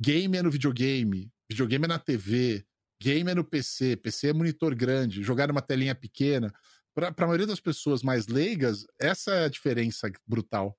game 0.00 0.36
é 0.36 0.42
no 0.42 0.50
videogame, 0.50 1.30
videogame 1.48 1.84
é 1.84 1.88
na 1.88 1.98
TV 1.98 2.66
Game 3.00 3.30
é 3.30 3.34
no 3.34 3.44
PC, 3.44 3.96
PC 3.96 4.28
é 4.28 4.32
monitor 4.32 4.74
grande, 4.74 5.22
jogar 5.22 5.48
numa 5.48 5.62
telinha 5.62 5.94
pequena. 5.94 6.52
Para 6.94 7.14
a 7.16 7.26
maioria 7.26 7.46
das 7.46 7.60
pessoas 7.60 8.02
mais 8.02 8.26
leigas, 8.26 8.84
essa 9.00 9.32
é 9.32 9.44
a 9.44 9.48
diferença 9.48 10.10
brutal. 10.26 10.76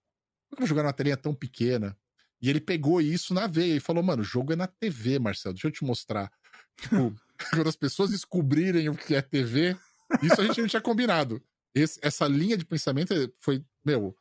Por 0.50 0.58
que 0.58 0.62
eu 0.64 0.66
vou 0.66 0.68
jogar 0.68 0.84
numa 0.84 0.94
telinha 0.94 1.16
tão 1.16 1.34
pequena? 1.34 1.98
E 2.42 2.50
ele 2.50 2.60
pegou 2.60 3.02
isso 3.02 3.34
na 3.34 3.48
veia 3.48 3.76
e 3.76 3.80
falou: 3.80 4.04
mano, 4.04 4.22
o 4.22 4.26
jogo 4.26 4.54
é 4.54 4.56
na 4.56 4.68
TV, 4.68 5.20
Marcelo, 5.20 5.54
deixa 5.54 5.68
eu 5.68 5.72
te 5.72 5.84
mostrar. 5.84 6.32
Tipo, 6.80 7.16
quando 7.52 7.68
as 7.68 7.76
pessoas 7.76 8.12
descobrirem 8.12 8.90
o 8.90 8.96
que 8.96 9.16
é 9.16 9.22
TV, 9.22 9.78
isso 10.22 10.42
a 10.42 10.46
gente 10.46 10.62
não 10.62 10.68
tinha 10.68 10.82
combinado. 10.82 11.42
Esse, 11.74 12.00
essa 12.02 12.28
linha 12.28 12.58
de 12.58 12.66
pensamento 12.66 13.14
foi, 13.40 13.64
meu, 13.86 14.16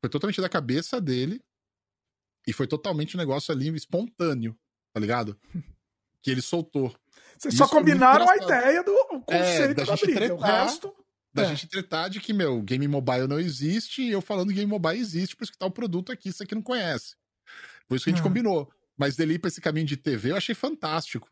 foi 0.00 0.08
totalmente 0.08 0.40
da 0.40 0.48
cabeça 0.48 1.00
dele 1.00 1.42
e 2.46 2.52
foi 2.52 2.66
totalmente 2.66 3.16
um 3.16 3.20
negócio 3.20 3.52
ali 3.52 3.68
espontâneo, 3.74 4.58
tá 4.92 5.00
ligado? 5.00 5.38
Que 6.22 6.30
ele 6.30 6.42
soltou. 6.42 6.94
Vocês 7.42 7.56
só 7.56 7.66
combinaram 7.66 8.28
a 8.30 8.36
ideia 8.36 8.84
do 8.84 8.92
é, 8.92 9.38
conceito 9.38 9.70
é, 9.70 9.74
da, 9.74 9.84
da 9.84 9.96
briga. 9.96 10.20
Tretar, 10.20 10.36
o 10.36 10.40
resto. 10.40 10.94
Da 11.34 11.42
é. 11.42 11.46
gente 11.46 11.66
tretar 11.66 12.08
de 12.08 12.20
que, 12.20 12.32
meu, 12.32 12.62
game 12.62 12.86
mobile 12.86 13.26
não 13.26 13.40
existe, 13.40 14.02
e 14.02 14.12
eu 14.12 14.20
falando 14.20 14.52
game 14.52 14.70
mobile 14.70 15.00
existe, 15.00 15.34
por 15.34 15.42
isso 15.42 15.52
que 15.52 15.58
tá 15.58 15.66
o 15.66 15.70
produto 15.70 16.12
aqui, 16.12 16.28
isso 16.28 16.42
aqui 16.42 16.54
não 16.54 16.62
conhece. 16.62 17.16
Por 17.88 17.96
isso 17.96 18.04
que 18.04 18.10
a 18.10 18.12
gente 18.12 18.20
hum. 18.20 18.28
combinou. 18.28 18.70
Mas 18.96 19.16
dele 19.16 19.34
ir 19.34 19.38
pra 19.40 19.48
esse 19.48 19.60
caminho 19.60 19.86
de 19.86 19.96
TV, 19.96 20.30
eu 20.30 20.36
achei 20.36 20.54
fantástico. 20.54 21.28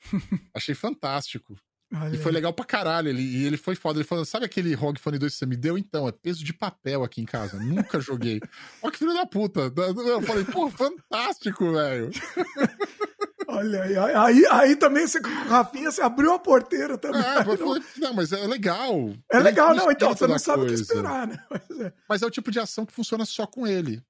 achei 0.54 0.74
fantástico. 0.74 1.54
Olha. 1.92 2.14
E 2.14 2.18
foi 2.18 2.32
legal 2.32 2.54
pra 2.54 2.64
caralho. 2.64 3.08
Ele, 3.08 3.20
e 3.20 3.44
ele 3.44 3.58
foi 3.58 3.74
foda. 3.74 3.98
Ele 3.98 4.06
falou: 4.06 4.24
sabe 4.24 4.46
aquele 4.46 4.72
ROG 4.74 4.98
Phone 4.98 5.18
2 5.18 5.32
que 5.32 5.38
você 5.38 5.44
me 5.44 5.56
deu? 5.56 5.76
Então, 5.76 6.08
é 6.08 6.12
peso 6.12 6.42
de 6.42 6.54
papel 6.54 7.02
aqui 7.02 7.20
em 7.20 7.26
casa. 7.26 7.58
Nunca 7.58 8.00
joguei. 8.00 8.40
Olha 8.80 8.92
que 8.92 8.98
filho 8.98 9.12
da 9.12 9.26
puta. 9.26 9.72
Eu 9.76 10.22
falei, 10.22 10.44
pô, 10.44 10.70
fantástico, 10.70 11.72
velho. 11.72 12.10
Olha 13.52 13.82
aí, 13.82 13.96
aí, 13.96 14.46
aí 14.46 14.76
também 14.76 15.06
você, 15.06 15.18
Rafinha, 15.20 15.90
você 15.90 16.00
abriu 16.00 16.32
a 16.32 16.38
porteira 16.38 16.96
também. 16.96 17.20
É, 17.20 17.44
não... 17.44 17.82
não, 17.98 18.14
mas 18.14 18.32
é 18.32 18.46
legal. 18.46 19.12
É 19.30 19.40
legal, 19.40 19.74
não, 19.74 19.90
então 19.90 20.14
você 20.14 20.26
não 20.26 20.38
sabe 20.38 20.62
o 20.62 20.66
que 20.66 20.74
esperar, 20.74 21.26
né? 21.26 21.44
Mas 21.50 21.80
é. 21.80 21.92
mas 22.08 22.22
é 22.22 22.26
o 22.26 22.30
tipo 22.30 22.50
de 22.50 22.60
ação 22.60 22.86
que 22.86 22.92
funciona 22.92 23.24
só 23.24 23.46
com 23.46 23.66
ele. 23.66 24.02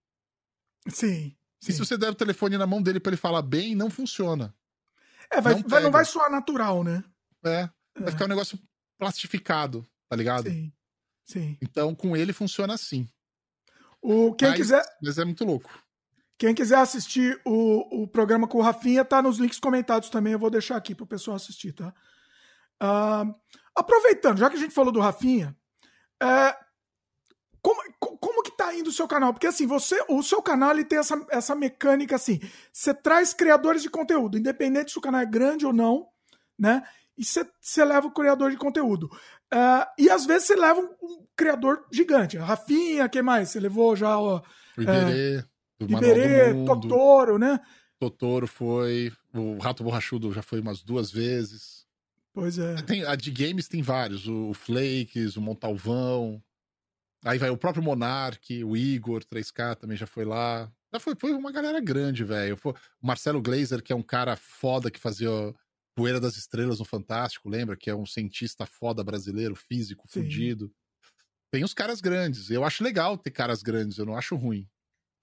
Sim. 0.88 1.34
E 1.66 1.72
se 1.72 1.78
você 1.78 1.96
der 1.96 2.10
o 2.10 2.14
telefone 2.14 2.58
na 2.58 2.66
mão 2.66 2.82
dele 2.82 3.00
para 3.00 3.10
ele 3.10 3.16
falar 3.16 3.42
bem, 3.42 3.74
não 3.74 3.88
funciona. 3.88 4.54
É, 5.30 5.40
vai, 5.40 5.54
não, 5.54 5.62
vai, 5.66 5.82
não 5.82 5.90
vai 5.90 6.04
soar 6.04 6.30
natural, 6.30 6.82
né? 6.84 7.02
É, 7.44 7.68
vai 7.98 8.08
é. 8.08 8.10
ficar 8.10 8.24
um 8.24 8.28
negócio 8.28 8.58
plastificado, 8.98 9.86
tá 10.08 10.16
ligado? 10.16 10.50
Sim. 10.50 10.72
Sim. 11.24 11.56
Então, 11.62 11.94
com 11.94 12.16
ele 12.16 12.32
funciona 12.32 12.74
assim. 12.74 13.08
O, 14.02 14.34
quem 14.34 14.48
mas, 14.48 14.56
quiser. 14.56 14.84
Mas 15.02 15.18
é 15.18 15.24
muito 15.24 15.44
louco. 15.44 15.70
Quem 16.40 16.54
quiser 16.54 16.78
assistir 16.78 17.38
o, 17.44 18.04
o 18.04 18.08
programa 18.08 18.48
com 18.48 18.56
o 18.56 18.62
Rafinha, 18.62 19.04
tá 19.04 19.20
nos 19.20 19.36
links 19.36 19.60
comentados 19.60 20.08
também. 20.08 20.32
Eu 20.32 20.38
vou 20.38 20.48
deixar 20.48 20.74
aqui 20.74 20.94
para 20.94 21.04
o 21.04 21.06
pessoal 21.06 21.36
assistir, 21.36 21.74
tá? 21.74 21.92
Uh, 22.82 23.34
aproveitando, 23.76 24.38
já 24.38 24.48
que 24.48 24.56
a 24.56 24.58
gente 24.58 24.72
falou 24.72 24.90
do 24.90 25.00
Rafinha, 25.00 25.54
é, 26.18 26.56
como, 27.60 27.82
como 27.98 28.42
que 28.42 28.56
tá 28.56 28.74
indo 28.74 28.88
o 28.88 28.92
seu 28.92 29.06
canal? 29.06 29.34
Porque 29.34 29.48
assim, 29.48 29.66
você, 29.66 30.02
o 30.08 30.22
seu 30.22 30.40
canal 30.40 30.70
ele 30.70 30.82
tem 30.82 30.98
essa, 30.98 31.22
essa 31.28 31.54
mecânica 31.54 32.16
assim, 32.16 32.40
você 32.72 32.94
traz 32.94 33.34
criadores 33.34 33.82
de 33.82 33.90
conteúdo, 33.90 34.38
independente 34.38 34.92
se 34.92 34.98
o 34.98 35.02
canal 35.02 35.20
é 35.20 35.26
grande 35.26 35.66
ou 35.66 35.74
não, 35.74 36.08
né? 36.58 36.82
E 37.18 37.22
você, 37.22 37.84
leva 37.84 38.06
o 38.06 38.14
criador 38.14 38.50
de 38.50 38.56
conteúdo. 38.56 39.10
Uh, 39.52 39.84
e 39.98 40.08
às 40.08 40.24
vezes 40.24 40.46
você 40.46 40.56
leva 40.56 40.80
um, 40.80 40.88
um 41.02 41.26
criador 41.36 41.84
gigante. 41.92 42.38
Rafinha, 42.38 43.10
quem 43.10 43.20
mais? 43.20 43.50
Você 43.50 43.60
levou 43.60 43.94
já 43.94 44.18
o. 44.18 44.38
O 44.78 44.82
Iberê. 44.82 45.40
É, 45.40 45.44
Iberê, 45.80 46.64
Totoro, 46.64 47.38
né? 47.38 47.60
Totoro 47.98 48.46
foi. 48.46 49.12
O 49.34 49.58
Rato 49.58 49.84
Borrachudo 49.84 50.32
já 50.32 50.42
foi 50.42 50.60
umas 50.60 50.82
duas 50.82 51.10
vezes. 51.10 51.86
Pois 52.32 52.58
é. 52.58 52.76
Tem, 52.82 53.04
a 53.04 53.14
de 53.14 53.30
games 53.30 53.68
tem 53.68 53.82
vários. 53.82 54.26
O 54.26 54.54
Flakes, 54.54 55.36
o 55.36 55.40
Montalvão. 55.40 56.42
Aí 57.24 57.38
vai 57.38 57.50
o 57.50 57.56
próprio 57.56 57.82
Monark, 57.84 58.64
o 58.64 58.76
Igor 58.76 59.22
3K 59.24 59.76
também 59.76 59.96
já 59.96 60.06
foi 60.06 60.24
lá. 60.24 60.72
Já 60.92 60.98
foi, 60.98 61.14
foi 61.18 61.32
uma 61.32 61.52
galera 61.52 61.80
grande, 61.80 62.24
velho. 62.24 62.58
O 62.64 63.06
Marcelo 63.06 63.42
Glazer, 63.42 63.82
que 63.82 63.92
é 63.92 63.96
um 63.96 64.02
cara 64.02 64.36
foda 64.36 64.90
que 64.90 64.98
fazia 64.98 65.30
Poeira 65.94 66.18
das 66.18 66.36
Estrelas 66.36 66.78
no 66.78 66.84
Fantástico, 66.84 67.48
lembra? 67.48 67.76
Que 67.76 67.90
é 67.90 67.94
um 67.94 68.06
cientista 68.06 68.64
foda 68.64 69.04
brasileiro, 69.04 69.54
físico, 69.54 70.06
Sim. 70.08 70.22
fudido. 70.22 70.72
Tem 71.50 71.62
os 71.62 71.74
caras 71.74 72.00
grandes. 72.00 72.50
Eu 72.50 72.64
acho 72.64 72.82
legal 72.82 73.18
ter 73.18 73.30
caras 73.30 73.62
grandes, 73.62 73.98
eu 73.98 74.06
não 74.06 74.16
acho 74.16 74.34
ruim. 74.36 74.66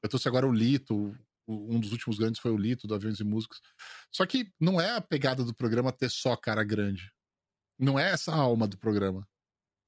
Eu 0.01 0.09
trouxe 0.09 0.27
agora 0.27 0.47
o 0.47 0.51
Lito, 0.51 1.17
um 1.47 1.79
dos 1.79 1.91
últimos 1.91 2.17
grandes 2.17 2.39
foi 2.39 2.51
o 2.51 2.57
Lito, 2.57 2.87
do 2.87 2.93
Aviões 2.93 3.19
e 3.19 3.23
Músicos. 3.23 3.61
Só 4.11 4.25
que 4.25 4.51
não 4.59 4.79
é 4.79 4.95
a 4.95 5.01
pegada 5.01 5.43
do 5.43 5.53
programa 5.53 5.91
ter 5.91 6.09
só 6.09 6.35
cara 6.35 6.63
grande. 6.63 7.11
Não 7.79 7.97
é 7.97 8.11
essa 8.11 8.31
a 8.31 8.35
alma 8.35 8.67
do 8.67 8.77
programa. 8.77 9.27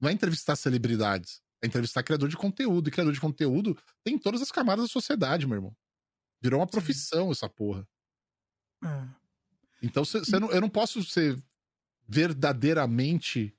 Não 0.00 0.08
é 0.08 0.12
entrevistar 0.12 0.56
celebridades. 0.56 1.42
É 1.62 1.66
entrevistar 1.66 2.02
criador 2.02 2.28
de 2.28 2.36
conteúdo. 2.36 2.88
E 2.88 2.90
criador 2.90 3.12
de 3.12 3.20
conteúdo 3.20 3.78
tem 4.02 4.18
todas 4.18 4.40
as 4.40 4.50
camadas 4.50 4.86
da 4.86 4.88
sociedade, 4.88 5.46
meu 5.46 5.56
irmão. 5.56 5.76
Virou 6.42 6.60
uma 6.60 6.66
profissão 6.66 7.26
Sim. 7.26 7.32
essa 7.32 7.48
porra. 7.48 7.86
É. 8.82 9.08
Então 9.82 10.04
cê, 10.04 10.24
cê 10.24 10.38
não, 10.38 10.50
eu 10.50 10.60
não 10.60 10.70
posso 10.70 11.02
ser 11.04 11.42
verdadeiramente 12.08 13.54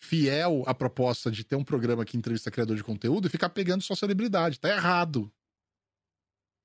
fiel 0.00 0.62
à 0.66 0.74
proposta 0.74 1.30
de 1.30 1.44
ter 1.44 1.56
um 1.56 1.64
programa 1.64 2.04
que 2.04 2.16
entrevista 2.16 2.50
criador 2.50 2.76
de 2.76 2.84
conteúdo 2.84 3.26
e 3.26 3.30
ficar 3.30 3.48
pegando 3.48 3.82
só 3.82 3.94
celebridade. 3.94 4.60
Tá 4.60 4.68
errado. 4.68 5.32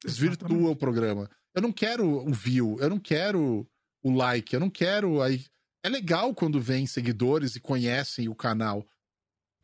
Desvirtua 0.04 0.48
Exatamente. 0.48 0.72
o 0.72 0.76
programa. 0.76 1.30
Eu 1.56 1.62
não 1.62 1.72
quero 1.72 2.28
o 2.28 2.34
view, 2.34 2.78
eu 2.80 2.90
não 2.90 3.00
quero 3.00 3.68
o 4.04 4.12
like, 4.12 4.54
eu 4.54 4.60
não 4.60 4.70
quero. 4.70 5.22
Aí... 5.22 5.46
É 5.86 5.90
legal 5.90 6.34
quando 6.34 6.62
vem 6.62 6.88
seguidores 6.88 7.58
e 7.58 7.60
conhecem 7.60 8.30
o 8.30 8.36
canal, 8.36 8.88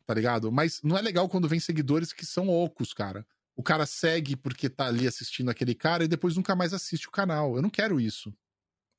tá 0.04 0.12
ligado? 0.12 0.52
Mas 0.52 0.82
não 0.82 0.98
é 0.98 1.00
legal 1.00 1.28
quando 1.30 1.48
vem 1.48 1.58
seguidores 1.58 2.12
que 2.12 2.26
são 2.26 2.48
ocos, 2.48 2.92
cara. 2.92 3.26
O 3.56 3.62
cara 3.62 3.86
segue 3.86 4.36
porque 4.36 4.68
tá 4.68 4.86
ali 4.86 5.06
assistindo 5.06 5.50
aquele 5.50 5.74
cara 5.74 6.04
e 6.04 6.08
depois 6.08 6.36
nunca 6.36 6.54
mais 6.54 6.74
assiste 6.74 7.08
o 7.08 7.10
canal. 7.10 7.56
Eu 7.56 7.62
não 7.62 7.70
quero 7.70 7.98
isso. 7.98 8.32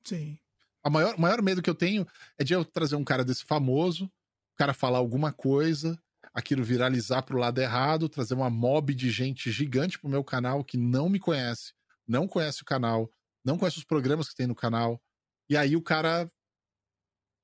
Sim. 0.04 0.36
O 0.84 0.90
maior, 0.90 1.16
maior 1.16 1.40
medo 1.42 1.62
que 1.62 1.70
eu 1.70 1.76
tenho 1.76 2.06
é 2.36 2.42
de 2.42 2.54
eu 2.54 2.64
trazer 2.64 2.96
um 2.96 3.04
cara 3.04 3.24
desse 3.24 3.44
famoso, 3.44 4.10
o 4.54 4.56
cara 4.58 4.74
falar 4.74 4.98
alguma 4.98 5.32
coisa, 5.32 5.98
aquilo 6.34 6.64
viralizar 6.64 7.22
pro 7.22 7.38
lado 7.38 7.60
errado, 7.60 8.08
trazer 8.08 8.34
uma 8.34 8.50
mob 8.50 8.94
de 8.94 9.10
gente 9.10 9.50
gigante 9.50 9.98
pro 9.98 10.08
meu 10.08 10.24
canal 10.24 10.64
que 10.64 10.76
não 10.76 11.08
me 11.08 11.18
conhece, 11.18 11.72
não 12.06 12.26
conhece 12.26 12.62
o 12.62 12.66
canal, 12.66 13.10
não 13.44 13.58
conhece 13.58 13.78
os 13.78 13.84
programas 13.84 14.28
que 14.28 14.36
tem 14.36 14.46
no 14.46 14.54
canal. 14.54 15.00
E 15.48 15.56
aí 15.56 15.76
o 15.76 15.82
cara 15.82 16.30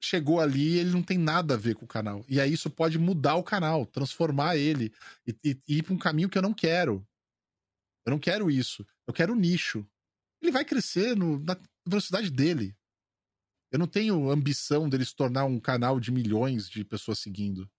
chegou 0.01 0.41
ali 0.41 0.75
e 0.75 0.79
ele 0.79 0.91
não 0.91 1.03
tem 1.03 1.19
nada 1.19 1.55
a 1.55 1.57
ver 1.57 1.75
com 1.75 1.85
o 1.85 1.89
canal. 1.89 2.25
E 2.29 2.41
aí 2.41 2.53
isso 2.53 2.71
pode 2.71 2.99
mudar 2.99 3.35
o 3.35 3.43
canal, 3.43 3.85
transformar 3.85 4.57
ele 4.57 4.93
e, 5.27 5.37
e, 5.45 5.61
e 5.69 5.79
ir 5.79 5.83
para 5.83 5.95
um 5.95 5.99
caminho 5.99 6.29
que 6.29 6.39
eu 6.39 6.43
não 6.43 6.55
quero. 6.55 7.07
Eu 8.07 8.13
não 8.13 8.19
quero 8.19 8.51
isso. 8.51 8.87
Eu 9.07 9.13
quero 9.13 9.33
o 9.33 9.37
nicho. 9.37 9.87
Ele 10.41 10.53
vai 10.53 10.65
crescer 10.65 11.17
no, 11.17 11.39
na 11.41 11.57
velocidade 11.87 12.31
dele. 12.31 12.75
Eu 13.71 13.79
não 13.79 13.87
tenho 13.87 14.31
ambição 14.31 14.89
dele 14.89 15.05
se 15.05 15.15
tornar 15.15 15.45
um 15.45 15.61
canal 15.61 16.01
de 16.01 16.11
milhões 16.11 16.69
de 16.69 16.85
pessoas 16.85 17.19
seguindo. 17.19 17.71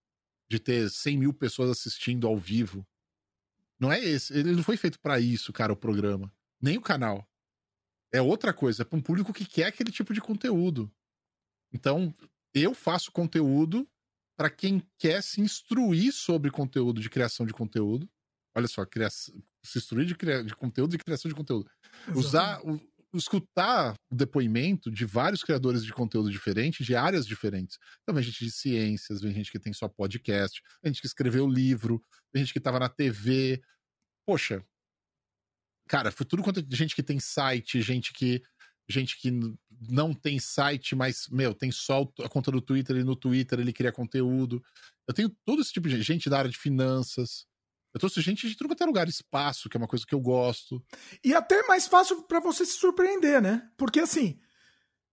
De 0.50 0.60
ter 0.60 0.90
100 0.90 1.18
mil 1.18 1.34
pessoas 1.34 1.70
assistindo 1.70 2.28
ao 2.28 2.38
vivo. 2.38 2.86
Não 3.80 3.92
é 3.92 4.00
esse. 4.00 4.34
Ele 4.34 4.52
não 4.52 4.64
foi 4.64 4.78
feito 4.78 5.00
para 5.00 5.20
isso, 5.20 5.54
cara, 5.54 5.74
o 5.74 5.78
programa. 5.78 6.32
Nem 6.62 6.78
o 6.78 6.82
canal. 6.82 7.28
É 8.12 8.22
outra 8.22 8.54
coisa. 8.54 8.84
É 8.84 8.86
pra 8.86 8.98
um 8.98 9.02
público 9.02 9.34
que 9.34 9.46
quer 9.46 9.66
aquele 9.66 9.92
tipo 9.92 10.14
de 10.14 10.22
conteúdo. 10.22 10.92
Então, 11.72 12.14
eu 12.54 12.74
faço 12.74 13.12
conteúdo 13.12 13.88
para 14.36 14.50
quem 14.50 14.82
quer 14.98 15.22
se 15.22 15.42
instruir 15.42 16.12
sobre 16.14 16.50
conteúdo 16.50 17.02
de 17.02 17.10
criação 17.10 17.46
de 17.46 17.54
conteúdo. 17.54 18.10
Olha 18.56 18.68
só, 18.68 18.86
se 19.10 19.78
instruir 19.78 20.06
de, 20.06 20.16
cria, 20.16 20.44
de 20.44 20.56
conteúdo 20.56 20.96
e 20.96 20.98
criação 20.98 21.30
de 21.30 21.36
conteúdo. 21.36 21.70
Exatamente. 22.08 22.18
Usar, 22.18 22.62
escutar 23.18 23.96
o 24.12 24.16
depoimento 24.16 24.92
de 24.92 25.06
vários 25.06 25.44
criadores 25.44 25.84
de 25.84 25.92
conteúdo 25.94 26.30
diferentes, 26.30 26.86
de 26.86 26.96
áreas 26.96 27.26
diferentes. 27.26 27.78
Então, 28.02 28.14
vem 28.14 28.24
gente 28.24 28.44
de 28.44 28.52
ciências, 28.52 29.22
vem 29.22 29.34
gente 29.34 29.52
que 29.52 29.60
tem 29.60 29.74
só 29.74 29.88
podcast, 29.88 30.62
vem 30.84 30.94
gente 30.94 31.02
que 31.02 31.08
escreveu 31.08 31.48
livro, 31.48 32.04
vem 32.34 32.44
gente 32.44 32.54
que 32.54 32.60
estava 32.60 32.80
na 32.80 32.90
TV. 32.90 33.62
Poxa, 34.28 34.64
cara, 35.88 36.12
foi 36.12 36.26
tudo 36.26 36.44
quanto 36.44 36.64
gente 36.70 36.96
que 36.96 37.04
tem 37.04 37.20
site, 37.20 37.82
gente 37.82 38.14
que 38.14 38.44
gente 38.90 39.20
que 39.20 39.32
não 39.88 40.14
tem 40.14 40.40
site, 40.40 40.96
mas, 40.96 41.28
meu, 41.30 41.54
tem 41.54 41.72
só 41.72 42.12
a 42.24 42.28
conta 42.28 42.52
do 42.52 42.60
Twitter 42.60 42.98
e 42.98 43.04
no 43.04 43.16
Twitter 43.16 43.60
ele 43.60 43.72
cria 43.72 43.92
conteúdo. 43.92 44.64
Eu 45.08 45.14
tenho 45.14 45.30
todo 45.46 45.62
esse 45.62 45.72
tipo 45.72 45.88
de 45.88 46.02
gente 46.02 46.30
da 46.30 46.40
área 46.40 46.50
de 46.50 46.58
finanças. 46.58 47.46
Eu 47.94 48.00
trouxe 48.00 48.22
gente 48.22 48.48
de 48.48 48.56
tudo 48.56 48.68
quanto 48.68 48.84
é 48.84 48.86
lugar, 48.86 49.08
espaço, 49.08 49.68
que 49.68 49.76
é 49.76 49.80
uma 49.80 49.88
coisa 49.88 50.06
que 50.06 50.14
eu 50.14 50.20
gosto. 50.20 50.84
E 51.24 51.34
até 51.34 51.66
mais 51.68 51.88
fácil 51.88 52.22
para 52.24 52.40
você 52.40 52.66
se 52.66 52.74
surpreender, 52.74 53.42
né? 53.42 53.68
Porque 53.78 54.00
assim, 54.00 54.40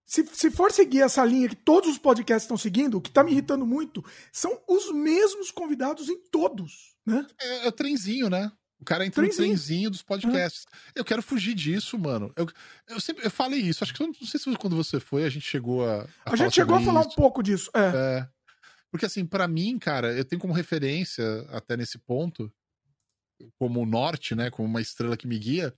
se, 0.04 0.26
se 0.32 0.50
for 0.50 0.70
seguir 0.70 1.00
essa 1.00 1.24
linha 1.24 1.48
que 1.48 1.56
todos 1.56 1.90
os 1.90 1.98
podcasts 1.98 2.44
estão 2.44 2.56
seguindo, 2.56 2.96
o 2.96 3.00
que 3.00 3.10
tá 3.10 3.24
me 3.24 3.32
irritando 3.32 3.66
muito 3.66 4.04
são 4.30 4.62
os 4.68 4.92
mesmos 4.92 5.50
convidados 5.50 6.08
em 6.08 6.18
todos, 6.30 6.94
né? 7.04 7.26
É, 7.40 7.66
é 7.66 7.68
o 7.68 7.72
trenzinho, 7.72 8.28
né? 8.28 8.52
O 8.78 8.84
cara 8.84 9.06
entra 9.06 9.22
trenzinho. 9.22 9.48
no 9.48 9.54
trenzinho 9.54 9.90
dos 9.90 10.02
podcasts. 10.02 10.66
Eu 10.94 11.04
quero 11.04 11.22
fugir 11.22 11.54
disso, 11.54 11.98
mano. 11.98 12.30
Eu, 12.36 12.46
eu 12.88 13.00
sempre 13.00 13.24
eu 13.24 13.30
falei 13.30 13.58
isso. 13.58 13.82
Acho 13.82 13.94
que 13.94 14.06
não 14.06 14.12
sei 14.12 14.38
se 14.38 14.54
quando 14.56 14.76
você 14.76 15.00
foi, 15.00 15.24
a 15.24 15.30
gente 15.30 15.46
chegou 15.46 15.88
a. 15.88 16.02
A, 16.24 16.32
a 16.32 16.36
gente 16.36 16.54
chegou 16.54 16.76
a 16.76 16.80
falar 16.80 17.00
isso. 17.00 17.10
um 17.10 17.14
pouco 17.14 17.42
disso. 17.42 17.70
É. 17.74 17.80
é. 17.80 18.28
Porque, 18.90 19.06
assim, 19.06 19.24
para 19.26 19.48
mim, 19.48 19.78
cara, 19.78 20.12
eu 20.12 20.24
tenho 20.24 20.40
como 20.40 20.52
referência, 20.52 21.24
até 21.50 21.76
nesse 21.76 21.98
ponto, 21.98 22.52
como 23.58 23.80
o 23.80 23.86
norte, 23.86 24.34
né? 24.34 24.50
Como 24.50 24.68
uma 24.68 24.80
estrela 24.80 25.16
que 25.16 25.26
me 25.26 25.38
guia, 25.38 25.74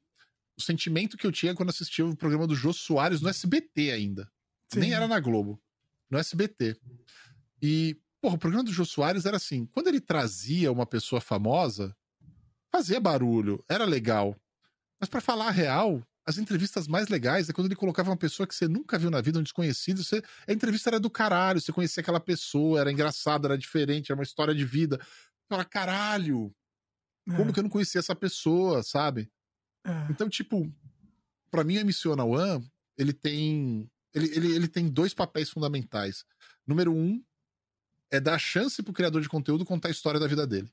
o 0.58 0.62
sentimento 0.62 1.16
que 1.16 1.26
eu 1.26 1.32
tinha 1.32 1.54
quando 1.54 1.70
assistia 1.70 2.04
o 2.06 2.16
programa 2.16 2.46
do 2.46 2.54
Jô 2.54 2.72
Soares 2.72 3.20
no 3.20 3.28
SBT 3.28 3.92
ainda. 3.92 4.30
Sim. 4.72 4.80
Nem 4.80 4.92
era 4.92 5.06
na 5.06 5.20
Globo. 5.20 5.60
No 6.10 6.18
SBT. 6.18 6.76
E, 7.62 7.96
porra, 8.20 8.36
o 8.36 8.38
programa 8.38 8.64
do 8.64 8.72
Jô 8.72 8.84
Soares 8.84 9.24
era 9.26 9.36
assim: 9.36 9.66
quando 9.66 9.88
ele 9.88 10.00
trazia 10.00 10.72
uma 10.72 10.86
pessoa 10.86 11.20
famosa 11.20 11.94
fazia 12.70 13.00
barulho, 13.00 13.64
era 13.68 13.84
legal. 13.84 14.36
Mas 15.00 15.08
para 15.08 15.20
falar 15.20 15.48
a 15.48 15.50
real, 15.50 16.02
as 16.26 16.38
entrevistas 16.38 16.86
mais 16.86 17.08
legais 17.08 17.48
é 17.48 17.52
quando 17.52 17.66
ele 17.66 17.76
colocava 17.76 18.10
uma 18.10 18.16
pessoa 18.16 18.46
que 18.46 18.54
você 18.54 18.68
nunca 18.68 18.98
viu 18.98 19.10
na 19.10 19.20
vida, 19.20 19.38
um 19.38 19.42
desconhecido. 19.42 20.02
Você, 20.02 20.22
a 20.46 20.52
entrevista 20.52 20.90
era 20.90 21.00
do 21.00 21.10
caralho, 21.10 21.60
você 21.60 21.72
conhecia 21.72 22.00
aquela 22.00 22.20
pessoa, 22.20 22.80
era 22.80 22.92
engraçado, 22.92 23.46
era 23.46 23.56
diferente, 23.56 24.12
era 24.12 24.18
uma 24.18 24.24
história 24.24 24.54
de 24.54 24.64
vida. 24.64 25.00
Fala, 25.48 25.64
caralho, 25.64 26.54
como 27.36 27.50
é. 27.50 27.52
que 27.52 27.58
eu 27.58 27.62
não 27.62 27.70
conhecia 27.70 27.98
essa 27.98 28.14
pessoa, 28.14 28.82
sabe? 28.82 29.30
É. 29.84 30.06
Então, 30.10 30.28
tipo, 30.28 30.72
para 31.50 31.64
mim, 31.64 31.78
a 31.78 31.84
Missiona 31.84 32.24
One, 32.24 32.70
ele 32.96 33.12
tem. 33.12 33.90
Ele, 34.14 34.26
ele, 34.34 34.54
ele 34.54 34.68
tem 34.68 34.88
dois 34.88 35.12
papéis 35.12 35.50
fundamentais. 35.50 36.24
Número 36.66 36.92
um 36.92 37.22
é 38.10 38.18
dar 38.18 38.38
chance 38.38 38.82
pro 38.82 38.92
criador 38.92 39.20
de 39.20 39.28
conteúdo 39.28 39.64
contar 39.64 39.88
a 39.88 39.90
história 39.90 40.18
da 40.18 40.26
vida 40.26 40.46
dele. 40.46 40.70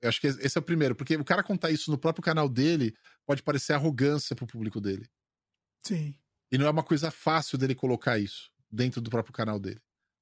Eu 0.00 0.08
acho 0.08 0.20
que 0.20 0.26
esse 0.26 0.56
é 0.56 0.60
o 0.60 0.64
primeiro, 0.64 0.94
porque 0.94 1.16
o 1.16 1.24
cara 1.24 1.42
contar 1.42 1.70
isso 1.70 1.90
no 1.90 1.98
próprio 1.98 2.22
canal 2.22 2.48
dele 2.48 2.94
pode 3.26 3.42
parecer 3.42 3.72
arrogância 3.72 4.36
pro 4.36 4.46
público 4.46 4.80
dele. 4.80 5.08
Sim. 5.80 6.14
E 6.52 6.58
não 6.58 6.66
é 6.66 6.70
uma 6.70 6.82
coisa 6.82 7.10
fácil 7.10 7.58
dele 7.58 7.74
colocar 7.74 8.18
isso 8.18 8.52
dentro 8.70 9.00
do 9.00 9.10
próprio 9.10 9.32
canal 9.32 9.58
dele. 9.58 9.80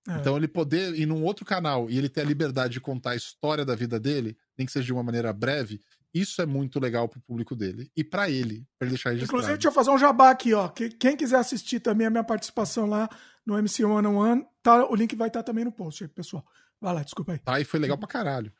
É. 0.08 0.16
Então 0.16 0.36
ele 0.36 0.48
poder 0.48 0.94
ir 0.94 1.06
num 1.06 1.22
outro 1.22 1.44
canal 1.44 1.88
e 1.88 1.96
ele 1.96 2.08
ter 2.08 2.22
a 2.22 2.24
liberdade 2.24 2.74
de 2.74 2.80
contar 2.80 3.10
a 3.10 3.16
história 3.16 3.64
da 3.64 3.74
vida 3.74 4.00
dele, 4.00 4.36
nem 4.58 4.66
que 4.66 4.72
seja 4.72 4.86
de 4.86 4.92
uma 4.92 5.02
maneira 5.02 5.32
breve, 5.32 5.80
isso 6.12 6.42
é 6.42 6.46
muito 6.46 6.78
legal 6.78 7.08
pro 7.08 7.20
público 7.20 7.56
dele 7.56 7.90
e 7.96 8.04
para 8.04 8.28
ele, 8.28 8.66
pra 8.78 8.86
ele 8.86 8.94
deixar 8.94 9.10
registrado. 9.10 9.32
Inclusive, 9.32 9.54
deixa 9.54 9.68
eu 9.68 9.72
fazer 9.72 9.90
um 9.90 9.98
jabá 9.98 10.30
aqui, 10.30 10.52
ó. 10.52 10.68
Quem 10.68 11.16
quiser 11.16 11.38
assistir 11.38 11.80
também 11.80 12.06
a 12.06 12.10
minha 12.10 12.24
participação 12.24 12.86
lá 12.86 13.08
no 13.46 13.56
MC 13.56 13.84
One 13.84 14.06
on 14.06 14.16
One, 14.16 14.46
tá, 14.62 14.86
o 14.88 14.94
link 14.94 15.16
vai 15.16 15.28
estar 15.28 15.40
tá 15.40 15.44
também 15.44 15.64
no 15.64 15.72
post, 15.72 16.06
pessoal. 16.08 16.44
Vai 16.80 16.94
lá, 16.94 17.02
desculpa 17.02 17.32
aí. 17.32 17.38
Tá, 17.38 17.60
e 17.60 17.64
foi 17.64 17.80
legal 17.80 17.96
pra 17.96 18.08
caralho. 18.08 18.52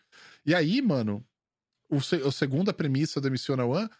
E 0.46 0.54
aí, 0.54 0.80
mano, 0.80 1.24
o, 1.90 1.98
a 1.98 2.32
segunda 2.32 2.72
premissa 2.72 3.20
do 3.20 3.30
Missiona 3.30 3.64
One 3.64 3.90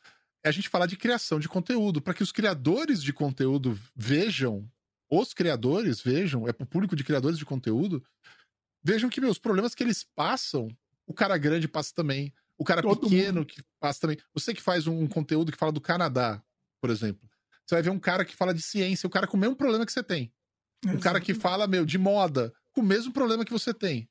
é 0.43 0.49
a 0.49 0.53
gente 0.53 0.69
falar 0.69 0.87
de 0.87 0.97
criação 0.97 1.39
de 1.39 1.49
conteúdo, 1.49 2.01
para 2.01 2.15
que 2.15 2.23
os 2.23 2.33
criadores 2.33 3.03
de 3.03 3.13
conteúdo 3.13 3.79
vejam, 3.95 4.69
os 5.21 5.35
criadores 5.35 6.01
vejam, 6.01 6.49
é 6.49 6.53
pro 6.53 6.67
público 6.67 6.97
de 6.97 7.05
criadores 7.05 7.39
de 7.39 7.45
conteúdo, 7.45 8.03
vejam 8.83 9.11
que, 9.11 9.21
meus 9.21 9.39
problemas 9.39 9.75
que 9.75 9.83
eles 9.83 10.05
passam, 10.15 10.69
o 11.07 11.13
cara 11.13 11.37
grande 11.37 11.69
passa 11.69 11.93
também, 11.95 12.33
o 12.57 12.65
cara 12.65 12.81
Todo 12.81 13.09
pequeno 13.09 13.41
mundo. 13.41 13.47
que 13.47 13.63
passa 13.79 14.01
também. 14.01 14.17
Você 14.33 14.55
que 14.55 14.63
faz 14.63 14.87
um, 14.87 15.07
conteúdo 15.07 15.53
que 15.53 15.59
fala 15.59 15.73
do 15.73 15.81
Canadá, 15.81 16.43
por 16.81 16.91
exemplo, 16.91 17.29
você 17.67 17.75
vai 17.75 17.83
ver 17.83 17.91
um 17.91 17.99
cara 17.99 18.25
que 18.25 18.35
fala 18.35 18.55
de 18.55 18.63
ciência, 18.63 19.07
o 19.07 19.11
cara 19.11 19.27
com 19.27 19.37
o 19.37 19.41
mesmo 19.41 19.57
problema 19.57 19.85
que 19.85 19.93
você 19.93 20.03
tem. 20.03 20.33
Um 20.87 20.99
cara 20.99 21.21
que 21.21 21.35
fala, 21.35 21.67
meu, 21.67 21.85
de 21.85 21.99
moda, 21.99 22.53
com 22.73 22.81
o 22.81 22.85
mesmo 22.85 23.13
problema 23.13 23.45
que 23.45 23.53
você 23.53 23.73
tem 23.73 24.09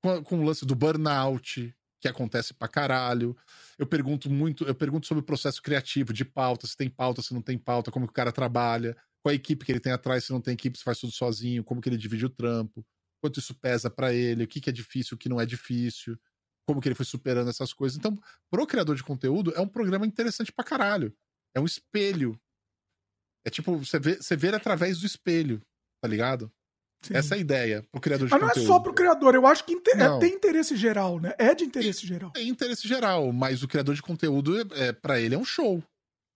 com, 0.00 0.22
com 0.22 0.40
o 0.40 0.44
lance 0.44 0.64
do 0.64 0.74
burnout, 0.74 1.74
que 2.00 2.08
acontece 2.08 2.54
pra 2.54 2.68
caralho. 2.68 3.36
Eu 3.78 3.86
pergunto 3.86 4.30
muito, 4.30 4.64
eu 4.64 4.74
pergunto 4.74 5.06
sobre 5.06 5.22
o 5.22 5.26
processo 5.26 5.62
criativo, 5.62 6.12
de 6.12 6.24
pauta, 6.24 6.66
se 6.66 6.76
tem 6.76 6.88
pauta, 6.88 7.22
se 7.22 7.34
não 7.34 7.42
tem 7.42 7.58
pauta, 7.58 7.90
como 7.90 8.06
que 8.06 8.10
o 8.10 8.14
cara 8.14 8.32
trabalha, 8.32 8.96
qual 9.22 9.32
a 9.32 9.34
equipe 9.34 9.64
que 9.64 9.72
ele 9.72 9.80
tem 9.80 9.92
atrás, 9.92 10.24
se 10.24 10.32
não 10.32 10.40
tem 10.40 10.54
equipe, 10.54 10.78
se 10.78 10.84
faz 10.84 10.98
tudo 10.98 11.12
sozinho, 11.12 11.64
como 11.64 11.80
que 11.80 11.88
ele 11.88 11.96
divide 11.96 12.26
o 12.26 12.30
trampo, 12.30 12.84
quanto 13.20 13.40
isso 13.40 13.54
pesa 13.54 13.90
para 13.90 14.12
ele, 14.12 14.44
o 14.44 14.48
que, 14.48 14.60
que 14.60 14.70
é 14.70 14.72
difícil, 14.72 15.14
o 15.14 15.18
que 15.18 15.28
não 15.28 15.40
é 15.40 15.46
difícil, 15.46 16.18
como 16.66 16.80
que 16.80 16.88
ele 16.88 16.94
foi 16.94 17.06
superando 17.06 17.50
essas 17.50 17.72
coisas. 17.72 17.98
Então, 17.98 18.16
pro 18.50 18.66
criador 18.66 18.94
de 18.94 19.02
conteúdo, 19.02 19.52
é 19.54 19.60
um 19.60 19.68
programa 19.68 20.06
interessante 20.06 20.52
pra 20.52 20.64
caralho. 20.64 21.14
É 21.54 21.60
um 21.60 21.64
espelho. 21.64 22.38
É 23.44 23.50
tipo, 23.50 23.76
você 23.76 23.98
vê, 23.98 24.16
você 24.16 24.36
vê 24.36 24.48
através 24.48 25.00
do 25.00 25.06
espelho, 25.06 25.62
tá 26.00 26.08
ligado? 26.08 26.52
Sim. 27.02 27.14
Essa 27.14 27.34
é 27.34 27.38
a 27.38 27.40
ideia 27.40 27.82
pro 27.90 28.00
criador 28.00 28.26
de 28.26 28.32
Mas 28.32 28.40
conteúdo. 28.40 28.56
não 28.56 28.64
é 28.64 28.66
só 28.66 28.80
pro 28.82 28.94
criador, 28.94 29.34
eu 29.34 29.46
acho 29.46 29.64
que 29.64 29.72
inter... 29.72 29.98
é, 29.98 30.18
tem 30.18 30.34
interesse 30.34 30.76
geral, 30.76 31.20
né? 31.20 31.32
É 31.38 31.54
de 31.54 31.64
interesse 31.64 32.00
tem, 32.00 32.08
geral. 32.08 32.30
Tem 32.32 32.48
interesse 32.48 32.86
geral, 32.86 33.32
mas 33.32 33.62
o 33.62 33.68
criador 33.68 33.94
de 33.94 34.02
conteúdo, 34.02 34.60
é, 34.74 34.92
para 34.92 35.20
ele, 35.20 35.34
é 35.34 35.38
um 35.38 35.44
show. 35.44 35.82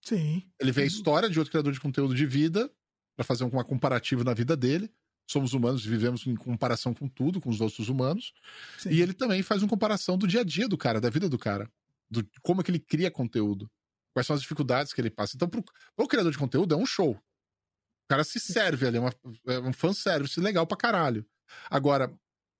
Sim. 0.03 0.43
Ele 0.59 0.71
vê 0.71 0.83
a 0.83 0.85
história 0.85 1.29
de 1.29 1.39
outro 1.39 1.51
criador 1.51 1.71
de 1.71 1.79
conteúdo 1.79 2.13
de 2.13 2.25
vida 2.25 2.69
para 3.15 3.23
fazer 3.23 3.45
uma 3.45 3.63
comparativa 3.63 4.23
na 4.23 4.33
vida 4.33 4.55
dele. 4.55 4.91
Somos 5.25 5.53
humanos 5.53 5.85
e 5.85 5.89
vivemos 5.89 6.27
em 6.27 6.35
comparação 6.35 6.93
com 6.93 7.07
tudo, 7.07 7.39
com 7.39 7.49
os 7.49 7.61
outros 7.61 7.87
humanos. 7.87 8.33
Sim. 8.77 8.89
E 8.89 9.01
ele 9.01 9.13
também 9.13 9.41
faz 9.41 9.63
uma 9.63 9.69
comparação 9.69 10.17
do 10.17 10.27
dia 10.27 10.41
a 10.41 10.43
dia 10.43 10.67
do 10.67 10.77
cara, 10.77 10.99
da 10.99 11.09
vida 11.09 11.29
do 11.29 11.39
cara. 11.39 11.71
Do 12.09 12.27
como 12.41 12.59
é 12.59 12.63
que 12.63 12.71
ele 12.71 12.79
cria 12.79 13.09
conteúdo. 13.09 13.71
Quais 14.13 14.27
são 14.27 14.35
as 14.35 14.41
dificuldades 14.41 14.91
que 14.93 14.99
ele 14.99 15.09
passa. 15.09 15.35
Então, 15.35 15.47
pro, 15.47 15.63
pro 15.95 16.07
criador 16.07 16.31
de 16.31 16.37
conteúdo, 16.37 16.75
é 16.75 16.77
um 16.77 16.85
show. 16.85 17.11
O 17.11 18.07
cara 18.09 18.23
se 18.25 18.39
serve 18.39 18.85
ali, 18.85 18.97
é, 18.97 18.99
uma, 18.99 19.13
é 19.47 19.59
um 19.59 19.73
fanservice 19.73 20.39
legal 20.39 20.67
pra 20.67 20.77
caralho. 20.77 21.25
Agora, 21.69 22.13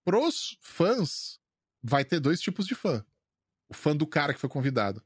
pros 0.05 0.57
fãs, 0.61 1.39
vai 1.81 2.05
ter 2.05 2.19
dois 2.19 2.39
tipos 2.39 2.65
de 2.65 2.73
fã. 2.73 3.05
O 3.69 3.73
fã 3.73 3.95
do 3.95 4.07
cara 4.07 4.33
que 4.33 4.39
foi 4.39 4.49
convidado. 4.49 5.03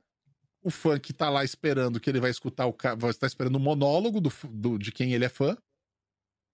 O 0.67 0.69
fã 0.69 0.99
que 0.99 1.13
tá 1.13 1.29
lá 1.29 1.45
esperando 1.45 1.99
que 1.99 2.09
ele 2.09 2.19
vai 2.19 2.29
escutar 2.29 2.65
o 2.65 2.73
cara, 2.73 2.95
vai 2.95 3.09
estar 3.09 3.25
esperando 3.25 3.55
o 3.55 3.59
monólogo 3.59 4.19
do, 4.19 4.29
do, 4.49 4.77
de 4.77 4.91
quem 4.91 5.13
ele 5.13 5.23
é 5.23 5.29
fã. 5.29 5.57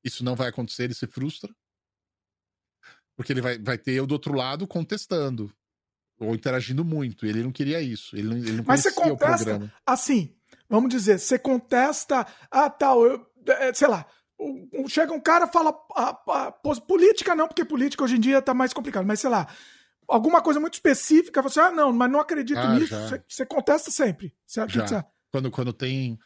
Isso 0.04 0.24
não 0.24 0.36
vai 0.36 0.50
acontecer, 0.50 0.84
ele 0.84 0.94
se 0.94 1.08
frustra. 1.08 1.52
Porque 3.16 3.34
ele 3.34 3.42
vai, 3.42 3.58
vai 3.58 3.78
ter 3.78 3.94
eu 3.94 4.06
do 4.06 4.12
outro 4.12 4.34
lado 4.34 4.68
contestando. 4.68 5.52
Ou 6.20 6.36
interagindo 6.36 6.86
muito. 6.86 7.26
Ele 7.26 7.42
não 7.42 7.52
queria 7.52 7.82
isso. 7.82 8.16
Ele 8.16 8.28
não, 8.28 8.38
ele 8.38 8.52
não 8.58 8.64
Mas 8.68 8.82
você 8.82 8.92
contesta, 8.92 9.74
assim, 9.86 10.36
vamos 10.70 10.90
dizer, 10.90 11.20
você 11.20 11.40
contesta, 11.40 12.28
ah, 12.52 12.70
tal, 12.70 13.06
eu, 13.06 13.26
é, 13.48 13.74
sei 13.74 13.88
lá, 13.88 14.06
chega 14.88 15.14
um 15.14 15.20
cara 15.20 15.48
fala 15.48 15.76
a, 15.96 16.22
a, 16.28 16.48
a, 16.48 16.52
política 16.82 17.36
não, 17.36 17.48
porque 17.48 17.66
política 17.66 18.04
hoje 18.04 18.18
em 18.18 18.20
dia 18.20 18.42
tá 18.42 18.54
mais 18.54 18.74
complicado, 18.74 19.06
mas 19.06 19.20
sei 19.20 19.30
lá, 19.30 19.48
alguma 20.14 20.42
coisa 20.42 20.60
muito 20.60 20.76
específica, 20.76 21.42
você, 21.42 21.60
ah, 21.60 21.72
não, 21.72 21.92
mas 21.92 22.12
não 22.12 22.20
acredito 22.20 22.60
ah, 22.60 22.76
nisso, 22.76 22.96
você, 22.96 23.24
você, 23.28 23.46
contesta 23.46 23.90
sempre. 23.90 24.34
Você, 24.46 24.68
já. 24.68 24.88
Você... 24.88 25.04
Quando, 25.32 25.50
quando 25.50 25.74
tem. 25.74 26.20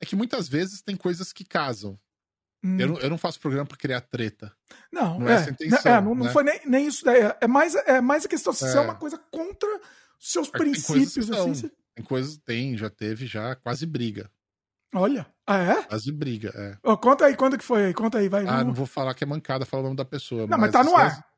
É 0.00 0.06
que 0.06 0.16
muitas 0.16 0.48
vezes 0.48 0.82
tem 0.82 0.96
coisas 0.96 1.32
que 1.32 1.44
casam. 1.44 1.98
Hum. 2.64 2.80
Eu, 2.80 2.88
não, 2.88 2.98
eu 2.98 3.10
não 3.10 3.18
faço 3.18 3.38
programa 3.38 3.66
para 3.66 3.76
criar 3.76 4.00
treta. 4.00 4.50
Não, 4.90 5.18
não 5.18 5.28
é, 5.28 5.32
é 5.32 5.34
essa 5.36 5.50
a 5.50 5.52
intenção. 5.52 5.92
É, 5.92 6.00
não, 6.00 6.14
né? 6.14 6.24
não 6.24 6.32
foi 6.32 6.42
nem, 6.42 6.60
nem 6.64 6.86
isso 6.86 7.04
daí. 7.04 7.20
É 7.40 7.46
mais, 7.46 7.74
é 7.74 8.00
mais 8.00 8.24
a 8.24 8.28
questão 8.28 8.52
de 8.52 8.64
é. 8.64 8.68
ser 8.68 8.78
uma 8.78 8.94
coisa 8.94 9.18
contra 9.30 9.68
seus 10.18 10.48
é 10.48 10.52
princípios. 10.52 11.30
Assim, 11.30 11.70
tem 11.94 12.04
coisas, 12.04 12.38
tem, 12.38 12.76
já 12.76 12.88
teve, 12.88 13.26
já 13.26 13.54
quase 13.56 13.84
briga. 13.84 14.30
Olha. 14.94 15.26
Ah, 15.46 15.58
é? 15.58 15.82
Quase 15.82 16.10
briga, 16.10 16.52
é. 16.54 16.78
Oh, 16.82 16.96
conta 16.96 17.26
aí, 17.26 17.36
quando 17.36 17.58
que 17.58 17.64
foi 17.64 17.86
aí? 17.86 17.94
Conta 17.94 18.18
aí, 18.18 18.28
vai. 18.28 18.44
Ah, 18.44 18.52
vamos... 18.52 18.66
não 18.66 18.74
vou 18.74 18.86
falar 18.86 19.12
que 19.12 19.24
é 19.24 19.26
mancada, 19.26 19.66
fala 19.66 19.82
o 19.82 19.84
nome 19.84 19.96
da 19.96 20.04
pessoa. 20.04 20.42
Não, 20.42 20.56
mas, 20.56 20.60
mas 20.60 20.72
tá 20.72 20.84
no 20.84 20.96
ar. 20.96 21.33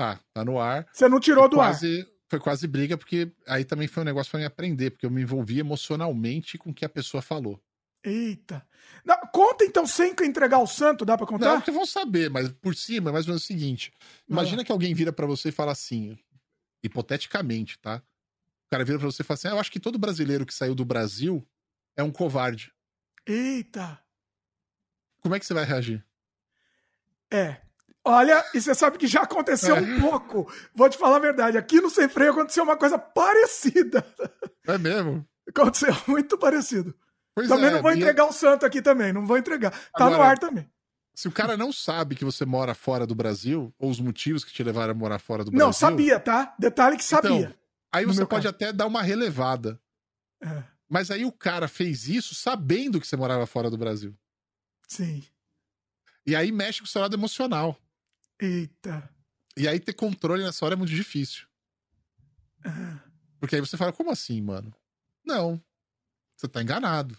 Tá, 0.00 0.18
tá 0.32 0.42
no 0.42 0.58
ar. 0.58 0.88
Você 0.90 1.06
não 1.10 1.20
tirou 1.20 1.42
foi 1.42 1.50
do 1.50 1.56
quase, 1.56 2.00
ar. 2.00 2.06
Foi 2.30 2.40
quase 2.40 2.66
briga, 2.66 2.96
porque 2.96 3.30
aí 3.46 3.66
também 3.66 3.86
foi 3.86 4.02
um 4.02 4.06
negócio 4.06 4.30
pra 4.30 4.40
me 4.40 4.46
aprender, 4.46 4.92
porque 4.92 5.04
eu 5.04 5.10
me 5.10 5.20
envolvi 5.20 5.58
emocionalmente 5.58 6.56
com 6.56 6.70
o 6.70 6.74
que 6.74 6.86
a 6.86 6.88
pessoa 6.88 7.20
falou. 7.20 7.62
Eita. 8.02 8.66
Não, 9.04 9.18
conta 9.30 9.62
então 9.62 9.86
sem 9.86 10.12
entregar 10.12 10.58
o 10.58 10.66
santo, 10.66 11.04
dá 11.04 11.18
pra 11.18 11.26
contar? 11.26 11.52
Não, 11.52 11.60
que 11.60 11.70
vão 11.70 11.84
saber, 11.84 12.30
mas 12.30 12.50
por 12.50 12.74
cima, 12.74 13.10
é 13.10 13.12
mais 13.12 13.26
ou 13.26 13.32
menos 13.32 13.42
o 13.42 13.46
seguinte. 13.46 13.92
Imagina 14.26 14.62
ah. 14.62 14.64
que 14.64 14.72
alguém 14.72 14.94
vira 14.94 15.12
para 15.12 15.26
você 15.26 15.50
e 15.50 15.52
fala 15.52 15.72
assim, 15.72 16.16
hipoteticamente, 16.82 17.78
tá? 17.78 18.02
O 18.68 18.70
cara 18.70 18.86
vira 18.86 18.98
pra 18.98 19.06
você 19.06 19.20
e 19.20 19.24
fala 19.26 19.34
assim: 19.34 19.48
ah, 19.48 19.50
eu 19.50 19.58
acho 19.58 19.70
que 19.70 19.78
todo 19.78 19.98
brasileiro 19.98 20.46
que 20.46 20.54
saiu 20.54 20.74
do 20.74 20.84
Brasil 20.84 21.46
é 21.94 22.02
um 22.02 22.10
covarde. 22.10 22.72
Eita! 23.26 24.02
Como 25.20 25.34
é 25.34 25.38
que 25.38 25.44
você 25.44 25.52
vai 25.52 25.66
reagir? 25.66 26.02
É. 27.30 27.60
Olha, 28.04 28.44
e 28.54 28.60
você 28.60 28.74
sabe 28.74 28.96
que 28.96 29.06
já 29.06 29.22
aconteceu 29.22 29.76
é. 29.76 29.80
um 29.80 30.00
pouco. 30.00 30.50
Vou 30.74 30.88
te 30.88 30.96
falar 30.96 31.16
a 31.16 31.20
verdade. 31.20 31.58
Aqui 31.58 31.80
no 31.80 31.90
Sem 31.90 32.08
Freio 32.08 32.32
aconteceu 32.32 32.64
uma 32.64 32.76
coisa 32.76 32.98
parecida. 32.98 34.04
É 34.66 34.78
mesmo? 34.78 35.26
Aconteceu 35.48 35.94
muito 36.08 36.38
parecido. 36.38 36.94
Pois 37.34 37.48
também 37.48 37.66
é, 37.66 37.70
não 37.72 37.82
vou 37.82 37.92
entregar 37.92 38.26
o 38.26 38.32
santo 38.32 38.64
aqui 38.64 38.80
também. 38.80 39.12
Não 39.12 39.26
vou 39.26 39.36
entregar. 39.36 39.70
Tá 39.70 40.06
Agora, 40.06 40.16
no 40.16 40.22
ar 40.22 40.38
também. 40.38 40.68
Se 41.14 41.28
o 41.28 41.32
cara 41.32 41.56
não 41.56 41.72
sabe 41.72 42.14
que 42.14 42.24
você 42.24 42.46
mora 42.46 42.74
fora 42.74 43.06
do 43.06 43.14
Brasil, 43.14 43.74
ou 43.78 43.90
os 43.90 44.00
motivos 44.00 44.44
que 44.44 44.52
te 44.52 44.62
levaram 44.62 44.92
a 44.92 44.94
morar 44.94 45.18
fora 45.18 45.44
do 45.44 45.50
Brasil. 45.50 45.66
Não, 45.66 45.72
sabia, 45.72 46.18
tá? 46.18 46.54
Detalhe 46.58 46.96
que 46.96 47.04
sabia. 47.04 47.30
Então, 47.30 47.54
aí 47.92 48.06
você 48.06 48.24
pode 48.24 48.44
caso. 48.44 48.54
até 48.54 48.72
dar 48.72 48.86
uma 48.86 49.02
relevada. 49.02 49.78
É. 50.42 50.62
Mas 50.88 51.10
aí 51.10 51.24
o 51.24 51.32
cara 51.32 51.68
fez 51.68 52.08
isso 52.08 52.34
sabendo 52.34 52.98
que 53.00 53.06
você 53.06 53.16
morava 53.16 53.46
fora 53.46 53.68
do 53.68 53.76
Brasil. 53.76 54.16
Sim. 54.88 55.22
E 56.26 56.34
aí 56.34 56.50
mexe 56.50 56.80
com 56.80 56.86
o 56.86 56.88
seu 56.88 57.00
lado 57.00 57.14
emocional. 57.14 57.76
Eita. 58.40 59.08
E 59.56 59.68
aí 59.68 59.78
ter 59.78 59.92
controle 59.92 60.42
nessa 60.42 60.64
hora 60.64 60.74
é 60.74 60.76
muito 60.76 60.92
difícil. 60.92 61.46
Uhum. 62.64 62.98
Porque 63.38 63.56
aí 63.56 63.60
você 63.60 63.76
fala, 63.76 63.92
como 63.92 64.10
assim, 64.10 64.40
mano? 64.40 64.72
Não. 65.24 65.60
Você 66.36 66.48
tá 66.48 66.62
enganado. 66.62 67.16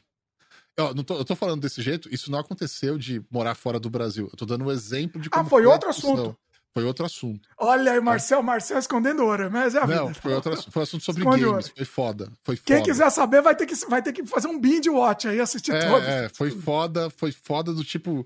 Eu, 0.75 0.95
não 0.95 1.03
tô, 1.03 1.17
eu 1.17 1.25
tô 1.25 1.35
falando 1.35 1.61
desse 1.61 1.81
jeito, 1.81 2.13
isso 2.13 2.31
não 2.31 2.39
aconteceu 2.39 2.97
de 2.97 3.23
morar 3.29 3.55
fora 3.55 3.79
do 3.79 3.89
Brasil. 3.89 4.29
Eu 4.31 4.37
tô 4.37 4.45
dando 4.45 4.65
um 4.65 4.71
exemplo 4.71 5.21
de 5.21 5.27
ah, 5.27 5.31
como. 5.31 5.45
Ah, 5.45 5.49
foi 5.49 5.65
outro 5.65 5.89
assunto. 5.89 6.37
Foi 6.73 6.85
outro 6.85 7.05
assunto. 7.05 7.49
Olha 7.57 7.91
aí, 7.91 7.99
Marcel, 7.99 8.41
Marcel 8.41 8.79
escondendo 8.79 9.25
ouro, 9.25 9.51
mas 9.51 9.75
é 9.75 9.79
a 9.79 9.85
Não, 9.85 10.07
vida. 10.07 10.21
foi 10.21 10.33
outro 10.33 10.53
assunto, 10.53 10.71
foi 10.71 10.83
assunto 10.83 11.03
sobre 11.03 11.21
Esconde 11.21 11.43
games, 11.43 11.65
ouro. 11.65 11.73
foi 11.75 11.85
foda, 11.85 12.31
foi 12.43 12.55
foda. 12.55 12.65
Quem 12.65 12.83
quiser 12.83 13.09
saber 13.09 13.41
vai 13.41 13.53
ter 13.53 13.65
que, 13.65 13.75
vai 13.87 14.01
ter 14.01 14.13
que 14.13 14.25
fazer 14.25 14.47
um 14.47 14.57
binge 14.57 14.89
watch 14.89 15.27
aí, 15.27 15.41
assistir 15.41 15.73
é, 15.73 15.85
todos. 15.85 16.07
É, 16.07 16.29
foi 16.29 16.49
foda, 16.49 17.09
foi 17.09 17.33
foda 17.33 17.73
do 17.73 17.83
tipo, 17.83 18.25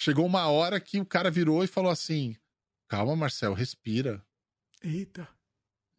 chegou 0.00 0.24
uma 0.24 0.48
hora 0.48 0.80
que 0.80 1.00
o 1.00 1.06
cara 1.06 1.30
virou 1.30 1.62
e 1.62 1.68
falou 1.68 1.90
assim, 1.90 2.34
calma, 2.88 3.14
Marcel, 3.14 3.52
respira. 3.52 4.24
Eita. 4.82 5.28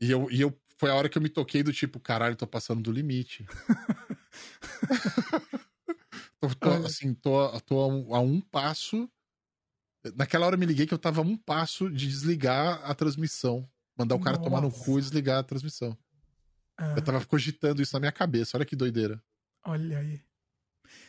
E 0.01 0.09
eu, 0.09 0.29
e 0.31 0.41
eu, 0.41 0.59
foi 0.77 0.89
a 0.89 0.95
hora 0.95 1.07
que 1.07 1.17
eu 1.17 1.21
me 1.21 1.29
toquei 1.29 1.61
do 1.61 1.71
tipo, 1.71 1.99
caralho, 1.99 2.35
tô 2.35 2.47
passando 2.47 2.81
do 2.81 2.91
limite. 2.91 3.45
tô, 6.39 6.49
tô, 6.55 6.69
assim, 6.85 7.13
tô, 7.13 7.59
tô 7.61 7.79
a 7.79 7.87
um, 7.87 8.15
a 8.15 8.19
um 8.19 8.41
passo 8.41 9.09
Naquela 10.15 10.47
hora 10.47 10.55
eu 10.55 10.59
me 10.59 10.65
liguei 10.65 10.87
que 10.87 10.93
eu 10.93 10.97
tava 10.97 11.21
a 11.21 11.23
um 11.23 11.37
passo 11.37 11.89
de 11.89 12.07
desligar 12.07 12.81
a 12.83 12.95
transmissão. 12.95 13.69
Mandar 13.95 14.15
o 14.15 14.19
cara 14.19 14.37
Nossa. 14.37 14.49
tomar 14.49 14.61
no 14.61 14.71
cu 14.71 14.97
e 14.97 15.01
desligar 15.01 15.39
a 15.39 15.43
transmissão. 15.43 15.95
Ah. 16.75 16.95
Eu 16.97 17.03
tava 17.03 17.23
cogitando 17.25 17.81
isso 17.81 17.93
na 17.93 17.99
minha 17.99 18.11
cabeça. 18.11 18.57
Olha 18.57 18.65
que 18.65 18.75
doideira. 18.75 19.23
Olha 19.63 19.99
aí. 19.99 20.19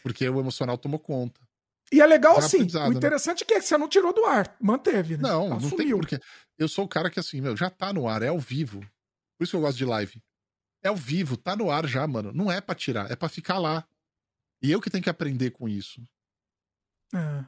Porque 0.02 0.28
o 0.28 0.38
emocional 0.38 0.76
tomou 0.76 1.00
conta. 1.00 1.40
E 1.92 2.00
é 2.00 2.06
legal 2.06 2.38
assim. 2.38 2.62
O 2.62 2.90
né? 2.90 2.96
interessante 2.96 3.40
né? 3.40 3.56
é 3.56 3.60
que 3.60 3.66
você 3.66 3.76
não 3.76 3.86
tirou 3.86 4.14
do 4.14 4.24
ar. 4.24 4.56
Manteve, 4.58 5.18
né? 5.18 5.24
Não, 5.24 5.52
Assumiu. 5.52 5.68
não 5.68 5.76
tem 5.76 5.90
porquê. 5.90 6.20
Eu 6.58 6.66
sou 6.66 6.86
o 6.86 6.88
cara 6.88 7.10
que 7.10 7.20
assim, 7.20 7.40
meu, 7.40 7.54
já 7.54 7.68
tá 7.68 7.92
no 7.92 8.08
ar, 8.08 8.22
é 8.22 8.28
ao 8.28 8.38
vivo. 8.38 8.80
Por 9.36 9.44
isso 9.44 9.50
que 9.50 9.56
eu 9.56 9.60
gosto 9.60 9.76
de 9.76 9.84
live. 9.84 10.22
É 10.82 10.88
ao 10.88 10.96
vivo, 10.96 11.36
tá 11.36 11.54
no 11.54 11.70
ar 11.70 11.86
já, 11.86 12.06
mano. 12.06 12.32
Não 12.32 12.50
é 12.50 12.60
para 12.60 12.74
tirar, 12.74 13.10
é 13.10 13.14
para 13.14 13.28
ficar 13.28 13.58
lá. 13.58 13.86
E 14.62 14.72
eu 14.72 14.80
que 14.80 14.88
tenho 14.88 15.04
que 15.04 15.10
aprender 15.10 15.50
com 15.50 15.68
isso. 15.68 16.02
É. 17.14 17.44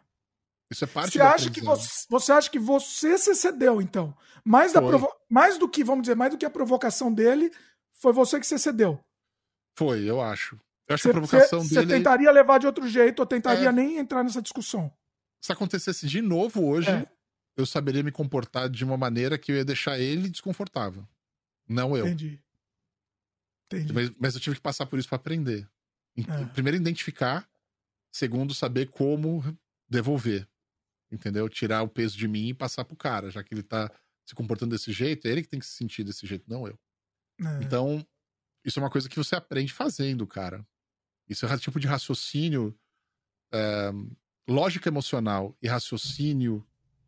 Isso 0.71 0.85
é 0.85 0.87
parte 0.87 1.13
você 1.13 1.21
acha 1.21 1.51
que 1.51 1.61
você, 1.61 2.07
você 2.09 2.33
acha 2.33 2.51
que 2.51 2.59
você 2.59 3.17
se 3.17 3.35
cedeu, 3.35 3.81
então? 3.81 4.17
Mais, 4.45 4.73
da 4.73 4.83
provo... 4.83 5.09
mais 5.31 5.57
do 5.57 5.69
que, 5.69 5.85
vamos 5.85 6.03
dizer, 6.03 6.17
mais 6.17 6.33
do 6.33 6.39
que 6.39 6.45
a 6.45 6.51
provocação 6.51 7.13
dele, 7.13 7.51
foi 7.93 8.13
você 8.13 8.39
que 8.41 8.47
se 8.47 8.59
cedeu. 8.59 9.03
Foi, 9.77 10.03
eu 10.03 10.21
acho. 10.21 10.59
Eu 10.89 10.95
acho 10.95 11.03
cê, 11.03 11.09
que 11.09 11.17
a 11.17 11.21
provocação 11.21 11.63
cê, 11.63 11.75
dele. 11.75 11.87
Você 11.87 11.97
tentaria 11.97 12.31
levar 12.31 12.59
de 12.59 12.67
outro 12.67 12.87
jeito, 12.89 13.21
ou 13.21 13.27
tentaria 13.27 13.69
é... 13.69 13.73
nem 13.73 13.99
entrar 13.99 14.23
nessa 14.23 14.43
discussão. 14.43 14.93
Se 15.41 15.53
acontecesse 15.53 16.07
de 16.07 16.21
novo 16.21 16.65
hoje, 16.67 16.91
é. 16.91 17.07
eu 17.57 17.67
saberia 17.67 18.03
me 18.03 18.13
comportar 18.13 18.69
de 18.69 18.85
uma 18.85 18.97
maneira 18.97 19.39
que 19.39 19.53
eu 19.53 19.57
ia 19.57 19.65
deixar 19.65 19.99
ele 19.99 20.29
desconfortável. 20.29 21.07
Não 21.69 21.97
eu. 21.97 22.07
Entendi. 22.07 22.41
Entendi. 23.67 23.93
Mas, 23.93 24.13
mas 24.19 24.35
eu 24.35 24.41
tive 24.41 24.57
que 24.57 24.63
passar 24.63 24.87
por 24.87 24.99
isso 24.99 25.09
para 25.09 25.17
aprender. 25.17 25.69
É. 26.17 26.45
Primeiro, 26.53 26.77
identificar. 26.77 27.49
Segundo, 28.13 28.55
saber 28.55 28.91
como 28.91 29.43
devolver 29.89 30.49
entendeu? 31.15 31.49
Tirar 31.49 31.83
o 31.83 31.89
peso 31.89 32.17
de 32.17 32.29
mim 32.29 32.49
e 32.49 32.55
passar 32.55 32.85
pro 32.85 32.97
cara, 32.97 33.31
já 33.31 33.43
que 33.43 33.55
ele 33.55 33.63
tá 33.63 33.91
se 34.27 34.35
comportando 34.35 34.73
desse 34.73 34.93
jeito, 34.93 35.27
é 35.27 35.31
ele 35.31 35.43
que 35.43 35.49
tem 35.49 35.61
que 35.61 35.67
se 35.67 35.77
sentir 35.77 36.05
desse 36.05 36.27
jeito, 36.27 36.45
não 36.49 36.67
eu. 36.67 36.79
É. 37.41 37.65
Então, 37.65 38.05
isso 38.65 38.79
é 38.79 38.83
uma 38.83 38.91
coisa 38.91 39.09
que 39.09 39.17
você 39.17 39.37
aprende 39.37 39.73
fazendo, 39.73 40.27
cara. 40.27 40.67
Isso 41.29 41.47
é 41.47 41.59
tipo 41.59 41.81
de 41.81 41.87
raciocínio, 41.87 42.77
é, 43.53 43.91
lógica 44.49 44.89
emocional 44.89 45.57
e 45.63 45.69
raciocínio 45.69 46.67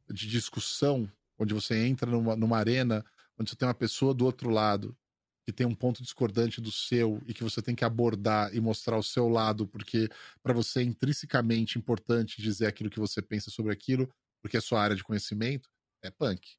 de 0.08 0.28
discussão, 0.28 1.10
onde 1.38 1.52
você 1.52 1.86
entra 1.86 2.10
numa, 2.10 2.36
numa 2.36 2.58
arena 2.58 3.04
onde 3.38 3.50
você 3.50 3.56
tem 3.56 3.68
uma 3.68 3.74
pessoa 3.74 4.14
do 4.14 4.24
outro 4.24 4.48
lado 4.48 4.96
que 5.44 5.52
tem 5.52 5.66
um 5.66 5.74
ponto 5.74 6.02
discordante 6.02 6.60
do 6.60 6.72
seu 6.72 7.22
e 7.24 7.32
que 7.32 7.44
você 7.44 7.62
tem 7.62 7.74
que 7.74 7.84
abordar 7.84 8.52
e 8.52 8.60
mostrar 8.60 8.98
o 8.98 9.02
seu 9.02 9.28
lado, 9.28 9.66
porque 9.66 10.08
para 10.42 10.52
você 10.52 10.80
é 10.80 10.82
intrinsecamente 10.82 11.78
importante 11.78 12.42
dizer 12.42 12.66
aquilo 12.66 12.90
que 12.90 12.98
você 12.98 13.22
pensa 13.22 13.48
sobre 13.48 13.72
aquilo, 13.72 14.12
porque 14.42 14.56
é 14.56 14.60
sua 14.60 14.82
área 14.82 14.96
de 14.96 15.04
conhecimento, 15.04 15.70
é 16.02 16.10
punk. 16.10 16.56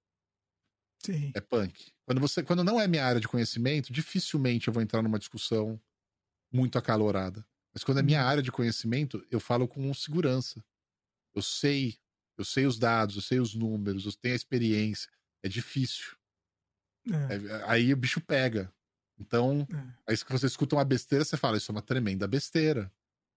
Sim. 1.06 1.32
É 1.36 1.42
punk. 1.42 1.92
Quando 2.06 2.22
você, 2.22 2.42
quando 2.44 2.64
não 2.64 2.80
é 2.80 2.88
minha 2.88 3.06
área 3.06 3.20
de 3.20 3.28
conhecimento, 3.28 3.92
dificilmente 3.92 4.70
eu 4.70 4.74
vou 4.74 4.82
entrar 4.82 5.02
numa 5.02 5.20
discussão 5.20 5.80
muito 6.52 6.78
acalorada. 6.78 7.46
Mas 7.74 7.84
quando 7.84 8.00
é 8.00 8.04
minha 8.04 8.22
uhum. 8.22 8.28
área 8.28 8.44
de 8.44 8.52
conhecimento, 8.52 9.26
eu 9.30 9.40
falo 9.40 9.68
com 9.68 9.94
segurança. 9.94 10.64
Eu 11.36 11.42
sei 11.42 11.98
Eu 12.38 12.46
sei 12.46 12.68
os 12.68 12.78
dados, 12.78 13.16
eu 13.16 13.22
sei 13.22 13.40
os 13.40 13.56
números, 13.56 14.06
eu 14.06 14.14
tenho 14.14 14.34
a 14.34 14.36
experiência. 14.36 15.10
É 15.44 15.50
difícil. 15.50 16.16
É. 17.10 17.36
É, 17.36 17.64
aí 17.66 17.92
o 17.92 17.98
bicho 17.98 18.22
pega. 18.22 18.72
Então, 19.20 19.68
é. 19.74 20.12
aí 20.12 20.18
que 20.18 20.32
você 20.32 20.46
escuta 20.46 20.76
uma 20.76 20.86
besteira, 20.86 21.26
você 21.26 21.36
fala, 21.36 21.58
isso 21.58 21.72
é 21.72 21.74
uma 21.74 21.82
tremenda 21.82 22.28
besteira 22.28 22.92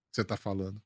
que 0.09 0.15
você 0.15 0.23
tá 0.23 0.37
falando. 0.37 0.81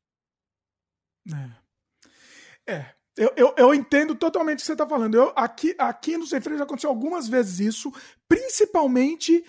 É. 2.67 2.73
É. 2.73 2.95
Eu, 3.17 3.33
eu, 3.35 3.55
eu 3.57 3.73
entendo 3.73 4.13
totalmente 4.15 4.59
o 4.59 4.61
que 4.61 4.67
você 4.67 4.75
tá 4.75 4.87
falando. 4.87 5.15
Eu, 5.15 5.33
aqui, 5.35 5.75
aqui 5.77 6.17
no 6.17 6.27
Sem 6.27 6.41
Freio 6.41 6.57
já 6.57 6.63
aconteceu 6.63 6.89
algumas 6.89 7.27
vezes 7.27 7.59
isso, 7.59 7.91
principalmente, 8.27 9.43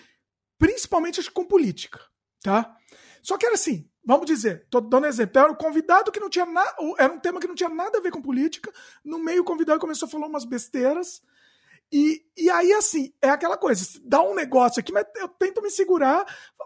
principalmente 0.57 1.19
acho, 1.19 1.31
com 1.31 1.45
política, 1.45 2.01
tá? 2.41 2.75
Só 3.21 3.37
que 3.37 3.45
era 3.45 3.55
assim, 3.55 3.89
vamos 4.05 4.25
dizer, 4.25 4.65
tô 4.69 4.79
dando 4.79 5.07
exemplo, 5.07 5.39
era 5.39 5.51
um 5.51 5.55
convidado 5.55 6.11
que 6.11 6.19
não 6.19 6.29
tinha 6.29 6.45
nada, 6.45 6.75
era 6.97 7.11
um 7.11 7.19
tema 7.19 7.39
que 7.39 7.47
não 7.47 7.55
tinha 7.55 7.69
nada 7.69 7.97
a 7.97 8.01
ver 8.01 8.11
com 8.11 8.21
política, 8.21 8.71
no 9.03 9.19
meio 9.19 9.41
o 9.41 9.45
convidado 9.45 9.79
começou 9.79 10.07
a 10.07 10.09
falar 10.09 10.27
umas 10.27 10.45
besteiras, 10.45 11.21
e, 11.91 12.21
e 12.35 12.49
aí, 12.49 12.73
assim, 12.73 13.13
é 13.21 13.29
aquela 13.29 13.57
coisa, 13.57 13.85
dá 14.03 14.21
um 14.21 14.35
negócio 14.35 14.79
aqui, 14.79 14.91
mas 14.91 15.05
eu 15.15 15.27
tento 15.29 15.61
me 15.61 15.69
segurar, 15.69 16.25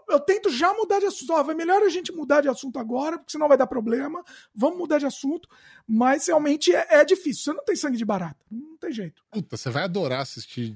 eu 0.10 0.20
tento 0.20 0.50
já 0.50 0.74
mudar 0.74 1.00
de 1.00 1.06
assunto. 1.06 1.34
Ó, 1.34 1.44
vai 1.44 1.54
melhor 1.54 1.82
a 1.84 1.90
gente 1.90 2.12
mudar 2.12 2.42
de 2.42 2.50
assunto 2.50 2.80
agora, 2.80 3.18
porque 3.18 3.32
senão 3.32 3.48
vai 3.48 3.58
dar 3.58 3.68
problema. 3.68 4.24
Vamos 4.54 4.80
mudar 4.80 4.98
de 4.98 5.06
assunto. 5.06 5.48
Mas 5.88 6.28
realmente 6.28 6.74
é, 6.76 6.88
é 6.90 7.06
difícil. 7.06 7.44
Você 7.44 7.54
não 7.54 7.64
tem 7.64 7.76
sangue 7.76 7.98
de 7.98 8.06
barata. 8.06 8.44
Não 8.50 8.78
tem 8.78 8.92
jeito. 8.92 9.24
Puta, 9.30 9.58
você 9.58 9.70
vai 9.70 9.84
adorar 9.84 10.22
assistir 10.22 10.76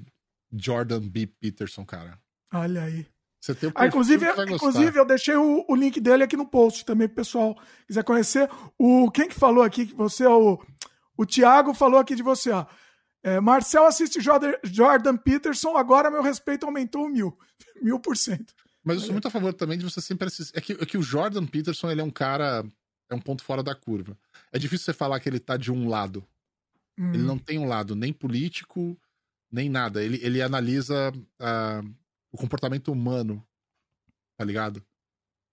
Jordan 0.52 1.00
B. 1.00 1.26
Peterson, 1.26 1.84
cara. 1.84 2.18
Olha 2.52 2.84
aí. 2.84 3.06
Você 3.40 3.54
tem 3.54 3.68
o 3.68 3.72
ah, 3.74 3.86
inclusive, 3.86 4.26
inclusive, 4.48 4.98
eu 4.98 5.04
deixei 5.04 5.36
o, 5.36 5.64
o, 5.68 5.76
link 5.76 6.00
dele 6.00 6.24
aqui 6.24 6.36
no 6.36 6.46
post 6.46 6.84
também, 6.84 7.08
pessoal 7.08 7.56
quiser 7.86 8.02
conhecer. 8.02 8.50
O, 8.78 9.10
quem 9.10 9.28
que 9.28 9.34
falou 9.34 9.62
aqui 9.62 9.86
que 9.86 9.94
você 9.94 10.24
é 10.24 10.28
o. 10.28 10.60
O 11.16 11.24
Thiago 11.24 11.72
falou 11.72 11.98
aqui 11.98 12.14
de 12.14 12.22
você, 12.22 12.50
ó. 12.50 12.66
É, 13.22 13.40
Marcel 13.40 13.86
assiste 13.86 14.20
Jordan 14.20 15.16
Peterson, 15.16 15.76
agora 15.76 16.10
meu 16.10 16.22
respeito 16.22 16.66
aumentou 16.66 17.08
mil. 17.08 17.36
Mil 17.82 17.98
por 17.98 18.16
cento. 18.16 18.54
Mas 18.82 18.98
eu 18.98 19.02
sou 19.02 19.12
muito 19.12 19.26
a 19.26 19.30
favor 19.30 19.52
também 19.52 19.76
de 19.76 19.84
você 19.84 20.00
sempre 20.00 20.28
assistir. 20.28 20.56
É 20.56 20.60
que, 20.60 20.72
é 20.74 20.86
que 20.86 20.96
o 20.96 21.02
Jordan 21.02 21.44
Peterson, 21.44 21.90
ele 21.90 22.00
é 22.00 22.04
um 22.04 22.10
cara. 22.10 22.64
É 23.10 23.14
um 23.14 23.20
ponto 23.20 23.42
fora 23.42 23.62
da 23.62 23.74
curva. 23.74 24.16
É 24.52 24.58
difícil 24.58 24.84
você 24.84 24.92
falar 24.92 25.18
que 25.18 25.28
ele 25.28 25.40
tá 25.40 25.56
de 25.56 25.72
um 25.72 25.88
lado. 25.88 26.24
Hum. 26.96 27.12
Ele 27.12 27.22
não 27.22 27.36
tem 27.36 27.58
um 27.58 27.66
lado 27.66 27.96
nem 27.96 28.12
político, 28.12 28.96
nem 29.50 29.68
nada. 29.68 30.02
Ele, 30.02 30.20
ele 30.22 30.40
analisa 30.40 31.12
uh, 31.12 31.94
o 32.32 32.36
comportamento 32.36 32.92
humano, 32.92 33.46
tá 34.36 34.44
ligado? 34.44 34.84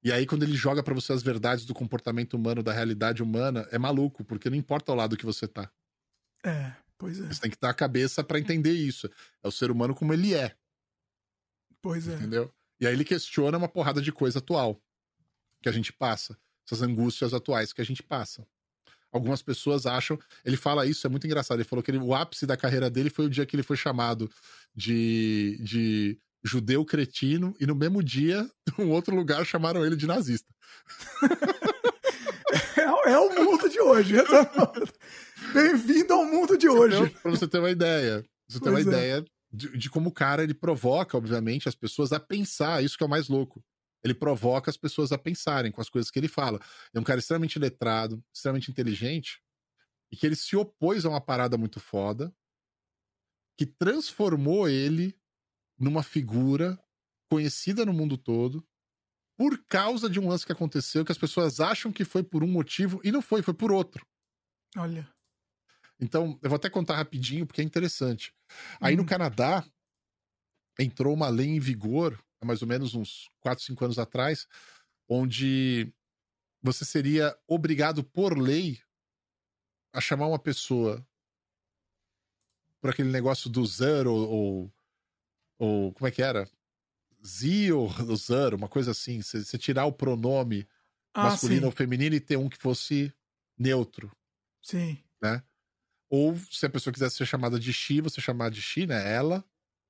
E 0.03 0.11
aí, 0.11 0.26
quando 0.26 0.43
ele 0.43 0.56
joga 0.56 0.84
para 0.84 0.93
você 0.93 1.14
as 1.14 1.24
verdades 1.24 1.66
do 1.66 1.74
comportamento 1.74 2.34
humano, 2.34 2.61
da 2.61 2.74
realidade 2.74 3.24
humana, 3.24 3.68
é 3.72 3.77
maluco, 3.77 4.24
porque 4.24 4.50
não 4.50 4.58
importa 4.58 4.92
o 4.92 4.95
lado 4.95 5.16
que 5.16 5.26
você 5.26 5.48
tá. 5.48 5.72
É. 6.43 6.74
Pois 6.98 7.19
é. 7.19 7.27
Você 7.27 7.42
tem 7.42 7.50
que 7.50 7.56
estar 7.56 7.69
a 7.69 7.74
cabeça 7.74 8.24
para 8.24 8.40
entender 8.40 8.74
isso. 8.74 9.10
É 9.42 9.48
o 9.48 9.52
ser 9.52 9.72
humano 9.72 9.95
como 9.95 10.14
ele 10.14 10.34
é. 10.34 10.56
Pois 11.82 12.08
é. 12.08 12.16
Entendeu? 12.16 12.53
E 12.80 12.88
aí 12.88 12.93
ele 12.93 13.06
questiona 13.06 13.58
uma 13.58 13.68
porrada 13.68 14.02
de 14.02 14.11
coisa 14.11 14.40
atual 14.40 14.82
que 15.61 15.69
a 15.69 15.72
gente 15.72 15.92
passa. 15.93 16.38
Essas 16.66 16.82
angústias 16.82 17.34
atuais 17.34 17.74
que 17.74 17.82
a 17.82 17.85
gente 17.85 18.03
passa. 18.03 18.45
Algumas 19.11 19.42
pessoas 19.42 19.85
acham. 19.85 20.18
Ele 20.43 20.58
fala 20.58 20.85
isso, 20.85 21.06
é 21.06 21.10
muito 21.10 21.27
engraçado. 21.27 21.58
Ele 21.58 21.68
falou 21.68 21.84
que 21.84 21.92
ele, 21.92 21.98
o 21.98 22.16
ápice 22.16 22.45
da 22.45 22.58
carreira 22.58 22.90
dele 22.90 23.10
foi 23.10 23.26
o 23.26 23.30
dia 23.30 23.45
que 23.45 23.56
ele 23.56 23.64
foi 23.64 23.77
chamado 23.77 24.30
de, 24.76 25.60
de 25.61 26.18
judeu 26.43 26.83
cretino, 26.85 27.55
e 27.59 27.65
no 27.65 27.75
mesmo 27.75 28.03
dia, 28.03 28.49
num 28.77 28.89
outro 28.91 29.15
lugar, 29.15 29.45
chamaram 29.45 29.85
ele 29.85 29.95
de 29.95 30.05
nazista. 30.05 30.53
é, 32.77 33.11
é 33.11 33.19
o 33.19 33.43
mundo 33.43 33.69
de 33.69 33.80
hoje. 33.80 34.15
Bem-vindo 35.53 36.13
ao 36.13 36.25
mundo 36.25 36.57
de 36.57 36.67
hoje. 36.67 36.97
Então, 36.97 37.22
pra 37.22 37.31
você 37.31 37.47
ter 37.47 37.59
uma 37.59 37.72
ideia. 37.72 38.25
Você 38.47 38.59
ter 38.59 38.69
uma 38.69 38.80
é. 38.80 38.81
ideia 38.81 39.25
de, 39.51 39.77
de, 39.77 39.89
como 39.89 40.09
o 40.09 40.13
cara 40.13 40.43
ele 40.43 40.53
provoca, 40.53 41.17
obviamente, 41.17 41.69
as 41.69 41.75
pessoas 41.75 42.11
a 42.11 42.19
pensar. 42.19 42.83
Isso 42.83 42.97
que 42.97 43.03
é 43.03 43.07
o 43.07 43.09
mais 43.09 43.30
louco. 43.30 43.63
Ele 44.03 44.13
provoca 44.13 44.69
as 44.69 44.75
pessoas 44.75 45.13
a 45.13 45.17
pensarem 45.17 45.72
com 45.72 45.80
as 45.80 45.89
coisas 45.89 46.11
que 46.11 46.19
ele 46.19 46.27
fala. 46.27 46.59
É 46.93 46.99
um 46.99 47.03
cara 47.03 47.19
extremamente 47.19 47.57
letrado, 47.57 48.22
extremamente 48.33 48.69
inteligente, 48.69 49.41
e 50.11 50.17
que 50.17 50.25
ele 50.25 50.35
se 50.35 50.57
opôs 50.57 51.05
a 51.05 51.09
uma 51.09 51.22
parada 51.22 51.57
muito 51.57 51.80
foda, 51.80 52.33
que 53.57 53.65
transformou 53.65 54.67
ele 54.67 55.15
numa 55.84 56.02
figura 56.02 56.80
conhecida 57.30 57.86
no 57.86 57.94
mundo 57.94 58.18
todo, 58.18 58.66
por 59.38 59.58
causa 59.66 60.10
de 60.10 60.20
um 60.20 60.28
lance 60.28 60.45
que 60.45 60.52
aconteceu 60.52 61.03
que 61.03 61.12
as 61.12 61.18
pessoas 61.18 61.60
acham 61.60 61.92
que 61.92 62.06
foi 62.06 62.24
por 62.24 62.44
um 62.44 62.48
motivo 62.48 63.02
e 63.03 63.12
não 63.12 63.22
foi, 63.22 63.42
foi 63.42 63.53
por 63.53 63.72
outro. 63.72 64.06
Olha. 64.78 65.12
Então, 66.00 66.40
eu 66.42 66.50
vou 66.50 66.56
até 66.56 66.70
contar 66.70 66.95
rapidinho, 66.95 67.45
porque 67.45 67.62
é 67.62 67.64
interessante. 67.64 68.34
Aí 68.80 68.95
no 68.95 69.02
uhum. 69.02 69.08
Canadá, 69.08 69.66
entrou 70.80 71.14
uma 71.14 71.30
lei 71.30 71.48
em 71.48 71.60
vigor, 71.60 72.18
há 72.42 72.45
mais 72.45 72.62
ou 72.62 72.68
menos 72.68 72.95
uns 72.95 73.30
4, 73.40 73.64
5 73.64 73.86
anos 73.86 74.00
atrás, 74.00 74.48
onde 75.08 75.92
você 76.62 76.86
seria 76.86 77.38
obrigado 77.48 78.03
por 78.03 78.38
lei 78.38 78.80
a 79.94 80.00
chamar 80.00 80.28
uma 80.28 80.40
pessoa 80.40 81.06
por 82.80 82.90
aquele 82.90 83.10
negócio 83.10 83.50
do 83.50 83.66
zero 83.66 84.14
ou, 84.14 84.74
ou 85.57 85.93
como 85.93 86.07
é 86.07 86.11
que 86.11 86.22
era? 86.22 86.49
Z 87.25 87.72
ou 87.72 88.15
zero, 88.15 88.57
uma 88.57 88.67
coisa 88.67 88.91
assim. 88.91 89.22
Você 89.22 89.57
tirar 89.57 89.85
o 89.85 89.93
pronome 89.93 90.67
ah, 91.14 91.23
masculino 91.23 91.61
sim. 91.61 91.65
ou 91.65 91.72
feminino 91.72 92.15
e 92.15 92.19
ter 92.19 92.38
um 92.38 92.49
que 92.49 92.57
fosse 92.57 93.14
neutro. 93.57 94.11
Sim. 94.61 94.98
Né? 95.22 95.41
Ou 96.09 96.35
se 96.51 96.65
a 96.65 96.69
pessoa 96.69 96.93
quisesse 96.93 97.15
ser 97.15 97.25
chamada 97.25 97.59
de 97.59 97.72
Xi, 97.72 98.01
você 98.01 98.19
chamar 98.19 98.51
de 98.51 98.61
Xi, 98.61 98.85
né? 98.85 99.11
Ela, 99.11 99.43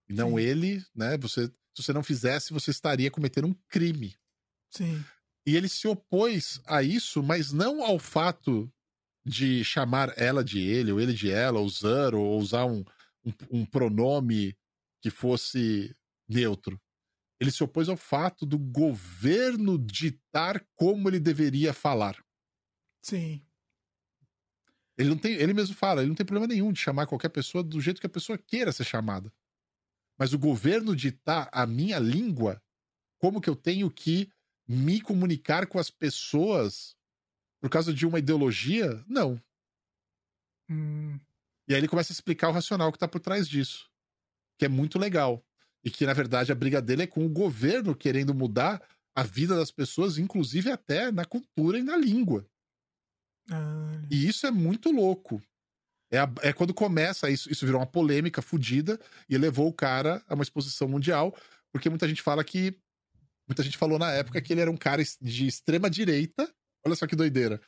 e 0.07 0.13
não 0.13 0.31
Sim. 0.31 0.39
ele, 0.39 0.85
né? 0.95 1.17
Você, 1.17 1.47
se 1.47 1.83
você 1.83 1.93
não 1.93 2.03
fizesse, 2.03 2.53
você 2.53 2.71
estaria 2.71 3.11
cometendo 3.11 3.47
um 3.47 3.55
crime. 3.67 4.15
Sim. 4.69 5.03
E 5.45 5.55
ele 5.55 5.67
se 5.67 5.87
opôs 5.87 6.61
a 6.65 6.81
isso, 6.81 7.21
mas 7.21 7.51
não 7.51 7.83
ao 7.83 7.99
fato 7.99 8.71
de 9.25 9.63
chamar 9.63 10.13
ela 10.17 10.43
de 10.43 10.59
ele, 10.59 10.91
ou 10.91 10.99
ele 10.99 11.13
de 11.13 11.31
ela, 11.31 11.59
ou 11.59 11.65
usar, 11.65 12.13
ou 12.13 12.39
usar 12.39 12.65
um, 12.65 12.83
um, 13.25 13.33
um 13.51 13.65
pronome 13.65 14.55
que 15.03 15.09
fosse 15.09 15.93
neutro. 16.29 16.81
Ele 17.37 17.51
se 17.51 17.61
opôs 17.61 17.89
ao 17.89 17.97
fato 17.97 18.45
do 18.45 18.57
governo 18.57 19.77
ditar 19.77 20.65
como 20.75 21.09
ele 21.09 21.19
deveria 21.19 21.73
falar. 21.73 22.23
Sim. 23.01 23.45
Ele 24.97 25.09
não 25.09 25.17
tem, 25.17 25.33
ele 25.33 25.53
mesmo 25.53 25.75
fala, 25.75 25.99
ele 25.99 26.07
não 26.07 26.15
tem 26.15 26.25
problema 26.25 26.47
nenhum 26.47 26.71
de 26.71 26.79
chamar 26.79 27.05
qualquer 27.05 27.27
pessoa 27.27 27.61
do 27.61 27.81
jeito 27.81 27.99
que 27.99 28.07
a 28.07 28.09
pessoa 28.09 28.37
queira 28.37 28.71
ser 28.71 28.85
chamada. 28.85 29.31
Mas 30.17 30.31
o 30.31 30.39
governo 30.39 30.95
ditar 30.95 31.49
a 31.51 31.65
minha 31.65 31.99
língua, 31.99 32.63
como 33.17 33.41
que 33.41 33.49
eu 33.49 33.57
tenho 33.57 33.91
que 33.91 34.31
me 34.65 35.01
comunicar 35.01 35.67
com 35.67 35.77
as 35.77 35.89
pessoas 35.89 36.95
por 37.59 37.69
causa 37.69 37.93
de 37.93 38.05
uma 38.05 38.19
ideologia? 38.19 39.03
Não. 39.05 39.41
Hum. 40.69 41.19
E 41.67 41.73
aí 41.73 41.79
ele 41.81 41.89
começa 41.89 42.13
a 42.13 42.15
explicar 42.15 42.47
o 42.47 42.53
racional 42.53 42.89
que 42.89 42.99
tá 42.99 43.07
por 43.07 43.19
trás 43.19 43.49
disso. 43.49 43.91
Que 44.63 44.67
é 44.67 44.69
muito 44.69 44.97
legal. 44.97 45.43
E 45.83 45.91
que, 45.91 46.05
na 46.05 46.13
verdade, 46.13 46.49
a 46.49 46.55
briga 46.55 46.81
dele 46.81 47.03
é 47.03 47.07
com 47.07 47.25
o 47.25 47.29
governo 47.29 47.93
querendo 47.93 48.33
mudar 48.33 48.81
a 49.13 49.21
vida 49.21 49.57
das 49.57 49.71
pessoas, 49.71 50.17
inclusive 50.17 50.71
até 50.71 51.11
na 51.11 51.25
cultura 51.25 51.77
e 51.77 51.83
na 51.83 51.97
língua. 51.97 52.47
Ah. 53.51 53.91
E 54.09 54.25
isso 54.25 54.47
é 54.47 54.51
muito 54.51 54.89
louco. 54.89 55.43
É, 56.09 56.19
a, 56.19 56.31
é 56.41 56.53
quando 56.53 56.73
começa, 56.73 57.29
isso, 57.29 57.51
isso 57.51 57.65
virou 57.65 57.81
uma 57.81 57.85
polêmica 57.85 58.41
fodida 58.41 58.97
e 59.27 59.37
levou 59.37 59.67
o 59.67 59.73
cara 59.73 60.23
a 60.29 60.33
uma 60.33 60.43
exposição 60.43 60.87
mundial, 60.87 61.35
porque 61.69 61.89
muita 61.89 62.07
gente 62.07 62.21
fala 62.21 62.41
que. 62.41 62.73
Muita 63.45 63.63
gente 63.63 63.77
falou 63.77 63.99
na 63.99 64.11
época 64.11 64.41
que 64.41 64.53
ele 64.53 64.61
era 64.61 64.71
um 64.71 64.77
cara 64.77 65.03
de 65.19 65.45
extrema 65.45 65.89
direita. 65.89 66.49
Olha 66.85 66.95
só 66.95 67.05
que 67.05 67.17
doideira. 67.17 67.59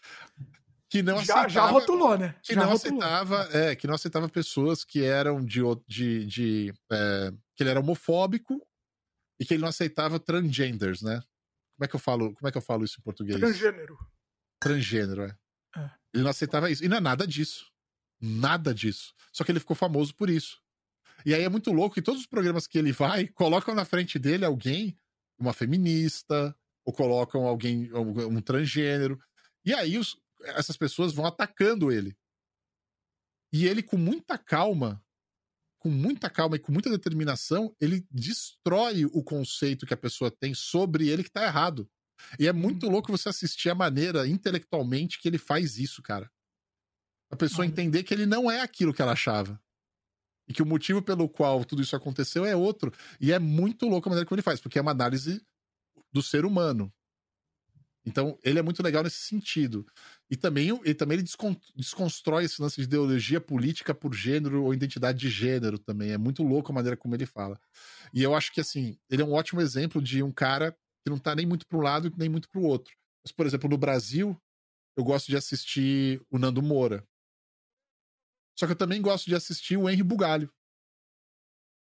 Que 0.95 1.03
não 1.03 1.17
já, 1.17 1.41
aceitava, 1.41 1.49
já 1.49 1.65
rotulou, 1.65 2.17
né? 2.17 2.35
Que 2.41 2.53
já 2.53 2.61
não 2.61 2.69
rotulou. 2.69 3.03
aceitava, 3.03 3.49
é, 3.51 3.75
que 3.75 3.85
não 3.85 3.95
aceitava 3.95 4.29
pessoas 4.29 4.85
que 4.85 5.03
eram 5.03 5.43
de. 5.43 5.59
de, 5.85 6.25
de 6.25 6.73
é, 6.89 7.33
que 7.53 7.63
ele 7.63 7.69
era 7.69 7.81
homofóbico 7.81 8.65
e 9.37 9.45
que 9.45 9.55
ele 9.55 9.61
não 9.61 9.67
aceitava 9.67 10.21
transgenders, 10.21 11.01
né? 11.01 11.21
Como 11.75 11.83
é 11.83 11.87
que 11.89 11.95
eu 11.97 11.99
falo, 11.99 12.33
como 12.33 12.47
é 12.47 12.51
que 12.51 12.57
eu 12.57 12.61
falo 12.61 12.85
isso 12.85 12.95
em 12.97 13.03
português? 13.03 13.37
Transgênero. 13.37 13.97
Transgênero, 14.57 15.23
é. 15.23 15.37
É. 15.75 15.89
Ele 16.13 16.23
não 16.23 16.29
aceitava 16.29 16.71
isso. 16.71 16.85
E 16.85 16.87
não 16.87 16.95
é 16.95 17.01
nada 17.01 17.27
disso. 17.27 17.69
Nada 18.21 18.73
disso. 18.73 19.13
Só 19.33 19.43
que 19.43 19.51
ele 19.51 19.59
ficou 19.59 19.75
famoso 19.75 20.15
por 20.15 20.29
isso. 20.29 20.61
E 21.25 21.33
aí 21.33 21.43
é 21.43 21.49
muito 21.49 21.73
louco 21.73 21.95
que 21.95 22.01
todos 22.01 22.21
os 22.21 22.27
programas 22.27 22.67
que 22.67 22.77
ele 22.77 22.93
vai 22.93 23.27
colocam 23.27 23.75
na 23.75 23.83
frente 23.83 24.17
dele 24.17 24.45
alguém, 24.45 24.97
uma 25.37 25.51
feminista, 25.51 26.55
ou 26.85 26.93
colocam 26.93 27.45
alguém, 27.45 27.91
um 27.93 28.39
transgênero. 28.39 29.19
E 29.65 29.73
aí 29.73 29.97
os, 29.97 30.15
essas 30.45 30.77
pessoas 30.77 31.13
vão 31.13 31.25
atacando 31.25 31.91
ele. 31.91 32.15
E 33.53 33.67
ele, 33.67 33.81
com 33.81 33.97
muita 33.97 34.37
calma, 34.37 35.03
com 35.79 35.89
muita 35.89 36.29
calma 36.29 36.55
e 36.55 36.59
com 36.59 36.71
muita 36.71 36.89
determinação, 36.89 37.75
ele 37.79 38.05
destrói 38.09 39.05
o 39.05 39.23
conceito 39.23 39.85
que 39.85 39.93
a 39.93 39.97
pessoa 39.97 40.31
tem 40.31 40.53
sobre 40.53 41.09
ele 41.09 41.23
que 41.23 41.31
tá 41.31 41.43
errado. 41.43 41.89
E 42.39 42.47
é 42.47 42.53
muito 42.53 42.89
louco 42.89 43.11
você 43.11 43.29
assistir 43.29 43.69
a 43.69 43.75
maneira 43.75 44.27
intelectualmente 44.27 45.19
que 45.19 45.27
ele 45.27 45.37
faz 45.37 45.77
isso, 45.77 46.01
cara. 46.01 46.29
A 47.31 47.35
pessoa 47.35 47.65
entender 47.65 48.03
que 48.03 48.13
ele 48.13 48.25
não 48.25 48.49
é 48.49 48.61
aquilo 48.61 48.93
que 48.93 49.01
ela 49.01 49.11
achava. 49.11 49.61
E 50.47 50.53
que 50.53 50.61
o 50.61 50.65
motivo 50.65 51.01
pelo 51.01 51.27
qual 51.27 51.65
tudo 51.65 51.81
isso 51.81 51.95
aconteceu 51.95 52.45
é 52.45 52.55
outro. 52.55 52.93
E 53.19 53.31
é 53.31 53.39
muito 53.39 53.87
louco 53.87 54.07
a 54.07 54.11
maneira 54.11 54.27
como 54.27 54.35
ele 54.35 54.43
faz, 54.43 54.59
porque 54.59 54.77
é 54.77 54.81
uma 54.81 54.91
análise 54.91 55.45
do 56.11 56.21
ser 56.21 56.45
humano. 56.45 56.93
Então, 58.05 58.39
ele 58.43 58.59
é 58.59 58.61
muito 58.61 58.83
legal 58.83 59.03
nesse 59.03 59.17
sentido. 59.17 59.85
E 60.29 60.35
também, 60.35 60.69
e 60.83 60.93
também 60.93 61.19
ele 61.19 61.27
desconstrói 61.75 62.45
esse 62.45 62.59
lance 62.59 62.77
de 62.77 62.83
ideologia 62.83 63.39
política 63.39 63.93
por 63.93 64.13
gênero 64.13 64.63
ou 64.63 64.73
identidade 64.73 65.19
de 65.19 65.29
gênero 65.29 65.77
também. 65.77 66.11
É 66.11 66.17
muito 66.17 66.41
louco 66.41 66.71
a 66.71 66.75
maneira 66.75 66.97
como 66.97 67.13
ele 67.13 67.27
fala. 67.27 67.59
E 68.11 68.23
eu 68.23 68.33
acho 68.33 68.51
que, 68.51 68.59
assim, 68.59 68.97
ele 69.09 69.21
é 69.21 69.25
um 69.25 69.33
ótimo 69.33 69.61
exemplo 69.61 70.01
de 70.01 70.23
um 70.23 70.31
cara 70.31 70.71
que 71.03 71.11
não 71.11 71.19
tá 71.19 71.35
nem 71.35 71.45
muito 71.45 71.67
para 71.67 71.77
um 71.77 71.81
lado 71.81 72.11
nem 72.17 72.27
muito 72.27 72.49
para 72.49 72.59
o 72.59 72.63
outro. 72.63 72.95
Mas, 73.23 73.31
por 73.31 73.45
exemplo, 73.45 73.69
no 73.69 73.77
Brasil, 73.77 74.35
eu 74.97 75.03
gosto 75.03 75.27
de 75.27 75.37
assistir 75.37 76.19
o 76.31 76.39
Nando 76.39 76.61
Moura. 76.61 77.07
Só 78.57 78.65
que 78.65 78.71
eu 78.71 78.77
também 78.77 79.01
gosto 79.01 79.25
de 79.25 79.35
assistir 79.35 79.77
o 79.77 79.87
Henry 79.87 80.01
Bugalho. 80.01 80.51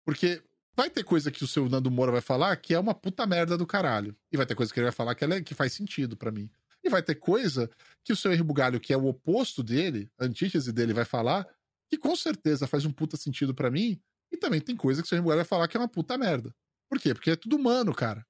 Porque 0.04 0.42
vai 0.76 0.90
ter 0.90 1.04
coisa 1.04 1.32
que 1.32 1.44
o 1.44 1.48
seu 1.48 1.70
Nando 1.70 1.92
Moura 1.92 2.12
vai 2.12 2.22
falar 2.22 2.56
que 2.58 2.74
é 2.74 2.80
uma 2.80 2.95
puta 2.95 3.28
merda 3.28 3.58
do 3.58 3.68
caralho. 3.68 4.16
E 4.32 4.38
vai 4.38 4.45
ter 4.45 4.56
coisa 4.56 4.74
que 4.74 4.80
ele 4.80 4.86
vai 4.86 4.94
falar 4.94 5.14
que, 5.14 5.26
é, 5.26 5.42
que 5.42 5.54
faz 5.54 5.74
sentido 5.74 6.18
para 6.18 6.32
mim. 6.32 6.50
E 6.85 6.89
vai 6.89 7.01
ter 7.01 7.15
coisa 7.15 7.69
que 8.03 8.14
o 8.14 8.15
seu 8.15 8.31
Henry 8.31 8.43
Bugalho, 8.43 8.80
que 8.80 8.93
é 8.93 8.97
o 8.97 9.07
oposto 9.07 9.64
dele, 9.64 10.07
a 10.19 10.25
antítese 10.25 10.72
dele, 10.72 10.93
vai 10.93 11.03
falar 11.03 11.47
que 11.89 11.97
com 11.97 12.15
certeza 12.15 12.67
faz 12.67 12.85
um 12.85 12.91
puta 12.91 13.17
sentido 13.17 13.55
para 13.55 13.72
mim. 13.72 13.99
E 14.31 14.38
também 14.38 14.61
tem 14.61 14.75
coisa 14.75 15.01
que 15.01 15.07
o 15.07 15.09
seu 15.09 15.17
Henry 15.17 15.23
Bugalho 15.23 15.39
vai 15.39 15.45
falar 15.45 15.67
que 15.67 15.75
é 15.75 15.80
uma 15.80 15.89
puta 15.89 16.15
merda. 16.17 16.53
Por 16.88 16.99
quê? 16.99 17.14
Porque 17.14 17.31
é 17.31 17.35
tudo 17.35 17.55
humano, 17.55 17.93
cara. 17.93 18.23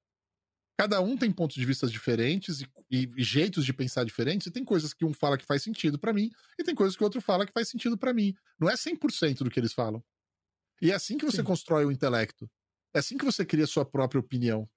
Cada 0.78 1.00
um 1.00 1.16
tem 1.16 1.30
pontos 1.30 1.56
de 1.56 1.64
vista 1.64 1.86
diferentes 1.86 2.60
e, 2.60 2.68
e, 2.90 3.10
e, 3.16 3.24
jeitos 3.24 3.64
de 3.64 3.72
pensar 3.72 4.04
diferentes, 4.04 4.46
e 4.46 4.50
tem 4.50 4.64
coisas 4.64 4.92
que 4.92 5.04
um 5.04 5.12
fala 5.12 5.38
que 5.38 5.44
faz 5.44 5.62
sentido 5.62 5.98
para 5.98 6.12
mim, 6.12 6.30
e 6.58 6.64
tem 6.64 6.74
coisas 6.74 6.94
que 6.94 7.02
o 7.02 7.06
outro 7.06 7.20
fala 7.20 7.46
que 7.46 7.52
faz 7.52 7.68
sentido 7.68 7.96
para 7.96 8.12
mim. 8.12 8.34
Não 8.58 8.68
é 8.68 8.74
100% 8.74 9.38
do 9.38 9.50
que 9.50 9.58
eles 9.58 9.72
falam. 9.72 10.04
E 10.80 10.92
é 10.92 10.94
assim 10.94 11.16
que 11.16 11.24
você 11.24 11.38
Sim. 11.38 11.44
constrói 11.44 11.86
o 11.86 11.92
intelecto. 11.92 12.48
É 12.94 12.98
assim 12.98 13.16
que 13.16 13.24
você 13.24 13.44
cria 13.44 13.66
sua 13.66 13.84
própria 13.84 14.20
opinião. 14.20 14.68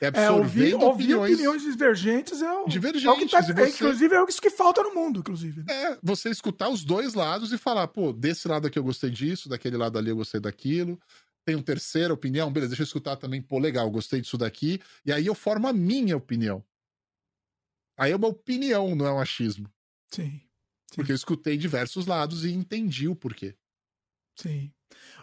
É, 0.00 0.24
é 0.24 0.30
ouvir, 0.30 0.74
ouvir 0.74 1.14
opiniões, 1.14 1.32
opiniões, 1.34 1.62
divergentes 1.62 2.42
é 2.42 2.52
o, 2.52 2.66
divergentes, 2.66 3.06
é 3.06 3.10
o 3.10 3.16
que 3.16 3.28
tá, 3.28 3.40
você... 3.40 3.52
é, 3.52 3.68
inclusive 3.68 4.14
é 4.14 4.24
isso 4.28 4.42
que 4.42 4.50
falta 4.50 4.82
no 4.82 4.92
mundo, 4.94 5.20
inclusive. 5.20 5.64
É, 5.70 5.96
você 6.02 6.30
escutar 6.30 6.68
os 6.68 6.84
dois 6.84 7.14
lados 7.14 7.52
e 7.52 7.58
falar, 7.58 7.86
pô, 7.88 8.12
desse 8.12 8.48
lado 8.48 8.66
aqui 8.66 8.78
eu 8.78 8.84
gostei 8.84 9.08
disso, 9.08 9.48
daquele 9.48 9.76
lado 9.76 9.96
ali 9.96 10.10
eu 10.10 10.16
gostei 10.16 10.40
daquilo 10.40 10.98
tenho 11.44 11.62
terceira 11.62 12.12
opinião, 12.12 12.50
beleza, 12.50 12.70
deixa 12.70 12.82
eu 12.82 12.86
escutar 12.86 13.16
também, 13.16 13.42
pô, 13.42 13.58
legal, 13.58 13.90
gostei 13.90 14.20
disso 14.20 14.38
daqui, 14.38 14.80
e 15.04 15.12
aí 15.12 15.26
eu 15.26 15.34
formo 15.34 15.68
a 15.68 15.72
minha 15.72 16.16
opinião. 16.16 16.64
Aí 17.96 18.12
é 18.12 18.16
uma 18.16 18.28
opinião, 18.28 18.94
não 18.94 19.06
é 19.06 19.12
um 19.12 19.20
achismo. 19.20 19.70
Sim. 20.10 20.30
sim. 20.30 20.96
Porque 20.96 21.12
eu 21.12 21.16
escutei 21.16 21.56
diversos 21.56 22.06
lados 22.06 22.44
e 22.44 22.52
entendi 22.52 23.06
o 23.08 23.14
porquê. 23.14 23.54
Sim. 24.36 24.72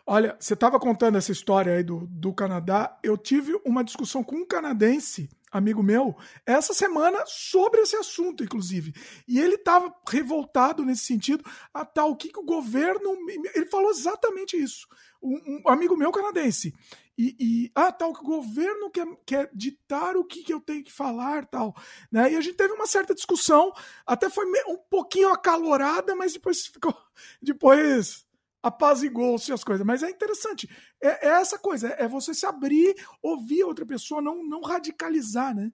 Olha, 0.05 0.35
você 0.39 0.53
estava 0.53 0.79
contando 0.79 1.17
essa 1.17 1.31
história 1.31 1.73
aí 1.73 1.83
do, 1.83 2.07
do 2.07 2.33
Canadá. 2.33 2.97
Eu 3.03 3.17
tive 3.17 3.59
uma 3.65 3.83
discussão 3.83 4.23
com 4.23 4.35
um 4.37 4.45
canadense, 4.45 5.29
amigo 5.51 5.83
meu, 5.83 6.15
essa 6.45 6.73
semana 6.73 7.23
sobre 7.25 7.81
esse 7.81 7.95
assunto, 7.95 8.43
inclusive. 8.43 8.93
E 9.27 9.39
ele 9.39 9.55
estava 9.55 9.93
revoltado 10.07 10.83
nesse 10.83 11.05
sentido. 11.05 11.43
Ah, 11.73 11.85
tá, 11.85 12.05
o 12.05 12.15
que, 12.15 12.29
que 12.29 12.39
o 12.39 12.45
governo. 12.45 13.15
Ele 13.55 13.65
falou 13.67 13.91
exatamente 13.91 14.57
isso 14.57 14.87
um, 15.21 15.61
um 15.63 15.69
amigo 15.69 15.95
meu 15.95 16.11
canadense. 16.11 16.73
E, 17.17 17.35
e, 17.39 17.71
ah, 17.75 17.91
tal, 17.91 18.13
que 18.13 18.21
o 18.21 18.25
governo 18.25 18.89
quer, 18.89 19.05
quer 19.25 19.49
ditar 19.53 20.17
o 20.17 20.25
que, 20.25 20.43
que 20.43 20.53
eu 20.53 20.59
tenho 20.59 20.83
que 20.83 20.91
falar, 20.91 21.45
tal. 21.45 21.75
Né? 22.11 22.33
E 22.33 22.35
a 22.35 22.41
gente 22.41 22.55
teve 22.55 22.73
uma 22.73 22.87
certa 22.87 23.13
discussão, 23.13 23.71
até 24.05 24.29
foi 24.29 24.45
um 24.67 24.77
pouquinho 24.89 25.29
acalorada, 25.29 26.15
mas 26.15 26.33
depois 26.33 26.65
ficou. 26.65 26.95
Depois 27.41 28.25
apazigou-se 28.61 29.51
as 29.51 29.63
coisas. 29.63 29.85
Mas 29.85 30.03
é 30.03 30.09
interessante. 30.09 30.69
É, 31.01 31.27
é, 31.27 31.31
essa 31.41 31.57
coisa, 31.57 31.89
é 31.89 32.07
você 32.07 32.33
se 32.33 32.45
abrir, 32.45 32.95
ouvir 33.21 33.63
outra 33.63 33.85
pessoa, 33.85 34.21
não, 34.21 34.43
não 34.47 34.61
radicalizar, 34.61 35.55
né? 35.55 35.71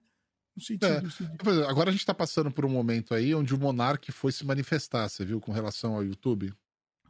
No 0.56 0.62
sentido, 0.62 0.86
é. 0.86 1.00
no 1.00 1.10
sentido. 1.10 1.64
Agora 1.66 1.90
a 1.90 1.92
gente 1.92 2.00
está 2.00 2.14
passando 2.14 2.50
por 2.50 2.64
um 2.64 2.70
momento 2.70 3.14
aí 3.14 3.34
onde 3.34 3.54
o 3.54 3.58
Monark 3.58 4.10
foi 4.10 4.32
se 4.32 4.44
manifestar, 4.44 5.08
você 5.08 5.24
viu, 5.24 5.40
com 5.40 5.52
relação 5.52 5.94
ao 5.94 6.04
YouTube? 6.04 6.52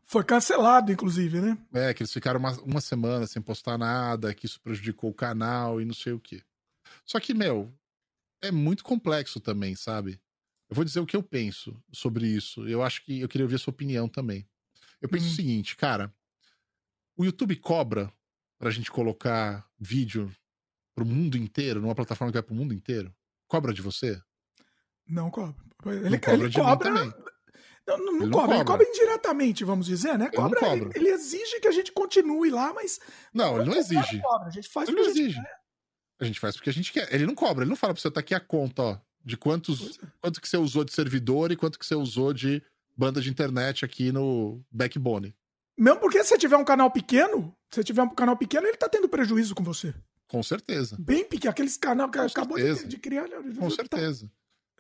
Foi 0.05 0.25
cancelado, 0.25 0.91
inclusive, 0.91 1.41
né? 1.41 1.59
É, 1.73 1.93
que 1.93 2.03
eles 2.03 2.13
ficaram 2.13 2.41
uma, 2.41 2.53
uma 2.63 2.81
semana 2.81 3.27
sem 3.27 3.43
postar 3.43 3.77
nada, 3.77 4.35
que 4.35 4.47
isso 4.47 4.61
prejudicou 4.61 5.11
o 5.11 5.15
canal 5.15 5.81
e 5.81 5.85
não 5.85 5.95
sei 5.95 6.13
o 6.13 6.21
quê. 6.21 6.43
Só 7.05 7.21
que, 7.21 7.35
meu, 7.35 7.71
é 8.43 8.51
muito 8.51 8.83
complexo 8.83 9.39
também, 9.41 9.75
sabe? 9.75 10.21
Eu 10.71 10.77
vou 10.77 10.85
dizer 10.85 11.01
o 11.01 11.07
que 11.07 11.17
eu 11.17 11.23
penso 11.23 11.77
sobre 11.93 12.27
isso. 12.27 12.67
Eu 12.69 12.83
acho 12.83 13.05
que 13.05 13.21
eu 13.21 13.29
queria 13.29 13.45
ouvir 13.45 13.57
a 13.57 13.59
sua 13.59 13.71
opinião 13.71 14.09
também. 14.09 14.47
Eu 15.01 15.09
penso 15.09 15.27
o 15.27 15.35
seguinte, 15.35 15.77
cara. 15.77 16.13
O 17.17 17.25
YouTube 17.25 17.57
cobra 17.57 18.13
pra 18.59 18.71
gente 18.71 18.91
colocar 18.91 19.69
vídeo 19.79 20.31
pro 20.95 21.07
mundo 21.07 21.37
inteiro, 21.37 21.81
numa 21.81 21.95
plataforma 21.95 22.33
que 22.33 22.37
vai 22.39 22.43
pro 22.43 22.55
mundo 22.55 22.75
inteiro? 22.75 23.15
Cobra 23.47 23.73
de 23.73 23.81
você? 23.81 24.21
Não 25.07 25.31
cobra. 25.31 25.55
Ele, 25.87 26.11
não 26.11 26.19
cobra 26.19 26.47
ele 26.47 26.53
cobra, 26.53 26.77
também. 26.77 27.15
Não, 27.87 27.99
não, 27.99 28.13
não, 28.13 28.31
cobra, 28.31 28.31
cobra, 28.31 28.57
ele 28.57 28.65
cobra 28.65 28.87
indiretamente, 28.87 29.65
vamos 29.65 29.87
dizer, 29.87 30.19
né? 30.19 30.31
Cobra, 30.31 30.61
ele, 30.73 30.85
ele, 30.85 30.93
ele, 30.97 31.09
exige 31.09 31.61
que 31.61 31.69
a 31.69 31.73
gente 31.73 31.91
continue 31.93 32.51
lá, 32.51 32.75
mas. 32.75 33.01
Não, 33.33 33.57
ele 33.57 33.71
não 33.71 33.77
exige. 33.77 34.21
Cobra, 34.21 34.49
a 34.49 34.51
gente 34.51 34.69
faz 34.69 34.89
ele 34.89 35.01
não 35.01 35.09
exige. 35.09 35.41
A 36.21 36.25
gente 36.25 36.41
faz 36.41 36.57
porque 36.57 36.69
a 36.69 36.73
gente 36.73 36.93
quer. 36.93 37.13
Ele 37.15 37.25
não 37.25 37.35
cobra, 37.35 37.65
ele 37.65 37.71
não 37.71 37.77
fala 37.77 37.95
pra 37.95 38.03
você, 38.03 38.11
tá 38.11 38.21
aqui 38.21 38.35
a 38.35 38.41
conta, 38.41 38.83
ó, 38.83 38.99
de 39.25 39.37
quantos. 39.37 39.99
É. 40.03 40.07
Quanto 40.21 40.41
que 40.41 40.49
você 40.49 40.57
usou 40.57 40.85
de 40.85 40.93
servidor 40.93 41.51
e 41.51 41.57
quanto 41.57 41.79
que 41.79 41.87
você 41.87 41.95
usou 41.95 42.35
de 42.35 42.63
banda 42.99 43.21
de 43.21 43.31
internet 43.31 43.85
aqui 43.85 44.11
no 44.11 44.61
Backbone. 44.73 45.33
Mesmo 45.79 46.01
porque 46.01 46.23
se 46.25 46.31
você 46.31 46.39
tiver 46.39 46.57
um 46.57 46.65
canal 46.65 46.91
pequeno, 46.91 47.57
se 47.71 47.77
você 47.77 47.85
tiver 47.85 48.03
um 48.03 48.13
canal 48.13 48.37
pequeno, 48.37 48.67
ele 48.67 48.77
tá 48.77 48.89
tendo 48.89 49.09
prejuízo 49.09 49.55
com 49.55 49.63
você. 49.63 49.95
Com 50.27 50.43
certeza. 50.43 50.97
Bem 50.99 51.25
pequeno, 51.25 51.53
aqueles 51.53 51.77
canal 51.77 52.11
que 52.11 52.19
com 52.19 52.25
acabou 52.25 52.59
de, 52.59 52.87
de, 52.87 52.99
criar. 52.99 53.29
Com 53.29 53.69
tá 53.69 53.77
certeza. 53.77 54.31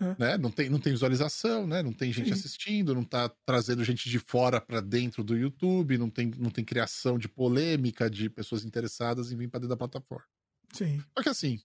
É. 0.00 0.16
Né? 0.18 0.36
Não, 0.36 0.50
tem, 0.50 0.68
não 0.68 0.80
tem 0.80 0.92
visualização, 0.92 1.66
né? 1.66 1.82
Não 1.82 1.92
tem 1.92 2.12
gente 2.12 2.26
Sim. 2.26 2.32
assistindo, 2.32 2.94
não 2.94 3.04
tá 3.04 3.32
trazendo 3.46 3.84
gente 3.84 4.10
de 4.10 4.18
fora 4.18 4.60
para 4.60 4.80
dentro 4.80 5.22
do 5.22 5.36
YouTube, 5.36 5.96
não 5.96 6.10
tem, 6.10 6.32
não 6.36 6.50
tem 6.50 6.64
criação 6.64 7.18
de 7.18 7.28
polêmica 7.28 8.10
de 8.10 8.28
pessoas 8.28 8.64
interessadas 8.64 9.30
em 9.30 9.36
vir 9.36 9.48
para 9.48 9.60
dentro 9.60 9.70
da 9.70 9.76
plataforma. 9.76 10.26
Sim. 10.72 11.02
Só 11.16 11.22
que 11.22 11.28
assim, 11.28 11.60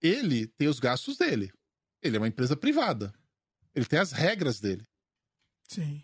ele 0.00 0.46
tem 0.46 0.68
os 0.68 0.80
gastos 0.80 1.16
dele. 1.16 1.52
Ele 2.00 2.16
é 2.16 2.20
uma 2.20 2.28
empresa 2.28 2.56
privada. 2.56 3.12
Ele 3.74 3.84
tem 3.84 3.98
as 3.98 4.12
regras 4.12 4.60
dele. 4.60 4.86
Sim. 5.72 6.02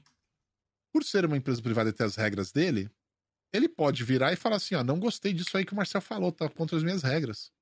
Por 0.92 1.04
ser 1.04 1.26
uma 1.26 1.36
empresa 1.36 1.60
privada 1.60 1.90
e 1.90 1.92
ter 1.92 2.04
as 2.04 2.16
regras 2.16 2.50
dele, 2.50 2.90
ele 3.52 3.68
pode 3.68 4.02
virar 4.02 4.32
e 4.32 4.36
falar 4.36 4.56
assim: 4.56 4.74
ó, 4.74 4.82
não 4.82 4.98
gostei 4.98 5.32
disso 5.32 5.56
aí 5.56 5.64
que 5.64 5.72
o 5.72 5.76
Marcel 5.76 6.00
falou, 6.00 6.32
tá 6.32 6.48
contra 6.48 6.76
as 6.76 6.82
minhas 6.82 7.02
regras. 7.02 7.52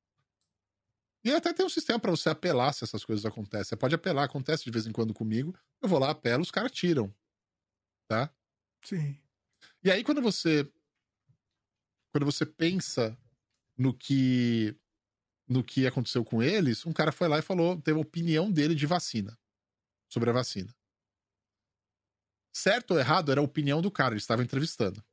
E 1.25 1.33
até 1.33 1.53
tem 1.53 1.67
um 1.67 1.71
sistema 1.71 1.99
para 1.99 2.13
você 2.13 2.29
apelar 2.29 2.73
se 2.73 2.85
essas 2.85 3.05
coisas 3.05 3.27
acontecem. 3.27 3.65
Você 3.65 3.77
pode 3.77 3.97
apelar, 3.97 4.23
acontece 4.23 4.63
de 4.63 4.71
vez 4.71 4.87
em 4.87 4.93
quando 4.93 5.13
comigo. 5.13 5.59
Eu 5.83 5.89
vou 5.89 5.99
lá, 5.99 6.11
apelo, 6.11 6.43
os 6.43 6.53
caras 6.53 6.71
tiram. 6.71 7.13
Tá? 8.07 8.33
Sim. 8.85 9.19
E 9.83 9.91
aí, 9.91 10.05
quando 10.05 10.23
você. 10.23 10.71
Quando 12.13 12.25
você 12.25 12.47
pensa 12.47 13.19
no 13.77 13.93
que. 13.93 14.77
No 15.49 15.63
que 15.63 15.87
aconteceu 15.87 16.25
com 16.25 16.43
eles, 16.43 16.85
um 16.87 16.93
cara 16.93 17.13
foi 17.13 17.29
lá 17.29 17.39
e 17.39 17.43
falou, 17.43 17.81
teve 17.81 17.97
a 17.97 18.03
opinião 18.03 18.51
dele 18.51 18.75
de 18.75 18.85
vacina. 18.87 19.37
Sobre 20.09 20.31
a 20.31 20.33
vacina. 20.33 20.75
Certo 22.57 22.93
ou 22.93 22.99
errado 22.99 23.31
era 23.31 23.39
a 23.39 23.45
opinião 23.45 23.83
do 23.83 23.91
cara, 23.91 24.15
ele 24.15 24.19
estava 24.19 24.43
entrevistando. 24.43 25.05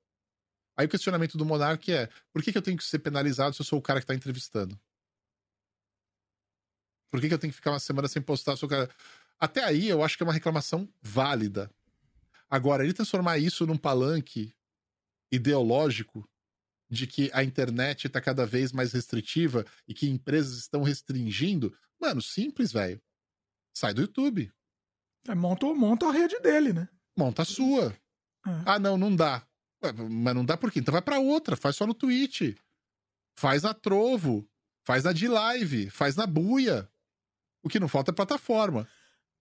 Aí 0.78 0.86
o 0.86 0.90
questionamento 0.90 1.38
do 1.38 1.44
monarca 1.46 1.92
é: 1.92 2.10
por 2.32 2.42
que, 2.42 2.54
que 2.54 2.58
eu 2.58 2.62
tenho 2.62 2.78
que 2.78 2.86
ser 2.86 3.00
penalizado 3.00 3.54
se 3.54 3.62
eu 3.62 3.66
sou 3.66 3.80
o 3.80 3.82
cara 3.82 4.00
que 4.00 4.06
está 4.06 4.16
entrevistando? 4.16 4.80
Por 7.12 7.20
que, 7.20 7.28
que 7.28 7.34
eu 7.34 7.38
tenho 7.38 7.52
que 7.52 7.58
ficar 7.58 7.72
uma 7.72 7.82
semana 7.82 8.08
sem 8.08 8.22
postar? 8.22 8.56
Sou 8.56 8.70
cara... 8.70 8.90
Até 9.38 9.62
aí 9.62 9.90
eu 9.90 10.02
acho 10.02 10.16
que 10.16 10.24
é 10.24 10.26
uma 10.26 10.32
reclamação 10.32 10.88
válida. 11.02 11.70
Agora, 12.50 12.86
ele 12.86 12.94
transformar 12.94 13.38
isso 13.38 13.68
num 13.68 13.78
palanque 13.78 14.56
ideológico 15.30 16.26
de 16.90 17.06
que 17.06 17.30
a 17.34 17.44
internet 17.44 18.08
está 18.08 18.22
cada 18.22 18.46
vez 18.46 18.72
mais 18.72 18.94
restritiva 18.94 19.66
e 19.86 19.94
que 19.94 20.10
empresas 20.10 20.60
estão 20.60 20.82
restringindo, 20.82 21.78
mano, 22.00 22.22
simples, 22.22 22.72
velho. 22.72 23.02
Sai 23.74 23.94
do 23.94 24.00
YouTube. 24.00 24.50
É, 25.28 25.36
monta, 25.36 25.66
monta 25.74 26.08
a 26.08 26.12
rede 26.14 26.40
dele, 26.40 26.72
né? 26.72 26.88
Monta 27.18 27.44
a 27.44 27.46
sua. 27.46 27.96
É. 28.46 28.64
Ah, 28.66 28.80
não, 28.80 28.98
não 28.98 29.16
dá. 29.16 29.46
Mas 30.10 30.36
não 30.36 30.46
dá 30.46 30.56
por 30.56 30.72
quê? 30.72 30.80
Então 30.80 30.92
vai 30.92 31.02
para 31.02 31.20
outra, 31.20 31.56
faz 31.56 31.76
só 31.76 31.86
no 31.86 31.94
Twitch. 31.94 32.56
Faz 33.36 33.64
na 33.64 33.74
Trovo, 33.74 34.48
faz 34.84 35.04
na 35.04 35.12
D-Live, 35.12 35.90
faz 35.90 36.16
na 36.16 36.26
Buia. 36.26 36.90
O 37.64 37.70
que 37.70 37.80
não 37.80 37.88
falta 37.88 38.12
é 38.12 38.14
plataforma. 38.14 38.88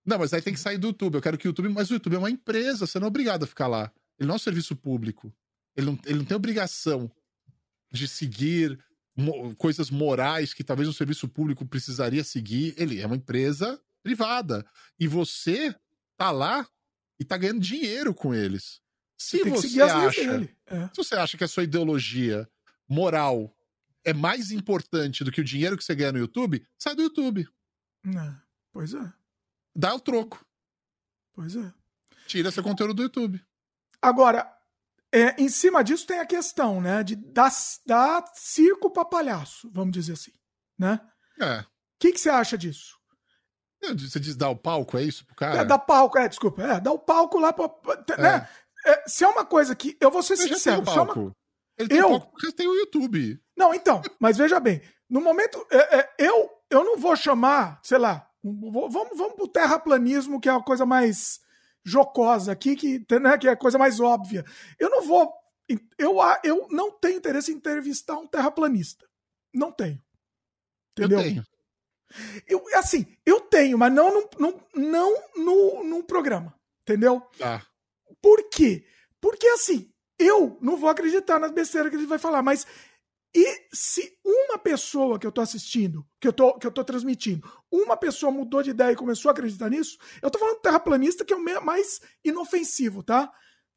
Não, 0.04 0.18
mas 0.18 0.32
aí 0.32 0.42
tem 0.42 0.52
que 0.52 0.60
sair 0.60 0.78
do 0.78 0.88
YouTube. 0.88 1.14
Eu 1.14 1.22
quero 1.22 1.38
que 1.38 1.46
o 1.46 1.50
YouTube. 1.50 1.68
Mas 1.68 1.90
o 1.90 1.94
YouTube 1.94 2.16
é 2.16 2.18
uma 2.18 2.30
empresa, 2.30 2.86
você 2.86 2.98
não 2.98 3.06
é 3.06 3.08
obrigado 3.08 3.44
a 3.44 3.46
ficar 3.46 3.68
lá. 3.68 3.92
Ele 4.18 4.26
não 4.26 4.34
é 4.34 4.36
um 4.36 4.40
serviço 4.40 4.74
público. 4.74 5.32
Ele 5.76 5.86
não, 5.86 5.98
ele 6.04 6.18
não 6.18 6.24
tem 6.24 6.36
obrigação 6.36 7.10
de 7.90 8.08
seguir 8.08 8.78
mo 9.16 9.54
coisas 9.56 9.90
morais 9.90 10.54
que 10.54 10.64
talvez 10.64 10.88
um 10.88 10.92
serviço 10.92 11.28
público 11.28 11.66
precisaria 11.66 12.24
seguir. 12.24 12.74
Ele 12.76 13.00
é 13.00 13.06
uma 13.06 13.16
empresa 13.16 13.80
privada. 14.02 14.66
E 14.98 15.06
você 15.06 15.74
tá 16.16 16.30
lá 16.30 16.66
e 17.18 17.24
tá 17.24 17.36
ganhando 17.36 17.60
dinheiro 17.60 18.14
com 18.14 18.34
eles. 18.34 18.80
Se 19.18 19.38
Você 19.44 19.68
você 19.68 19.82
acha. 19.82 20.20
É. 20.66 20.88
se 20.88 20.96
você 20.96 21.14
acha 21.14 21.38
que 21.38 21.44
a 21.44 21.48
sua 21.48 21.62
ideologia 21.64 22.48
moral 22.88 23.54
é 24.04 24.12
mais 24.12 24.50
importante 24.50 25.22
do 25.22 25.30
que 25.30 25.40
o 25.40 25.44
dinheiro 25.44 25.76
que 25.76 25.84
você 25.84 25.94
ganha 25.94 26.12
no 26.12 26.18
YouTube, 26.18 26.66
sai 26.78 26.94
do 26.94 27.02
YouTube. 27.02 27.48
É, 28.06 28.34
Pois 28.72 28.94
é, 28.94 29.12
Dá 29.76 29.94
o 29.94 30.00
troco. 30.00 30.44
pois 31.34 31.54
é. 31.56 31.72
Tira 32.26 32.50
seu 32.50 32.62
conteúdo 32.62 32.94
do 32.94 33.02
YouTube. 33.02 33.42
Agora, 34.00 34.50
é, 35.12 35.40
em 35.40 35.48
cima 35.48 35.84
disso 35.84 36.06
tem 36.06 36.18
a 36.18 36.26
questão, 36.26 36.80
né? 36.80 37.02
De 37.04 37.14
dar, 37.14 37.50
dar 37.86 38.24
circo 38.34 38.90
para 38.90 39.04
palhaço, 39.04 39.70
vamos 39.70 39.92
dizer 39.92 40.14
assim, 40.14 40.32
né? 40.78 41.00
É. 41.40 41.60
O 41.60 41.66
que, 42.00 42.12
que 42.12 42.18
você 42.18 42.30
acha 42.30 42.58
disso? 42.58 42.98
Você 43.98 44.20
diz 44.20 44.36
dar 44.36 44.48
o 44.50 44.56
palco, 44.56 44.96
é 44.96 45.02
isso 45.02 45.24
pro 45.26 45.34
cara? 45.34 45.60
É, 45.60 45.64
dar 45.64 45.78
palco, 45.78 46.16
é, 46.18 46.28
desculpa, 46.28 46.62
é, 46.62 46.80
dar 46.80 46.92
o 46.92 46.98
palco 46.98 47.38
lá 47.38 47.52
pra. 47.52 47.68
né? 48.18 48.48
É, 48.86 49.04
se 49.08 49.24
é 49.24 49.28
uma 49.28 49.44
coisa 49.44 49.74
que. 49.74 49.96
Eu 50.00 50.10
vou 50.10 50.22
ser 50.22 50.34
Ele 50.34 50.44
tem 50.44 50.54
sincero. 50.54 50.84
se 50.84 50.90
é 50.90 50.92
uma- 51.00 51.06
palco. 51.06 51.32
Ele 51.78 51.88
tem 51.88 51.98
Eu? 51.98 52.10
palco 52.10 52.30
porque 52.32 52.52
tem 52.52 52.68
o 52.68 52.74
YouTube. 52.74 53.40
Não, 53.56 53.74
então, 53.74 54.00
mas 54.20 54.36
veja 54.36 54.60
bem, 54.60 54.80
no 55.08 55.20
momento. 55.20 55.64
é, 55.70 55.98
é, 56.00 56.08
eu, 56.18 56.50
eu 56.70 56.84
não 56.84 56.96
vou 56.98 57.16
chamar, 57.16 57.80
sei 57.82 57.98
lá, 57.98 58.28
vou- 58.42 58.88
vamos, 58.90 59.16
vamos 59.18 59.34
pro 59.34 59.48
terraplanismo, 59.48 60.40
que 60.40 60.48
é 60.48 60.52
a 60.52 60.60
coisa 60.62 60.86
mais 60.86 61.40
jocosa 61.84 62.52
aqui, 62.52 62.76
que, 62.76 63.04
né, 63.20 63.36
que 63.38 63.48
é 63.48 63.52
a 63.52 63.56
coisa 63.56 63.78
mais 63.78 63.98
óbvia. 64.00 64.44
Eu 64.78 64.88
não 64.90 65.02
vou. 65.02 65.32
Eu, 65.98 66.16
eu 66.44 66.68
não 66.70 66.90
tenho 66.92 67.16
interesse 67.18 67.50
em 67.52 67.56
entrevistar 67.56 68.16
um 68.16 68.26
terraplanista. 68.26 69.06
Não 69.54 69.72
tenho. 69.72 70.00
Entendeu? 70.96 71.18
Eu 71.18 71.24
tenho. 71.24 71.44
Eu, 72.46 72.62
assim, 72.74 73.06
eu 73.24 73.40
tenho, 73.40 73.78
mas 73.78 73.92
não, 73.92 74.12
num- 74.12 74.28
num- 74.38 74.60
não 74.74 75.22
no, 75.36 75.84
num 75.84 76.02
programa. 76.02 76.54
Entendeu? 76.82 77.20
Tá. 77.38 77.64
Por 78.20 78.48
quê? 78.50 78.84
Porque 79.20 79.46
assim, 79.48 79.90
eu 80.18 80.58
não 80.60 80.76
vou 80.76 80.88
acreditar 80.90 81.38
nas 81.38 81.52
besteiras 81.52 81.90
que 81.90 81.96
ele 81.96 82.06
vai 82.06 82.18
falar, 82.18 82.42
mas 82.42 82.66
e 83.34 83.66
se 83.72 84.18
uma 84.24 84.58
pessoa 84.58 85.18
que 85.18 85.26
eu 85.26 85.32
tô 85.32 85.40
assistindo, 85.40 86.04
que 86.20 86.28
eu 86.28 86.32
tô, 86.32 86.58
que 86.58 86.66
eu 86.66 86.70
tô 86.70 86.84
transmitindo, 86.84 87.50
uma 87.70 87.96
pessoa 87.96 88.30
mudou 88.30 88.62
de 88.62 88.70
ideia 88.70 88.92
e 88.92 88.96
começou 88.96 89.30
a 89.30 89.32
acreditar 89.32 89.70
nisso, 89.70 89.96
eu 90.20 90.30
tô 90.30 90.38
falando 90.38 90.60
terraplanista 90.60 91.24
que 91.24 91.32
é 91.32 91.36
o 91.36 91.64
mais 91.64 92.00
inofensivo, 92.24 93.02
tá? 93.02 93.32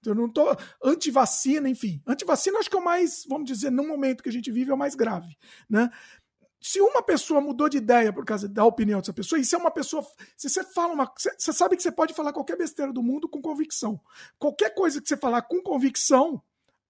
Eu 0.05 0.13
não 0.13 0.29
tô 0.29 0.45
anti-vacina, 0.83 1.69
enfim. 1.69 2.01
Anti-vacina 2.05 2.59
acho 2.59 2.69
que 2.69 2.75
é 2.75 2.79
o 2.79 2.83
mais, 2.83 3.23
vamos 3.27 3.45
dizer, 3.47 3.71
no 3.71 3.87
momento 3.87 4.21
que 4.21 4.29
a 4.29 4.31
gente 4.31 4.51
vive 4.51 4.71
é 4.71 4.73
o 4.73 4.77
mais 4.77 4.93
grave, 4.93 5.35
né? 5.69 5.89
Se 6.67 6.81
uma 6.81 7.03
pessoa 7.03 7.39
mudou 7.39 7.69
de 7.69 7.77
ideia 7.77 8.11
por 8.11 8.25
causa 8.25 8.49
da 8.49 8.65
opinião 8.65 8.99
dessa 8.99 9.13
pessoa, 9.13 9.37
e 9.39 9.45
se 9.45 9.53
é 9.53 9.57
uma 9.59 9.69
pessoa. 9.69 10.03
Se 10.35 10.49
você 10.49 10.63
fala 10.63 10.93
uma. 10.93 11.13
Você 11.15 11.53
sabe 11.53 11.75
que 11.77 11.83
você 11.83 11.91
pode 11.91 12.11
falar 12.11 12.33
qualquer 12.33 12.57
besteira 12.57 12.91
do 12.91 13.03
mundo 13.03 13.29
com 13.29 13.39
convicção. 13.39 14.01
Qualquer 14.39 14.73
coisa 14.73 14.99
que 14.99 15.07
você 15.07 15.15
falar 15.15 15.43
com 15.43 15.61
convicção, 15.61 16.41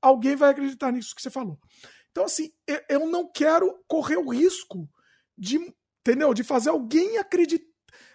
alguém 0.01 0.33
vai 0.37 0.51
acreditar 0.51 0.93
nisso 0.93 1.13
que 1.13 1.21
você 1.21 1.29
falou. 1.29 1.59
Então, 2.09 2.23
assim, 2.23 2.53
eu- 2.65 2.81
eu 2.87 3.05
não 3.09 3.29
quero 3.29 3.83
correr 3.85 4.15
o 4.15 4.29
risco 4.29 4.89
de, 5.37 5.57
entendeu? 5.99 6.33
De 6.33 6.41
fazer 6.45 6.69
alguém 6.69 7.17
acreditar, 7.17 7.67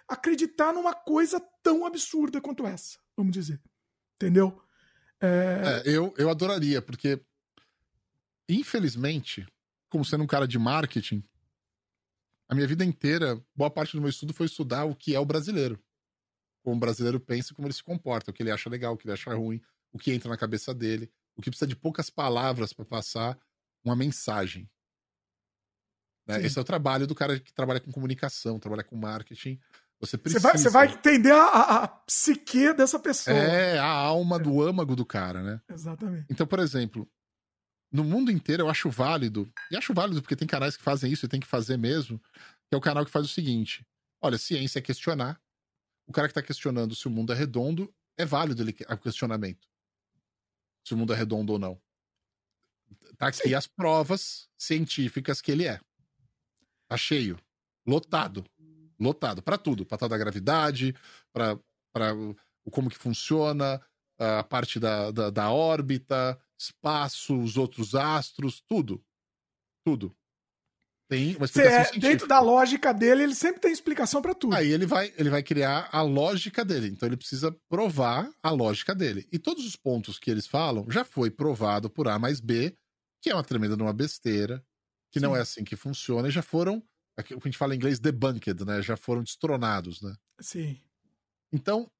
acreditar 0.07 0.73
numa 0.73 0.95
coisa 0.95 1.39
tão 1.61 1.85
absurda 1.85 2.41
quanto 2.41 2.65
essa, 2.65 2.97
vamos 3.15 3.33
dizer. 3.33 3.61
Entendeu? 4.15 4.59
É, 5.19 5.83
É, 5.85 5.95
eu, 5.95 6.11
eu 6.17 6.27
adoraria, 6.27 6.81
porque, 6.81 7.23
infelizmente, 8.49 9.45
como 9.91 10.03
sendo 10.03 10.23
um 10.23 10.27
cara 10.27 10.47
de 10.47 10.57
marketing, 10.57 11.23
a 12.51 12.55
minha 12.55 12.67
vida 12.67 12.83
inteira, 12.83 13.41
boa 13.55 13.71
parte 13.71 13.95
do 13.95 14.01
meu 14.01 14.09
estudo 14.09 14.33
foi 14.33 14.45
estudar 14.45 14.83
o 14.83 14.93
que 14.93 15.15
é 15.15 15.19
o 15.19 15.25
brasileiro. 15.25 15.79
Como 16.63 16.75
o 16.75 16.79
brasileiro 16.79 17.17
pensa 17.17 17.53
e 17.53 17.55
como 17.55 17.65
ele 17.67 17.73
se 17.73 17.81
comporta, 17.83 18.29
o 18.29 18.33
que 18.33 18.43
ele 18.43 18.51
acha 18.51 18.69
legal, 18.69 18.93
o 18.93 18.97
que 18.97 19.05
ele 19.07 19.13
acha 19.13 19.33
ruim, 19.33 19.61
o 19.91 19.97
que 19.97 20.11
entra 20.11 20.29
na 20.29 20.37
cabeça 20.37 20.73
dele, 20.73 21.09
o 21.35 21.41
que 21.41 21.49
precisa 21.49 21.65
de 21.65 21.75
poucas 21.77 22.09
palavras 22.09 22.73
para 22.73 22.83
passar 22.83 23.39
uma 23.85 23.95
mensagem. 23.95 24.69
Né? 26.27 26.45
Esse 26.45 26.57
é 26.59 26.61
o 26.61 26.65
trabalho 26.65 27.07
do 27.07 27.15
cara 27.15 27.39
que 27.39 27.53
trabalha 27.53 27.79
com 27.79 27.91
comunicação, 27.91 28.59
trabalha 28.59 28.83
com 28.83 28.95
marketing. 28.97 29.57
Você 29.99 30.11
você, 30.11 30.17
precisa. 30.17 30.39
vai, 30.41 30.57
você 30.57 30.69
vai 30.69 30.87
entender 30.87 31.31
a, 31.31 31.43
a- 31.45 31.83
a 31.83 31.87
psique 31.87 32.73
dessa 32.73 32.99
pessoa. 32.99 33.37
É 33.37 33.77
a 33.79 33.85
alma 33.87 34.37
do 34.37 34.61
âmago 34.61 34.95
do 34.95 35.05
cara, 35.05 35.41
né? 35.41 35.61
Exatamente. 35.69 36.25
Então, 36.29 36.45
por 36.45 36.59
exemplo, 36.59 37.09
no 37.91 38.03
mundo 38.03 38.31
inteiro 38.31 38.63
eu 38.63 38.69
acho 38.69 38.89
válido, 38.89 39.51
e 39.69 39.75
acho 39.75 39.93
válido 39.93 40.21
porque 40.21 40.35
tem 40.35 40.47
canais 40.47 40.77
que 40.77 40.83
fazem 40.83 41.11
isso 41.11 41.25
e 41.25 41.29
tem 41.29 41.39
que 41.39 41.47
fazer 41.47 41.77
mesmo, 41.77 42.19
que 42.67 42.73
é 42.73 42.77
o 42.77 42.81
canal 42.81 43.05
que 43.05 43.11
faz 43.11 43.25
o 43.25 43.29
seguinte: 43.29 43.85
olha, 44.21 44.37
ciência 44.37 44.79
é 44.79 44.81
questionar. 44.81 45.41
O 46.07 46.11
cara 46.11 46.27
que 46.27 46.31
está 46.31 46.41
questionando 46.41 46.95
se 46.95 47.07
o 47.07 47.11
mundo 47.11 47.31
é 47.31 47.35
redondo, 47.35 47.93
é 48.17 48.25
válido 48.25 48.61
ele, 48.61 48.75
o 48.89 48.97
questionamento. 48.97 49.67
Se 50.85 50.93
o 50.93 50.97
mundo 50.97 51.13
é 51.13 51.15
redondo 51.15 51.53
ou 51.53 51.59
não. 51.59 51.81
Tá 53.17 53.27
aqui 53.27 53.47
Sim. 53.47 53.53
as 53.53 53.67
provas 53.67 54.49
científicas 54.57 55.41
que 55.41 55.51
ele 55.51 55.65
é. 55.65 55.79
Tá 56.87 56.97
cheio. 56.97 57.39
Lotado. 57.85 58.43
Lotado. 58.99 59.41
Para 59.41 59.57
tudo. 59.57 59.85
Pra 59.85 59.97
tal 59.97 60.09
da 60.09 60.17
gravidade, 60.17 60.95
para 61.31 61.57
o 62.65 62.71
como 62.71 62.89
que 62.89 62.97
funciona, 62.97 63.81
a 64.17 64.43
parte 64.43 64.79
da, 64.79 65.11
da, 65.11 65.29
da 65.29 65.51
órbita, 65.51 66.39
espaço, 66.63 67.37
os 67.39 67.57
outros 67.57 67.95
astros, 67.95 68.61
tudo. 68.67 69.03
Tudo. 69.85 70.15
Tem 71.09 71.35
uma 71.35 71.45
Cê 71.47 71.59
explicação 71.59 71.79
é, 71.79 71.83
científica. 71.83 72.07
dentro 72.09 72.27
da 72.27 72.39
lógica 72.39 72.93
dele, 72.93 73.23
ele 73.23 73.35
sempre 73.35 73.59
tem 73.59 73.71
explicação 73.71 74.21
pra 74.21 74.33
tudo. 74.33 74.55
Aí 74.55 74.71
ele 74.71 74.85
vai, 74.85 75.13
ele 75.17 75.29
vai 75.29 75.43
criar 75.43 75.89
a 75.91 76.01
lógica 76.01 76.63
dele. 76.63 76.87
Então 76.87 77.07
ele 77.07 77.17
precisa 77.17 77.51
provar 77.69 78.31
a 78.41 78.49
lógica 78.51 78.95
dele. 78.95 79.27
E 79.31 79.37
todos 79.37 79.65
os 79.65 79.75
pontos 79.75 80.17
que 80.17 80.31
eles 80.31 80.47
falam 80.47 80.85
já 80.89 81.03
foi 81.03 81.29
provado 81.29 81.89
por 81.89 82.07
A 82.07 82.17
mais 82.17 82.39
B, 82.39 82.77
que 83.21 83.29
é 83.29 83.33
uma 83.33 83.43
tremenda 83.43 83.75
de 83.75 83.83
uma 83.83 83.91
besteira, 83.93 84.65
que 85.11 85.19
não 85.19 85.33
Sim. 85.33 85.37
é 85.37 85.41
assim 85.41 85.63
que 85.65 85.75
funciona, 85.75 86.29
e 86.29 86.31
já 86.31 86.41
foram, 86.41 86.81
aqui- 87.17 87.33
o 87.35 87.41
que 87.41 87.47
a 87.47 87.51
gente 87.51 87.57
fala 87.57 87.73
em 87.73 87.77
inglês, 87.77 87.99
debunked, 87.99 88.63
né? 88.63 88.81
Já 88.81 88.95
foram 88.95 89.21
destronados, 89.21 90.01
né? 90.01 90.15
Sim. 90.39 90.79
Então, 91.51 91.91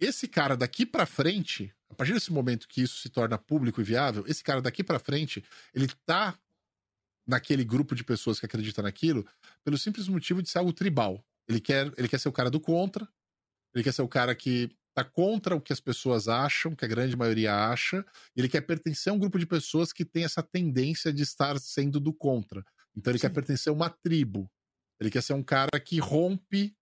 esse 0.00 0.28
cara 0.28 0.56
daqui 0.56 0.86
pra 0.86 1.04
frente, 1.04 1.74
a 1.90 1.94
partir 1.94 2.12
desse 2.12 2.32
momento 2.32 2.68
que 2.68 2.82
isso 2.82 2.98
se 2.98 3.08
torna 3.08 3.38
público 3.38 3.80
e 3.80 3.84
viável, 3.84 4.24
esse 4.26 4.42
cara 4.42 4.60
daqui 4.60 4.84
pra 4.84 4.98
frente, 4.98 5.44
ele 5.74 5.88
tá 6.04 6.38
naquele 7.26 7.64
grupo 7.64 7.94
de 7.94 8.04
pessoas 8.04 8.40
que 8.40 8.46
acreditam 8.46 8.82
naquilo 8.82 9.26
pelo 9.64 9.76
simples 9.76 10.08
motivo 10.08 10.42
de 10.42 10.48
ser 10.48 10.58
algo 10.58 10.72
tribal. 10.72 11.24
Ele 11.48 11.60
quer, 11.60 11.92
ele 11.96 12.08
quer 12.08 12.18
ser 12.18 12.28
o 12.28 12.32
cara 12.32 12.50
do 12.50 12.60
contra, 12.60 13.08
ele 13.74 13.84
quer 13.84 13.92
ser 13.92 14.02
o 14.02 14.08
cara 14.08 14.34
que 14.34 14.70
tá 14.94 15.04
contra 15.04 15.54
o 15.54 15.60
que 15.60 15.72
as 15.72 15.80
pessoas 15.80 16.26
acham, 16.26 16.74
que 16.74 16.84
a 16.84 16.88
grande 16.88 17.16
maioria 17.16 17.54
acha, 17.54 18.04
e 18.34 18.40
ele 18.40 18.48
quer 18.48 18.62
pertencer 18.62 19.10
a 19.12 19.14
um 19.14 19.18
grupo 19.18 19.38
de 19.38 19.46
pessoas 19.46 19.92
que 19.92 20.04
tem 20.04 20.24
essa 20.24 20.42
tendência 20.42 21.12
de 21.12 21.22
estar 21.22 21.58
sendo 21.58 22.00
do 22.00 22.12
contra. 22.12 22.64
Então 22.96 23.12
ele 23.12 23.18
Sim. 23.18 23.28
quer 23.28 23.32
pertencer 23.32 23.70
a 23.70 23.74
uma 23.74 23.88
tribo. 23.88 24.50
Ele 25.00 25.10
quer 25.10 25.22
ser 25.22 25.34
um 25.34 25.42
cara 25.42 25.78
que 25.78 26.00
rompe 26.00 26.76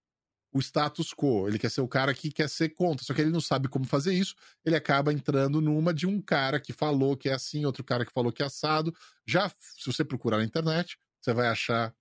o 0.57 0.61
status 0.61 1.13
quo. 1.13 1.47
Ele 1.47 1.59
quer 1.59 1.71
ser 1.71 1.83
o 1.83 1.89
cara 1.89 2.15
que 2.15 2.33
quer 2.33 2.49
ser 2.49 2.71
contra. 2.71 3.05
Só 3.05 3.13
que 3.13 3.21
ele 3.21 3.31
não 3.31 3.41
sabe 3.41 3.69
como 3.69 3.85
fazer 3.85 4.15
isso. 4.15 4.35
Ele 4.65 4.75
acaba 4.75 5.13
entrando 5.13 5.61
numa 5.61 5.93
de 5.93 6.07
um 6.07 6.21
cara 6.21 6.59
que 6.59 6.73
falou 6.73 7.17
que 7.17 7.29
é 7.29 7.35
assim, 7.35 7.67
outro 7.67 7.85
cara 7.85 8.05
que 8.07 8.13
falou 8.13 8.33
que 8.33 8.43
é 8.43 8.47
assado. 8.47 8.95
Já, 9.27 9.49
se 9.49 9.87
você 9.87 10.05
procurar 10.05 10.39
na 10.39 10.45
internet, 10.45 10.99
você 11.21 11.35
vai 11.35 11.49
achar 11.49 11.95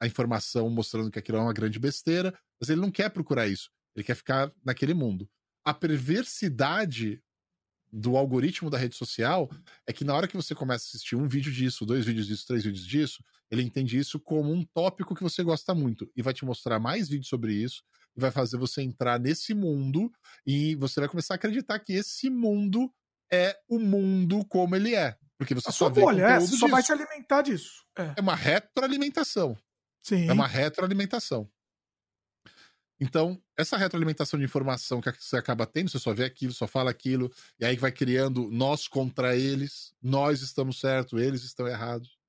a 0.00 0.06
informação 0.06 0.70
mostrando 0.70 1.10
que 1.10 1.18
aquilo 1.18 1.38
é 1.38 1.40
uma 1.40 1.52
grande 1.52 1.78
besteira. 1.78 2.32
Mas 2.60 2.70
ele 2.70 2.80
não 2.80 2.90
quer 2.90 3.10
procurar 3.10 3.48
isso. 3.48 3.70
Ele 3.96 4.04
quer 4.04 4.14
ficar 4.14 4.52
naquele 4.64 4.94
mundo. 4.94 5.28
A 5.64 5.74
perversidade 5.74 7.20
do 7.92 8.16
algoritmo 8.16 8.70
da 8.70 8.78
rede 8.78 8.94
social 8.94 9.50
é 9.84 9.92
que 9.92 10.04
na 10.04 10.14
hora 10.14 10.28
que 10.28 10.36
você 10.36 10.54
começa 10.54 10.84
a 10.84 10.88
assistir 10.88 11.16
um 11.16 11.26
vídeo 11.26 11.52
disso, 11.52 11.84
dois 11.84 12.04
vídeos 12.04 12.26
disso, 12.26 12.46
três 12.46 12.62
vídeos 12.62 12.86
disso, 12.86 13.22
ele 13.50 13.62
entende 13.62 13.98
isso 13.98 14.20
como 14.20 14.52
um 14.52 14.64
tópico 14.64 15.14
que 15.14 15.22
você 15.22 15.42
gosta 15.42 15.74
muito 15.74 16.10
e 16.16 16.22
vai 16.22 16.32
te 16.32 16.44
mostrar 16.44 16.78
mais 16.78 17.08
vídeos 17.08 17.28
sobre 17.28 17.52
isso 17.52 17.82
e 18.16 18.20
vai 18.20 18.30
fazer 18.30 18.56
você 18.56 18.82
entrar 18.82 19.18
nesse 19.18 19.54
mundo 19.54 20.12
e 20.46 20.74
você 20.76 21.00
vai 21.00 21.08
começar 21.08 21.34
a 21.34 21.36
acreditar 21.36 21.78
que 21.80 21.92
esse 21.92 22.30
mundo 22.30 22.92
é 23.32 23.56
o 23.68 23.78
mundo 23.78 24.44
como 24.46 24.74
ele 24.76 24.94
é, 24.94 25.16
porque 25.38 25.54
você 25.54 25.68
A 25.68 25.72
só 25.72 25.88
vê 25.88 26.00
bolha, 26.00 26.22
é, 26.22 26.40
você 26.40 26.56
só 26.56 26.68
vai 26.68 26.82
se 26.82 26.92
alimentar 26.92 27.42
disso. 27.42 27.84
É. 27.96 28.14
É 28.16 28.20
uma 28.20 28.34
retroalimentação. 28.34 29.56
Sim. 30.02 30.28
É 30.28 30.32
uma 30.32 30.46
retroalimentação. 30.46 31.50
Então, 33.00 33.42
essa 33.56 33.78
retroalimentação 33.78 34.38
de 34.38 34.44
informação 34.44 35.00
que 35.00 35.10
você 35.12 35.38
acaba 35.38 35.66
tendo, 35.66 35.90
você 35.90 35.98
só 35.98 36.12
vê 36.12 36.24
aquilo, 36.24 36.52
só 36.52 36.66
fala 36.66 36.90
aquilo, 36.90 37.32
e 37.58 37.64
aí 37.64 37.76
vai 37.76 37.90
criando 37.90 38.50
nós 38.50 38.86
contra 38.86 39.34
eles, 39.34 39.94
nós 40.02 40.42
estamos 40.42 40.78
certos, 40.78 41.18
eles 41.18 41.42
estão 41.42 41.66
errados. 41.66 42.19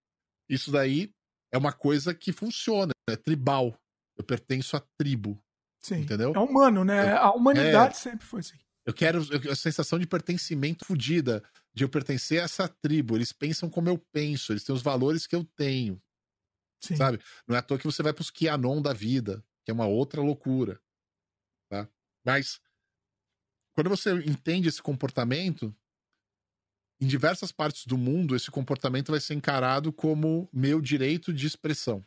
Isso 0.52 0.72
daí 0.72 1.14
é 1.52 1.58
uma 1.58 1.72
coisa 1.72 2.14
que 2.14 2.32
funciona, 2.34 2.92
é 3.10 3.16
tribal. 3.16 3.74
Eu 4.18 4.24
pertenço 4.24 4.76
à 4.76 4.84
tribo, 4.98 5.42
Sim. 5.80 6.02
entendeu? 6.02 6.34
É 6.36 6.40
humano, 6.40 6.84
né? 6.84 7.14
A 7.14 7.32
humanidade 7.32 7.98
sempre 7.98 8.26
foi 8.26 8.42
assim. 8.42 8.58
Eu 8.86 8.94
quero 8.94 9.24
eu- 9.32 9.52
a 9.52 9.56
sensação 9.56 9.98
de 9.98 10.06
pertencimento 10.06 10.84
fodida, 10.86 11.42
de 11.74 11.84
eu 11.84 11.90
pertencer 11.90 12.42
a 12.42 12.44
essa 12.44 12.68
tribo. 12.68 13.16
Eles 13.16 13.32
pensam 13.32 13.70
como 13.70 13.88
eu 13.88 13.98
penso, 14.12 14.52
eles 14.52 14.64
têm 14.64 14.76
os 14.76 14.82
valores 14.82 15.26
que 15.26 15.36
eu 15.36 15.44
tenho. 15.56 16.02
Sim. 16.84 16.96
sabe? 16.96 17.20
Não 17.48 17.56
é 17.56 17.60
à 17.60 17.62
toa 17.62 17.78
que 17.78 17.86
você 17.86 18.02
vai 18.02 18.12
pros 18.12 18.32
Kianon 18.32 18.82
da 18.82 18.92
vida, 18.92 19.46
que 19.64 19.70
é 19.70 19.74
uma 19.74 19.86
outra 19.86 20.20
loucura, 20.20 20.82
tá? 21.70 21.88
Mas 22.26 22.60
quando 23.74 23.88
você 23.90 24.12
entende 24.26 24.68
esse 24.68 24.82
comportamento, 24.82 25.76
em 27.02 27.08
diversas 27.08 27.52
partes 27.52 27.88
do 27.88 27.98
mundo, 27.98 28.36
esse 28.36 28.52
comportamento 28.52 29.12
vai 29.12 29.20
ser 29.20 29.34
encarado 29.34 29.92
como 29.92 30.48
meu 30.54 30.80
direito 30.80 31.34
de 31.34 31.48
expressão, 31.48 32.06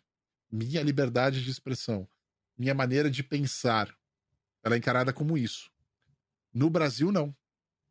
minha 0.48 0.80
liberdade 0.84 1.42
de 1.42 1.50
expressão, 1.50 2.08
minha 2.56 2.72
maneira 2.72 3.10
de 3.10 3.24
pensar. 3.24 3.92
Ela 4.62 4.76
é 4.76 4.78
encarada 4.78 5.12
como 5.12 5.36
isso. 5.36 5.68
No 6.52 6.70
Brasil, 6.70 7.10
não. 7.10 7.36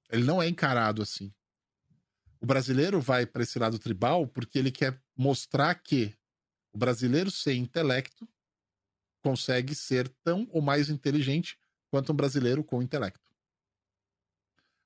Ele 0.10 0.24
não 0.24 0.42
é 0.42 0.48
encarado 0.48 1.02
assim. 1.02 1.34
O 2.40 2.46
brasileiro 2.46 3.02
vai 3.02 3.26
para 3.26 3.44
esse 3.44 3.60
lado 3.60 3.78
tribal 3.78 4.26
porque 4.26 4.58
ele 4.58 4.72
quer 4.72 4.98
mostrar 5.16 5.76
que 5.76 6.16
o 6.72 6.78
brasileiro 6.78 7.30
sem 7.30 7.60
intelecto 7.60 8.28
consegue 9.22 9.76
ser 9.76 10.08
tão 10.24 10.48
ou 10.52 10.62
mais 10.62 10.90
inteligente 10.90 11.58
quanto 11.90 12.14
um 12.14 12.16
brasileiro 12.16 12.64
com 12.64 12.82
intelecto. 12.82 13.30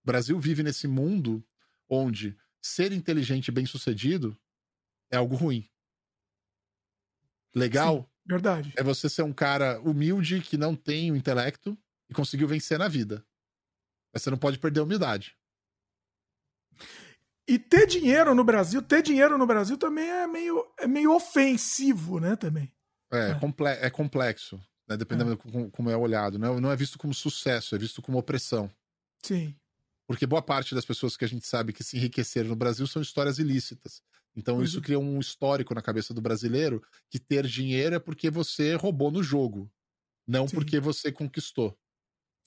O 0.03 0.07
Brasil 0.07 0.39
vive 0.39 0.63
nesse 0.63 0.87
mundo 0.87 1.45
onde 1.89 2.37
ser 2.61 2.91
inteligente 2.91 3.47
e 3.47 3.51
bem-sucedido 3.51 4.37
é 5.11 5.17
algo 5.17 5.35
ruim. 5.35 5.69
Legal? 7.55 8.01
Sim, 8.01 8.07
verdade. 8.25 8.73
É 8.77 8.83
você 8.83 9.09
ser 9.09 9.23
um 9.23 9.33
cara 9.33 9.79
humilde 9.81 10.41
que 10.41 10.57
não 10.57 10.75
tem 10.75 11.11
o 11.11 11.15
intelecto 11.15 11.77
e 12.09 12.13
conseguiu 12.13 12.47
vencer 12.47 12.77
na 12.77 12.87
vida. 12.87 13.25
Mas 14.13 14.23
você 14.23 14.29
não 14.29 14.37
pode 14.37 14.59
perder 14.59 14.81
a 14.81 14.83
humildade. 14.83 15.37
E 17.47 17.57
ter 17.57 17.87
dinheiro 17.87 18.35
no 18.35 18.43
Brasil, 18.43 18.81
ter 18.81 19.01
dinheiro 19.01 19.37
no 19.37 19.47
Brasil 19.47 19.77
também 19.77 20.09
é 20.09 20.27
meio, 20.27 20.65
é 20.77 20.85
meio 20.85 21.15
ofensivo, 21.15 22.19
né? 22.19 22.35
Também. 22.35 22.71
É, 23.11 23.31
é. 23.31 23.39
Comple 23.39 23.67
é 23.67 23.89
complexo, 23.89 24.61
né? 24.87 24.97
Dependendo 24.97 25.33
é. 25.33 25.69
como, 25.71 25.89
é 25.89 25.95
olhado. 25.95 26.37
Não, 26.37 26.59
não 26.59 26.71
é 26.71 26.75
visto 26.75 26.97
como 26.97 27.13
sucesso, 27.13 27.73
é 27.73 27.77
visto 27.77 28.01
como 28.01 28.17
opressão. 28.17 28.69
Sim. 29.23 29.55
Porque 30.07 30.25
boa 30.25 30.41
parte 30.41 30.73
das 30.73 30.85
pessoas 30.85 31.17
que 31.17 31.25
a 31.25 31.27
gente 31.27 31.45
sabe 31.45 31.73
que 31.73 31.83
se 31.83 31.97
enriqueceram 31.97 32.47
no 32.47 32.55
Brasil 32.55 32.87
são 32.87 33.01
histórias 33.01 33.39
ilícitas. 33.39 34.01
Então 34.35 34.63
isso 34.63 34.77
uhum. 34.77 34.83
cria 34.83 34.99
um 34.99 35.19
histórico 35.19 35.75
na 35.75 35.81
cabeça 35.81 36.13
do 36.13 36.21
brasileiro 36.21 36.81
que 37.09 37.19
ter 37.19 37.45
dinheiro 37.45 37.95
é 37.95 37.99
porque 37.99 38.29
você 38.29 38.75
roubou 38.75 39.11
no 39.11 39.21
jogo, 39.21 39.69
não 40.25 40.47
Sim. 40.47 40.55
porque 40.55 40.79
você 40.79 41.11
conquistou. 41.11 41.77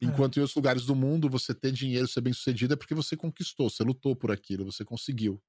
É. 0.00 0.06
Enquanto 0.06 0.36
é. 0.36 0.38
em 0.38 0.42
outros 0.42 0.56
lugares 0.56 0.86
do 0.86 0.94
mundo 0.94 1.28
você 1.28 1.52
ter 1.52 1.72
dinheiro, 1.72 2.08
ser 2.08 2.22
bem 2.22 2.32
sucedido 2.32 2.72
é 2.72 2.76
porque 2.76 2.94
você 2.94 3.16
conquistou, 3.16 3.68
você 3.68 3.82
lutou 3.82 4.16
por 4.16 4.30
aquilo, 4.30 4.64
você 4.64 4.84
conseguiu. 4.84 5.42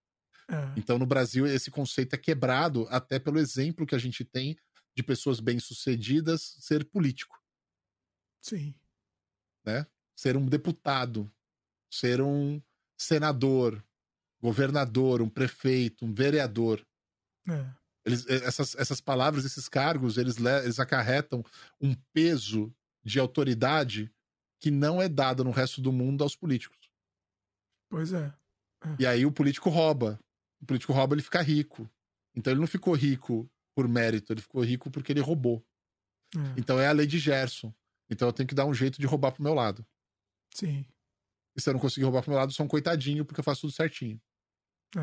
É. 0.50 0.74
Então 0.76 1.00
no 1.00 1.06
Brasil 1.06 1.48
esse 1.48 1.72
conceito 1.72 2.14
é 2.14 2.18
quebrado 2.18 2.88
até 2.90 3.20
pelo 3.20 3.40
exemplo 3.40 3.86
que 3.86 3.96
a 3.96 4.00
gente 4.00 4.26
tem 4.26 4.58
de 4.98 5.04
pessoas 5.04 5.40
bem 5.40 5.60
sucedidas 5.60 6.58
ser 6.60 6.84
político. 6.84 7.40
Sim. 8.42 8.74
Né? 9.64 9.86
Ser 10.16 10.36
um 10.36 10.46
deputado, 10.46 11.32
ser 11.92 12.22
um 12.22 12.62
senador, 12.98 13.84
governador, 14.42 15.22
um 15.22 15.30
prefeito, 15.30 16.06
um 16.06 16.14
vereador. 16.14 16.86
É. 17.48 17.66
Eles, 18.06 18.26
eh, 18.28 18.44
essas, 18.46 18.76
essas 18.76 19.02
palavras, 19.02 19.46
esses 19.46 19.68
cargos, 19.68 20.18
eles, 20.18 20.38
eles 20.38 20.80
acarretam 20.80 21.44
um 21.80 21.94
peso 22.14 22.74
de 23.04 23.20
autoridade 23.20 24.12
que 24.60 24.72
não 24.72 25.02
é 25.02 25.10
dado 25.10 25.44
no 25.44 25.52
resto 25.52 25.82
do 25.82 25.92
mundo 25.92 26.24
aos 26.24 26.36
políticos. 26.36 26.90
Pois 27.90 28.14
é. 28.14 28.34
é. 28.86 28.96
E 29.00 29.06
aí 29.06 29.26
o 29.26 29.32
político 29.32 29.70
rouba. 29.70 30.20
O 30.62 30.66
político 30.66 30.94
rouba, 30.94 31.16
ele 31.16 31.24
fica 31.24 31.42
rico. 31.42 31.90
Então 32.36 32.54
ele 32.54 32.60
não 32.60 32.68
ficou 32.68 32.94
rico 32.94 33.50
por 33.76 33.88
mérito, 33.88 34.32
ele 34.32 34.42
ficou 34.42 34.64
rico 34.64 34.90
porque 34.90 35.12
ele 35.12 35.20
roubou. 35.20 35.66
É. 36.36 36.60
Então 36.60 36.80
é 36.80 36.88
a 36.88 36.92
lei 36.92 37.06
de 37.06 37.20
Gerson. 37.20 37.74
Então 38.10 38.28
eu 38.28 38.34
tenho 38.34 38.48
que 38.48 38.56
dar 38.56 38.66
um 38.66 38.74
jeito 38.74 39.00
de 39.00 39.06
roubar 39.06 39.32
pro 39.32 39.44
meu 39.44 39.54
lado. 39.54 39.86
Sim. 40.54 40.86
E 41.56 41.62
se 41.62 41.70
eu 41.70 41.74
não 41.74 41.80
conseguir 41.80 42.06
roubar 42.06 42.22
pro 42.22 42.32
meu 42.32 42.40
lado, 42.40 42.50
eu 42.50 42.56
sou 42.56 42.66
um 42.66 42.70
coitadinho, 42.70 43.26
porque 43.26 43.40
eu 43.40 43.44
faço 43.44 43.62
tudo 43.62 43.74
certinho. 43.74 44.20
É. 44.96 45.00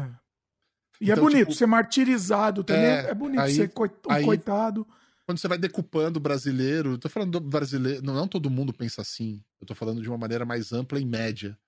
E 1.00 1.10
é 1.10 1.12
então, 1.12 1.16
é 1.16 1.16
bonito, 1.16 1.46
tipo, 1.46 1.54
ser 1.54 1.66
martirizado 1.66 2.64
também. 2.64 2.84
É, 2.84 3.10
é 3.10 3.14
bonito 3.14 3.40
aí, 3.40 3.54
ser 3.54 3.72
um 3.76 4.12
aí, 4.12 4.24
coitado. 4.24 4.86
Quando 5.26 5.38
você 5.38 5.46
vai 5.46 5.58
decupando 5.58 6.18
o 6.18 6.22
brasileiro, 6.22 6.92
eu 6.92 6.98
tô 6.98 7.08
falando 7.08 7.32
do 7.32 7.40
brasileiro, 7.40 8.02
não, 8.02 8.14
não, 8.14 8.26
todo 8.26 8.50
mundo 8.50 8.72
pensa 8.72 9.02
assim. 9.02 9.44
Eu 9.60 9.66
tô 9.66 9.74
falando 9.74 10.02
de 10.02 10.08
uma 10.08 10.18
maneira 10.18 10.44
mais 10.44 10.72
ampla 10.72 10.98
e 10.98 11.04
média. 11.04 11.58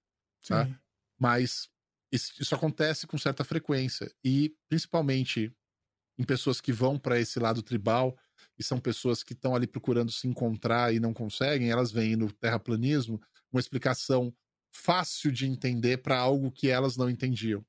Tá? 0.49 0.67
Mas 1.19 1.69
isso, 2.11 2.33
isso 2.41 2.55
acontece 2.55 3.07
com 3.07 3.19
certa 3.19 3.45
frequência. 3.45 4.11
E 4.25 4.57
principalmente 4.69 5.55
em 6.19 6.25
pessoas 6.25 6.61
que 6.61 6.73
vão 6.73 6.99
para 6.99 7.21
esse 7.21 7.39
lado 7.39 7.63
tribal 7.63 8.17
e 8.59 8.65
são 8.65 8.81
pessoas 8.81 9.23
que 9.23 9.33
estão 9.33 9.55
ali 9.55 9.67
procurando 9.67 10.11
se 10.11 10.27
encontrar 10.27 10.93
e 10.95 11.01
não 11.01 11.15
conseguem, 11.15 11.71
elas 11.71 11.93
vêm 11.93 12.17
no 12.17 12.31
terraplanismo 12.33 13.21
uma 13.53 13.61
explicação 13.61 14.35
fácil 14.73 15.33
de 15.33 15.47
entender 15.47 15.99
para 15.99 16.19
algo 16.19 16.51
que 16.51 16.69
elas 16.69 16.97
não 16.97 17.11
entendiam. 17.11 17.65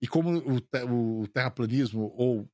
E 0.00 0.08
como 0.08 0.38
o, 0.38 1.22
o 1.22 1.28
terraplanismo 1.28 2.12
ou 2.16 2.50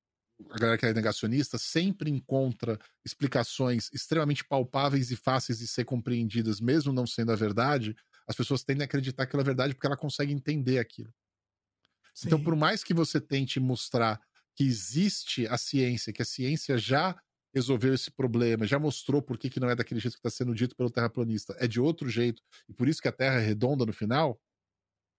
a 0.51 0.59
galera 0.59 0.79
que 0.79 0.87
é 0.87 0.93
negacionista 0.93 1.59
sempre 1.59 2.11
encontra 2.11 2.79
explicações 3.05 3.91
extremamente 3.93 4.45
palpáveis 4.45 5.11
e 5.11 5.17
fáceis 5.17 5.59
de 5.59 5.67
ser 5.67 5.85
compreendidas, 5.85 6.61
mesmo 6.61 6.93
não 6.93 7.07
sendo 7.07 7.33
a 7.33 7.37
verdade, 7.37 7.97
as 8.27 8.37
pessoas 8.37 8.63
tendem 8.63 8.83
a 8.83 8.85
acreditar 8.85 9.27
que 9.27 9.37
é 9.37 9.43
verdade 9.43 9.75
porque 9.75 9.87
ela 9.87 9.97
consegue 9.97 10.33
entender 10.33 10.79
aquilo. 10.79 11.09
Então, 11.09 12.13
Sim. 12.15 12.27
Então, 12.27 12.43
por 12.43 12.55
mais 12.55 12.85
que 12.85 12.95
você 12.95 13.21
tente 13.21 13.59
mostrar 13.59 14.21
que 14.55 14.65
existe 14.65 15.47
a 15.47 15.57
ciência, 15.57 16.13
que 16.13 16.23
a 16.23 16.27
ciência 16.27 16.77
já 16.77 17.17
resolveu 17.59 17.95
esse 17.95 18.11
problema, 18.11 18.67
já 18.67 18.79
mostrou 18.79 19.21
por 19.21 19.37
que, 19.37 19.51
que 19.51 19.61
não 19.61 19.69
é 19.69 19.75
daquele 19.75 20.01
jeito 20.01 20.15
que 20.15 20.27
está 20.27 20.31
sendo 20.31 20.55
dito 20.55 20.75
pelo 20.75 20.91
terraplanista, 20.91 21.55
é 21.59 21.67
de 21.67 21.81
outro 21.81 22.09
jeito, 22.09 22.43
e 22.69 22.73
por 22.73 22.89
isso 22.89 23.03
que 23.03 23.09
a 23.09 23.13
Terra 23.13 23.41
é 23.41 23.45
redonda 23.45 23.85
no 23.85 23.93
final, 23.93 24.41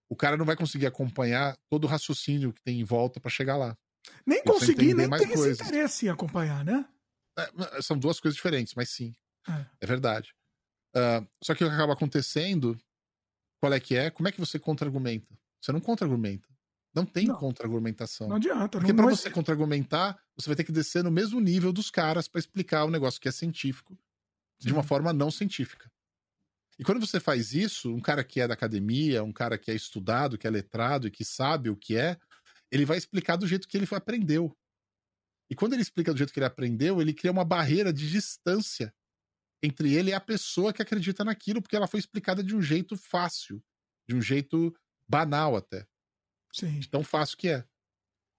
o 0.10 0.16
cara 0.16 0.36
não 0.36 0.46
vai 0.46 0.56
conseguir 0.56 0.88
acompanhar 0.88 1.56
todo 1.70 1.84
o 1.84 1.88
raciocínio 1.88 2.52
que 2.52 2.62
tem 2.64 2.80
em 2.80 2.84
volta 2.84 3.20
para 3.20 3.30
chegar 3.30 3.56
lá. 3.56 3.78
Nem 4.26 4.44
conseguir, 4.44 4.94
nem 4.96 5.10
tem 5.10 5.28
coisas. 5.28 5.60
esse 5.60 5.64
interesse 5.64 6.06
em 6.08 6.10
acompanhar, 6.10 6.66
né? 6.66 6.86
É, 7.38 7.82
são 7.82 7.98
duas 7.98 8.20
coisas 8.20 8.36
diferentes, 8.36 8.74
mas 8.74 8.90
sim. 8.90 9.14
É, 9.48 9.66
é 9.82 9.86
verdade. 9.86 10.34
Uh, 10.96 11.28
só 11.44 11.54
que 11.54 11.64
o 11.64 11.68
que 11.68 11.74
acaba 11.74 11.94
acontecendo, 11.94 12.76
qual 13.62 13.72
é 13.72 13.80
que 13.80 13.96
é? 13.96 14.10
Como 14.10 14.28
é 14.28 14.32
que 14.32 14.40
você 14.40 14.58
contra-argumenta? 14.58 15.38
Você 15.62 15.72
não 15.72 15.80
contra-argumenta. 15.80 16.49
Não 16.94 17.06
tem 17.06 17.28
contra-argumentação. 17.28 18.28
Não 18.28 18.38
adianta. 18.38 18.80
Porque 18.80 18.94
para 18.94 19.06
você 19.06 19.30
contra-argumentar, 19.30 20.20
você 20.36 20.50
vai 20.50 20.56
ter 20.56 20.64
que 20.64 20.72
descer 20.72 21.04
no 21.04 21.12
mesmo 21.12 21.40
nível 21.40 21.72
dos 21.72 21.92
caras 21.92 22.28
para 22.28 22.40
explicar 22.40 22.86
o 22.86 22.90
negócio 22.90 23.22
que 23.22 23.28
é 23.28 23.32
científico 23.32 23.94
Sim. 24.60 24.68
de 24.68 24.74
uma 24.74 24.84
forma 24.84 25.14
não 25.14 25.30
científica. 25.30 25.92
E 26.80 26.84
quando 26.84 27.06
você 27.06 27.20
faz 27.20 27.54
isso, 27.54 27.94
um 27.94 28.00
cara 28.00 28.24
que 28.24 28.40
é 28.40 28.48
da 28.48 28.54
academia, 28.54 29.24
um 29.24 29.34
cara 29.34 29.58
que 29.58 29.70
é 29.70 29.76
estudado, 29.76 30.38
que 30.38 30.48
é 30.48 30.50
letrado 30.50 31.08
e 31.08 31.12
que 31.12 31.26
sabe 31.26 31.70
o 31.70 31.76
que 31.76 31.98
é, 31.98 32.18
ele 32.72 32.86
vai 32.86 32.98
explicar 32.98 33.36
do 33.36 33.46
jeito 33.46 33.68
que 33.68 33.78
ele 33.78 33.88
aprendeu. 33.92 34.56
E 35.50 35.56
quando 35.56 35.74
ele 35.74 35.82
explica 35.82 36.14
do 36.14 36.18
jeito 36.18 36.32
que 36.32 36.40
ele 36.40 36.46
aprendeu, 36.46 37.02
ele 37.02 37.14
cria 37.14 37.32
uma 37.32 37.44
barreira 37.44 37.92
de 37.92 38.10
distância 38.10 38.94
entre 39.62 39.94
ele 39.94 40.12
e 40.12 40.14
a 40.14 40.22
pessoa 40.22 40.72
que 40.72 40.82
acredita 40.82 41.26
naquilo, 41.26 41.62
porque 41.62 41.76
ela 41.76 41.88
foi 41.88 42.00
explicada 42.00 42.44
de 42.44 42.56
um 42.56 42.62
jeito 42.62 42.96
fácil, 42.96 43.62
de 44.08 44.16
um 44.16 44.22
jeito 44.22 44.74
banal 45.08 45.58
até. 45.58 45.86
Sim. 46.52 46.80
De 46.80 46.90
tão 46.90 47.04
fácil 47.04 47.38
que 47.38 47.50
é. 47.50 47.64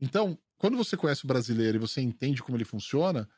Então, 0.00 0.38
quando 0.56 0.76
você 0.76 0.96
conhece 0.96 1.24
o 1.24 1.28
brasileiro 1.28 1.78
e 1.78 1.80
você 1.80 2.00
entende 2.00 2.42
como 2.42 2.56
ele 2.56 2.64
funciona, 2.64 3.28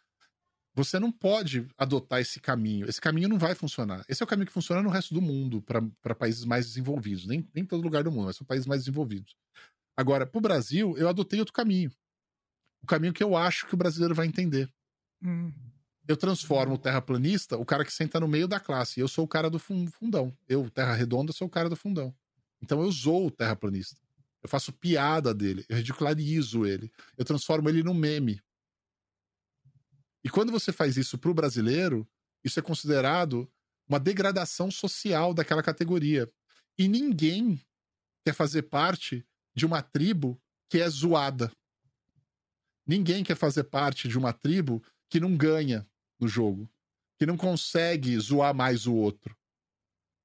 você 0.75 0.99
não 0.99 1.13
pode 1.13 1.67
adotar 1.77 2.21
esse 2.21 2.41
caminho. 2.41 2.89
Esse 2.89 3.01
caminho 3.01 3.29
não 3.29 3.39
vai 3.39 3.55
funcionar. 3.55 4.05
Esse 4.09 4.23
é 4.23 4.25
o 4.25 4.27
caminho 4.27 4.47
que 4.47 4.53
funciona 4.53 4.83
no 4.83 4.89
resto 4.89 5.13
do 5.13 5.21
mundo, 5.21 5.63
para 5.63 6.15
países 6.15 6.45
mais 6.45 6.67
desenvolvidos. 6.67 7.27
Nem, 7.27 7.47
nem 7.55 7.65
todo 7.65 7.83
lugar 7.83 8.03
do 8.03 8.11
mundo, 8.11 8.27
mas 8.27 8.37
são 8.37 8.47
países 8.47 8.67
mais 8.67 8.83
desenvolvidos. 8.83 9.37
Agora, 9.97 10.27
para 10.27 10.39
o 10.39 10.43
Brasil, 10.43 10.97
eu 10.97 11.09
adotei 11.09 11.39
outro 11.39 11.53
caminho. 11.53 11.93
O 12.83 12.87
caminho 12.87 13.13
que 13.13 13.23
eu 13.23 13.37
acho 13.37 13.67
que 13.67 13.75
o 13.75 13.77
brasileiro 13.77 14.15
vai 14.15 14.27
entender. 14.27 14.73
Hum. 15.23 15.53
Eu 16.09 16.17
transformo 16.17 16.75
o 16.75 16.79
terraplanista, 16.79 17.57
o 17.57 17.65
cara 17.65 17.85
que 17.85 17.93
senta 17.93 18.19
no 18.19 18.27
meio 18.27 18.49
da 18.49 18.59
classe. 18.59 18.99
Eu 18.99 19.07
sou 19.07 19.25
o 19.25 19.29
cara 19.29 19.49
do 19.49 19.59
fundão. 19.59 20.37
Eu, 20.49 20.69
terra 20.71 20.95
redonda, 20.95 21.33
sou 21.33 21.47
o 21.47 21.51
cara 21.51 21.69
do 21.69 21.77
fundão. 21.77 22.13
Então 22.61 22.83
eu 22.83 22.91
sou 22.91 23.27
o 23.27 23.31
terraplanista. 23.31 24.02
Eu 24.43 24.49
faço 24.49 24.73
piada 24.73 25.33
dele, 25.33 25.65
eu 25.69 25.77
ridicularizo 25.77 26.67
ele, 26.67 26.91
eu 27.17 27.25
transformo 27.25 27.69
ele 27.69 27.83
num 27.83 27.95
meme. 27.95 28.41
E 30.25 30.29
quando 30.29 30.51
você 30.51 30.73
faz 30.73 30.97
isso 30.97 31.19
pro 31.19 31.35
brasileiro, 31.35 32.09
isso 32.45 32.59
é 32.59 32.63
considerado 32.63 33.51
uma 33.89 34.01
degradação 34.01 34.71
social 34.71 35.35
daquela 35.35 35.63
categoria. 35.63 36.31
E 36.79 36.89
ninguém 36.89 37.61
quer 38.25 38.35
fazer 38.35 38.63
parte 38.63 39.27
de 39.55 39.67
uma 39.67 39.83
tribo 39.83 40.41
que 40.69 40.81
é 40.81 40.89
zoada. 40.89 41.53
Ninguém 42.87 43.23
quer 43.23 43.37
fazer 43.37 43.65
parte 43.65 44.09
de 44.09 44.19
uma 44.19 44.33
tribo 44.33 44.83
que 45.09 45.21
não 45.21 45.37
ganha 45.37 45.87
no 46.19 46.27
jogo, 46.27 46.69
que 47.19 47.27
não 47.27 47.37
consegue 47.37 48.19
zoar 48.19 48.55
mais 48.55 48.87
o 48.87 48.95
outro. 48.95 49.37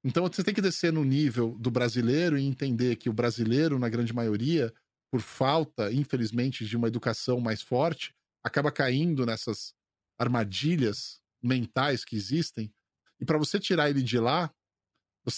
Então 0.04 0.26
você 0.26 0.44
tem 0.44 0.54
que 0.54 0.62
descer 0.62 0.92
no 0.92 1.04
nível 1.04 1.56
do 1.58 1.70
brasileiro 1.70 2.38
e 2.38 2.44
entender 2.44 2.96
que 2.96 3.08
o 3.08 3.12
brasileiro, 3.12 3.78
na 3.78 3.88
grande 3.88 4.12
maioria, 4.12 4.72
por 5.10 5.20
falta, 5.20 5.92
infelizmente, 5.92 6.66
de 6.66 6.76
uma 6.76 6.88
educação 6.88 7.40
mais 7.40 7.62
forte, 7.62 8.14
acaba 8.44 8.70
caindo 8.70 9.26
nessas 9.26 9.74
armadilhas 10.18 11.20
mentais 11.42 12.04
que 12.04 12.16
existem. 12.16 12.72
E 13.20 13.24
para 13.24 13.38
você 13.38 13.58
tirar 13.58 13.90
ele 13.90 14.02
de 14.02 14.18
lá, 14.18 14.52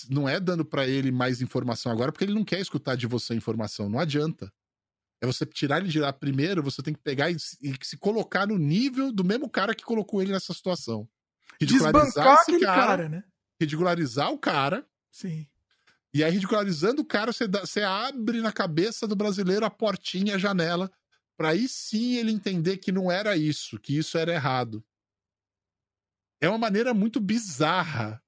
Não 0.08 0.28
é 0.28 0.38
dando 0.38 0.64
para 0.64 0.86
ele 0.86 1.10
mais 1.10 1.40
informação 1.42 1.90
agora, 1.90 2.12
porque 2.12 2.24
ele 2.24 2.34
não 2.34 2.44
quer 2.44 2.60
escutar 2.60 2.96
de 2.96 3.08
você 3.08 3.34
informação. 3.34 3.88
Não 3.88 3.98
adianta. 3.98 4.52
É 5.20 5.26
você 5.26 5.44
tirar 5.44 5.80
ele 5.80 5.88
de 5.88 5.98
lá 5.98 6.12
primeiro, 6.12 6.62
você 6.62 6.82
tem 6.82 6.94
que 6.94 7.00
pegar 7.00 7.30
e, 7.30 7.36
e 7.60 7.74
se 7.82 7.96
colocar 7.96 8.46
no 8.46 8.56
nível 8.56 9.12
do 9.12 9.24
mesmo 9.24 9.50
cara 9.50 9.74
que 9.74 9.82
colocou 9.82 10.22
ele 10.22 10.32
nessa 10.32 10.54
situação. 10.54 11.08
Desbancar 11.60 12.40
aquele 12.40 12.60
cara, 12.60 12.86
cara, 12.86 13.08
né? 13.08 13.24
Ridicularizar 13.60 14.32
o 14.32 14.38
cara. 14.38 14.86
Sim. 15.10 15.46
E 16.12 16.24
aí, 16.24 16.32
ridicularizando 16.32 17.02
o 17.02 17.04
cara, 17.04 17.32
você, 17.32 17.46
dá, 17.46 17.60
você 17.60 17.82
abre 17.82 18.40
na 18.40 18.50
cabeça 18.50 19.06
do 19.06 19.14
brasileiro 19.14 19.64
a 19.64 19.70
portinha, 19.70 20.34
a 20.34 20.38
janela, 20.38 20.90
para 21.36 21.50
aí 21.50 21.68
sim 21.68 22.16
ele 22.16 22.32
entender 22.32 22.78
que 22.78 22.90
não 22.90 23.10
era 23.10 23.36
isso, 23.36 23.78
que 23.78 23.96
isso 23.96 24.18
era 24.18 24.32
errado. 24.32 24.84
É 26.40 26.48
uma 26.48 26.58
maneira 26.58 26.92
muito 26.92 27.20
bizarra. 27.20 28.20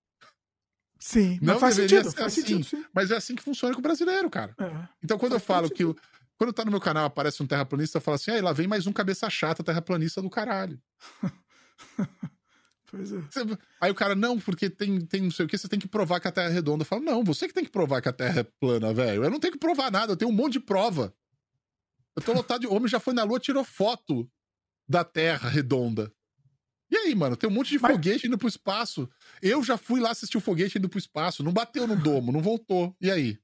Sim, 0.99 1.39
não 1.43 1.59
faz 1.59 1.75
sentido, 1.75 2.12
faz 2.12 2.33
assim, 2.33 2.43
sentido 2.43 2.65
sim. 2.65 2.85
Mas 2.93 3.11
é 3.11 3.17
assim 3.17 3.35
que 3.35 3.43
funciona 3.43 3.75
com 3.75 3.81
o 3.81 3.83
brasileiro, 3.83 4.31
cara. 4.31 4.55
É, 4.61 4.89
então, 5.02 5.19
quando 5.19 5.33
eu 5.33 5.41
falo 5.41 5.67
sentido. 5.67 5.94
que. 5.94 6.01
Quando 6.39 6.52
tá 6.52 6.65
no 6.65 6.70
meu 6.70 6.81
canal 6.81 7.05
aparece 7.05 7.43
um 7.43 7.47
terraplanista, 7.47 7.99
eu 7.99 8.02
falo 8.02 8.15
assim: 8.15 8.31
aí 8.31 8.41
lá 8.41 8.52
vem 8.52 8.69
mais 8.69 8.86
um 8.86 8.93
cabeça 8.93 9.28
chata 9.28 9.65
terraplanista 9.65 10.23
do 10.23 10.31
caralho. 10.31 10.81
Pois 12.93 13.11
é. 13.11 13.19
Aí 13.81 13.91
o 13.91 13.95
cara, 13.95 14.15
não, 14.15 14.39
porque 14.39 14.69
tem, 14.69 15.01
tem 15.01 15.23
não 15.23 15.31
sei 15.31 15.47
o 15.47 15.49
que, 15.49 15.57
você 15.57 15.67
tem 15.67 15.81
que 15.81 15.89
provar 15.89 16.21
que 16.21 16.29
a 16.29 16.33
Terra 16.33 16.51
é 16.51 16.53
redonda. 16.53 16.83
Eu 16.83 16.87
falo, 16.87 17.03
não, 17.03 17.25
você 17.25 17.49
que 17.49 17.55
tem 17.55 17.65
que 17.65 17.71
provar 17.71 18.03
que 18.03 18.09
a 18.09 18.12
Terra 18.12 18.41
é 18.41 18.47
plana, 18.61 18.93
velho. 18.93 19.25
Eu 19.25 19.31
não 19.31 19.41
tenho 19.41 19.55
que 19.55 19.59
provar 19.59 19.91
nada, 19.91 20.12
eu 20.12 20.17
tenho 20.17 20.31
um 20.31 20.35
monte 20.35 20.53
de 20.53 20.61
prova. 20.61 21.15
Eu 22.15 22.23
tô 22.23 22.35
lotado 22.35 22.61
de. 22.61 22.67
Homem 22.67 22.89
já 22.89 23.01
foi 23.01 23.15
na 23.15 23.25
Lua, 23.25 23.41
tirou 23.41 23.65
foto 23.65 24.31
da 24.87 25.03
Terra 25.03 25.49
redonda. 25.49 26.12
E 26.91 26.97
aí, 26.99 27.15
mano, 27.15 27.35
tem 27.35 27.49
um 27.49 27.53
monte 27.53 27.71
de 27.71 27.79
mas... 27.79 27.93
foguete 27.93 28.27
indo 28.27 28.37
pro 28.37 28.47
espaço. 28.47 29.09
Eu 29.41 29.65
já 29.65 29.79
fui 29.79 29.99
lá 29.99 30.11
assistir 30.11 30.37
o 30.37 30.43
foguete 30.43 30.77
indo 30.77 30.91
pro 30.91 30.99
espaço. 30.99 31.43
Não 31.43 31.51
bateu 31.51 31.87
no 31.87 31.97
domo, 31.97 32.31
não 32.31 32.43
voltou. 32.43 32.95
E 33.01 33.11
aí? 33.11 33.39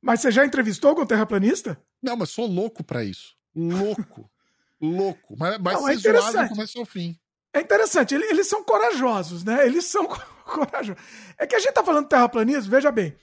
Mas 0.00 0.20
você 0.20 0.30
já 0.30 0.46
entrevistou 0.46 0.88
algum 0.88 1.04
terraplanista? 1.04 1.78
Não, 2.02 2.16
mas 2.16 2.30
sou 2.30 2.46
louco 2.46 2.82
para 2.82 3.04
isso. 3.04 3.36
Louco. 3.54 4.30
louco. 4.80 5.36
Mas, 5.38 5.58
mas 5.58 5.74
não, 5.74 5.86
é 5.86 5.96
zoado 5.96 6.44
do 6.44 6.48
começo 6.48 6.78
ao 6.78 6.86
fim. 6.86 7.18
É 7.56 7.60
interessante, 7.62 8.14
eles 8.14 8.46
são 8.48 8.62
corajosos, 8.62 9.42
né? 9.42 9.66
Eles 9.66 9.86
são 9.86 10.06
corajosos. 10.44 11.02
É 11.38 11.46
que 11.46 11.56
a 11.56 11.58
gente 11.58 11.72
tá 11.72 11.82
falando 11.82 12.02
de 12.02 12.10
terraplanismo, 12.10 12.70
veja 12.70 12.92
bem. 12.92 13.16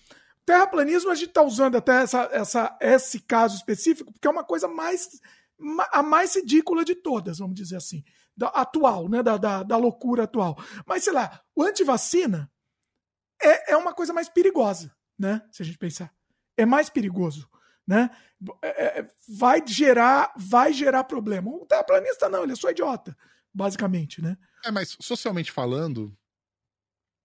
Terraplanismo 0.44 1.12
a 1.12 1.16
gente 1.16 1.32
tá 1.32 1.44
usando 1.44 1.76
até 1.76 2.02
essa, 2.02 2.28
essa, 2.32 2.78
esse 2.82 3.20
caso 3.20 3.56
específico, 3.56 4.12
porque 4.12 4.28
é 4.28 4.32
uma 4.32 4.44
coisa 4.44 4.68
mais 4.68 5.08
a 5.92 6.02
mais 6.02 6.36
ridícula 6.36 6.84
de 6.84 6.96
todas, 6.96 7.38
vamos 7.38 7.54
dizer 7.54 7.76
assim. 7.76 8.04
Da, 8.36 8.48
atual, 8.48 9.08
né? 9.08 9.22
Da, 9.22 9.38
da, 9.38 9.62
da 9.62 9.78
loucura 9.78 10.24
atual. 10.24 10.58
Mas, 10.84 11.04
sei 11.04 11.14
lá, 11.14 11.40
o 11.56 11.62
antivacina 11.62 12.52
é, 13.40 13.74
é 13.74 13.78
uma 13.78 13.94
coisa 13.94 14.14
mais 14.14 14.30
perigosa, 14.30 14.92
né? 15.18 15.44
Se 15.52 15.62
a 15.62 15.66
gente 15.66 15.78
pensar. 15.78 16.12
É 16.58 16.66
mais 16.66 16.90
perigoso, 16.90 17.48
né? 17.88 18.10
É, 18.64 19.00
é 19.00 19.12
vai 19.30 19.62
gerar 19.64 20.34
vai 20.36 20.74
gerar 20.74 21.04
problema. 21.04 21.52
O 21.52 21.68
terraplanista 21.68 22.28
não, 22.28 22.42
ele 22.42 22.54
é 22.54 22.56
só 22.56 22.72
idiota 22.72 23.16
basicamente, 23.54 24.22
né? 24.22 24.38
É, 24.66 24.72
mas 24.72 24.98
socialmente 25.00 25.52
falando, 25.52 26.18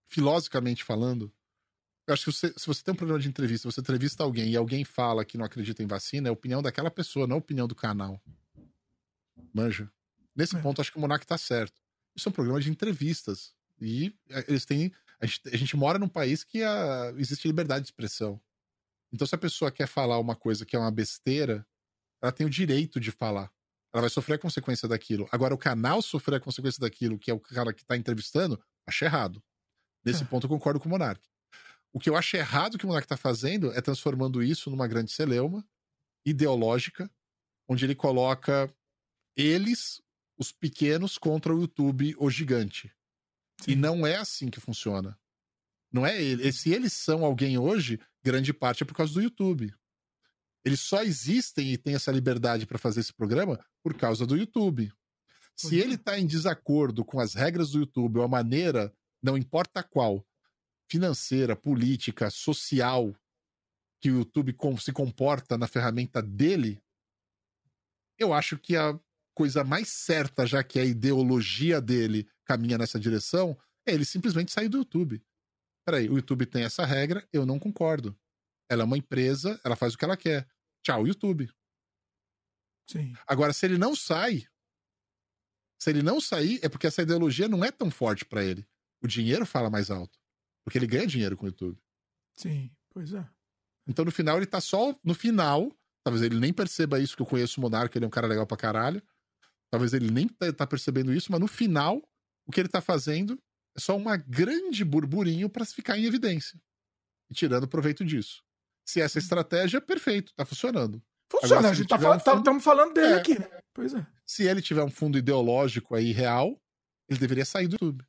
filosoficamente 0.08 0.84
falando, 0.84 1.32
eu 2.06 2.14
acho 2.14 2.24
que 2.24 2.32
você, 2.32 2.54
se 2.56 2.66
você 2.66 2.82
tem 2.82 2.92
um 2.92 2.96
problema 2.96 3.20
de 3.20 3.28
entrevista, 3.28 3.70
você 3.70 3.80
entrevista 3.80 4.22
alguém 4.22 4.50
e 4.50 4.56
alguém 4.56 4.84
fala 4.84 5.24
que 5.24 5.36
não 5.36 5.44
acredita 5.44 5.82
em 5.82 5.86
vacina, 5.86 6.28
é 6.28 6.30
a 6.30 6.32
opinião 6.32 6.62
daquela 6.62 6.90
pessoa, 6.90 7.26
não 7.26 7.36
a 7.36 7.38
opinião 7.38 7.68
do 7.68 7.74
canal. 7.74 8.20
Manja. 9.52 9.90
Nesse 10.34 10.56
é. 10.56 10.60
ponto, 10.60 10.80
acho 10.80 10.90
que 10.90 10.98
o 10.98 11.00
Monark 11.00 11.26
tá 11.26 11.36
certo. 11.36 11.80
Isso 12.16 12.28
é 12.28 12.30
um 12.30 12.32
programa 12.32 12.60
de 12.60 12.70
entrevistas. 12.70 13.52
E 13.80 14.14
é, 14.30 14.44
eles 14.48 14.64
têm. 14.64 14.92
A 15.20 15.26
gente, 15.26 15.40
a 15.52 15.56
gente 15.56 15.76
mora 15.76 15.98
num 15.98 16.08
país 16.08 16.44
que 16.44 16.62
a, 16.62 17.12
existe 17.16 17.46
liberdade 17.46 17.82
de 17.84 17.88
expressão. 17.88 18.40
Então, 19.12 19.26
se 19.26 19.34
a 19.34 19.38
pessoa 19.38 19.70
quer 19.70 19.86
falar 19.86 20.18
uma 20.18 20.36
coisa 20.36 20.64
que 20.64 20.76
é 20.76 20.78
uma 20.78 20.90
besteira, 20.90 21.66
ela 22.22 22.32
tem 22.32 22.46
o 22.46 22.50
direito 22.50 22.98
de 23.00 23.10
falar. 23.10 23.52
Ela 23.92 24.02
vai 24.02 24.10
sofrer 24.10 24.34
a 24.34 24.38
consequência 24.38 24.86
daquilo. 24.86 25.28
Agora, 25.32 25.54
o 25.54 25.58
canal 25.58 26.02
sofrer 26.02 26.36
a 26.36 26.40
consequência 26.40 26.80
daquilo, 26.80 27.18
que 27.18 27.30
é 27.30 27.34
o 27.34 27.40
cara 27.40 27.72
que 27.72 27.84
tá 27.84 27.96
entrevistando, 27.96 28.62
acho 28.86 29.04
errado. 29.04 29.42
Nesse 30.04 30.22
é. 30.22 30.26
ponto, 30.26 30.44
eu 30.44 30.50
concordo 30.50 30.78
com 30.78 30.86
o 30.86 30.90
Monark. 30.90 31.26
O 31.92 31.98
que 31.98 32.10
eu 32.10 32.16
acho 32.16 32.36
errado 32.36 32.76
que 32.76 32.84
o 32.84 32.88
Monark 32.88 33.08
tá 33.08 33.16
fazendo 33.16 33.72
é 33.72 33.80
transformando 33.80 34.42
isso 34.42 34.70
numa 34.70 34.86
grande 34.86 35.10
celeuma 35.10 35.66
ideológica, 36.24 37.10
onde 37.66 37.84
ele 37.84 37.94
coloca 37.94 38.72
eles, 39.36 40.02
os 40.38 40.52
pequenos, 40.52 41.16
contra 41.16 41.54
o 41.54 41.60
YouTube, 41.60 42.14
o 42.18 42.30
gigante. 42.30 42.92
Sim. 43.62 43.72
E 43.72 43.76
não 43.76 44.06
é 44.06 44.16
assim 44.16 44.50
que 44.50 44.60
funciona. 44.60 45.18
Não 45.90 46.06
é 46.06 46.22
ele. 46.22 46.52
Se 46.52 46.70
eles 46.70 46.92
são 46.92 47.24
alguém 47.24 47.56
hoje, 47.56 47.98
grande 48.22 48.52
parte 48.52 48.82
é 48.82 48.86
por 48.86 48.94
causa 48.94 49.14
do 49.14 49.22
YouTube. 49.22 49.74
Eles 50.64 50.80
só 50.80 51.02
existem 51.02 51.72
e 51.72 51.78
têm 51.78 51.94
essa 51.94 52.12
liberdade 52.12 52.66
para 52.66 52.78
fazer 52.78 53.00
esse 53.00 53.12
programa 53.12 53.58
por 53.82 53.94
causa 53.94 54.26
do 54.26 54.36
YouTube. 54.36 54.92
Se 55.56 55.76
ele 55.76 55.94
está 55.94 56.18
em 56.18 56.26
desacordo 56.26 57.04
com 57.04 57.18
as 57.18 57.34
regras 57.34 57.70
do 57.70 57.80
YouTube 57.80 58.18
ou 58.18 58.24
a 58.24 58.28
maneira, 58.28 58.94
não 59.20 59.36
importa 59.36 59.82
qual, 59.82 60.24
financeira, 60.88 61.56
política, 61.56 62.30
social, 62.30 63.12
que 64.00 64.10
o 64.10 64.18
YouTube 64.18 64.56
se 64.80 64.92
comporta 64.92 65.58
na 65.58 65.66
ferramenta 65.66 66.22
dele, 66.22 66.80
eu 68.16 68.32
acho 68.32 68.56
que 68.56 68.76
a 68.76 68.98
coisa 69.34 69.64
mais 69.64 69.88
certa, 69.88 70.46
já 70.46 70.62
que 70.62 70.78
a 70.78 70.84
ideologia 70.84 71.80
dele 71.80 72.28
caminha 72.44 72.78
nessa 72.78 72.98
direção, 72.98 73.58
é 73.86 73.92
ele 73.92 74.04
simplesmente 74.04 74.52
sair 74.52 74.68
do 74.68 74.78
YouTube. 74.78 75.22
Peraí, 75.84 76.08
o 76.08 76.16
YouTube 76.16 76.46
tem 76.46 76.64
essa 76.64 76.84
regra, 76.84 77.26
eu 77.32 77.46
não 77.46 77.58
concordo. 77.58 78.16
Ela 78.68 78.82
é 78.82 78.84
uma 78.84 78.98
empresa, 78.98 79.60
ela 79.64 79.76
faz 79.76 79.94
o 79.94 79.98
que 79.98 80.04
ela 80.04 80.16
quer. 80.16 80.48
Tchau, 80.82 81.06
YouTube. 81.06 81.50
Sim. 82.90 83.14
Agora, 83.26 83.52
se 83.52 83.66
ele 83.66 83.78
não 83.78 83.94
sai, 83.94 84.46
se 85.78 85.90
ele 85.90 86.02
não 86.02 86.20
sair, 86.20 86.58
é 86.62 86.68
porque 86.68 86.86
essa 86.86 87.02
ideologia 87.02 87.48
não 87.48 87.64
é 87.64 87.70
tão 87.70 87.90
forte 87.90 88.24
para 88.24 88.44
ele. 88.44 88.66
O 89.02 89.06
dinheiro 89.06 89.46
fala 89.46 89.70
mais 89.70 89.90
alto. 89.90 90.18
Porque 90.64 90.78
ele 90.78 90.86
ganha 90.86 91.06
dinheiro 91.06 91.36
com 91.36 91.44
o 91.44 91.48
YouTube. 91.48 91.80
Sim, 92.34 92.70
pois 92.90 93.12
é. 93.12 93.28
Então, 93.86 94.04
no 94.04 94.10
final, 94.10 94.36
ele 94.36 94.46
tá 94.46 94.60
só. 94.60 94.94
No 95.02 95.14
final, 95.14 95.72
talvez 96.04 96.22
ele 96.22 96.38
nem 96.38 96.52
perceba 96.52 97.00
isso, 97.00 97.16
que 97.16 97.22
eu 97.22 97.26
conheço 97.26 97.58
o 97.58 97.62
Monarca, 97.62 97.96
ele 97.96 98.04
é 98.04 98.08
um 98.08 98.10
cara 98.10 98.26
legal 98.26 98.46
pra 98.46 98.56
caralho. 98.56 99.02
Talvez 99.70 99.92
ele 99.92 100.10
nem 100.10 100.26
tá, 100.28 100.66
percebendo 100.66 101.12
isso, 101.12 101.30
mas 101.30 101.40
no 101.40 101.46
final, 101.46 102.02
o 102.46 102.52
que 102.52 102.60
ele 102.60 102.68
tá 102.68 102.80
fazendo 102.80 103.40
é 103.76 103.80
só 103.80 103.96
uma 103.96 104.16
grande 104.16 104.84
burburinho 104.84 105.48
para 105.48 105.64
ficar 105.64 105.98
em 105.98 106.04
evidência. 106.04 106.60
E 107.30 107.34
tirando 107.34 107.68
proveito 107.68 108.04
disso. 108.04 108.42
Se 108.88 109.02
essa 109.02 109.18
estratégia, 109.18 109.82
perfeito, 109.82 110.32
tá 110.34 110.46
funcionando. 110.46 111.02
Funciona, 111.30 111.56
Agora, 111.56 111.72
a 111.72 111.74
gente 111.74 111.88
tá 111.88 111.98
falando, 111.98 112.20
um 112.22 112.42
fundo... 112.44 112.60
falando 112.60 112.94
dele 112.94 113.12
é, 113.12 113.16
aqui, 113.16 113.38
né? 113.38 113.46
Pois 113.74 113.92
é. 113.92 114.06
Se 114.24 114.44
ele 114.44 114.62
tiver 114.62 114.82
um 114.82 114.90
fundo 114.90 115.18
ideológico 115.18 115.94
aí 115.94 116.10
real, 116.10 116.58
ele 117.06 117.20
deveria 117.20 117.44
sair 117.44 117.68
do 117.68 117.74
YouTube. 117.74 118.02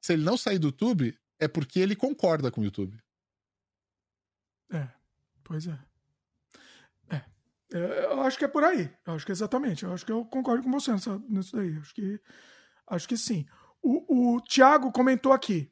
Se 0.00 0.12
ele 0.12 0.22
não 0.22 0.36
sair 0.36 0.60
do 0.60 0.68
YouTube, 0.68 1.18
é 1.40 1.48
porque 1.48 1.80
ele 1.80 1.96
concorda 1.96 2.52
com 2.52 2.60
o 2.60 2.64
YouTube. 2.64 3.02
É, 4.72 4.86
pois 5.42 5.66
é. 5.66 5.76
É. 7.10 7.24
é 7.72 8.04
eu 8.04 8.20
acho 8.20 8.38
que 8.38 8.44
é 8.44 8.48
por 8.48 8.62
aí. 8.62 8.96
Eu 9.04 9.14
acho 9.14 9.26
que 9.26 9.32
é 9.32 9.34
exatamente. 9.34 9.82
Eu 9.82 9.92
acho 9.92 10.06
que 10.06 10.12
eu 10.12 10.24
concordo 10.24 10.62
com 10.62 10.70
você 10.70 10.92
nisso 11.28 11.56
daí. 11.56 11.74
Eu 11.74 11.80
acho 11.80 11.92
que, 11.92 12.20
acho 12.86 13.08
que 13.08 13.16
sim. 13.16 13.44
O, 13.82 14.36
o 14.36 14.40
Thiago 14.40 14.92
comentou 14.92 15.32
aqui. 15.32 15.68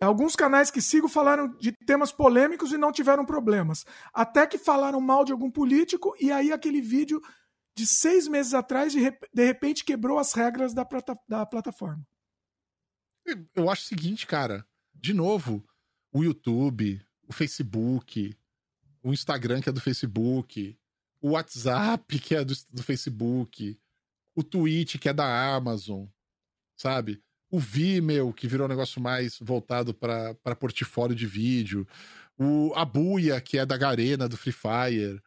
Alguns 0.00 0.36
canais 0.36 0.70
que 0.70 0.80
sigo 0.80 1.08
falaram 1.08 1.48
de 1.56 1.72
temas 1.72 2.12
polêmicos 2.12 2.72
e 2.72 2.78
não 2.78 2.92
tiveram 2.92 3.26
problemas. 3.26 3.84
Até 4.12 4.46
que 4.46 4.56
falaram 4.56 5.00
mal 5.00 5.24
de 5.24 5.32
algum 5.32 5.50
político 5.50 6.14
e 6.20 6.30
aí 6.30 6.52
aquele 6.52 6.80
vídeo 6.80 7.20
de 7.76 7.86
seis 7.86 8.28
meses 8.28 8.54
atrás 8.54 8.92
de, 8.92 9.00
de 9.00 9.44
repente 9.44 9.84
quebrou 9.84 10.18
as 10.18 10.32
regras 10.32 10.72
da, 10.72 10.84
plata, 10.84 11.18
da 11.28 11.44
plataforma. 11.44 12.06
Eu 13.54 13.68
acho 13.68 13.84
o 13.84 13.86
seguinte, 13.86 14.26
cara. 14.26 14.64
De 14.94 15.12
novo, 15.12 15.64
o 16.12 16.22
YouTube, 16.22 17.04
o 17.28 17.32
Facebook, 17.32 18.36
o 19.02 19.12
Instagram 19.12 19.60
que 19.60 19.68
é 19.68 19.72
do 19.72 19.80
Facebook, 19.80 20.78
o 21.20 21.30
WhatsApp 21.30 22.18
que 22.20 22.34
é 22.34 22.44
do, 22.44 22.54
do 22.70 22.82
Facebook, 22.82 23.78
o 24.34 24.42
Twitch 24.42 24.96
que 24.98 25.08
é 25.08 25.12
da 25.12 25.54
Amazon, 25.54 26.06
sabe? 26.76 27.22
O 27.50 27.58
Vimeo, 27.58 28.32
que 28.32 28.46
virou 28.46 28.66
um 28.66 28.68
negócio 28.68 29.00
mais 29.00 29.38
voltado 29.40 29.94
para 29.94 30.34
portfólio 30.58 31.16
de 31.16 31.26
vídeo, 31.26 31.86
o 32.38 32.72
a 32.74 32.84
Buia, 32.84 33.40
que 33.40 33.58
é 33.58 33.66
da 33.66 33.76
Garena, 33.76 34.28
do 34.28 34.36
Free 34.36 34.52
Fire, 34.52 35.20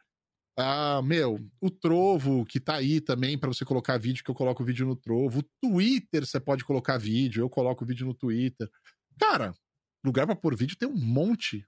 ah, 0.56 1.00
meu, 1.02 1.38
o 1.60 1.70
Trovo, 1.70 2.44
que 2.44 2.60
tá 2.60 2.76
aí 2.76 3.00
também 3.00 3.38
para 3.38 3.48
você 3.48 3.64
colocar 3.64 3.98
vídeo, 3.98 4.22
que 4.22 4.30
eu 4.30 4.34
coloco 4.34 4.64
vídeo 4.64 4.86
no 4.86 4.94
Trovo, 4.94 5.40
o 5.40 5.42
Twitter 5.60 6.26
você 6.26 6.38
pode 6.38 6.64
colocar 6.64 6.98
vídeo, 6.98 7.42
eu 7.42 7.48
coloco 7.48 7.86
vídeo 7.86 8.06
no 8.06 8.14
Twitter. 8.14 8.70
Cara, 9.18 9.54
lugar 10.04 10.26
para 10.26 10.36
pôr 10.36 10.54
vídeo 10.54 10.76
tem 10.76 10.88
um 10.88 10.96
monte. 10.96 11.66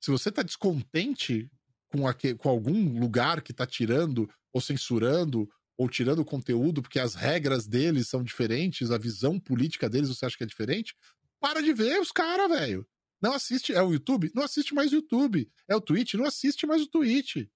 Se 0.00 0.10
você 0.10 0.30
tá 0.30 0.42
descontente 0.42 1.48
com, 1.88 2.06
aquele, 2.06 2.34
com 2.34 2.48
algum 2.48 2.98
lugar 2.98 3.42
que 3.42 3.52
tá 3.52 3.66
tirando 3.66 4.28
ou 4.52 4.60
censurando 4.60 5.48
ou 5.80 5.88
tirando 5.88 6.18
o 6.18 6.24
conteúdo 6.26 6.82
porque 6.82 6.98
as 6.98 7.14
regras 7.14 7.66
deles 7.66 8.06
são 8.06 8.22
diferentes, 8.22 8.90
a 8.90 8.98
visão 8.98 9.40
política 9.40 9.88
deles 9.88 10.10
você 10.10 10.26
acha 10.26 10.36
que 10.36 10.44
é 10.44 10.46
diferente, 10.46 10.94
para 11.40 11.62
de 11.62 11.72
ver 11.72 11.98
os 11.98 12.12
caras, 12.12 12.50
velho. 12.50 12.86
Não 13.18 13.32
assiste, 13.32 13.72
é 13.72 13.82
o 13.82 13.90
YouTube? 13.90 14.30
Não 14.34 14.42
assiste 14.42 14.74
mais 14.74 14.92
o 14.92 14.96
YouTube. 14.96 15.50
É 15.66 15.74
o 15.74 15.80
Twitch? 15.80 16.14
Não 16.14 16.26
assiste 16.26 16.66
mais 16.66 16.82
o 16.82 16.86
Twitch. 16.86 17.48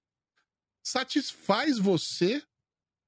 Satisfaz 0.83 1.77
você 1.77 2.41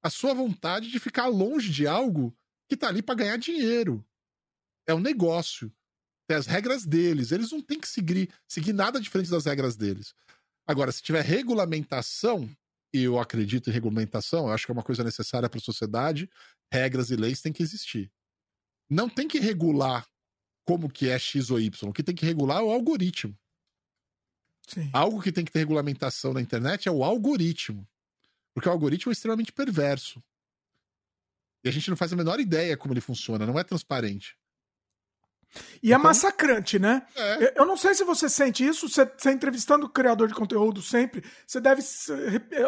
a 0.04 0.12
sua 0.12 0.36
vontade 0.36 0.92
de 0.92 1.00
ficar 1.00 1.26
longe 1.26 1.72
de 1.72 1.88
algo 1.88 2.32
que 2.70 2.78
tá 2.78 2.88
ali 2.88 3.02
para 3.02 3.16
ganhar 3.16 3.38
dinheiro. 3.38 4.06
É 4.86 4.94
um 4.94 5.00
negócio. 5.00 5.74
Tem 6.28 6.38
as 6.38 6.46
regras 6.46 6.86
deles. 6.86 7.32
Eles 7.32 7.52
não 7.52 7.60
têm 7.60 7.80
que 7.80 7.90
seguir, 7.90 8.30
seguir 8.48 8.72
nada 8.72 9.02
diferente 9.02 9.32
das 9.32 9.46
regras 9.46 9.76
deles. 9.76 10.14
Agora, 10.68 10.92
se 10.92 11.02
tiver 11.02 11.24
regulamentação, 11.24 12.48
eu 12.94 13.20
acredito 13.20 13.70
em 13.70 13.74
regulamentação, 13.74 14.48
eu 14.48 14.54
acho 14.54 14.66
que 14.66 14.72
é 14.72 14.74
uma 14.74 14.84
coisa 14.84 15.04
necessária 15.04 15.50
para 15.50 15.60
a 15.60 15.64
sociedade, 15.64 16.30
regras 16.72 17.10
e 17.10 17.16
leis 17.16 17.42
têm 17.42 17.54
que 17.54 17.64
existir. 17.64 18.12
Não 18.90 19.10
tem 19.10 19.28
que 19.28 19.40
regular 19.40 20.08
como 20.66 20.90
que 20.90 21.10
é 21.10 21.18
X 21.18 21.50
ou 21.50 21.60
Y. 21.60 21.90
O 21.90 21.94
que 21.94 22.04
tem 22.04 22.16
que 22.16 22.26
regular 22.26 22.60
é 22.60 22.64
o 22.64 22.72
algoritmo. 22.72 23.38
Sim. 24.68 24.90
Algo 24.94 25.22
que 25.22 25.32
tem 25.32 25.46
que 25.46 25.52
ter 25.52 25.60
regulamentação 25.60 26.34
na 26.34 26.42
internet 26.42 26.88
é 26.88 26.92
o 26.92 27.04
algoritmo. 27.04 27.88
Porque 28.54 28.68
o 28.68 28.72
algoritmo 28.72 29.12
é 29.12 29.14
extremamente 29.14 29.52
perverso. 29.52 30.22
E 31.64 31.70
a 31.70 31.72
gente 31.72 31.90
não 31.90 31.98
faz 31.98 32.12
a 32.12 32.16
menor 32.16 32.40
ideia 32.40 32.78
como 32.78 32.94
ele 32.94 33.02
funciona, 33.02 33.46
não 33.46 33.58
é 33.58 33.64
transparente. 33.64 34.38
E 35.82 35.92
é 35.92 35.96
então, 35.96 36.00
é 36.00 36.04
massacrante, 36.04 36.80
né? 36.80 37.06
É. 37.16 37.60
Eu 37.60 37.66
não 37.66 37.78
sei 37.78 37.94
se 37.94 38.04
você 38.04 38.30
sente 38.30 38.66
isso, 38.66 38.88
você, 38.88 39.06
você 39.06 39.32
entrevistando 39.32 39.86
o 39.86 39.90
criador 39.90 40.28
de 40.28 40.34
conteúdo 40.34 40.82
sempre, 40.82 41.24
você 41.46 41.60
deve 41.60 41.82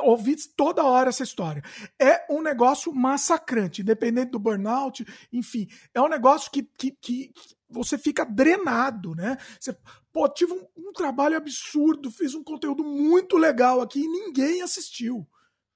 ouvir 0.03 0.37
toda 0.55 0.83
hora 0.83 1.09
essa 1.09 1.23
história. 1.23 1.63
É 1.99 2.25
um 2.29 2.41
negócio 2.41 2.93
massacrante, 2.93 3.81
independente 3.81 4.31
do 4.31 4.39
burnout, 4.39 5.05
enfim. 5.31 5.67
É 5.93 6.01
um 6.01 6.07
negócio 6.07 6.51
que, 6.51 6.63
que, 6.63 6.91
que 6.91 7.31
você 7.69 7.97
fica 7.97 8.25
drenado, 8.25 9.13
né? 9.15 9.37
Você, 9.59 9.75
pô, 10.11 10.27
tive 10.27 10.53
um, 10.53 10.65
um, 10.77 10.93
trabalho 10.93 11.37
absurdo, 11.37 12.11
fiz 12.11 12.33
um 12.33 12.43
conteúdo 12.43 12.83
muito 12.83 13.37
legal 13.37 13.81
aqui 13.81 14.01
e 14.01 14.07
ninguém 14.07 14.61
assistiu, 14.61 15.27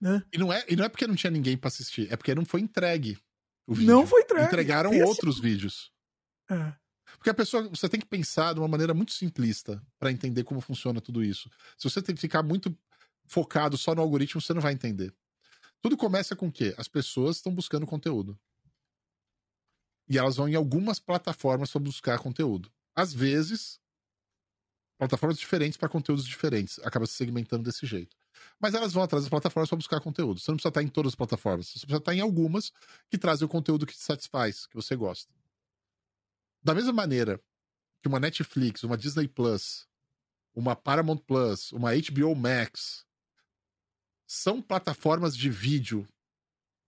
né? 0.01 0.23
E 0.33 0.37
não 0.37 0.51
é, 0.51 0.65
e 0.67 0.75
não 0.75 0.85
é 0.85 0.89
porque 0.89 1.07
não 1.07 1.15
tinha 1.15 1.31
ninguém 1.31 1.57
para 1.57 1.67
assistir, 1.67 2.11
é 2.11 2.15
porque 2.15 2.33
não 2.33 2.45
foi 2.45 2.61
entregue. 2.61 3.17
Não 3.67 4.05
foi 4.05 4.21
entregue. 4.21 4.47
Entregaram 4.47 4.93
Esse... 4.93 5.03
outros 5.03 5.39
vídeos. 5.39 5.91
É. 6.49 6.73
Porque 7.23 7.29
a 7.29 7.33
pessoa, 7.33 7.69
você 7.69 7.87
tem 7.87 8.01
que 8.01 8.05
pensar 8.05 8.51
de 8.51 8.59
uma 8.59 8.67
maneira 8.67 8.93
muito 8.93 9.13
simplista 9.13 9.81
para 9.97 10.11
entender 10.11 10.43
como 10.43 10.59
funciona 10.59 10.99
tudo 10.99 11.23
isso. 11.23 11.49
Se 11.77 11.89
você 11.89 12.01
tem 12.01 12.13
que 12.13 12.19
ficar 12.19 12.43
muito 12.43 12.77
focado 13.23 13.77
só 13.77 13.95
no 13.95 14.01
algoritmo, 14.01 14.41
você 14.41 14.53
não 14.53 14.59
vai 14.59 14.73
entender. 14.73 15.15
Tudo 15.81 15.95
começa 15.95 16.35
com 16.35 16.47
o 16.47 16.51
quê? 16.51 16.75
As 16.77 16.89
pessoas 16.89 17.37
estão 17.37 17.55
buscando 17.55 17.87
conteúdo. 17.87 18.37
E 20.09 20.17
elas 20.17 20.35
vão 20.35 20.49
em 20.49 20.55
algumas 20.55 20.99
plataformas 20.99 21.71
para 21.71 21.79
buscar 21.79 22.19
conteúdo. 22.19 22.69
Às 22.93 23.13
vezes, 23.13 23.79
plataformas 24.97 25.39
diferentes 25.39 25.77
para 25.77 25.87
conteúdos 25.87 26.25
diferentes. 26.25 26.77
Acaba 26.79 27.05
se 27.05 27.13
segmentando 27.13 27.63
desse 27.63 27.85
jeito. 27.85 28.17
Mas 28.59 28.73
elas 28.73 28.91
vão 28.91 29.01
atrás 29.01 29.23
das 29.23 29.29
plataformas 29.29 29.69
para 29.69 29.77
buscar 29.77 30.01
conteúdo. 30.01 30.41
Você 30.41 30.51
não 30.51 30.57
precisa 30.57 30.71
estar 30.71 30.83
em 30.83 30.89
todas 30.89 31.11
as 31.11 31.15
plataformas. 31.15 31.67
Você 31.67 31.85
precisa 31.85 31.99
estar 31.99 32.13
em 32.13 32.19
algumas 32.19 32.73
que 33.09 33.17
trazem 33.17 33.45
o 33.45 33.49
conteúdo 33.49 33.85
que 33.85 33.93
te 33.93 34.01
satisfaz, 34.01 34.65
que 34.65 34.75
você 34.75 34.93
gosta. 34.93 35.31
Da 36.63 36.73
mesma 36.73 36.93
maneira 36.93 37.41
que 38.01 38.07
uma 38.07 38.19
Netflix, 38.19 38.83
uma 38.83 38.97
Disney 38.97 39.27
Plus, 39.27 39.87
uma 40.55 40.75
Paramount 40.75 41.17
Plus, 41.17 41.71
uma 41.71 41.91
HBO 41.93 42.35
Max 42.35 43.05
são 44.25 44.61
plataformas 44.61 45.35
de 45.35 45.49
vídeo 45.49 46.07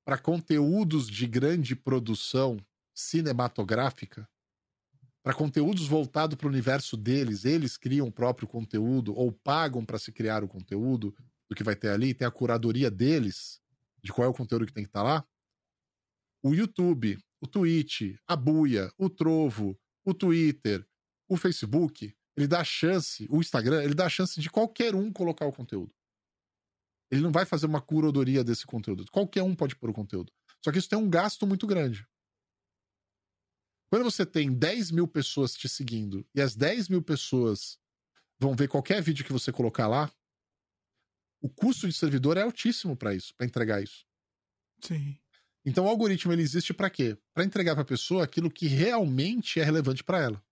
para 0.05 0.17
conteúdos 0.17 1.07
de 1.07 1.27
grande 1.27 1.75
produção 1.75 2.57
cinematográfica, 2.93 4.29
para 5.21 5.33
conteúdos 5.33 5.87
voltados 5.87 6.37
para 6.37 6.45
o 6.45 6.51
universo 6.51 6.95
deles, 6.95 7.43
eles 7.43 7.77
criam 7.77 8.07
o 8.07 8.11
próprio 8.11 8.47
conteúdo 8.47 9.13
ou 9.15 9.31
pagam 9.31 9.83
para 9.83 9.97
se 9.97 10.11
criar 10.11 10.43
o 10.43 10.47
conteúdo 10.47 11.15
do 11.49 11.55
que 11.55 11.63
vai 11.63 11.75
ter 11.75 11.89
ali, 11.89 12.13
tem 12.13 12.27
a 12.27 12.31
curadoria 12.31 12.91
deles 12.91 13.59
de 14.03 14.13
qual 14.13 14.25
é 14.25 14.29
o 14.29 14.33
conteúdo 14.33 14.67
que 14.67 14.73
tem 14.73 14.83
que 14.83 14.89
estar 14.89 15.01
tá 15.01 15.03
lá. 15.03 15.27
O 16.43 16.53
YouTube, 16.53 17.17
o 17.45 17.47
Twitch, 17.47 18.17
a 18.27 18.35
Buia, 18.35 18.91
o 18.97 19.07
Trovo, 19.07 19.79
o 20.03 20.13
Twitter, 20.13 20.85
o 21.29 21.37
Facebook, 21.37 22.15
ele 22.35 22.47
dá 22.47 22.61
a 22.61 22.63
chance, 22.63 23.27
o 23.29 23.39
Instagram, 23.39 23.83
ele 23.83 23.93
dá 23.93 24.07
a 24.07 24.09
chance 24.09 24.41
de 24.41 24.49
qualquer 24.49 24.95
um 24.95 25.11
colocar 25.11 25.45
o 25.45 25.53
conteúdo. 25.53 25.93
Ele 27.11 27.21
não 27.21 27.31
vai 27.31 27.45
fazer 27.45 27.67
uma 27.67 27.79
curadoria 27.79 28.43
desse 28.43 28.65
conteúdo. 28.65 29.05
Qualquer 29.11 29.43
um 29.43 29.55
pode 29.55 29.75
pôr 29.75 29.91
o 29.91 29.93
conteúdo. 29.93 30.33
Só 30.63 30.71
que 30.71 30.79
isso 30.79 30.89
tem 30.89 30.97
um 30.97 31.09
gasto 31.09 31.45
muito 31.45 31.67
grande. 31.67 32.05
Quando 33.89 34.03
você 34.03 34.25
tem 34.25 34.51
10 34.51 34.89
mil 34.89 35.07
pessoas 35.07 35.53
te 35.53 35.69
seguindo 35.69 36.27
e 36.33 36.41
as 36.41 36.55
10 36.55 36.89
mil 36.89 37.03
pessoas 37.03 37.79
vão 38.39 38.55
ver 38.55 38.67
qualquer 38.67 39.01
vídeo 39.03 39.23
que 39.23 39.31
você 39.31 39.51
colocar 39.51 39.87
lá, 39.87 40.11
o 41.39 41.47
custo 41.47 41.87
de 41.87 41.93
servidor 41.93 42.37
é 42.37 42.41
altíssimo 42.41 42.97
para 42.97 43.13
isso, 43.13 43.35
para 43.35 43.45
entregar 43.45 43.83
isso. 43.83 44.03
Sim. 44.81 45.17
Então 45.65 45.85
o 45.85 45.89
algoritmo 45.89 46.31
ele 46.31 46.43
existe 46.43 46.73
para 46.73 46.89
quê? 46.89 47.17
Para 47.33 47.43
entregar 47.43 47.73
para 47.73 47.81
a 47.81 47.85
pessoa 47.85 48.23
aquilo 48.23 48.51
que 48.51 48.67
realmente 48.67 49.59
é 49.59 49.63
relevante 49.63 50.03
para 50.03 50.21
ela. 50.21 50.43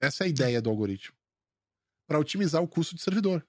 Essa 0.00 0.24
é 0.24 0.26
a 0.26 0.28
ideia 0.28 0.60
do 0.60 0.68
algoritmo. 0.68 1.16
Para 2.06 2.18
otimizar 2.18 2.62
o 2.62 2.68
custo 2.68 2.96
de 2.96 3.02
servidor. 3.02 3.46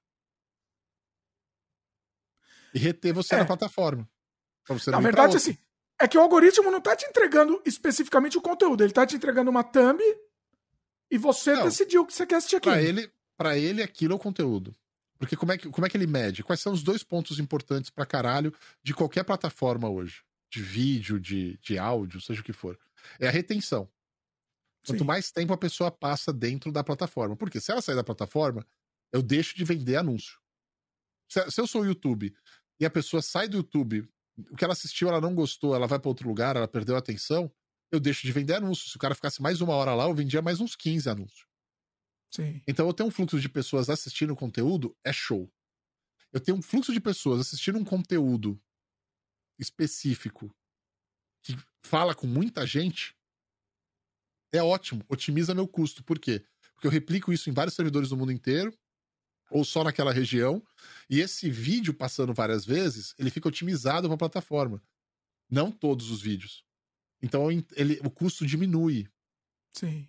E 2.73 2.77
reter 2.77 3.13
você 3.13 3.35
é. 3.35 3.39
na 3.39 3.45
plataforma. 3.45 4.07
Na 4.87 4.99
verdade, 4.99 5.35
assim, 5.35 5.57
é 5.99 6.07
que 6.07 6.15
o 6.15 6.21
algoritmo 6.21 6.69
não 6.69 6.79
tá 6.79 6.95
te 6.95 7.05
entregando 7.05 7.59
especificamente 7.65 8.37
o 8.37 8.41
conteúdo, 8.41 8.83
ele 8.83 8.93
tá 8.93 9.05
te 9.05 9.15
entregando 9.15 9.49
uma 9.49 9.63
thumb 9.63 9.99
e 11.09 11.17
você 11.17 11.55
não, 11.55 11.63
decidiu 11.63 12.03
o 12.03 12.05
que 12.05 12.13
você 12.13 12.27
quer 12.27 12.35
assistir 12.35 12.57
aqui. 12.57 12.69
Para 12.69 12.81
ele, 12.81 13.11
para 13.35 13.57
ele 13.57 13.81
aquilo 13.81 14.13
é 14.13 14.15
o 14.15 14.19
conteúdo. 14.19 14.75
Porque 15.17 15.35
como 15.35 15.51
é, 15.51 15.57
que, 15.57 15.69
como 15.69 15.85
é 15.85 15.89
que 15.89 15.97
ele 15.97 16.05
mede? 16.05 16.43
Quais 16.43 16.61
são 16.61 16.71
os 16.71 16.83
dois 16.83 17.03
pontos 17.03 17.39
importantes 17.39 17.89
para 17.89 18.05
caralho 18.05 18.53
de 18.83 18.93
qualquer 18.93 19.23
plataforma 19.23 19.89
hoje? 19.89 20.23
De 20.49 20.61
vídeo, 20.61 21.19
de, 21.19 21.57
de 21.57 21.77
áudio, 21.77 22.19
seja 22.19 22.41
o 22.41 22.43
que 22.43 22.53
for, 22.53 22.77
é 23.19 23.27
a 23.27 23.31
retenção. 23.31 23.89
Quanto 24.85 24.99
Sim. 24.99 25.05
mais 25.05 25.31
tempo 25.31 25.53
a 25.53 25.57
pessoa 25.57 25.91
passa 25.91 26.31
dentro 26.31 26.71
da 26.71 26.83
plataforma. 26.83 27.35
Porque 27.35 27.59
se 27.59 27.71
ela 27.71 27.81
sair 27.81 27.95
da 27.95 28.03
plataforma, 28.03 28.65
eu 29.11 29.21
deixo 29.21 29.55
de 29.55 29.63
vender 29.63 29.97
anúncio. 29.97 30.39
Se, 31.29 31.51
se 31.51 31.61
eu 31.61 31.67
sou 31.67 31.81
o 31.81 31.85
YouTube 31.85 32.33
e 32.79 32.85
a 32.85 32.89
pessoa 32.89 33.21
sai 33.21 33.47
do 33.47 33.57
YouTube, 33.57 34.09
o 34.49 34.55
que 34.55 34.63
ela 34.63 34.73
assistiu, 34.73 35.09
ela 35.09 35.21
não 35.21 35.35
gostou, 35.35 35.75
ela 35.75 35.85
vai 35.85 35.99
para 35.99 36.09
outro 36.09 36.27
lugar, 36.27 36.55
ela 36.55 36.67
perdeu 36.67 36.95
a 36.95 36.99
atenção, 36.99 37.51
eu 37.91 37.99
deixo 37.99 38.25
de 38.25 38.31
vender 38.31 38.55
anúncios. 38.55 38.91
Se 38.91 38.97
o 38.97 38.99
cara 38.99 39.13
ficasse 39.13 39.41
mais 39.41 39.61
uma 39.61 39.73
hora 39.73 39.93
lá, 39.93 40.05
eu 40.05 40.13
vendia 40.13 40.41
mais 40.41 40.61
uns 40.61 40.75
15 40.75 41.09
anúncios. 41.09 41.45
Sim. 42.31 42.61
Então 42.67 42.87
eu 42.87 42.93
tenho 42.93 43.09
um 43.09 43.11
fluxo 43.11 43.39
de 43.39 43.49
pessoas 43.49 43.89
assistindo 43.89 44.35
conteúdo, 44.35 44.95
é 45.03 45.11
show. 45.11 45.51
Eu 46.31 46.39
tenho 46.39 46.57
um 46.57 46.61
fluxo 46.61 46.93
de 46.93 46.99
pessoas 46.99 47.41
assistindo 47.41 47.77
um 47.77 47.83
conteúdo 47.83 48.61
específico 49.59 50.49
que 51.43 51.57
fala 51.83 52.15
com 52.15 52.25
muita 52.25 52.65
gente, 52.65 53.15
é 54.51 54.63
ótimo, 54.63 55.03
otimiza 55.07 55.53
meu 55.53 55.67
custo. 55.67 56.03
Por 56.03 56.17
quê? 56.17 56.43
Porque 56.73 56.87
eu 56.87 56.91
replico 56.91 57.31
isso 57.31 57.49
em 57.49 57.53
vários 57.53 57.75
servidores 57.75 58.09
do 58.09 58.17
mundo 58.17 58.31
inteiro, 58.31 58.73
ou 59.51 59.63
só 59.63 59.83
naquela 59.83 60.13
região, 60.13 60.63
e 61.09 61.19
esse 61.19 61.49
vídeo 61.49 61.93
passando 61.93 62.33
várias 62.33 62.65
vezes, 62.65 63.13
ele 63.17 63.29
fica 63.29 63.47
otimizado 63.47 64.07
para 64.07 64.15
a 64.15 64.19
plataforma. 64.19 64.81
Não 65.49 65.71
todos 65.71 66.11
os 66.11 66.21
vídeos. 66.21 66.63
Então 67.21 67.49
ele, 67.51 67.99
o 68.03 68.09
custo 68.09 68.45
diminui. 68.45 69.07
Sim. 69.71 70.07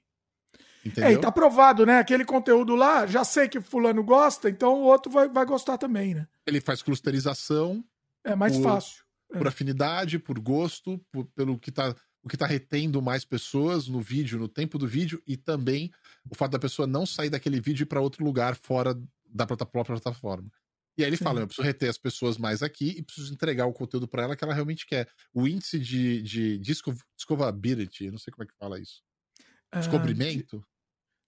Entendeu? 0.85 1.11
É, 1.11 1.13
e 1.13 1.19
tá 1.19 1.33
provado, 1.33 1.85
né? 1.85 1.99
Aquele 1.99 2.25
conteúdo 2.25 2.75
lá, 2.75 3.07
já 3.07 3.25
sei 3.25 3.49
que 3.49 3.61
fulano 3.61 4.03
gosta, 4.03 4.49
então 4.49 4.75
o 4.75 4.85
outro 4.85 5.11
vai, 5.11 5.29
vai 5.29 5.45
gostar 5.45 5.77
também, 5.77 6.15
né? 6.15 6.29
Ele 6.47 6.61
faz 6.61 6.83
clusterização. 6.83 7.85
É 8.25 8.35
mais 8.35 8.57
por, 8.57 8.63
fácil 8.63 9.05
por 9.33 9.47
afinidade, 9.47 10.19
por 10.19 10.39
gosto, 10.39 10.99
por, 11.13 11.25
pelo 11.27 11.59
que 11.59 11.71
tá, 11.71 11.95
o 12.23 12.29
que 12.29 12.37
tá 12.37 12.47
retendo 12.47 13.01
mais 13.01 13.25
pessoas 13.25 13.87
no 13.89 14.01
vídeo, 14.01 14.39
no 14.39 14.49
tempo 14.49 14.79
do 14.79 14.87
vídeo, 14.87 15.23
e 15.27 15.37
também 15.37 15.91
o 16.29 16.35
fato 16.35 16.53
da 16.53 16.59
pessoa 16.59 16.87
não 16.87 17.07
sair 17.07 17.31
daquele 17.31 17.61
vídeo 17.61 17.85
ir 17.85 17.87
para 17.87 18.01
outro 18.01 18.25
lugar 18.25 18.57
fora 18.57 18.95
da 19.25 19.47
própria 19.47 19.85
plataforma. 19.85 20.51
E 20.99 21.03
aí 21.03 21.09
ele 21.09 21.17
Sim. 21.17 21.25
fala: 21.25 21.41
eu 21.41 21.47
preciso 21.47 21.67
reter 21.67 21.89
as 21.89 21.99
pessoas 21.99 22.37
mais 22.37 22.63
aqui 22.63 22.95
e 22.99 23.03
preciso 23.03 23.33
entregar 23.33 23.67
o 23.67 23.73
conteúdo 23.73 24.07
para 24.07 24.23
ela 24.23 24.37
que 24.37 24.45
ela 24.45 24.53
realmente 24.53 24.87
quer. 24.87 25.09
O 25.33 25.47
índice 25.47 25.79
de, 25.79 26.21
de 26.23 26.59
discoverability, 26.59 28.11
não 28.11 28.19
sei 28.19 28.33
como 28.33 28.45
é 28.45 28.47
que 28.47 28.57
fala 28.59 28.79
isso. 28.79 29.03
Ah, 29.71 29.79
Descobrimento? 29.79 30.59
Uh, 30.59 30.65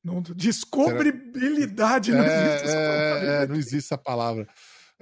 não, 0.05 0.21
descobribilidade, 0.21 2.11
não 2.11 2.25
é, 2.25 2.57
existe 2.57 2.65
essa 2.65 2.77
palavra. 2.77 3.27
É, 3.29 3.47
não 3.47 3.55
existe 3.55 3.77
essa 3.77 3.99
palavra. 3.99 4.49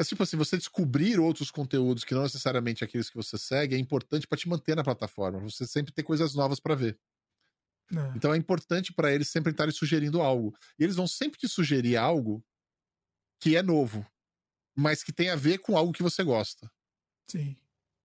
Mas, 0.00 0.08
tipo 0.08 0.22
assim, 0.22 0.38
você 0.38 0.56
descobrir 0.56 1.20
outros 1.20 1.50
conteúdos 1.50 2.04
que 2.04 2.14
não 2.14 2.22
necessariamente 2.22 2.82
aqueles 2.82 3.10
que 3.10 3.16
você 3.16 3.36
segue 3.36 3.74
é 3.74 3.78
importante 3.78 4.26
para 4.26 4.38
te 4.38 4.48
manter 4.48 4.74
na 4.74 4.82
plataforma. 4.82 5.38
Você 5.40 5.66
sempre 5.66 5.92
ter 5.92 6.02
coisas 6.02 6.34
novas 6.34 6.58
para 6.58 6.74
ver. 6.74 6.98
É. 7.94 8.16
Então 8.16 8.32
é 8.32 8.36
importante 8.38 8.94
para 8.94 9.12
eles 9.12 9.28
sempre 9.28 9.50
estarem 9.50 9.74
sugerindo 9.74 10.22
algo. 10.22 10.56
E 10.78 10.84
eles 10.84 10.96
vão 10.96 11.06
sempre 11.06 11.38
te 11.38 11.46
sugerir 11.46 11.98
algo 11.98 12.42
que 13.38 13.56
é 13.56 13.62
novo, 13.62 14.10
mas 14.74 15.02
que 15.02 15.12
tem 15.12 15.28
a 15.28 15.36
ver 15.36 15.58
com 15.58 15.76
algo 15.76 15.92
que 15.92 16.02
você 16.02 16.24
gosta. 16.24 16.72
Sim. 17.30 17.54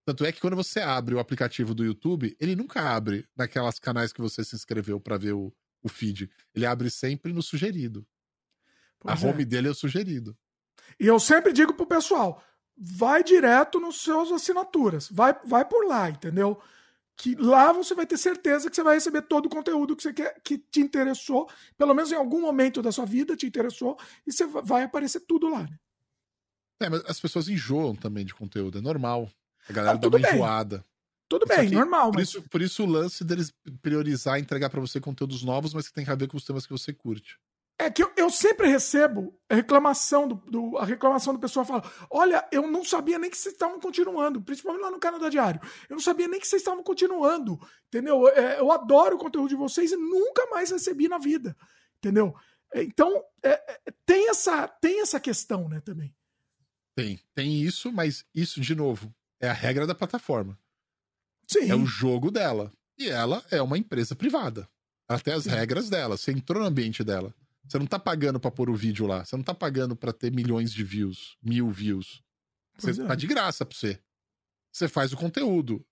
Tanto 0.06 0.26
é 0.26 0.34
que 0.34 0.42
quando 0.42 0.58
você 0.58 0.82
abre 0.82 1.16
o 1.16 1.20
aplicativo 1.20 1.74
do 1.74 1.86
YouTube, 1.86 2.36
ele 2.42 2.58
nunca 2.58 2.94
abre 2.94 3.26
naquelas 3.34 3.80
canais 3.80 4.12
que 4.12 4.20
você 4.20 4.44
se 4.44 4.54
inscreveu 4.54 5.00
para 5.00 5.18
ver 5.18 5.32
o, 5.32 5.56
o 5.82 5.88
feed. 5.88 6.30
Ele 6.54 6.66
abre 6.66 6.90
sempre 6.90 7.32
no 7.32 7.42
sugerido. 7.42 8.06
Pois 9.00 9.24
a 9.24 9.26
é. 9.26 9.32
home 9.32 9.46
dele 9.46 9.70
é 9.70 9.72
o 9.72 9.74
sugerido. 9.74 10.38
E 11.00 11.08
eu 11.08 11.20
sempre 11.20 11.52
digo 11.54 11.74
pro 11.74 11.86
pessoal, 11.86 12.42
vai 12.78 13.24
direto 13.24 13.80
nos 13.80 14.02
seus 14.02 14.32
assinaturas, 14.32 15.08
vai, 15.10 15.36
vai 15.46 15.66
por 15.66 15.86
lá, 15.86 16.10
entendeu? 16.10 16.60
Que 17.18 17.34
lá 17.36 17.72
você 17.72 17.96
vai 17.96 18.06
ter 18.06 18.18
certeza 18.18 18.70
que 18.70 18.76
você 18.76 18.84
vai 18.84 18.96
receber 18.96 19.22
todo 19.22 19.46
o 19.46 19.50
conteúdo 19.50 19.96
que 19.96 20.04
você 20.04 20.14
quer, 20.14 20.40
que 20.44 20.58
te 20.58 20.82
interessou, 20.82 21.50
pelo 21.78 21.94
menos 21.94 22.12
em 22.12 22.16
algum 22.16 22.42
momento 22.42 22.82
da 22.82 22.92
sua 22.92 23.06
vida 23.06 23.38
te 23.38 23.46
interessou, 23.48 23.98
e 24.28 24.32
você 24.34 24.46
va- 24.46 24.62
vai 24.62 24.84
aparecer 24.84 25.22
tudo 25.22 25.48
lá. 25.50 25.64
Né? 25.64 25.80
É, 26.82 26.90
mas 26.90 27.06
as 27.06 27.20
pessoas 27.20 27.48
enjoam 27.48 27.96
também 27.96 28.26
de 28.26 28.36
conteúdo, 28.36 28.78
é 28.80 28.82
normal. 28.82 29.30
A 29.70 29.74
galera 29.74 29.96
Ah, 29.96 29.98
dá 29.98 30.08
uma 30.10 30.20
bem. 30.20 30.34
enjoada. 30.36 30.86
Tudo 31.28 31.46
bem, 31.48 31.70
que 31.70 31.76
normal, 31.76 32.12
Por 32.12 32.20
mas 32.20 32.28
isso, 32.30 32.42
por 32.50 32.62
isso 32.62 32.84
o 32.84 32.86
lance 32.86 33.24
deles 33.24 33.52
priorizar 33.82 34.38
entregar 34.38 34.70
pra 34.70 34.80
você 34.82 35.00
conteúdos 35.00 35.42
novos, 35.42 35.74
mas 35.74 35.88
que 35.88 35.94
tem 35.94 36.06
a 36.08 36.14
ver 36.16 36.28
com 36.28 36.38
os 36.38 36.46
temas 36.46 36.66
que 36.68 36.72
você 36.74 36.94
curte. 36.94 37.40
É 37.78 37.90
que 37.92 38.02
eu, 38.02 38.12
eu 38.16 38.30
sempre 38.30 38.68
recebo 38.68 39.38
a 39.50 39.56
reclamação 39.56 40.28
do, 40.28 40.36
do- 40.36 40.78
a 40.78 40.86
reclamação 40.86 41.34
do 41.34 41.40
pessoal 41.40 41.66
fala: 41.66 41.84
olha, 42.10 42.48
eu 42.52 42.68
não 42.68 42.84
sabia 42.86 43.20
nem 43.20 43.30
que 43.30 43.38
vocês 43.38 43.54
estavam 43.54 43.80
continuando, 43.80 44.42
principalmente 44.42 44.82
lá 44.84 44.92
no 44.92 45.00
Canadá 45.00 45.28
Diário. 45.30 45.60
Eu 45.90 45.96
não 45.96 46.02
sabia 46.02 46.28
nem 46.28 46.40
que 46.40 46.48
vocês 46.48 46.62
estavam 46.62 46.84
continuando, 46.84 47.60
entendeu? 47.88 48.28
É, 48.30 48.60
eu 48.60 48.72
adoro 48.72 49.16
o 49.18 49.20
conteúdo 49.20 49.50
de 49.50 49.56
vocês 49.56 49.92
e 49.92 49.98
nunca 49.98 50.46
mais 50.48 50.72
recebi 50.72 51.08
na 51.08 51.18
vida, 51.18 51.56
entendeu? 51.98 52.34
É, 52.74 52.82
Então 52.84 53.22
é, 53.44 53.50
é, 53.52 53.82
tem 54.06 54.30
essa 54.30 54.68
tem 54.68 55.02
essa 55.02 55.20
questão, 55.20 55.68
né? 55.68 55.82
Também. 55.82 56.16
Tem, 56.96 57.20
tem 57.34 57.62
isso, 57.62 57.92
mas 57.92 58.24
isso, 58.34 58.62
de 58.62 58.74
novo, 58.74 59.14
é 59.42 59.50
a 59.50 59.54
regra 59.54 59.86
da 59.86 59.94
plataforma. 59.94 60.58
Sim. 61.46 61.70
É 61.70 61.76
o 61.76 61.86
jogo 61.86 62.32
dela. 62.32 62.72
E 62.98 63.10
ela 63.10 63.44
é 63.52 63.62
uma 63.62 63.78
empresa 63.78 64.16
privada. 64.16 64.68
Tem 65.24 65.34
as 65.34 65.44
Sim. 65.44 65.50
regras 65.50 65.90
dela. 65.90 66.16
Você 66.16 66.32
entrou 66.32 66.62
no 66.62 66.68
ambiente 66.70 67.04
dela. 67.04 67.36
Você 67.68 67.80
não 67.80 67.88
tá 67.88 67.98
pagando 68.00 68.40
pra 68.40 68.52
pôr 68.52 68.70
o 68.70 68.76
vídeo 68.76 69.08
lá. 69.08 69.26
Você 69.26 69.36
não 69.36 69.44
tá 69.44 69.54
pagando 69.54 69.96
pra 69.96 70.14
ter 70.14 70.32
milhões 70.32 70.72
de 70.72 70.84
views, 70.84 71.38
mil 71.42 71.70
views. 71.72 72.24
Você 72.78 73.02
é. 73.02 73.06
tá 73.06 73.16
de 73.16 73.28
graça 73.28 73.66
pra 73.66 73.78
você. 73.78 74.00
Você 74.72 74.88
faz 74.88 75.14
o 75.14 75.18
conteúdo. 75.18 75.86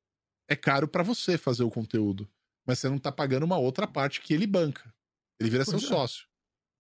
É 0.48 0.56
caro 0.56 0.88
pra 0.88 1.04
você 1.04 1.38
fazer 1.38 1.64
o 1.64 1.72
conteúdo. 1.72 2.30
Mas 2.66 2.80
você 2.80 2.90
não 2.90 2.98
tá 2.98 3.12
pagando 3.12 3.44
uma 3.44 3.58
outra 3.58 3.88
parte 3.88 4.22
que 4.22 4.34
ele 4.34 4.46
banca. 4.46 4.94
Ele 5.40 5.50
vira 5.50 5.66
Pois 5.66 5.80
seu 5.80 5.88
é. 5.88 5.90
sócio. 5.90 6.28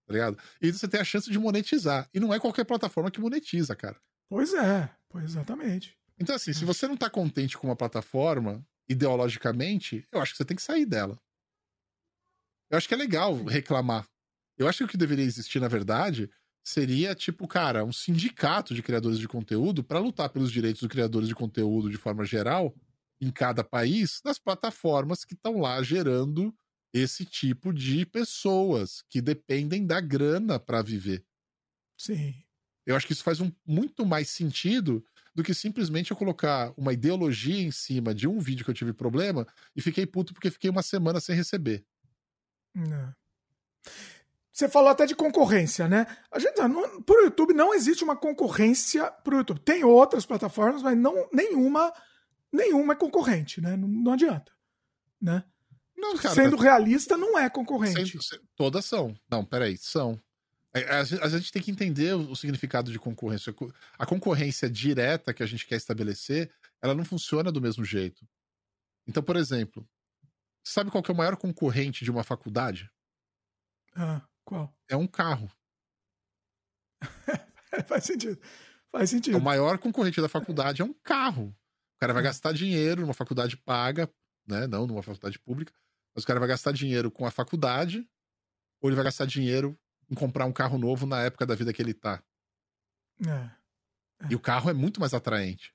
Tá 0.05 0.13
ligado? 0.13 0.38
E 0.61 0.72
você 0.72 0.88
tem 0.88 0.99
a 0.99 1.03
chance 1.03 1.30
de 1.31 1.39
monetizar. 1.39 2.09
E 2.13 2.19
não 2.19 2.33
é 2.33 2.39
qualquer 2.39 2.65
plataforma 2.65 3.09
que 3.09 3.22
monetiza, 3.22 3.75
cara. 3.75 3.99
Pois 4.30 4.53
é, 4.53 4.89
pois 5.09 5.23
exatamente. 5.25 5.97
Então, 6.19 6.35
assim, 6.35 6.53
se 6.53 6.65
você 6.65 6.88
não 6.88 6.97
tá 6.97 7.09
contente 7.09 7.57
com 7.57 7.67
uma 7.67 7.75
plataforma, 7.75 8.65
ideologicamente, 8.88 10.05
eu 10.11 10.22
acho 10.22 10.31
que 10.33 10.38
você 10.38 10.45
tem 10.45 10.55
que 10.55 10.63
sair 10.63 10.85
dela. 10.85 11.19
Eu 12.69 12.77
acho 12.77 12.88
que 12.88 12.93
é 12.93 12.97
legal 12.97 13.43
reclamar. 13.43 14.07
Eu 14.64 14.69
acho 14.69 14.80
que 14.80 14.83
o 14.85 14.88
que 14.88 14.98
deveria 14.98 15.25
existir, 15.25 15.59
na 15.59 15.67
verdade, 15.67 16.30
seria, 16.64 17.14
tipo, 17.14 17.48
cara, 17.48 17.83
um 17.83 17.92
sindicato 17.92 18.74
de 18.74 18.82
criadores 18.82 19.19
de 19.19 19.27
conteúdo 19.27 19.83
para 19.83 20.00
lutar 20.00 20.30
pelos 20.30 20.51
direitos 20.51 20.82
dos 20.82 20.90
criadores 20.90 21.27
de 21.27 21.35
conteúdo 21.35 21.90
de 21.90 21.98
forma 21.98 22.24
geral, 22.24 22.74
em 23.19 23.30
cada 23.30 23.64
país, 23.64 24.22
nas 24.24 24.40
plataformas 24.40 25.25
que 25.25 25.33
estão 25.33 25.59
lá 25.59 25.83
gerando 25.83 26.56
esse 26.93 27.25
tipo 27.25 27.74
de 27.74 28.06
pessoas 28.06 29.03
que 29.09 29.22
dependem 29.22 29.85
da 29.85 30.00
grana 30.00 30.59
para 30.59 30.82
viver. 30.82 31.25
Sim. 31.98 32.33
Eu 32.85 32.95
acho 32.95 33.08
que 33.08 33.14
isso 33.14 33.24
faz 33.24 33.42
um, 33.42 33.51
muito 33.66 34.06
mais 34.06 34.30
sentido 34.30 35.03
do 35.35 35.43
que 35.43 35.53
simplesmente 35.53 36.11
eu 36.11 36.17
colocar 36.17 36.74
uma 36.77 36.93
ideologia 36.93 37.61
em 37.61 37.72
cima 37.72 38.14
de 38.14 38.27
um 38.27 38.40
vídeo 38.40 38.64
que 38.64 38.72
eu 38.72 38.75
tive 38.75 38.93
problema 38.93 39.48
e 39.75 39.82
fiquei 39.82 40.06
puto 40.06 40.33
porque 40.33 40.51
fiquei 40.51 40.69
uma 40.69 40.83
semana 40.83 41.19
sem 41.19 41.35
receber. 41.35 41.85
É. 42.75 43.14
Você 44.53 44.69
falou 44.69 44.90
até 44.90 45.07
de 45.07 45.15
concorrência, 45.15 45.88
né? 45.88 46.06
A 46.32 46.38
gente, 46.38 46.56
não, 46.61 47.01
pro 47.01 47.23
YouTube 47.23 47.53
não 47.56 47.73
existe 47.73 48.03
uma 48.03 48.15
concorrência 48.15 49.09
pro 49.23 49.38
YouTube. 49.38 49.59
Tem 49.61 49.83
outras 49.83 50.27
plataformas, 50.27 50.83
mas 50.83 50.95
não 50.95 51.27
nenhuma 51.33 51.91
nenhuma 52.51 52.93
é 52.93 52.95
concorrente, 52.95 53.59
né? 53.59 53.75
Não, 53.75 53.88
não 53.88 54.14
adianta, 54.14 54.51
né? 55.19 55.43
Não, 55.98 56.15
cara, 56.17 56.35
Sendo 56.35 56.56
tá- 56.57 56.61
realista, 56.64 57.17
não 57.17 57.38
é 57.40 57.49
concorrente. 57.49 58.15
todas 58.56 58.85
são. 58.85 59.15
Não, 59.27 59.43
peraí, 59.43 59.75
são. 59.75 60.22
A, 60.72 60.80
a- 60.98 61.25
a 61.25 61.30
gente 61.30 61.51
tem 61.51 61.61
que 61.61 61.72
entender 61.72 62.14
o, 62.14 62.30
o 62.32 62.35
significado 62.35 62.91
de 62.91 62.99
concorrência. 62.99 63.51
Co- 63.51 63.73
A 63.98 64.06
concorrência 64.06 64.69
direta 64.69 65.33
que 65.33 65.41
a 65.41 65.45
gente 65.48 65.65
quer 65.65 65.77
estabelecer, 65.77 66.51
ela 66.80 66.93
não 66.93 67.03
funciona 67.06 67.51
do 67.51 67.61
mesmo 67.61 67.83
jeito. 67.83 68.23
Então, 69.07 69.23
por 69.23 69.35
exemplo, 69.35 69.88
sabe 70.64 70.91
qual 70.91 71.01
que 71.01 71.09
é 71.09 71.14
o 71.14 71.17
maior 71.17 71.38
concorrente 71.38 72.03
de 72.06 72.11
uma 72.11 72.23
faculdade? 72.23 72.88
Ah, 73.95 74.22
qual? 74.43 74.73
É 74.89 74.95
um 74.95 75.07
carro. 75.07 75.49
Faz 77.88 78.03
sentido. 78.05 78.39
Faz 78.91 79.09
O 79.09 79.11
sentido. 79.11 79.39
maior 79.39 79.77
concorrente 79.77 80.22
da 80.22 80.30
faculdade 80.30 80.81
é 80.81 80.85
um 80.85 80.93
carro. 80.93 81.47
O 81.95 81.99
cara 81.99 82.13
vai 82.13 82.23
gastar 82.23 82.53
dinheiro 82.53 83.01
numa 83.01 83.13
faculdade 83.13 83.57
paga, 83.57 84.11
né? 84.47 84.67
Não 84.67 84.85
numa 84.85 85.01
faculdade 85.03 85.39
pública. 85.39 85.73
Mas 86.15 86.23
o 86.23 86.27
cara 86.27 86.39
vai 86.39 86.47
gastar 86.49 86.72
dinheiro 86.72 87.09
com 87.09 87.25
a 87.25 87.31
faculdade, 87.31 88.07
ou 88.81 88.89
ele 88.89 88.95
vai 88.95 89.05
gastar 89.05 89.25
dinheiro 89.25 89.77
em 90.09 90.15
comprar 90.15 90.45
um 90.45 90.53
carro 90.53 90.77
novo 90.77 91.05
na 91.05 91.22
época 91.23 91.45
da 91.45 91.55
vida 91.55 91.73
que 91.73 91.81
ele 91.81 91.93
tá. 91.93 92.23
É. 93.25 93.63
E 94.30 94.35
o 94.35 94.39
carro 94.39 94.69
é 94.69 94.73
muito 94.73 94.99
mais 94.99 95.13
atraente 95.13 95.73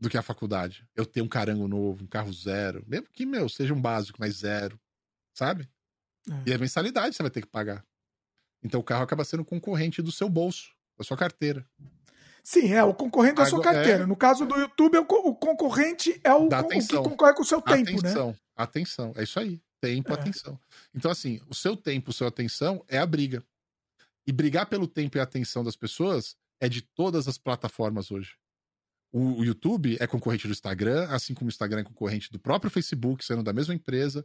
do 0.00 0.10
que 0.10 0.18
a 0.18 0.22
faculdade. 0.22 0.86
Eu 0.94 1.06
tenho 1.06 1.26
um 1.26 1.28
carango 1.28 1.66
novo, 1.66 2.04
um 2.04 2.06
carro 2.06 2.32
zero. 2.32 2.84
Mesmo 2.86 3.08
que, 3.10 3.24
meu, 3.24 3.48
seja 3.48 3.72
um 3.72 3.80
básico, 3.80 4.18
mas 4.20 4.36
zero. 4.36 4.78
Sabe? 5.36 5.68
É. 6.30 6.50
E 6.50 6.54
a 6.54 6.58
mensalidade 6.58 7.14
você 7.14 7.22
vai 7.22 7.30
ter 7.30 7.40
que 7.42 7.46
pagar. 7.48 7.84
Então 8.62 8.80
o 8.80 8.84
carro 8.84 9.02
acaba 9.04 9.24
sendo 9.24 9.44
concorrente 9.44 10.00
do 10.00 10.10
seu 10.10 10.28
bolso, 10.28 10.70
da 10.96 11.04
sua 11.04 11.16
carteira. 11.16 11.66
Sim, 12.42 12.72
é 12.72 12.82
o 12.82 12.92
concorrente 12.94 13.36
da 13.36 13.46
sua 13.46 13.58
Agora- 13.60 13.74
carteira. 13.74 14.06
No 14.06 14.16
caso 14.16 14.44
do 14.44 14.54
YouTube, 14.58 14.96
é 14.96 15.00
o, 15.00 15.06
co- 15.06 15.28
o 15.28 15.34
concorrente 15.34 16.20
é 16.22 16.32
o, 16.34 16.46
o 16.46 16.68
que 16.68 16.96
concorre 16.96 17.34
com 17.34 17.42
o 17.42 17.44
seu 17.44 17.60
tempo, 17.62 17.90
né? 17.90 17.96
atenção, 18.10 18.36
atenção. 18.54 19.12
É 19.16 19.22
isso 19.22 19.38
aí. 19.40 19.60
Tempo, 19.80 20.10
É. 20.12 20.14
atenção. 20.14 20.58
Então, 20.94 21.10
assim, 21.10 21.40
o 21.48 21.54
seu 21.54 21.76
tempo, 21.76 22.10
a 22.10 22.12
sua 22.14 22.28
atenção 22.28 22.82
é 22.88 22.98
a 22.98 23.06
briga. 23.06 23.42
E 24.26 24.32
brigar 24.32 24.66
pelo 24.66 24.86
tempo 24.88 25.16
e 25.18 25.20
atenção 25.20 25.62
das 25.64 25.76
pessoas 25.76 26.36
é 26.60 26.68
de 26.68 26.80
todas 26.80 27.28
as 27.28 27.36
plataformas 27.36 28.10
hoje. 28.10 28.34
O 29.12 29.44
YouTube 29.44 29.96
é 30.00 30.06
concorrente 30.06 30.46
do 30.46 30.52
Instagram, 30.52 31.06
assim 31.10 31.34
como 31.34 31.48
o 31.48 31.52
Instagram 31.52 31.80
é 31.80 31.84
concorrente 31.84 32.32
do 32.32 32.38
próprio 32.38 32.70
Facebook, 32.70 33.24
sendo 33.24 33.42
da 33.42 33.52
mesma 33.52 33.74
empresa. 33.74 34.24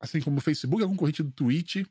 Assim 0.00 0.20
como 0.20 0.38
o 0.38 0.40
Facebook 0.40 0.82
é 0.82 0.86
concorrente 0.86 1.22
do 1.22 1.32
Twitch. 1.32 1.84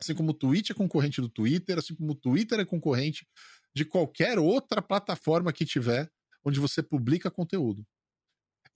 Assim 0.00 0.14
como 0.14 0.30
o 0.30 0.34
Twitch 0.34 0.70
é 0.70 0.74
concorrente 0.74 1.20
do 1.20 1.28
Twitter. 1.28 1.78
Assim 1.78 1.94
como 1.94 2.12
o 2.12 2.14
Twitter 2.14 2.60
é 2.60 2.64
concorrente 2.64 3.26
de 3.74 3.84
qualquer 3.84 4.38
outra 4.38 4.82
plataforma 4.82 5.52
que 5.52 5.64
tiver 5.64 6.10
onde 6.44 6.60
você 6.60 6.82
publica 6.82 7.30
conteúdo. 7.30 7.86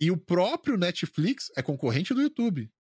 E 0.01 0.11
o 0.11 0.17
próprio 0.17 0.77
Netflix 0.77 1.51
é 1.57 1.63
concorrente 1.63 2.13
do 2.13 2.23
YouTube. 2.23 2.71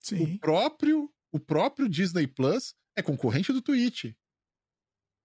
Sim. 0.00 0.22
O 0.22 0.38
próprio, 0.38 1.12
o 1.32 1.38
próprio 1.38 1.88
Disney 1.88 2.26
Plus 2.26 2.74
é 2.96 3.02
concorrente 3.02 3.52
do 3.52 3.62
Twitch. 3.62 4.12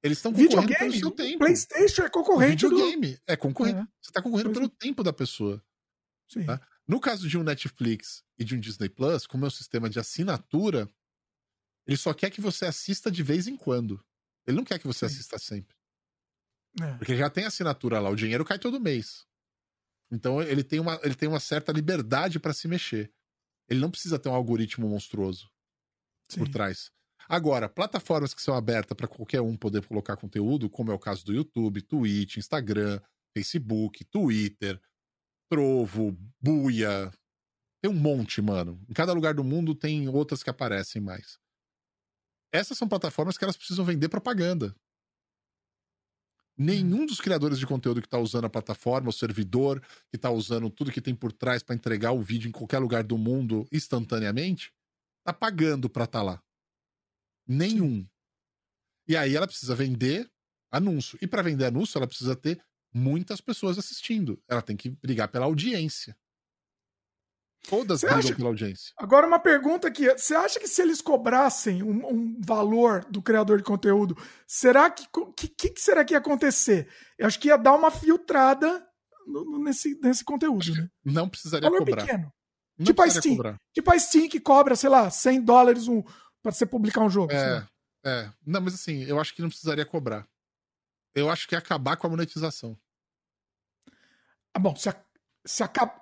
Eles 0.04 0.20
estão 0.20 0.32
concorrendo 0.32 0.56
pelo 0.56 0.62
Videogame, 0.68 1.00
seu 1.00 1.08
o 1.08 1.12
tempo. 1.12 1.40
PlayStation 1.40 2.02
é 2.04 2.06
O 2.06 2.12
concorrente 2.12 2.68
do. 2.68 2.76
videogame 2.76 3.20
é 3.28 3.36
concorrente. 3.36 3.80
É. 3.80 3.84
Você 4.02 4.10
está 4.10 4.22
concorrendo 4.22 4.50
Pois 4.52 4.60
pelo 4.60 4.70
tempo 4.70 5.04
da 5.04 5.12
pessoa. 5.12 5.64
Sim. 6.30 6.46
Tá? 6.46 6.62
No 6.88 7.00
caso 7.00 7.28
de 7.28 7.38
um 7.38 7.44
Netflix 7.44 8.24
e 8.38 8.46
de 8.46 8.56
um 8.56 8.60
Disney 8.60 8.90
Plus, 8.90 9.28
como 9.28 9.46
é 9.46 9.48
um 9.48 9.52
sistema 9.52 9.90
de 9.90 10.00
assinatura, 10.00 10.90
ele 11.86 11.98
só 11.98 12.14
quer 12.14 12.30
que 12.30 12.40
você 12.40 12.66
assista 12.66 13.12
de 13.12 13.22
vez 13.22 13.48
em 13.48 13.58
quando. 13.58 14.04
Ele 14.46 14.58
não 14.58 14.64
quer 14.64 14.80
que 14.80 14.88
você 14.88 15.08
Sim. 15.08 15.16
assista 15.16 15.38
sempre. 15.38 15.76
É. 16.82 16.98
Porque 16.98 17.18
já 17.18 17.30
tem 17.30 17.46
assinatura 17.46 18.00
lá, 18.00 18.10
o 18.10 18.16
dinheiro 18.16 18.46
cai 18.46 18.58
todo 18.58 18.80
mês. 18.80 19.26
Então 20.12 20.42
ele 20.42 20.64
tem 20.64 20.80
uma, 20.80 21.00
ele 21.04 21.16
tem 21.16 21.28
uma 21.28 21.40
certa 21.40 21.72
liberdade 21.72 22.40
para 22.40 22.54
se 22.54 22.68
mexer. 22.68 23.12
Ele 23.68 23.80
não 23.80 23.92
precisa 23.92 24.18
ter 24.18 24.30
um 24.30 24.34
algoritmo 24.34 24.88
monstruoso 24.88 25.52
Sim. 26.30 26.40
por 26.40 26.50
trás. 26.50 26.92
Agora, 27.28 27.68
plataformas 27.68 28.34
que 28.34 28.42
são 28.42 28.56
abertas 28.56 28.96
para 28.96 29.08
qualquer 29.08 29.42
um 29.42 29.58
poder 29.58 29.86
colocar 29.86 30.16
conteúdo, 30.16 30.70
como 30.70 30.92
é 30.92 30.96
o 30.96 31.00
caso 31.00 31.26
do 31.26 31.34
YouTube, 31.34 31.82
Twitch, 31.82 32.38
Instagram, 32.38 33.02
Facebook, 33.34 34.06
Twitter, 34.06 34.82
Trovo, 35.50 36.18
Buia. 36.42 37.12
Tem 37.82 37.92
um 37.92 37.96
monte, 37.96 38.42
mano. 38.42 38.84
Em 38.90 38.94
cada 38.94 39.14
lugar 39.14 39.34
do 39.34 39.44
mundo 39.44 39.76
tem 39.76 40.08
outras 40.10 40.44
que 40.44 40.50
aparecem 40.50 41.02
mais. 41.02 41.40
Essas 42.52 42.78
são 42.78 42.88
plataformas 42.88 43.38
que 43.38 43.44
elas 43.44 43.58
precisam 43.58 43.86
vender 43.86 44.10
propaganda. 44.10 44.76
Nenhum 46.58 47.06
dos 47.06 47.22
criadores 47.22 47.60
de 47.60 47.68
conteúdo 47.68 48.02
que 48.02 48.08
está 48.08 48.18
usando 48.18 48.46
a 48.46 48.50
plataforma, 48.50 49.10
o 49.10 49.14
servidor, 49.14 49.80
que 50.10 50.16
está 50.16 50.32
usando 50.32 50.72
tudo 50.72 50.92
que 50.92 51.02
tem 51.02 51.16
por 51.16 51.32
trás 51.32 51.62
para 51.62 51.76
entregar 51.76 52.14
o 52.14 52.22
vídeo 52.22 52.50
em 52.50 52.52
qualquer 52.52 52.80
lugar 52.80 53.04
do 53.04 53.16
mundo 53.16 53.68
instantaneamente, 53.72 54.74
tá 55.24 55.32
pagando 55.32 55.88
para 55.88 56.06
estar 56.06 56.24
lá. 56.24 56.42
Nenhum. 57.48 58.08
E 59.08 59.16
aí 59.16 59.36
ela 59.36 59.46
precisa 59.46 59.76
vender 59.76 60.28
anúncio. 60.72 61.18
E 61.22 61.28
para 61.28 61.44
vender 61.44 61.66
anúncio, 61.66 62.00
ela 62.00 62.08
precisa 62.08 62.36
ter 62.36 62.60
muitas 62.94 63.40
pessoas 63.42 63.78
assistindo. 63.78 64.42
Ela 64.48 64.62
tem 64.62 64.76
que 64.78 64.90
brigar 64.90 65.28
pela 65.30 65.46
audiência. 65.46 66.16
Todas 67.68 68.00
Você 68.02 68.06
brigam 68.08 68.20
acha- 68.26 68.36
pela 68.36 68.50
audiência. 68.50 68.94
Agora, 68.98 69.28
uma 69.28 69.40
pergunta 69.40 69.88
aqui. 69.90 70.08
Você 70.14 70.34
acha 70.36 70.60
que 70.60 70.68
se 70.68 70.82
eles 70.82 71.02
cobrassem 71.02 71.84
um, 71.84 72.08
um 72.08 72.40
valor 72.42 73.04
do 73.06 73.22
criador 73.22 73.58
de 73.58 73.64
conteúdo, 73.64 74.16
será 74.48 74.90
que. 74.90 75.06
O 75.20 75.34
que, 75.34 75.48
que 75.50 75.82
será 75.82 76.06
que 76.06 76.14
ia 76.14 76.20
acontecer? 76.20 76.88
Eu 77.18 77.28
acho 77.28 77.40
que 77.40 77.50
ia 77.50 77.58
dar 77.58 77.74
uma 77.74 77.92
filtrada 77.92 78.86
no- 79.26 79.60
nesse, 79.62 80.00
nesse 80.02 80.24
conteúdo, 80.24 80.74
né? 80.76 80.90
Não 81.04 81.28
precisaria 81.28 81.70
Valor 81.70 81.80
cobrar. 81.86 82.06
pequeno. 82.06 82.32
Não 82.78 82.86
Tipo 82.86 83.02
a 83.02 83.10
Steam. 83.10 83.36
cobrar. 83.36 83.58
Tipo 83.74 83.92
a 83.92 84.00
Steam 84.00 84.30
que 84.30 84.40
cobra, 84.40 84.76
sei 84.76 84.90
lá, 84.90 85.10
100 85.10 85.42
dólares 85.42 85.88
um, 85.90 86.02
pra 86.42 86.52
você 86.54 86.66
publicar 86.66 87.02
um 87.02 87.10
jogo. 87.10 87.34
É, 87.34 87.56
lá. 87.56 87.70
é. 88.06 88.32
Não, 88.46 88.62
mas 88.62 88.76
assim, 88.76 89.04
eu 89.04 89.20
acho 89.20 89.34
que 89.36 89.42
não 89.42 89.50
precisaria 89.50 89.86
cobrar. 89.86 90.26
Eu 91.18 91.30
acho 91.32 91.48
que 91.48 91.56
ia 91.56 91.60
acabar 91.60 91.98
com 91.98 92.06
a 92.06 92.10
monetização. 92.10 92.78
Ah, 94.54 94.60
bom, 94.60 94.76
se, 94.76 94.90
a- 94.90 95.06
se 95.46 95.64
acaba. 95.64 95.94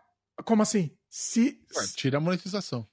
Como 0.44 0.62
assim? 0.62 0.96
Se. 1.10 1.62
Ué, 1.76 1.88
tira 1.96 2.18
a 2.18 2.22
monetização. 2.22 2.86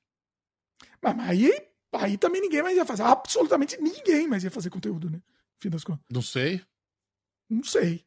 Mas 1.02 1.18
aí, 1.20 1.68
aí 1.92 2.16
também 2.16 2.40
ninguém 2.40 2.62
mais 2.62 2.76
ia 2.76 2.84
fazer. 2.86 3.02
Absolutamente 3.02 3.76
ninguém 3.80 4.28
mais 4.28 4.44
ia 4.44 4.50
fazer 4.50 4.70
conteúdo, 4.70 5.10
né? 5.10 5.20
Fim 5.60 5.70
das 5.70 5.82
contas. 5.82 6.04
Não 6.10 6.22
sei. 6.22 6.64
Não 7.50 7.64
sei. 7.64 8.04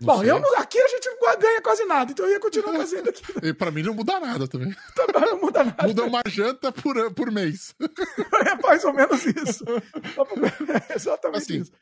Não 0.00 0.06
Bom, 0.06 0.20
sei. 0.20 0.30
eu 0.30 0.40
não- 0.40 0.58
aqui 0.58 0.78
a 0.80 0.88
gente 0.88 1.08
não 1.08 1.38
ganha 1.38 1.60
quase 1.62 1.84
nada, 1.84 2.10
então 2.12 2.24
eu 2.26 2.32
ia 2.32 2.40
continuar 2.40 2.72
fazendo 2.78 3.08
aqui. 3.10 3.22
E 3.42 3.52
pra 3.52 3.70
mim 3.72 3.82
não 3.82 3.94
muda 3.94 4.18
nada 4.20 4.46
também. 4.48 4.72
Também 4.94 5.20
não 5.30 5.40
muda 5.40 5.64
nada. 5.64 5.86
Muda 5.86 6.04
uma 6.04 6.22
janta 6.28 6.70
por, 6.72 7.12
por 7.14 7.30
mês. 7.32 7.74
É 8.48 8.54
mais 8.62 8.84
ou 8.84 8.92
menos 8.92 9.24
isso. 9.26 9.64
É 9.68 10.94
exatamente 10.94 11.42
Assim, 11.42 11.60
isso. 11.60 11.72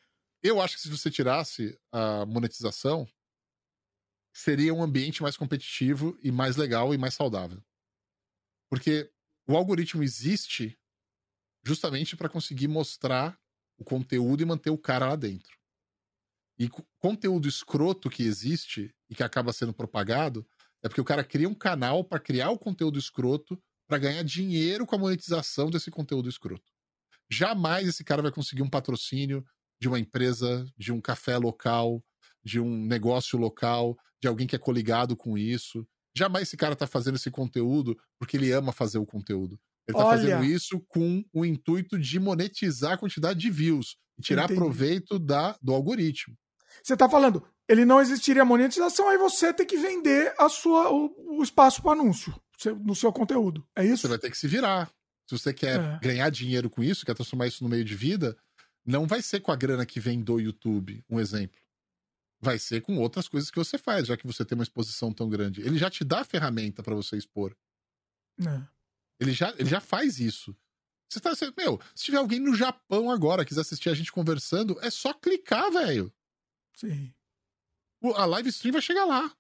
Eu 0.43 0.61
acho 0.61 0.77
que 0.77 0.83
se 0.83 0.89
você 0.89 1.11
tirasse 1.11 1.79
a 1.93 2.25
monetização, 2.25 3.07
seria 4.35 4.73
um 4.73 4.83
ambiente 4.83 5.23
mais 5.23 5.37
competitivo 5.37 6.19
e 6.23 6.31
mais 6.31 6.57
legal 6.57 6.95
e 6.95 6.99
mais 6.99 7.15
saudável. 7.15 7.63
Porque 8.71 9.13
o 9.47 9.57
algoritmo 9.57 10.03
existe 10.03 10.79
justamente 11.65 12.17
para 12.17 12.29
conseguir 12.29 12.69
mostrar 12.69 13.39
o 13.79 13.85
conteúdo 13.85 14.43
e 14.43 14.47
manter 14.47 14.71
o 14.71 14.79
cara 14.79 15.09
lá 15.09 15.17
dentro. 15.17 15.59
E 16.59 16.69
co- 16.69 16.87
conteúdo 16.99 17.49
escroto 17.49 18.09
que 18.09 18.23
existe 18.23 18.95
e 19.09 19.15
que 19.15 19.23
acaba 19.23 19.53
sendo 19.53 19.75
propagado 19.75 20.47
é 20.83 20.89
porque 20.89 21.01
o 21.01 21.05
cara 21.05 21.25
cria 21.25 21.49
um 21.49 21.55
canal 21.55 22.05
para 22.05 22.21
criar 22.21 22.51
o 22.51 22.59
conteúdo 22.59 22.99
escroto 22.99 23.61
para 23.87 23.99
ganhar 23.99 24.23
dinheiro 24.23 24.87
com 24.87 24.95
a 24.95 24.99
monetização 24.99 25.71
desse 25.71 25.91
conteúdo 25.91 26.29
escroto. 26.29 26.73
Jamais 27.31 27.89
esse 27.89 28.05
cara 28.05 28.23
vai 28.23 28.33
conseguir 28.33 28.63
um 28.63 28.71
patrocínio 28.71 29.45
de 29.81 29.89
uma 29.89 29.99
empresa, 29.99 30.67
de 30.77 30.93
um 30.93 31.01
café 31.01 31.37
local, 31.39 32.03
de 32.45 32.61
um 32.61 32.85
negócio 32.87 33.39
local, 33.39 33.97
de 34.21 34.29
alguém 34.29 34.47
que 34.47 34.57
é 34.57 34.59
coligado 34.59 35.17
com 35.17 35.37
isso. 35.39 35.87
Jamais 36.17 36.49
esse 36.49 36.57
cara 36.57 36.77
tá 36.77 36.87
fazendo 36.87 37.17
esse 37.17 37.31
conteúdo 37.31 37.97
porque 38.19 38.37
ele 38.37 38.53
ama 38.53 38.73
fazer 38.73 38.99
o 38.99 39.07
conteúdo. 39.07 39.59
Ele 39.89 39.97
tá 39.97 40.05
Olha. 40.05 40.19
fazendo 40.19 40.45
isso 40.45 40.81
com 40.89 41.25
o 41.33 41.45
intuito 41.45 41.99
de 41.99 42.19
monetizar 42.21 42.93
a 42.93 42.99
quantidade 42.99 43.41
de 43.41 43.51
views 43.51 43.97
e 44.19 44.23
tirar 44.23 44.45
Entendi. 44.45 44.61
proveito 44.61 45.19
da, 45.19 45.57
do 45.63 45.73
algoritmo. 45.73 46.37
Você 46.83 46.97
tá 46.97 47.09
falando, 47.09 47.45
ele 47.69 47.85
não 47.85 48.01
existiria 48.01 48.45
monetização, 48.45 49.09
aí 49.09 49.19
você 49.19 49.53
tem 49.53 49.67
que 49.67 49.77
vender 49.77 50.33
a 50.39 50.49
sua, 50.49 50.91
o, 50.93 51.39
o 51.39 51.43
espaço 51.43 51.83
para 51.83 51.93
anúncio 51.93 52.33
no 52.85 52.95
seu 52.95 53.13
conteúdo. 53.13 53.67
É 53.77 53.85
isso? 53.85 54.03
Você 54.03 54.09
vai 54.09 54.19
ter 54.19 54.31
que 54.31 54.37
se 54.39 54.47
virar. 54.47 54.91
Se 55.29 55.39
você 55.39 55.53
quer 55.55 55.81
É. 55.81 55.99
ganhar 56.01 56.29
dinheiro 56.31 56.69
com 56.69 56.83
isso, 56.83 57.07
quer 57.07 57.15
transformar 57.15 57.47
isso 57.47 57.63
no 57.65 57.71
meio 57.71 57.85
de 57.85 57.95
vida, 57.95 58.37
não 58.85 59.07
vai 59.07 59.23
ser 59.23 59.41
com 59.41 59.53
a 59.53 59.57
grana 59.57 59.85
que 59.87 60.01
vem 60.01 60.23
do 60.23 60.39
YouTube, 60.41 61.05
um 61.09 61.21
exemplo. 61.21 61.61
Vai 62.41 62.59
ser 62.59 62.81
com 62.81 62.97
outras 62.99 63.29
coisas 63.29 63.51
que 63.51 63.59
você 63.59 63.77
faz, 63.77 64.07
já 64.07 64.17
que 64.17 64.27
você 64.27 64.45
tem 64.45 64.57
uma 64.57 64.65
exposição 64.65 65.13
tão 65.13 65.29
grande. 65.29 65.61
Ele 65.61 65.77
já 65.79 65.91
te 65.91 66.03
dá 66.05 66.21
a 66.21 66.25
ferramenta 66.25 66.83
para 66.83 66.95
você 66.95 67.17
expor. 67.17 67.55
É. 68.41 68.67
Ele 69.21 69.33
já, 69.33 69.51
ele 69.59 69.69
já 69.69 69.81
faz 69.81 70.19
isso. 70.19 70.57
Você 71.11 71.21
tá, 71.21 71.35
você- 71.35 71.53
meu, 71.57 71.79
se 71.95 72.05
tiver 72.05 72.17
alguém 72.19 72.41
no 72.41 72.55
Japão 72.55 73.11
agora 73.11 73.45
quiser 73.45 73.61
assistir 73.61 73.91
a 73.91 73.95
gente 73.95 74.11
conversando, 74.13 74.79
é 74.81 74.89
só 74.91 75.13
clicar, 75.13 75.71
velho. 75.71 76.11
Sim. 76.77 77.13
O- 78.01 78.15
A 78.15 78.25
live 78.25 78.49
stream 78.49 78.73
vai 78.73 78.81
chegar 78.81 79.05
lá. 79.05 79.31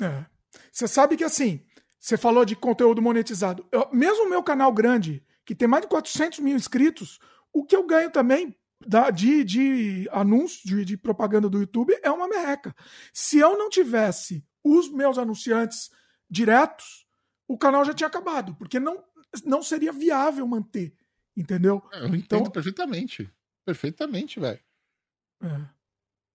É. 0.00 0.24
Você 0.70 0.86
sabe 0.86 1.16
que 1.16 1.24
assim, 1.24 1.64
você 1.98 2.16
falou 2.16 2.44
de 2.44 2.54
conteúdo 2.54 3.02
monetizado. 3.02 3.66
Eu- 3.72 3.90
mesmo 3.92 4.26
o 4.26 4.30
meu 4.30 4.42
canal 4.42 4.72
grande, 4.72 5.24
que 5.48 5.54
tem 5.54 5.66
mais 5.66 5.80
de 5.80 5.88
400 5.88 6.40
mil 6.40 6.54
inscritos, 6.54 7.18
o 7.50 7.64
que 7.64 7.74
eu 7.74 7.86
ganho 7.86 8.10
também 8.12 8.54
da- 8.86 9.08
de, 9.10 9.42
de 9.42 10.06
anúncio, 10.12 10.60
de, 10.68 10.84
de 10.84 10.94
propaganda 10.98 11.48
do 11.48 11.58
YouTube 11.58 11.98
é 12.02 12.10
uma 12.10 12.28
merreca. 12.28 12.76
Se 13.14 13.38
eu 13.38 13.56
não 13.56 13.70
tivesse 13.70 14.44
os 14.62 14.90
meus 14.90 15.16
anunciantes 15.16 15.90
diretos, 16.28 17.06
o 17.48 17.56
canal 17.56 17.82
já 17.82 17.94
tinha 17.94 18.06
acabado, 18.08 18.54
porque 18.56 18.78
não, 18.78 19.02
não 19.42 19.62
seria 19.62 19.90
viável 19.90 20.46
manter. 20.46 20.94
Entendeu? 21.34 21.82
É, 21.94 22.00
Eu 22.00 22.08
entendo 22.14 22.40
Então- 22.42 22.50
perfeitamente. 22.52 23.32
Perfeitamente, 23.64 24.38
velho. 24.38 24.60
É. 25.42 25.66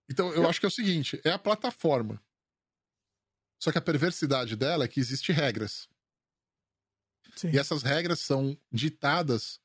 Então, 0.09 0.33
eu 0.33 0.49
acho 0.49 0.59
que 0.59 0.65
é 0.65 0.69
o 0.69 0.71
seguinte: 0.71 1.21
é 1.23 1.29
a 1.31 1.37
plataforma. 1.37 2.19
Só 3.61 3.71
que 3.71 3.77
a 3.77 3.81
perversidade 3.81 4.55
dela 4.55 4.85
é 4.85 4.87
que 4.87 4.99
existem 4.99 5.35
regras. 5.35 5.87
Sim. 7.35 7.49
E 7.51 7.57
essas 7.57 7.83
regras 7.83 8.19
são 8.19 8.57
ditadas 8.71 9.59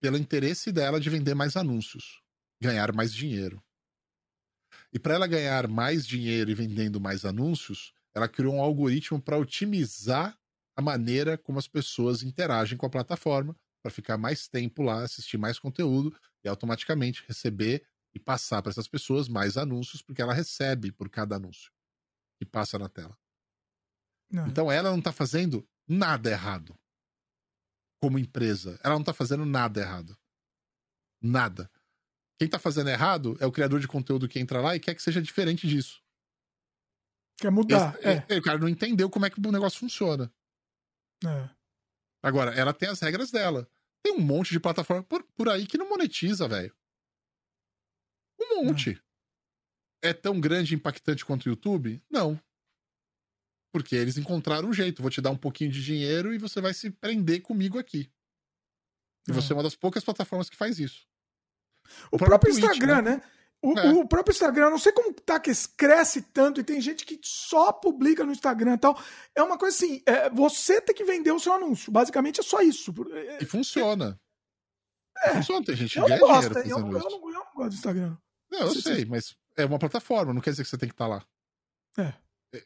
pelo 0.00 0.16
interesse 0.16 0.72
dela 0.72 1.00
de 1.00 1.10
vender 1.10 1.34
mais 1.34 1.56
anúncios, 1.56 2.22
ganhar 2.60 2.92
mais 2.92 3.12
dinheiro. 3.12 3.62
E 4.92 4.98
para 4.98 5.14
ela 5.14 5.26
ganhar 5.26 5.68
mais 5.68 6.06
dinheiro 6.06 6.50
e 6.50 6.54
vendendo 6.54 7.00
mais 7.00 7.24
anúncios, 7.24 7.92
ela 8.14 8.28
criou 8.28 8.54
um 8.54 8.60
algoritmo 8.60 9.20
para 9.20 9.38
otimizar 9.38 10.36
a 10.76 10.82
maneira 10.82 11.36
como 11.36 11.58
as 11.58 11.68
pessoas 11.68 12.22
interagem 12.22 12.78
com 12.78 12.86
a 12.86 12.90
plataforma, 12.90 13.54
para 13.82 13.90
ficar 13.90 14.16
mais 14.16 14.48
tempo 14.48 14.82
lá, 14.82 15.02
assistir 15.02 15.38
mais 15.38 15.58
conteúdo 15.58 16.14
e 16.44 16.48
automaticamente 16.48 17.24
receber 17.26 17.86
e 18.14 18.18
passar 18.18 18.62
para 18.62 18.70
essas 18.70 18.88
pessoas 18.88 19.28
mais 19.28 19.56
anúncios, 19.56 20.02
porque 20.02 20.20
ela 20.20 20.34
recebe 20.34 20.90
por 20.92 21.08
cada 21.08 21.36
anúncio 21.36 21.70
que 22.38 22.44
passa 22.44 22.78
na 22.78 22.88
tela. 22.88 23.16
Não. 24.30 24.46
Então 24.48 24.70
ela 24.70 24.90
não 24.90 25.00
tá 25.00 25.12
fazendo 25.12 25.66
nada 25.86 26.30
errado. 26.30 26.78
Como 28.02 28.18
empresa. 28.18 28.78
Ela 28.82 28.94
não 28.94 29.04
tá 29.04 29.12
fazendo 29.12 29.44
nada 29.44 29.80
errado. 29.80 30.16
Nada. 31.22 31.70
Quem 32.38 32.48
tá 32.48 32.58
fazendo 32.58 32.88
errado 32.88 33.36
é 33.40 33.46
o 33.46 33.52
criador 33.52 33.78
de 33.80 33.86
conteúdo 33.88 34.26
que 34.28 34.38
entra 34.38 34.60
lá 34.60 34.74
e 34.74 34.80
quer 34.80 34.94
que 34.94 35.02
seja 35.02 35.20
diferente 35.20 35.66
disso. 35.68 36.02
Quer 37.38 37.50
mudar. 37.50 37.94
Esse- 37.98 38.08
é. 38.08 38.26
é, 38.28 38.38
O 38.38 38.42
cara 38.42 38.58
não 38.58 38.68
entendeu 38.68 39.10
como 39.10 39.26
é 39.26 39.30
que 39.30 39.38
o 39.38 39.52
negócio 39.52 39.78
funciona. 39.78 40.32
é. 41.24 41.50
Agora, 42.22 42.54
ela 42.54 42.74
tem 42.74 42.88
as 42.88 43.00
regras 43.00 43.30
dela. 43.30 43.66
Tem 44.02 44.12
um 44.14 44.20
monte 44.20 44.50
de 44.50 44.60
plataforma 44.60 45.02
por, 45.02 45.22
por 45.34 45.48
aí 45.48 45.66
que 45.66 45.78
não 45.78 45.88
monetiza, 45.88 46.46
velho. 46.46 46.74
Um 48.38 48.64
monte. 48.64 49.02
É 50.02 50.12
tão 50.12 50.38
grande 50.40 50.74
e 50.74 50.76
impactante 50.76 51.24
quanto 51.24 51.46
o 51.46 51.48
YouTube? 51.48 52.02
Não. 52.10 52.38
Porque 53.72 53.94
eles 53.94 54.18
encontraram 54.18 54.68
um 54.68 54.72
jeito. 54.72 55.02
Vou 55.02 55.10
te 55.10 55.20
dar 55.20 55.30
um 55.30 55.36
pouquinho 55.36 55.70
de 55.70 55.82
dinheiro 55.84 56.34
e 56.34 56.38
você 56.38 56.60
vai 56.60 56.74
se 56.74 56.90
prender 56.90 57.40
comigo 57.42 57.78
aqui. 57.78 58.10
E 59.28 59.30
É. 59.30 59.34
você 59.34 59.52
é 59.52 59.56
uma 59.56 59.62
das 59.62 59.76
poucas 59.76 60.02
plataformas 60.02 60.50
que 60.50 60.56
faz 60.56 60.78
isso. 60.78 61.06
O, 62.10 62.16
O 62.16 62.18
próprio, 62.18 62.28
próprio 62.28 62.52
Twitch, 62.54 62.64
Instagram, 62.64 63.02
né? 63.02 63.22
O, 63.62 63.78
É. 63.78 63.92
o 63.92 64.08
próprio 64.08 64.32
Instagram, 64.32 64.64
eu 64.66 64.70
não 64.70 64.78
sei 64.78 64.90
como 64.92 65.12
tá 65.12 65.38
que 65.38 65.52
cresce 65.76 66.22
tanto 66.22 66.60
e 66.60 66.64
tem 66.64 66.80
gente 66.80 67.04
que 67.04 67.20
só 67.22 67.70
publica 67.72 68.24
no 68.24 68.32
Instagram 68.32 68.74
e 68.74 68.78
tal. 68.78 68.98
É 69.34 69.42
uma 69.42 69.58
coisa 69.58 69.76
assim, 69.76 70.02
é, 70.06 70.30
você 70.30 70.80
tem 70.80 70.94
que 70.94 71.04
vender 71.04 71.30
o 71.30 71.38
seu 71.38 71.52
anúncio. 71.52 71.92
Basicamente 71.92 72.40
é 72.40 72.42
só 72.42 72.60
isso. 72.62 72.92
É, 73.12 73.42
E 73.42 73.46
funciona. 73.46 74.18
Funciona, 75.34 75.64
tem 75.66 75.76
gente 75.76 75.92
que 75.92 75.98
eu 75.98 76.02
não 76.02 76.08
ganha 76.08 76.20
gosto, 76.20 76.48
dinheiro 76.54 76.70
eu, 76.70 76.78
eu 76.92 76.98
isso. 76.98 77.08
não, 77.10 77.28
eu 77.28 77.34
não 77.34 77.44
gosto 77.54 77.68
do 77.70 77.74
Instagram. 77.74 78.16
Não, 78.50 78.60
eu 78.60 78.74
sei, 78.74 79.04
mas 79.04 79.36
é 79.56 79.64
uma 79.66 79.78
plataforma, 79.78 80.32
não 80.32 80.40
quer 80.40 80.50
dizer 80.50 80.62
que 80.64 80.70
você 80.70 80.78
tem 80.78 80.88
que 80.88 80.94
estar 80.94 81.06
lá. 81.06 81.22
É. 81.98 82.14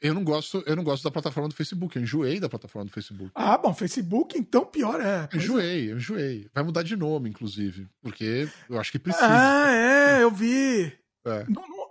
Eu 0.00 0.14
não 0.14 0.24
gosto, 0.24 0.62
eu 0.66 0.74
não 0.74 0.82
gosto 0.82 1.04
da 1.04 1.10
plataforma 1.10 1.48
do 1.48 1.54
Facebook, 1.54 1.94
eu 1.96 2.02
enjoei 2.02 2.40
da 2.40 2.48
plataforma 2.48 2.86
do 2.86 2.92
Facebook. 2.92 3.30
Ah, 3.34 3.58
bom, 3.58 3.74
Facebook, 3.74 4.38
então 4.38 4.64
pior 4.64 4.98
é. 5.00 5.28
Eu 5.30 5.38
enjoei, 5.38 5.92
eu 5.92 5.96
enjoei. 5.98 6.48
Vai 6.54 6.64
mudar 6.64 6.82
de 6.82 6.96
nome, 6.96 7.28
inclusive, 7.28 7.86
porque 8.00 8.48
eu 8.68 8.80
acho 8.80 8.90
que 8.90 8.98
precisa. 8.98 9.26
Ah, 9.28 9.70
é, 9.70 10.22
eu 10.22 10.30
vi. 10.30 10.86
É. 11.26 11.44
Não- 11.50 11.68
não- 11.68 11.84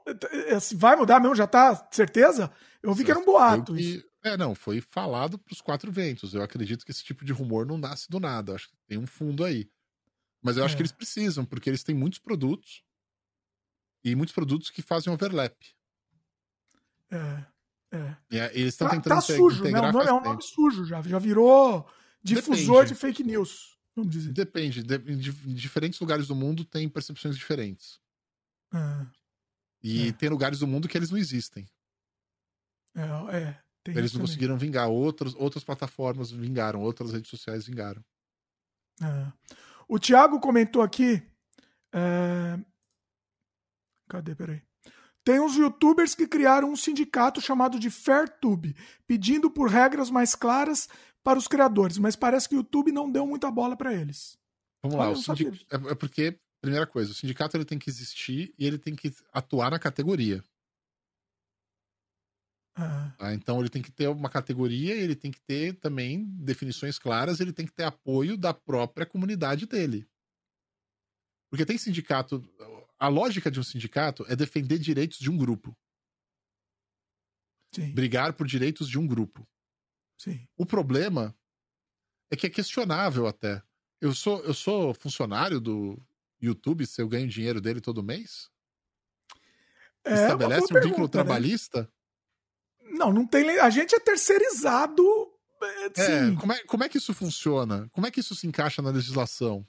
é, 0.50 0.56
assim, 0.56 0.76
vai 0.76 0.96
mudar 0.96 1.20
mesmo? 1.20 1.36
Já 1.36 1.46
tá 1.46 1.88
certeza? 1.92 2.52
Eu 2.82 2.94
vi 2.96 3.04
que 3.06 3.12
era 3.12 3.20
um 3.20 3.26
boato. 3.26 3.76
Que- 3.76 4.04
É, 4.24 4.36
não, 4.38 4.56
foi 4.56 4.82
falado 4.82 5.38
pros 5.38 5.62
quatro 5.62 5.92
ventos. 5.92 6.34
Eu 6.34 6.42
acredito 6.42 6.86
que 6.86 6.92
esse 6.92 7.04
tipo 7.04 7.24
de 7.26 7.32
rumor 7.34 7.66
não 7.66 7.78
nasce 7.78 8.10
do 8.10 8.20
nada. 8.20 8.56
Acho 8.56 8.70
que 8.70 8.76
tem 8.88 8.98
um 8.98 9.06
fundo 9.06 9.44
aí. 9.44 9.70
Mas 10.42 10.58
eu 10.58 10.64
acho 10.66 10.74
É. 10.74 10.78
que 10.78 10.82
eles 10.82 10.92
precisam, 10.92 11.46
porque 11.46 11.70
eles 11.70 11.84
têm 11.84 11.94
muitos 11.96 12.20
produtos. 12.20 12.84
E 14.04 14.16
muitos 14.16 14.34
produtos 14.34 14.70
que 14.70 14.82
fazem 14.82 15.12
overlap. 15.14 15.56
É, 17.12 17.46
é. 17.94 18.18
E 18.32 18.40
é, 18.40 18.52
eles 18.54 18.74
estão 18.74 18.88
Tá, 18.88 18.96
tentando 18.96 19.16
tá 19.16 19.22
sujo, 19.22 19.64
né? 19.64 19.80
O 19.80 19.92
nome 19.92 20.06
é 20.10 20.14
um 20.14 20.22
nome 20.22 20.42
sujo 20.42 20.84
já. 20.86 21.02
Já 21.02 21.20
virou 21.20 21.88
difusor 22.24 22.84
Depende. 22.84 22.88
de 22.94 22.96
fake 23.00 23.24
news, 23.24 23.78
vamos 23.96 24.12
dizer. 24.12 24.34
Depende. 24.34 24.82
de- 24.84 24.96
em 25.50 25.54
diferentes 25.54 26.00
lugares 26.00 26.28
do 26.28 26.36
mundo 26.36 26.66
tem 26.66 26.90
percepções 26.90 27.36
diferentes. 27.38 28.00
Ah, 28.72 29.06
E 29.84 30.08
É. 30.10 30.12
tem 30.14 30.30
lugares 30.30 30.60
do 30.60 30.68
mundo 30.68 30.88
que 30.88 30.98
eles 30.98 31.12
não 31.12 31.18
existem. 31.18 31.68
é, 32.96 33.02
é. 33.38 33.64
Eles 33.86 34.14
não 34.14 34.20
também. 34.20 34.28
conseguiram 34.28 34.58
vingar. 34.58 34.88
Outros, 34.90 35.36
outras 35.36 35.62
plataformas 35.64 36.32
vingaram, 36.32 36.82
outras 36.82 37.12
redes 37.12 37.30
sociais 37.30 37.66
vingaram. 37.68 38.02
É. 39.02 39.32
O 39.90 40.00
Thiago 40.00 40.40
comentou 40.40 40.82
aqui. 40.82 41.22
é, 41.94 42.58
Cadê? 44.08 44.34
Peraí. 44.36 44.62
Tem 45.24 45.40
uns 45.40 45.56
youtubers 45.56 46.14
que 46.14 46.28
criaram 46.28 46.72
um 46.72 46.76
sindicato 46.76 47.40
chamado 47.40 47.80
de 47.80 47.90
FairTube, 47.90 48.76
pedindo 49.08 49.50
por 49.50 49.70
regras 49.70 50.10
mais 50.10 50.36
claras 50.36 50.90
para 51.24 51.40
os 51.40 51.48
criadores, 51.48 51.98
mas 51.98 52.16
parece 52.16 52.50
que 52.50 52.56
o 52.56 52.58
YouTube 52.58 52.92
não 52.92 53.10
deu 53.10 53.26
muita 53.26 53.50
bola 53.50 53.78
para 53.78 53.94
eles. 53.94 54.38
Vamos 54.84 54.98
Olha, 54.98 55.08
lá, 55.08 55.14
o 55.14 55.16
sindic... 55.16 55.66
é, 55.72 55.76
é 55.76 55.96
porque, 55.96 56.38
primeira 56.62 56.86
coisa, 56.86 57.12
o 57.12 57.16
sindicato 57.16 57.56
ele 57.56 57.64
tem 57.64 57.80
que 57.80 57.90
existir 57.90 58.54
e 58.60 58.68
ele 58.68 58.78
tem 58.78 58.96
que 58.96 59.14
atuar 59.32 59.72
na 59.72 59.80
categoria. 59.80 60.44
É, 62.76 63.18
tá? 63.18 63.34
Então 63.34 63.60
ele 63.60 63.70
tem 63.70 63.82
que 63.82 63.92
ter 63.92 64.08
uma 64.08 64.30
categoria, 64.30 64.94
ele 64.94 65.16
tem 65.16 65.32
que 65.32 65.40
ter 65.40 65.74
também 65.76 66.26
definições 66.26 67.00
claras, 67.00 67.40
ele 67.40 67.54
tem 67.54 67.66
que 67.66 67.72
ter 67.72 67.84
apoio 67.84 68.36
da 68.36 68.54
própria 68.54 69.06
comunidade 69.06 69.66
dele. 69.66 70.06
Porque 71.50 71.66
tem 71.66 71.78
sindicato. 71.78 72.44
A 73.04 73.10
lógica 73.10 73.52
de 73.52 73.60
um 73.60 73.64
sindicato 73.64 74.26
é 74.30 74.36
defender 74.36 74.80
direitos 74.80 75.20
de 75.20 75.30
um 75.30 75.38
grupo, 75.38 75.78
sim, 77.76 77.92
brigar 77.94 78.32
por 78.32 78.48
direitos 78.48 78.88
de 78.88 78.98
um 78.98 79.06
grupo. 79.06 79.46
sim. 80.18 80.48
O 80.56 80.66
problema 80.66 81.36
é 82.32 82.38
que 82.38 82.48
é 82.48 82.50
questionável 82.50 83.28
até. 83.28 83.62
Eu 84.00 84.16
sou, 84.16 84.42
eu 84.46 84.54
sou 84.54 84.94
funcionário 84.94 85.60
do 85.60 86.02
YouTube, 86.42 86.86
se 86.86 87.02
eu 87.02 87.10
ganho 87.10 87.28
dinheiro 87.28 87.60
dele 87.60 87.82
todo 87.82 88.02
mês? 88.02 88.50
É 90.06 90.14
Estabelece 90.14 90.64
um 90.64 90.68
boa 90.70 90.82
vínculo 90.82 91.10
pergunta, 91.10 91.18
né? 91.18 91.24
trabalhista? 91.26 91.92
Não, 92.84 93.12
não 93.12 93.28
tem. 93.28 93.60
A 93.60 93.70
gente 93.70 93.94
é 93.94 94.00
terceirizado. 94.00 95.04
é, 95.98 96.02
É, 96.02 96.36
como 96.40 96.54
é, 96.54 96.64
como 96.64 96.84
é 96.86 96.90
que 96.90 96.98
isso 97.00 97.14
funciona? 97.14 97.90
Como 97.90 98.08
é 98.08 98.12
que 98.12 98.22
isso 98.22 98.34
se 98.34 98.48
encaixa 98.48 98.82
na 98.82 98.92
legislação? 98.92 99.68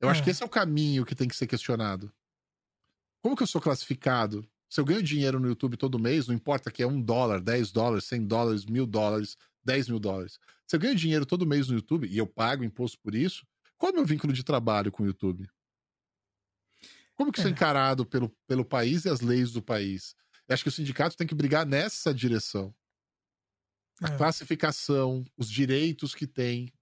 Eu 0.00 0.08
acho 0.08 0.20
É. 0.20 0.24
que 0.24 0.30
esse 0.30 0.44
é 0.44 0.46
o 0.46 0.48
caminho 0.48 1.04
que 1.04 1.16
tem 1.16 1.26
que 1.26 1.34
ser 1.36 1.48
questionado. 1.48 2.12
Como 3.22 3.36
que 3.36 3.42
eu 3.42 3.46
sou 3.46 3.60
classificado? 3.60 4.48
Se 4.68 4.80
eu 4.80 4.84
ganho 4.84 5.02
dinheiro 5.02 5.40
no 5.40 5.48
YouTube 5.48 5.76
todo 5.76 5.98
mês, 5.98 6.26
não 6.28 6.34
importa 6.34 6.70
que 6.70 6.82
é 6.82 6.86
um 6.86 7.00
dólar, 7.00 7.40
10 7.40 7.72
dólares, 7.72 8.04
100 8.04 8.26
dólares, 8.26 8.64
mil 8.64 8.86
dólares, 8.86 9.36
10 9.64 9.88
mil 9.88 9.98
dólares. 9.98 10.38
Se 10.66 10.76
eu 10.76 10.80
ganho 10.80 10.94
dinheiro 10.94 11.26
todo 11.26 11.46
mês 11.46 11.68
no 11.68 11.74
YouTube 11.74 12.06
e 12.08 12.16
eu 12.16 12.26
pago 12.26 12.64
imposto 12.64 12.98
por 13.00 13.14
isso, 13.14 13.44
qual 13.76 13.90
é 13.90 13.92
o 13.92 13.96
meu 13.96 14.06
vínculo 14.06 14.32
de 14.32 14.44
trabalho 14.44 14.92
com 14.92 15.02
o 15.02 15.06
YouTube? 15.06 15.48
Como 17.14 17.30
que 17.32 17.38
isso 17.38 17.46
é 17.48 17.50
É. 17.50 17.50
encarado 17.50 18.06
pelo, 18.06 18.30
pelo 18.46 18.64
país 18.64 19.04
e 19.04 19.08
as 19.08 19.20
leis 19.20 19.52
do 19.52 19.62
país? 19.62 20.14
Eu 20.48 20.54
acho 20.54 20.62
que 20.62 20.68
o 20.68 20.72
sindicato 20.72 21.16
tem 21.16 21.26
que 21.26 21.34
brigar 21.34 21.66
nessa 21.66 22.12
direção 22.14 22.74
a 24.02 24.08
É. 24.08 24.10
classificação, 24.10 25.24
os 25.36 25.50
direitos 25.50 26.14
que 26.14 26.26
tem, 26.26 26.72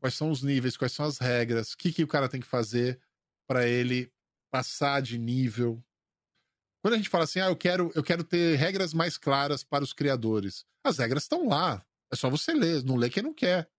quais 0.00 0.14
são 0.14 0.30
os 0.30 0.42
níveis, 0.42 0.76
quais 0.76 0.92
são 0.92 1.06
as 1.06 1.18
regras, 1.18 1.72
o 1.72 1.78
que, 1.78 1.92
que 1.92 2.04
o 2.04 2.08
cara 2.08 2.28
tem 2.28 2.40
que 2.40 2.46
fazer 2.46 3.00
para 3.48 3.66
ele 3.68 4.12
passar 4.50 5.00
de 5.02 5.18
nível. 5.18 5.82
Quando 6.82 6.94
a 6.94 6.96
gente 6.96 7.08
fala 7.08 7.24
assim, 7.24 7.40
ah, 7.40 7.48
eu 7.48 7.56
quero, 7.56 7.92
eu 7.94 8.02
quero 8.02 8.24
ter 8.24 8.56
regras 8.56 8.94
mais 8.94 9.18
claras 9.18 9.62
para 9.62 9.84
os 9.84 9.92
criadores. 9.92 10.64
As 10.84 10.98
regras 10.98 11.24
estão 11.24 11.48
lá. 11.48 11.84
É 12.12 12.16
só 12.16 12.30
você 12.30 12.52
ler. 12.54 12.82
Não 12.84 12.96
lê 12.96 13.10
quem 13.10 13.22
não 13.22 13.34
quer. 13.34 13.70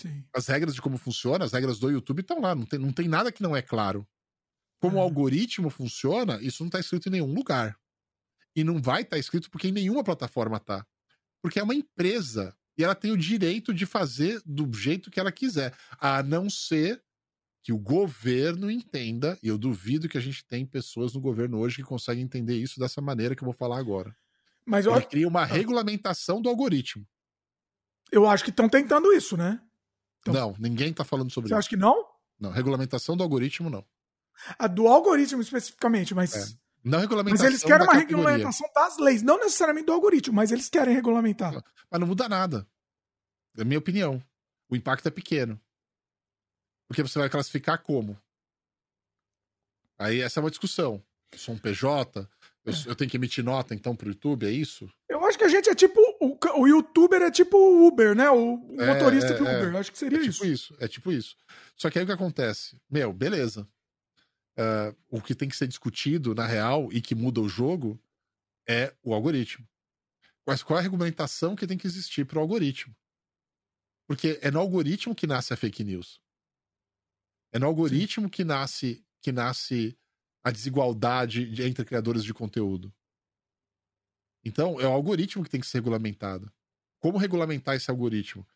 Sim. 0.00 0.24
As 0.34 0.46
regras 0.46 0.74
de 0.74 0.82
como 0.82 0.96
funciona, 0.98 1.44
as 1.44 1.52
regras 1.52 1.78
do 1.78 1.90
YouTube 1.90 2.20
estão 2.20 2.40
lá. 2.40 2.54
Não 2.54 2.64
tem, 2.66 2.78
não 2.78 2.92
tem 2.92 3.08
nada 3.08 3.32
que 3.32 3.42
não 3.42 3.56
é 3.56 3.62
claro. 3.62 4.06
Como 4.80 4.96
o 4.96 5.00
É. 5.00 5.02
algoritmo 5.02 5.68
funciona, 5.70 6.40
isso 6.40 6.62
não 6.62 6.68
está 6.68 6.80
escrito 6.80 7.08
em 7.08 7.12
nenhum 7.12 7.32
lugar. 7.32 7.78
E 8.54 8.64
não 8.64 8.80
vai 8.80 9.02
estar 9.02 9.18
escrito 9.18 9.50
porque 9.50 9.68
em 9.68 9.72
nenhuma 9.72 10.02
plataforma 10.04 10.58
tá. 10.58 10.86
Porque 11.42 11.58
é 11.58 11.62
uma 11.62 11.74
empresa 11.74 12.56
e 12.78 12.84
ela 12.84 12.94
tem 12.94 13.10
o 13.10 13.16
direito 13.16 13.74
de 13.74 13.84
fazer 13.84 14.40
do 14.44 14.72
jeito 14.72 15.10
que 15.10 15.20
ela 15.20 15.30
quiser, 15.32 15.76
a 15.98 16.22
não 16.22 16.48
ser 16.48 17.02
que 17.62 17.72
o 17.72 17.78
governo 17.78 18.70
entenda, 18.70 19.38
e 19.42 19.48
eu 19.48 19.58
duvido 19.58 20.08
que 20.08 20.16
a 20.16 20.20
gente 20.20 20.44
tem 20.46 20.64
pessoas 20.64 21.12
no 21.14 21.20
governo 21.20 21.58
hoje 21.58 21.76
que 21.76 21.82
conseguem 21.82 22.24
entender 22.24 22.56
isso 22.56 22.80
dessa 22.80 23.00
maneira 23.00 23.34
que 23.36 23.42
eu 23.42 23.46
vou 23.46 23.54
falar 23.54 23.78
agora. 23.78 24.14
Mas 24.64 24.86
eu, 24.86 24.94
Ele 24.94 25.04
cria 25.04 25.28
uma 25.28 25.44
regulamentação 25.44 26.40
do 26.40 26.48
algoritmo. 26.48 27.06
eu 28.12 28.26
acho 28.28 28.44
que 28.44 28.50
estão 28.50 28.68
tentando 28.68 29.12
isso, 29.12 29.36
né? 29.36 29.60
Então, 30.20 30.32
Não, 30.34 30.56
ninguém 30.58 30.92
tá 30.92 31.04
falando 31.04 31.30
sobre 31.30 31.48
Você 31.48 31.54
isso. 31.54 31.58
acha 31.58 31.68
que 31.68 31.76
não? 31.76 32.04
Não, 32.38 32.50
regulamentação 32.50 33.16
do 33.16 33.22
algoritmo 33.22 33.68
não. 33.70 33.84
A 34.58 34.66
do 34.66 34.86
algoritmo 34.88 35.42
especificamente, 35.42 36.14
mas. 36.14 36.34
É. 36.34 36.60
Não 36.82 36.92
Mas 36.92 37.02
regulamentação 37.02 37.46
eles 37.46 37.62
querem 37.62 37.86
uma 37.86 37.92
categoria. 37.92 38.16
regulamentação 38.16 38.66
das 38.74 38.96
leis, 38.98 39.22
não 39.22 39.36
necessariamente 39.38 39.84
do 39.86 39.92
algoritmo, 39.92 40.34
mas 40.34 40.50
eles 40.50 40.70
querem 40.70 40.94
regulamentar. 40.94 41.52
Mas 41.90 42.00
não 42.00 42.06
muda 42.06 42.26
nada. 42.26 42.66
É 43.58 43.60
a 43.62 43.64
minha 43.66 43.78
opinião. 43.78 44.22
O 44.68 44.74
impacto 44.76 45.06
é 45.06 45.10
pequeno. 45.10 45.60
Porque 46.90 47.04
você 47.04 47.20
vai 47.20 47.30
classificar 47.30 47.80
como? 47.80 48.20
Aí 49.96 50.20
essa 50.20 50.40
é 50.40 50.42
uma 50.42 50.50
discussão. 50.50 51.00
Eu 51.30 51.38
sou 51.38 51.54
um 51.54 51.58
PJ, 51.58 52.28
eu, 52.64 52.72
eu 52.86 52.96
tenho 52.96 53.08
que 53.08 53.16
emitir 53.16 53.44
nota 53.44 53.76
então 53.76 53.94
pro 53.94 54.08
YouTube, 54.08 54.44
é 54.44 54.50
isso? 54.50 54.90
Eu 55.08 55.24
acho 55.24 55.38
que 55.38 55.44
a 55.44 55.48
gente 55.48 55.70
é 55.70 55.74
tipo. 55.74 56.00
O, 56.20 56.36
o 56.62 56.66
youtuber 56.66 57.22
é 57.22 57.30
tipo 57.30 57.56
o 57.56 57.86
Uber, 57.86 58.16
né? 58.16 58.28
O, 58.28 58.56
o 58.56 58.82
É, 58.82 58.92
motorista 58.92 59.34
é, 59.34 59.38
do 59.38 59.46
é. 59.46 59.56
Uber. 59.56 59.72
Eu 59.72 59.78
acho 59.78 59.92
que 59.92 59.98
seria 59.98 60.18
É 60.18 60.22
isso. 60.22 60.40
tipo 60.40 60.46
isso, 60.52 60.76
é 60.80 60.88
tipo 60.88 61.12
isso. 61.12 61.36
Só 61.76 61.88
que 61.88 61.96
aí 62.00 62.02
o 62.02 62.06
que 62.08 62.12
acontece? 62.12 62.76
Meu, 62.90 63.12
beleza. 63.12 63.68
Ah, 64.58 64.92
o 65.08 65.22
que 65.22 65.32
tem 65.36 65.48
que 65.48 65.56
ser 65.56 65.68
discutido, 65.68 66.34
na 66.34 66.44
real, 66.44 66.88
e 66.92 67.00
que 67.00 67.14
muda 67.14 67.40
o 67.40 67.48
jogo, 67.48 68.02
é 68.68 68.92
o 69.00 69.14
algoritmo. 69.14 69.64
Mas 70.44 70.60
qual 70.60 70.76
é 70.76 70.80
a 70.80 70.82
regulamentação 70.82 71.54
que 71.54 71.68
tem 71.68 71.78
que 71.78 71.86
existir 71.86 72.26
para 72.26 72.38
o 72.38 72.42
algoritmo? 72.42 72.92
Porque 74.08 74.40
é 74.42 74.50
no 74.50 74.58
algoritmo 74.58 75.14
que 75.14 75.28
nasce 75.28 75.52
a 75.52 75.56
fake 75.56 75.84
news. 75.84 76.20
É 77.52 77.58
no 77.58 77.66
algoritmo 77.66 78.30
que 78.30 78.44
nasce, 78.44 79.04
que 79.20 79.32
nasce 79.32 79.98
a 80.44 80.50
desigualdade 80.50 81.50
de- 81.50 81.62
entre 81.62 81.84
criadores 81.84 82.24
de 82.24 82.32
conteúdo. 82.32 82.94
Então, 84.44 84.80
é 84.80 84.86
o 84.86 84.92
algoritmo 84.92 85.44
que 85.44 85.50
tem 85.50 85.60
que 85.60 85.66
ser 85.66 85.78
regulamentado. 85.78 86.50
Como 87.00 87.18
regulamentar 87.18 87.76
esse 87.76 87.90
algoritmo? 87.90 88.46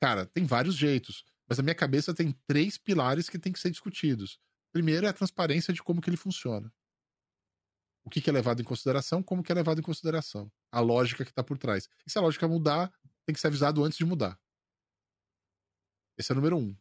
Cara, 0.00 0.26
tem 0.26 0.44
vários 0.44 0.74
jeitos, 0.76 1.24
mas 1.48 1.58
na 1.58 1.64
minha 1.64 1.74
cabeça 1.74 2.14
tem 2.14 2.32
três 2.46 2.78
pilares 2.78 3.28
que 3.28 3.38
tem 3.38 3.52
que 3.52 3.58
ser 3.58 3.70
discutidos. 3.70 4.38
Primeiro 4.72 5.06
é 5.06 5.08
a 5.08 5.12
transparência 5.12 5.72
de 5.72 5.82
como 5.82 6.00
que 6.00 6.10
ele 6.10 6.16
funciona. 6.16 6.72
O 8.04 8.10
que, 8.10 8.20
que 8.20 8.30
é 8.30 8.32
levado 8.32 8.60
em 8.60 8.64
consideração, 8.64 9.22
como 9.22 9.42
que 9.42 9.52
é 9.52 9.54
levado 9.54 9.78
em 9.78 9.82
consideração. 9.82 10.50
A 10.72 10.80
lógica 10.80 11.24
que 11.24 11.30
está 11.30 11.42
por 11.42 11.56
trás. 11.56 11.88
E 12.06 12.10
se 12.10 12.18
a 12.18 12.20
lógica 12.20 12.48
mudar, 12.48 12.92
tem 13.24 13.32
que 13.32 13.40
ser 13.40 13.46
avisado 13.46 13.84
antes 13.84 13.96
de 13.98 14.04
mudar. 14.04 14.40
Esse 16.18 16.32
é 16.32 16.34
o 16.34 16.36
número 16.36 16.56
um. 16.58 16.76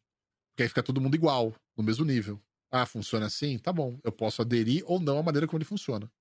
Porque 0.52 0.64
aí 0.64 0.70
fica 0.70 0.84
todo 0.84 1.02
mundo 1.02 1.16
igual, 1.16 1.54
no 1.78 1.84
mesmo 1.84 2.06
nível. 2.06 2.42
Ah, 2.72 2.86
funciona 2.86 3.26
assim? 3.26 3.58
Tá 3.58 3.72
bom. 3.74 4.00
Eu 4.04 4.12
posso 4.12 4.42
aderir 4.42 4.84
ou 4.86 5.00
não 5.00 5.18
à 5.20 5.24
maneira 5.24 5.48
como 5.48 5.58
ele 5.58 5.66
funciona. 5.66 6.12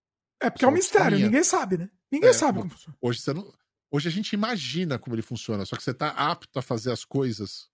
É 0.41 0.49
porque 0.51 0.65
é 0.65 0.69
um 0.69 0.71
Só 0.71 0.77
mistério, 0.77 1.17
minha. 1.17 1.27
ninguém 1.29 1.45
sabe, 1.45 1.77
né? 1.79 1.91
Ninguém 2.11 2.31
É, 2.31 2.33
sabe 2.33 2.59
como 2.59 2.71
funciona. 2.71 2.97
Hoje, 3.01 3.21
você 3.21 3.33
não... 3.33 3.53
Hoje 3.93 4.09
a 4.09 4.13
gente 4.13 4.33
imagina 4.33 4.99
como 4.99 5.15
ele 5.17 5.23
funciona, 5.23 5.67
só 5.67 5.77
que 5.77 5.83
você 5.83 5.93
tá 5.93 6.11
apto 6.11 6.59
a 6.59 6.63
fazer 6.63 6.93
as 6.93 7.05
coisas 7.05 7.69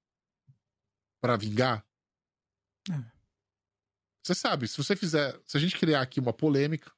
para 1.20 1.36
vingar. 1.36 1.86
É. 2.91 3.05
Você 4.25 4.35
sabe, 4.35 4.67
se 4.67 4.76
você 4.76 4.97
fizer, 4.97 5.39
se 5.47 5.57
a 5.57 5.60
gente 5.60 5.78
criar 5.78 6.01
aqui 6.01 6.18
uma 6.18 6.33
polêmica, 6.33 6.91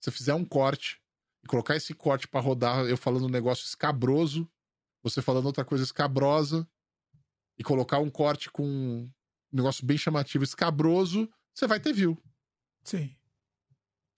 se 0.00 0.04
você 0.04 0.10
fizer 0.10 0.34
um 0.34 0.44
corte 0.44 1.00
e 1.42 1.46
colocar 1.46 1.76
esse 1.76 1.94
corte 1.94 2.26
para 2.28 2.40
rodar, 2.40 2.84
eu 2.86 2.96
falando 2.96 3.26
um 3.26 3.30
negócio 3.30 3.64
escabroso, 3.64 4.50
você 5.02 5.22
falando 5.22 5.46
outra 5.46 5.64
coisa 5.64 5.84
escabrosa, 5.84 6.68
e 7.60 7.62
colocar 7.62 7.98
um 7.98 8.08
corte 8.08 8.50
com 8.50 8.64
um 8.66 9.12
negócio 9.52 9.84
bem 9.84 9.98
chamativo 9.98 10.42
escabroso, 10.42 11.30
você 11.52 11.66
vai 11.66 11.78
ter 11.78 11.92
view. 11.92 12.16
Sim. 12.82 13.14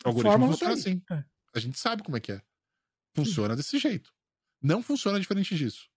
O 0.04 0.08
algoritmo 0.10 0.46
funciona 0.46 0.74
assim. 0.74 1.02
É. 1.10 1.24
A 1.52 1.58
gente 1.58 1.76
sabe 1.76 2.04
como 2.04 2.16
é 2.16 2.20
que 2.20 2.30
é. 2.30 2.40
Funciona 3.16 3.56
desse 3.56 3.80
jeito. 3.80 4.14
Não 4.62 4.80
funciona 4.80 5.18
diferente 5.18 5.56
disso. 5.56 5.90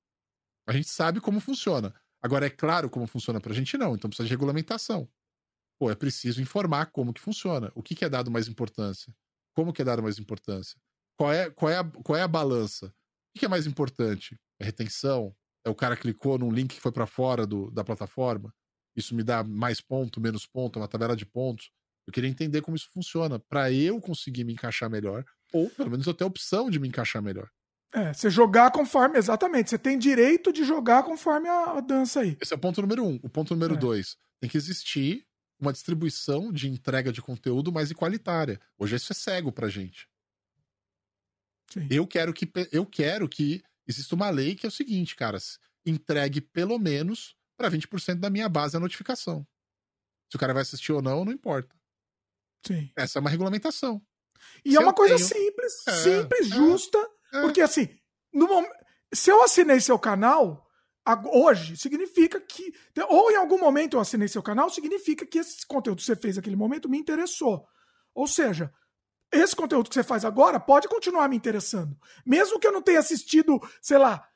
A 0.65 0.73
gente 0.73 0.89
sabe 0.89 1.21
como 1.21 1.39
funciona. 1.39 1.93
Agora, 2.19 2.47
é 2.47 2.49
claro 2.49 2.89
como 2.89 3.05
funciona 3.05 3.39
pra 3.39 3.53
gente, 3.53 3.77
não. 3.77 3.93
Então 3.93 4.09
precisa 4.09 4.25
de 4.25 4.33
regulamentação. 4.33 5.07
Pô, 5.77 5.91
é 5.91 5.95
preciso 5.95 6.41
informar 6.41 6.87
como 6.87 7.13
que 7.13 7.21
funciona. 7.21 7.71
O 7.75 7.83
que, 7.83 7.93
que 7.93 8.03
é 8.03 8.09
dado 8.09 8.31
mais 8.31 8.47
importância? 8.47 9.15
Como 9.53 9.71
que 9.71 9.83
é 9.83 9.85
dado 9.85 10.01
mais 10.01 10.17
importância? 10.17 10.81
Qual 11.15 11.31
é, 11.31 11.51
qual 11.51 11.71
é, 11.71 11.77
a, 11.77 11.83
qual 11.83 12.17
é 12.17 12.23
a 12.23 12.27
balança? 12.27 12.87
O 12.87 12.91
que, 13.33 13.41
que 13.41 13.45
é 13.45 13.49
mais 13.49 13.67
importante? 13.67 14.35
É 14.59 14.65
retenção? 14.65 15.35
É 15.65 15.69
o 15.69 15.75
cara 15.75 15.97
clicou 15.97 16.37
num 16.37 16.51
link 16.51 16.75
que 16.75 16.81
foi 16.81 16.91
pra 16.91 17.07
fora 17.07 17.45
do, 17.47 17.71
da 17.71 17.83
plataforma? 17.83 18.53
Isso 18.95 19.15
me 19.15 19.23
dá 19.23 19.43
mais 19.43 19.81
ponto, 19.81 20.21
menos 20.21 20.45
ponto, 20.45 20.77
é 20.77 20.81
uma 20.81 20.87
tabela 20.87 21.15
de 21.15 21.25
pontos. 21.25 21.71
Eu 22.07 22.13
queria 22.13 22.29
entender 22.29 22.61
como 22.61 22.77
isso 22.77 22.89
funciona, 22.93 23.39
pra 23.39 23.71
eu 23.71 23.99
conseguir 23.99 24.43
me 24.43 24.53
encaixar 24.53 24.89
melhor, 24.89 25.25
ou 25.51 25.69
pelo 25.71 25.89
menos 25.89 26.05
eu 26.05 26.13
ter 26.13 26.23
a 26.23 26.27
opção 26.27 26.69
de 26.69 26.79
me 26.79 26.87
encaixar 26.87 27.21
melhor. 27.21 27.49
É, 27.93 28.13
você 28.13 28.29
jogar 28.29 28.71
conforme. 28.71 29.17
Exatamente. 29.17 29.69
Você 29.69 29.77
tem 29.79 29.97
direito 29.97 30.53
de 30.53 30.63
jogar 30.63 31.03
conforme 31.03 31.47
a, 31.49 31.77
a 31.77 31.81
dança 31.81 32.19
aí. 32.19 32.37
Esse 32.39 32.53
é 32.53 32.55
o 32.57 32.59
ponto 32.59 32.81
número 32.81 33.03
um. 33.03 33.19
O 33.23 33.29
ponto 33.29 33.53
número 33.55 33.73
É. 33.73 33.77
dois, 33.77 34.17
tem 34.39 34.49
que 34.49 34.57
existir 34.57 35.25
uma 35.59 35.71
distribuição 35.71 36.51
de 36.51 36.67
entrega 36.69 37.11
de 37.11 37.21
conteúdo 37.21 37.71
mais 37.71 37.89
igualitária. 37.89 38.59
Hoje 38.77 38.97
isso 38.97 39.13
é 39.13 39.15
cego 39.15 39.51
pra 39.51 39.69
gente. 39.69 40.07
Sim. 41.71 41.87
Eu 41.89 42.05
quero 42.05 42.33
que 42.33 42.49
eu 42.71 42.85
quero 42.85 43.27
que 43.27 43.63
exista 43.87 44.15
uma 44.15 44.29
lei 44.29 44.55
que 44.55 44.65
é 44.65 44.69
o 44.69 44.71
seguinte, 44.71 45.15
cara, 45.15 45.37
entregue 45.85 46.41
pelo 46.41 46.77
menos 46.79 47.35
para 47.57 47.71
20% 47.71 48.19
da 48.19 48.29
minha 48.29 48.49
base 48.49 48.75
a 48.75 48.79
notificação. 48.79 49.47
Se 50.29 50.35
o 50.35 50.39
cara 50.39 50.53
vai 50.53 50.63
assistir 50.63 50.91
ou 50.91 51.01
não, 51.01 51.23
não 51.23 51.31
importa. 51.31 51.75
Sim. 52.65 52.91
Essa 52.95 53.19
é 53.19 53.21
uma 53.21 53.29
regulamentação. 53.29 54.01
E 54.63 54.71
se 54.71 54.77
é 54.77 54.79
uma 54.79 54.93
coisa 54.93 55.15
tenho... 55.15 55.27
simples, 55.27 55.87
é, 55.87 55.91
simples, 55.91 56.51
é, 56.51 56.55
justa, 56.55 56.97
é. 57.33 57.41
porque 57.41 57.61
assim, 57.61 57.87
no 58.33 58.47
momento, 58.47 58.73
se 59.13 59.29
eu 59.29 59.43
assinei 59.43 59.79
seu 59.79 59.97
canal 59.97 60.65
hoje, 61.31 61.77
significa 61.77 62.41
que 62.41 62.73
ou 63.07 63.31
em 63.31 63.35
algum 63.35 63.59
momento 63.59 63.95
eu 63.95 64.01
assinei 64.01 64.27
seu 64.27 64.41
canal, 64.41 64.69
significa 64.69 65.25
que 65.25 65.37
esse 65.37 65.65
conteúdo 65.65 65.99
que 65.99 66.03
você 66.03 66.15
fez 66.15 66.35
naquele 66.35 66.55
momento 66.55 66.89
me 66.89 66.97
interessou. 66.97 67.65
Ou 68.13 68.27
seja, 68.27 68.73
esse 69.31 69.55
conteúdo 69.55 69.89
que 69.89 69.95
você 69.95 70.03
faz 70.03 70.23
agora 70.23 70.59
pode 70.59 70.87
continuar 70.87 71.27
me 71.27 71.35
interessando. 71.35 71.97
Mesmo 72.25 72.59
que 72.59 72.67
eu 72.67 72.71
não 72.71 72.81
tenha 72.81 72.99
assistido, 72.99 73.59
sei 73.81 73.97
lá, 73.97 74.27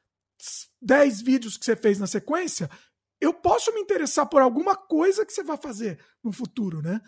10 0.81 1.21
vídeos 1.21 1.57
que 1.57 1.65
você 1.65 1.75
fez 1.75 1.99
na 1.99 2.07
sequência, 2.07 2.69
eu 3.19 3.33
posso 3.33 3.73
me 3.73 3.81
interessar 3.81 4.25
por 4.27 4.41
alguma 4.41 4.75
coisa 4.75 5.25
que 5.25 5.33
você 5.33 5.43
vai 5.43 5.57
fazer 5.57 5.99
no 6.23 6.31
futuro, 6.31 6.81
né? 6.81 7.01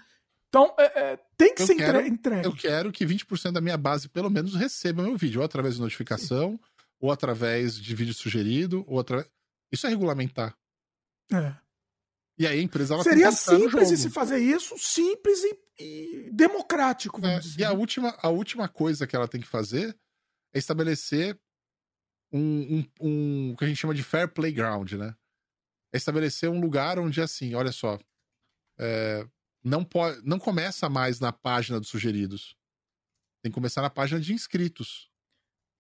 Então, 0.49 0.75
é, 0.77 1.13
é, 1.13 1.19
tem 1.37 1.55
que 1.55 1.61
eu 1.61 1.67
ser 1.67 1.75
quero, 1.75 2.05
entregue. 2.05 2.45
Eu 2.45 2.53
quero 2.53 2.91
que 2.91 3.05
20% 3.05 3.53
da 3.53 3.61
minha 3.61 3.77
base, 3.77 4.09
pelo 4.09 4.29
menos, 4.29 4.53
receba 4.53 5.01
meu 5.01 5.15
vídeo, 5.15 5.39
ou 5.39 5.45
através 5.45 5.75
de 5.75 5.81
notificação, 5.81 6.51
Sim. 6.51 6.59
ou 6.99 7.09
através 7.09 7.75
de 7.77 7.95
vídeo 7.95 8.13
sugerido, 8.13 8.83
ou 8.85 8.99
através. 8.99 9.29
Isso 9.71 9.87
é 9.87 9.89
regulamentar. 9.89 10.53
É. 11.31 11.55
E 12.41 12.47
aí 12.47 12.59
a 12.59 12.63
empresa 12.63 12.95
ela 12.95 13.03
Seria 13.03 13.31
simples 13.31 13.89
se 13.99 14.09
fazer 14.09 14.39
isso, 14.39 14.75
simples 14.75 15.43
e, 15.43 15.59
e 15.77 16.31
democrático, 16.33 17.23
é, 17.23 17.39
E 17.55 17.63
a 17.63 17.71
última, 17.71 18.17
a 18.19 18.29
última 18.29 18.67
coisa 18.67 19.05
que 19.05 19.15
ela 19.15 19.27
tem 19.27 19.39
que 19.39 19.47
fazer 19.47 19.95
é 20.51 20.57
estabelecer 20.57 21.39
um, 22.33 22.39
um, 22.39 22.85
um, 22.99 23.55
que 23.55 23.63
a 23.63 23.67
gente 23.67 23.77
chama 23.77 23.93
de 23.93 24.01
fair 24.01 24.27
playground, 24.27 24.93
né? 24.93 25.15
É 25.93 25.97
estabelecer 25.97 26.49
um 26.49 26.59
lugar 26.59 26.97
onde, 26.97 27.21
assim, 27.21 27.53
olha 27.53 27.71
só, 27.71 27.99
é, 28.79 29.23
não, 29.63 29.83
pode, 29.83 30.19
não 30.25 30.39
começa 30.39 30.89
mais 30.89 31.19
na 31.19 31.31
página 31.31 31.79
dos 31.79 31.89
sugeridos. 31.89 32.55
Tem 33.43 33.51
que 33.51 33.55
começar 33.55 33.83
na 33.83 33.89
página 33.91 34.19
de 34.19 34.33
inscritos. 34.33 35.11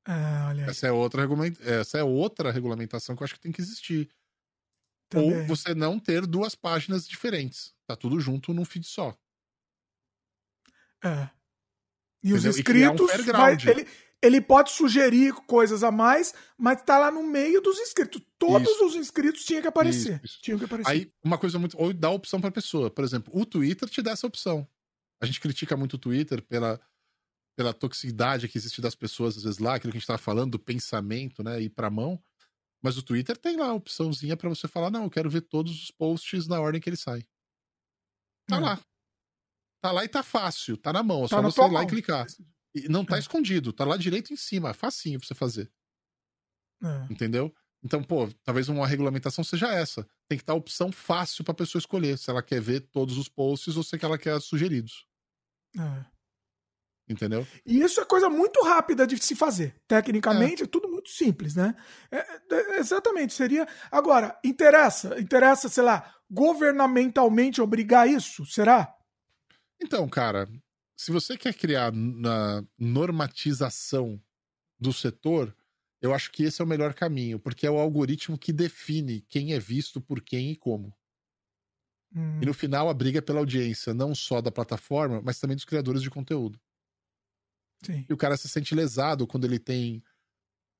Ah, 0.05 0.53
essa, 0.67 0.85
é 0.85 0.91
outra 0.91 1.23
essa 1.61 1.97
é 1.97 2.03
outra 2.03 2.51
regulamentação 2.51 3.15
que 3.15 3.23
eu 3.23 3.25
acho 3.25 3.33
que 3.33 3.39
tem 3.39 3.51
que 3.51 3.61
existir. 3.61 4.07
Também. 5.11 5.41
Ou 5.41 5.45
você 5.45 5.75
não 5.75 5.99
ter 5.99 6.25
duas 6.25 6.55
páginas 6.55 7.05
diferentes. 7.05 7.73
Tá 7.85 7.97
tudo 7.97 8.17
junto 8.19 8.53
num 8.53 8.63
feed 8.63 8.87
só. 8.87 9.15
É. 11.03 11.29
E 12.23 12.29
Entendeu? 12.29 12.37
os 12.37 12.45
inscritos. 12.45 13.11
Um 13.11 13.31
vai, 13.33 13.57
ele, 13.67 13.87
ele 14.21 14.39
pode 14.39 14.71
sugerir 14.71 15.33
coisas 15.33 15.83
a 15.83 15.91
mais, 15.91 16.33
mas 16.57 16.81
tá 16.81 16.97
lá 16.97 17.11
no 17.11 17.23
meio 17.23 17.59
dos 17.59 17.77
inscritos. 17.77 18.21
Todos 18.39 18.71
isso. 18.71 18.85
os 18.85 18.95
inscritos 18.95 19.43
tinham 19.43 19.61
que 19.61 19.67
aparecer. 19.67 20.15
Isso, 20.23 20.25
isso. 20.25 20.41
Tinham 20.41 20.57
que 20.57 20.63
aparecer. 20.63 20.89
Aí, 20.89 21.11
uma 21.21 21.37
coisa 21.37 21.59
muito. 21.59 21.77
Ou 21.77 21.91
dá 21.91 22.09
opção 22.09 22.39
pra 22.39 22.49
pessoa. 22.49 22.89
Por 22.89 23.03
exemplo, 23.03 23.37
o 23.37 23.45
Twitter 23.45 23.89
te 23.89 24.01
dá 24.01 24.11
essa 24.11 24.25
opção. 24.25 24.65
A 25.21 25.25
gente 25.25 25.41
critica 25.41 25.75
muito 25.75 25.95
o 25.95 25.99
Twitter 25.99 26.41
pela, 26.41 26.79
pela 27.53 27.73
toxicidade 27.73 28.47
que 28.47 28.57
existe 28.57 28.79
das 28.79 28.95
pessoas, 28.95 29.35
às 29.35 29.43
vezes 29.43 29.59
lá, 29.59 29.75
aquilo 29.75 29.91
que 29.91 29.97
a 29.97 29.99
gente 29.99 30.07
tava 30.07 30.17
falando, 30.17 30.51
do 30.51 30.59
pensamento, 30.59 31.43
né? 31.43 31.61
Ir 31.61 31.69
pra 31.69 31.89
mão. 31.89 32.17
Mas 32.81 32.97
o 32.97 33.03
Twitter 33.03 33.37
tem 33.37 33.57
lá 33.57 33.67
a 33.67 33.73
opçãozinha 33.73 34.35
para 34.35 34.49
você 34.49 34.67
falar: 34.67 34.89
não, 34.89 35.03
eu 35.03 35.09
quero 35.09 35.29
ver 35.29 35.41
todos 35.41 35.83
os 35.83 35.91
posts 35.91 36.47
na 36.47 36.59
ordem 36.59 36.81
que 36.81 36.89
ele 36.89 36.97
sai. 36.97 37.23
Tá 38.47 38.57
é. 38.57 38.59
lá. 38.59 38.79
Tá 39.81 39.91
lá 39.91 40.05
e 40.05 40.07
tá 40.07 40.21
fácil, 40.21 40.77
tá 40.77 40.93
na 40.93 41.01
mão, 41.01 41.25
é 41.25 41.27
só 41.27 41.41
você 41.41 41.61
ir 41.61 41.71
lá 41.71 41.83
e 41.83 41.87
clicar. 41.87 42.27
E 42.73 42.87
não 42.87 43.03
tá 43.03 43.15
é. 43.15 43.19
escondido, 43.19 43.73
tá 43.73 43.83
lá 43.83 43.97
direito 43.97 44.31
em 44.31 44.35
cima, 44.35 44.69
é 44.69 44.73
facinho 44.73 45.19
pra 45.19 45.27
você 45.27 45.33
fazer. 45.33 45.71
É. 46.83 47.11
Entendeu? 47.11 47.53
Então, 47.83 48.03
pô, 48.03 48.29
talvez 48.43 48.69
uma 48.69 48.85
regulamentação 48.85 49.43
seja 49.43 49.73
essa. 49.73 50.03
Tem 50.27 50.37
que 50.37 50.43
estar 50.43 50.53
a 50.53 50.55
opção 50.55 50.91
fácil 50.91 51.43
pra 51.43 51.53
pessoa 51.53 51.79
escolher 51.79 52.17
se 52.17 52.29
ela 52.29 52.43
quer 52.43 52.61
ver 52.61 52.81
todos 52.81 53.17
os 53.17 53.27
posts 53.27 53.75
ou 53.75 53.83
se 53.83 53.97
ela 54.03 54.19
quer 54.19 54.39
sugeridos. 54.39 55.07
É. 55.75 56.05
Entendeu? 57.11 57.45
E 57.65 57.81
isso 57.81 57.99
é 57.99 58.05
coisa 58.05 58.29
muito 58.29 58.63
rápida 58.63 59.05
de 59.05 59.21
se 59.21 59.35
fazer. 59.35 59.75
Tecnicamente, 59.87 60.63
é, 60.63 60.65
é 60.65 60.67
tudo 60.67 60.87
muito 60.87 61.09
simples, 61.09 61.55
né? 61.55 61.75
É, 62.09 62.17
é, 62.49 62.79
exatamente, 62.79 63.33
seria. 63.33 63.67
Agora, 63.91 64.39
interessa, 64.43 65.19
interessa, 65.19 65.67
sei 65.67 65.83
lá, 65.83 66.15
governamentalmente 66.29 67.61
obrigar 67.61 68.07
isso? 68.07 68.45
Será? 68.45 68.95
Então, 69.81 70.07
cara, 70.07 70.47
se 70.95 71.11
você 71.11 71.37
quer 71.37 71.53
criar 71.53 71.91
na 71.91 72.63
normatização 72.79 74.21
do 74.79 74.93
setor, 74.93 75.53
eu 76.01 76.13
acho 76.13 76.31
que 76.31 76.43
esse 76.43 76.61
é 76.61 76.65
o 76.65 76.67
melhor 76.67 76.93
caminho, 76.93 77.39
porque 77.39 77.67
é 77.67 77.71
o 77.71 77.77
algoritmo 77.77 78.37
que 78.37 78.53
define 78.53 79.21
quem 79.27 79.53
é 79.53 79.59
visto 79.59 79.99
por 79.99 80.21
quem 80.21 80.51
e 80.51 80.55
como. 80.55 80.95
Hum. 82.15 82.39
E 82.41 82.45
no 82.45 82.53
final 82.53 82.89
a 82.89 82.93
briga 82.93 83.19
é 83.19 83.21
pela 83.21 83.39
audiência, 83.39 83.93
não 83.93 84.13
só 84.15 84.41
da 84.41 84.51
plataforma, 84.51 85.21
mas 85.23 85.39
também 85.39 85.55
dos 85.55 85.65
criadores 85.65 86.01
de 86.01 86.09
conteúdo. 86.09 86.59
Sim. 87.83 88.05
E 88.09 88.13
o 88.13 88.17
cara 88.17 88.37
se 88.37 88.47
sente 88.47 88.75
lesado 88.75 89.25
quando 89.27 89.45
ele 89.45 89.59
tem 89.59 90.03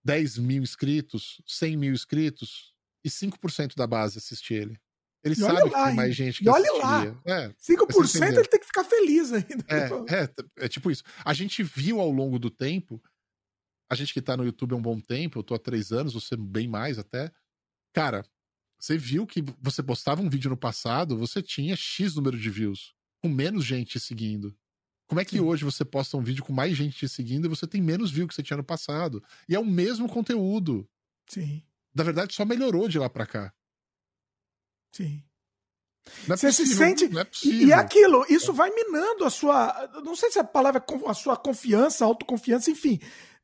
10 0.04 0.38
mil 0.38 0.62
inscritos, 0.62 1.42
100 1.46 1.78
mil 1.78 1.94
inscritos 1.94 2.74
e 3.04 3.10
5% 3.10 3.76
da 3.76 3.88
base 3.88 4.18
assiste 4.18 4.54
ele. 4.54 4.80
Ele 5.24 5.36
e 5.36 5.38
sabe 5.38 5.54
lá, 5.54 5.70
que 5.70 5.86
tem 5.88 5.96
mais 5.96 6.16
gente 6.16 6.40
que 6.40 6.46
e 6.46 6.50
olha 6.50 6.68
assistia. 6.68 6.82
lá. 6.84 7.06
É, 7.26 7.50
5% 7.50 8.38
ele 8.38 8.48
tem 8.48 8.60
que 8.60 8.66
ficar 8.66 8.84
feliz 8.84 9.32
ainda. 9.32 9.66
É, 9.68 10.24
é, 10.24 10.66
é, 10.66 10.68
tipo 10.68 10.90
isso. 10.90 11.04
A 11.24 11.34
gente 11.34 11.62
viu 11.62 12.00
ao 12.00 12.10
longo 12.10 12.40
do 12.40 12.50
tempo, 12.50 13.02
a 13.90 13.94
gente 13.94 14.14
que 14.14 14.22
tá 14.22 14.36
no 14.36 14.44
YouTube 14.44 14.74
há 14.74 14.76
um 14.76 14.82
bom 14.82 15.00
tempo, 15.00 15.38
eu 15.38 15.44
tô 15.44 15.54
há 15.54 15.60
três 15.60 15.92
anos, 15.92 16.14
você 16.14 16.36
bem 16.36 16.68
mais 16.68 16.98
até. 16.98 17.32
Cara, 17.94 18.26
você 18.80 18.98
viu 18.98 19.28
que 19.28 19.44
você 19.62 19.84
postava 19.84 20.24
um 20.24 20.30
vídeo 20.30 20.50
no 20.50 20.58
passado, 20.58 21.16
você 21.16 21.40
tinha 21.40 21.76
X 21.76 22.16
número 22.16 22.38
de 22.38 22.50
views, 22.50 22.96
com 23.22 23.30
menos 23.30 23.64
gente 23.64 24.00
seguindo. 24.00 24.58
Como 25.12 25.20
é 25.20 25.26
que 25.26 25.36
Sim. 25.36 25.42
hoje 25.42 25.66
você 25.66 25.84
posta 25.84 26.16
um 26.16 26.24
vídeo 26.24 26.42
com 26.42 26.54
mais 26.54 26.74
gente 26.74 26.96
te 26.96 27.10
seguindo 27.10 27.44
e 27.46 27.50
você 27.50 27.68
tem 27.68 27.82
menos 27.82 28.10
views 28.10 28.30
que 28.30 28.34
você 28.34 28.42
tinha 28.42 28.56
no 28.56 28.64
passado? 28.64 29.22
E 29.46 29.54
é 29.54 29.60
o 29.60 29.66
mesmo 29.66 30.08
conteúdo. 30.08 30.90
Sim. 31.28 31.62
Na 31.94 32.02
verdade, 32.02 32.34
só 32.34 32.46
melhorou 32.46 32.88
de 32.88 32.98
lá 32.98 33.10
para 33.10 33.26
cá. 33.26 33.54
Sim. 34.94 35.22
Não 36.26 36.36
é 36.36 36.38
você 36.38 36.48
possível, 36.48 36.72
se 36.72 36.78
sente. 36.78 37.10
Não 37.10 37.20
é 37.20 37.28
e, 37.44 37.66
e 37.66 37.74
aquilo, 37.74 38.26
isso 38.30 38.54
vai 38.54 38.70
minando 38.70 39.26
a 39.26 39.30
sua. 39.30 39.86
Não 40.02 40.16
sei 40.16 40.32
se 40.32 40.40
a 40.40 40.46
palavra 40.46 40.82
é 40.82 41.10
a 41.10 41.14
sua 41.14 41.36
confiança, 41.36 42.06
autoconfiança, 42.06 42.72
enfim. 42.72 42.98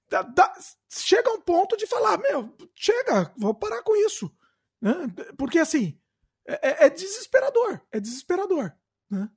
Da, 0.08 0.22
da, 0.22 0.54
chega 0.90 1.30
um 1.34 1.42
ponto 1.42 1.76
de 1.76 1.86
falar, 1.86 2.18
meu, 2.18 2.56
chega, 2.76 3.34
vou 3.38 3.54
parar 3.54 3.84
com 3.84 3.94
isso. 4.06 4.34
Né? 4.82 4.94
Porque 5.38 5.60
assim, 5.60 6.00
é, 6.48 6.86
é, 6.86 6.86
é 6.86 6.90
desesperador. 6.90 7.82
É 7.92 8.00
desesperador. 8.00 8.72
Né? 9.12 9.30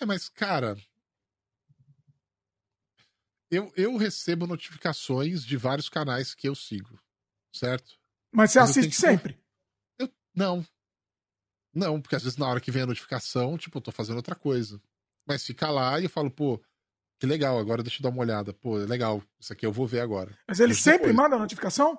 É, 0.00 0.04
mas, 0.04 0.28
cara. 0.28 0.76
Eu, 3.52 3.70
eu 3.76 3.96
recebo 3.98 4.46
notificações 4.46 5.44
de 5.44 5.58
vários 5.58 5.90
canais 5.90 6.34
que 6.34 6.48
eu 6.48 6.54
sigo, 6.54 6.98
certo? 7.54 7.98
Mas 8.32 8.50
você 8.50 8.60
mas 8.60 8.70
assiste 8.70 8.96
sempre? 8.96 9.38
Eu, 9.98 10.10
não, 10.34 10.66
não, 11.74 12.00
porque 12.00 12.16
às 12.16 12.22
vezes 12.22 12.38
na 12.38 12.48
hora 12.48 12.60
que 12.60 12.70
vem 12.70 12.82
a 12.82 12.86
notificação, 12.86 13.56
tipo, 13.58 13.78
eu 13.78 13.82
tô 13.82 13.92
fazendo 13.92 14.16
outra 14.16 14.34
coisa. 14.34 14.80
Mas 15.26 15.44
fica 15.44 15.70
lá 15.70 16.00
e 16.00 16.04
eu 16.04 16.10
falo, 16.10 16.30
pô, 16.30 16.60
que 17.20 17.26
legal, 17.26 17.58
agora 17.58 17.82
deixa 17.82 17.98
eu 17.98 18.02
dar 18.02 18.08
uma 18.08 18.20
olhada. 18.20 18.52
Pô, 18.52 18.80
é 18.80 18.86
legal, 18.86 19.22
isso 19.38 19.52
aqui 19.52 19.64
eu 19.64 19.72
vou 19.72 19.86
ver 19.86 20.00
agora. 20.00 20.36
Mas 20.48 20.58
ele 20.58 20.74
sempre 20.74 21.08
depois. 21.08 21.16
manda 21.16 21.36
a 21.36 21.38
notificação? 21.38 21.98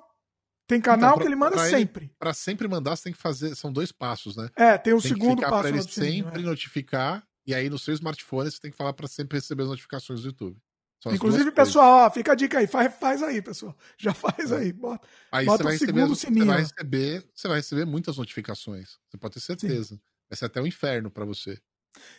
Tem 0.67 0.81
canal 0.81 0.97
então, 0.97 1.13
pra, 1.13 1.23
que 1.23 1.27
ele 1.29 1.35
manda 1.35 1.55
pra 1.55 1.69
sempre. 1.69 2.05
Ele, 2.05 2.15
pra 2.17 2.33
sempre 2.33 2.67
mandar, 2.67 2.95
você 2.95 3.03
tem 3.03 3.13
que 3.13 3.19
fazer. 3.19 3.55
São 3.55 3.71
dois 3.71 3.91
passos, 3.91 4.35
né? 4.35 4.49
É, 4.55 4.77
tem 4.77 4.93
o 4.93 5.01
tem 5.01 5.11
segundo 5.11 5.41
que 5.41 5.49
passo. 5.49 5.59
Pra 5.59 5.69
ele 5.69 5.81
sempre 5.83 6.41
é. 6.41 6.45
notificar, 6.45 7.25
e 7.45 7.53
aí 7.53 7.69
no 7.69 7.77
seu 7.79 7.93
smartphone 7.93 8.49
você 8.49 8.59
tem 8.59 8.71
que 8.71 8.77
falar 8.77 8.93
para 8.93 9.07
sempre 9.07 9.37
receber 9.37 9.63
as 9.63 9.69
notificações 9.69 10.21
do 10.21 10.27
YouTube. 10.27 10.57
Inclusive, 11.11 11.51
pessoal, 11.51 12.05
ó, 12.05 12.11
fica 12.11 12.31
a 12.31 12.35
dica 12.35 12.59
aí, 12.59 12.67
faz, 12.67 12.95
faz 12.95 13.21
aí, 13.21 13.41
pessoal. 13.41 13.75
Já 13.97 14.13
faz 14.13 14.51
aí. 14.51 14.71
Bota, 14.71 15.05
aí 15.31 15.45
bota 15.45 15.57
você 15.57 15.63
vai, 15.63 15.73
receber, 15.73 16.07
você 16.07 16.45
vai 16.45 16.59
receber, 16.59 17.25
você 17.33 17.47
vai 17.47 17.57
receber 17.57 17.85
muitas 17.85 18.17
notificações. 18.17 18.97
Você 19.09 19.17
pode 19.17 19.33
ter 19.33 19.39
certeza. 19.41 19.95
Sim. 19.95 20.01
Vai 20.29 20.37
ser 20.37 20.45
até 20.45 20.61
um 20.61 20.67
inferno 20.67 21.11
para 21.11 21.25
você. 21.25 21.59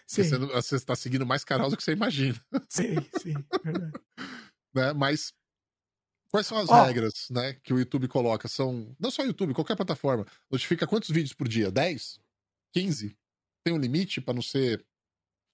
Sim. 0.07 0.23
Você, 0.23 0.77
está 0.77 0.95
seguindo 0.95 1.27
mais 1.27 1.45
canal 1.45 1.71
do 1.71 1.77
que 1.77 1.83
você 1.83 1.93
imagina. 1.93 2.41
Sim, 2.69 2.95
sim, 3.21 3.35
verdade. 3.63 3.93
né? 4.73 4.93
Mas 4.93 5.33
quais 6.31 6.47
são 6.47 6.59
as 6.59 6.69
oh. 6.69 6.85
regras 6.85 7.29
né, 7.31 7.55
que 7.55 7.73
o 7.73 7.79
YouTube 7.79 8.07
coloca? 8.07 8.47
São. 8.49 8.95
Não 9.01 9.11
só 9.11 9.23
o 9.23 9.27
YouTube, 9.27 9.55
qualquer 9.55 9.77
plataforma. 9.77 10.27
Notifica 10.51 10.87
quantos 10.87 11.11
vídeos 11.11 11.33
por 11.33 11.49
dia? 11.49 11.71
10? 11.71 12.21
15? 12.73 13.17
Tem 13.65 13.75
um 13.75 13.79
limite 13.79 14.21
para 14.21 14.35
não 14.35 14.43
ser 14.43 14.85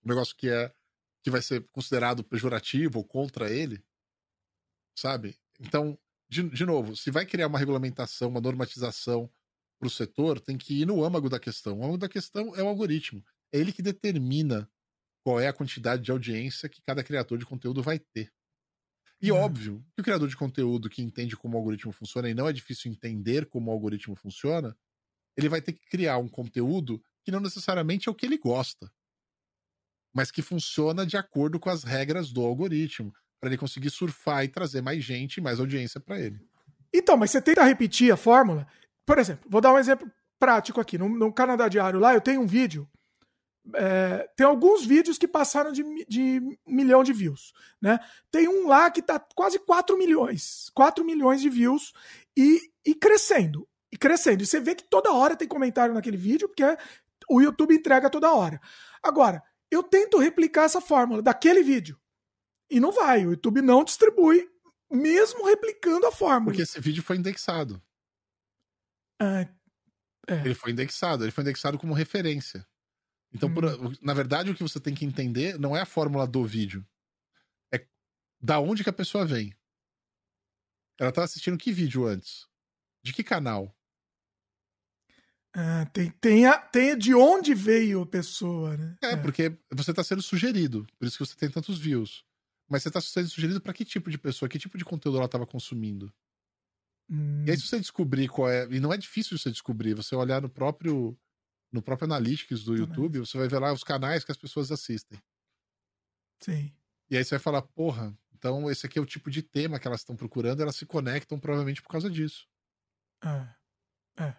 um 0.04 0.08
negócio 0.08 0.34
que 0.36 0.48
é 0.48 0.72
que 1.22 1.30
vai 1.30 1.42
ser 1.42 1.66
considerado 1.70 2.24
pejorativo 2.24 2.98
ou 2.98 3.04
contra 3.04 3.50
ele, 3.50 3.82
sabe? 4.96 5.36
Então, 5.58 5.98
de, 6.28 6.48
de 6.48 6.64
novo, 6.64 6.96
se 6.96 7.10
vai 7.10 7.26
criar 7.26 7.48
uma 7.48 7.58
regulamentação, 7.58 8.28
uma 8.28 8.40
normatização 8.40 9.30
para 9.78 9.86
o 9.86 9.90
setor, 9.90 10.40
tem 10.40 10.56
que 10.56 10.82
ir 10.82 10.86
no 10.86 11.02
âmago 11.04 11.28
da 11.28 11.40
questão. 11.40 11.78
O 11.78 11.82
âmago 11.82 11.98
da 11.98 12.08
questão 12.08 12.54
é 12.54 12.62
o 12.62 12.68
algoritmo. 12.68 13.24
É 13.52 13.58
ele 13.58 13.72
que 13.72 13.82
determina 13.82 14.70
qual 15.24 15.40
é 15.40 15.48
a 15.48 15.52
quantidade 15.52 16.02
de 16.02 16.10
audiência 16.10 16.68
que 16.68 16.82
cada 16.82 17.02
criador 17.02 17.38
de 17.38 17.46
conteúdo 17.46 17.82
vai 17.82 17.98
ter. 17.98 18.32
E 19.22 19.30
óbvio 19.30 19.84
que 19.94 20.00
o 20.00 20.04
criador 20.04 20.28
de 20.28 20.36
conteúdo 20.36 20.88
que 20.88 21.02
entende 21.02 21.36
como 21.36 21.54
o 21.54 21.58
algoritmo 21.58 21.92
funciona 21.92 22.30
e 22.30 22.34
não 22.34 22.48
é 22.48 22.52
difícil 22.52 22.90
entender 22.90 23.46
como 23.46 23.70
o 23.70 23.72
algoritmo 23.72 24.16
funciona, 24.16 24.74
ele 25.36 25.48
vai 25.48 25.60
ter 25.60 25.74
que 25.74 25.84
criar 25.86 26.16
um 26.18 26.28
conteúdo 26.28 27.02
que 27.22 27.30
não 27.30 27.40
necessariamente 27.40 28.08
é 28.08 28.12
o 28.12 28.14
que 28.14 28.24
ele 28.24 28.38
gosta, 28.38 28.90
mas 30.12 30.30
que 30.30 30.42
funciona 30.42 31.06
de 31.06 31.16
acordo 31.16 31.58
com 31.58 31.70
as 31.70 31.84
regras 31.84 32.32
do 32.32 32.40
algoritmo, 32.42 33.12
para 33.40 33.50
ele 33.50 33.58
conseguir 33.58 33.90
surfar 33.90 34.44
e 34.44 34.48
trazer 34.48 34.82
mais 34.82 35.02
gente 35.02 35.36
e 35.36 35.40
mais 35.40 35.58
audiência 35.60 36.00
para 36.00 36.18
ele. 36.20 36.40
Então, 36.92 37.16
mas 37.16 37.30
você 37.30 37.40
tenta 37.40 37.64
repetir 37.64 38.12
a 38.12 38.16
fórmula. 38.16 38.66
Por 39.06 39.18
exemplo, 39.18 39.48
vou 39.48 39.60
dar 39.60 39.72
um 39.72 39.78
exemplo 39.78 40.10
prático 40.38 40.80
aqui. 40.80 40.98
No, 40.98 41.08
no 41.08 41.32
Canadá 41.32 41.68
Diário 41.68 42.00
lá, 42.00 42.12
eu 42.12 42.20
tenho 42.20 42.40
um 42.40 42.46
vídeo 42.46 42.88
é, 43.74 44.28
tem 44.36 44.46
alguns 44.46 44.84
vídeos 44.84 45.18
que 45.18 45.28
passaram 45.28 45.70
de, 45.72 45.84
de 46.06 46.40
milhão 46.66 47.04
de 47.04 47.12
views, 47.12 47.52
né? 47.80 47.98
Tem 48.30 48.48
um 48.48 48.66
lá 48.66 48.90
que 48.90 49.02
tá 49.02 49.20
quase 49.34 49.58
4 49.58 49.96
milhões, 49.96 50.70
4 50.74 51.04
milhões 51.04 51.40
de 51.40 51.48
views 51.48 51.92
e, 52.36 52.60
e 52.84 52.94
crescendo, 52.94 53.68
e 53.92 53.98
crescendo. 53.98 54.42
E 54.42 54.46
você 54.46 54.60
vê 54.60 54.74
que 54.74 54.84
toda 54.84 55.12
hora 55.12 55.36
tem 55.36 55.46
comentário 55.46 55.94
naquele 55.94 56.16
vídeo, 56.16 56.48
porque 56.48 56.64
o 57.28 57.40
YouTube 57.40 57.74
entrega 57.74 58.10
toda 58.10 58.32
hora. 58.32 58.60
Agora, 59.02 59.42
eu 59.70 59.82
tento 59.82 60.18
replicar 60.18 60.64
essa 60.64 60.80
fórmula 60.80 61.22
daquele 61.22 61.62
vídeo 61.62 62.00
e 62.70 62.78
não 62.78 62.92
vai, 62.92 63.26
o 63.26 63.30
YouTube 63.30 63.60
não 63.62 63.84
distribui, 63.84 64.48
mesmo 64.90 65.44
replicando 65.44 66.06
a 66.06 66.12
fórmula. 66.12 66.52
Porque 66.52 66.62
esse 66.62 66.80
vídeo 66.80 67.02
foi 67.02 67.16
indexado. 67.16 67.82
É, 69.20 69.48
é. 70.28 70.40
Ele 70.44 70.54
foi 70.54 70.70
indexado, 70.70 71.24
ele 71.24 71.32
foi 71.32 71.42
indexado 71.42 71.78
como 71.78 71.92
referência. 71.92 72.66
Então, 73.32 73.48
hum. 73.48 73.54
por, 73.54 73.64
na 74.02 74.14
verdade, 74.14 74.50
o 74.50 74.54
que 74.54 74.62
você 74.62 74.80
tem 74.80 74.94
que 74.94 75.04
entender 75.04 75.58
não 75.58 75.76
é 75.76 75.80
a 75.80 75.86
fórmula 75.86 76.26
do 76.26 76.44
vídeo. 76.44 76.86
É 77.72 77.84
da 78.40 78.60
onde 78.60 78.84
que 78.84 78.90
a 78.90 78.94
pessoa 78.94 79.26
vem. 79.26 79.54
Ela 80.98 81.10
estava 81.10 81.24
assistindo 81.24 81.58
que 81.58 81.72
vídeo 81.72 82.06
antes? 82.06 82.46
De 83.02 83.12
que 83.12 83.24
canal? 83.24 83.74
Ah, 85.52 85.84
tem, 85.92 86.10
tem, 86.12 86.46
a, 86.46 86.58
tem 86.58 86.96
de 86.96 87.12
onde 87.12 87.54
veio 87.54 88.02
a 88.02 88.06
pessoa, 88.06 88.76
né? 88.76 88.96
É, 89.02 89.12
é. 89.12 89.16
porque 89.16 89.56
você 89.72 89.90
está 89.90 90.04
sendo 90.04 90.22
sugerido, 90.22 90.86
por 90.98 91.06
isso 91.06 91.18
que 91.18 91.26
você 91.26 91.36
tem 91.36 91.50
tantos 91.50 91.78
views. 91.78 92.24
Mas 92.68 92.82
você 92.82 92.88
está 92.88 93.00
sendo 93.00 93.28
sugerido 93.28 93.60
para 93.60 93.72
que 93.72 93.84
tipo 93.84 94.10
de 94.10 94.16
pessoa, 94.16 94.48
que 94.48 94.58
tipo 94.58 94.78
de 94.78 94.84
conteúdo 94.84 95.16
ela 95.16 95.26
estava 95.26 95.44
consumindo. 95.44 96.12
Hum. 97.10 97.44
E 97.44 97.50
aí, 97.50 97.56
se 97.56 97.66
você 97.66 97.80
descobrir 97.80 98.28
qual 98.28 98.48
é. 98.48 98.68
E 98.70 98.78
não 98.78 98.92
é 98.92 98.96
difícil 98.96 99.36
você 99.36 99.50
descobrir, 99.50 99.94
você 99.94 100.14
olhar 100.14 100.40
no 100.40 100.48
próprio 100.48 101.18
no 101.72 101.82
próprio 101.82 102.06
Analytics 102.06 102.64
do 102.64 102.76
YouTube, 102.76 103.20
você 103.20 103.38
vai 103.38 103.48
ver 103.48 103.58
lá 103.58 103.72
os 103.72 103.84
canais 103.84 104.24
que 104.24 104.32
as 104.32 104.36
pessoas 104.36 104.72
assistem. 104.72 105.20
Sim. 106.40 106.72
E 107.08 107.16
aí 107.16 107.24
você 107.24 107.30
vai 107.30 107.38
falar, 107.38 107.62
porra, 107.62 108.16
então 108.34 108.70
esse 108.70 108.86
aqui 108.86 108.98
é 108.98 109.02
o 109.02 109.06
tipo 109.06 109.30
de 109.30 109.42
tema 109.42 109.78
que 109.78 109.86
elas 109.86 110.00
estão 110.00 110.16
procurando, 110.16 110.62
elas 110.62 110.76
se 110.76 110.86
conectam 110.86 111.38
provavelmente 111.38 111.82
por 111.82 111.88
causa 111.88 112.10
disso. 112.10 112.48
É. 113.22 114.24
É. 114.24 114.36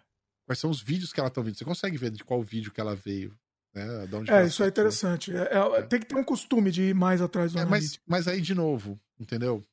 Quais 0.52 0.58
são 0.58 0.68
os 0.68 0.82
vídeos 0.82 1.14
que 1.14 1.18
ela 1.18 1.30
está 1.30 1.40
vendo? 1.40 1.56
Você 1.56 1.64
consegue 1.64 1.96
ver 1.96 2.10
de 2.10 2.22
qual 2.22 2.42
vídeo 2.42 2.70
que 2.70 2.78
ela 2.78 2.94
veio. 2.94 3.34
Né? 3.74 3.86
É, 4.28 4.44
isso 4.44 4.62
é 4.62 4.68
interessante. 4.68 5.34
É, 5.34 5.44
é, 5.44 5.78
é, 5.78 5.82
tem 5.82 5.98
que 5.98 6.04
ter 6.04 6.14
um 6.14 6.22
costume 6.22 6.70
de 6.70 6.82
ir 6.82 6.94
mais 6.94 7.22
atrás 7.22 7.54
do 7.54 7.58
é, 7.58 7.64
mas, 7.64 7.98
mas 8.06 8.28
aí, 8.28 8.38
de 8.38 8.54
novo, 8.54 9.00
entendeu? 9.18 9.66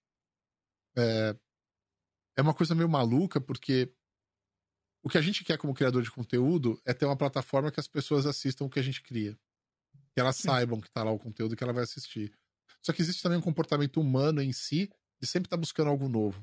É, 0.97 1.35
é 2.37 2.41
uma 2.41 2.53
coisa 2.53 2.73
meio 2.73 2.87
maluca, 2.87 3.41
porque 3.41 3.93
o 5.03 5.09
que 5.09 5.17
a 5.17 5.21
gente 5.21 5.43
quer 5.43 5.57
como 5.57 5.73
criador 5.73 6.01
de 6.01 6.09
conteúdo 6.09 6.81
é 6.85 6.93
ter 6.93 7.05
uma 7.05 7.17
plataforma 7.17 7.73
que 7.73 7.79
as 7.81 7.87
pessoas 7.89 8.25
assistam 8.25 8.63
o 8.63 8.69
que 8.69 8.79
a 8.79 8.83
gente 8.83 9.03
cria. 9.03 9.37
Que 10.13 10.21
elas 10.21 10.37
Sim. 10.37 10.43
saibam 10.43 10.79
que 10.79 10.89
tá 10.89 11.03
lá 11.03 11.11
o 11.11 11.19
conteúdo 11.19 11.57
que 11.57 11.63
ela 11.63 11.73
vai 11.73 11.83
assistir. 11.83 12.33
Só 12.81 12.93
que 12.93 13.01
existe 13.01 13.21
também 13.21 13.37
um 13.37 13.41
comportamento 13.41 13.99
humano 13.99 14.41
em 14.41 14.53
si 14.53 14.89
de 15.19 15.27
sempre 15.27 15.47
estar 15.47 15.57
tá 15.57 15.59
buscando 15.59 15.89
algo 15.89 16.07
novo. 16.07 16.41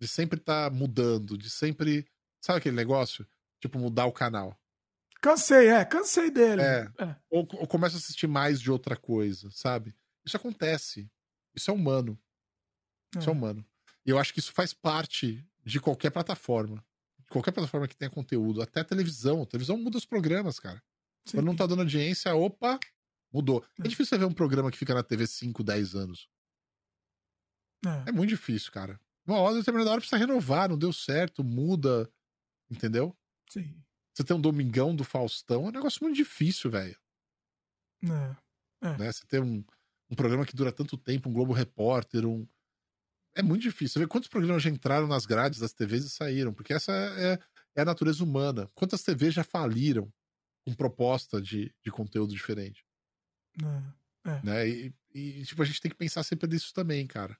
De 0.00 0.06
sempre 0.06 0.38
estar 0.38 0.70
tá 0.70 0.76
mudando, 0.76 1.36
de 1.36 1.50
sempre. 1.50 2.06
Sabe 2.46 2.58
aquele 2.58 2.76
negócio? 2.76 3.26
Tipo, 3.60 3.78
mudar 3.78 4.06
o 4.06 4.12
canal. 4.12 4.56
Cansei, 5.20 5.68
é, 5.68 5.84
cansei 5.84 6.30
dele. 6.30 6.62
É. 6.62 6.88
é. 6.98 7.16
Ou, 7.28 7.48
ou 7.54 7.66
começa 7.66 7.96
a 7.96 7.98
assistir 7.98 8.26
mais 8.26 8.60
de 8.60 8.70
outra 8.70 8.96
coisa, 8.96 9.50
sabe? 9.50 9.94
Isso 10.24 10.36
acontece. 10.36 11.10
Isso 11.54 11.70
é 11.70 11.74
humano. 11.74 12.18
Isso 13.18 13.28
é, 13.28 13.32
é 13.32 13.34
humano. 13.34 13.66
E 14.04 14.10
eu 14.10 14.18
acho 14.18 14.32
que 14.32 14.38
isso 14.38 14.52
faz 14.52 14.72
parte 14.72 15.44
de 15.64 15.80
qualquer 15.80 16.10
plataforma 16.10 16.84
qualquer 17.28 17.52
plataforma 17.52 17.88
que 17.88 17.96
tenha 17.96 18.10
conteúdo, 18.10 18.62
até 18.62 18.82
televisão. 18.84 19.42
A 19.42 19.46
televisão 19.46 19.76
muda 19.76 19.98
os 19.98 20.04
programas, 20.04 20.58
cara. 20.58 20.82
Sim. 21.24 21.38
Quando 21.38 21.46
não 21.46 21.56
tá 21.56 21.66
dando 21.66 21.80
audiência, 21.80 22.34
opa, 22.34 22.78
mudou. 23.32 23.64
É. 23.78 23.86
é 23.86 23.88
difícil 23.88 24.10
você 24.10 24.18
ver 24.18 24.26
um 24.26 24.32
programa 24.32 24.70
que 24.70 24.78
fica 24.78 24.94
na 24.94 25.02
TV 25.02 25.26
5, 25.26 25.62
10 25.62 25.94
anos. 25.94 26.28
É. 27.84 28.10
é 28.10 28.12
muito 28.12 28.30
difícil, 28.30 28.72
cara. 28.72 28.98
Uma 29.26 29.38
hora, 29.38 29.56
determinada 29.56 29.90
hora, 29.90 30.00
precisa 30.00 30.18
renovar, 30.18 30.68
não 30.68 30.78
deu 30.78 30.92
certo, 30.92 31.42
muda. 31.42 32.10
Entendeu? 32.70 33.16
Sim. 33.50 33.82
Você 34.14 34.24
tem 34.24 34.36
um 34.36 34.40
Domingão 34.40 34.96
do 34.96 35.04
Faustão, 35.04 35.66
é 35.66 35.68
um 35.68 35.72
negócio 35.72 36.02
muito 36.02 36.16
difícil, 36.16 36.70
velho. 36.70 36.98
É. 38.04 38.36
é. 38.88 38.98
Né? 38.98 39.12
Você 39.12 39.26
tem 39.26 39.40
um, 39.40 39.64
um 40.10 40.16
programa 40.16 40.46
que 40.46 40.56
dura 40.56 40.72
tanto 40.72 40.96
tempo, 40.96 41.28
um 41.28 41.32
Globo 41.32 41.52
Repórter, 41.52 42.26
um, 42.26 42.46
é 43.36 43.42
muito 43.42 43.62
difícil. 43.62 43.94
Você 43.94 43.98
vê 44.00 44.06
quantos 44.06 44.28
programas 44.28 44.62
já 44.62 44.70
entraram 44.70 45.06
nas 45.06 45.26
grades 45.26 45.60
das 45.60 45.74
TVs 45.74 46.06
e 46.06 46.10
saíram, 46.10 46.54
porque 46.54 46.72
essa 46.72 46.92
é, 46.92 47.38
é 47.74 47.82
a 47.82 47.84
natureza 47.84 48.24
humana. 48.24 48.68
Quantas 48.74 49.02
TVs 49.02 49.34
já 49.34 49.44
faliram 49.44 50.10
com 50.64 50.74
proposta 50.74 51.40
de, 51.40 51.72
de 51.84 51.90
conteúdo 51.90 52.32
diferente? 52.32 52.84
É, 53.62 54.30
é. 54.30 54.42
Né? 54.42 54.68
E, 54.68 54.94
e, 55.14 55.44
tipo, 55.44 55.62
a 55.62 55.66
gente 55.66 55.80
tem 55.80 55.90
que 55.90 55.96
pensar 55.96 56.22
sempre 56.22 56.48
nisso 56.48 56.72
também, 56.72 57.06
cara. 57.06 57.38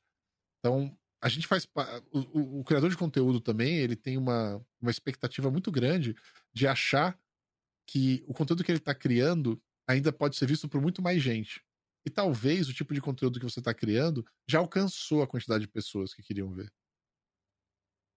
Então, 0.59 0.97
a 1.21 1.29
gente 1.29 1.47
faz. 1.47 1.67
O, 2.13 2.19
o, 2.19 2.61
o, 2.61 2.65
criador 2.65 2.91
de 2.91 2.97
conteúdo 2.97 3.41
também, 3.41 3.77
ele 3.79 3.97
tem 3.97 4.17
uma, 4.17 4.65
uma 4.81 4.91
expectativa 4.91 5.51
muito 5.51 5.71
grande 5.71 6.15
de 6.53 6.67
achar 6.67 7.19
que 7.87 8.25
o 8.27 8.35
conteúdo 8.35 8.65
que 8.65 8.71
ele 8.71 8.79
está 8.79 8.95
criando 8.95 9.61
ainda 9.89 10.13
pode 10.13 10.37
ser 10.37 10.47
visto 10.47 10.69
por 10.69 10.81
muito 10.81 11.01
mais 11.01 11.23
gente. 11.23 11.63
E 12.05 12.11
talvez 12.11 12.69
o 12.69 12.75
tipo 12.75 12.95
de 12.95 13.01
conteúdo 13.01 13.39
que 13.39 13.45
você 13.45 13.59
está 13.59 13.75
criando 13.75 14.25
já 14.49 14.59
alcançou 14.59 15.23
a 15.23 15.27
quantidade 15.27 15.63
de 15.63 15.69
pessoas 15.69 16.15
que 16.15 16.23
queriam 16.23 16.53
ver. 16.53 16.73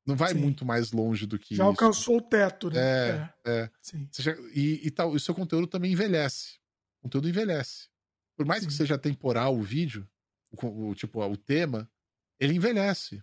Não 0.06 0.16
vai 0.16 0.34
Sim. 0.34 0.40
muito 0.40 0.66
mais 0.66 0.92
longe 0.92 1.26
do 1.26 1.38
que 1.38 1.56
já 1.56 1.64
isso. 1.64 1.70
alcançou 1.70 2.18
o 2.18 2.22
teto, 2.22 2.70
né? 2.70 2.80
É, 2.80 3.34
é. 3.46 3.52
é. 3.52 3.72
Sim. 3.82 4.10
Já, 4.18 4.34
e, 4.54 4.88
e, 4.88 4.92
tal, 4.92 5.12
o 5.12 5.20
seu 5.20 5.36
conteúdo 5.36 5.68
também 5.68 5.92
envelhece. 5.92 6.58
O 7.00 7.04
conteúdo 7.04 7.30
envelhece. 7.30 7.90
Por 8.36 8.46
mais 8.46 8.62
Sim. 8.62 8.68
que 8.68 8.74
seja 8.74 8.98
temporal 8.98 9.56
o 9.56 9.62
vídeo, 9.62 10.08
o, 10.52 10.90
o, 10.90 10.96
tipo, 10.96 11.24
o 11.24 11.38
tema, 11.38 11.90
ele 12.40 12.54
envelhece. 12.54 13.22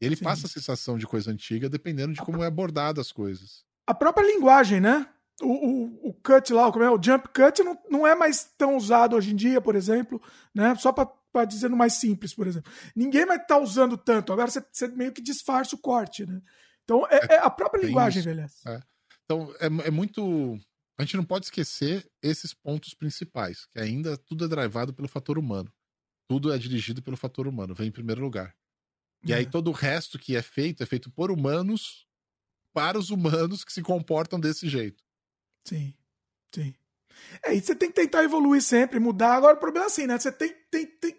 Ele 0.00 0.16
Sim. 0.16 0.24
passa 0.24 0.46
a 0.46 0.50
sensação 0.50 0.98
de 0.98 1.06
coisa 1.06 1.30
antiga, 1.30 1.68
dependendo 1.68 2.12
de 2.12 2.20
como 2.20 2.42
é 2.42 2.46
abordado 2.46 3.00
as 3.00 3.12
coisas. 3.12 3.64
A 3.86 3.94
própria 3.94 4.26
linguagem, 4.26 4.80
né? 4.80 5.08
o, 5.42 5.46
o, 5.46 6.08
o, 6.08 6.14
cut 6.14 6.52
lá, 6.52 6.70
como 6.70 6.84
é, 6.84 6.90
o 6.90 7.02
jump 7.02 7.28
cut 7.28 7.62
não, 7.62 7.78
não 7.90 8.06
é 8.06 8.14
mais 8.14 8.44
tão 8.56 8.76
usado 8.76 9.16
hoje 9.16 9.32
em 9.32 9.36
dia, 9.36 9.60
por 9.60 9.74
exemplo, 9.74 10.22
né? 10.54 10.74
Só 10.76 10.92
para 10.92 11.44
dizer 11.44 11.68
no 11.68 11.76
mais 11.76 11.94
simples, 11.94 12.34
por 12.34 12.46
exemplo. 12.46 12.70
Ninguém 12.94 13.26
vai 13.26 13.36
estar 13.36 13.56
tá 13.56 13.58
usando 13.58 13.96
tanto. 13.96 14.32
Agora 14.32 14.50
você, 14.50 14.64
você, 14.70 14.88
meio 14.88 15.12
que 15.12 15.22
disfarça 15.22 15.74
o 15.74 15.78
corte, 15.78 16.26
né? 16.26 16.40
Então 16.84 17.06
é, 17.08 17.16
é, 17.16 17.34
é 17.34 17.38
a 17.38 17.50
própria 17.50 17.84
linguagem, 17.84 18.20
envelhece. 18.20 18.56
É. 18.66 18.80
Então 19.24 19.52
é, 19.58 19.66
é 19.88 19.90
muito. 19.90 20.58
A 20.98 21.02
gente 21.02 21.16
não 21.16 21.24
pode 21.24 21.46
esquecer 21.46 22.06
esses 22.22 22.54
pontos 22.54 22.94
principais, 22.94 23.66
que 23.66 23.80
ainda 23.80 24.16
tudo 24.16 24.44
é 24.44 24.48
drivado 24.48 24.92
pelo 24.92 25.08
fator 25.08 25.38
humano. 25.38 25.72
Tudo 26.32 26.50
é 26.50 26.56
dirigido 26.56 27.02
pelo 27.02 27.14
fator 27.14 27.46
humano, 27.46 27.74
vem 27.74 27.88
em 27.88 27.92
primeiro 27.92 28.22
lugar. 28.22 28.56
E 29.22 29.34
aí 29.34 29.42
é. 29.42 29.46
todo 29.46 29.68
o 29.68 29.72
resto 29.72 30.18
que 30.18 30.34
é 30.34 30.40
feito 30.40 30.82
é 30.82 30.86
feito 30.86 31.10
por 31.10 31.30
humanos 31.30 32.06
para 32.72 32.98
os 32.98 33.10
humanos 33.10 33.62
que 33.62 33.70
se 33.70 33.82
comportam 33.82 34.40
desse 34.40 34.66
jeito. 34.66 35.04
Sim, 35.62 35.92
sim. 36.54 36.74
É, 37.44 37.54
e 37.54 37.60
você 37.60 37.74
tem 37.74 37.90
que 37.90 37.96
tentar 37.96 38.24
evoluir 38.24 38.62
sempre, 38.62 38.98
mudar. 38.98 39.34
Agora 39.34 39.58
o 39.58 39.60
problema 39.60 39.84
é 39.84 39.88
assim, 39.88 40.06
né? 40.06 40.18
Você 40.18 40.32
tem, 40.32 40.56
tem, 40.70 40.86
tem, 40.86 41.14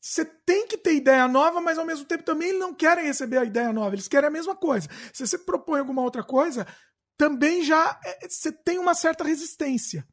você 0.00 0.24
tem 0.24 0.66
que 0.66 0.78
ter 0.78 0.94
ideia 0.94 1.28
nova, 1.28 1.60
mas 1.60 1.76
ao 1.76 1.84
mesmo 1.84 2.06
tempo 2.06 2.24
também 2.24 2.48
eles 2.48 2.60
não 2.60 2.72
querem 2.72 3.04
receber 3.04 3.36
a 3.36 3.44
ideia 3.44 3.70
nova, 3.70 3.94
eles 3.94 4.08
querem 4.08 4.28
a 4.28 4.32
mesma 4.32 4.56
coisa. 4.56 4.88
Se 5.12 5.26
você 5.26 5.36
propõe 5.36 5.80
alguma 5.80 6.00
outra 6.00 6.24
coisa, 6.24 6.66
também 7.18 7.62
já 7.62 8.00
é, 8.02 8.26
você 8.26 8.50
tem 8.50 8.78
uma 8.78 8.94
certa 8.94 9.24
resistência. 9.24 10.08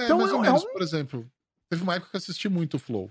É, 0.00 0.06
então, 0.06 0.18
mais 0.18 0.32
ou 0.32 0.40
é, 0.40 0.48
menos, 0.48 0.64
um... 0.64 0.72
por 0.72 0.82
exemplo, 0.82 1.30
teve 1.70 1.84
uma 1.84 1.94
época 1.94 2.10
que 2.10 2.16
eu 2.16 2.18
assisti 2.18 2.48
muito 2.48 2.74
o 2.74 2.80
Flow. 2.80 3.08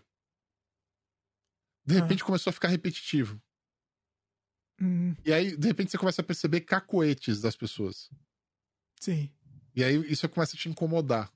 De 1.86 1.96
repente 1.96 2.24
ah. 2.24 2.26
começou 2.26 2.52
a 2.52 2.54
ficar 2.54 2.68
repetitivo. 2.68 3.42
Hum. 4.80 5.16
E 5.26 5.32
aí, 5.32 5.56
de 5.56 5.68
repente, 5.68 5.92
você 5.92 5.98
começa 5.98 6.22
a 6.22 6.26
perceber 6.26 6.62
cacoetes 6.62 7.42
das 7.42 7.56
pessoas. 7.56 8.10
Sim. 9.00 9.32
E 9.76 9.84
aí 9.84 9.96
isso 10.12 10.28
começa 10.28 10.56
a 10.56 10.60
te 10.60 10.70
incomodar. 10.70 11.32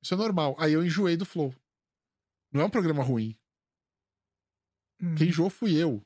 Isso 0.00 0.14
é 0.14 0.16
normal. 0.16 0.56
Aí 0.58 0.72
eu 0.72 0.84
enjoei 0.84 1.16
do 1.16 1.26
Flow. 1.26 1.54
Não 2.52 2.62
é 2.62 2.64
um 2.64 2.70
programa 2.70 3.02
ruim. 3.02 3.36
Hum. 5.00 5.14
Quem 5.14 5.28
enjoou 5.28 5.50
fui 5.50 5.74
eu. 5.74 6.04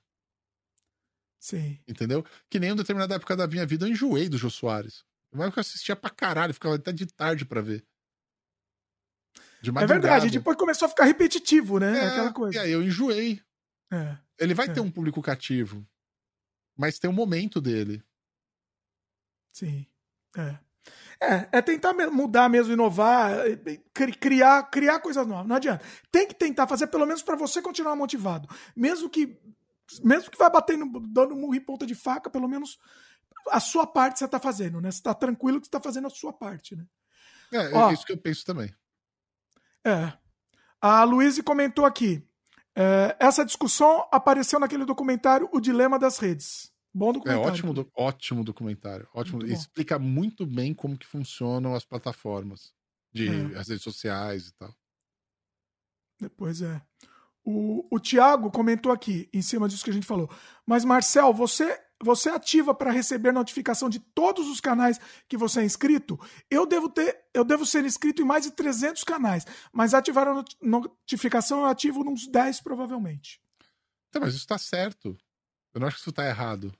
Sim. 1.39 1.78
Entendeu? 1.89 2.25
Que 2.49 2.59
nem 2.59 2.70
em 2.70 2.77
determinada 2.77 3.15
época 3.15 3.36
da 3.36 3.47
minha 3.47 3.67
vida 3.67 3.86
eu 3.86 3.91
enjoei 3.91 4.28
do 4.28 4.39
Jô 4.39 4.51
Soares. 4.51 5.05
Uma 5.33 5.44
época 5.44 5.61
eu 5.61 5.62
assistia 5.62 5.97
pra 5.97 6.11
caralho, 6.11 6.55
ficava 6.55 6.75
até 6.75 6.93
de 6.93 7.07
tarde 7.07 7.44
pra 7.44 7.61
ver. 7.61 7.85
É 9.65 9.87
verdade, 9.87 10.31
depois 10.31 10.57
começou 10.57 10.87
a 10.87 10.89
ficar 10.89 11.05
repetitivo, 11.05 11.79
né? 11.79 11.99
É, 11.99 12.07
Aquela 12.09 12.33
coisa. 12.33 12.57
E 12.57 12.61
aí 12.61 12.73
eu 12.73 12.83
enjoei. 12.83 13.41
É, 13.93 14.17
ele 14.39 14.55
vai 14.55 14.67
é. 14.67 14.73
ter 14.73 14.81
um 14.81 14.91
público 14.91 15.23
cativo, 15.23 15.87
mas 16.77 16.99
tem 16.99 17.09
um 17.09 17.15
momento 17.15 17.61
dele. 17.61 18.03
Sim. 19.53 19.87
É. 20.37 20.59
É, 21.21 21.49
é 21.53 21.63
tentar 21.63 21.93
mudar 22.11 22.49
mesmo, 22.49 22.73
inovar, 22.73 23.37
criar, 24.19 24.65
criar 24.65 24.99
coisas 24.99 25.25
novas. 25.25 25.47
Não 25.47 25.55
adianta. 25.55 25.85
Tem 26.11 26.27
que 26.27 26.35
tentar 26.35 26.67
fazer 26.67 26.89
pelo 26.89 27.07
menos 27.07 27.23
para 27.23 27.37
você 27.37 27.63
continuar 27.63 27.95
motivado. 27.95 28.49
Mesmo 28.75 29.09
que 29.09 29.39
mesmo 30.03 30.31
que 30.31 30.39
vai 30.39 30.51
batendo, 30.51 31.01
dando 31.01 31.37
murro 31.37 31.55
em 31.55 31.61
ponta 31.61 31.87
de 31.87 31.95
faca, 31.95 32.31
pelo 32.31 32.49
menos 32.49 32.79
a 33.51 33.61
sua 33.61 33.87
parte 33.87 34.19
você 34.19 34.27
tá 34.27 34.41
fazendo, 34.41 34.81
né? 34.81 34.91
Você 34.91 35.03
tá 35.03 35.15
tranquilo 35.15 35.61
que 35.61 35.67
você 35.67 35.71
tá 35.71 35.81
fazendo 35.81 36.07
a 36.07 36.11
sua 36.11 36.33
parte, 36.33 36.75
né? 36.75 36.87
É, 37.53 37.57
é 37.59 37.75
Ó, 37.75 37.93
isso 37.93 38.07
que 38.07 38.13
eu 38.13 38.19
penso 38.19 38.45
também. 38.45 38.75
É. 39.85 40.12
A 40.81 41.05
Luíse 41.05 41.43
comentou 41.43 41.85
aqui. 41.85 42.27
É, 42.75 43.17
essa 43.20 43.44
discussão 43.44 44.09
apareceu 44.11 44.59
naquele 44.59 44.85
documentário 44.85 45.49
O 45.52 45.61
Dilema 45.61 45.99
das 45.99 46.19
Redes. 46.19 46.73
Bom 46.94 47.11
é, 47.11 47.12
documentário. 47.15 47.49
É 47.49 47.52
ótimo, 47.52 47.75
do, 47.75 47.91
ótimo 47.94 48.44
documentário. 48.44 49.09
Ótimo. 49.15 49.39
Muito 49.39 49.52
Explica 49.52 49.99
muito 49.99 50.47
bem 50.47 50.75
como 50.75 50.97
que 50.97 51.07
funcionam 51.07 51.75
as 51.75 51.85
plataformas 51.85 52.73
de 53.12 53.28
é. 53.28 53.59
as 53.59 53.69
redes 53.69 53.83
sociais 53.83 54.49
e 54.49 54.55
tal. 54.55 54.75
Depois 56.20 56.62
é. 56.62 56.81
O, 57.44 57.86
o 57.91 57.99
Tiago 57.99 58.51
comentou 58.51 58.93
aqui, 58.93 59.28
em 59.33 59.43
cima 59.43 59.69
disso 59.69 59.85
que 59.85 59.91
a 59.91 59.93
gente 59.93 60.07
falou. 60.07 60.31
Mas, 60.65 60.85
Marcel, 60.85 61.33
você 61.33 61.81
você 62.05 62.29
ativa 62.29 62.75
para 62.75 62.91
receber 62.91 63.33
notificação 63.33 63.89
de 63.89 63.99
todos 63.99 64.49
os 64.49 64.61
canais 64.61 65.01
que 65.29 65.37
você 65.37 65.61
é 65.61 65.65
inscrito? 65.65 66.19
Eu 66.51 66.67
devo 66.67 66.89
ter, 66.89 67.25
eu 67.33 67.45
devo 67.45 67.65
ser 67.65 67.85
inscrito 67.85 68.23
em 68.23 68.25
mais 68.25 68.45
de 68.45 68.51
300 68.51 69.05
canais, 69.05 69.47
mas 69.73 69.95
ativar 69.95 70.29
a 70.29 70.45
notificação 70.61 71.61
eu 71.61 71.67
ativo 71.67 72.01
uns 72.09 72.27
10 72.27 72.61
provavelmente. 72.61 73.41
Tá, 74.11 74.21
mas 74.21 74.31
isso 74.31 74.45
está 74.45 74.59
certo. 74.59 75.17
Eu 75.75 75.81
não 75.81 75.87
acho 75.87 75.97
que 75.97 76.03
isso 76.03 76.11
está 76.11 76.27
errado. 76.27 76.73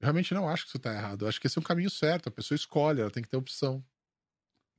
Eu 0.00 0.06
realmente 0.06 0.34
não 0.34 0.48
acho 0.48 0.64
que 0.64 0.68
isso 0.68 0.76
está 0.76 0.92
errado. 0.92 1.24
Eu 1.24 1.28
acho 1.28 1.40
que 1.40 1.46
esse 1.46 1.58
é 1.58 1.60
um 1.60 1.64
caminho 1.64 1.90
certo. 1.90 2.28
A 2.28 2.32
pessoa 2.32 2.54
escolhe, 2.54 3.00
ela 3.00 3.10
tem 3.10 3.22
que 3.22 3.28
ter 3.28 3.36
opção. 3.36 3.84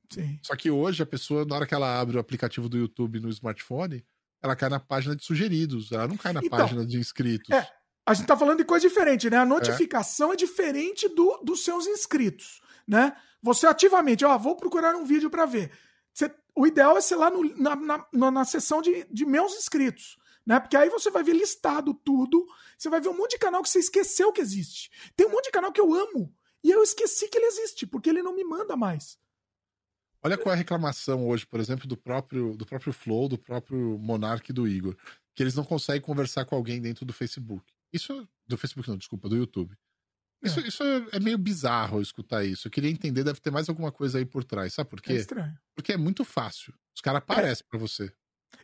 Sim. 0.10 0.40
Só 0.42 0.56
que 0.56 0.72
hoje 0.72 1.04
a 1.04 1.06
pessoa, 1.06 1.46
na 1.46 1.56
hora 1.56 1.68
que 1.68 1.74
ela 1.74 2.00
abre 2.00 2.16
o 2.16 2.20
aplicativo 2.20 2.70
do 2.70 2.78
YouTube 2.78 3.20
no 3.20 3.30
smartphone, 3.30 4.06
ela 4.42 4.56
cai 4.56 4.70
na 4.70 4.80
página 4.80 5.16
de 5.16 5.24
sugeridos, 5.24 5.92
ela 5.92 6.08
não 6.08 6.18
cai 6.18 6.32
na 6.32 6.42
então, 6.44 6.58
página 6.58 6.86
de 6.86 6.98
inscritos. 6.98 7.50
É, 7.50 7.70
a 8.08 8.14
gente 8.14 8.26
tá 8.26 8.38
falando 8.38 8.60
de 8.60 8.66
coisa 8.66 8.88
diferente, 8.88 9.30
né? 9.30 9.38
A 9.38 9.46
notificação 9.46 10.32
é, 10.32 10.34
é 10.34 10.38
diferente 10.38 11.08
do, 11.10 11.40
dos 11.44 11.64
seus 11.64 11.86
inscritos, 11.86 12.62
né? 12.88 13.16
Você 13.42 13.68
ativamente, 13.68 14.26
ó, 14.26 14.38
vou 14.38 14.56
procurar 14.56 14.96
um 14.96 15.06
vídeo 15.06 15.30
para 15.30 15.46
ver. 15.46 15.72
Você, 16.14 16.34
o 16.56 16.66
ideal 16.66 16.98
é 16.98 17.02
ser 17.02 17.18
lá 17.18 17.30
no, 17.30 17.44
na, 17.56 17.76
na, 18.12 18.32
na 18.32 18.46
seção 18.46 18.82
de, 18.82 19.06
de 19.12 19.26
meus 19.26 19.54
inscritos 19.56 20.18
né? 20.48 20.62
Porque 20.62 20.78
aí 20.78 20.90
você 20.90 21.12
vai 21.12 21.24
ver 21.24 21.34
listado 21.34 21.94
tudo, 21.94 22.48
você 22.78 22.90
vai 22.90 23.02
ver 23.02 23.10
um 23.10 23.18
monte 23.18 23.32
de 23.32 23.40
canal 23.40 23.62
que 23.62 23.70
você 23.70 23.80
esqueceu 23.80 24.32
que 24.32 24.40
existe. 24.40 24.90
Tem 25.14 25.28
um 25.28 25.32
monte 25.32 25.46
de 25.46 25.52
canal 25.52 25.74
que 25.74 25.82
eu 25.82 25.94
amo 25.94 26.34
e 26.64 26.72
eu 26.72 26.82
esqueci 26.82 27.28
que 27.28 27.38
ele 27.38 27.48
existe, 27.48 27.86
porque 27.86 28.10
ele 28.10 28.24
não 28.24 28.34
me 28.34 28.46
manda 28.46 28.78
mais. 28.78 29.20
Olha 30.24 30.38
qual 30.38 30.54
é 30.54 30.56
a 30.56 30.58
reclamação 30.58 31.28
hoje, 31.28 31.46
por 31.46 31.60
exemplo, 31.60 31.86
do 31.86 31.98
próprio 31.98 32.56
do 32.56 32.66
próprio 32.66 32.94
Flow, 32.94 33.28
do 33.28 33.38
próprio 33.38 34.00
Monark 34.00 34.50
e 34.50 34.54
do 34.54 34.66
Igor, 34.66 34.96
que 35.36 35.44
eles 35.44 35.54
não 35.54 35.66
conseguem 35.66 36.02
conversar 36.02 36.46
com 36.46 36.56
alguém 36.56 36.82
dentro 36.82 37.06
do 37.06 37.12
Facebook. 37.12 37.77
Isso 37.92 38.28
do 38.48 38.58
Facebook 38.58 38.90
não, 38.90 38.98
desculpa, 38.98 39.30
do 39.30 39.36
YouTube. 39.36 39.76
Isso, 40.44 40.60
é. 40.60 40.68
isso 40.68 40.84
é, 40.84 41.08
é, 41.14 41.20
meio 41.20 41.38
bizarro 41.38 42.02
escutar 42.02 42.46
isso. 42.46 42.68
Eu 42.68 42.72
queria 42.72 42.92
entender, 42.92 43.24
deve 43.24 43.40
ter 43.40 43.52
mais 43.52 43.68
alguma 43.70 43.92
coisa 43.92 44.18
aí 44.18 44.26
por 44.26 44.44
trás. 44.44 44.74
Sabe 44.74 44.90
por 44.90 45.02
quê? 45.02 45.14
É 45.14 45.16
estranho. 45.16 45.58
Porque 45.76 45.94
é 45.94 45.98
muito 45.98 46.24
fácil. 46.24 46.74
Os 46.96 47.02
caras 47.02 47.18
aparecem 47.20 47.64
é. 47.66 47.70
para 47.70 47.80
você. 47.80 48.12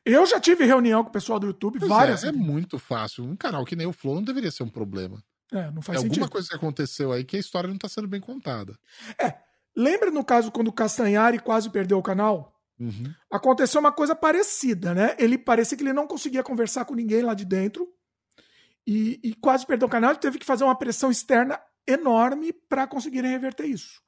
Eu 0.06 0.26
já 0.26 0.40
tive 0.40 0.66
reunião 0.66 1.04
com 1.04 1.10
o 1.10 1.14
pessoal 1.14 1.40
do 1.40 1.48
YouTube, 1.48 1.80
pois 1.80 1.90
várias. 1.90 2.24
É, 2.24 2.28
é 2.28 2.32
muito 2.32 2.78
fácil. 2.78 3.24
Um 3.24 3.36
canal 3.36 3.66
que 3.66 3.76
nem 3.76 3.88
o 3.88 3.94
Flow 3.94 4.16
não 4.16 4.24
deveria 4.24 4.52
ser 4.52 4.64
um 4.64 4.70
problema. 4.70 5.24
É, 5.52 5.70
não 5.72 5.82
faz 5.82 5.98
é 5.98 6.02
sentido. 6.02 6.14
alguma 6.14 6.30
coisa 6.30 6.48
que 6.48 6.56
aconteceu 6.56 7.12
aí 7.12 7.24
que 7.24 7.38
a 7.38 7.40
história 7.40 7.70
não 7.70 7.78
tá 7.78 7.90
sendo 7.90 8.08
bem 8.08 8.22
contada. 8.22 8.78
É. 9.20 9.36
Lembra 9.76 10.12
no 10.12 10.24
caso 10.24 10.52
quando 10.52 10.68
o 10.68 10.74
Castanhari 10.74 11.40
quase 11.40 11.70
perdeu 11.70 11.98
o 11.98 12.04
canal? 12.04 12.54
Uhum. 12.80 13.14
Aconteceu 13.32 13.80
uma 13.80 13.92
coisa 13.92 14.16
parecida, 14.16 14.94
né? 14.94 15.16
Ele 15.18 15.38
parecia 15.38 15.78
que 15.78 15.84
ele 15.84 15.94
não 15.94 16.08
conseguia 16.08 16.44
conversar 16.44 16.86
com 16.86 16.94
ninguém 16.94 17.22
lá 17.22 17.34
de 17.34 17.46
dentro 17.46 17.88
e, 18.88 19.20
e 19.24 19.34
quase 19.36 19.66
perdeu 19.66 19.88
o 19.88 19.92
canal. 19.92 20.12
Ele 20.12 20.20
teve 20.20 20.40
que 20.40 20.46
fazer 20.46 20.64
uma 20.64 20.78
pressão 20.78 21.10
externa 21.10 21.60
enorme 21.88 22.54
para 22.54 22.88
conseguir 22.88 23.22
reverter 23.22 23.66
isso. 23.66 24.02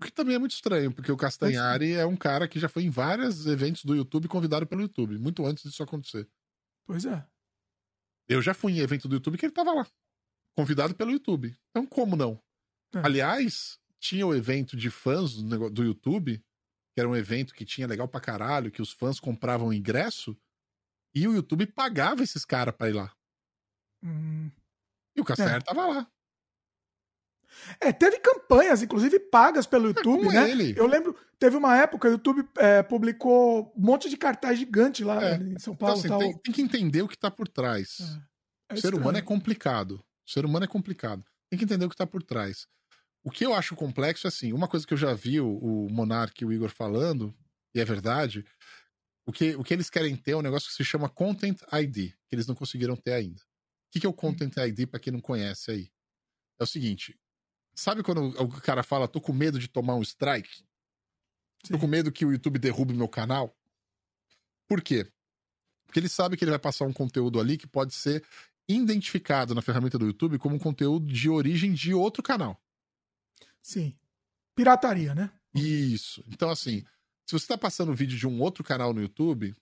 O 0.00 0.04
que 0.04 0.12
também 0.12 0.34
é 0.34 0.38
muito 0.38 0.52
estranho, 0.52 0.92
porque 0.92 1.12
o 1.12 1.16
Castanhari 1.16 1.92
é 1.92 2.04
um 2.04 2.16
cara 2.16 2.48
que 2.48 2.58
já 2.58 2.68
foi 2.68 2.84
em 2.84 2.90
vários 2.90 3.46
eventos 3.46 3.84
do 3.84 3.94
YouTube 3.94 4.28
convidado 4.28 4.66
pelo 4.66 4.82
YouTube, 4.82 5.18
muito 5.18 5.46
antes 5.46 5.62
disso 5.62 5.82
acontecer. 5.82 6.28
Pois 6.84 7.04
é. 7.04 7.24
Eu 8.28 8.42
já 8.42 8.54
fui 8.54 8.72
em 8.72 8.78
evento 8.78 9.06
do 9.06 9.14
YouTube 9.14 9.38
que 9.38 9.46
ele 9.46 9.52
tava 9.52 9.72
lá, 9.72 9.86
convidado 10.56 10.94
pelo 10.94 11.10
YouTube. 11.10 11.56
Então, 11.70 11.86
como 11.86 12.16
não? 12.16 12.40
É. 12.94 13.00
Aliás, 13.04 13.78
tinha 14.00 14.26
o 14.26 14.34
evento 14.34 14.76
de 14.76 14.90
fãs 14.90 15.34
do, 15.34 15.70
do 15.70 15.84
YouTube, 15.84 16.38
que 16.92 17.00
era 17.00 17.08
um 17.08 17.16
evento 17.16 17.54
que 17.54 17.64
tinha 17.64 17.86
legal 17.86 18.08
pra 18.08 18.20
caralho, 18.20 18.70
que 18.70 18.82
os 18.82 18.92
fãs 18.92 19.20
compravam 19.20 19.72
ingresso, 19.72 20.36
e 21.14 21.28
o 21.28 21.34
YouTube 21.34 21.66
pagava 21.66 22.22
esses 22.22 22.44
caras 22.44 22.74
pra 22.74 22.88
ir 22.88 22.94
lá. 22.94 23.14
Hum. 24.04 24.50
E 25.16 25.20
o 25.20 25.24
Castanhari 25.24 25.62
é. 25.62 25.64
tava 25.64 25.86
lá. 25.86 26.08
É, 27.80 27.92
teve 27.92 28.18
campanhas, 28.18 28.82
inclusive 28.82 29.18
pagas 29.18 29.66
pelo 29.66 29.86
é, 29.86 29.88
YouTube, 29.88 30.28
é 30.28 30.32
né? 30.32 30.50
Ele. 30.50 30.74
Eu 30.76 30.86
lembro, 30.86 31.16
teve 31.38 31.56
uma 31.56 31.76
época, 31.76 32.08
o 32.08 32.10
YouTube 32.10 32.48
é, 32.56 32.82
publicou 32.82 33.72
um 33.76 33.80
monte 33.80 34.10
de 34.10 34.16
cartaz 34.16 34.58
gigante 34.58 35.04
lá 35.04 35.22
é. 35.24 35.36
em 35.36 35.58
São 35.58 35.74
Paulo. 35.74 36.00
Então, 36.04 36.18
assim, 36.18 36.32
tem, 36.32 36.38
tem, 36.38 36.52
que 36.52 36.62
entender 36.62 37.02
o 37.02 37.08
que 37.08 37.14
está 37.14 37.30
por 37.30 37.48
trás. 37.48 38.18
É. 38.70 38.74
o 38.74 38.76
ser 38.76 38.94
humano 38.94 39.18
é 39.18 39.22
complicado. 39.22 40.04
O 40.26 40.30
ser 40.30 40.44
humano 40.44 40.64
é 40.64 40.68
complicado. 40.68 41.24
Tem 41.48 41.58
que 41.58 41.64
entender 41.64 41.84
o 41.84 41.88
que 41.88 41.94
está 41.94 42.06
por 42.06 42.22
trás. 42.22 42.66
O 43.22 43.30
que 43.30 43.46
eu 43.46 43.54
acho 43.54 43.74
complexo 43.74 44.26
é 44.26 44.28
assim, 44.28 44.52
uma 44.52 44.68
coisa 44.68 44.86
que 44.86 44.92
eu 44.92 44.98
já 44.98 45.14
vi 45.14 45.40
o, 45.40 45.56
o 45.56 45.88
Monark 45.90 46.42
e 46.42 46.46
o 46.46 46.52
Igor 46.52 46.68
falando, 46.68 47.34
e 47.74 47.80
é 47.80 47.84
verdade, 47.84 48.44
o 49.26 49.32
que, 49.32 49.56
o 49.56 49.64
que 49.64 49.72
eles 49.72 49.88
querem 49.88 50.14
ter 50.14 50.32
é 50.32 50.36
um 50.36 50.42
negócio 50.42 50.68
que 50.68 50.74
se 50.74 50.84
chama 50.84 51.08
Content 51.08 51.58
ID, 51.72 52.12
que 52.28 52.34
eles 52.34 52.46
não 52.46 52.54
conseguiram 52.54 52.94
ter 52.94 53.12
ainda. 53.12 53.40
O 53.94 53.96
que, 53.96 54.00
que 54.00 54.06
é 54.06 54.08
o 54.08 54.12
Content 54.12 54.56
ID, 54.56 54.88
para 54.88 54.98
quem 54.98 55.12
não 55.12 55.20
conhece 55.20 55.70
aí? 55.70 55.92
É 56.58 56.64
o 56.64 56.66
seguinte, 56.66 57.16
Sabe 57.74 58.04
quando 58.04 58.28
o 58.40 58.48
cara 58.60 58.82
fala, 58.82 59.08
tô 59.08 59.20
com 59.20 59.32
medo 59.32 59.58
de 59.58 59.66
tomar 59.66 59.96
um 59.96 60.02
strike? 60.02 60.58
Sim. 61.64 61.72
Tô 61.72 61.78
com 61.78 61.88
medo 61.88 62.12
que 62.12 62.24
o 62.24 62.30
YouTube 62.30 62.58
derrube 62.58 62.94
meu 62.94 63.08
canal? 63.08 63.56
Por 64.68 64.80
quê? 64.80 65.10
Porque 65.84 65.98
ele 65.98 66.08
sabe 66.08 66.36
que 66.36 66.44
ele 66.44 66.52
vai 66.52 66.58
passar 66.58 66.86
um 66.86 66.92
conteúdo 66.92 67.40
ali 67.40 67.58
que 67.58 67.66
pode 67.66 67.92
ser 67.92 68.24
identificado 68.68 69.54
na 69.54 69.60
ferramenta 69.60 69.98
do 69.98 70.06
YouTube 70.06 70.38
como 70.38 70.54
um 70.54 70.58
conteúdo 70.58 71.06
de 71.06 71.28
origem 71.28 71.74
de 71.74 71.92
outro 71.92 72.22
canal. 72.22 72.60
Sim. 73.60 73.96
Pirataria, 74.54 75.14
né? 75.14 75.30
Isso. 75.52 76.24
Então, 76.28 76.50
assim, 76.50 76.84
se 77.26 77.32
você 77.32 77.44
está 77.44 77.58
passando 77.58 77.94
vídeo 77.94 78.16
de 78.16 78.26
um 78.26 78.40
outro 78.40 78.62
canal 78.62 78.94
no 78.94 79.02
YouTube, 79.02 79.54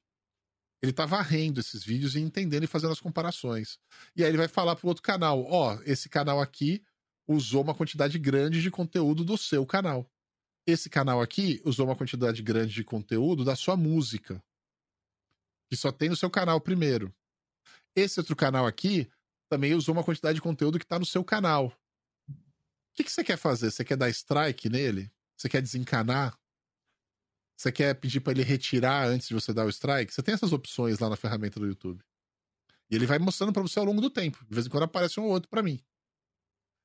ele 0.83 0.93
tá 0.93 1.07
varrendo 1.07 1.61
esses 1.61 1.85
vídeos 1.85 2.17
e 2.17 2.21
entendendo 2.21 2.65
e 2.65 2.67
fazendo 2.67 2.93
as 2.93 3.01
comparações. 3.01 3.79
E 4.17 4.25
aí 4.25 4.31
ele 4.31 4.39
vai 4.39 4.49
falar 4.49 4.75
pro 4.75 4.89
outro 4.89 5.03
canal: 5.03 5.45
ó, 5.45 5.77
oh, 5.77 5.83
esse 5.85 6.09
canal 6.09 6.41
aqui 6.41 6.85
usou 7.27 7.63
uma 7.63 7.75
quantidade 7.75 8.19
grande 8.19 8.61
de 8.61 8.71
conteúdo 8.71 9.25
do 9.25 9.39
seu 9.39 9.65
canal. 9.65 10.11
Esse 10.67 10.91
canal 10.91 11.21
aqui 11.21 11.63
usou 11.65 11.87
uma 11.87 11.97
quantidade 11.97 12.43
grande 12.43 12.75
de 12.75 12.85
conteúdo 12.85 13.45
da 13.45 13.55
sua 13.55 13.77
música, 13.77 14.43
que 15.71 15.77
só 15.77 15.93
tem 15.93 16.09
no 16.09 16.17
seu 16.17 16.31
canal 16.31 16.61
primeiro. 16.61 17.15
Esse 17.95 18.19
outro 18.19 18.35
canal 18.35 18.67
aqui 18.67 19.11
também 19.49 19.75
usou 19.75 19.95
uma 19.95 20.05
quantidade 20.05 20.37
de 20.37 20.43
conteúdo 20.43 20.79
que 20.79 20.85
está 20.85 20.99
no 20.99 21.07
seu 21.07 21.23
canal. 21.23 21.67
O 22.29 22.95
que, 22.95 23.05
que 23.05 23.13
você 23.13 23.25
quer 23.25 23.37
fazer? 23.37 23.71
Você 23.71 23.85
quer 23.85 23.97
dar 23.97 24.11
strike 24.11 24.69
nele? 24.69 25.11
Você 25.37 25.49
quer 25.49 25.63
desencanar? 25.63 26.39
Você 27.63 27.71
quer 27.71 27.95
pedir 27.95 28.19
para 28.19 28.33
ele 28.33 28.43
retirar 28.43 29.07
antes 29.07 29.29
de 29.29 29.35
você 29.35 29.53
dar 29.53 29.65
o 29.65 29.69
strike? 29.69 30.13
Você 30.13 30.21
tem 30.21 30.35
essas 30.35 30.53
opções 30.53 30.99
lá 30.99 31.09
na 31.09 31.15
ferramenta 31.15 31.61
do 31.61 31.67
YouTube. 31.67 32.05
E 32.91 32.97
ele 32.97 33.07
vai 33.07 33.21
mostrando 33.21 33.53
para 33.53 33.63
você 33.63 33.79
ao 33.79 33.85
longo 33.85 34.01
do 34.01 34.11
tempo. 34.11 34.45
De 34.49 34.53
vez 34.53 34.67
em 34.67 34.69
quando 34.69 34.83
aparece 34.83 35.21
um 35.21 35.23
ou 35.23 35.31
outro 35.31 35.49
para 35.49 35.63
mim. 35.63 35.81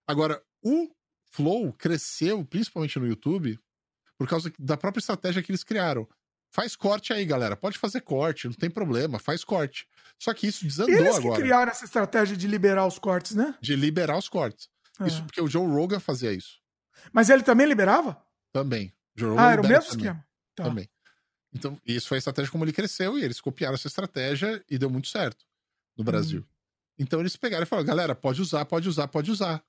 Agora, 0.06 0.40
o 0.62 0.88
Flow 1.32 1.74
cresceu, 1.74 2.46
principalmente 2.46 3.00
no 3.00 3.08
YouTube, 3.08 3.60
por 4.20 4.30
causa 4.30 4.54
da 4.60 4.78
própria 4.78 5.00
estratégia 5.00 5.42
que 5.42 5.52
eles 5.52 5.64
criaram. 5.64 6.08
Faz 6.52 6.76
corte 6.76 7.12
aí, 7.12 7.26
galera. 7.26 7.58
Pode 7.58 7.80
fazer 7.80 8.02
corte, 8.02 8.46
não 8.46 8.54
tem 8.54 8.70
problema, 8.70 9.18
faz 9.18 9.44
corte. 9.44 9.88
Só 10.20 10.32
que 10.32 10.46
isso 10.46 10.64
desandou 10.64 10.94
eles 10.94 11.16
agora. 11.16 11.26
Eles 11.26 11.38
criaram 11.40 11.72
essa 11.72 11.86
estratégia 11.86 12.38
de 12.38 12.48
liberar 12.48 12.86
os 12.86 13.00
cortes, 13.00 13.36
né? 13.36 13.56
De 13.60 13.76
liberar 13.76 14.16
os 14.16 14.30
cortes. 14.30 14.70
É. 15.00 15.08
Isso 15.08 15.24
porque 15.24 15.42
o 15.42 15.48
Joe 15.48 15.66
Rogan 15.66 16.00
fazia 16.00 16.32
isso. 16.32 16.62
Mas 17.12 17.32
ele 17.32 17.42
também 17.42 17.66
liberava? 17.66 18.24
Também. 18.54 18.94
ah, 19.40 19.52
era 19.54 19.62
o 19.62 19.68
mesmo 19.68 19.90
também. 19.90 20.06
esquema? 20.06 20.27
Tá. 20.58 20.64
Também. 20.64 20.90
Então, 21.54 21.80
isso 21.86 22.08
foi 22.08 22.18
a 22.18 22.20
estratégia 22.20 22.52
como 22.52 22.66
ele 22.66 22.74
cresceu 22.74 23.18
e 23.18 23.24
eles 23.24 23.40
copiaram 23.40 23.76
essa 23.76 23.88
estratégia 23.88 24.64
e 24.68 24.78
deu 24.78 24.90
muito 24.90 25.08
certo 25.08 25.46
no 25.96 26.04
Brasil. 26.04 26.42
Hum. 26.42 26.58
Então 27.00 27.20
eles 27.20 27.36
pegaram 27.38 27.64
e 27.64 27.66
falaram: 27.68 27.86
galera, 27.86 28.16
pode 28.16 28.42
usar, 28.42 28.66
pode 28.66 28.90
usar, 28.90 29.08
pode 29.08 29.30
usar. 29.30 29.64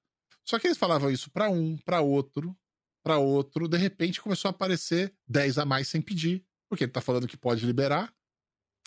Só 0.45 0.59
que 0.59 0.67
eles 0.67 0.79
falavam 0.79 1.11
isso 1.11 1.31
para 1.31 1.51
um, 1.51 1.77
para 1.77 2.01
outro, 2.01 2.57
para 3.03 3.19
outro, 3.19 3.69
de 3.69 3.77
repente 3.77 4.21
começou 4.21 4.49
a 4.49 4.51
aparecer 4.51 5.15
10 5.29 5.59
a 5.59 5.67
mais 5.67 5.89
sem 5.89 6.01
pedir, 6.01 6.43
porque 6.69 6.85
ele 6.85 6.93
tá 6.93 7.03
falando 7.03 7.29
que 7.29 7.37
pode 7.37 7.67
liberar. 7.67 8.13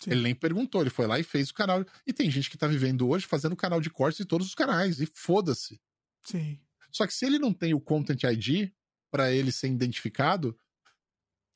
Sim. 0.02 0.10
Ele 0.10 0.22
nem 0.22 0.34
perguntou, 0.34 0.80
ele 0.80 0.90
foi 0.90 1.06
lá 1.06 1.20
e 1.20 1.22
fez 1.22 1.50
o 1.50 1.54
canal. 1.54 1.86
E 2.04 2.12
tem 2.12 2.28
gente 2.28 2.50
que 2.50 2.58
tá 2.58 2.66
vivendo 2.66 3.08
hoje 3.08 3.26
fazendo 3.26 3.54
canal 3.54 3.80
de 3.80 3.88
cortes 3.88 4.20
em 4.20 4.24
todos 4.24 4.48
os 4.48 4.54
canais, 4.56 5.00
e 5.00 5.06
foda-se. 5.06 5.80
Sim. 6.24 6.58
Só 6.90 7.06
que 7.06 7.14
se 7.14 7.24
ele 7.24 7.38
não 7.38 7.52
tem 7.52 7.74
o 7.74 7.80
Content 7.80 8.24
ID 8.24 8.72
para 9.08 9.30
ele 9.30 9.52
ser 9.52 9.68
identificado, 9.68 10.58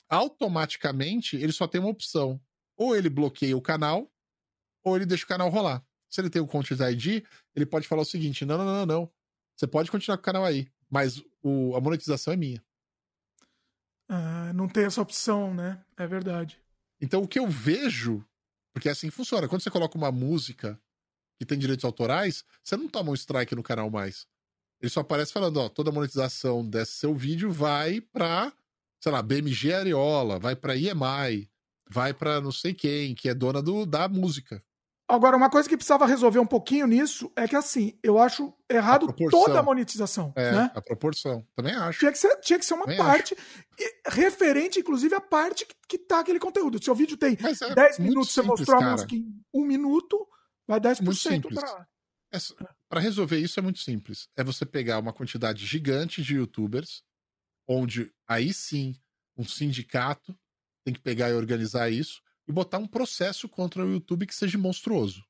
automaticamente 0.09 1.35
ele 1.35 1.51
só 1.51 1.67
tem 1.67 1.79
uma 1.79 1.89
opção. 1.89 2.39
Ou 2.75 2.95
ele 2.95 3.09
bloqueia 3.09 3.57
o 3.57 3.61
canal, 3.61 4.11
ou 4.83 4.95
ele 4.95 5.05
deixa 5.05 5.25
o 5.25 5.27
canal 5.27 5.49
rolar. 5.49 5.83
Se 6.09 6.21
ele 6.21 6.29
tem 6.29 6.41
o 6.41 6.47
Content 6.47 6.79
ID, 6.79 7.23
ele 7.55 7.65
pode 7.65 7.87
falar 7.87 8.03
o 8.03 8.05
seguinte: 8.05 8.45
não, 8.45 8.57
não, 8.57 8.65
não, 8.65 8.85
não. 8.85 9.11
Você 9.55 9.67
pode 9.67 9.89
continuar 9.89 10.17
com 10.17 10.21
o 10.21 10.25
canal 10.25 10.45
aí, 10.45 10.67
mas 10.89 11.21
o, 11.41 11.75
a 11.75 11.81
monetização 11.81 12.33
é 12.33 12.37
minha. 12.37 12.63
Ah, 14.07 14.53
não 14.53 14.67
tem 14.69 14.85
essa 14.85 15.01
opção, 15.01 15.53
né? 15.53 15.83
É 15.97 16.07
verdade. 16.07 16.61
Então 17.01 17.23
o 17.23 17.27
que 17.27 17.39
eu 17.39 17.47
vejo, 17.47 18.23
porque 18.73 18.87
é 18.87 18.91
assim 18.91 19.09
funciona, 19.09 19.47
quando 19.47 19.61
você 19.61 19.69
coloca 19.69 19.97
uma 19.97 20.11
música 20.11 20.79
que 21.37 21.45
tem 21.45 21.57
direitos 21.57 21.85
autorais, 21.85 22.43
você 22.63 22.77
não 22.77 22.87
toma 22.87 23.11
um 23.11 23.15
strike 23.15 23.55
no 23.55 23.63
canal 23.63 23.89
mais. 23.89 24.27
Ele 24.79 24.89
só 24.89 25.01
aparece 25.01 25.33
falando, 25.33 25.57
ó, 25.57 25.69
toda 25.69 25.89
a 25.89 25.93
monetização 25.93 26.67
desse 26.67 26.93
seu 26.93 27.13
vídeo 27.13 27.51
vai 27.51 27.99
pra, 27.99 28.53
sei 28.99 29.11
lá, 29.11 29.21
BMG 29.21 29.73
Areola, 29.73 30.39
vai 30.39 30.55
pra 30.55 30.75
EMI, 30.75 31.49
vai 31.89 32.13
pra 32.13 32.41
não 32.41 32.51
sei 32.51 32.73
quem, 32.73 33.15
que 33.15 33.29
é 33.29 33.33
dona 33.33 33.61
do, 33.61 33.85
da 33.85 34.07
música. 34.07 34.61
Agora, 35.09 35.37
uma 35.37 35.49
coisa 35.49 35.69
que 35.69 35.77
precisava 35.77 36.05
resolver 36.05 36.39
um 36.39 36.45
pouquinho 36.45 36.85
nisso 36.85 37.31
é 37.33 37.47
que, 37.47 37.55
assim, 37.55 37.97
eu 38.03 38.19
acho 38.19 38.53
errado 38.69 39.09
a 39.09 39.29
toda 39.29 39.57
a 39.57 39.63
monetização. 39.63 40.33
É, 40.35 40.51
né? 40.51 40.71
a 40.75 40.81
proporção. 40.81 41.47
Também 41.55 41.73
acho. 41.73 41.99
Tinha 41.99 42.11
que 42.11 42.17
ser, 42.17 42.35
tinha 42.41 42.59
que 42.59 42.65
ser 42.65 42.73
uma 42.73 42.83
Também 42.83 42.97
parte, 42.97 43.33
referente, 44.05 44.79
inclusive, 44.81 45.15
à 45.15 45.21
parte 45.21 45.65
que, 45.65 45.75
que 45.87 45.97
tá 45.97 46.19
aquele 46.19 46.39
conteúdo. 46.39 46.83
Seu 46.83 46.93
vídeo 46.93 47.15
tem 47.15 47.37
é 47.39 47.73
10 47.73 47.99
minutos, 47.99 48.33
simples, 48.33 48.33
você 48.33 48.41
mostrou 48.41 48.79
cara. 48.79 48.89
a 48.89 48.91
música 48.91 49.15
em 49.15 49.33
um 49.53 49.63
minuto, 49.63 50.27
vai 50.67 50.81
10% 50.81 51.01
muito 51.01 51.15
simples. 51.15 51.57
pra... 51.57 51.87
É, 52.33 52.37
para 52.89 52.99
resolver 52.99 53.37
isso 53.37 53.57
é 53.57 53.63
muito 53.63 53.79
simples. 53.79 54.27
É 54.35 54.43
você 54.43 54.65
pegar 54.65 54.99
uma 54.99 55.13
quantidade 55.13 55.65
gigante 55.65 56.21
de 56.21 56.35
youtubers, 56.35 57.01
onde 57.67 58.11
aí 58.27 58.53
sim 58.53 58.95
um 59.37 59.45
sindicato 59.45 60.37
tem 60.83 60.93
que 60.93 60.99
pegar 60.99 61.29
e 61.29 61.33
organizar 61.33 61.91
isso 61.91 62.21
e 62.47 62.51
botar 62.51 62.77
um 62.77 62.87
processo 62.87 63.49
contra 63.49 63.85
o 63.85 63.91
YouTube 63.91 64.25
que 64.25 64.35
seja 64.35 64.57
monstruoso 64.57 65.25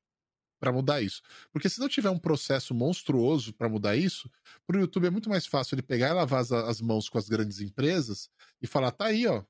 para 0.58 0.72
mudar 0.72 1.00
isso. 1.00 1.22
Porque 1.52 1.68
se 1.68 1.80
não 1.80 1.88
tiver 1.88 2.10
um 2.10 2.18
processo 2.18 2.74
monstruoso 2.74 3.52
para 3.52 3.68
mudar 3.68 3.96
isso, 3.96 4.30
para 4.66 4.76
o 4.76 4.80
YouTube 4.80 5.06
é 5.06 5.10
muito 5.10 5.28
mais 5.28 5.46
fácil 5.46 5.74
ele 5.74 5.82
pegar 5.82 6.08
e 6.08 6.12
lavar 6.12 6.40
as, 6.40 6.52
as, 6.52 6.80
mãos 6.80 7.08
com 7.08 7.18
as 7.18 7.28
grandes 7.28 7.60
empresas 7.60 8.28
e 8.60 8.66
falar: 8.66 8.90
tá 8.90 9.06
aí, 9.06 9.26
ó, 9.26 9.44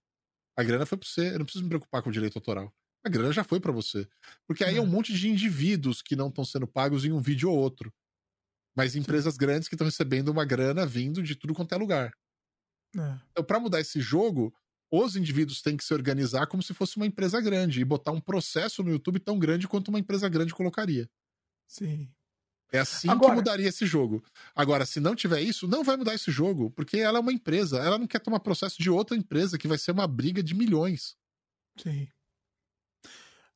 a 0.57 0.62
grana 0.62 0.86
foi 0.86 0.99
para 0.99 1.08
você, 1.08 1.34
eu 1.34 1.39
não 1.39 1.44
preciso 1.44 1.65
me 1.65 1.70
preocupar 1.70 2.02
com 2.02 2.10
o 2.10 2.12
direito 2.12 2.36
autoral. 2.36 2.73
A 3.05 3.08
grana 3.08 3.33
já 3.33 3.44
foi 3.44 3.60
para 3.60 3.73
você. 3.73 4.08
Porque 4.47 4.65
aí 4.65 4.76
é. 4.76 4.81
um 4.81 4.86
monte 4.86 5.15
de 5.15 5.28
indivíduos 5.28 6.02
que 6.02 6.17
não 6.17 6.28
estão 6.28 6.44
sendo 6.44 6.67
pagos 6.67 7.05
em 7.05 7.12
um 7.12 7.20
vídeo 7.20 7.50
ou 7.50 7.57
outro. 7.57 7.92
Mas 8.76 8.97
empresas 8.97 9.36
grandes 9.36 9.68
que 9.68 9.75
estão 9.75 9.86
recebendo 9.86 10.28
uma 10.28 10.44
grana 10.44 10.84
vindo 10.84 11.23
de 11.23 11.34
tudo 11.34 11.55
quanto 11.55 11.75
é 11.75 11.78
lugar. 11.78 12.12
É. 12.97 13.18
Então, 13.31 13.44
para 13.44 13.60
mudar 13.60 13.81
esse 13.81 14.00
jogo, 14.00 14.55
os 14.91 15.17
indivíduos 15.17 15.60
têm 15.60 15.76
que 15.76 15.84
se 15.84 15.92
organizar 15.92 16.47
como 16.47 16.62
se 16.62 16.73
fosse 16.73 16.97
uma 16.97 17.07
empresa 17.07 17.41
grande 17.41 17.81
e 17.81 17.84
botar 17.84 18.12
um 18.12 18.20
processo 18.20 18.83
no 18.83 18.91
YouTube 18.91 19.20
tão 19.20 19.39
grande 19.39 19.68
quanto 19.68 19.89
uma 19.89 19.99
empresa 19.99 20.28
grande 20.28 20.55
colocaria. 20.55 21.08
Sim. 21.67 22.08
É 22.70 22.78
assim 22.81 23.08
Agora... 23.08 23.31
que 23.31 23.36
mudaria 23.36 23.68
esse 23.68 23.86
jogo. 23.86 24.23
Agora, 24.55 24.84
se 24.84 25.00
não 25.00 25.15
tiver 25.15 25.41
isso, 25.41 25.67
não 25.67 25.83
vai 25.83 25.97
mudar 25.97 26.15
esse 26.15 26.31
jogo, 26.31 26.70
porque 26.70 26.99
ela 26.99 27.18
é 27.18 27.20
uma 27.20 27.33
empresa, 27.33 27.78
ela 27.78 27.99
não 27.99 28.07
quer 28.07 28.18
tomar 28.18 28.41
processo 28.41 28.81
de 28.81 28.91
outra 28.91 29.17
empresa 29.17 29.58
que 29.58 29.68
vai 29.68 29.78
ser 29.78 29.92
uma 29.92 30.07
briga 30.07 30.42
de 30.42 30.55
milhões. 30.55 31.17
Sim. 31.78 32.08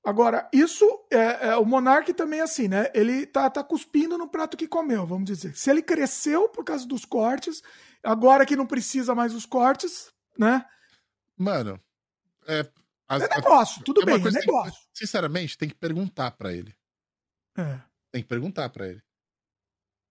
Agora, 0.04 0.48
isso 0.52 0.84
é, 1.12 1.48
é, 1.48 1.56
o 1.56 1.64
Monark 1.64 2.12
também 2.14 2.40
é 2.40 2.42
assim, 2.42 2.66
né? 2.66 2.90
Ele 2.92 3.24
tá, 3.24 3.48
tá 3.48 3.62
cuspindo 3.62 4.18
no 4.18 4.26
prato 4.26 4.56
que 4.56 4.66
comeu, 4.66 5.06
vamos 5.06 5.26
dizer. 5.26 5.54
Se 5.54 5.70
ele 5.70 5.80
cresceu 5.80 6.48
por 6.48 6.64
causa 6.64 6.86
dos 6.86 7.04
cortes, 7.04 7.62
agora 8.02 8.46
que 8.46 8.56
não 8.56 8.66
precisa 8.66 9.14
mais 9.14 9.34
os 9.34 9.46
cortes, 9.46 10.12
né? 10.38 10.64
Mano, 11.36 11.80
é. 12.46 12.60
é 13.08 13.36
negócio, 13.36 13.82
tudo 13.84 14.02
é 14.02 14.04
bem, 14.04 14.14
é 14.16 14.30
negócio. 14.30 14.80
Que, 14.92 14.98
sinceramente, 14.98 15.56
tem 15.56 15.68
que 15.68 15.74
perguntar 15.74 16.30
para 16.32 16.52
ele. 16.52 16.74
É. 17.56 17.80
Tem 18.10 18.22
que 18.22 18.28
perguntar 18.28 18.68
para 18.70 18.88
ele. 18.88 19.02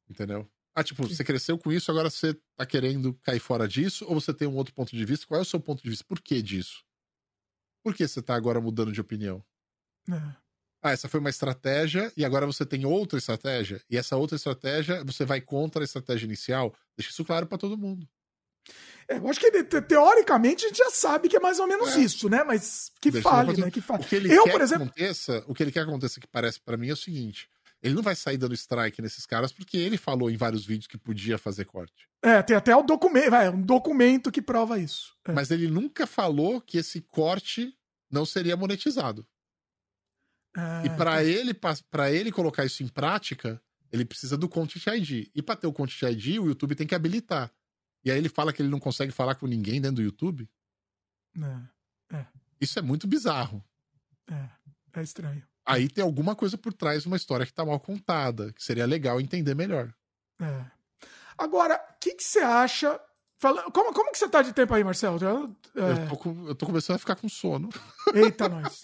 Entendeu? 0.09 0.49
Ah, 0.73 0.83
tipo, 0.83 1.07
você 1.07 1.23
cresceu 1.23 1.57
com 1.57 1.71
isso, 1.71 1.91
agora 1.91 2.09
você 2.09 2.33
tá 2.55 2.65
querendo 2.65 3.13
cair 3.15 3.39
fora 3.39 3.67
disso? 3.67 4.05
Ou 4.07 4.19
você 4.19 4.33
tem 4.33 4.47
um 4.47 4.55
outro 4.55 4.73
ponto 4.73 4.95
de 4.95 5.05
vista? 5.05 5.27
Qual 5.27 5.37
é 5.37 5.41
o 5.41 5.45
seu 5.45 5.59
ponto 5.59 5.83
de 5.83 5.89
vista? 5.89 6.05
Por 6.05 6.21
que 6.21 6.41
disso? 6.41 6.83
Por 7.83 7.93
que 7.93 8.07
você 8.07 8.21
tá 8.21 8.35
agora 8.35 8.61
mudando 8.61 8.91
de 8.91 9.01
opinião? 9.01 9.43
É. 10.09 10.35
Ah, 10.81 10.91
essa 10.91 11.07
foi 11.07 11.19
uma 11.19 11.29
estratégia 11.29 12.11
e 12.17 12.25
agora 12.25 12.45
você 12.45 12.65
tem 12.65 12.85
outra 12.85 13.19
estratégia. 13.19 13.81
E 13.89 13.97
essa 13.97 14.17
outra 14.17 14.35
estratégia, 14.35 15.03
você 15.03 15.23
vai 15.23 15.39
contra 15.39 15.83
a 15.83 15.85
estratégia 15.85 16.25
inicial. 16.25 16.73
Deixa 16.97 17.11
isso 17.11 17.23
claro 17.23 17.45
para 17.45 17.57
todo 17.57 17.77
mundo. 17.77 18.07
É, 19.07 19.17
eu 19.17 19.27
acho 19.27 19.39
que 19.39 19.63
teoricamente 19.63 20.65
a 20.65 20.67
gente 20.69 20.77
já 20.77 20.89
sabe 20.89 21.27
que 21.27 21.35
é 21.35 21.39
mais 21.39 21.59
ou 21.59 21.67
menos 21.67 21.95
é. 21.95 21.99
isso, 21.99 22.29
né? 22.29 22.43
Mas 22.43 22.91
que 22.99 23.11
Deixa 23.11 23.29
fale, 23.29 23.59
né? 23.59 23.69
Que 23.69 23.81
fale. 23.81 24.03
O 24.03 24.05
que 24.07 24.15
ele 24.15 24.33
eu, 24.33 24.43
quer 24.43 24.51
por 24.51 24.61
exemplo... 24.61 24.85
que 24.85 25.01
aconteça, 25.01 25.43
o 25.47 25.53
que 25.53 25.63
ele 25.63 25.71
quer 25.71 25.83
que 25.83 25.89
aconteça 25.89 26.19
que 26.19 26.27
parece 26.27 26.59
para 26.59 26.77
mim 26.77 26.89
é 26.89 26.93
o 26.93 26.97
seguinte: 26.97 27.49
ele 27.81 27.93
não 27.93 28.03
vai 28.03 28.15
sair 28.15 28.37
dando 28.37 28.53
strike 28.53 29.01
nesses 29.01 29.25
caras 29.25 29.51
porque 29.51 29.77
ele 29.77 29.97
falou 29.97 30.29
em 30.29 30.37
vários 30.37 30.65
vídeos 30.65 30.87
que 30.87 30.97
podia 30.97 31.37
fazer 31.37 31.65
corte. 31.65 32.07
É, 32.21 32.41
tem 32.41 32.55
até 32.55 32.75
o 32.75 32.83
documento, 32.83 33.31
vai, 33.31 33.49
um 33.49 33.61
documento 33.61 34.31
que 34.31 34.41
prova 34.41 34.79
isso. 34.79 35.15
É. 35.27 35.31
Mas 35.31 35.51
ele 35.51 35.67
nunca 35.67 36.05
falou 36.05 36.61
que 36.61 36.77
esse 36.77 37.01
corte 37.01 37.75
não 38.09 38.25
seria 38.25 38.55
monetizado. 38.55 39.25
E 40.85 40.89
para 40.97 41.15
tá. 41.15 41.23
ele 41.23 41.53
para 41.53 42.11
ele 42.11 42.31
colocar 42.31 42.65
isso 42.65 42.83
em 42.83 42.87
prática, 42.87 43.61
ele 43.91 44.05
precisa 44.05 44.37
do 44.37 44.49
Content 44.49 44.85
ID. 44.87 45.29
E 45.33 45.41
para 45.41 45.55
ter 45.55 45.67
o 45.67 45.73
Content 45.73 46.01
ID, 46.01 46.39
o 46.39 46.47
YouTube 46.47 46.75
tem 46.75 46.87
que 46.87 46.95
habilitar. 46.95 47.51
E 48.03 48.11
aí 48.11 48.17
ele 48.17 48.29
fala 48.29 48.51
que 48.51 48.61
ele 48.61 48.69
não 48.69 48.79
consegue 48.79 49.11
falar 49.11 49.35
com 49.35 49.47
ninguém 49.47 49.79
dentro 49.79 49.97
do 49.97 50.01
YouTube. 50.01 50.49
É. 51.37 52.17
é. 52.17 52.25
Isso 52.59 52.79
é 52.79 52.81
muito 52.81 53.07
bizarro. 53.07 53.63
É. 54.29 54.49
É 54.93 55.03
estranho. 55.03 55.43
Aí 55.65 55.87
tem 55.87 56.03
alguma 56.03 56.35
coisa 56.35 56.57
por 56.57 56.73
trás 56.73 57.03
de 57.03 57.07
uma 57.07 57.15
história 57.15 57.45
que 57.45 57.53
tá 57.53 57.63
mal 57.63 57.79
contada, 57.79 58.51
que 58.51 58.63
seria 58.63 58.85
legal 58.85 59.21
entender 59.21 59.55
melhor. 59.55 59.93
É. 60.41 60.65
Agora, 61.37 61.75
o 61.75 61.99
que, 61.99 62.15
que 62.15 62.23
você 62.23 62.39
acha 62.39 62.99
Fala, 63.41 63.63
como, 63.71 63.91
como 63.91 64.11
que 64.11 64.19
você 64.19 64.29
tá 64.29 64.43
de 64.43 64.53
tempo 64.53 64.71
aí, 64.71 64.83
Marcelo? 64.83 65.17
Eu, 65.19 65.83
é... 65.83 65.91
eu, 65.93 66.09
tô, 66.09 66.15
com, 66.15 66.47
eu 66.47 66.53
tô 66.53 66.67
começando 66.67 66.97
a 66.97 66.99
ficar 66.99 67.15
com 67.15 67.27
sono. 67.27 67.69
Eita, 68.13 68.47
nós. 68.47 68.81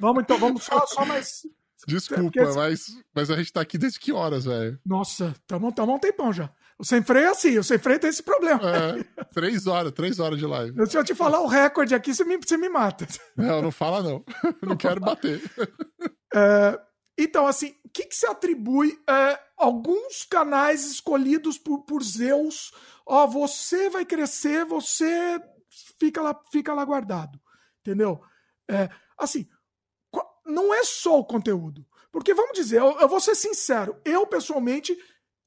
Vamos 0.00 0.22
então, 0.22 0.38
vamos 0.38 0.62
só, 0.62 0.86
só 0.86 1.04
mais. 1.04 1.42
Desculpa, 1.88 2.22
Porque... 2.22 2.40
mas, 2.40 2.86
mas 3.12 3.30
a 3.32 3.36
gente 3.36 3.52
tá 3.52 3.60
aqui 3.60 3.76
desde 3.76 3.98
que 3.98 4.12
horas, 4.12 4.44
velho? 4.44 4.78
Nossa, 4.86 5.34
tamo, 5.44 5.72
tamo 5.72 5.92
um 5.92 5.98
tempão 5.98 6.32
já. 6.32 6.48
O 6.78 6.84
Sem 6.84 7.02
Freio 7.02 7.26
é 7.26 7.30
assim, 7.30 7.58
o 7.58 7.64
Sem 7.64 7.78
Freio 7.78 7.98
tem 7.98 8.10
esse 8.10 8.22
problema. 8.22 8.60
É, 8.64 9.24
três 9.34 9.66
horas, 9.66 9.90
três 9.90 10.20
horas 10.20 10.38
de 10.38 10.46
live. 10.46 10.86
Se 10.86 10.96
eu 10.96 11.02
te 11.02 11.14
falar 11.14 11.40
o 11.40 11.48
recorde 11.48 11.92
aqui, 11.92 12.14
você 12.14 12.24
me, 12.24 12.36
você 12.36 12.56
me 12.56 12.68
mata. 12.68 13.08
Não, 13.36 13.60
não 13.60 13.72
fala 13.72 14.04
não. 14.04 14.24
Não 14.62 14.76
quero 14.76 15.00
bater. 15.00 15.42
É, 16.32 16.78
então, 17.18 17.46
assim, 17.46 17.74
o 17.84 17.88
que, 17.88 18.04
que 18.04 18.14
se 18.14 18.26
atribui 18.26 18.96
é, 19.08 19.40
alguns 19.56 20.24
canais 20.24 20.84
escolhidos 20.84 21.58
por, 21.58 21.82
por 21.84 22.02
Zeus? 22.02 22.72
Ó, 23.04 23.26
você 23.26 23.88
vai 23.88 24.04
crescer, 24.04 24.64
você 24.64 25.40
fica 25.98 26.20
lá, 26.22 26.38
fica 26.50 26.74
lá 26.74 26.84
guardado. 26.84 27.40
Entendeu? 27.80 28.20
É, 28.68 28.88
assim, 29.16 29.48
não 30.44 30.72
é 30.74 30.84
só 30.84 31.18
o 31.18 31.24
conteúdo. 31.24 31.86
Porque, 32.10 32.32
vamos 32.32 32.56
dizer, 32.56 32.78
eu, 32.78 32.98
eu 32.98 33.08
vou 33.08 33.20
ser 33.20 33.34
sincero, 33.34 34.00
eu 34.04 34.26
pessoalmente 34.26 34.96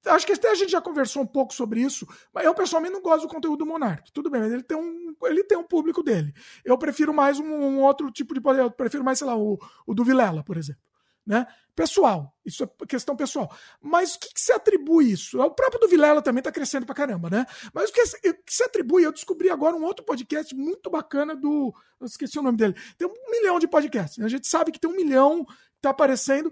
Acho 0.06 0.26
que 0.26 0.32
até 0.32 0.50
a 0.50 0.56
gente 0.56 0.72
já 0.72 0.82
conversou 0.82 1.22
um 1.22 1.28
pouco 1.28 1.54
sobre 1.54 1.82
isso, 1.82 2.08
mas 2.34 2.46
eu 2.46 2.56
pessoalmente 2.56 2.94
não 2.94 3.02
gosto 3.02 3.24
do 3.24 3.34
conteúdo 3.34 3.60
do 3.60 3.66
Monark. 3.66 4.12
Tudo 4.14 4.30
bem, 4.30 4.40
mas 4.40 4.52
ele 4.52 4.64
tem 4.64 4.78
um, 4.78 5.14
ele 5.24 5.44
tem 5.44 5.58
um 5.58 5.64
público 5.64 6.02
dele. 6.02 6.34
Eu 6.64 6.78
prefiro 6.78 7.14
mais 7.14 7.38
um, 7.40 7.46
um 7.46 7.82
outro 7.82 8.10
tipo 8.10 8.34
de. 8.34 8.42
Eu 8.58 8.72
prefiro 8.72 9.04
mais, 9.04 9.20
sei 9.20 9.28
lá, 9.28 9.38
o, 9.38 9.60
o 9.86 9.94
do 9.94 10.04
Vilela, 10.06 10.42
por 10.42 10.56
exemplo. 10.56 10.82
Né? 11.30 11.46
Pessoal, 11.76 12.36
isso 12.44 12.64
é 12.64 12.86
questão 12.88 13.16
pessoal. 13.16 13.56
Mas 13.80 14.16
o 14.16 14.20
que, 14.20 14.34
que 14.34 14.42
se 14.42 14.52
atribui 14.52 15.12
isso? 15.12 15.40
O 15.40 15.52
próprio 15.52 15.80
do 15.80 15.88
Vilela 15.88 16.24
também 16.24 16.40
está 16.40 16.52
crescendo 16.52 16.88
pra 16.88 16.96
caramba, 16.96 17.30
né? 17.30 17.46
Mas 17.72 17.92
o 17.92 17.94
que, 17.94 18.02
o 18.02 18.44
que 18.44 18.52
se 18.52 18.64
atribui? 18.64 19.06
Eu 19.06 19.14
descobri 19.14 19.52
agora 19.52 19.76
um 19.76 19.84
outro 19.84 20.04
podcast 20.04 20.56
muito 20.56 20.90
bacana 20.90 21.36
do. 21.36 21.72
Eu 22.00 22.08
esqueci 22.08 22.40
o 22.40 22.42
nome 22.42 22.58
dele. 22.58 22.74
Tem 22.98 23.08
um 23.08 23.32
milhão 23.32 23.60
de 23.60 23.68
podcasts. 23.68 24.26
A 24.26 24.28
gente 24.28 24.48
sabe 24.48 24.72
que 24.72 24.80
tem 24.80 24.90
um 24.90 24.96
milhão 24.96 25.46
que 25.46 25.82
tá 25.84 25.92
aparecendo 25.92 26.52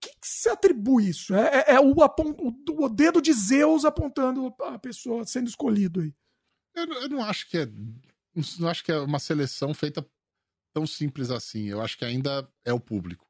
que, 0.00 0.08
que 0.08 0.26
se 0.26 0.48
atribui 0.48 1.08
isso? 1.08 1.34
É, 1.34 1.64
é, 1.66 1.74
é 1.74 1.80
o, 1.80 1.92
o, 1.92 2.84
o, 2.84 2.88
dedo 2.88 3.20
de 3.20 3.32
Zeus 3.32 3.84
apontando 3.84 4.54
a 4.60 4.78
pessoa 4.78 5.26
sendo 5.26 5.48
escolhido 5.48 6.00
aí. 6.00 6.14
Eu, 6.74 6.86
eu, 6.86 7.08
não 7.08 7.24
acho 7.24 7.48
que 7.48 7.58
é. 7.58 7.66
Não 8.58 8.68
acho 8.68 8.84
que 8.84 8.92
é 8.92 8.98
uma 8.98 9.18
seleção 9.18 9.74
feita 9.74 10.06
tão 10.72 10.86
simples 10.86 11.30
assim. 11.30 11.66
Eu 11.66 11.82
acho 11.82 11.98
que 11.98 12.04
ainda 12.04 12.48
é 12.64 12.72
o 12.72 12.80
público. 12.80 13.29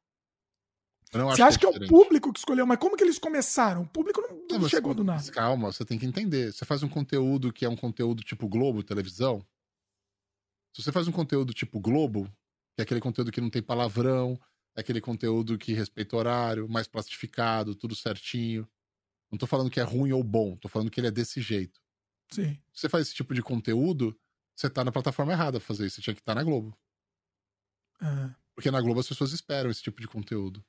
Você 1.11 1.41
acha 1.41 1.59
que 1.59 1.65
é, 1.65 1.71
que 1.71 1.83
é, 1.83 1.85
o 1.85 1.89
público 1.89 2.31
que 2.31 2.39
escolheu, 2.39 2.65
mas 2.65 2.79
como 2.79 2.95
que 2.95 3.03
eles 3.03 3.19
começaram? 3.19 3.81
O 3.81 3.87
público 3.87 4.21
não, 4.21 4.59
não, 4.59 4.69
chegou 4.69 4.93
do 4.93 5.03
nada. 5.03 5.29
Calma, 5.31 5.71
você 5.71 5.83
tem 5.83 5.99
que 5.99 6.05
entender. 6.05 6.53
Você 6.53 6.63
faz 6.63 6.83
um 6.83 6.87
conteúdo 6.87 7.51
que 7.51 7.65
é 7.65 7.69
um 7.69 7.75
conteúdo 7.75 8.23
tipo 8.23 8.47
Globo, 8.47 8.81
televisão. 8.81 9.45
Se 10.73 10.81
você 10.81 10.91
faz 10.91 11.09
um 11.09 11.11
conteúdo 11.11 11.53
tipo 11.53 11.81
Globo, 11.81 12.25
Que 12.75 12.81
é 12.81 12.83
aquele 12.83 13.01
conteúdo 13.01 13.29
que 13.29 13.41
não 13.41 13.49
tem 13.49 13.61
palavrão, 13.61 14.39
é 14.73 14.79
aquele 14.79 15.01
conteúdo 15.01 15.57
que 15.57 15.73
respeita 15.73 16.15
o 16.15 16.19
horário, 16.19 16.69
mais 16.69 16.87
plastificado, 16.87 17.75
tudo 17.75 17.93
certinho. 17.93 18.65
Não 19.29 19.37
tô 19.37 19.45
falando 19.45 19.69
que 19.69 19.81
é 19.81 19.83
ruim 19.83 20.13
ou 20.13 20.23
bom, 20.23 20.55
tô 20.55 20.69
falando 20.69 20.89
que 20.89 20.99
ele 20.99 21.07
é 21.07 21.11
desse 21.11 21.41
jeito. 21.41 21.81
Sim. 22.31 22.53
Se 22.71 22.81
você 22.81 22.89
faz 22.89 23.07
esse 23.07 23.15
tipo 23.15 23.33
de 23.33 23.41
conteúdo, 23.41 24.17
você 24.55 24.69
tá 24.69 24.83
na 24.85 24.91
plataforma 24.93 25.33
errada 25.33 25.59
pra 25.59 25.67
fazer 25.67 25.85
isso. 25.85 25.97
Você 25.97 26.01
tinha 26.01 26.13
que 26.13 26.21
estar 26.21 26.33
tá 26.33 26.39
na 26.39 26.43
Globo. 26.43 26.77
É. 28.01 28.33
Porque 28.55 28.71
na 28.71 28.79
Globo 28.79 29.01
as 29.01 29.07
pessoas 29.07 29.33
esperam 29.33 29.69
esse 29.69 29.83
tipo 29.83 29.99
de 29.99 30.07
conteúdo. 30.07 30.63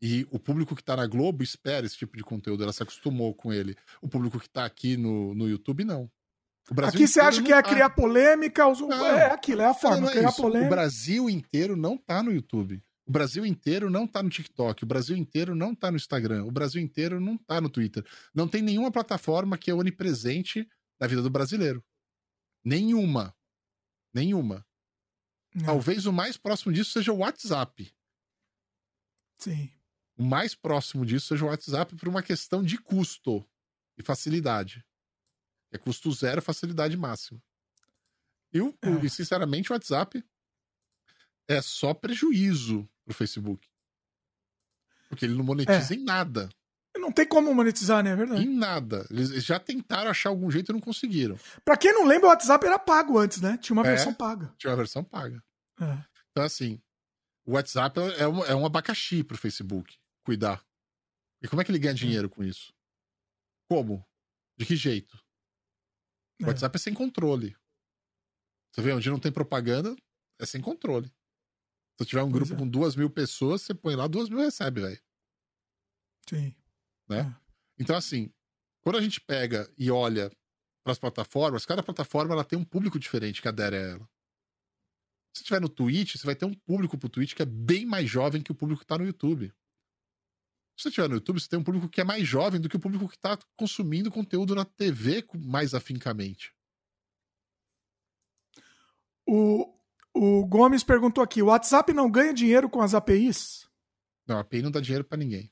E 0.00 0.26
o 0.30 0.38
público 0.38 0.76
que 0.76 0.84
tá 0.84 0.96
na 0.96 1.06
Globo 1.06 1.42
espera 1.42 1.86
esse 1.86 1.96
tipo 1.96 2.16
de 2.16 2.22
conteúdo, 2.22 2.62
ela 2.62 2.72
se 2.72 2.82
acostumou 2.82 3.34
com 3.34 3.52
ele. 3.52 3.74
O 4.00 4.08
público 4.08 4.38
que 4.38 4.48
tá 4.48 4.64
aqui 4.64 4.96
no, 4.96 5.34
no 5.34 5.48
YouTube, 5.48 5.84
não. 5.84 6.10
aqui 6.84 7.06
você 7.08 7.20
acha 7.20 7.42
que 7.42 7.52
é 7.52 7.62
tá. 7.62 7.70
criar 7.70 7.90
polêmica? 7.90 8.66
Os... 8.66 8.80
É 8.80 9.26
aquilo, 9.26 9.62
é 9.62 9.66
a 9.66 9.74
forma, 9.74 9.96
não, 9.96 10.02
não 10.02 10.10
é 10.10 10.12
criar 10.12 10.32
polêmica. 10.32 10.66
O 10.66 10.70
Brasil 10.70 11.30
inteiro 11.30 11.76
não 11.76 11.96
tá 11.96 12.22
no 12.22 12.32
YouTube. 12.32 12.82
O 13.06 13.12
Brasil 13.12 13.46
inteiro 13.46 13.88
não 13.88 14.04
tá 14.06 14.20
no 14.20 14.28
TikTok, 14.28 14.82
o 14.82 14.86
Brasil 14.86 15.16
inteiro 15.16 15.54
não 15.54 15.74
tá 15.76 15.92
no 15.92 15.96
Instagram, 15.96 16.44
o 16.44 16.50
Brasil 16.50 16.82
inteiro 16.82 17.20
não 17.20 17.38
tá 17.38 17.60
no 17.60 17.70
Twitter. 17.70 18.04
Não 18.34 18.48
tem 18.48 18.60
nenhuma 18.60 18.90
plataforma 18.90 19.56
que 19.56 19.70
é 19.70 19.74
onipresente 19.74 20.68
na 20.98 21.06
vida 21.06 21.22
do 21.22 21.30
brasileiro. 21.30 21.84
Nenhuma. 22.64 23.32
Nenhuma. 24.12 24.66
Não. 25.54 25.66
Talvez 25.66 26.04
o 26.04 26.12
mais 26.12 26.36
próximo 26.36 26.72
disso 26.72 26.90
seja 26.90 27.12
o 27.12 27.18
WhatsApp. 27.18 27.94
Sim. 29.38 29.70
O 30.16 30.24
mais 30.24 30.54
próximo 30.54 31.04
disso 31.04 31.28
seja 31.28 31.44
o 31.44 31.48
WhatsApp 31.48 31.94
por 31.94 32.08
uma 32.08 32.22
questão 32.22 32.62
de 32.62 32.78
custo 32.78 33.46
e 33.98 34.02
facilidade. 34.02 34.84
É 35.70 35.76
custo 35.76 36.10
zero, 36.12 36.40
facilidade 36.40 36.96
máxima. 36.96 37.42
E, 38.52 38.58
é. 38.58 39.04
e 39.04 39.10
sinceramente, 39.10 39.70
o 39.70 39.74
WhatsApp 39.74 40.24
é 41.46 41.60
só 41.60 41.92
prejuízo 41.92 42.88
pro 43.04 43.14
Facebook. 43.14 43.68
Porque 45.08 45.26
ele 45.26 45.34
não 45.34 45.44
monetiza 45.44 45.92
é. 45.92 45.96
em 45.96 46.02
nada. 46.02 46.48
Não 46.96 47.12
tem 47.12 47.28
como 47.28 47.54
monetizar, 47.54 48.02
né? 48.02 48.10
É 48.10 48.16
verdade. 48.16 48.42
Em 48.42 48.56
nada. 48.56 49.06
Eles 49.10 49.44
já 49.44 49.60
tentaram 49.60 50.10
achar 50.10 50.30
algum 50.30 50.50
jeito 50.50 50.72
e 50.72 50.72
não 50.72 50.80
conseguiram. 50.80 51.38
Pra 51.62 51.76
quem 51.76 51.92
não 51.92 52.06
lembra, 52.06 52.28
o 52.28 52.30
WhatsApp 52.30 52.64
era 52.66 52.78
pago 52.78 53.18
antes, 53.18 53.40
né? 53.42 53.58
Tinha 53.58 53.74
uma 53.74 53.86
é, 53.86 53.90
versão 53.90 54.14
paga. 54.14 54.52
Tinha 54.56 54.70
uma 54.70 54.76
versão 54.76 55.04
paga. 55.04 55.44
É. 55.78 55.98
Então, 56.30 56.42
assim, 56.42 56.80
o 57.44 57.52
WhatsApp 57.52 58.00
é 58.16 58.26
um, 58.26 58.44
é 58.46 58.54
um 58.54 58.64
abacaxi 58.64 59.22
pro 59.22 59.36
Facebook 59.36 59.98
cuidar. 60.26 60.66
E 61.40 61.46
como 61.46 61.62
é 61.62 61.64
que 61.64 61.70
ele 61.70 61.78
ganha 61.78 61.94
dinheiro 61.94 62.28
com 62.28 62.42
isso? 62.42 62.74
Como? 63.70 64.04
De 64.58 64.66
que 64.66 64.74
jeito? 64.74 65.16
O 66.40 66.44
é. 66.44 66.48
WhatsApp 66.48 66.74
é 66.74 66.78
sem 66.78 66.92
controle. 66.92 67.56
Você 68.72 68.82
vê, 68.82 68.92
onde 68.92 69.08
não 69.08 69.20
tem 69.20 69.30
propaganda, 69.30 69.96
é 70.40 70.44
sem 70.44 70.60
controle. 70.60 71.10
Se 71.98 72.04
tiver 72.04 72.22
um 72.22 72.30
grupo 72.30 72.52
é. 72.52 72.56
com 72.56 72.68
duas 72.68 72.96
mil 72.96 73.08
pessoas, 73.08 73.62
você 73.62 73.72
põe 73.72 73.94
lá, 73.94 74.06
duas 74.06 74.28
mil 74.28 74.38
recebe, 74.38 74.80
velho. 74.80 75.00
Sim. 76.28 76.54
Né? 77.08 77.20
É. 77.20 77.82
Então, 77.82 77.96
assim, 77.96 78.32
quando 78.82 78.98
a 78.98 79.00
gente 79.00 79.20
pega 79.20 79.72
e 79.78 79.90
olha 79.90 80.30
para 80.84 80.92
as 80.92 80.98
plataformas, 80.98 81.64
cada 81.64 81.82
plataforma 81.82 82.34
ela 82.34 82.44
tem 82.44 82.58
um 82.58 82.64
público 82.64 82.98
diferente 82.98 83.40
que 83.40 83.48
adere 83.48 83.76
a 83.76 83.80
ela. 83.80 84.10
Se 85.34 85.44
tiver 85.44 85.60
no 85.60 85.68
Twitch, 85.68 86.16
você 86.16 86.26
vai 86.26 86.34
ter 86.34 86.46
um 86.46 86.54
público 86.54 86.98
pro 86.98 87.08
Twitch 87.08 87.34
que 87.34 87.42
é 87.42 87.46
bem 87.46 87.86
mais 87.86 88.10
jovem 88.10 88.42
que 88.42 88.52
o 88.52 88.54
público 88.54 88.80
que 88.80 88.86
tá 88.86 88.98
no 88.98 89.06
YouTube. 89.06 89.52
Se 90.76 90.82
você 90.82 90.88
estiver 90.90 91.08
no 91.08 91.14
YouTube, 91.14 91.40
você 91.40 91.48
tem 91.48 91.58
um 91.58 91.64
público 91.64 91.88
que 91.88 92.02
é 92.02 92.04
mais 92.04 92.28
jovem 92.28 92.60
do 92.60 92.68
que 92.68 92.76
o 92.76 92.80
público 92.80 93.08
que 93.08 93.16
está 93.16 93.38
consumindo 93.56 94.10
conteúdo 94.10 94.54
na 94.54 94.64
TV 94.64 95.26
mais 95.34 95.72
afincamente. 95.72 96.54
O, 99.26 99.74
o 100.14 100.46
Gomes 100.46 100.84
perguntou 100.84 101.24
aqui: 101.24 101.42
o 101.42 101.46
WhatsApp 101.46 101.92
não 101.94 102.10
ganha 102.10 102.34
dinheiro 102.34 102.68
com 102.68 102.82
as 102.82 102.92
APIs? 102.92 103.66
Não, 104.26 104.36
a 104.36 104.40
API 104.40 104.60
não 104.60 104.70
dá 104.70 104.80
dinheiro 104.80 105.04
para 105.04 105.16
ninguém. 105.16 105.50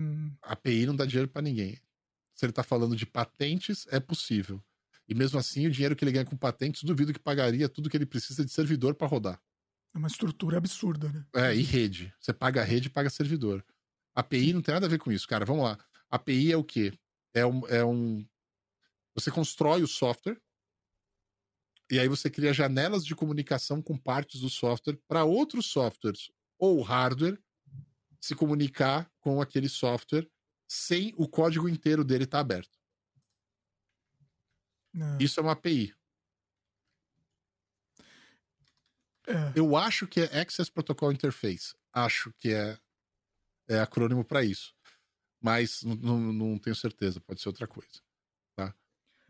Hum. 0.00 0.34
A 0.42 0.54
API 0.54 0.84
não 0.84 0.96
dá 0.96 1.06
dinheiro 1.06 1.30
para 1.30 1.42
ninguém. 1.42 1.80
Se 2.34 2.44
ele 2.44 2.52
tá 2.52 2.64
falando 2.64 2.96
de 2.96 3.06
patentes, 3.06 3.86
é 3.90 4.00
possível. 4.00 4.62
E 5.08 5.14
mesmo 5.14 5.38
assim, 5.38 5.66
o 5.66 5.70
dinheiro 5.70 5.94
que 5.94 6.04
ele 6.04 6.12
ganha 6.12 6.24
com 6.24 6.36
patentes, 6.36 6.82
duvido 6.82 7.12
que 7.12 7.18
pagaria 7.18 7.68
tudo 7.68 7.88
que 7.88 7.96
ele 7.96 8.06
precisa 8.06 8.44
de 8.44 8.50
servidor 8.50 8.94
para 8.94 9.06
rodar. 9.06 9.40
É 9.98 10.00
uma 10.00 10.06
estrutura 10.06 10.58
absurda, 10.58 11.10
né? 11.12 11.26
É, 11.34 11.56
e 11.56 11.62
rede. 11.62 12.14
Você 12.20 12.32
paga 12.32 12.60
a 12.60 12.64
rede 12.64 12.86
e 12.86 12.90
paga 12.90 13.10
servidor. 13.10 13.66
API 14.14 14.52
não 14.52 14.62
tem 14.62 14.72
nada 14.72 14.86
a 14.86 14.88
ver 14.88 15.00
com 15.00 15.10
isso, 15.10 15.26
cara. 15.26 15.44
Vamos 15.44 15.64
lá. 15.64 15.76
API 16.08 16.52
é 16.52 16.56
o 16.56 16.62
quê? 16.62 16.96
É 17.34 17.44
um, 17.44 17.66
é 17.66 17.84
um. 17.84 18.24
Você 19.16 19.28
constrói 19.28 19.82
o 19.82 19.88
software 19.88 20.40
e 21.90 21.98
aí 21.98 22.06
você 22.06 22.30
cria 22.30 22.52
janelas 22.52 23.04
de 23.04 23.16
comunicação 23.16 23.82
com 23.82 23.98
partes 23.98 24.40
do 24.40 24.48
software 24.48 24.96
para 25.08 25.24
outros 25.24 25.66
softwares 25.66 26.30
ou 26.60 26.80
hardware 26.80 27.36
se 28.20 28.36
comunicar 28.36 29.10
com 29.18 29.42
aquele 29.42 29.68
software 29.68 30.30
sem 30.68 31.12
o 31.16 31.26
código 31.26 31.68
inteiro 31.68 32.04
dele 32.04 32.22
estar 32.22 32.38
tá 32.38 32.42
aberto. 32.42 32.78
Não. 34.94 35.18
Isso 35.18 35.40
é 35.40 35.42
uma 35.42 35.52
API. 35.52 35.92
É. 39.28 39.52
Eu 39.54 39.76
acho 39.76 40.06
que 40.06 40.20
é 40.20 40.40
Access 40.40 40.70
Protocol 40.70 41.12
Interface. 41.12 41.74
Acho 41.92 42.32
que 42.38 42.52
é, 42.52 42.78
é 43.68 43.80
acrônimo 43.80 44.24
para 44.24 44.42
isso. 44.42 44.74
Mas 45.40 45.82
não 45.84 46.58
tenho 46.58 46.74
certeza, 46.74 47.20
pode 47.20 47.40
ser 47.40 47.48
outra 47.48 47.66
coisa. 47.66 48.00
Tá? 48.56 48.74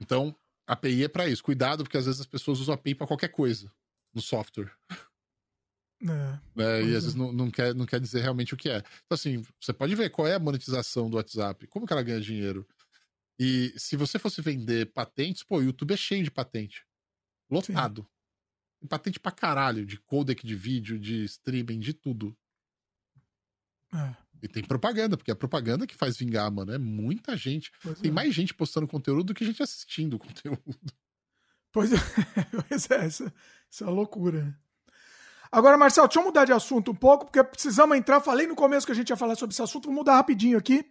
Então, 0.01 0.35
API 0.67 1.05
é 1.05 1.09
para 1.09 1.29
isso. 1.29 1.43
Cuidado, 1.43 1.85
porque 1.85 1.99
às 1.99 2.07
vezes 2.07 2.21
as 2.21 2.27
pessoas 2.27 2.61
usam 2.61 2.75
API 2.75 2.95
para 2.95 3.07
qualquer 3.07 3.29
coisa 3.29 3.71
no 4.15 4.23
software. 4.23 4.73
É, 6.01 6.63
é, 6.63 6.83
e 6.83 6.95
às 6.95 7.03
vezes 7.03 7.15
não, 7.17 7.33
não, 7.33 7.51
quer, 7.51 7.75
não 7.75 7.85
quer 7.85 7.99
dizer 7.99 8.21
realmente 8.21 8.55
o 8.55 8.57
que 8.57 8.71
é. 8.71 8.79
Então, 8.79 9.17
assim, 9.17 9.45
você 9.61 9.73
pode 9.73 9.95
ver 9.97 10.11
qual 10.11 10.29
é 10.29 10.35
a 10.35 10.39
monetização 10.39 11.11
do 11.11 11.17
WhatsApp, 11.17 11.67
como 11.67 11.87
que 11.87 11.93
ela 11.93 12.05
ganha 12.05 12.21
dinheiro. 12.21 12.67
E 13.39 13.75
se 13.77 13.97
você 13.97 14.19
fosse 14.19 14.41
vender 14.41 14.93
patentes, 14.93 15.43
pô, 15.43 15.59
o 15.59 15.63
YouTube 15.63 15.95
é 15.95 15.97
cheio 15.97 16.23
de 16.23 16.31
patente. 16.31 16.87
Lotado. 17.51 18.03
Sim. 18.03 18.18
Tem 18.81 18.89
patente 18.89 19.19
pra 19.19 19.33
caralho, 19.33 19.85
de 19.85 19.99
codec 19.99 20.47
de 20.47 20.55
vídeo, 20.55 20.99
de 20.99 21.25
streaming, 21.25 21.81
de 21.81 21.93
tudo. 21.93 22.37
É. 23.93 24.15
E 24.43 24.49
tem 24.49 24.63
propaganda, 24.63 25.17
porque 25.17 25.31
é 25.31 25.35
a 25.35 25.37
propaganda 25.37 25.87
que 25.87 25.97
faz 25.97 26.17
vingar, 26.17 26.51
mano. 26.51 26.73
É 26.73 26.79
muita 26.79 27.37
gente. 27.37 27.73
Pois 27.83 27.99
tem 27.99 28.11
é. 28.11 28.15
mais 28.15 28.33
gente 28.35 28.55
postando 28.55 28.87
conteúdo 28.87 29.25
do 29.25 29.35
que 29.35 29.45
gente 29.45 29.63
assistindo 29.63 30.15
o 30.15 30.19
conteúdo. 30.19 30.93
Pois 31.73 31.93
é, 31.93 31.97
pois 32.69 32.91
é 32.91 33.05
essa, 33.05 33.33
essa 33.71 33.85
é 33.85 33.89
loucura. 33.89 34.43
Né? 34.45 34.55
Agora, 35.51 35.77
Marcelo, 35.77 36.07
deixa 36.07 36.21
eu 36.21 36.25
mudar 36.25 36.45
de 36.45 36.53
assunto 36.53 36.91
um 36.91 36.95
pouco, 36.95 37.27
porque 37.27 37.43
precisamos 37.43 37.97
entrar. 37.97 38.21
Falei 38.21 38.47
no 38.47 38.55
começo 38.55 38.87
que 38.87 38.93
a 38.93 38.95
gente 38.95 39.11
ia 39.11 39.17
falar 39.17 39.35
sobre 39.35 39.53
esse 39.53 39.63
assunto, 39.63 39.87
vou 39.87 39.95
mudar 39.95 40.17
rapidinho 40.17 40.59
aqui. 40.59 40.85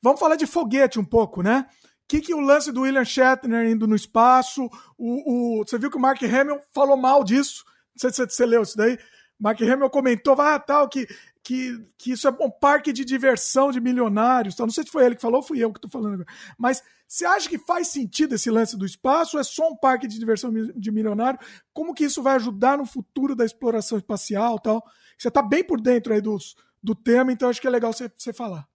Vamos 0.00 0.20
falar 0.20 0.36
de 0.36 0.46
foguete 0.46 0.98
um 0.98 1.04
pouco, 1.04 1.42
né? 1.42 1.66
Que, 2.06 2.20
que 2.20 2.34
o 2.34 2.40
lance 2.40 2.70
do 2.70 2.82
William 2.82 3.04
Shatner 3.04 3.66
indo 3.66 3.86
no 3.86 3.96
espaço? 3.96 4.68
O, 4.98 5.60
o, 5.60 5.64
você 5.64 5.78
viu 5.78 5.90
que 5.90 5.96
o 5.96 6.00
Mark 6.00 6.22
Hamill 6.22 6.60
falou 6.72 6.96
mal 6.96 7.24
disso? 7.24 7.64
Não 7.94 8.10
sei 8.10 8.10
se 8.10 8.34
você, 8.34 8.46
leu 8.46 8.62
isso 8.62 8.76
daí. 8.76 8.98
Mark 9.38 9.60
Hamill 9.62 9.90
comentou, 9.90 10.40
ah, 10.40 10.58
tal, 10.58 10.88
que 10.88 11.06
que, 11.44 11.86
que 11.98 12.12
isso 12.12 12.26
é 12.26 12.30
um 12.30 12.50
parque 12.50 12.90
de 12.90 13.04
diversão 13.04 13.70
de 13.70 13.78
milionários. 13.78 14.56
Tá? 14.56 14.64
Não 14.64 14.72
sei 14.72 14.82
se 14.82 14.90
foi 14.90 15.04
ele 15.04 15.14
que 15.14 15.20
falou 15.20 15.36
ou 15.36 15.46
fui 15.46 15.62
eu 15.62 15.70
que 15.70 15.78
estou 15.78 15.90
falando 15.90 16.14
agora. 16.14 16.28
Mas 16.58 16.82
você 17.06 17.26
acha 17.26 17.48
que 17.48 17.58
faz 17.58 17.88
sentido 17.88 18.34
esse 18.34 18.50
lance 18.50 18.78
do 18.78 18.86
espaço? 18.86 19.36
Ou 19.36 19.40
é 19.40 19.44
só 19.44 19.68
um 19.68 19.76
parque 19.76 20.08
de 20.08 20.18
diversão 20.18 20.50
de 20.50 20.90
milionário? 20.90 21.38
Como 21.72 21.92
que 21.92 22.04
isso 22.04 22.22
vai 22.22 22.36
ajudar 22.36 22.78
no 22.78 22.86
futuro 22.86 23.36
da 23.36 23.44
exploração 23.44 23.98
espacial 23.98 24.58
tal? 24.58 24.82
Você 25.18 25.28
está 25.28 25.42
bem 25.42 25.62
por 25.62 25.78
dentro 25.80 26.14
aí 26.14 26.20
dos, 26.22 26.56
do 26.82 26.94
tema, 26.94 27.30
então 27.30 27.50
acho 27.50 27.60
que 27.60 27.66
é 27.66 27.70
legal 27.70 27.92
você, 27.92 28.10
você 28.16 28.32
falar. 28.32 28.66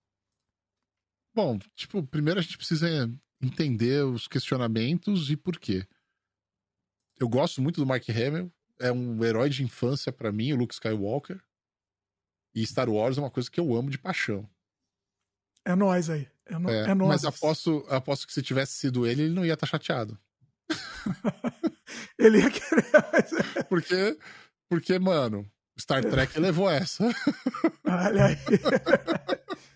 Bom, 1.42 1.58
tipo, 1.74 2.06
primeiro 2.06 2.38
a 2.38 2.44
gente 2.44 2.58
precisa 2.58 2.86
entender 3.42 4.04
os 4.04 4.28
questionamentos 4.28 5.30
e 5.30 5.38
por 5.38 5.58
quê. 5.58 5.88
Eu 7.18 7.30
gosto 7.30 7.62
muito 7.62 7.80
do 7.80 7.86
Mark 7.88 8.04
Hamill, 8.10 8.52
é 8.78 8.92
um 8.92 9.24
herói 9.24 9.50
de 9.50 9.64
infância 9.64 10.12
para 10.12 10.34
mim, 10.34 10.52
o 10.52 10.58
Luke 10.58 10.74
Skywalker. 10.74 11.42
E 12.54 12.68
Star 12.68 12.90
Wars 12.90 13.18
é 13.18 13.22
uma 13.22 13.32
coisa 13.32 13.50
que 13.50 13.58
eu 13.58 13.74
amo 13.74 13.90
de 13.90 13.98
paixão. 13.98 14.50
É 15.64 15.74
nós 15.76 16.10
aí. 16.10 16.28
É, 16.46 16.58
no, 16.58 16.70
é, 16.70 16.90
é 16.90 16.94
nós. 16.94 17.08
Mas 17.08 17.24
aposto, 17.24 17.86
aposto 17.88 18.28
que 18.28 18.34
se 18.34 18.42
tivesse 18.42 18.74
sido 18.74 19.08
ele, 19.08 19.22
ele 19.22 19.34
não 19.34 19.46
ia 19.46 19.54
estar 19.54 19.66
tá 19.66 19.72
chateado. 19.72 20.20
ele 22.20 22.40
ia 22.40 22.52
querer. 22.52 22.86
É. 23.56 23.64
porque, 23.64 24.20
porque, 24.68 25.00
mano, 25.00 25.50
Star 25.80 26.04
Trek 26.04 26.38
levou 26.38 26.70
essa. 26.70 27.06
Olha 27.86 28.26
aí. 28.26 28.36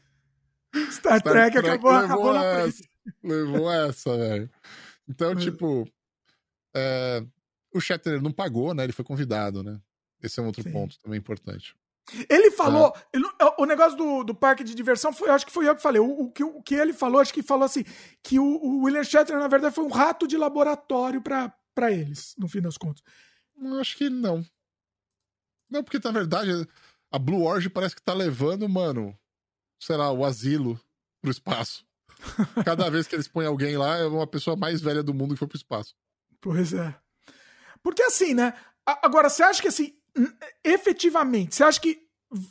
Star, 0.74 1.20
Star 1.20 1.22
Trek, 1.22 1.52
Trek, 1.52 1.70
acabou, 1.70 1.92
acabou 1.92 2.36
essa, 2.36 2.84
Levou 3.24 3.72
essa, 3.72 4.18
velho. 4.18 4.50
Então, 5.08 5.32
é. 5.32 5.36
tipo, 5.36 5.88
é, 6.76 7.24
o 7.74 7.80
Shatner 7.80 8.22
não 8.22 8.32
pagou, 8.32 8.74
né? 8.74 8.84
Ele 8.84 8.94
foi 8.94 9.06
convidado, 9.06 9.64
né? 9.64 9.80
Esse 10.22 10.40
é 10.40 10.44
um 10.44 10.48
outro 10.48 10.64
Sim. 10.64 10.72
ponto 10.72 10.98
também 11.00 11.20
importante. 11.20 11.76
Ele 12.30 12.52
falou. 12.52 12.94
É. 12.96 13.18
Ele, 13.18 13.26
o 13.58 13.66
negócio 13.66 13.98
do, 13.98 14.24
do 14.24 14.36
parque 14.36 14.64
de 14.64 14.76
diversão 14.76 15.14
foi, 15.14 15.30
acho 15.30 15.46
que 15.46 15.52
foi 15.52 15.68
eu 15.68 15.76
que 15.76 15.82
falei. 15.82 16.02
O, 16.02 16.24
o, 16.24 16.32
que, 16.32 16.44
o 16.44 16.62
que 16.62 16.76
ele 16.76 16.94
falou, 16.94 17.22
acho 17.22 17.34
que 17.34 17.42
falou 17.42 17.66
assim: 17.66 17.84
que 18.22 18.40
o, 18.40 18.44
o 18.44 18.84
William 18.84 19.04
Shatner, 19.04 19.40
na 19.40 19.48
verdade, 19.48 19.76
foi 19.76 19.84
um 19.84 19.92
rato 19.92 20.28
de 20.28 20.38
laboratório 20.38 21.22
para 21.22 21.92
eles, 21.92 22.36
no 22.38 22.48
fim 22.48 22.62
das 22.62 22.78
contas. 22.78 23.04
Acho 23.80 23.98
que 23.98 24.10
não. 24.10 24.46
Não, 25.70 25.84
porque 25.84 26.00
na 26.04 26.12
verdade 26.12 26.68
a 27.12 27.20
Blue 27.20 27.44
Origin 27.44 27.70
parece 27.70 27.96
que 27.96 28.02
tá 28.02 28.14
levando, 28.14 28.68
mano, 28.68 29.18
sei 29.86 29.98
lá, 29.98 30.12
o 30.12 30.26
asilo 30.26 30.80
pro 31.22 31.32
espaço. 31.32 31.86
Cada 32.66 32.90
vez 32.90 33.08
que 33.08 33.16
eles 33.16 33.28
põem 33.28 33.46
alguém 33.46 33.78
lá, 33.78 33.98
é 33.98 34.06
uma 34.06 34.28
pessoa 34.28 34.56
mais 34.56 34.82
velha 34.82 35.04
do 35.04 35.14
mundo 35.14 35.34
que 35.34 35.40
foi 35.40 35.48
pro 35.48 35.58
espaço. 35.58 35.96
Pois 36.40 36.74
é. 36.74 36.96
Porque 37.82 38.04
assim, 38.04 38.34
né? 38.34 38.54
Agora, 38.86 39.30
você 39.30 39.44
acha 39.44 39.62
que 39.62 39.68
assim, 39.68 39.94
efetivamente, 40.64 41.56
você 41.56 41.64
acha 41.64 41.80
que 41.80 42.04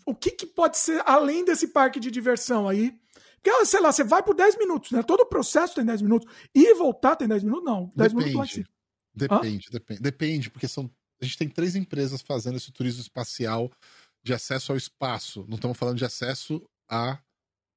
o 0.07 0.15
que, 0.15 0.31
que 0.31 0.47
pode 0.47 0.79
ser 0.79 1.03
além 1.07 1.45
desse 1.45 1.69
parque 1.69 1.99
de 1.99 2.11
diversão 2.11 2.69
aí? 2.69 2.97
Porque, 3.43 3.67
sei 3.67 3.81
lá, 3.81 3.91
você 3.91 4.05
vai 4.05 4.23
por 4.23 4.37
10 4.37 4.57
minutos, 4.57 4.93
né? 4.93 5.03
Todo 5.03 5.23
o 5.23 5.27
processo 5.27 5.75
tem 5.75 5.85
10 5.85 6.03
minutos. 6.03 6.33
Ir 6.55 6.69
e 6.69 6.75
voltar 6.75 7.17
tem 7.17 7.27
10 7.27 7.43
minutos? 7.43 7.65
Não. 7.65 7.93
10 7.97 8.13
depende, 8.13 8.31
minutos 8.31 8.55
pode. 8.55 8.67
Depende, 9.15 9.69
depende. 9.71 10.01
Depende, 10.01 10.51
porque 10.51 10.69
são. 10.69 10.91
A 11.21 11.25
gente 11.25 11.39
tem 11.39 11.49
três 11.49 11.75
empresas 11.75 12.23
fazendo 12.23 12.57
esse 12.57 12.71
turismo 12.73 13.01
espacial 13.01 13.71
de 14.23 14.33
acesso 14.33 14.73
ao 14.73 14.79
espaço. 14.79 15.45
Não 15.49 15.57
estamos 15.57 15.77
falando 15.77 15.99
de 15.99 16.05
acesso 16.05 16.63
à, 16.93 17.19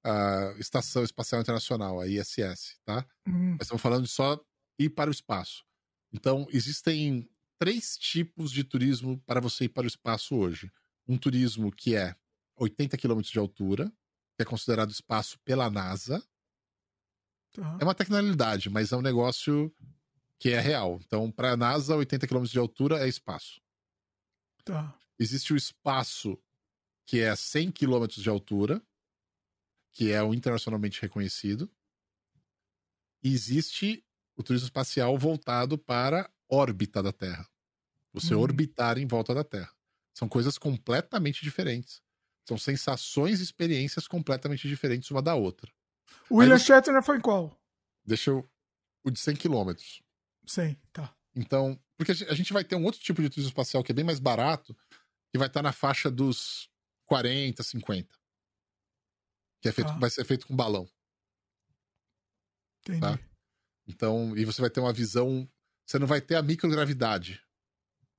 à 0.03 0.53
Estação 0.60 1.03
Espacial 1.03 1.42
Internacional, 1.42 2.02
a 2.02 2.08
ISS, 2.08 2.77
tá? 2.84 3.08
Hum. 3.26 3.52
Mas 3.53 3.61
estamos 3.61 3.82
falando 3.82 4.03
de 4.03 4.11
só 4.11 4.40
ir 4.77 4.90
para 4.90 5.10
o 5.10 5.14
espaço. 5.14 5.64
Então, 6.11 6.45
existem 6.52 7.30
três 7.58 7.98
tipos 7.98 8.52
de 8.52 8.64
turismo 8.64 9.19
para 9.26 9.40
você 9.40 9.66
ir 9.66 9.69
para 9.69 9.85
o 9.85 9.88
espaço 9.88 10.35
hoje. 10.35 10.69
Um 11.08 11.18
turismo 11.18 11.72
que 11.72 11.95
é 11.95 12.16
80 12.58 12.98
km 12.98 13.22
de 13.22 13.40
altura, 13.40 13.92
que 14.35 14.42
é 14.42 14.45
considerado 14.45 14.92
espaço 14.92 15.40
pela 15.45 15.69
NASA. 15.69 16.22
Tá. 17.53 17.77
É 17.80 17.84
uma 17.84 17.95
tecnologia, 17.95 18.69
mas 18.69 18.92
é 18.92 18.98
um 18.98 19.02
negócio 19.02 19.74
que 20.38 20.50
é 20.50 20.60
real. 20.60 21.00
Então, 21.06 21.32
para 21.32 21.53
a 21.53 21.58
NASA, 21.58 21.95
80 21.95 22.27
km 22.27 22.44
de 22.44 22.60
altura 22.60 23.00
é 23.00 23.08
espaço. 23.08 23.61
Tá. 24.66 24.98
Existe 25.18 25.53
o 25.53 25.56
espaço 25.56 26.38
que 27.06 27.19
é 27.19 27.35
100 27.35 27.72
km 27.72 28.08
de 28.08 28.30
altura, 28.30 28.82
que 29.96 30.12
é 30.12 30.22
o 30.22 30.34
internacionalmente 30.34 31.02
reconhecido. 31.02 31.72
E 33.24 33.34
existe 33.34 34.06
o 34.36 34.44
turismo 34.44 34.68
espacial 34.68 35.18
voltado 35.18 35.78
para 35.78 36.24
a 36.24 36.30
órbita 36.50 37.02
da 37.02 37.14
Terra. 37.14 37.50
Você 38.14 38.36
hum. 38.36 38.42
orbitar 38.42 38.98
em 38.98 39.08
volta 39.08 39.34
da 39.34 39.44
Terra. 39.44 39.72
São 40.14 40.28
coisas 40.28 40.58
completamente 40.58 41.42
diferentes. 41.44 42.02
São 42.46 42.58
sensações 42.58 43.40
e 43.40 43.44
experiências 43.44 44.06
completamente 44.06 44.68
diferentes 44.68 45.10
uma 45.10 45.22
da 45.22 45.34
outra. 45.34 45.72
O 46.30 46.38
William 46.38 46.60
você... 46.60 46.66
Shatner 46.66 47.02
foi 47.02 47.18
em 47.18 47.22
qual? 47.22 47.58
Deixa 48.06 48.32
eu. 48.32 48.48
O 49.02 49.10
de 49.10 49.20
100 49.20 49.38
km. 49.38 49.72
100, 50.46 50.78
tá. 50.92 51.16
Então, 51.34 51.80
porque 51.98 52.12
a 52.12 52.34
gente 52.34 52.52
vai 52.52 52.66
ter 52.66 52.76
um 52.76 52.84
outro 52.84 53.00
tipo 53.00 53.22
de 53.22 53.30
turismo 53.30 53.50
espacial 53.50 53.82
que 53.82 53.94
é 53.94 53.96
bem 53.96 54.06
mais 54.06 54.20
barato, 54.20 54.76
que 55.32 55.38
vai 55.38 55.48
estar 55.48 55.62
na 55.62 55.72
faixa 55.72 56.12
dos 56.12 56.70
40, 57.06 57.64
50. 57.64 58.25
Que 59.66 59.69
é 59.69 59.72
feito, 59.72 59.88
tá. 59.88 59.98
vai 59.98 60.11
ser 60.11 60.24
feito 60.24 60.45
com 60.45 60.56
balão. 60.56 60.88
Entendi. 62.84 63.02
Tá? 63.02 63.18
Então, 63.88 64.38
e 64.38 64.45
você 64.45 64.61
vai 64.61 64.69
ter 64.69 64.80
uma 64.80 64.94
visão. 64.94 65.50
Você 65.84 65.98
não 65.98 66.06
vai 66.06 66.22
ter 66.22 66.35
a 66.35 66.44
microgravidade, 66.44 67.42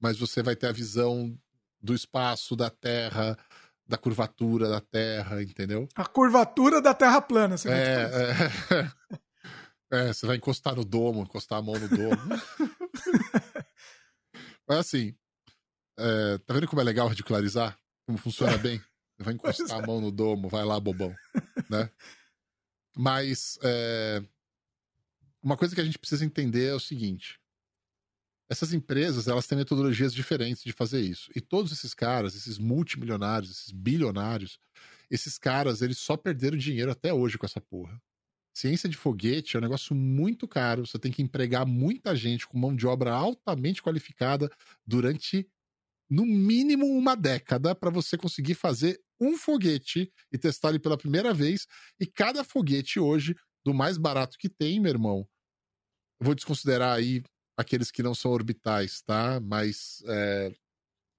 mas 0.01 0.19
você 0.19 0.43
vai 0.43 0.57
ter 0.57 0.67
a 0.67 0.73
visão 0.73 1.39
do 1.81 1.95
espaço, 1.95 2.57
da 2.57 2.69
Terra, 2.69 3.39
da 3.87 3.97
curvatura 3.97 4.69
da 4.69 4.81
Terra, 4.81 5.41
entendeu? 5.41 5.89
A 5.95 6.05
curvatura 6.05 6.83
da 6.83 6.93
Terra 6.93 7.23
plana, 7.23 7.57
você 7.57 7.71
é, 7.71 8.11
é, 9.93 9.93
é, 10.09 10.13
você 10.13 10.27
vai 10.27 10.39
encostar 10.39 10.75
no 10.75 10.85
domo, 10.85 11.23
encostar 11.23 11.61
a 11.61 11.63
mão 11.63 11.79
no 11.79 11.89
domo. 11.89 12.17
Mas 14.67 14.79
assim, 14.79 15.15
é, 15.97 16.39
tá 16.39 16.55
vendo 16.55 16.67
como 16.67 16.81
é 16.81 16.85
legal 16.85 17.07
ridicularizar? 17.07 17.79
Como 18.05 18.19
funciona 18.19 18.59
bem? 18.59 18.83
Vai 19.19 19.35
encostar 19.35 19.79
a 19.79 19.87
mão 19.87 20.01
no 20.01 20.11
domo, 20.11 20.49
vai 20.49 20.65
lá, 20.65 20.79
bobão. 20.79 21.15
Né? 21.69 21.91
Mas 22.95 23.59
é, 23.63 24.23
uma 25.43 25.57
coisa 25.57 25.75
que 25.75 25.81
a 25.81 25.85
gente 25.85 25.99
precisa 25.99 26.25
entender 26.25 26.67
é 26.67 26.75
o 26.75 26.81
seguinte: 26.81 27.41
essas 28.49 28.73
empresas 28.73 29.27
elas 29.29 29.47
têm 29.47 29.59
metodologias 29.59 30.15
diferentes 30.15 30.63
de 30.63 30.73
fazer 30.73 31.01
isso. 31.01 31.31
E 31.35 31.41
todos 31.41 31.73
esses 31.73 31.95
caras, 31.95 32.35
esses 32.35 32.59
multimilionários, 32.59 33.51
esses 33.51 33.71
bilionários, 33.71 34.59
esses 35.11 35.39
caras, 35.39 35.83
eles 35.83 35.99
só 35.99 36.17
perderam 36.17 36.57
dinheiro 36.57 36.91
até 36.91 37.13
hoje 37.13 37.39
com 37.39 37.47
essa 37.47 37.61
porra. 37.61 38.01
Ciência 38.53 38.89
de 38.89 38.97
foguete 38.97 39.57
é 39.57 39.59
um 39.59 39.63
negócio 39.63 39.95
muito 39.95 40.49
caro. 40.49 40.87
Você 40.87 40.99
tem 40.99 41.13
que 41.13 41.23
empregar 41.23 41.67
muita 41.67 42.17
gente 42.17 42.47
com 42.47 42.59
mão 42.59 42.75
de 42.75 42.87
obra 42.87 43.13
altamente 43.13 43.83
qualificada 43.83 44.51
durante, 44.87 45.47
no 46.09 46.25
mínimo, 46.25 46.87
uma 46.87 47.17
década 47.17 47.75
para 47.75 47.91
você 47.91 48.17
conseguir 48.17 48.55
fazer 48.55 49.01
um 49.21 49.37
foguete 49.37 50.13
e 50.33 50.39
testar 50.39 50.71
ele 50.71 50.79
pela 50.79 50.97
primeira 50.97 51.33
vez. 51.35 51.67
E 51.99 52.07
cada 52.07 52.45
foguete 52.45 53.01
hoje, 53.01 53.35
do 53.65 53.75
mais 53.75 53.99
barato 53.99 54.37
que 54.39 54.49
tem, 54.49 54.79
meu 54.81 54.91
irmão, 54.91 55.29
vou 56.21 56.35
desconsiderar 56.35 56.97
aí 56.97 57.23
aqueles 57.57 57.91
que 57.91 58.03
não 58.03 58.15
são 58.15 58.31
orbitais, 58.31 59.03
tá? 59.03 59.41
Mas 59.41 60.03
é, 60.07 60.55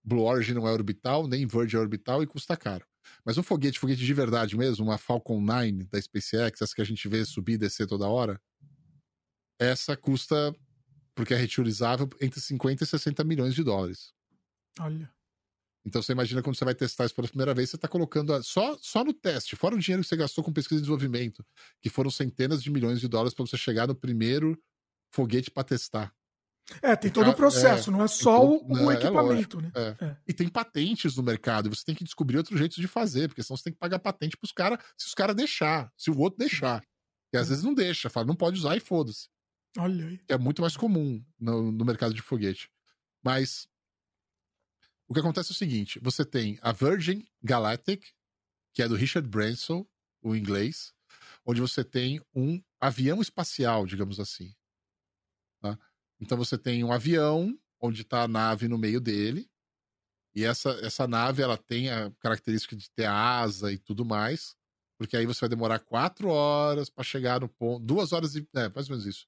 Blue 0.03 0.24
Origin 0.24 0.53
não 0.53 0.67
é 0.67 0.72
orbital, 0.72 1.27
nem 1.27 1.45
Virgin 1.45 1.77
é 1.77 1.80
orbital 1.80 2.24
e 2.24 2.27
custa 2.27 2.56
caro. 2.56 2.85
Mas 3.25 3.38
um 3.38 3.43
foguete, 3.43 3.80
foguete 3.80 4.06
de 4.06 4.14
verdade 4.14 4.57
mesmo, 4.57 4.85
uma 4.85 4.98
Falcon 4.98 5.41
9 5.41 5.85
da 5.85 6.01
SpaceX, 6.01 6.61
essa 6.61 6.75
que 6.75 6.82
a 6.82 6.85
gente 6.85 7.07
vê 7.07 7.25
subir 7.25 7.53
e 7.53 7.57
descer 7.57 7.88
toda 7.88 8.07
hora, 8.07 8.40
essa 9.59 9.98
custa, 9.98 10.56
porque 11.16 11.33
é 11.33 11.38
reutilizável, 11.38 12.07
entre 12.22 12.40
50 12.40 12.83
e 12.83 12.88
60 12.88 13.24
milhões 13.24 13.56
de 13.56 13.64
dólares. 13.64 14.14
Olha. 14.80 15.11
Então 15.85 16.01
você 16.01 16.11
imagina 16.11 16.43
quando 16.43 16.57
você 16.57 16.65
vai 16.65 16.75
testar 16.75 17.06
isso 17.06 17.15
pela 17.15 17.27
primeira 17.27 17.53
vez, 17.53 17.69
você 17.69 17.77
está 17.77 17.88
colocando 17.88 18.33
a, 18.33 18.43
só, 18.43 18.77
só 18.81 19.06
no 19.06 19.14
teste, 19.14 19.56
fora 19.56 19.73
o 19.73 19.80
dinheiro 19.80 20.03
que 20.03 20.09
você 20.09 20.17
gastou 20.17 20.43
com 20.43 20.51
pesquisa 20.51 20.80
e 20.80 20.81
desenvolvimento, 20.81 21.45
que 21.81 21.89
foram 21.89 22.11
centenas 22.11 22.61
de 22.61 22.69
milhões 22.69 22.99
de 22.99 23.07
dólares 23.07 23.33
para 23.33 23.45
você 23.45 23.57
chegar 23.57 23.88
no 23.88 23.95
primeiro 23.95 24.61
foguete 25.11 25.49
para 25.49 25.64
testar. 25.64 26.14
É, 26.81 26.93
tem 26.97 27.09
todo 27.09 27.30
o 27.30 27.33
processo, 27.33 27.89
é, 27.89 27.93
não 27.93 28.03
é 28.03 28.07
só 28.09 28.45
o, 28.45 28.67
o 28.67 28.91
é, 28.91 28.95
equipamento, 28.95 29.61
né? 29.61 29.72
É. 29.73 30.06
é. 30.06 30.17
E 30.27 30.33
tem 30.33 30.49
patentes 30.49 31.15
no 31.15 31.23
mercado, 31.23 31.69
você 31.69 31.85
tem 31.85 31.95
que 31.95 32.03
descobrir 32.03 32.38
outros 32.38 32.59
jeitos 32.59 32.77
de 32.77 32.88
fazer, 32.88 33.30
porque 33.30 33.41
senão 33.41 33.56
você 33.56 33.64
tem 33.64 33.73
que 33.73 33.80
pagar 33.80 33.99
patente 33.99 34.35
pros 34.35 34.51
caras, 34.51 34.77
se 34.97 35.07
os 35.07 35.14
caras 35.14 35.35
deixar, 35.35 35.89
se 35.95 36.11
o 36.11 36.17
outro 36.19 36.38
deixar. 36.38 36.83
E 37.33 37.38
às 37.38 37.47
vezes 37.47 37.64
não 37.64 37.73
deixa, 37.73 38.09
fala, 38.09 38.25
não 38.25 38.35
pode 38.35 38.59
usar 38.59 38.75
e 38.75 38.81
foda-se. 38.81 39.30
Olha 39.77 40.06
aí. 40.06 40.19
É 40.27 40.38
muito 40.38 40.61
mais 40.61 40.75
comum 40.75 41.23
no, 41.39 41.72
no 41.72 41.85
mercado 41.85 42.14
de 42.14 42.22
foguete. 42.22 42.69
Mas 43.23 43.67
o 45.08 45.14
que 45.14 45.19
acontece 45.19 45.52
é 45.52 45.53
o 45.53 45.56
seguinte: 45.56 46.00
você 46.00 46.26
tem 46.26 46.60
a 46.61 46.72
Virgin 46.72 47.26
Galactic, 47.42 48.06
que 48.74 48.82
é 48.82 48.88
do 48.88 48.95
Richard 48.95 49.27
Branson, 49.27 49.86
o 50.22 50.36
inglês, 50.36 50.94
onde 51.45 51.61
você 51.61 51.84
tem 51.84 52.22
um 52.36 52.61
avião 52.80 53.22
espacial, 53.22 53.86
digamos 53.86 54.19
assim. 54.19 54.53
Tá? 55.61 55.77
Então 56.19 56.38
você 56.38 56.58
tem 56.58 56.84
um 56.84 56.92
avião 56.92 57.58
onde 57.80 58.02
está 58.02 58.24
a 58.24 58.27
nave 58.27 58.68
no 58.68 58.77
meio 58.77 59.00
dele. 59.00 59.50
E 60.36 60.44
essa, 60.44 60.69
essa 60.84 61.08
nave 61.08 61.42
ela 61.42 61.58
tem 61.58 61.90
a 61.90 62.11
característica 62.19 62.76
de 62.76 62.90
ter 62.92 63.06
asa 63.06 63.72
e 63.72 63.77
tudo 63.77 64.06
mais. 64.06 64.56
Porque 64.98 65.16
aí 65.16 65.26
você 65.26 65.42
vai 65.42 65.50
demorar 65.50 65.80
quatro 65.80 66.30
horas 66.30 66.90
para 66.90 67.03
chegar 67.03 67.42
no 67.42 67.50
ponto. 67.50 67.86
Duas 67.86 68.11
horas 68.11 68.36
e. 68.36 68.48
É, 68.56 68.69
mais 68.69 68.90
ou 68.90 68.95
menos 68.95 69.06
isso. 69.06 69.27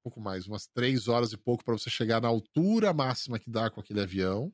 Um 0.00 0.10
pouco 0.10 0.20
mais, 0.20 0.46
umas 0.46 0.66
três 0.66 1.06
horas 1.06 1.32
e 1.32 1.36
pouco 1.36 1.64
para 1.64 1.74
você 1.74 1.88
chegar 1.88 2.20
na 2.20 2.28
altura 2.28 2.92
máxima 2.92 3.38
que 3.38 3.48
dá 3.48 3.70
com 3.70 3.80
aquele 3.80 4.00
avião. 4.00 4.52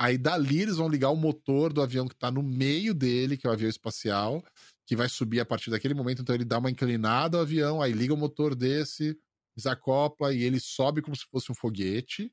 Aí 0.00 0.16
dali 0.16 0.62
eles 0.62 0.76
vão 0.76 0.88
ligar 0.88 1.10
o 1.10 1.16
motor 1.16 1.74
do 1.74 1.82
avião 1.82 2.08
que 2.08 2.14
está 2.14 2.30
no 2.30 2.42
meio 2.42 2.94
dele, 2.94 3.36
que 3.36 3.46
é 3.46 3.50
o 3.50 3.52
avião 3.52 3.68
espacial, 3.68 4.42
que 4.86 4.96
vai 4.96 5.10
subir 5.10 5.40
a 5.40 5.44
partir 5.44 5.68
daquele 5.68 5.92
momento. 5.92 6.22
Então 6.22 6.34
ele 6.34 6.44
dá 6.44 6.58
uma 6.58 6.70
inclinada 6.70 7.36
ao 7.36 7.42
avião, 7.42 7.82
aí 7.82 7.92
liga 7.92 8.14
o 8.14 8.16
motor 8.16 8.54
desse, 8.54 9.14
desacopla 9.54 10.32
e 10.32 10.42
ele 10.42 10.58
sobe 10.58 11.02
como 11.02 11.14
se 11.14 11.26
fosse 11.30 11.52
um 11.52 11.54
foguete. 11.54 12.32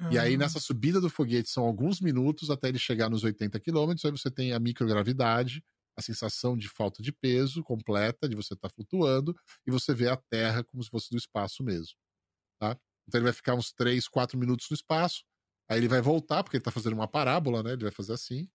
Uhum. 0.00 0.10
E 0.10 0.18
aí, 0.18 0.36
nessa 0.36 0.58
subida 0.58 1.00
do 1.00 1.08
foguete, 1.08 1.48
são 1.48 1.64
alguns 1.64 2.00
minutos 2.00 2.50
até 2.50 2.68
ele 2.68 2.80
chegar 2.80 3.08
nos 3.08 3.22
80 3.22 3.60
quilômetros. 3.60 4.04
Aí 4.04 4.10
você 4.10 4.28
tem 4.28 4.52
a 4.52 4.58
microgravidade, 4.58 5.62
a 5.96 6.02
sensação 6.02 6.56
de 6.56 6.68
falta 6.68 7.00
de 7.00 7.12
peso 7.12 7.62
completa, 7.62 8.28
de 8.28 8.34
você 8.34 8.54
estar 8.54 8.68
tá 8.68 8.74
flutuando, 8.74 9.36
e 9.64 9.70
você 9.70 9.94
vê 9.94 10.08
a 10.08 10.16
Terra 10.16 10.64
como 10.64 10.82
se 10.82 10.90
fosse 10.90 11.10
do 11.10 11.16
espaço 11.16 11.62
mesmo. 11.62 11.94
Tá? 12.58 12.76
Então 13.06 13.20
ele 13.20 13.26
vai 13.26 13.32
ficar 13.32 13.54
uns 13.54 13.72
3, 13.72 14.08
4 14.08 14.36
minutos 14.36 14.66
no 14.68 14.74
espaço. 14.74 15.22
Aí 15.68 15.78
ele 15.78 15.88
vai 15.88 16.00
voltar, 16.00 16.42
porque 16.42 16.56
ele 16.56 16.60
está 16.60 16.70
fazendo 16.70 16.94
uma 16.94 17.08
parábola, 17.08 17.62
né? 17.62 17.72
Ele 17.72 17.84
vai 17.84 17.92
fazer 17.92 18.12
assim. 18.12 18.48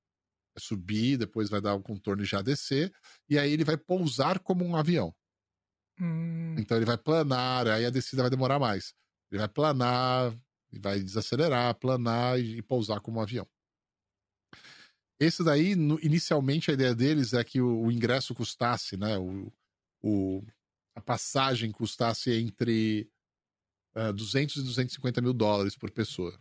Vai 0.55 0.61
subir, 0.61 1.17
depois 1.17 1.49
vai 1.49 1.61
dar 1.61 1.75
um 1.75 1.81
contorno 1.81 2.23
e 2.23 2.25
já 2.25 2.41
descer. 2.41 2.93
E 3.27 3.37
aí 3.37 3.51
ele 3.51 3.63
vai 3.63 3.77
pousar 3.77 4.39
como 4.39 4.63
um 4.63 4.75
avião. 4.75 5.13
Hum. 5.99 6.55
Então 6.57 6.77
ele 6.77 6.85
vai 6.85 6.97
planar, 6.97 7.67
aí 7.67 7.85
a 7.85 7.89
descida 7.89 8.23
vai 8.23 8.29
demorar 8.29 8.59
mais. 8.59 8.93
Ele 9.31 9.39
vai 9.39 9.49
planar, 9.49 10.33
vai 10.71 10.99
desacelerar, 10.99 11.75
planar 11.75 12.39
e, 12.39 12.57
e 12.57 12.61
pousar 12.61 12.99
como 13.01 13.19
um 13.19 13.21
avião. 13.21 13.47
Esse 15.19 15.43
daí, 15.43 15.75
no, 15.75 15.99
inicialmente, 16.01 16.71
a 16.71 16.73
ideia 16.73 16.95
deles 16.95 17.33
é 17.33 17.43
que 17.43 17.59
o, 17.59 17.85
o 17.85 17.91
ingresso 17.91 18.33
custasse, 18.33 18.95
né? 18.95 19.17
O, 19.17 19.51
o, 20.01 20.41
a 20.95 21.01
passagem 21.01 21.71
custasse 21.71 22.31
entre 22.31 23.09
uh, 23.95 24.13
200 24.13 24.55
e 24.57 24.63
250 24.63 25.21
mil 25.21 25.33
dólares 25.33 25.75
por 25.75 25.91
pessoa. 25.91 26.39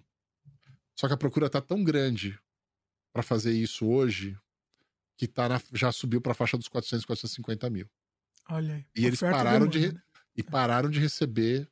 Só 0.99 1.07
que 1.07 1.15
a 1.15 1.17
procura 1.17 1.49
tá 1.49 1.60
tão 1.60 1.85
grande 1.85 2.36
para 3.12 3.23
fazer 3.23 3.52
isso 3.52 3.86
hoje 3.86 4.36
que 5.17 5.28
tá 5.28 5.49
na, 5.49 5.62
já 5.73 5.93
subiu 5.93 6.20
para 6.20 6.33
a 6.33 6.35
faixa 6.35 6.59
dos 6.59 6.67
400, 6.67 7.05
450 7.05 7.70
mil. 7.70 7.89
Olha 8.49 8.75
aí. 8.75 8.86
E 8.97 9.07
eles 9.07 9.20
pararam 9.20 9.68
de, 9.68 9.97
e 10.36 10.43
pararam 10.43 10.91
de 10.91 10.99
receber 10.99 11.70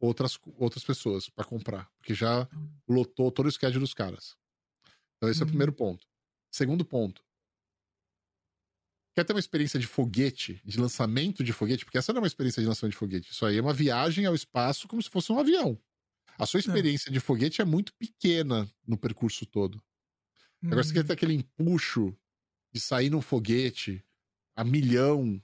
outras, 0.00 0.38
outras 0.56 0.82
pessoas 0.82 1.28
para 1.28 1.44
comprar, 1.44 1.90
porque 1.98 2.14
já 2.14 2.48
hum. 2.54 2.70
lotou 2.88 3.30
todo 3.30 3.46
o 3.46 3.52
schedule 3.52 3.80
dos 3.80 3.92
caras. 3.92 4.34
Então, 5.16 5.28
esse 5.28 5.42
é 5.42 5.44
o 5.44 5.48
primeiro 5.48 5.72
ponto. 5.72 6.06
Segundo 6.50 6.86
ponto. 6.86 7.22
Quer 9.14 9.24
ter 9.24 9.34
uma 9.34 9.40
experiência 9.40 9.78
de 9.78 9.86
foguete, 9.86 10.62
de 10.64 10.78
lançamento 10.78 11.44
de 11.44 11.52
foguete? 11.52 11.84
Porque 11.84 11.98
essa 11.98 12.12
não 12.12 12.20
é 12.20 12.22
uma 12.22 12.28
experiência 12.28 12.62
de 12.62 12.68
lançamento 12.68 12.92
de 12.92 12.98
foguete. 12.98 13.30
Isso 13.30 13.44
aí 13.44 13.58
é 13.58 13.60
uma 13.60 13.74
viagem 13.74 14.24
ao 14.24 14.34
espaço 14.34 14.88
como 14.88 15.02
se 15.02 15.10
fosse 15.10 15.32
um 15.32 15.38
avião. 15.38 15.78
A 16.38 16.46
sua 16.46 16.58
é. 16.58 16.60
experiência 16.60 17.10
é. 17.10 17.12
de 17.12 17.20
foguete 17.20 17.60
é 17.60 17.64
muito 17.64 17.92
pequena 17.94 18.70
no 18.86 18.96
percurso 18.96 19.44
todo. 19.44 19.74
Uhum. 20.62 20.70
Agora, 20.70 20.84
você 20.84 20.92
quer 20.92 21.04
ter 21.04 21.12
aquele 21.12 21.34
empuxo 21.34 22.16
de 22.72 22.80
sair 22.80 23.10
num 23.10 23.20
foguete 23.20 24.04
a 24.54 24.64
milhão, 24.64 25.42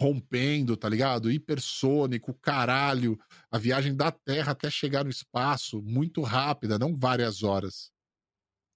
rompendo, 0.00 0.76
tá 0.76 0.88
ligado? 0.88 1.30
Hipersônico, 1.30 2.34
caralho. 2.34 3.18
A 3.50 3.58
viagem 3.58 3.94
da 3.94 4.10
Terra 4.10 4.52
até 4.52 4.70
chegar 4.70 5.04
no 5.04 5.10
espaço, 5.10 5.82
muito 5.82 6.22
rápida, 6.22 6.78
não 6.78 6.96
várias 6.96 7.42
horas. 7.42 7.92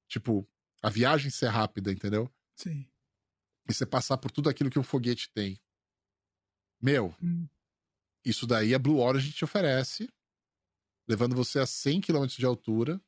Tipo, 0.08 0.48
a 0.82 0.88
viagem 0.88 1.30
ser 1.30 1.48
rápida, 1.48 1.92
entendeu? 1.92 2.30
Sim. 2.54 2.86
E 3.68 3.74
você 3.74 3.84
passar 3.84 4.16
por 4.18 4.30
tudo 4.30 4.48
aquilo 4.48 4.70
que 4.70 4.78
um 4.78 4.82
foguete 4.82 5.30
tem. 5.32 5.60
Meu, 6.80 7.14
hum. 7.22 7.46
isso 8.24 8.46
daí 8.46 8.74
a 8.74 8.78
Blue 8.78 9.00
Origin 9.00 9.30
te 9.30 9.44
oferece, 9.44 10.08
levando 11.08 11.34
você 11.34 11.58
a 11.58 11.66
100 11.66 12.02
km 12.02 12.26
de 12.26 12.44
altura, 12.44 13.00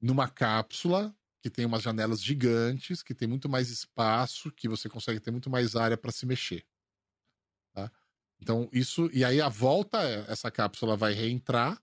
numa 0.00 0.28
cápsula 0.28 1.16
que 1.40 1.50
tem 1.50 1.64
umas 1.64 1.82
janelas 1.82 2.22
gigantes, 2.22 3.02
que 3.02 3.14
tem 3.14 3.28
muito 3.28 3.48
mais 3.48 3.68
espaço, 3.68 4.50
que 4.50 4.68
você 4.68 4.88
consegue 4.88 5.20
ter 5.20 5.30
muito 5.30 5.50
mais 5.50 5.76
área 5.76 5.96
para 5.96 6.10
se 6.10 6.24
mexer. 6.24 6.66
Tá? 7.74 7.92
Então, 8.40 8.68
isso. 8.72 9.10
E 9.12 9.24
aí, 9.24 9.40
a 9.40 9.48
volta, 9.48 9.98
essa 10.26 10.50
cápsula 10.50 10.96
vai 10.96 11.12
reentrar, 11.12 11.80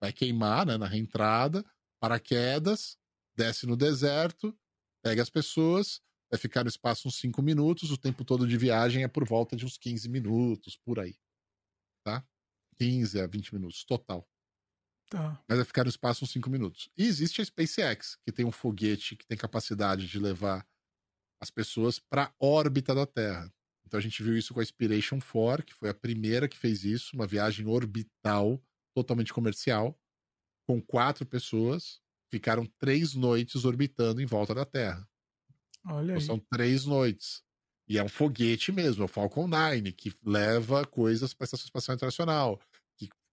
vai 0.00 0.12
queimar 0.12 0.66
né, 0.66 0.76
na 0.76 0.86
reentrada, 0.86 1.64
paraquedas, 2.00 2.98
desce 3.34 3.64
no 3.66 3.76
deserto, 3.76 4.56
pega 5.02 5.22
as 5.22 5.30
pessoas, 5.30 6.00
vai 6.30 6.38
ficar 6.38 6.64
no 6.64 6.68
espaço 6.68 7.06
uns 7.06 7.16
5 7.18 7.40
minutos, 7.42 7.90
o 7.90 7.96
tempo 7.96 8.24
todo 8.24 8.46
de 8.46 8.56
viagem 8.56 9.04
é 9.04 9.08
por 9.08 9.24
volta 9.24 9.54
de 9.54 9.64
uns 9.64 9.78
15 9.78 10.08
minutos, 10.08 10.76
por 10.76 10.98
aí. 10.98 11.16
Tá? 12.78 12.84
15 12.84 13.20
a 13.20 13.26
20 13.26 13.54
minutos, 13.54 13.84
total. 13.84 14.28
Tá. 15.08 15.42
Mas 15.48 15.58
vai 15.58 15.64
ficar 15.64 15.84
no 15.84 15.90
espaço 15.90 16.24
uns 16.24 16.30
5 16.30 16.50
minutos. 16.50 16.90
E 16.96 17.04
existe 17.04 17.40
a 17.40 17.44
SpaceX, 17.44 18.16
que 18.24 18.32
tem 18.32 18.44
um 18.44 18.52
foguete 18.52 19.16
que 19.16 19.26
tem 19.26 19.36
capacidade 19.36 20.06
de 20.08 20.18
levar 20.18 20.66
as 21.40 21.50
pessoas 21.50 21.98
para 21.98 22.24
a 22.24 22.34
órbita 22.40 22.94
da 22.94 23.06
Terra. 23.06 23.52
Então 23.86 23.98
a 23.98 24.02
gente 24.02 24.22
viu 24.22 24.36
isso 24.36 24.52
com 24.52 24.60
a 24.60 24.62
Inspiration 24.62 25.20
4, 25.20 25.64
que 25.64 25.74
foi 25.74 25.88
a 25.88 25.94
primeira 25.94 26.48
que 26.48 26.56
fez 26.56 26.84
isso, 26.84 27.14
uma 27.14 27.26
viagem 27.26 27.66
orbital 27.66 28.60
totalmente 28.94 29.32
comercial, 29.32 29.96
com 30.66 30.82
quatro 30.82 31.24
pessoas, 31.24 32.00
ficaram 32.28 32.66
três 32.78 33.14
noites 33.14 33.64
orbitando 33.64 34.20
em 34.20 34.26
volta 34.26 34.54
da 34.54 34.64
Terra. 34.64 35.08
Olha 35.84 36.04
então, 36.04 36.16
aí. 36.16 36.20
São 36.20 36.38
três 36.50 36.84
noites. 36.84 37.44
E 37.88 37.98
é 37.98 38.02
um 38.02 38.08
foguete 38.08 38.72
mesmo, 38.72 39.02
é 39.02 39.04
o 39.04 39.08
Falcon 39.08 39.46
9, 39.46 39.92
que 39.92 40.12
leva 40.24 40.84
coisas 40.84 41.32
para 41.32 41.44
a 41.44 41.46
Estação 41.46 41.66
Espacial 41.66 41.94
Internacional, 41.94 42.60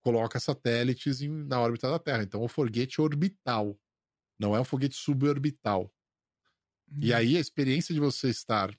coloca 0.03 0.39
satélites 0.39 1.21
em, 1.21 1.29
na 1.29 1.59
órbita 1.59 1.89
da 1.89 1.97
Terra. 1.97 2.23
Então 2.23 2.41
é 2.41 2.45
um 2.45 2.49
foguete 2.49 3.01
orbital, 3.01 3.79
não 4.37 4.55
é 4.55 4.59
um 4.59 4.65
foguete 4.65 4.95
suborbital. 4.95 5.91
Hum. 6.91 6.99
E 7.01 7.13
aí 7.13 7.37
a 7.37 7.39
experiência 7.39 7.93
de 7.93 7.99
você 7.99 8.29
estar 8.29 8.77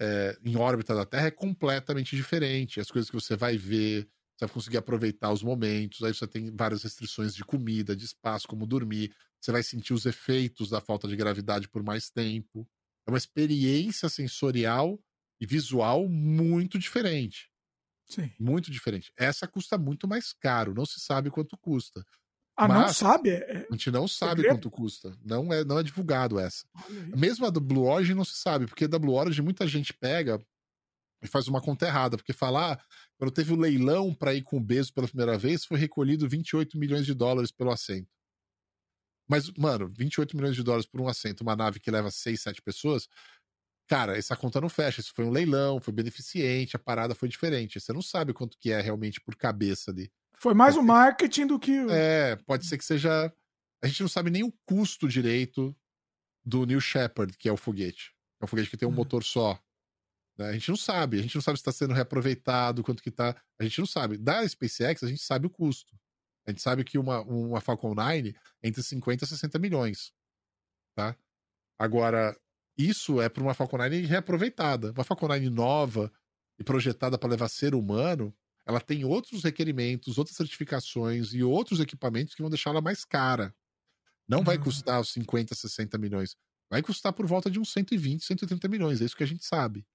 é, 0.00 0.36
em 0.42 0.56
órbita 0.56 0.94
da 0.94 1.04
Terra 1.04 1.26
é 1.26 1.30
completamente 1.30 2.16
diferente. 2.16 2.80
As 2.80 2.90
coisas 2.90 3.10
que 3.10 3.20
você 3.20 3.36
vai 3.36 3.58
ver, 3.58 4.08
você 4.36 4.46
vai 4.46 4.48
conseguir 4.48 4.78
aproveitar 4.78 5.30
os 5.30 5.42
momentos. 5.42 6.02
Aí 6.02 6.14
você 6.14 6.26
tem 6.26 6.54
várias 6.56 6.82
restrições 6.82 7.34
de 7.34 7.44
comida, 7.44 7.94
de 7.94 8.06
espaço, 8.06 8.48
como 8.48 8.66
dormir. 8.66 9.14
Você 9.38 9.52
vai 9.52 9.62
sentir 9.62 9.92
os 9.92 10.06
efeitos 10.06 10.70
da 10.70 10.80
falta 10.80 11.06
de 11.06 11.14
gravidade 11.14 11.68
por 11.68 11.82
mais 11.82 12.10
tempo. 12.10 12.66
É 13.08 13.10
uma 13.10 13.16
experiência 13.16 14.06
sensorial 14.10 15.00
e 15.40 15.46
visual 15.46 16.06
muito 16.06 16.78
diferente. 16.78 17.50
Sim. 18.04 18.30
Muito 18.38 18.70
diferente. 18.70 19.10
Essa 19.16 19.48
custa 19.48 19.78
muito 19.78 20.06
mais 20.06 20.34
caro, 20.34 20.74
não 20.74 20.84
se 20.84 21.00
sabe 21.00 21.30
quanto 21.30 21.56
custa. 21.56 22.04
Ah, 22.54 22.68
Mas 22.68 22.78
não 22.78 22.92
sabe? 22.92 23.30
É... 23.30 23.34
é 23.34 23.66
a 23.70 23.72
gente 23.72 23.90
não 23.90 24.06
sabe 24.06 24.42
Segredo? 24.42 24.56
quanto 24.56 24.70
custa. 24.70 25.16
Não 25.24 25.50
é, 25.50 25.64
não 25.64 25.78
é 25.78 25.82
divulgado 25.82 26.38
essa. 26.38 26.66
Mesmo 27.16 27.46
a 27.46 27.50
do 27.50 27.62
Blue 27.62 27.86
Origin 27.86 28.12
não 28.12 28.26
se 28.26 28.36
sabe, 28.36 28.66
porque 28.66 28.86
da 28.86 28.98
Blue 28.98 29.14
Origin 29.14 29.40
muita 29.40 29.66
gente 29.66 29.94
pega 29.94 30.38
e 31.22 31.26
faz 31.26 31.48
uma 31.48 31.62
conta 31.62 31.86
errada, 31.86 32.16
porque 32.18 32.34
falar, 32.34 32.74
ah, 32.74 32.84
quando 33.16 33.30
teve 33.30 33.54
o 33.54 33.56
leilão 33.56 34.12
para 34.12 34.34
ir 34.34 34.42
com 34.42 34.58
o 34.58 34.60
Bezos 34.60 34.90
pela 34.90 35.08
primeira 35.08 35.38
vez, 35.38 35.64
foi 35.64 35.78
recolhido 35.78 36.28
28 36.28 36.76
milhões 36.76 37.06
de 37.06 37.14
dólares 37.14 37.50
pelo 37.50 37.70
assento. 37.70 38.17
Mas, 39.28 39.50
mano, 39.52 39.92
28 39.96 40.36
milhões 40.36 40.56
de 40.56 40.62
dólares 40.62 40.86
por 40.86 41.00
um 41.00 41.08
assento, 41.08 41.42
uma 41.42 41.54
nave 41.54 41.78
que 41.78 41.90
leva 41.90 42.10
6, 42.10 42.40
7 42.40 42.62
pessoas, 42.62 43.08
cara, 43.86 44.16
essa 44.16 44.34
conta 44.34 44.60
não 44.60 44.68
fecha. 44.68 45.00
Isso 45.00 45.12
foi 45.14 45.24
um 45.24 45.30
leilão, 45.30 45.80
foi 45.80 45.92
beneficente, 45.92 46.76
a 46.76 46.78
parada 46.78 47.14
foi 47.14 47.28
diferente. 47.28 47.78
Você 47.78 47.92
não 47.92 48.02
sabe 48.02 48.32
quanto 48.32 48.56
que 48.58 48.70
é 48.70 48.80
realmente 48.80 49.20
por 49.20 49.36
cabeça 49.36 49.90
ali. 49.90 50.10
Foi 50.38 50.54
mais 50.54 50.76
o 50.76 50.82
marketing 50.82 51.46
do 51.46 51.58
que. 51.58 51.72
É, 51.90 52.36
pode 52.36 52.64
ser 52.64 52.78
que 52.78 52.84
seja. 52.84 53.32
A 53.82 53.86
gente 53.86 54.00
não 54.00 54.08
sabe 54.08 54.30
nem 54.30 54.44
o 54.44 54.52
custo 54.64 55.08
direito 55.08 55.76
do 56.44 56.64
New 56.64 56.80
Shepard, 56.80 57.36
que 57.36 57.48
é 57.48 57.52
o 57.52 57.56
foguete. 57.56 58.14
É 58.40 58.44
um 58.44 58.48
foguete 58.48 58.70
que 58.70 58.76
tem 58.76 58.86
um 58.88 58.90
uhum. 58.90 58.96
motor 58.96 59.24
só. 59.24 59.60
Né? 60.38 60.48
A 60.48 60.52
gente 60.52 60.68
não 60.68 60.76
sabe. 60.76 61.18
A 61.18 61.22
gente 61.22 61.34
não 61.34 61.42
sabe 61.42 61.58
se 61.58 61.62
está 61.62 61.72
sendo 61.72 61.92
reaproveitado, 61.92 62.82
quanto 62.82 63.02
que 63.02 63.10
tá. 63.10 63.36
A 63.58 63.64
gente 63.64 63.78
não 63.80 63.86
sabe. 63.86 64.16
Da 64.16 64.48
SpaceX, 64.48 65.02
a 65.02 65.08
gente 65.08 65.22
sabe 65.22 65.46
o 65.46 65.50
custo. 65.50 65.98
A 66.48 66.50
gente 66.50 66.62
sabe 66.62 66.82
que 66.82 66.96
uma, 66.96 67.20
uma 67.24 67.60
Falcon 67.60 67.94
9 67.94 68.34
é 68.62 68.68
entre 68.68 68.82
50 68.82 69.22
e 69.22 69.28
60 69.28 69.58
milhões. 69.58 70.14
Tá? 70.94 71.14
Agora, 71.78 72.34
isso 72.74 73.20
é 73.20 73.28
para 73.28 73.42
uma 73.42 73.52
Falcon 73.52 73.76
9 73.76 74.06
reaproveitada. 74.06 74.92
Uma 74.92 75.04
Falcon 75.04 75.28
9 75.28 75.50
nova 75.50 76.10
e 76.58 76.64
projetada 76.64 77.18
para 77.18 77.28
levar 77.28 77.50
ser 77.50 77.74
humano, 77.74 78.34
ela 78.64 78.80
tem 78.80 79.04
outros 79.04 79.44
requerimentos, 79.44 80.16
outras 80.16 80.38
certificações 80.38 81.34
e 81.34 81.42
outros 81.42 81.80
equipamentos 81.80 82.34
que 82.34 82.40
vão 82.40 82.50
deixá-la 82.50 82.80
mais 82.80 83.04
cara. 83.04 83.54
Não 84.26 84.42
vai 84.42 84.56
uhum. 84.56 84.64
custar 84.64 85.02
os 85.02 85.10
50, 85.12 85.54
60 85.54 85.98
milhões. 85.98 86.34
Vai 86.70 86.80
custar 86.80 87.12
por 87.12 87.26
volta 87.26 87.50
de 87.50 87.60
uns 87.60 87.70
120, 87.72 88.24
130 88.24 88.68
milhões. 88.68 89.02
É 89.02 89.04
isso 89.04 89.16
que 89.16 89.22
a 89.22 89.26
gente 89.26 89.44
sabe. 89.44 89.86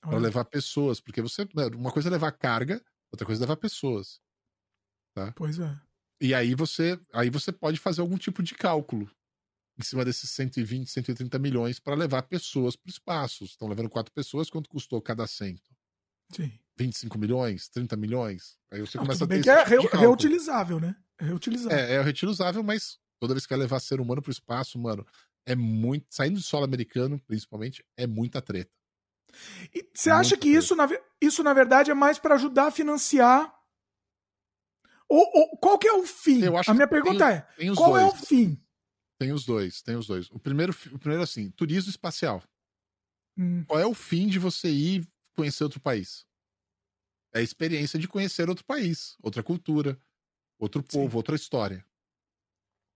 Para 0.00 0.18
levar 0.18 0.44
pessoas. 0.44 1.00
Porque 1.00 1.20
você. 1.20 1.44
Né, 1.52 1.66
uma 1.74 1.90
coisa 1.90 2.08
é 2.08 2.12
levar 2.12 2.30
carga, 2.30 2.80
outra 3.10 3.26
coisa 3.26 3.40
é 3.40 3.44
levar 3.44 3.56
pessoas. 3.56 4.20
Tá? 5.12 5.32
Pois 5.32 5.58
é. 5.58 5.85
E 6.20 6.34
aí 6.34 6.54
você, 6.54 6.98
aí 7.12 7.30
você 7.30 7.52
pode 7.52 7.78
fazer 7.78 8.00
algum 8.00 8.16
tipo 8.16 8.42
de 8.42 8.54
cálculo 8.54 9.10
em 9.78 9.82
cima 9.82 10.04
desses 10.04 10.30
120, 10.30 10.88
130 10.88 11.38
milhões 11.38 11.78
para 11.78 11.94
levar 11.94 12.22
pessoas 12.22 12.74
para 12.74 12.88
o 12.88 12.90
espaço. 12.90 13.44
Estão 13.44 13.68
levando 13.68 13.90
quatro 13.90 14.12
pessoas, 14.12 14.48
quanto 14.48 14.70
custou 14.70 15.00
cada 15.02 15.24
assento? 15.24 15.70
Sim. 16.32 16.52
25 16.78 17.18
milhões, 17.18 17.68
30 17.68 17.96
milhões. 17.96 18.58
Aí 18.70 18.80
você 18.80 18.96
Não, 18.98 19.04
começa 19.04 19.24
a 19.24 19.26
ter. 19.26 19.42
Que 19.42 19.50
é 19.50 19.64
re 19.64 19.76
reutilizável, 19.78 20.80
né? 20.80 20.96
É 21.18 21.24
reutilizável. 21.24 21.78
É, 21.78 21.94
é 21.94 22.02
reutilizável, 22.02 22.62
mas 22.62 22.98
toda 23.18 23.34
vez 23.34 23.46
que 23.46 23.50
vai 23.50 23.60
levar 23.60 23.80
ser 23.80 24.00
humano 24.00 24.22
para 24.22 24.30
o 24.30 24.32
espaço, 24.32 24.78
mano, 24.78 25.06
é 25.46 25.54
muito. 25.54 26.06
Saindo 26.10 26.36
do 26.36 26.42
solo 26.42 26.64
americano, 26.64 27.20
principalmente, 27.26 27.84
é 27.96 28.06
muita 28.06 28.42
treta. 28.42 28.70
E 29.74 29.86
você 29.94 30.10
acha 30.10 30.36
que 30.36 30.48
isso 30.48 30.74
na, 30.74 30.88
isso, 31.20 31.42
na 31.42 31.52
verdade, 31.52 31.90
é 31.90 31.94
mais 31.94 32.18
para 32.18 32.34
ajudar 32.34 32.66
a 32.66 32.70
financiar. 32.70 33.52
Ou, 35.08 35.30
ou, 35.34 35.56
qual 35.58 35.78
que 35.78 35.86
é 35.86 35.92
o 35.92 36.04
fim? 36.04 36.40
a 36.66 36.74
minha 36.74 36.88
pergunta 36.88 37.46
tem, 37.56 37.70
é: 37.70 37.74
qual 37.74 37.92
dois. 37.92 38.02
é 38.02 38.06
o 38.06 38.14
fim? 38.14 38.60
Tem 39.18 39.32
os 39.32 39.44
dois, 39.44 39.80
tem 39.82 39.96
os 39.96 40.06
dois. 40.06 40.30
O 40.30 40.38
primeiro, 40.38 40.74
o 40.92 40.98
primeiro 40.98 41.22
assim, 41.22 41.50
turismo 41.50 41.90
espacial. 41.90 42.42
Hum. 43.36 43.64
Qual 43.64 43.78
é 43.78 43.86
o 43.86 43.94
fim 43.94 44.26
de 44.26 44.38
você 44.38 44.68
ir 44.68 45.08
conhecer 45.34 45.64
outro 45.64 45.80
país? 45.80 46.26
É 47.32 47.38
a 47.38 47.42
experiência 47.42 47.98
de 47.98 48.08
conhecer 48.08 48.48
outro 48.48 48.64
país, 48.64 49.16
outra 49.22 49.42
cultura, 49.42 49.98
outro 50.58 50.82
povo, 50.82 51.12
Sim. 51.12 51.16
outra 51.16 51.36
história. 51.36 51.84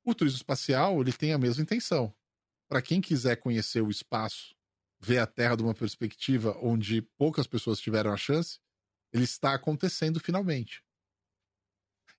O 0.04 0.14
turismo 0.14 0.36
espacial, 0.36 1.00
ele 1.00 1.12
tem 1.12 1.32
a 1.32 1.38
mesma 1.38 1.62
intenção. 1.62 2.14
Para 2.68 2.82
quem 2.82 3.00
quiser 3.00 3.36
conhecer 3.36 3.82
o 3.82 3.90
espaço, 3.90 4.54
ver 4.98 5.18
a 5.18 5.26
Terra 5.26 5.56
de 5.56 5.62
uma 5.62 5.74
perspectiva 5.74 6.56
onde 6.62 7.02
poucas 7.02 7.46
pessoas 7.46 7.80
tiveram 7.80 8.12
a 8.12 8.16
chance, 8.16 8.58
ele 9.12 9.24
está 9.24 9.54
acontecendo 9.54 10.20
finalmente. 10.20 10.82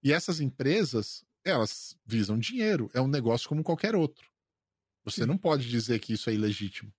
E 0.04 0.12
essas 0.12 0.40
empresas, 0.40 1.24
elas 1.44 1.96
visam 2.06 2.38
dinheiro. 2.38 2.90
É 2.94 3.02
um 3.02 3.08
negócio 3.08 3.48
como 3.48 3.64
qualquer 3.64 3.96
outro. 3.96 4.30
Você 5.04 5.22
Sim. 5.22 5.28
não 5.28 5.38
pode 5.38 5.68
dizer 5.70 6.00
que 6.00 6.14
isso 6.14 6.30
é 6.30 6.34
ilegítimo. 6.34 6.92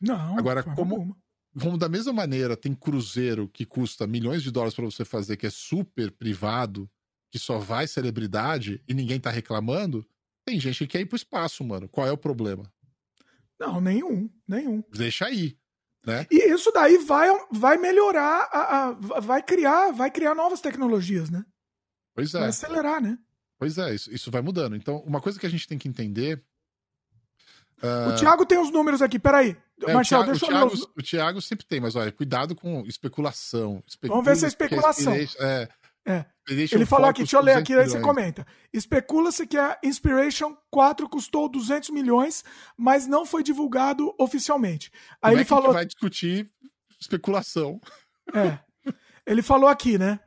Não. 0.00 0.38
Agora, 0.38 0.62
como, 0.62 1.16
como 1.58 1.78
da 1.78 1.88
mesma 1.88 2.12
maneira 2.12 2.56
tem 2.56 2.74
cruzeiro 2.74 3.48
que 3.48 3.64
custa 3.64 4.06
milhões 4.06 4.42
de 4.42 4.50
dólares 4.50 4.74
para 4.74 4.84
você 4.84 5.04
fazer, 5.04 5.36
que 5.36 5.46
é 5.46 5.50
super 5.50 6.10
privado, 6.10 6.90
que 7.30 7.38
só 7.38 7.58
vai 7.58 7.86
celebridade 7.86 8.82
e 8.88 8.94
ninguém 8.94 9.20
tá 9.20 9.30
reclamando, 9.30 10.06
Tem 10.44 10.58
gente 10.58 10.78
que 10.78 10.86
quer 10.86 11.00
ir 11.00 11.06
pro 11.06 11.16
espaço, 11.16 11.62
mano. 11.62 11.88
Qual 11.88 12.06
é 12.06 12.12
o 12.12 12.16
problema? 12.16 12.70
Não, 13.60 13.80
nenhum, 13.80 14.28
nenhum. 14.46 14.82
Deixa 14.90 15.26
aí. 15.26 15.56
Né? 16.04 16.26
E 16.30 16.52
isso 16.52 16.72
daí 16.72 16.98
vai, 16.98 17.28
vai 17.52 17.78
melhorar, 17.78 18.48
a, 18.52 18.88
a, 18.88 18.92
vai 19.20 19.40
criar, 19.40 19.92
vai 19.92 20.10
criar 20.10 20.34
novas 20.34 20.60
tecnologias, 20.60 21.30
né? 21.30 21.44
Pois 22.14 22.34
é. 22.34 22.40
Vai 22.40 22.48
acelerar, 22.48 23.00
né? 23.00 23.18
Pois 23.58 23.78
é, 23.78 23.94
isso, 23.94 24.12
isso 24.12 24.30
vai 24.30 24.42
mudando. 24.42 24.74
Então, 24.74 24.98
uma 25.06 25.20
coisa 25.20 25.38
que 25.38 25.46
a 25.46 25.48
gente 25.48 25.68
tem 25.68 25.78
que 25.78 25.88
entender. 25.88 26.42
Uh... 27.82 28.10
O 28.10 28.16
Thiago 28.16 28.44
tem 28.44 28.58
os 28.58 28.70
números 28.70 29.00
aqui, 29.02 29.18
peraí. 29.18 29.56
É, 29.82 29.92
Marcelo, 29.94 30.24
deixa 30.24 30.44
o 30.44 30.48
Thiago, 30.48 30.66
ler 30.66 30.74
os... 30.74 30.82
O 30.82 31.02
Thiago 31.02 31.40
sempre 31.40 31.66
tem, 31.66 31.80
mas 31.80 31.96
olha, 31.96 32.12
cuidado 32.12 32.54
com 32.54 32.84
especulação. 32.86 33.82
Vamos 34.02 34.24
ver 34.24 34.36
se 34.36 34.44
é 34.44 34.48
especulação. 34.48 35.12
É, 35.12 35.68
é. 36.06 36.26
Ele 36.48 36.84
falou 36.84 37.08
aqui, 37.08 37.20
deixa 37.20 37.36
eu 37.36 37.42
ler 37.42 37.56
aqui, 37.56 37.72
aí 37.74 37.88
você 37.88 38.00
comenta. 38.00 38.44
Especula-se 38.72 39.46
que 39.46 39.56
a 39.56 39.78
Inspiration 39.82 40.56
4 40.70 41.08
custou 41.08 41.48
200 41.48 41.90
milhões, 41.90 42.44
mas 42.76 43.06
não 43.06 43.24
foi 43.24 43.44
divulgado 43.44 44.12
oficialmente. 44.18 44.90
Aí 45.20 45.30
Como 45.30 45.34
ele 45.34 45.42
é 45.42 45.44
falou. 45.44 45.70
A 45.70 45.74
vai 45.74 45.86
discutir 45.86 46.50
especulação. 47.00 47.80
É. 48.34 48.58
Ele 49.24 49.42
falou 49.42 49.68
aqui, 49.68 49.98
né? 49.98 50.18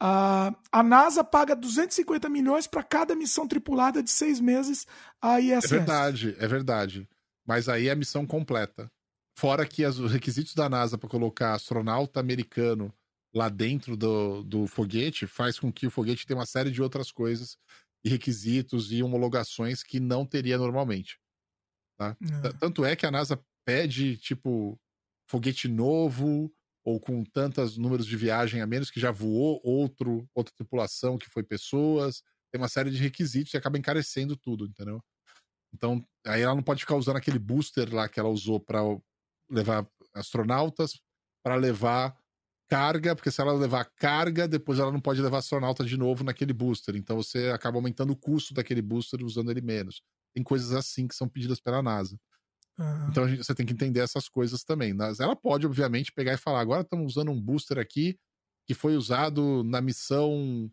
Uh, 0.00 0.54
a 0.70 0.82
NASA 0.82 1.24
paga 1.24 1.56
250 1.56 2.28
milhões 2.28 2.66
para 2.68 2.84
cada 2.84 3.16
missão 3.16 3.48
tripulada 3.48 4.02
de 4.02 4.10
seis 4.10 4.40
meses 4.40 4.86
à 5.20 5.40
ISS. 5.40 5.64
É 5.64 5.68
verdade, 5.68 6.36
é 6.38 6.46
verdade. 6.46 7.08
Mas 7.46 7.68
aí 7.68 7.88
é 7.88 7.90
a 7.90 7.96
missão 7.96 8.26
completa. 8.26 8.90
Fora 9.36 9.66
que 9.66 9.84
os 9.84 10.12
requisitos 10.12 10.54
da 10.54 10.68
NASA 10.68 10.98
para 10.98 11.08
colocar 11.08 11.54
astronauta 11.54 12.20
americano 12.20 12.92
lá 13.34 13.48
dentro 13.48 13.96
do, 13.96 14.42
do 14.42 14.66
foguete 14.66 15.26
faz 15.26 15.58
com 15.58 15.72
que 15.72 15.86
o 15.86 15.90
foguete 15.90 16.26
tenha 16.26 16.38
uma 16.38 16.46
série 16.46 16.70
de 16.70 16.82
outras 16.82 17.10
coisas 17.10 17.56
e 18.04 18.08
requisitos 18.08 18.92
e 18.92 19.02
homologações 19.02 19.82
que 19.82 19.98
não 19.98 20.24
teria 20.24 20.58
normalmente. 20.58 21.18
Tá? 21.96 22.16
É. 22.44 22.52
Tanto 22.54 22.84
é 22.84 22.94
que 22.94 23.06
a 23.06 23.10
NASA 23.10 23.40
pede, 23.64 24.16
tipo, 24.16 24.78
foguete 25.28 25.68
novo 25.68 26.52
ou 26.88 26.98
com 26.98 27.22
tantos 27.22 27.76
números 27.76 28.06
de 28.06 28.16
viagem 28.16 28.62
a 28.62 28.66
menos 28.66 28.90
que 28.90 28.98
já 28.98 29.10
voou 29.10 29.60
outro, 29.62 30.26
outra 30.34 30.54
tripulação 30.56 31.18
que 31.18 31.28
foi 31.28 31.42
pessoas. 31.42 32.22
Tem 32.50 32.58
uma 32.58 32.68
série 32.68 32.90
de 32.90 32.96
requisitos 32.96 33.52
e 33.52 33.58
acaba 33.58 33.76
encarecendo 33.76 34.34
tudo, 34.34 34.64
entendeu? 34.64 34.98
Então, 35.70 36.02
aí 36.26 36.40
ela 36.40 36.54
não 36.54 36.62
pode 36.62 36.80
ficar 36.80 36.96
usando 36.96 37.18
aquele 37.18 37.38
booster 37.38 37.94
lá 37.94 38.08
que 38.08 38.18
ela 38.18 38.30
usou 38.30 38.58
para 38.58 38.80
levar 39.50 39.86
astronautas, 40.14 40.98
para 41.42 41.56
levar 41.56 42.16
carga, 42.70 43.14
porque 43.14 43.30
se 43.30 43.42
ela 43.42 43.52
levar 43.52 43.84
carga, 43.84 44.48
depois 44.48 44.78
ela 44.78 44.90
não 44.90 45.00
pode 45.00 45.20
levar 45.20 45.38
astronauta 45.38 45.84
de 45.84 45.98
novo 45.98 46.24
naquele 46.24 46.54
booster. 46.54 46.96
Então 46.96 47.18
você 47.18 47.48
acaba 47.48 47.76
aumentando 47.76 48.14
o 48.14 48.16
custo 48.16 48.54
daquele 48.54 48.80
booster 48.80 49.22
usando 49.22 49.50
ele 49.50 49.60
menos. 49.60 50.02
Tem 50.32 50.42
coisas 50.42 50.72
assim 50.72 51.06
que 51.06 51.14
são 51.14 51.28
pedidas 51.28 51.60
pela 51.60 51.82
NASA. 51.82 52.18
Uhum. 52.78 53.08
Então 53.10 53.28
gente, 53.28 53.44
você 53.44 53.54
tem 53.54 53.66
que 53.66 53.72
entender 53.72 54.00
essas 54.00 54.28
coisas 54.28 54.62
também. 54.62 54.94
Ela 55.18 55.34
pode, 55.34 55.66
obviamente, 55.66 56.12
pegar 56.12 56.32
e 56.32 56.38
falar: 56.38 56.60
agora 56.60 56.82
estamos 56.82 57.12
usando 57.12 57.30
um 57.32 57.40
booster 57.40 57.78
aqui 57.78 58.18
que 58.66 58.74
foi 58.74 58.96
usado 58.96 59.64
na 59.64 59.80
missão 59.80 60.70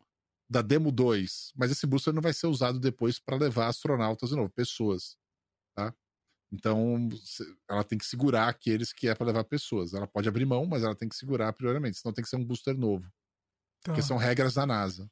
da 0.49 0.61
Demo 0.61 0.91
2, 0.91 1.53
mas 1.55 1.71
esse 1.71 1.87
booster 1.87 2.13
não 2.13 2.21
vai 2.21 2.33
ser 2.33 2.47
usado 2.47 2.79
depois 2.79 3.17
para 3.17 3.37
levar 3.37 3.67
astronautas 3.67 4.29
de 4.29 4.35
novo, 4.35 4.49
pessoas. 4.49 5.17
Tá? 5.75 5.93
Então, 6.51 7.09
ela 7.69 7.83
tem 7.83 7.97
que 7.97 8.05
segurar 8.05 8.47
aqueles 8.47 8.93
que 8.93 9.07
é 9.07 9.15
para 9.15 9.25
levar 9.25 9.43
pessoas. 9.45 9.93
Ela 9.93 10.05
pode 10.05 10.29
abrir 10.29 10.45
mão, 10.45 10.65
mas 10.65 10.83
ela 10.83 10.95
tem 10.95 11.09
que 11.09 11.15
segurar 11.15 11.51
prioriamente, 11.53 11.97
senão 11.97 12.13
tem 12.13 12.23
que 12.23 12.29
ser 12.29 12.35
um 12.35 12.45
booster 12.45 12.77
novo. 12.77 13.03
Tá. 13.81 13.91
Porque 13.91 14.01
são 14.01 14.17
regras 14.17 14.53
da 14.53 14.65
NASA. 14.65 15.09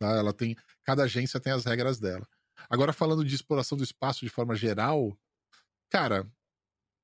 Tá? 0.00 0.08
Ela 0.10 0.32
tem, 0.32 0.56
cada 0.82 1.04
agência 1.04 1.38
tem 1.38 1.52
as 1.52 1.64
regras 1.64 2.00
dela. 2.00 2.26
Agora, 2.68 2.92
falando 2.92 3.24
de 3.24 3.34
exploração 3.34 3.78
do 3.78 3.84
espaço 3.84 4.24
de 4.24 4.30
forma 4.30 4.56
geral, 4.56 5.16
cara, 5.94 6.28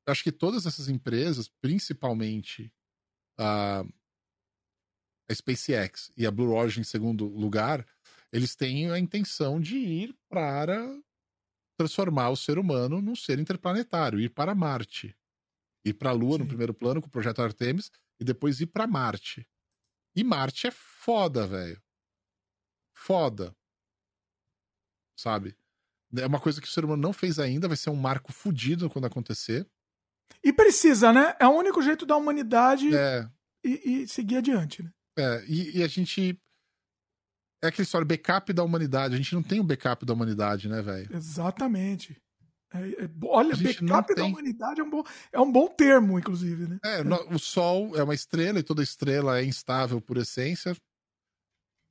acho 0.04 0.24
que 0.24 0.32
todas 0.32 0.66
essas 0.66 0.88
empresas, 0.88 1.46
principalmente 1.46 2.72
a, 3.38 3.84
a 5.30 5.34
SpaceX 5.34 6.12
e 6.16 6.26
a 6.26 6.30
Blue 6.32 6.52
Origin 6.52 6.80
em 6.80 6.84
segundo 6.84 7.24
lugar, 7.24 7.86
eles 8.32 8.56
têm 8.56 8.90
a 8.90 8.98
intenção 8.98 9.60
de 9.60 9.76
ir 9.76 10.18
para 10.28 10.76
transformar 11.78 12.30
o 12.30 12.36
ser 12.36 12.58
humano 12.58 13.00
num 13.00 13.14
ser 13.14 13.38
interplanetário, 13.38 14.18
ir 14.18 14.30
para 14.30 14.56
Marte. 14.56 15.16
Ir 15.84 15.94
para 15.94 16.10
a 16.10 16.12
Lua 16.12 16.32
Sim. 16.32 16.38
no 16.40 16.48
primeiro 16.48 16.74
plano 16.74 17.00
com 17.00 17.06
o 17.06 17.10
projeto 17.10 17.40
Artemis 17.40 17.92
e 18.18 18.24
depois 18.24 18.60
ir 18.60 18.66
para 18.66 18.88
Marte. 18.88 19.48
E 20.16 20.24
Marte 20.24 20.66
é 20.66 20.72
foda, 20.72 21.46
velho. 21.46 21.80
Foda. 22.92 23.56
Sabe? 25.16 25.56
É 26.16 26.26
uma 26.26 26.40
coisa 26.40 26.60
que 26.60 26.66
o 26.66 26.70
ser 26.70 26.84
humano 26.84 27.02
não 27.02 27.12
fez 27.12 27.38
ainda, 27.38 27.68
vai 27.68 27.76
ser 27.76 27.90
um 27.90 27.96
marco 27.96 28.32
fudido 28.32 28.90
quando 28.90 29.06
acontecer. 29.06 29.66
E 30.42 30.52
precisa, 30.52 31.12
né? 31.12 31.34
É 31.38 31.46
o 31.46 31.50
único 31.50 31.82
jeito 31.82 32.06
da 32.06 32.16
humanidade 32.16 32.94
é. 32.94 33.28
e, 33.64 34.02
e, 34.02 34.08
seguir 34.08 34.36
adiante, 34.36 34.82
né? 34.82 34.90
É, 35.18 35.44
e, 35.46 35.78
e 35.78 35.82
a 35.82 35.88
gente 35.88 36.40
é 37.62 37.68
aquela 37.68 37.84
história, 37.84 38.06
backup 38.06 38.52
da 38.52 38.64
humanidade. 38.64 39.14
A 39.14 39.16
gente 39.18 39.34
não 39.34 39.42
tem 39.42 39.60
um 39.60 39.66
backup 39.66 40.04
da 40.06 40.14
humanidade, 40.14 40.68
né, 40.68 40.80
velho? 40.80 41.14
Exatamente. 41.14 42.16
É, 42.72 43.04
é, 43.04 43.10
olha, 43.24 43.56
backup 43.56 44.14
da 44.14 44.24
humanidade 44.24 44.80
é 44.80 44.84
um, 44.84 44.90
bom, 44.90 45.04
é 45.32 45.40
um 45.40 45.50
bom 45.50 45.68
termo, 45.68 46.18
inclusive, 46.18 46.68
né? 46.68 46.78
É, 46.84 47.02
o 47.34 47.38
Sol 47.38 47.96
é 47.96 48.02
uma 48.02 48.14
estrela 48.14 48.60
e 48.60 48.62
toda 48.62 48.82
estrela 48.82 49.40
é 49.40 49.44
instável 49.44 50.00
por 50.00 50.16
essência. 50.16 50.74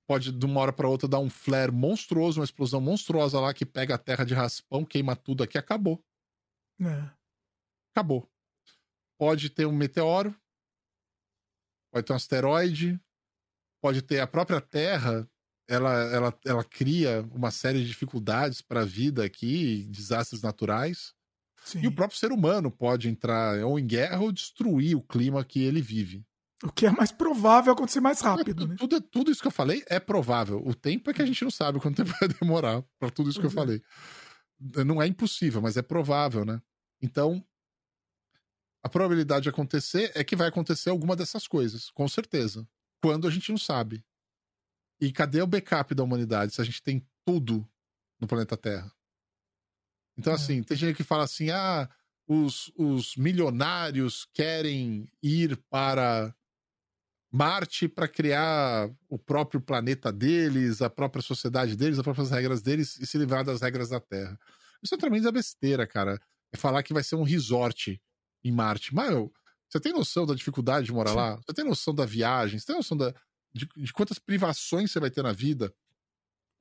Pode, 0.10 0.32
de 0.32 0.44
uma 0.44 0.60
hora 0.60 0.74
para 0.74 0.90
outra, 0.90 1.08
dar 1.08 1.20
um 1.20 1.30
flare 1.30 1.72
monstruoso, 1.72 2.40
uma 2.40 2.44
explosão 2.44 2.82
monstruosa 2.82 3.40
lá 3.40 3.54
que 3.54 3.64
pega 3.64 3.94
a 3.94 3.98
Terra 4.00 4.24
de 4.24 4.34
raspão, 4.34 4.84
queima 4.84 5.16
tudo 5.16 5.44
aqui, 5.44 5.56
acabou. 5.56 6.04
É. 6.82 7.12
Acabou. 7.94 8.28
Pode 9.20 9.52
ter 9.52 9.68
um 9.68 9.72
meteoro, 9.72 10.36
pode 11.94 12.08
ter 12.08 12.12
um 12.12 12.16
asteroide, 12.16 13.00
pode 13.80 14.02
ter 14.02 14.20
a 14.20 14.26
própria 14.26 14.60
Terra 14.60 15.30
ela, 15.68 15.94
ela, 16.12 16.40
ela 16.44 16.64
cria 16.64 17.22
uma 17.32 17.52
série 17.52 17.78
de 17.84 17.88
dificuldades 17.88 18.64
para 18.64 18.82
a 18.82 18.86
vida 18.86 19.24
aqui, 19.24 19.86
desastres 19.92 20.42
naturais. 20.42 21.14
Sim. 21.64 21.82
E 21.84 21.88
o 21.88 21.94
próprio 21.94 22.18
ser 22.18 22.32
humano 22.32 22.72
pode 22.72 23.08
entrar 23.08 23.64
ou 23.64 23.78
em 23.78 23.86
guerra 23.86 24.22
ou 24.22 24.32
destruir 24.32 24.98
o 24.98 25.04
clima 25.04 25.46
que 25.46 25.62
ele 25.62 25.84
vive. 25.84 26.26
O 26.64 26.72
que 26.72 26.86
é 26.86 26.92
mais 26.92 27.12
provável 27.12 27.72
acontecer 27.72 28.02
mais 28.02 28.20
rápido, 28.20 28.62
tudo, 28.62 28.68
né? 28.68 28.76
Tudo, 28.78 29.02
tudo 29.02 29.32
isso 29.32 29.42
que 29.42 29.48
eu 29.48 29.52
falei 29.52 29.84
é 29.88 30.00
provável. 30.00 30.62
O 30.66 30.76
tempo 30.76 31.10
é 31.10 31.14
que 31.14 31.22
a 31.22 31.26
gente 31.26 31.44
não 31.44 31.52
sabe 31.52 31.80
quanto 31.80 32.04
tempo 32.04 32.18
vai 32.20 32.28
demorar 32.28 32.84
para 33.00 33.10
tudo 33.10 33.30
isso 33.30 33.40
que 33.40 33.46
eu 33.46 33.52
é. 33.52 33.54
falei. 33.54 33.82
Não 34.86 35.02
é 35.02 35.08
impossível, 35.08 35.62
mas 35.62 35.78
é 35.78 35.82
provável, 35.82 36.44
né? 36.44 36.62
Então, 37.02 37.42
a 38.84 38.90
probabilidade 38.90 39.44
de 39.44 39.50
acontecer 39.50 40.12
é 40.16 40.24
que 40.24 40.36
vai 40.36 40.50
acontecer 40.50 40.90
alguma 40.90 41.16
dessas 41.16 41.48
coisas, 41.48 41.90
com 41.92 42.08
certeza. 42.08 42.68
Quando 43.02 43.28
a 43.28 43.32
gente 43.32 43.52
não 43.52 43.58
sabe. 43.58 44.04
E 45.00 45.14
cadê 45.14 45.42
o 45.42 45.48
backup 45.48 45.96
da 45.96 46.04
humanidade 46.04 46.54
se 46.54 46.60
a 46.60 46.66
gente 46.66 46.84
tem 46.84 47.08
tudo 47.26 47.66
no 48.20 48.28
planeta 48.28 48.58
Terra? 48.58 48.92
Então, 50.18 50.34
é. 50.34 50.36
assim, 50.36 50.62
tem 50.62 50.76
gente 50.76 50.98
que 50.98 51.04
fala 51.04 51.24
assim: 51.24 51.50
ah, 51.52 51.90
os, 52.28 52.70
os 52.76 53.16
milionários 53.16 54.28
querem 54.34 55.10
ir 55.24 55.56
para 55.70 56.36
Marte 57.32 57.88
para 57.88 58.08
criar 58.08 58.90
o 59.08 59.20
próprio 59.20 59.62
planeta 59.62 60.12
deles, 60.12 60.82
a 60.82 60.90
própria 60.90 61.22
sociedade 61.22 61.76
deles, 61.76 62.00
as 62.00 62.04
próprias 62.04 62.32
regras 62.32 62.62
deles 62.62 63.00
e 63.00 63.06
se 63.06 63.18
livrar 63.18 63.44
das 63.44 63.62
regras 63.62 63.90
da 63.90 64.00
Terra. 64.00 64.38
Isso 64.82 64.96
é 64.96 64.98
tremenda 64.98 65.32
besteira, 65.32 65.86
cara. 65.86 66.20
É 66.52 66.58
falar 66.58 66.82
que 66.82 66.94
vai 66.94 67.04
ser 67.04 67.16
um 67.16 67.24
resort 67.24 68.02
em 68.44 68.52
Marte. 68.52 68.96
Mas, 68.96 69.14
você 69.70 69.80
tem 69.80 69.94
noção 69.94 70.26
da 70.26 70.34
dificuldade 70.34 70.88
de 70.88 70.92
morar 70.92 71.14
lá? 71.14 71.36
Você 71.36 71.54
tem 71.54 71.66
noção 71.66 71.94
da 71.94 72.06
viagem? 72.06 72.58
Você 72.58 72.66
tem 72.66 72.76
noção 72.76 72.98
da, 72.98 73.14
de, 73.54 73.70
de 73.78 73.94
quantas 73.94 74.18
privações 74.18 74.92
você 74.92 75.00
vai 75.00 75.12
ter 75.12 75.22
na 75.22 75.32
vida. 75.32 75.72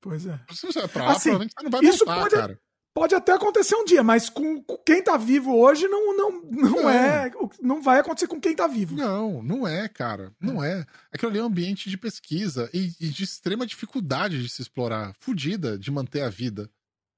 Pois 0.01 0.27
é. 0.27 0.39
Se 0.53 0.67
você 0.67 0.81
vai 0.81 0.89
pra 0.89 1.05
lá, 1.07 1.13
assim, 1.13 1.31
provavelmente 1.31 1.55
você 1.55 1.65
não 1.65 1.71
vai 1.71 1.83
voltar, 1.91 2.21
pode, 2.21 2.35
cara. 2.35 2.61
Pode 2.99 3.15
até 3.15 3.33
acontecer 3.33 3.77
um 3.77 3.85
dia, 3.85 4.03
mas 4.03 4.29
com, 4.29 4.61
quem 4.85 5.01
tá 5.01 5.17
vivo 5.17 5.57
hoje 5.57 5.87
não, 5.87 6.17
não, 6.17 6.43
não, 6.43 6.71
não, 6.71 6.91
é. 6.91 7.31
Não 7.63 7.81
vai 7.81 8.01
acontecer 8.01 8.27
com 8.27 8.41
quem 8.41 8.57
tá 8.57 8.67
vivo. 8.67 8.97
Não, 8.97 9.41
não 9.41 9.69
é, 9.69 9.89
cara. 9.89 10.35
Não 10.41 10.65
é. 10.65 10.85
Aquilo 11.13 11.31
ali 11.31 11.39
é 11.39 11.43
um 11.45 11.47
ambiente 11.47 11.89
de 11.89 11.97
pesquisa 11.97 12.69
e, 12.75 12.93
e 12.99 13.09
de 13.09 13.23
extrema 13.23 13.65
dificuldade 13.65 14.43
de 14.43 14.49
se 14.49 14.63
explorar. 14.63 15.15
Fudida 15.21 15.79
de 15.79 15.93
manter 15.93 16.23
a 16.23 16.29
vida. 16.29 16.69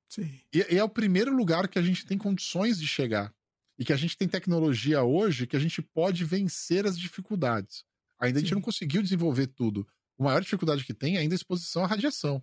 Sim. 0.07 0.31
E, 0.53 0.59
e 0.71 0.77
é 0.77 0.85
o 0.85 0.89
primeiro 0.89 1.35
lugar 1.35 1.67
que 1.67 1.79
a 1.79 1.83
gente 1.83 2.05
tem 2.05 2.19
condições 2.19 2.79
de 2.79 2.87
chegar. 2.87 3.33
E 3.79 3.85
que 3.85 3.95
a 3.95 3.97
gente 3.97 4.19
tem 4.19 4.29
tecnologia 4.29 5.03
hoje 5.03 5.47
que 5.47 5.57
a 5.57 5.61
gente 5.61 5.81
pode 5.81 6.27
vencer 6.27 6.87
as 6.87 6.99
dificuldades. 6.99 7.87
Ainda 8.19 8.39
Sim. 8.39 8.45
a 8.45 8.47
gente 8.47 8.55
não 8.55 8.63
conseguiu 8.63 9.01
desenvolver 9.01 9.47
tudo. 9.47 9.89
A 10.19 10.25
maior 10.25 10.43
dificuldade 10.43 10.85
que 10.85 10.93
tem 10.93 11.17
é 11.17 11.21
ainda 11.21 11.35
a 11.35 11.37
exposição 11.37 11.83
à 11.83 11.87
radiação. 11.87 12.43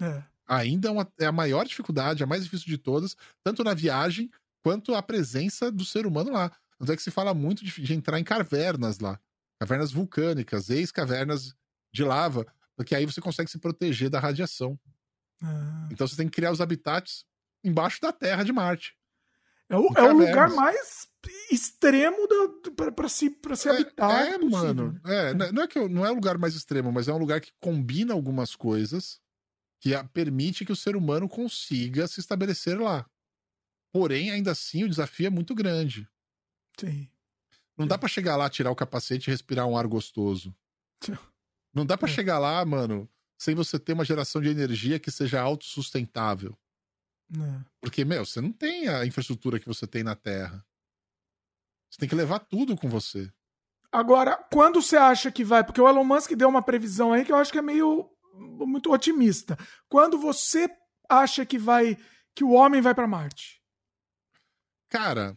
É. 0.00 0.22
Ainda 0.48 0.88
é, 0.88 0.90
uma, 0.90 1.12
é 1.20 1.26
a 1.26 1.32
maior 1.32 1.64
dificuldade, 1.66 2.24
a 2.24 2.26
mais 2.26 2.42
difícil 2.44 2.66
de 2.66 2.78
todas, 2.78 3.14
tanto 3.44 3.62
na 3.62 3.74
viagem 3.74 4.30
quanto 4.64 4.94
a 4.94 5.02
presença 5.02 5.70
do 5.70 5.84
ser 5.84 6.06
humano 6.06 6.32
lá. 6.32 6.50
Tanto 6.78 6.90
é 6.92 6.96
que 6.96 7.02
se 7.02 7.10
fala 7.10 7.34
muito 7.34 7.64
de, 7.64 7.70
de 7.82 7.94
entrar 7.94 8.18
em 8.18 8.24
cavernas 8.24 8.98
lá. 8.98 9.20
Cavernas 9.60 9.92
vulcânicas, 9.92 10.70
ex-cavernas 10.70 11.54
de 11.92 12.02
lava, 12.04 12.46
porque 12.76 12.94
aí 12.94 13.04
você 13.04 13.20
consegue 13.20 13.50
se 13.50 13.58
proteger 13.58 14.08
da 14.08 14.20
radiação. 14.20 14.78
Ah. 15.42 15.88
Então 15.90 16.06
você 16.06 16.16
tem 16.16 16.26
que 16.28 16.34
criar 16.34 16.50
os 16.52 16.60
habitats 16.60 17.24
embaixo 17.62 18.00
da 18.00 18.12
Terra 18.12 18.42
de 18.44 18.52
Marte. 18.52 18.96
É 19.68 19.76
o, 19.76 19.86
é 19.96 20.02
o 20.02 20.16
lugar 20.16 20.48
mais 20.56 21.08
extremo 21.50 22.16
pra 22.96 23.08
se, 23.08 23.28
pra 23.30 23.54
se 23.56 23.68
habitar. 23.68 24.22
É, 24.26 24.38
possível, 24.38 24.50
mano. 24.50 25.00
É, 25.04 25.34
não- 25.34 25.52
não 25.52 25.62
é 25.62 25.66
que 25.68 25.78
eu- 25.78 25.88
não 25.88 26.06
é 26.06 26.10
o 26.10 26.14
lugar 26.14 26.38
mais 26.38 26.54
extremo, 26.54 26.90
mas 26.92 27.08
é 27.08 27.12
um 27.12 27.18
lugar 27.18 27.40
que 27.40 27.52
combina 27.60 28.14
algumas 28.14 28.54
coisas 28.54 29.20
que 29.80 29.94
a- 29.94 30.04
permite 30.04 30.64
que 30.64 30.72
o 30.72 30.76
ser 30.76 30.96
humano 30.96 31.28
consiga 31.28 32.06
se 32.08 32.20
estabelecer 32.20 32.78
lá. 32.80 33.08
Porém, 33.92 34.30
ainda 34.30 34.50
assim, 34.52 34.84
o 34.84 34.88
desafio 34.88 35.26
é 35.26 35.30
muito 35.30 35.54
grande. 35.54 36.08
Sim. 36.78 37.08
Não 37.76 37.86
dá 37.86 37.96
pra 37.96 38.08
chegar 38.08 38.36
lá, 38.36 38.50
tirar 38.50 38.70
o 38.70 38.76
capacete 38.76 39.28
e 39.28 39.32
respirar 39.32 39.66
um 39.66 39.76
ar 39.76 39.86
gostoso. 39.86 40.54
Tchau. 41.02 41.14
Não 41.74 41.84
dá 41.86 41.96
pra 41.98 42.08
É. 42.08 42.12
chegar 42.12 42.38
lá, 42.38 42.64
mano, 42.64 43.08
sem 43.38 43.54
você 43.54 43.78
ter 43.78 43.92
uma 43.92 44.04
geração 44.04 44.40
de 44.42 44.48
energia 44.48 44.98
que 44.98 45.10
seja 45.10 45.40
autossustentável. 45.40 46.58
É. 47.32 47.64
Porque, 47.80 48.04
meu, 48.04 48.24
você 48.24 48.40
não 48.40 48.50
tem 48.50 48.88
a 48.88 49.04
infraestrutura 49.04 49.60
que 49.60 49.66
você 49.66 49.86
tem 49.86 50.02
na 50.02 50.16
Terra. 50.16 50.64
Você 51.90 51.98
tem 52.00 52.08
que 52.08 52.14
levar 52.14 52.38
tudo 52.40 52.74
com 52.76 52.88
você. 52.88 53.30
Agora, 53.92 54.36
quando 54.50 54.80
você 54.82 54.96
acha 54.96 55.30
que 55.30 55.44
vai? 55.44 55.62
Porque 55.62 55.80
o 55.80 55.86
Elon 55.88 56.04
Musk 56.04 56.32
deu 56.32 56.48
uma 56.48 56.62
previsão 56.62 57.12
aí 57.12 57.24
que 57.24 57.30
eu 57.30 57.36
acho 57.36 57.52
que 57.52 57.58
é 57.58 57.62
meio 57.62 58.10
muito 58.38 58.92
otimista. 58.92 59.56
Quando 59.88 60.18
você 60.18 60.68
acha 61.08 61.44
que 61.44 61.58
vai 61.58 61.96
que 62.34 62.44
o 62.44 62.50
homem 62.52 62.80
vai 62.80 62.94
pra 62.94 63.06
Marte? 63.06 63.62
Cara, 64.88 65.36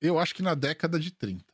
eu 0.00 0.18
acho 0.18 0.34
que 0.34 0.42
na 0.42 0.54
década 0.54 0.98
de 0.98 1.10
30. 1.10 1.44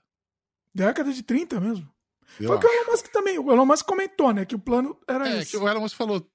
Década 0.75 1.13
de 1.13 1.23
30 1.23 1.61
mesmo. 1.61 1.93
Eu 2.41 2.49
Foi 2.49 2.57
o 2.57 2.61
que 2.61 2.67
o. 2.67 2.71
Elon 2.71 2.91
Musk 2.91 3.07
também. 3.09 3.39
O 3.39 3.53
Elon 3.53 3.67
Musk 3.67 3.87
comentou, 3.87 4.33
né? 4.33 4.45
Que 4.45 4.55
o 4.55 4.59
plano 4.59 4.99
era 5.09 5.29
É, 5.29 5.39
esse. 5.41 5.53
que 5.53 5.57
o 5.57 5.69
Elon 5.69 5.81
Musk 5.81 5.97
falou. 5.97 6.29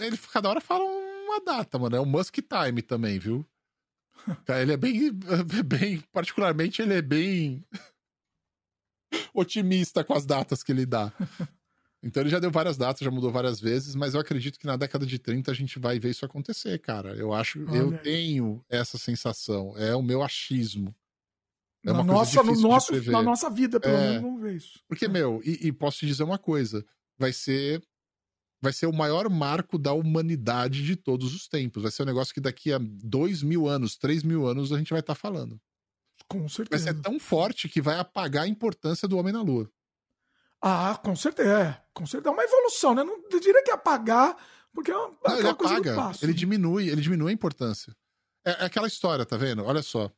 Ele 0.00 0.16
cada 0.18 0.48
hora 0.50 0.60
fala 0.60 0.84
uma 0.84 1.40
data, 1.40 1.78
mano. 1.78 1.96
É 1.96 2.00
o 2.00 2.06
Musk 2.06 2.36
Time 2.36 2.82
também, 2.82 3.18
viu? 3.18 3.46
Cara, 4.44 4.60
ele 4.62 4.72
é 4.72 4.76
bem, 4.76 5.12
bem. 5.64 6.00
Particularmente, 6.12 6.82
ele 6.82 6.94
é 6.94 7.02
bem 7.02 7.64
otimista 9.38 10.02
com 10.04 10.14
as 10.14 10.24
datas 10.26 10.62
que 10.62 10.72
ele 10.72 10.86
dá. 10.86 11.12
Então 12.02 12.22
ele 12.22 12.30
já 12.30 12.38
deu 12.38 12.52
várias 12.52 12.76
datas, 12.76 13.00
já 13.00 13.10
mudou 13.10 13.32
várias 13.32 13.58
vezes, 13.58 13.96
mas 13.96 14.14
eu 14.14 14.20
acredito 14.20 14.60
que 14.60 14.66
na 14.66 14.76
década 14.76 15.04
de 15.04 15.18
30 15.18 15.50
a 15.50 15.54
gente 15.54 15.76
vai 15.78 15.98
ver 15.98 16.10
isso 16.10 16.24
acontecer, 16.24 16.78
cara. 16.78 17.16
Eu 17.16 17.32
acho, 17.32 17.58
eu 17.58 17.88
Olha 17.88 17.96
aí. 17.96 18.02
tenho 18.02 18.64
essa 18.68 18.96
sensação. 18.96 19.76
É 19.76 19.96
o 19.96 20.02
meu 20.02 20.22
achismo. 20.22 20.94
É 21.84 21.92
na, 21.92 22.04
nossa, 22.04 22.42
no 22.44 22.54
nosso, 22.60 23.10
na 23.10 23.22
nossa 23.22 23.50
vida, 23.50 23.80
pelo 23.80 23.96
É. 23.96 24.08
menos, 24.08 24.22
vamos 24.22 24.40
ver 24.42 24.54
isso. 24.56 24.78
Porque, 24.86 25.08
meu, 25.08 25.40
e, 25.44 25.66
e 25.68 25.72
posso 25.72 25.98
te 25.98 26.06
dizer 26.06 26.22
uma 26.22 26.38
coisa: 26.38 26.84
vai 27.18 27.32
ser. 27.32 27.82
Vai 28.60 28.72
ser 28.72 28.86
o 28.86 28.92
maior 28.92 29.28
marco 29.28 29.76
da 29.76 29.92
humanidade 29.92 30.84
de 30.84 30.94
todos 30.96 31.34
os 31.34 31.48
tempos. 31.48 31.82
Vai 31.82 31.90
ser 31.90 32.02
um 32.02 32.06
negócio 32.06 32.32
que 32.32 32.40
daqui 32.40 32.72
a 32.72 32.78
dois 32.80 33.42
mil 33.42 33.66
anos, 33.66 33.96
três 33.96 34.22
mil 34.22 34.46
anos, 34.46 34.72
a 34.72 34.78
gente 34.78 34.90
vai 34.90 35.00
estar 35.00 35.14
falando. 35.16 35.60
Com 36.28 36.40
Vai 36.40 36.48
certeza. 36.48 36.84
ser 36.84 37.00
tão 37.00 37.18
forte 37.20 37.68
que 37.68 37.80
vai 37.80 37.98
apagar 37.98 38.44
a 38.44 38.48
importância 38.48 39.06
do 39.06 39.16
homem 39.16 39.32
na 39.32 39.42
Lua. 39.42 39.70
Ah, 40.60 40.98
com 41.02 41.14
certeza. 41.14 41.48
É, 41.62 41.82
com 41.94 42.04
certeza. 42.06 42.30
É 42.30 42.32
uma 42.32 42.42
evolução, 42.42 42.94
né? 42.94 43.04
Não 43.04 43.28
diria 43.28 43.62
que 43.62 43.70
apagar, 43.70 44.36
porque 44.72 44.90
é 44.90 44.96
uma, 44.96 45.16
Não, 45.24 45.38
ele 45.38 45.48
apaga, 45.48 45.94
passo. 45.94 46.24
ele 46.24 46.34
diminui, 46.34 46.88
ele 46.88 47.00
diminui 47.00 47.30
a 47.30 47.34
importância. 47.34 47.94
É, 48.44 48.62
é 48.62 48.64
aquela 48.66 48.86
história, 48.88 49.24
tá 49.24 49.36
vendo? 49.36 49.64
Olha 49.64 49.82
só. 49.82 50.10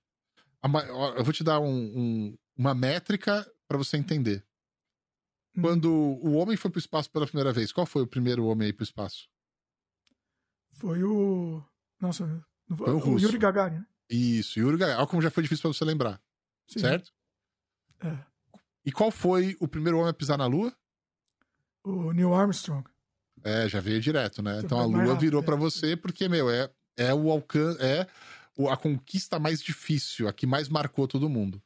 Eu 1.17 1.25
vou 1.25 1.33
te 1.33 1.45
dar 1.45 1.61
um- 1.61 1.67
um- 1.69 2.39
uma 2.57 2.75
métrica 2.75 3.49
para 3.67 3.77
você 3.79 3.97
entender. 3.97 4.45
Hum. 5.57 5.63
Quando 5.63 5.93
o 5.93 6.33
homem 6.35 6.57
foi 6.57 6.71
pro 6.71 6.79
espaço 6.81 7.11
pela 7.11 7.27
primeira 7.27 7.53
vez, 7.53 7.71
qual 7.73 7.87
foi 7.87 8.03
o 8.03 8.07
primeiro 8.07 8.45
homem 8.47 8.67
aí 8.67 8.73
pro 8.73 8.83
espaço? 8.85 9.29
Foi 10.73 11.03
o. 11.03 11.63
Nossa, 12.01 12.45
Foi 12.77 12.93
o 12.93 12.99
russo. 12.99 13.25
Yuri 13.27 13.39
Gagarin, 13.39 13.77
né? 13.79 13.87
Isso, 14.11 14.59
Yuri 14.59 14.77
Gagarin. 14.79 14.99
Olha 14.99 15.07
como 15.07 15.23
já 15.23 15.31
foi 15.31 15.43
difícil 15.43 15.63
pra 15.63 15.73
você 15.73 15.85
lembrar, 15.85 16.21
Sim. 16.67 16.79
certo? 16.81 17.13
É. 18.01 18.19
E 18.85 18.93
qual 18.93 19.11
foi 19.11 19.57
o 19.61 19.69
primeiro 19.69 19.99
homem 19.99 20.11
a 20.11 20.15
pisar 20.15 20.39
na 20.39 20.47
Lua? 20.47 20.73
O 21.85 22.13
Neil 22.13 22.35
Armstrong. 22.35 22.85
É, 23.45 23.69
já 23.69 23.81
veio 23.81 24.01
direto, 24.01 24.43
né? 24.43 24.61
Então 24.63 24.65
Então 24.65 24.81
a 24.81 24.85
Lua 24.85 24.99
rápido, 25.15 25.21
virou 25.21 25.43
é. 25.43 25.45
pra 25.45 25.57
você 25.57 25.97
porque, 25.97 26.29
meu, 26.29 26.51
é, 26.51 26.71
é 26.97 27.15
o 27.15 27.31
alcance, 27.31 27.81
é 27.83 28.07
a 28.71 28.77
conquista 28.77 29.39
mais 29.39 29.63
difícil, 29.63 30.27
a 30.27 30.33
que 30.33 30.47
mais 30.47 30.69
marcou 30.69 31.07
todo 31.07 31.29
mundo. 31.29 31.63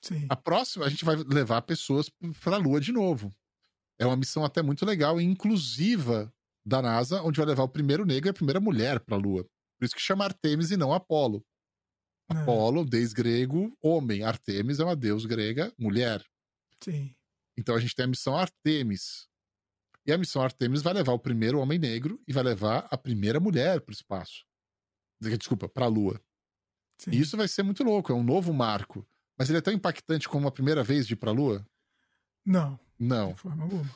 Sim. 0.00 0.26
A 0.28 0.34
próxima, 0.34 0.84
a 0.84 0.88
gente 0.88 1.04
vai 1.04 1.14
levar 1.16 1.62
pessoas 1.62 2.10
pra 2.42 2.56
Lua 2.56 2.80
de 2.80 2.90
novo. 2.90 3.32
É 3.98 4.06
uma 4.06 4.16
missão 4.16 4.44
até 4.44 4.62
muito 4.62 4.84
legal 4.84 5.20
e 5.20 5.24
inclusiva 5.24 6.32
da 6.66 6.82
NASA, 6.82 7.22
onde 7.22 7.36
vai 7.38 7.46
levar 7.46 7.62
o 7.62 7.68
primeiro 7.68 8.04
negro 8.04 8.28
e 8.28 8.30
a 8.30 8.34
primeira 8.34 8.58
mulher 8.60 8.98
pra 8.98 9.16
Lua. 9.16 9.44
Por 9.78 9.84
isso 9.84 9.94
que 9.94 10.00
chama 10.00 10.24
Artemis 10.24 10.70
e 10.72 10.76
não 10.76 10.92
Apolo. 10.92 11.44
É, 12.30 12.34
Apolo, 12.34 12.84
deus 12.84 13.12
grego, 13.12 13.76
homem. 13.82 14.22
Artemis 14.22 14.78
é 14.78 14.84
uma 14.84 14.96
deus 14.96 15.26
grega, 15.26 15.72
mulher. 15.78 16.24
Sim. 16.82 17.14
Então 17.56 17.74
a 17.74 17.80
gente 17.80 17.94
tem 17.94 18.04
a 18.04 18.08
missão 18.08 18.36
Artemis. 18.36 19.28
E 20.04 20.12
a 20.12 20.18
missão 20.18 20.42
Artemis 20.42 20.82
vai 20.82 20.94
levar 20.94 21.12
o 21.12 21.18
primeiro 21.18 21.60
homem 21.60 21.78
negro 21.78 22.20
e 22.26 22.32
vai 22.32 22.42
levar 22.42 22.88
a 22.90 22.98
primeira 22.98 23.38
mulher 23.38 23.80
para 23.80 23.92
o 23.92 23.94
espaço. 23.94 24.44
Desculpa, 25.20 25.68
para 25.68 25.84
a 25.84 25.88
Lua. 25.88 26.20
sim. 26.98 27.12
E 27.12 27.20
isso 27.20 27.36
vai 27.36 27.46
ser 27.46 27.62
muito 27.62 27.84
louco, 27.84 28.10
é 28.10 28.14
um 28.14 28.24
novo 28.24 28.52
marco. 28.52 29.06
Mas 29.38 29.48
ele 29.48 29.58
é 29.58 29.62
tão 29.62 29.72
impactante 29.72 30.28
como 30.28 30.48
a 30.48 30.52
primeira 30.52 30.82
vez 30.82 31.06
de 31.06 31.12
ir 31.12 31.16
para 31.16 31.30
a 31.30 31.34
Lua? 31.34 31.64
Não, 32.44 32.78
Não. 32.98 33.34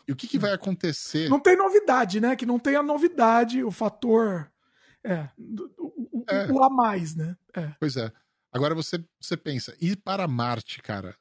E 0.06 0.12
o 0.12 0.16
que, 0.16 0.26
que 0.26 0.38
vai 0.38 0.52
acontecer? 0.52 1.28
Não 1.28 1.38
tem 1.38 1.56
novidade, 1.56 2.20
né? 2.20 2.34
Que 2.34 2.46
não 2.46 2.58
tem 2.58 2.74
a 2.74 2.82
novidade, 2.82 3.62
o 3.62 3.70
fator. 3.70 4.50
É, 5.04 5.28
É. 6.28 6.50
o 6.50 6.62
a 6.62 6.70
mais, 6.70 7.14
né? 7.14 7.36
É. 7.54 7.68
Pois 7.78 7.96
é. 7.96 8.12
Agora 8.52 8.74
você, 8.74 9.04
você 9.20 9.36
pensa, 9.36 9.76
ir 9.80 9.96
para 9.96 10.26
Marte, 10.26 10.80
cara, 10.80 11.16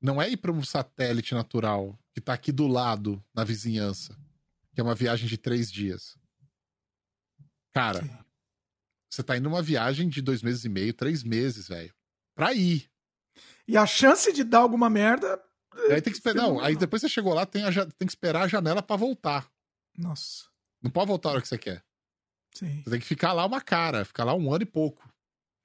não 0.00 0.22
é 0.22 0.30
ir 0.30 0.36
para 0.36 0.52
um 0.52 0.62
satélite 0.62 1.34
natural 1.34 1.98
que 2.14 2.20
tá 2.20 2.32
aqui 2.32 2.52
do 2.52 2.66
lado, 2.66 3.22
na 3.34 3.44
vizinhança, 3.44 4.16
que 4.72 4.80
é 4.80 4.84
uma 4.84 4.94
viagem 4.94 5.26
de 5.26 5.36
três 5.36 5.70
dias. 5.70 6.16
Cara, 7.72 8.02
Sim. 8.02 8.18
você 9.10 9.22
tá 9.22 9.36
indo 9.36 9.48
numa 9.48 9.62
viagem 9.62 10.08
de 10.08 10.22
dois 10.22 10.42
meses 10.42 10.64
e 10.64 10.68
meio, 10.68 10.94
três 10.94 11.22
meses, 11.22 11.68
velho. 11.68 11.92
Pra 12.34 12.52
ir. 12.54 12.88
E 13.66 13.76
a 13.76 13.86
chance 13.86 14.32
de 14.32 14.44
dar 14.44 14.60
alguma 14.60 14.88
merda. 14.88 15.42
Aí 15.90 16.00
tem 16.00 16.12
que 16.12 16.18
esperar. 16.18 16.36
Não, 16.36 16.52
aí 16.52 16.56
fenomenal. 16.56 16.80
depois 16.80 17.02
você 17.02 17.08
chegou 17.08 17.34
lá, 17.34 17.44
tem, 17.44 17.64
a 17.64 17.72
tem 17.72 18.06
que 18.06 18.12
esperar 18.12 18.42
a 18.42 18.48
janela 18.48 18.82
pra 18.82 18.96
voltar. 18.96 19.50
Nossa. 19.96 20.46
Não 20.82 20.90
pode 20.90 21.08
voltar 21.08 21.30
a 21.30 21.32
hora 21.32 21.42
que 21.42 21.48
você 21.48 21.58
quer. 21.58 21.84
Sim. 22.58 22.82
Você 22.82 22.90
tem 22.90 22.98
que 22.98 23.06
ficar 23.06 23.32
lá 23.32 23.46
uma 23.46 23.60
cara, 23.60 24.04
ficar 24.04 24.24
lá 24.24 24.34
um 24.34 24.52
ano 24.52 24.64
e 24.64 24.66
pouco. 24.66 25.08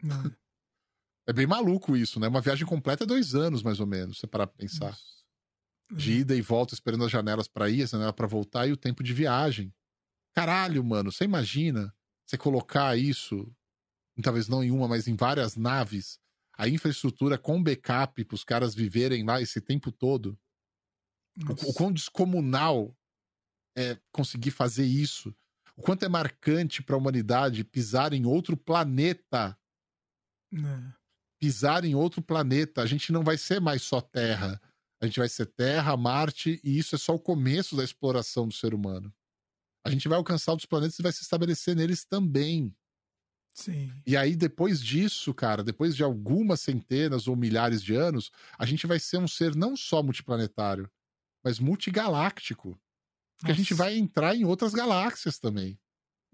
Não. 0.04 0.32
É 1.28 1.34
bem 1.34 1.48
maluco 1.48 1.98
isso, 1.98 2.20
né? 2.20 2.28
Uma 2.28 2.40
viagem 2.40 2.68
completa 2.68 3.04
é 3.04 3.08
dois 3.08 3.34
anos, 3.34 3.64
mais 3.64 3.80
ou 3.80 3.88
menos, 3.88 4.20
você 4.20 4.28
parar 4.28 4.46
pra 4.46 4.58
pensar. 4.58 4.92
Nossa. 4.92 5.14
De 5.92 6.20
ida 6.20 6.36
e 6.36 6.42
volta, 6.42 6.76
esperando 6.76 7.04
as 7.04 7.12
janelas 7.12 7.48
pra 7.48 7.68
ir, 7.68 7.82
a 7.82 7.88
janela 7.88 8.14
pra 8.14 8.28
voltar 8.28 8.68
e 8.68 8.72
o 8.72 8.78
tempo 8.78 9.04
de 9.04 9.12
viagem. 9.12 9.74
Caralho, 10.36 10.84
mano, 10.84 11.12
você 11.12 11.24
imagina 11.24 11.92
você 12.26 12.38
colocar 12.38 12.96
isso, 12.96 13.52
talvez 14.22 14.48
não 14.48 14.64
em 14.64 14.70
uma, 14.70 14.88
mas 14.88 15.08
em 15.08 15.16
várias 15.16 15.56
naves, 15.56 16.20
a 16.56 16.68
infraestrutura 16.68 17.40
com 17.40 17.62
backup 17.62 18.24
pros 18.26 18.44
caras 18.44 18.76
viverem 18.76 19.26
lá 19.26 19.42
esse 19.42 19.60
tempo 19.60 19.92
todo? 19.92 20.38
Nossa. 21.38 21.66
O, 21.66 21.72
o 21.72 21.74
quão 21.74 21.92
descomunal 21.92 22.96
é 23.76 24.00
conseguir 24.12 24.52
fazer 24.52 24.86
isso? 24.86 25.36
O 25.76 25.82
quanto 25.82 26.04
é 26.06 26.10
marcante 26.10 26.84
pra 26.84 26.98
humanidade 26.98 27.64
pisar 27.64 28.14
em 28.14 28.26
outro 28.26 28.56
planeta? 28.56 29.58
É. 30.54 30.94
Pisar 31.40 31.84
em 31.84 31.96
outro 31.96 32.22
planeta. 32.22 32.82
A 32.82 32.86
gente 32.86 33.12
não 33.12 33.24
vai 33.24 33.38
ser 33.38 33.60
mais 33.60 33.82
só 33.82 34.00
Terra. 34.00 34.62
A 35.02 35.06
gente 35.06 35.20
vai 35.20 35.28
ser 35.28 35.48
Terra, 35.48 35.98
Marte, 35.98 36.62
e 36.64 36.78
isso 36.78 36.96
é 36.96 36.98
só 36.98 37.16
o 37.16 37.20
começo 37.20 37.76
da 37.76 37.84
exploração 37.84 38.48
do 38.48 38.54
ser 38.54 38.74
humano. 38.74 39.14
A 39.86 39.90
gente 39.90 40.08
vai 40.08 40.18
alcançar 40.18 40.52
outros 40.52 40.66
planetas 40.66 40.98
e 40.98 41.04
vai 41.04 41.12
se 41.12 41.24
estabelecer 41.24 41.76
neles 41.76 42.06
também. 42.06 42.74
Sim. 43.54 43.92
E 44.08 44.16
aí, 44.16 44.36
depois 44.36 44.82
disso, 44.82 45.34
cara, 45.34 45.64
depois 45.64 45.96
de 45.96 46.04
algumas 46.04 46.62
centenas 46.62 47.28
ou 47.28 47.36
milhares 47.36 47.84
de 47.84 47.94
anos, 47.94 48.32
a 48.58 48.66
gente 48.66 48.88
vai 48.88 49.00
ser 49.00 49.18
um 49.18 49.28
ser 49.28 49.56
não 49.56 49.76
só 49.76 50.02
multiplanetário, 50.02 50.90
mas 51.44 51.60
multigaláctico. 51.60 52.80
Porque 53.38 53.52
a 53.52 53.56
gente 53.56 53.72
Nossa. 53.72 53.84
vai 53.84 53.98
entrar 53.98 54.36
em 54.36 54.46
outras 54.46 54.74
galáxias 54.74 55.38
também. 55.38 55.80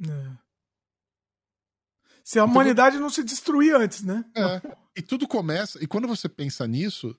É. 0.02 0.38
Se 2.24 2.38
a 2.38 2.46
humanidade 2.46 3.00
não 3.00 3.10
se 3.10 3.24
destruir 3.24 3.76
antes, 3.76 4.04
né? 4.04 4.24
É. 4.36 4.62
E 4.96 5.02
tudo 5.02 5.28
começa. 5.28 5.84
E 5.84 5.88
quando 5.88 6.08
você 6.08 6.30
pensa 6.30 6.68
nisso, 6.68 7.18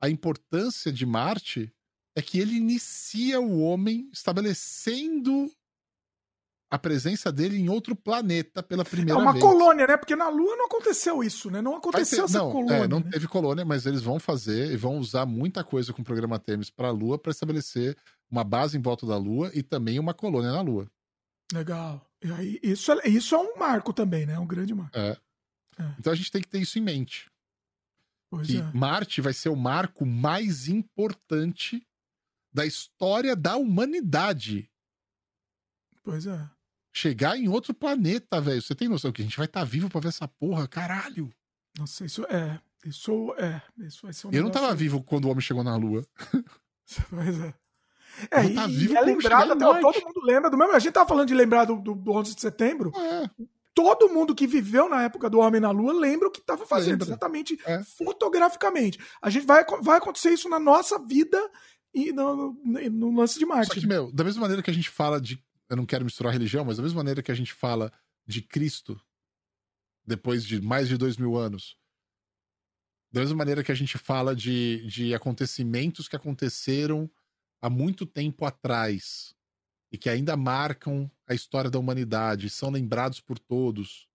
a 0.00 0.08
importância 0.08 0.92
de 0.92 1.06
Marte 1.06 1.72
é 2.16 2.22
que 2.22 2.38
ele 2.40 2.56
inicia 2.56 3.40
o 3.40 3.60
homem 3.60 4.10
estabelecendo 4.12 5.48
a 6.70 6.78
presença 6.78 7.32
dele 7.32 7.58
em 7.58 7.68
outro 7.68 7.96
planeta 7.96 8.62
pela 8.62 8.84
primeira 8.84 9.14
vez. 9.14 9.20
É 9.20 9.22
uma 9.22 9.32
vez. 9.32 9.44
colônia, 9.44 9.86
né? 9.86 9.96
Porque 9.96 10.14
na 10.14 10.28
Lua 10.28 10.56
não 10.56 10.66
aconteceu 10.66 11.24
isso, 11.24 11.50
né? 11.50 11.62
Não 11.62 11.76
aconteceu 11.76 12.18
ter, 12.18 12.24
essa 12.24 12.38
não, 12.38 12.52
colônia. 12.52 12.84
É, 12.84 12.88
não 12.88 13.00
né? 13.00 13.10
teve 13.10 13.26
colônia, 13.26 13.64
mas 13.64 13.86
eles 13.86 14.02
vão 14.02 14.18
fazer 14.18 14.72
e 14.72 14.76
vão 14.76 14.98
usar 14.98 15.24
muita 15.24 15.64
coisa 15.64 15.92
com 15.92 16.02
o 16.02 16.04
programa 16.04 16.38
Temis 16.38 16.68
para 16.68 16.88
a 16.88 16.92
Lua 16.92 17.18
para 17.18 17.30
estabelecer 17.30 17.96
uma 18.30 18.44
base 18.44 18.76
em 18.76 18.82
volta 18.82 19.06
da 19.06 19.16
Lua 19.16 19.50
e 19.54 19.62
também 19.62 19.98
uma 19.98 20.12
colônia 20.12 20.52
na 20.52 20.60
Lua. 20.60 20.86
Legal. 21.52 22.04
E 22.22 22.30
aí, 22.30 22.60
isso, 22.62 22.92
é, 22.92 23.08
isso 23.08 23.34
é 23.34 23.38
um 23.38 23.56
marco 23.56 23.92
também, 23.92 24.26
né? 24.26 24.38
Um 24.38 24.46
grande 24.46 24.74
marco. 24.74 24.98
É. 24.98 25.16
É. 25.78 25.94
Então 25.98 26.12
a 26.12 26.16
gente 26.16 26.30
tem 26.30 26.42
que 26.42 26.48
ter 26.48 26.60
isso 26.60 26.78
em 26.78 26.82
mente. 26.82 27.30
Pois 28.30 28.46
que 28.46 28.58
é. 28.58 28.72
Marte 28.74 29.22
vai 29.22 29.32
ser 29.32 29.48
o 29.48 29.56
marco 29.56 30.04
mais 30.04 30.68
importante 30.68 31.86
da 32.52 32.66
história 32.66 33.34
da 33.34 33.56
humanidade. 33.56 34.70
Pois 36.02 36.26
é. 36.26 36.50
Chegar 36.98 37.38
em 37.38 37.48
outro 37.48 37.72
planeta, 37.72 38.40
velho. 38.40 38.60
Você 38.60 38.74
tem 38.74 38.88
noção 38.88 39.12
que 39.12 39.22
a 39.22 39.24
gente 39.24 39.36
vai 39.36 39.46
estar 39.46 39.60
tá 39.60 39.64
vivo 39.64 39.88
pra 39.88 40.00
ver 40.00 40.08
essa 40.08 40.26
porra? 40.26 40.66
Caralho. 40.66 41.32
Nossa, 41.78 42.04
isso 42.04 42.24
é. 42.24 42.58
Isso 42.84 43.32
é. 43.38 43.62
Isso 43.78 44.00
vai 44.02 44.12
ser 44.12 44.26
um 44.26 44.30
Eu 44.32 44.42
não 44.42 44.50
tava 44.50 44.74
vivo 44.74 45.02
quando 45.02 45.26
o 45.26 45.30
homem 45.30 45.40
chegou 45.40 45.62
na 45.62 45.76
Lua. 45.76 46.04
Pois 47.10 47.38
é. 47.40 47.54
É, 48.32 48.48
tá 48.48 48.66
e, 48.66 48.72
vivo 48.72 48.94
e 48.94 48.96
é 48.96 49.00
lembrado, 49.02 49.52
até, 49.52 49.80
todo 49.80 50.04
mundo 50.04 50.20
lembra 50.24 50.50
do 50.50 50.56
mesmo. 50.56 50.74
A 50.74 50.78
gente 50.80 50.92
tava 50.92 51.08
falando 51.08 51.28
de 51.28 51.34
lembrar 51.34 51.66
do, 51.66 51.76
do, 51.76 51.94
do 51.94 52.12
11 52.12 52.34
de 52.34 52.40
setembro. 52.40 52.90
É. 52.96 53.30
Todo 53.74 54.08
mundo 54.08 54.34
que 54.34 54.44
viveu 54.44 54.88
na 54.88 55.04
época 55.04 55.30
do 55.30 55.38
Homem 55.38 55.60
na 55.60 55.70
Lua 55.70 55.92
lembra 55.92 56.26
o 56.26 56.30
que 56.30 56.40
estava 56.40 56.66
fazendo, 56.66 57.02
Lembra. 57.02 57.06
exatamente 57.06 57.56
É. 57.64 57.80
fotograficamente. 57.84 58.98
A 59.22 59.30
gente 59.30 59.46
vai, 59.46 59.64
vai 59.82 59.98
acontecer 59.98 60.32
isso 60.32 60.48
na 60.48 60.58
nossa 60.58 60.98
vida 60.98 61.38
e 61.94 62.12
no, 62.12 62.54
no, 62.64 62.90
no 62.90 63.16
lance 63.16 63.38
de 63.38 63.46
Só 63.46 63.54
Marte. 63.54 63.80
que, 63.80 63.86
meu, 63.86 64.10
da 64.10 64.24
mesma 64.24 64.40
maneira 64.40 64.62
que 64.62 64.70
a 64.70 64.74
gente 64.74 64.90
fala 64.90 65.20
de. 65.20 65.40
Eu 65.68 65.76
não 65.76 65.86
quero 65.86 66.04
misturar 66.04 66.32
religião, 66.32 66.64
mas 66.64 66.76
da 66.76 66.82
mesma 66.82 66.98
maneira 66.98 67.22
que 67.22 67.30
a 67.30 67.34
gente 67.34 67.52
fala 67.52 67.92
de 68.26 68.42
Cristo 68.42 69.00
depois 70.04 70.44
de 70.44 70.60
mais 70.60 70.88
de 70.88 70.96
dois 70.96 71.16
mil 71.16 71.36
anos. 71.36 71.76
Da 73.12 73.20
mesma 73.20 73.36
maneira 73.36 73.62
que 73.62 73.72
a 73.72 73.74
gente 73.74 73.96
fala 73.98 74.34
de, 74.34 74.86
de 74.86 75.14
acontecimentos 75.14 76.08
que 76.08 76.16
aconteceram 76.16 77.10
há 77.60 77.68
muito 77.68 78.06
tempo 78.06 78.44
atrás 78.44 79.34
e 79.90 79.98
que 79.98 80.08
ainda 80.08 80.36
marcam 80.36 81.10
a 81.26 81.34
história 81.34 81.70
da 81.70 81.78
humanidade, 81.78 82.50
são 82.50 82.70
lembrados 82.70 83.20
por 83.20 83.38
todos. 83.38 84.08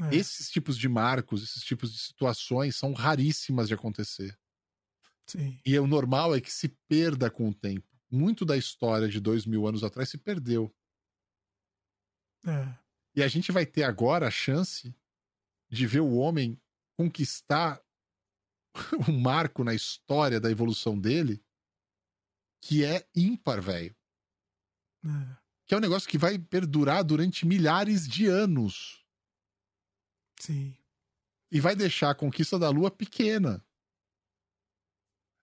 É. 0.00 0.16
Esses 0.16 0.50
tipos 0.50 0.76
de 0.76 0.88
marcos, 0.88 1.42
esses 1.42 1.62
tipos 1.62 1.92
de 1.92 1.98
situações 1.98 2.76
são 2.76 2.92
raríssimas 2.92 3.68
de 3.68 3.74
acontecer. 3.74 4.38
Sim. 5.26 5.60
E 5.64 5.78
o 5.78 5.86
normal 5.86 6.34
é 6.34 6.40
que 6.40 6.52
se 6.52 6.68
perda 6.88 7.30
com 7.30 7.48
o 7.48 7.54
tempo. 7.54 7.86
Muito 8.10 8.44
da 8.44 8.56
história 8.56 9.08
de 9.08 9.20
dois 9.20 9.44
mil 9.44 9.66
anos 9.66 9.84
atrás 9.84 10.08
se 10.08 10.18
perdeu. 10.18 10.74
É. 12.46 12.74
E 13.14 13.22
a 13.22 13.28
gente 13.28 13.52
vai 13.52 13.66
ter 13.66 13.82
agora 13.82 14.28
a 14.28 14.30
chance 14.30 14.94
de 15.68 15.86
ver 15.86 16.00
o 16.00 16.14
homem 16.14 16.60
conquistar 16.96 17.82
um 19.08 19.20
marco 19.20 19.62
na 19.64 19.74
história 19.74 20.40
da 20.40 20.50
evolução 20.50 20.98
dele 20.98 21.42
que 22.60 22.84
é 22.84 23.06
ímpar, 23.14 23.60
velho. 23.60 23.94
É. 25.04 25.36
Que 25.66 25.74
é 25.74 25.76
um 25.76 25.80
negócio 25.80 26.08
que 26.08 26.18
vai 26.18 26.38
perdurar 26.38 27.04
durante 27.04 27.46
milhares 27.46 28.08
de 28.08 28.26
anos. 28.26 29.04
Sim. 30.40 30.76
E 31.50 31.60
vai 31.60 31.76
deixar 31.76 32.10
a 32.10 32.14
conquista 32.14 32.58
da 32.58 32.68
Lua 32.70 32.90
pequena. 32.90 33.64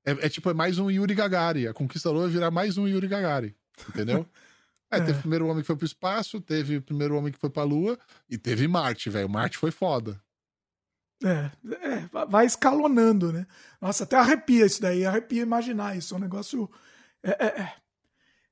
É, 0.06 0.12
é 0.26 0.30
tipo, 0.30 0.50
é 0.50 0.54
mais 0.54 0.78
um 0.78 0.90
Yuri 0.92 1.14
Gagarin. 1.16 1.68
A 1.68 1.74
conquista 1.74 2.10
da 2.10 2.14
Lua 2.14 2.24
vai 2.26 2.32
virar 2.32 2.52
mais 2.52 2.78
um 2.78 2.88
Yuri 2.88 3.08
Gagarin. 3.08 3.54
Entendeu? 3.90 4.26
É, 4.42 4.46
É. 4.98 5.02
teve 5.02 5.18
o 5.18 5.22
primeiro 5.22 5.48
homem 5.48 5.62
que 5.62 5.68
foi 5.68 5.76
pro 5.76 5.86
espaço, 5.86 6.40
teve 6.40 6.78
o 6.78 6.82
primeiro 6.82 7.18
homem 7.18 7.34
que 7.34 7.40
foi 7.40 7.50
pra 7.50 7.64
Lua 7.64 7.98
e 8.30 8.38
teve 8.38 8.68
Marte, 8.68 9.10
velho. 9.10 9.28
Marte 9.28 9.58
foi 9.58 9.72
foda. 9.72 10.22
É, 11.24 11.50
é, 11.82 12.00
va- 12.12 12.26
vai 12.26 12.46
escalonando, 12.46 13.34
né? 13.34 13.48
Nossa, 13.82 14.04
até 14.04 14.16
arrepia 14.16 14.66
isso 14.66 14.80
daí, 14.82 15.06
arrepia 15.06 15.42
imaginar 15.42 15.98
isso. 15.98 16.14
É 16.14 16.18
um 16.18 16.22
negócio. 16.22 16.70
é, 17.24 17.32
é, 17.46 17.62
é. 17.62 17.74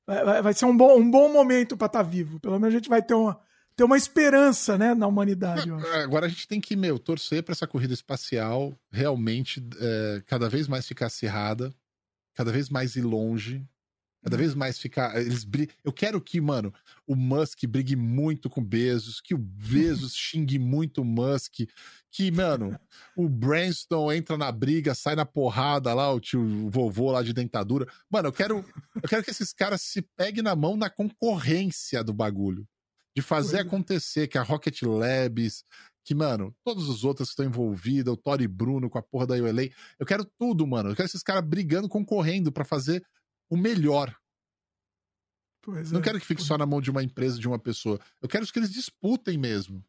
Vai, 0.06 0.24
vai- 0.24 0.42
vai 0.42 0.52
ser 0.54 0.64
um 0.66 0.76
bom, 0.76 0.98
um 0.98 1.08
bom 1.10 1.32
momento 1.32 1.76
para 1.76 1.86
estar 1.86 2.02
vivo. 2.02 2.40
Pelo 2.40 2.58
menos 2.58 2.74
a 2.74 2.78
gente 2.78 2.88
vai 2.90 3.00
ter 3.00 3.14
uma, 3.14 3.40
ter 3.76 3.84
uma 3.84 3.96
esperança, 3.96 4.78
né, 4.78 4.94
na 4.94 5.06
humanidade. 5.06 5.70
acho. 5.70 5.86
Agora 5.94 6.26
a 6.26 6.28
gente 6.28 6.46
tem 6.46 6.60
que, 6.60 6.76
meu, 6.76 6.98
torcer 6.98 7.42
pra 7.42 7.52
essa 7.52 7.66
corrida 7.66 7.94
espacial 7.94 8.78
realmente 8.90 9.62
é, 9.78 10.22
cada 10.26 10.48
vez 10.48 10.68
mais 10.68 10.86
ficar 10.86 11.06
acirrada, 11.06 11.74
cada 12.34 12.52
vez 12.52 12.68
mais 12.68 12.96
ir 12.96 13.02
longe, 13.02 13.66
cada 14.24 14.36
vez 14.36 14.54
mais 14.54 14.78
ficar. 14.78 15.20
Eles. 15.20 15.46
Eu 15.84 15.92
quero 15.92 16.20
que, 16.20 16.40
mano, 16.40 16.72
o 17.06 17.14
Musk 17.14 17.66
brigue 17.66 17.94
muito 17.94 18.48
com 18.48 18.60
o 18.60 18.64
Bezos, 18.64 19.20
que 19.20 19.34
o 19.34 19.38
Bezos 19.38 20.14
xingue 20.16 20.58
muito 20.58 21.02
o 21.02 21.04
Musk, 21.04 21.68
que, 22.10 22.30
mano, 22.30 22.78
o 23.16 23.28
Branston 23.28 24.12
entra 24.12 24.38
na 24.38 24.50
briga, 24.50 24.94
sai 24.94 25.14
na 25.14 25.26
porrada 25.26 25.92
lá, 25.92 26.12
o 26.12 26.20
tio 26.20 26.40
o 26.40 26.70
vovô 26.70 27.10
lá 27.10 27.22
de 27.22 27.32
dentadura. 27.32 27.86
Mano, 28.08 28.28
eu 28.28 28.32
quero, 28.32 28.64
eu 28.94 29.08
quero 29.08 29.22
que 29.22 29.30
esses 29.30 29.52
caras 29.52 29.82
se 29.82 30.00
peguem 30.00 30.42
na 30.42 30.56
mão 30.56 30.76
na 30.76 30.88
concorrência 30.88 32.02
do 32.02 32.14
bagulho. 32.14 32.66
De 33.16 33.22
fazer 33.22 33.58
é. 33.58 33.60
acontecer, 33.60 34.26
que 34.26 34.36
a 34.36 34.42
Rocket 34.42 34.82
Labs, 34.82 35.64
que, 36.04 36.14
mano, 36.14 36.54
todos 36.62 36.88
os 36.88 37.04
outros 37.04 37.28
que 37.28 37.32
estão 37.32 37.46
envolvidos, 37.46 38.12
o 38.12 38.16
Tori 38.16 38.46
Bruno 38.46 38.90
com 38.90 38.98
a 38.98 39.02
porra 39.02 39.26
da 39.26 39.34
ULA. 39.34 39.70
Eu 39.98 40.04
quero 40.04 40.24
tudo, 40.38 40.66
mano. 40.66 40.90
Eu 40.90 40.96
quero 40.96 41.06
esses 41.06 41.22
caras 41.22 41.44
brigando, 41.44 41.88
concorrendo 41.88 42.52
pra 42.52 42.64
fazer 42.64 43.04
o 43.48 43.56
melhor. 43.56 44.14
Pois 45.62 45.90
Não 45.90 46.00
é. 46.00 46.02
quero 46.02 46.20
que 46.20 46.26
fique 46.26 46.42
só 46.42 46.58
na 46.58 46.66
mão 46.66 46.80
de 46.80 46.90
uma 46.90 47.02
empresa, 47.02 47.38
de 47.38 47.48
uma 47.48 47.58
pessoa. 47.58 47.98
Eu 48.20 48.28
quero 48.28 48.46
que 48.46 48.58
eles 48.58 48.70
disputem 48.70 49.38
mesmo. 49.38 49.82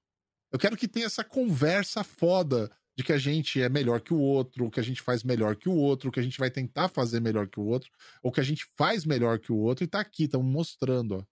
Eu 0.51 0.57
quero 0.57 0.77
que 0.77 0.87
tenha 0.87 1.05
essa 1.05 1.23
conversa 1.23 2.01
foda 2.01 2.71
de 2.97 3.03
que 3.03 3.11
a 3.11 3.17
gente 3.17 3.61
é 3.61 3.67
melhor 3.67 3.99
que 3.99 4.13
o 4.13 4.19
outro, 4.19 4.63
ou 4.63 4.71
que 4.71 4.79
a 4.79 4.83
gente 4.83 5.01
faz 5.01 5.21
melhor 5.21 5.57
que 5.57 5.67
o 5.67 5.73
outro, 5.73 6.07
ou 6.07 6.13
que 6.13 6.19
a 6.19 6.23
gente 6.23 6.39
vai 6.39 6.49
tentar 6.49 6.87
fazer 6.87 7.19
melhor 7.19 7.49
que 7.49 7.59
o 7.59 7.65
outro, 7.65 7.91
ou 8.23 8.31
que 8.31 8.39
a 8.39 8.43
gente 8.43 8.65
faz 8.77 9.03
melhor 9.03 9.37
que 9.37 9.51
o 9.51 9.57
outro 9.57 9.83
e 9.83 9.87
tá 9.87 9.99
aqui, 9.99 10.23
estamos 10.23 10.49
mostrando, 10.49 11.15
ó. 11.15 11.23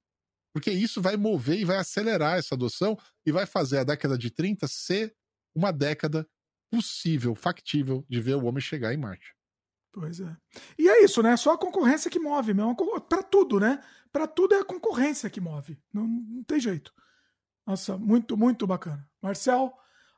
Porque 0.53 0.72
isso 0.72 1.01
vai 1.01 1.17
mover 1.17 1.59
e 1.59 1.65
vai 1.65 1.77
acelerar 1.77 2.38
essa 2.38 2.53
adoção 2.53 2.98
e 3.25 3.32
vai 3.32 3.45
fazer 3.45 3.80
a 3.80 3.83
década 3.83 4.17
de 4.17 4.30
30 4.30 4.67
ser 4.67 5.14
uma 5.56 5.72
década 5.73 6.27
possível, 6.72 7.35
factível 7.35 8.06
de 8.07 8.22
ver 8.22 8.35
o 8.35 8.45
homem 8.45 8.61
chegar 8.61 8.93
em 8.93 8.98
Marte. 8.98 9.35
Pois 9.91 10.19
é. 10.19 10.35
E 10.77 10.90
é 10.90 11.03
isso, 11.03 11.22
né? 11.22 11.38
Só 11.38 11.53
a 11.53 11.57
concorrência 11.57 12.09
que 12.09 12.19
move, 12.19 12.53
meu. 12.53 12.75
Para 13.07 13.22
tudo, 13.22 13.59
né? 13.59 13.80
Para 14.11 14.25
tudo 14.25 14.56
é 14.56 14.59
a 14.59 14.65
concorrência 14.65 15.30
que 15.30 15.40
move. 15.40 15.80
Não, 15.93 16.07
não 16.07 16.43
tem 16.43 16.59
jeito. 16.59 16.91
Nossa, 17.65 17.95
muito, 17.98 18.35
muito 18.35 18.65
bacana. 18.65 19.07
Marcel, 19.22 19.72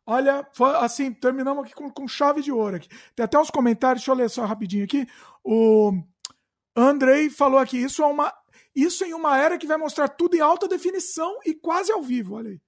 olha, 0.06 0.48
assim, 0.80 1.14
terminamos 1.14 1.66
aqui 1.66 1.76
com, 1.76 1.90
com 1.92 2.08
chave 2.08 2.42
de 2.42 2.54
ouro 2.54 2.78
aqui. 2.78 2.88
Tem 3.14 3.26
até 3.26 3.38
uns 3.38 3.50
comentários, 3.50 4.02
deixa 4.02 4.12
eu 4.12 4.16
ler 4.16 4.30
só 4.30 4.46
rapidinho 4.46 4.86
aqui. 4.86 5.06
O 5.44 5.92
Andrei 6.76 7.30
falou 7.30 7.60
aqui, 7.60 7.78
isso 7.78 8.02
é 8.02 8.06
uma. 8.06 8.34
Isso 8.76 9.06
em 9.06 9.14
uma 9.14 9.38
era 9.38 9.58
que 9.58 9.66
vai 9.68 9.78
mostrar 9.78 10.08
tudo 10.10 10.36
em 10.36 10.42
alta 10.42 10.68
definição 10.68 11.40
e 11.46 11.54
quase 11.54 11.92
ao 11.92 12.04
vivo, 12.04 12.36
olha 12.36 12.50
aí. 12.52 12.62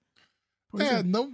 Pois 0.69 0.88
é, 0.88 1.03
não. 1.03 1.34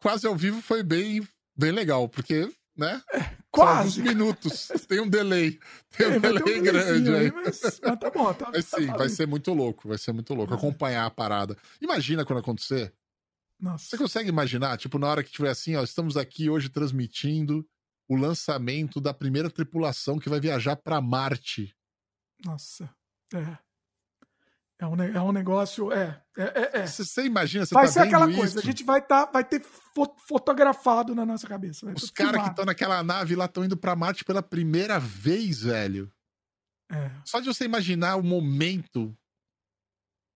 Quase 0.00 0.26
ao 0.26 0.36
vivo 0.36 0.60
foi 0.60 0.82
bem, 0.82 1.26
bem 1.56 1.70
legal, 1.72 2.08
porque, 2.08 2.50
né? 2.76 3.02
quase. 3.50 3.92
São 3.92 4.02
alguns 4.02 4.14
minutos. 4.14 4.68
Tem 4.88 5.00
um 5.00 5.08
delay. 5.08 5.58
Tem 5.96 6.06
um 6.08 6.12
É, 6.12 6.18
vai 6.18 6.32
ter 6.32 6.40
um 6.42 6.44
delay 6.44 6.60
grande 6.60 7.14
aí. 7.14 7.32
mas, 7.32 7.60
mas 7.62 7.98
tá 7.98 8.10
bom. 8.10 8.32
Tá, 8.34 8.50
Mas 8.52 8.68
tá 8.68 8.78
sim, 8.78 8.86
vai 8.86 8.98
valendo. 8.98 9.16
ser 9.16 9.26
muito 9.26 9.52
louco. 9.54 9.88
Vai 9.88 9.98
ser 9.98 10.12
muito 10.12 10.34
louco. 10.34 10.52
Acompanhar 10.54 11.06
a 11.06 11.10
parada. 11.10 11.56
Imagina 11.80 12.24
quando 12.24 12.40
acontecer. 12.40 12.92
Nossa. 13.60 13.86
Você 13.86 13.96
consegue 13.96 14.28
imaginar? 14.28 14.76
Tipo, 14.76 14.98
na 14.98 15.06
hora 15.06 15.22
que 15.24 15.30
tiver 15.30 15.50
assim, 15.50 15.76
ó, 15.76 15.82
estamos 15.82 16.16
aqui 16.16 16.50
hoje 16.50 16.68
transmitindo 16.68 17.64
o 18.08 18.16
lançamento 18.16 19.00
da 19.00 19.14
primeira 19.14 19.48
tripulação 19.48 20.18
que 20.18 20.28
vai 20.28 20.40
viajar 20.40 20.76
pra 20.76 21.00
Marte. 21.00 21.74
Nossa. 22.44 22.92
É. 23.32 23.58
É 24.80 24.86
um, 24.86 25.00
é 25.02 25.22
um 25.22 25.32
negócio. 25.32 25.92
É. 25.92 26.20
É, 26.36 26.42
é, 26.42 26.70
é. 26.80 26.86
Você, 26.86 27.04
você 27.04 27.24
imagina, 27.24 27.64
você 27.64 27.74
Vai 27.74 27.86
tá 27.86 27.92
ser 27.92 28.00
aquela 28.00 28.26
vendo 28.26 28.36
coisa. 28.38 28.58
isso? 28.58 28.58
A 28.58 28.62
gente 28.70 28.82
vai, 28.84 29.00
tá, 29.00 29.24
vai 29.26 29.44
ter 29.44 29.60
fo- 29.62 30.16
fotografado 30.28 31.14
na 31.14 31.24
nossa 31.24 31.46
cabeça. 31.46 31.86
Os 31.94 32.10
caras 32.10 32.42
que 32.42 32.48
estão 32.50 32.64
naquela 32.64 33.02
nave 33.02 33.36
lá 33.36 33.44
estão 33.44 33.64
indo 33.64 33.76
pra 33.76 33.94
Marte 33.96 34.24
pela 34.24 34.42
primeira 34.42 34.98
vez, 34.98 35.62
velho. 35.62 36.12
É. 36.90 37.10
Só 37.24 37.40
de 37.40 37.46
você 37.46 37.64
imaginar 37.64 38.16
o 38.16 38.22
momento, 38.22 39.16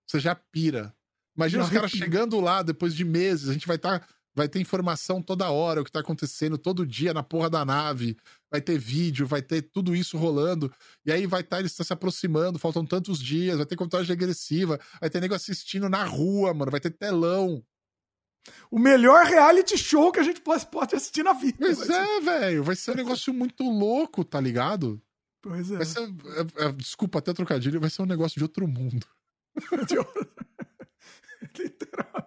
você 0.09 0.21
já 0.21 0.35
pira. 0.35 0.95
Imagina 1.37 1.63
Já 1.65 1.69
os 1.69 1.75
caras 1.75 1.91
chegando 1.91 2.41
lá 2.41 2.63
depois 2.63 2.95
de 2.95 3.05
meses, 3.05 3.49
a 3.49 3.53
gente 3.53 3.67
vai 3.67 3.77
estar. 3.77 4.07
Vai 4.39 4.49
ter 4.49 4.61
informação 4.61 5.21
toda 5.21 5.51
hora, 5.51 5.81
o 5.81 5.85
que 5.85 5.91
tá 5.91 5.99
acontecendo 5.99 6.57
todo 6.57 6.87
dia 6.87 7.13
na 7.13 7.25
porra 7.25 7.51
da 7.51 7.65
nave. 7.65 8.17
Vai 8.49 8.61
ter 8.61 8.79
vídeo, 8.79 9.27
vai 9.27 9.43
ter 9.43 9.63
tudo 9.63 9.97
isso 9.97 10.17
rolando. 10.17 10.73
E 11.05 11.11
aí 11.11 11.27
vai 11.27 11.41
estar, 11.41 11.59
eles 11.59 11.73
estão 11.73 11.85
se 11.85 11.93
aproximando, 11.93 12.57
faltam 12.57 12.87
tantos 12.87 13.19
dias, 13.19 13.57
vai 13.57 13.67
ter 13.67 13.75
contagem 13.75 14.09
regressiva, 14.09 14.79
vai 15.01 15.11
ter 15.11 15.21
nego 15.21 15.35
assistindo 15.35 15.89
na 15.89 16.05
rua, 16.05 16.55
mano, 16.55 16.71
vai 16.71 16.79
ter 16.79 16.91
telão. 16.91 17.61
O 18.71 18.79
melhor 18.79 19.27
reality 19.27 19.77
show 19.77 20.13
que 20.13 20.21
a 20.21 20.23
gente 20.23 20.41
pode, 20.41 20.65
assistir 20.95 21.25
na 21.25 21.33
vida. 21.33 21.59
Pois 21.59 21.91
é, 21.91 22.21
velho, 22.21 22.63
vai 22.63 22.77
ser 22.77 22.93
um 22.93 22.97
negócio 22.97 23.35
muito 23.35 23.65
louco, 23.65 24.25
tá 24.25 24.41
ligado? 24.41 25.03
Pois 25.43 25.71
é. 25.73 25.85
Ser, 25.85 26.09
é- 26.09 26.67
é- 26.67 26.73
desculpa 26.73 27.19
até 27.19 27.35
trocadilho, 27.35 27.81
vai 27.81 27.91
ser 27.91 28.03
um 28.03 28.07
negócio 28.07 28.39
de 28.39 28.45
outro 28.45 28.69
mundo. 28.69 29.05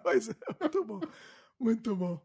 pois 0.02 0.28
é, 0.28 0.34
muito 0.60 0.84
bom. 0.84 1.00
Muito 1.62 1.94
bom. 1.94 2.20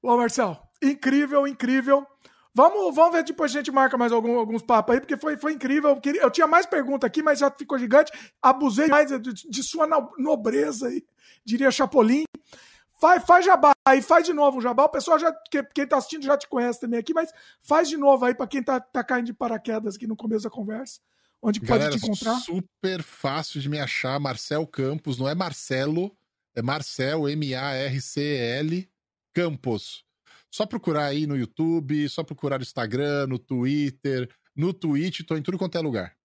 Bom, 0.00 0.16
Marcel, 0.16 0.56
incrível, 0.80 1.46
incrível. 1.46 2.06
Vamos, 2.54 2.94
vamos 2.94 3.12
ver 3.12 3.24
depois 3.24 3.50
a 3.50 3.58
gente 3.58 3.70
marca 3.70 3.96
mais 3.96 4.12
algum, 4.12 4.38
alguns 4.38 4.62
papos 4.62 4.94
aí, 4.94 5.00
porque 5.00 5.16
foi, 5.16 5.36
foi 5.36 5.52
incrível. 5.52 5.90
Eu, 5.90 6.00
queria, 6.00 6.22
eu 6.22 6.30
tinha 6.30 6.46
mais 6.46 6.64
pergunta 6.64 7.06
aqui, 7.06 7.22
mas 7.22 7.40
já 7.40 7.50
ficou 7.50 7.78
gigante. 7.78 8.12
Abusei 8.40 8.86
mais 8.86 9.10
de, 9.10 9.32
de 9.32 9.62
sua 9.62 9.86
nobreza 10.16 10.88
aí, 10.88 11.04
diria 11.44 11.70
Chapolin. 11.70 12.24
Faz, 13.00 13.24
faz 13.24 13.44
jabá 13.44 13.72
aí, 13.86 14.02
faz 14.02 14.24
de 14.24 14.32
novo 14.32 14.58
um 14.58 14.60
jabá. 14.60 14.84
O 14.84 14.88
pessoal 14.88 15.18
já, 15.18 15.32
que, 15.32 15.62
quem 15.62 15.86
tá 15.86 15.98
assistindo 15.98 16.24
já 16.24 16.36
te 16.36 16.48
conhece 16.48 16.80
também 16.80 16.98
aqui, 16.98 17.14
mas 17.14 17.32
faz 17.60 17.88
de 17.88 17.96
novo 17.96 18.24
aí 18.24 18.34
para 18.34 18.46
quem 18.46 18.62
tá, 18.62 18.80
tá 18.80 19.04
caindo 19.04 19.26
de 19.26 19.34
paraquedas 19.34 19.96
aqui 19.96 20.06
no 20.06 20.16
começo 20.16 20.44
da 20.44 20.50
conversa. 20.50 21.00
Onde 21.40 21.60
Galera, 21.60 21.90
pode 21.90 22.00
te 22.00 22.06
encontrar? 22.06 22.34
Super 22.40 23.02
fácil 23.02 23.60
de 23.60 23.68
me 23.68 23.78
achar, 23.78 24.18
Marcel 24.18 24.66
Campos, 24.66 25.16
não 25.16 25.28
é 25.28 25.34
Marcelo, 25.34 26.10
é 26.58 26.62
Marcel, 26.62 27.28
M-A-R-C-L, 27.28 28.90
Campos. 29.32 30.04
Só 30.50 30.66
procurar 30.66 31.04
aí 31.04 31.26
no 31.26 31.36
YouTube, 31.36 32.08
só 32.08 32.24
procurar 32.24 32.58
no 32.58 32.62
Instagram, 32.62 33.28
no 33.28 33.38
Twitter, 33.38 34.28
no 34.56 34.72
Twitch, 34.72 35.20
tô 35.24 35.36
em 35.36 35.42
tudo 35.42 35.58
quanto 35.58 35.78
é 35.78 35.80
lugar. 35.80 36.16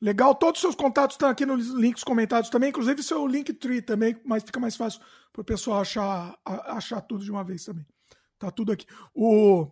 Legal, 0.00 0.34
todos 0.34 0.58
os 0.58 0.60
seus 0.60 0.74
contatos 0.74 1.14
estão 1.14 1.28
aqui 1.28 1.46
nos 1.46 1.68
links 1.68 2.04
comentados 2.04 2.50
também, 2.50 2.68
inclusive 2.68 3.02
seu 3.02 3.26
Linktree 3.26 3.80
também, 3.80 4.16
mas 4.24 4.42
fica 4.42 4.60
mais 4.60 4.76
fácil 4.76 5.00
para 5.32 5.42
o 5.42 5.44
pessoal 5.44 5.80
achar, 5.80 6.38
achar 6.44 7.00
tudo 7.00 7.24
de 7.24 7.30
uma 7.30 7.42
vez 7.42 7.64
também. 7.64 7.86
Tá 8.38 8.50
tudo 8.50 8.70
aqui. 8.70 8.86
O, 9.14 9.66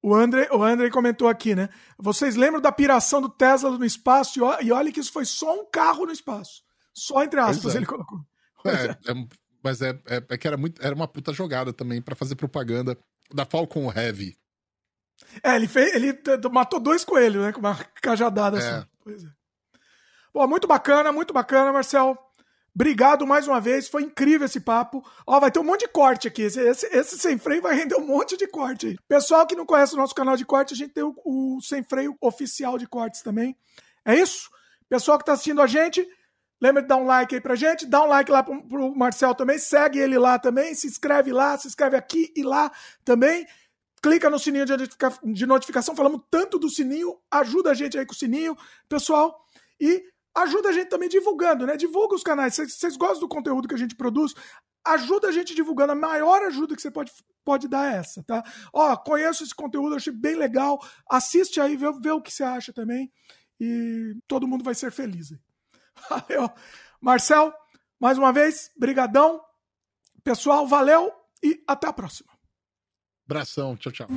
o, 0.00 0.14
André, 0.14 0.48
o 0.52 0.62
André 0.62 0.88
comentou 0.88 1.28
aqui, 1.28 1.54
né? 1.54 1.68
Vocês 1.98 2.36
lembram 2.36 2.60
da 2.60 2.70
piração 2.70 3.20
do 3.20 3.28
Tesla 3.28 3.76
no 3.76 3.84
espaço? 3.84 4.40
E 4.62 4.70
olha 4.70 4.92
que 4.92 5.00
isso 5.00 5.12
foi 5.12 5.24
só 5.24 5.60
um 5.60 5.68
carro 5.68 6.06
no 6.06 6.12
espaço. 6.12 6.62
Só 6.94 7.22
entre 7.22 7.40
aspas, 7.40 7.74
é. 7.74 7.78
ele 7.78 7.86
colocou. 7.86 8.20
É, 8.64 9.10
é, 9.10 9.26
mas 9.62 9.82
é, 9.82 9.90
é, 10.06 10.22
é, 10.28 10.38
que 10.38 10.46
era, 10.46 10.56
muito, 10.56 10.80
era 10.84 10.94
uma 10.94 11.08
puta 11.08 11.32
jogada 11.32 11.72
também 11.72 12.00
para 12.00 12.14
fazer 12.14 12.34
propaganda 12.34 12.96
da 13.32 13.44
Falcon 13.44 13.92
Heavy. 13.92 14.36
É, 15.42 15.54
ele, 15.54 15.68
fez, 15.68 15.94
ele 15.94 16.18
matou 16.50 16.80
dois 16.80 17.04
coelhos, 17.04 17.44
né? 17.44 17.52
Com 17.52 17.60
uma 17.60 17.76
cajadada 18.02 18.58
é. 18.58 18.60
assim. 18.60 18.86
Pois 19.02 19.24
é. 19.24 19.28
Bom, 20.32 20.46
muito 20.46 20.66
bacana, 20.66 21.12
muito 21.12 21.34
bacana, 21.34 21.72
Marcel. 21.72 22.16
Obrigado 22.72 23.26
mais 23.26 23.48
uma 23.48 23.60
vez, 23.60 23.88
foi 23.88 24.02
incrível 24.04 24.46
esse 24.46 24.60
papo. 24.60 25.04
Ó, 25.26 25.40
vai 25.40 25.50
ter 25.50 25.58
um 25.58 25.64
monte 25.64 25.80
de 25.80 25.88
corte 25.88 26.28
aqui. 26.28 26.42
Esse, 26.42 26.60
esse, 26.60 26.86
esse, 26.86 27.18
sem 27.18 27.36
freio 27.36 27.60
vai 27.60 27.74
render 27.74 27.96
um 27.96 28.06
monte 28.06 28.36
de 28.36 28.46
corte 28.46 28.86
aí. 28.86 28.96
Pessoal 29.08 29.46
que 29.46 29.56
não 29.56 29.66
conhece 29.66 29.94
o 29.94 29.96
nosso 29.96 30.14
canal 30.14 30.36
de 30.36 30.44
corte, 30.44 30.72
a 30.72 30.76
gente 30.76 30.92
tem 30.92 31.02
o, 31.02 31.14
o 31.24 31.60
sem 31.60 31.82
freio 31.82 32.16
oficial 32.20 32.78
de 32.78 32.86
cortes 32.86 33.22
também. 33.22 33.56
É 34.04 34.14
isso? 34.14 34.48
Pessoal 34.88 35.18
que 35.18 35.22
está 35.22 35.32
assistindo 35.32 35.60
a 35.60 35.66
gente, 35.66 36.06
Lembra 36.60 36.82
de 36.82 36.88
dar 36.88 36.96
um 36.96 37.06
like 37.06 37.34
aí 37.34 37.40
pra 37.40 37.54
gente, 37.54 37.86
dá 37.86 38.02
um 38.02 38.06
like 38.06 38.30
lá 38.30 38.42
pro, 38.42 38.62
pro 38.68 38.94
Marcel 38.94 39.34
também, 39.34 39.58
segue 39.58 39.98
ele 39.98 40.18
lá 40.18 40.38
também, 40.38 40.74
se 40.74 40.86
inscreve 40.86 41.32
lá, 41.32 41.56
se 41.56 41.66
inscreve 41.66 41.96
aqui 41.96 42.32
e 42.36 42.42
lá 42.42 42.70
também. 43.04 43.46
Clica 44.02 44.30
no 44.30 44.38
sininho 44.38 44.64
de, 44.64 44.72
notificação, 44.72 45.32
de 45.32 45.46
notificação, 45.46 45.96
falamos 45.96 46.22
tanto 46.30 46.58
do 46.58 46.68
sininho, 46.68 47.18
ajuda 47.30 47.70
a 47.70 47.74
gente 47.74 47.98
aí 47.98 48.06
com 48.06 48.12
o 48.12 48.16
sininho, 48.16 48.56
pessoal, 48.88 49.44
e 49.78 50.02
ajuda 50.34 50.68
a 50.68 50.72
gente 50.72 50.88
também 50.88 51.08
divulgando, 51.08 51.66
né? 51.66 51.76
Divulga 51.76 52.14
os 52.14 52.22
canais. 52.22 52.56
Vocês 52.56 52.96
gostam 52.96 53.20
do 53.20 53.28
conteúdo 53.28 53.68
que 53.68 53.74
a 53.74 53.78
gente 53.78 53.94
produz? 53.94 54.34
Ajuda 54.86 55.28
a 55.28 55.32
gente 55.32 55.54
divulgando. 55.54 55.92
A 55.92 55.96
maior 55.96 56.42
ajuda 56.42 56.74
que 56.74 56.82
você 56.82 56.90
pode, 56.90 57.12
pode 57.44 57.68
dar 57.68 57.92
é 57.92 57.98
essa, 57.98 58.22
tá? 58.22 58.42
Ó, 58.72 58.96
conheço 58.96 59.42
esse 59.44 59.54
conteúdo, 59.54 59.94
achei 59.94 60.12
bem 60.12 60.34
legal. 60.34 60.78
Assiste 61.10 61.60
aí, 61.60 61.76
vê, 61.76 61.90
vê 62.00 62.10
o 62.10 62.22
que 62.22 62.32
você 62.32 62.42
acha 62.42 62.72
também. 62.72 63.10
E 63.60 64.14
todo 64.26 64.48
mundo 64.48 64.64
vai 64.64 64.74
ser 64.74 64.90
feliz. 64.90 65.30
Valeu. 66.08 66.50
Marcel, 67.00 67.52
mais 67.98 68.18
uma 68.18 68.32
vez, 68.32 68.70
brigadão. 68.76 69.40
Pessoal, 70.22 70.66
valeu 70.66 71.12
e 71.42 71.62
até 71.66 71.86
a 71.88 71.92
próxima. 71.92 72.30
Abração, 73.26 73.76
tchau, 73.76 73.92
tchau. 73.92 74.08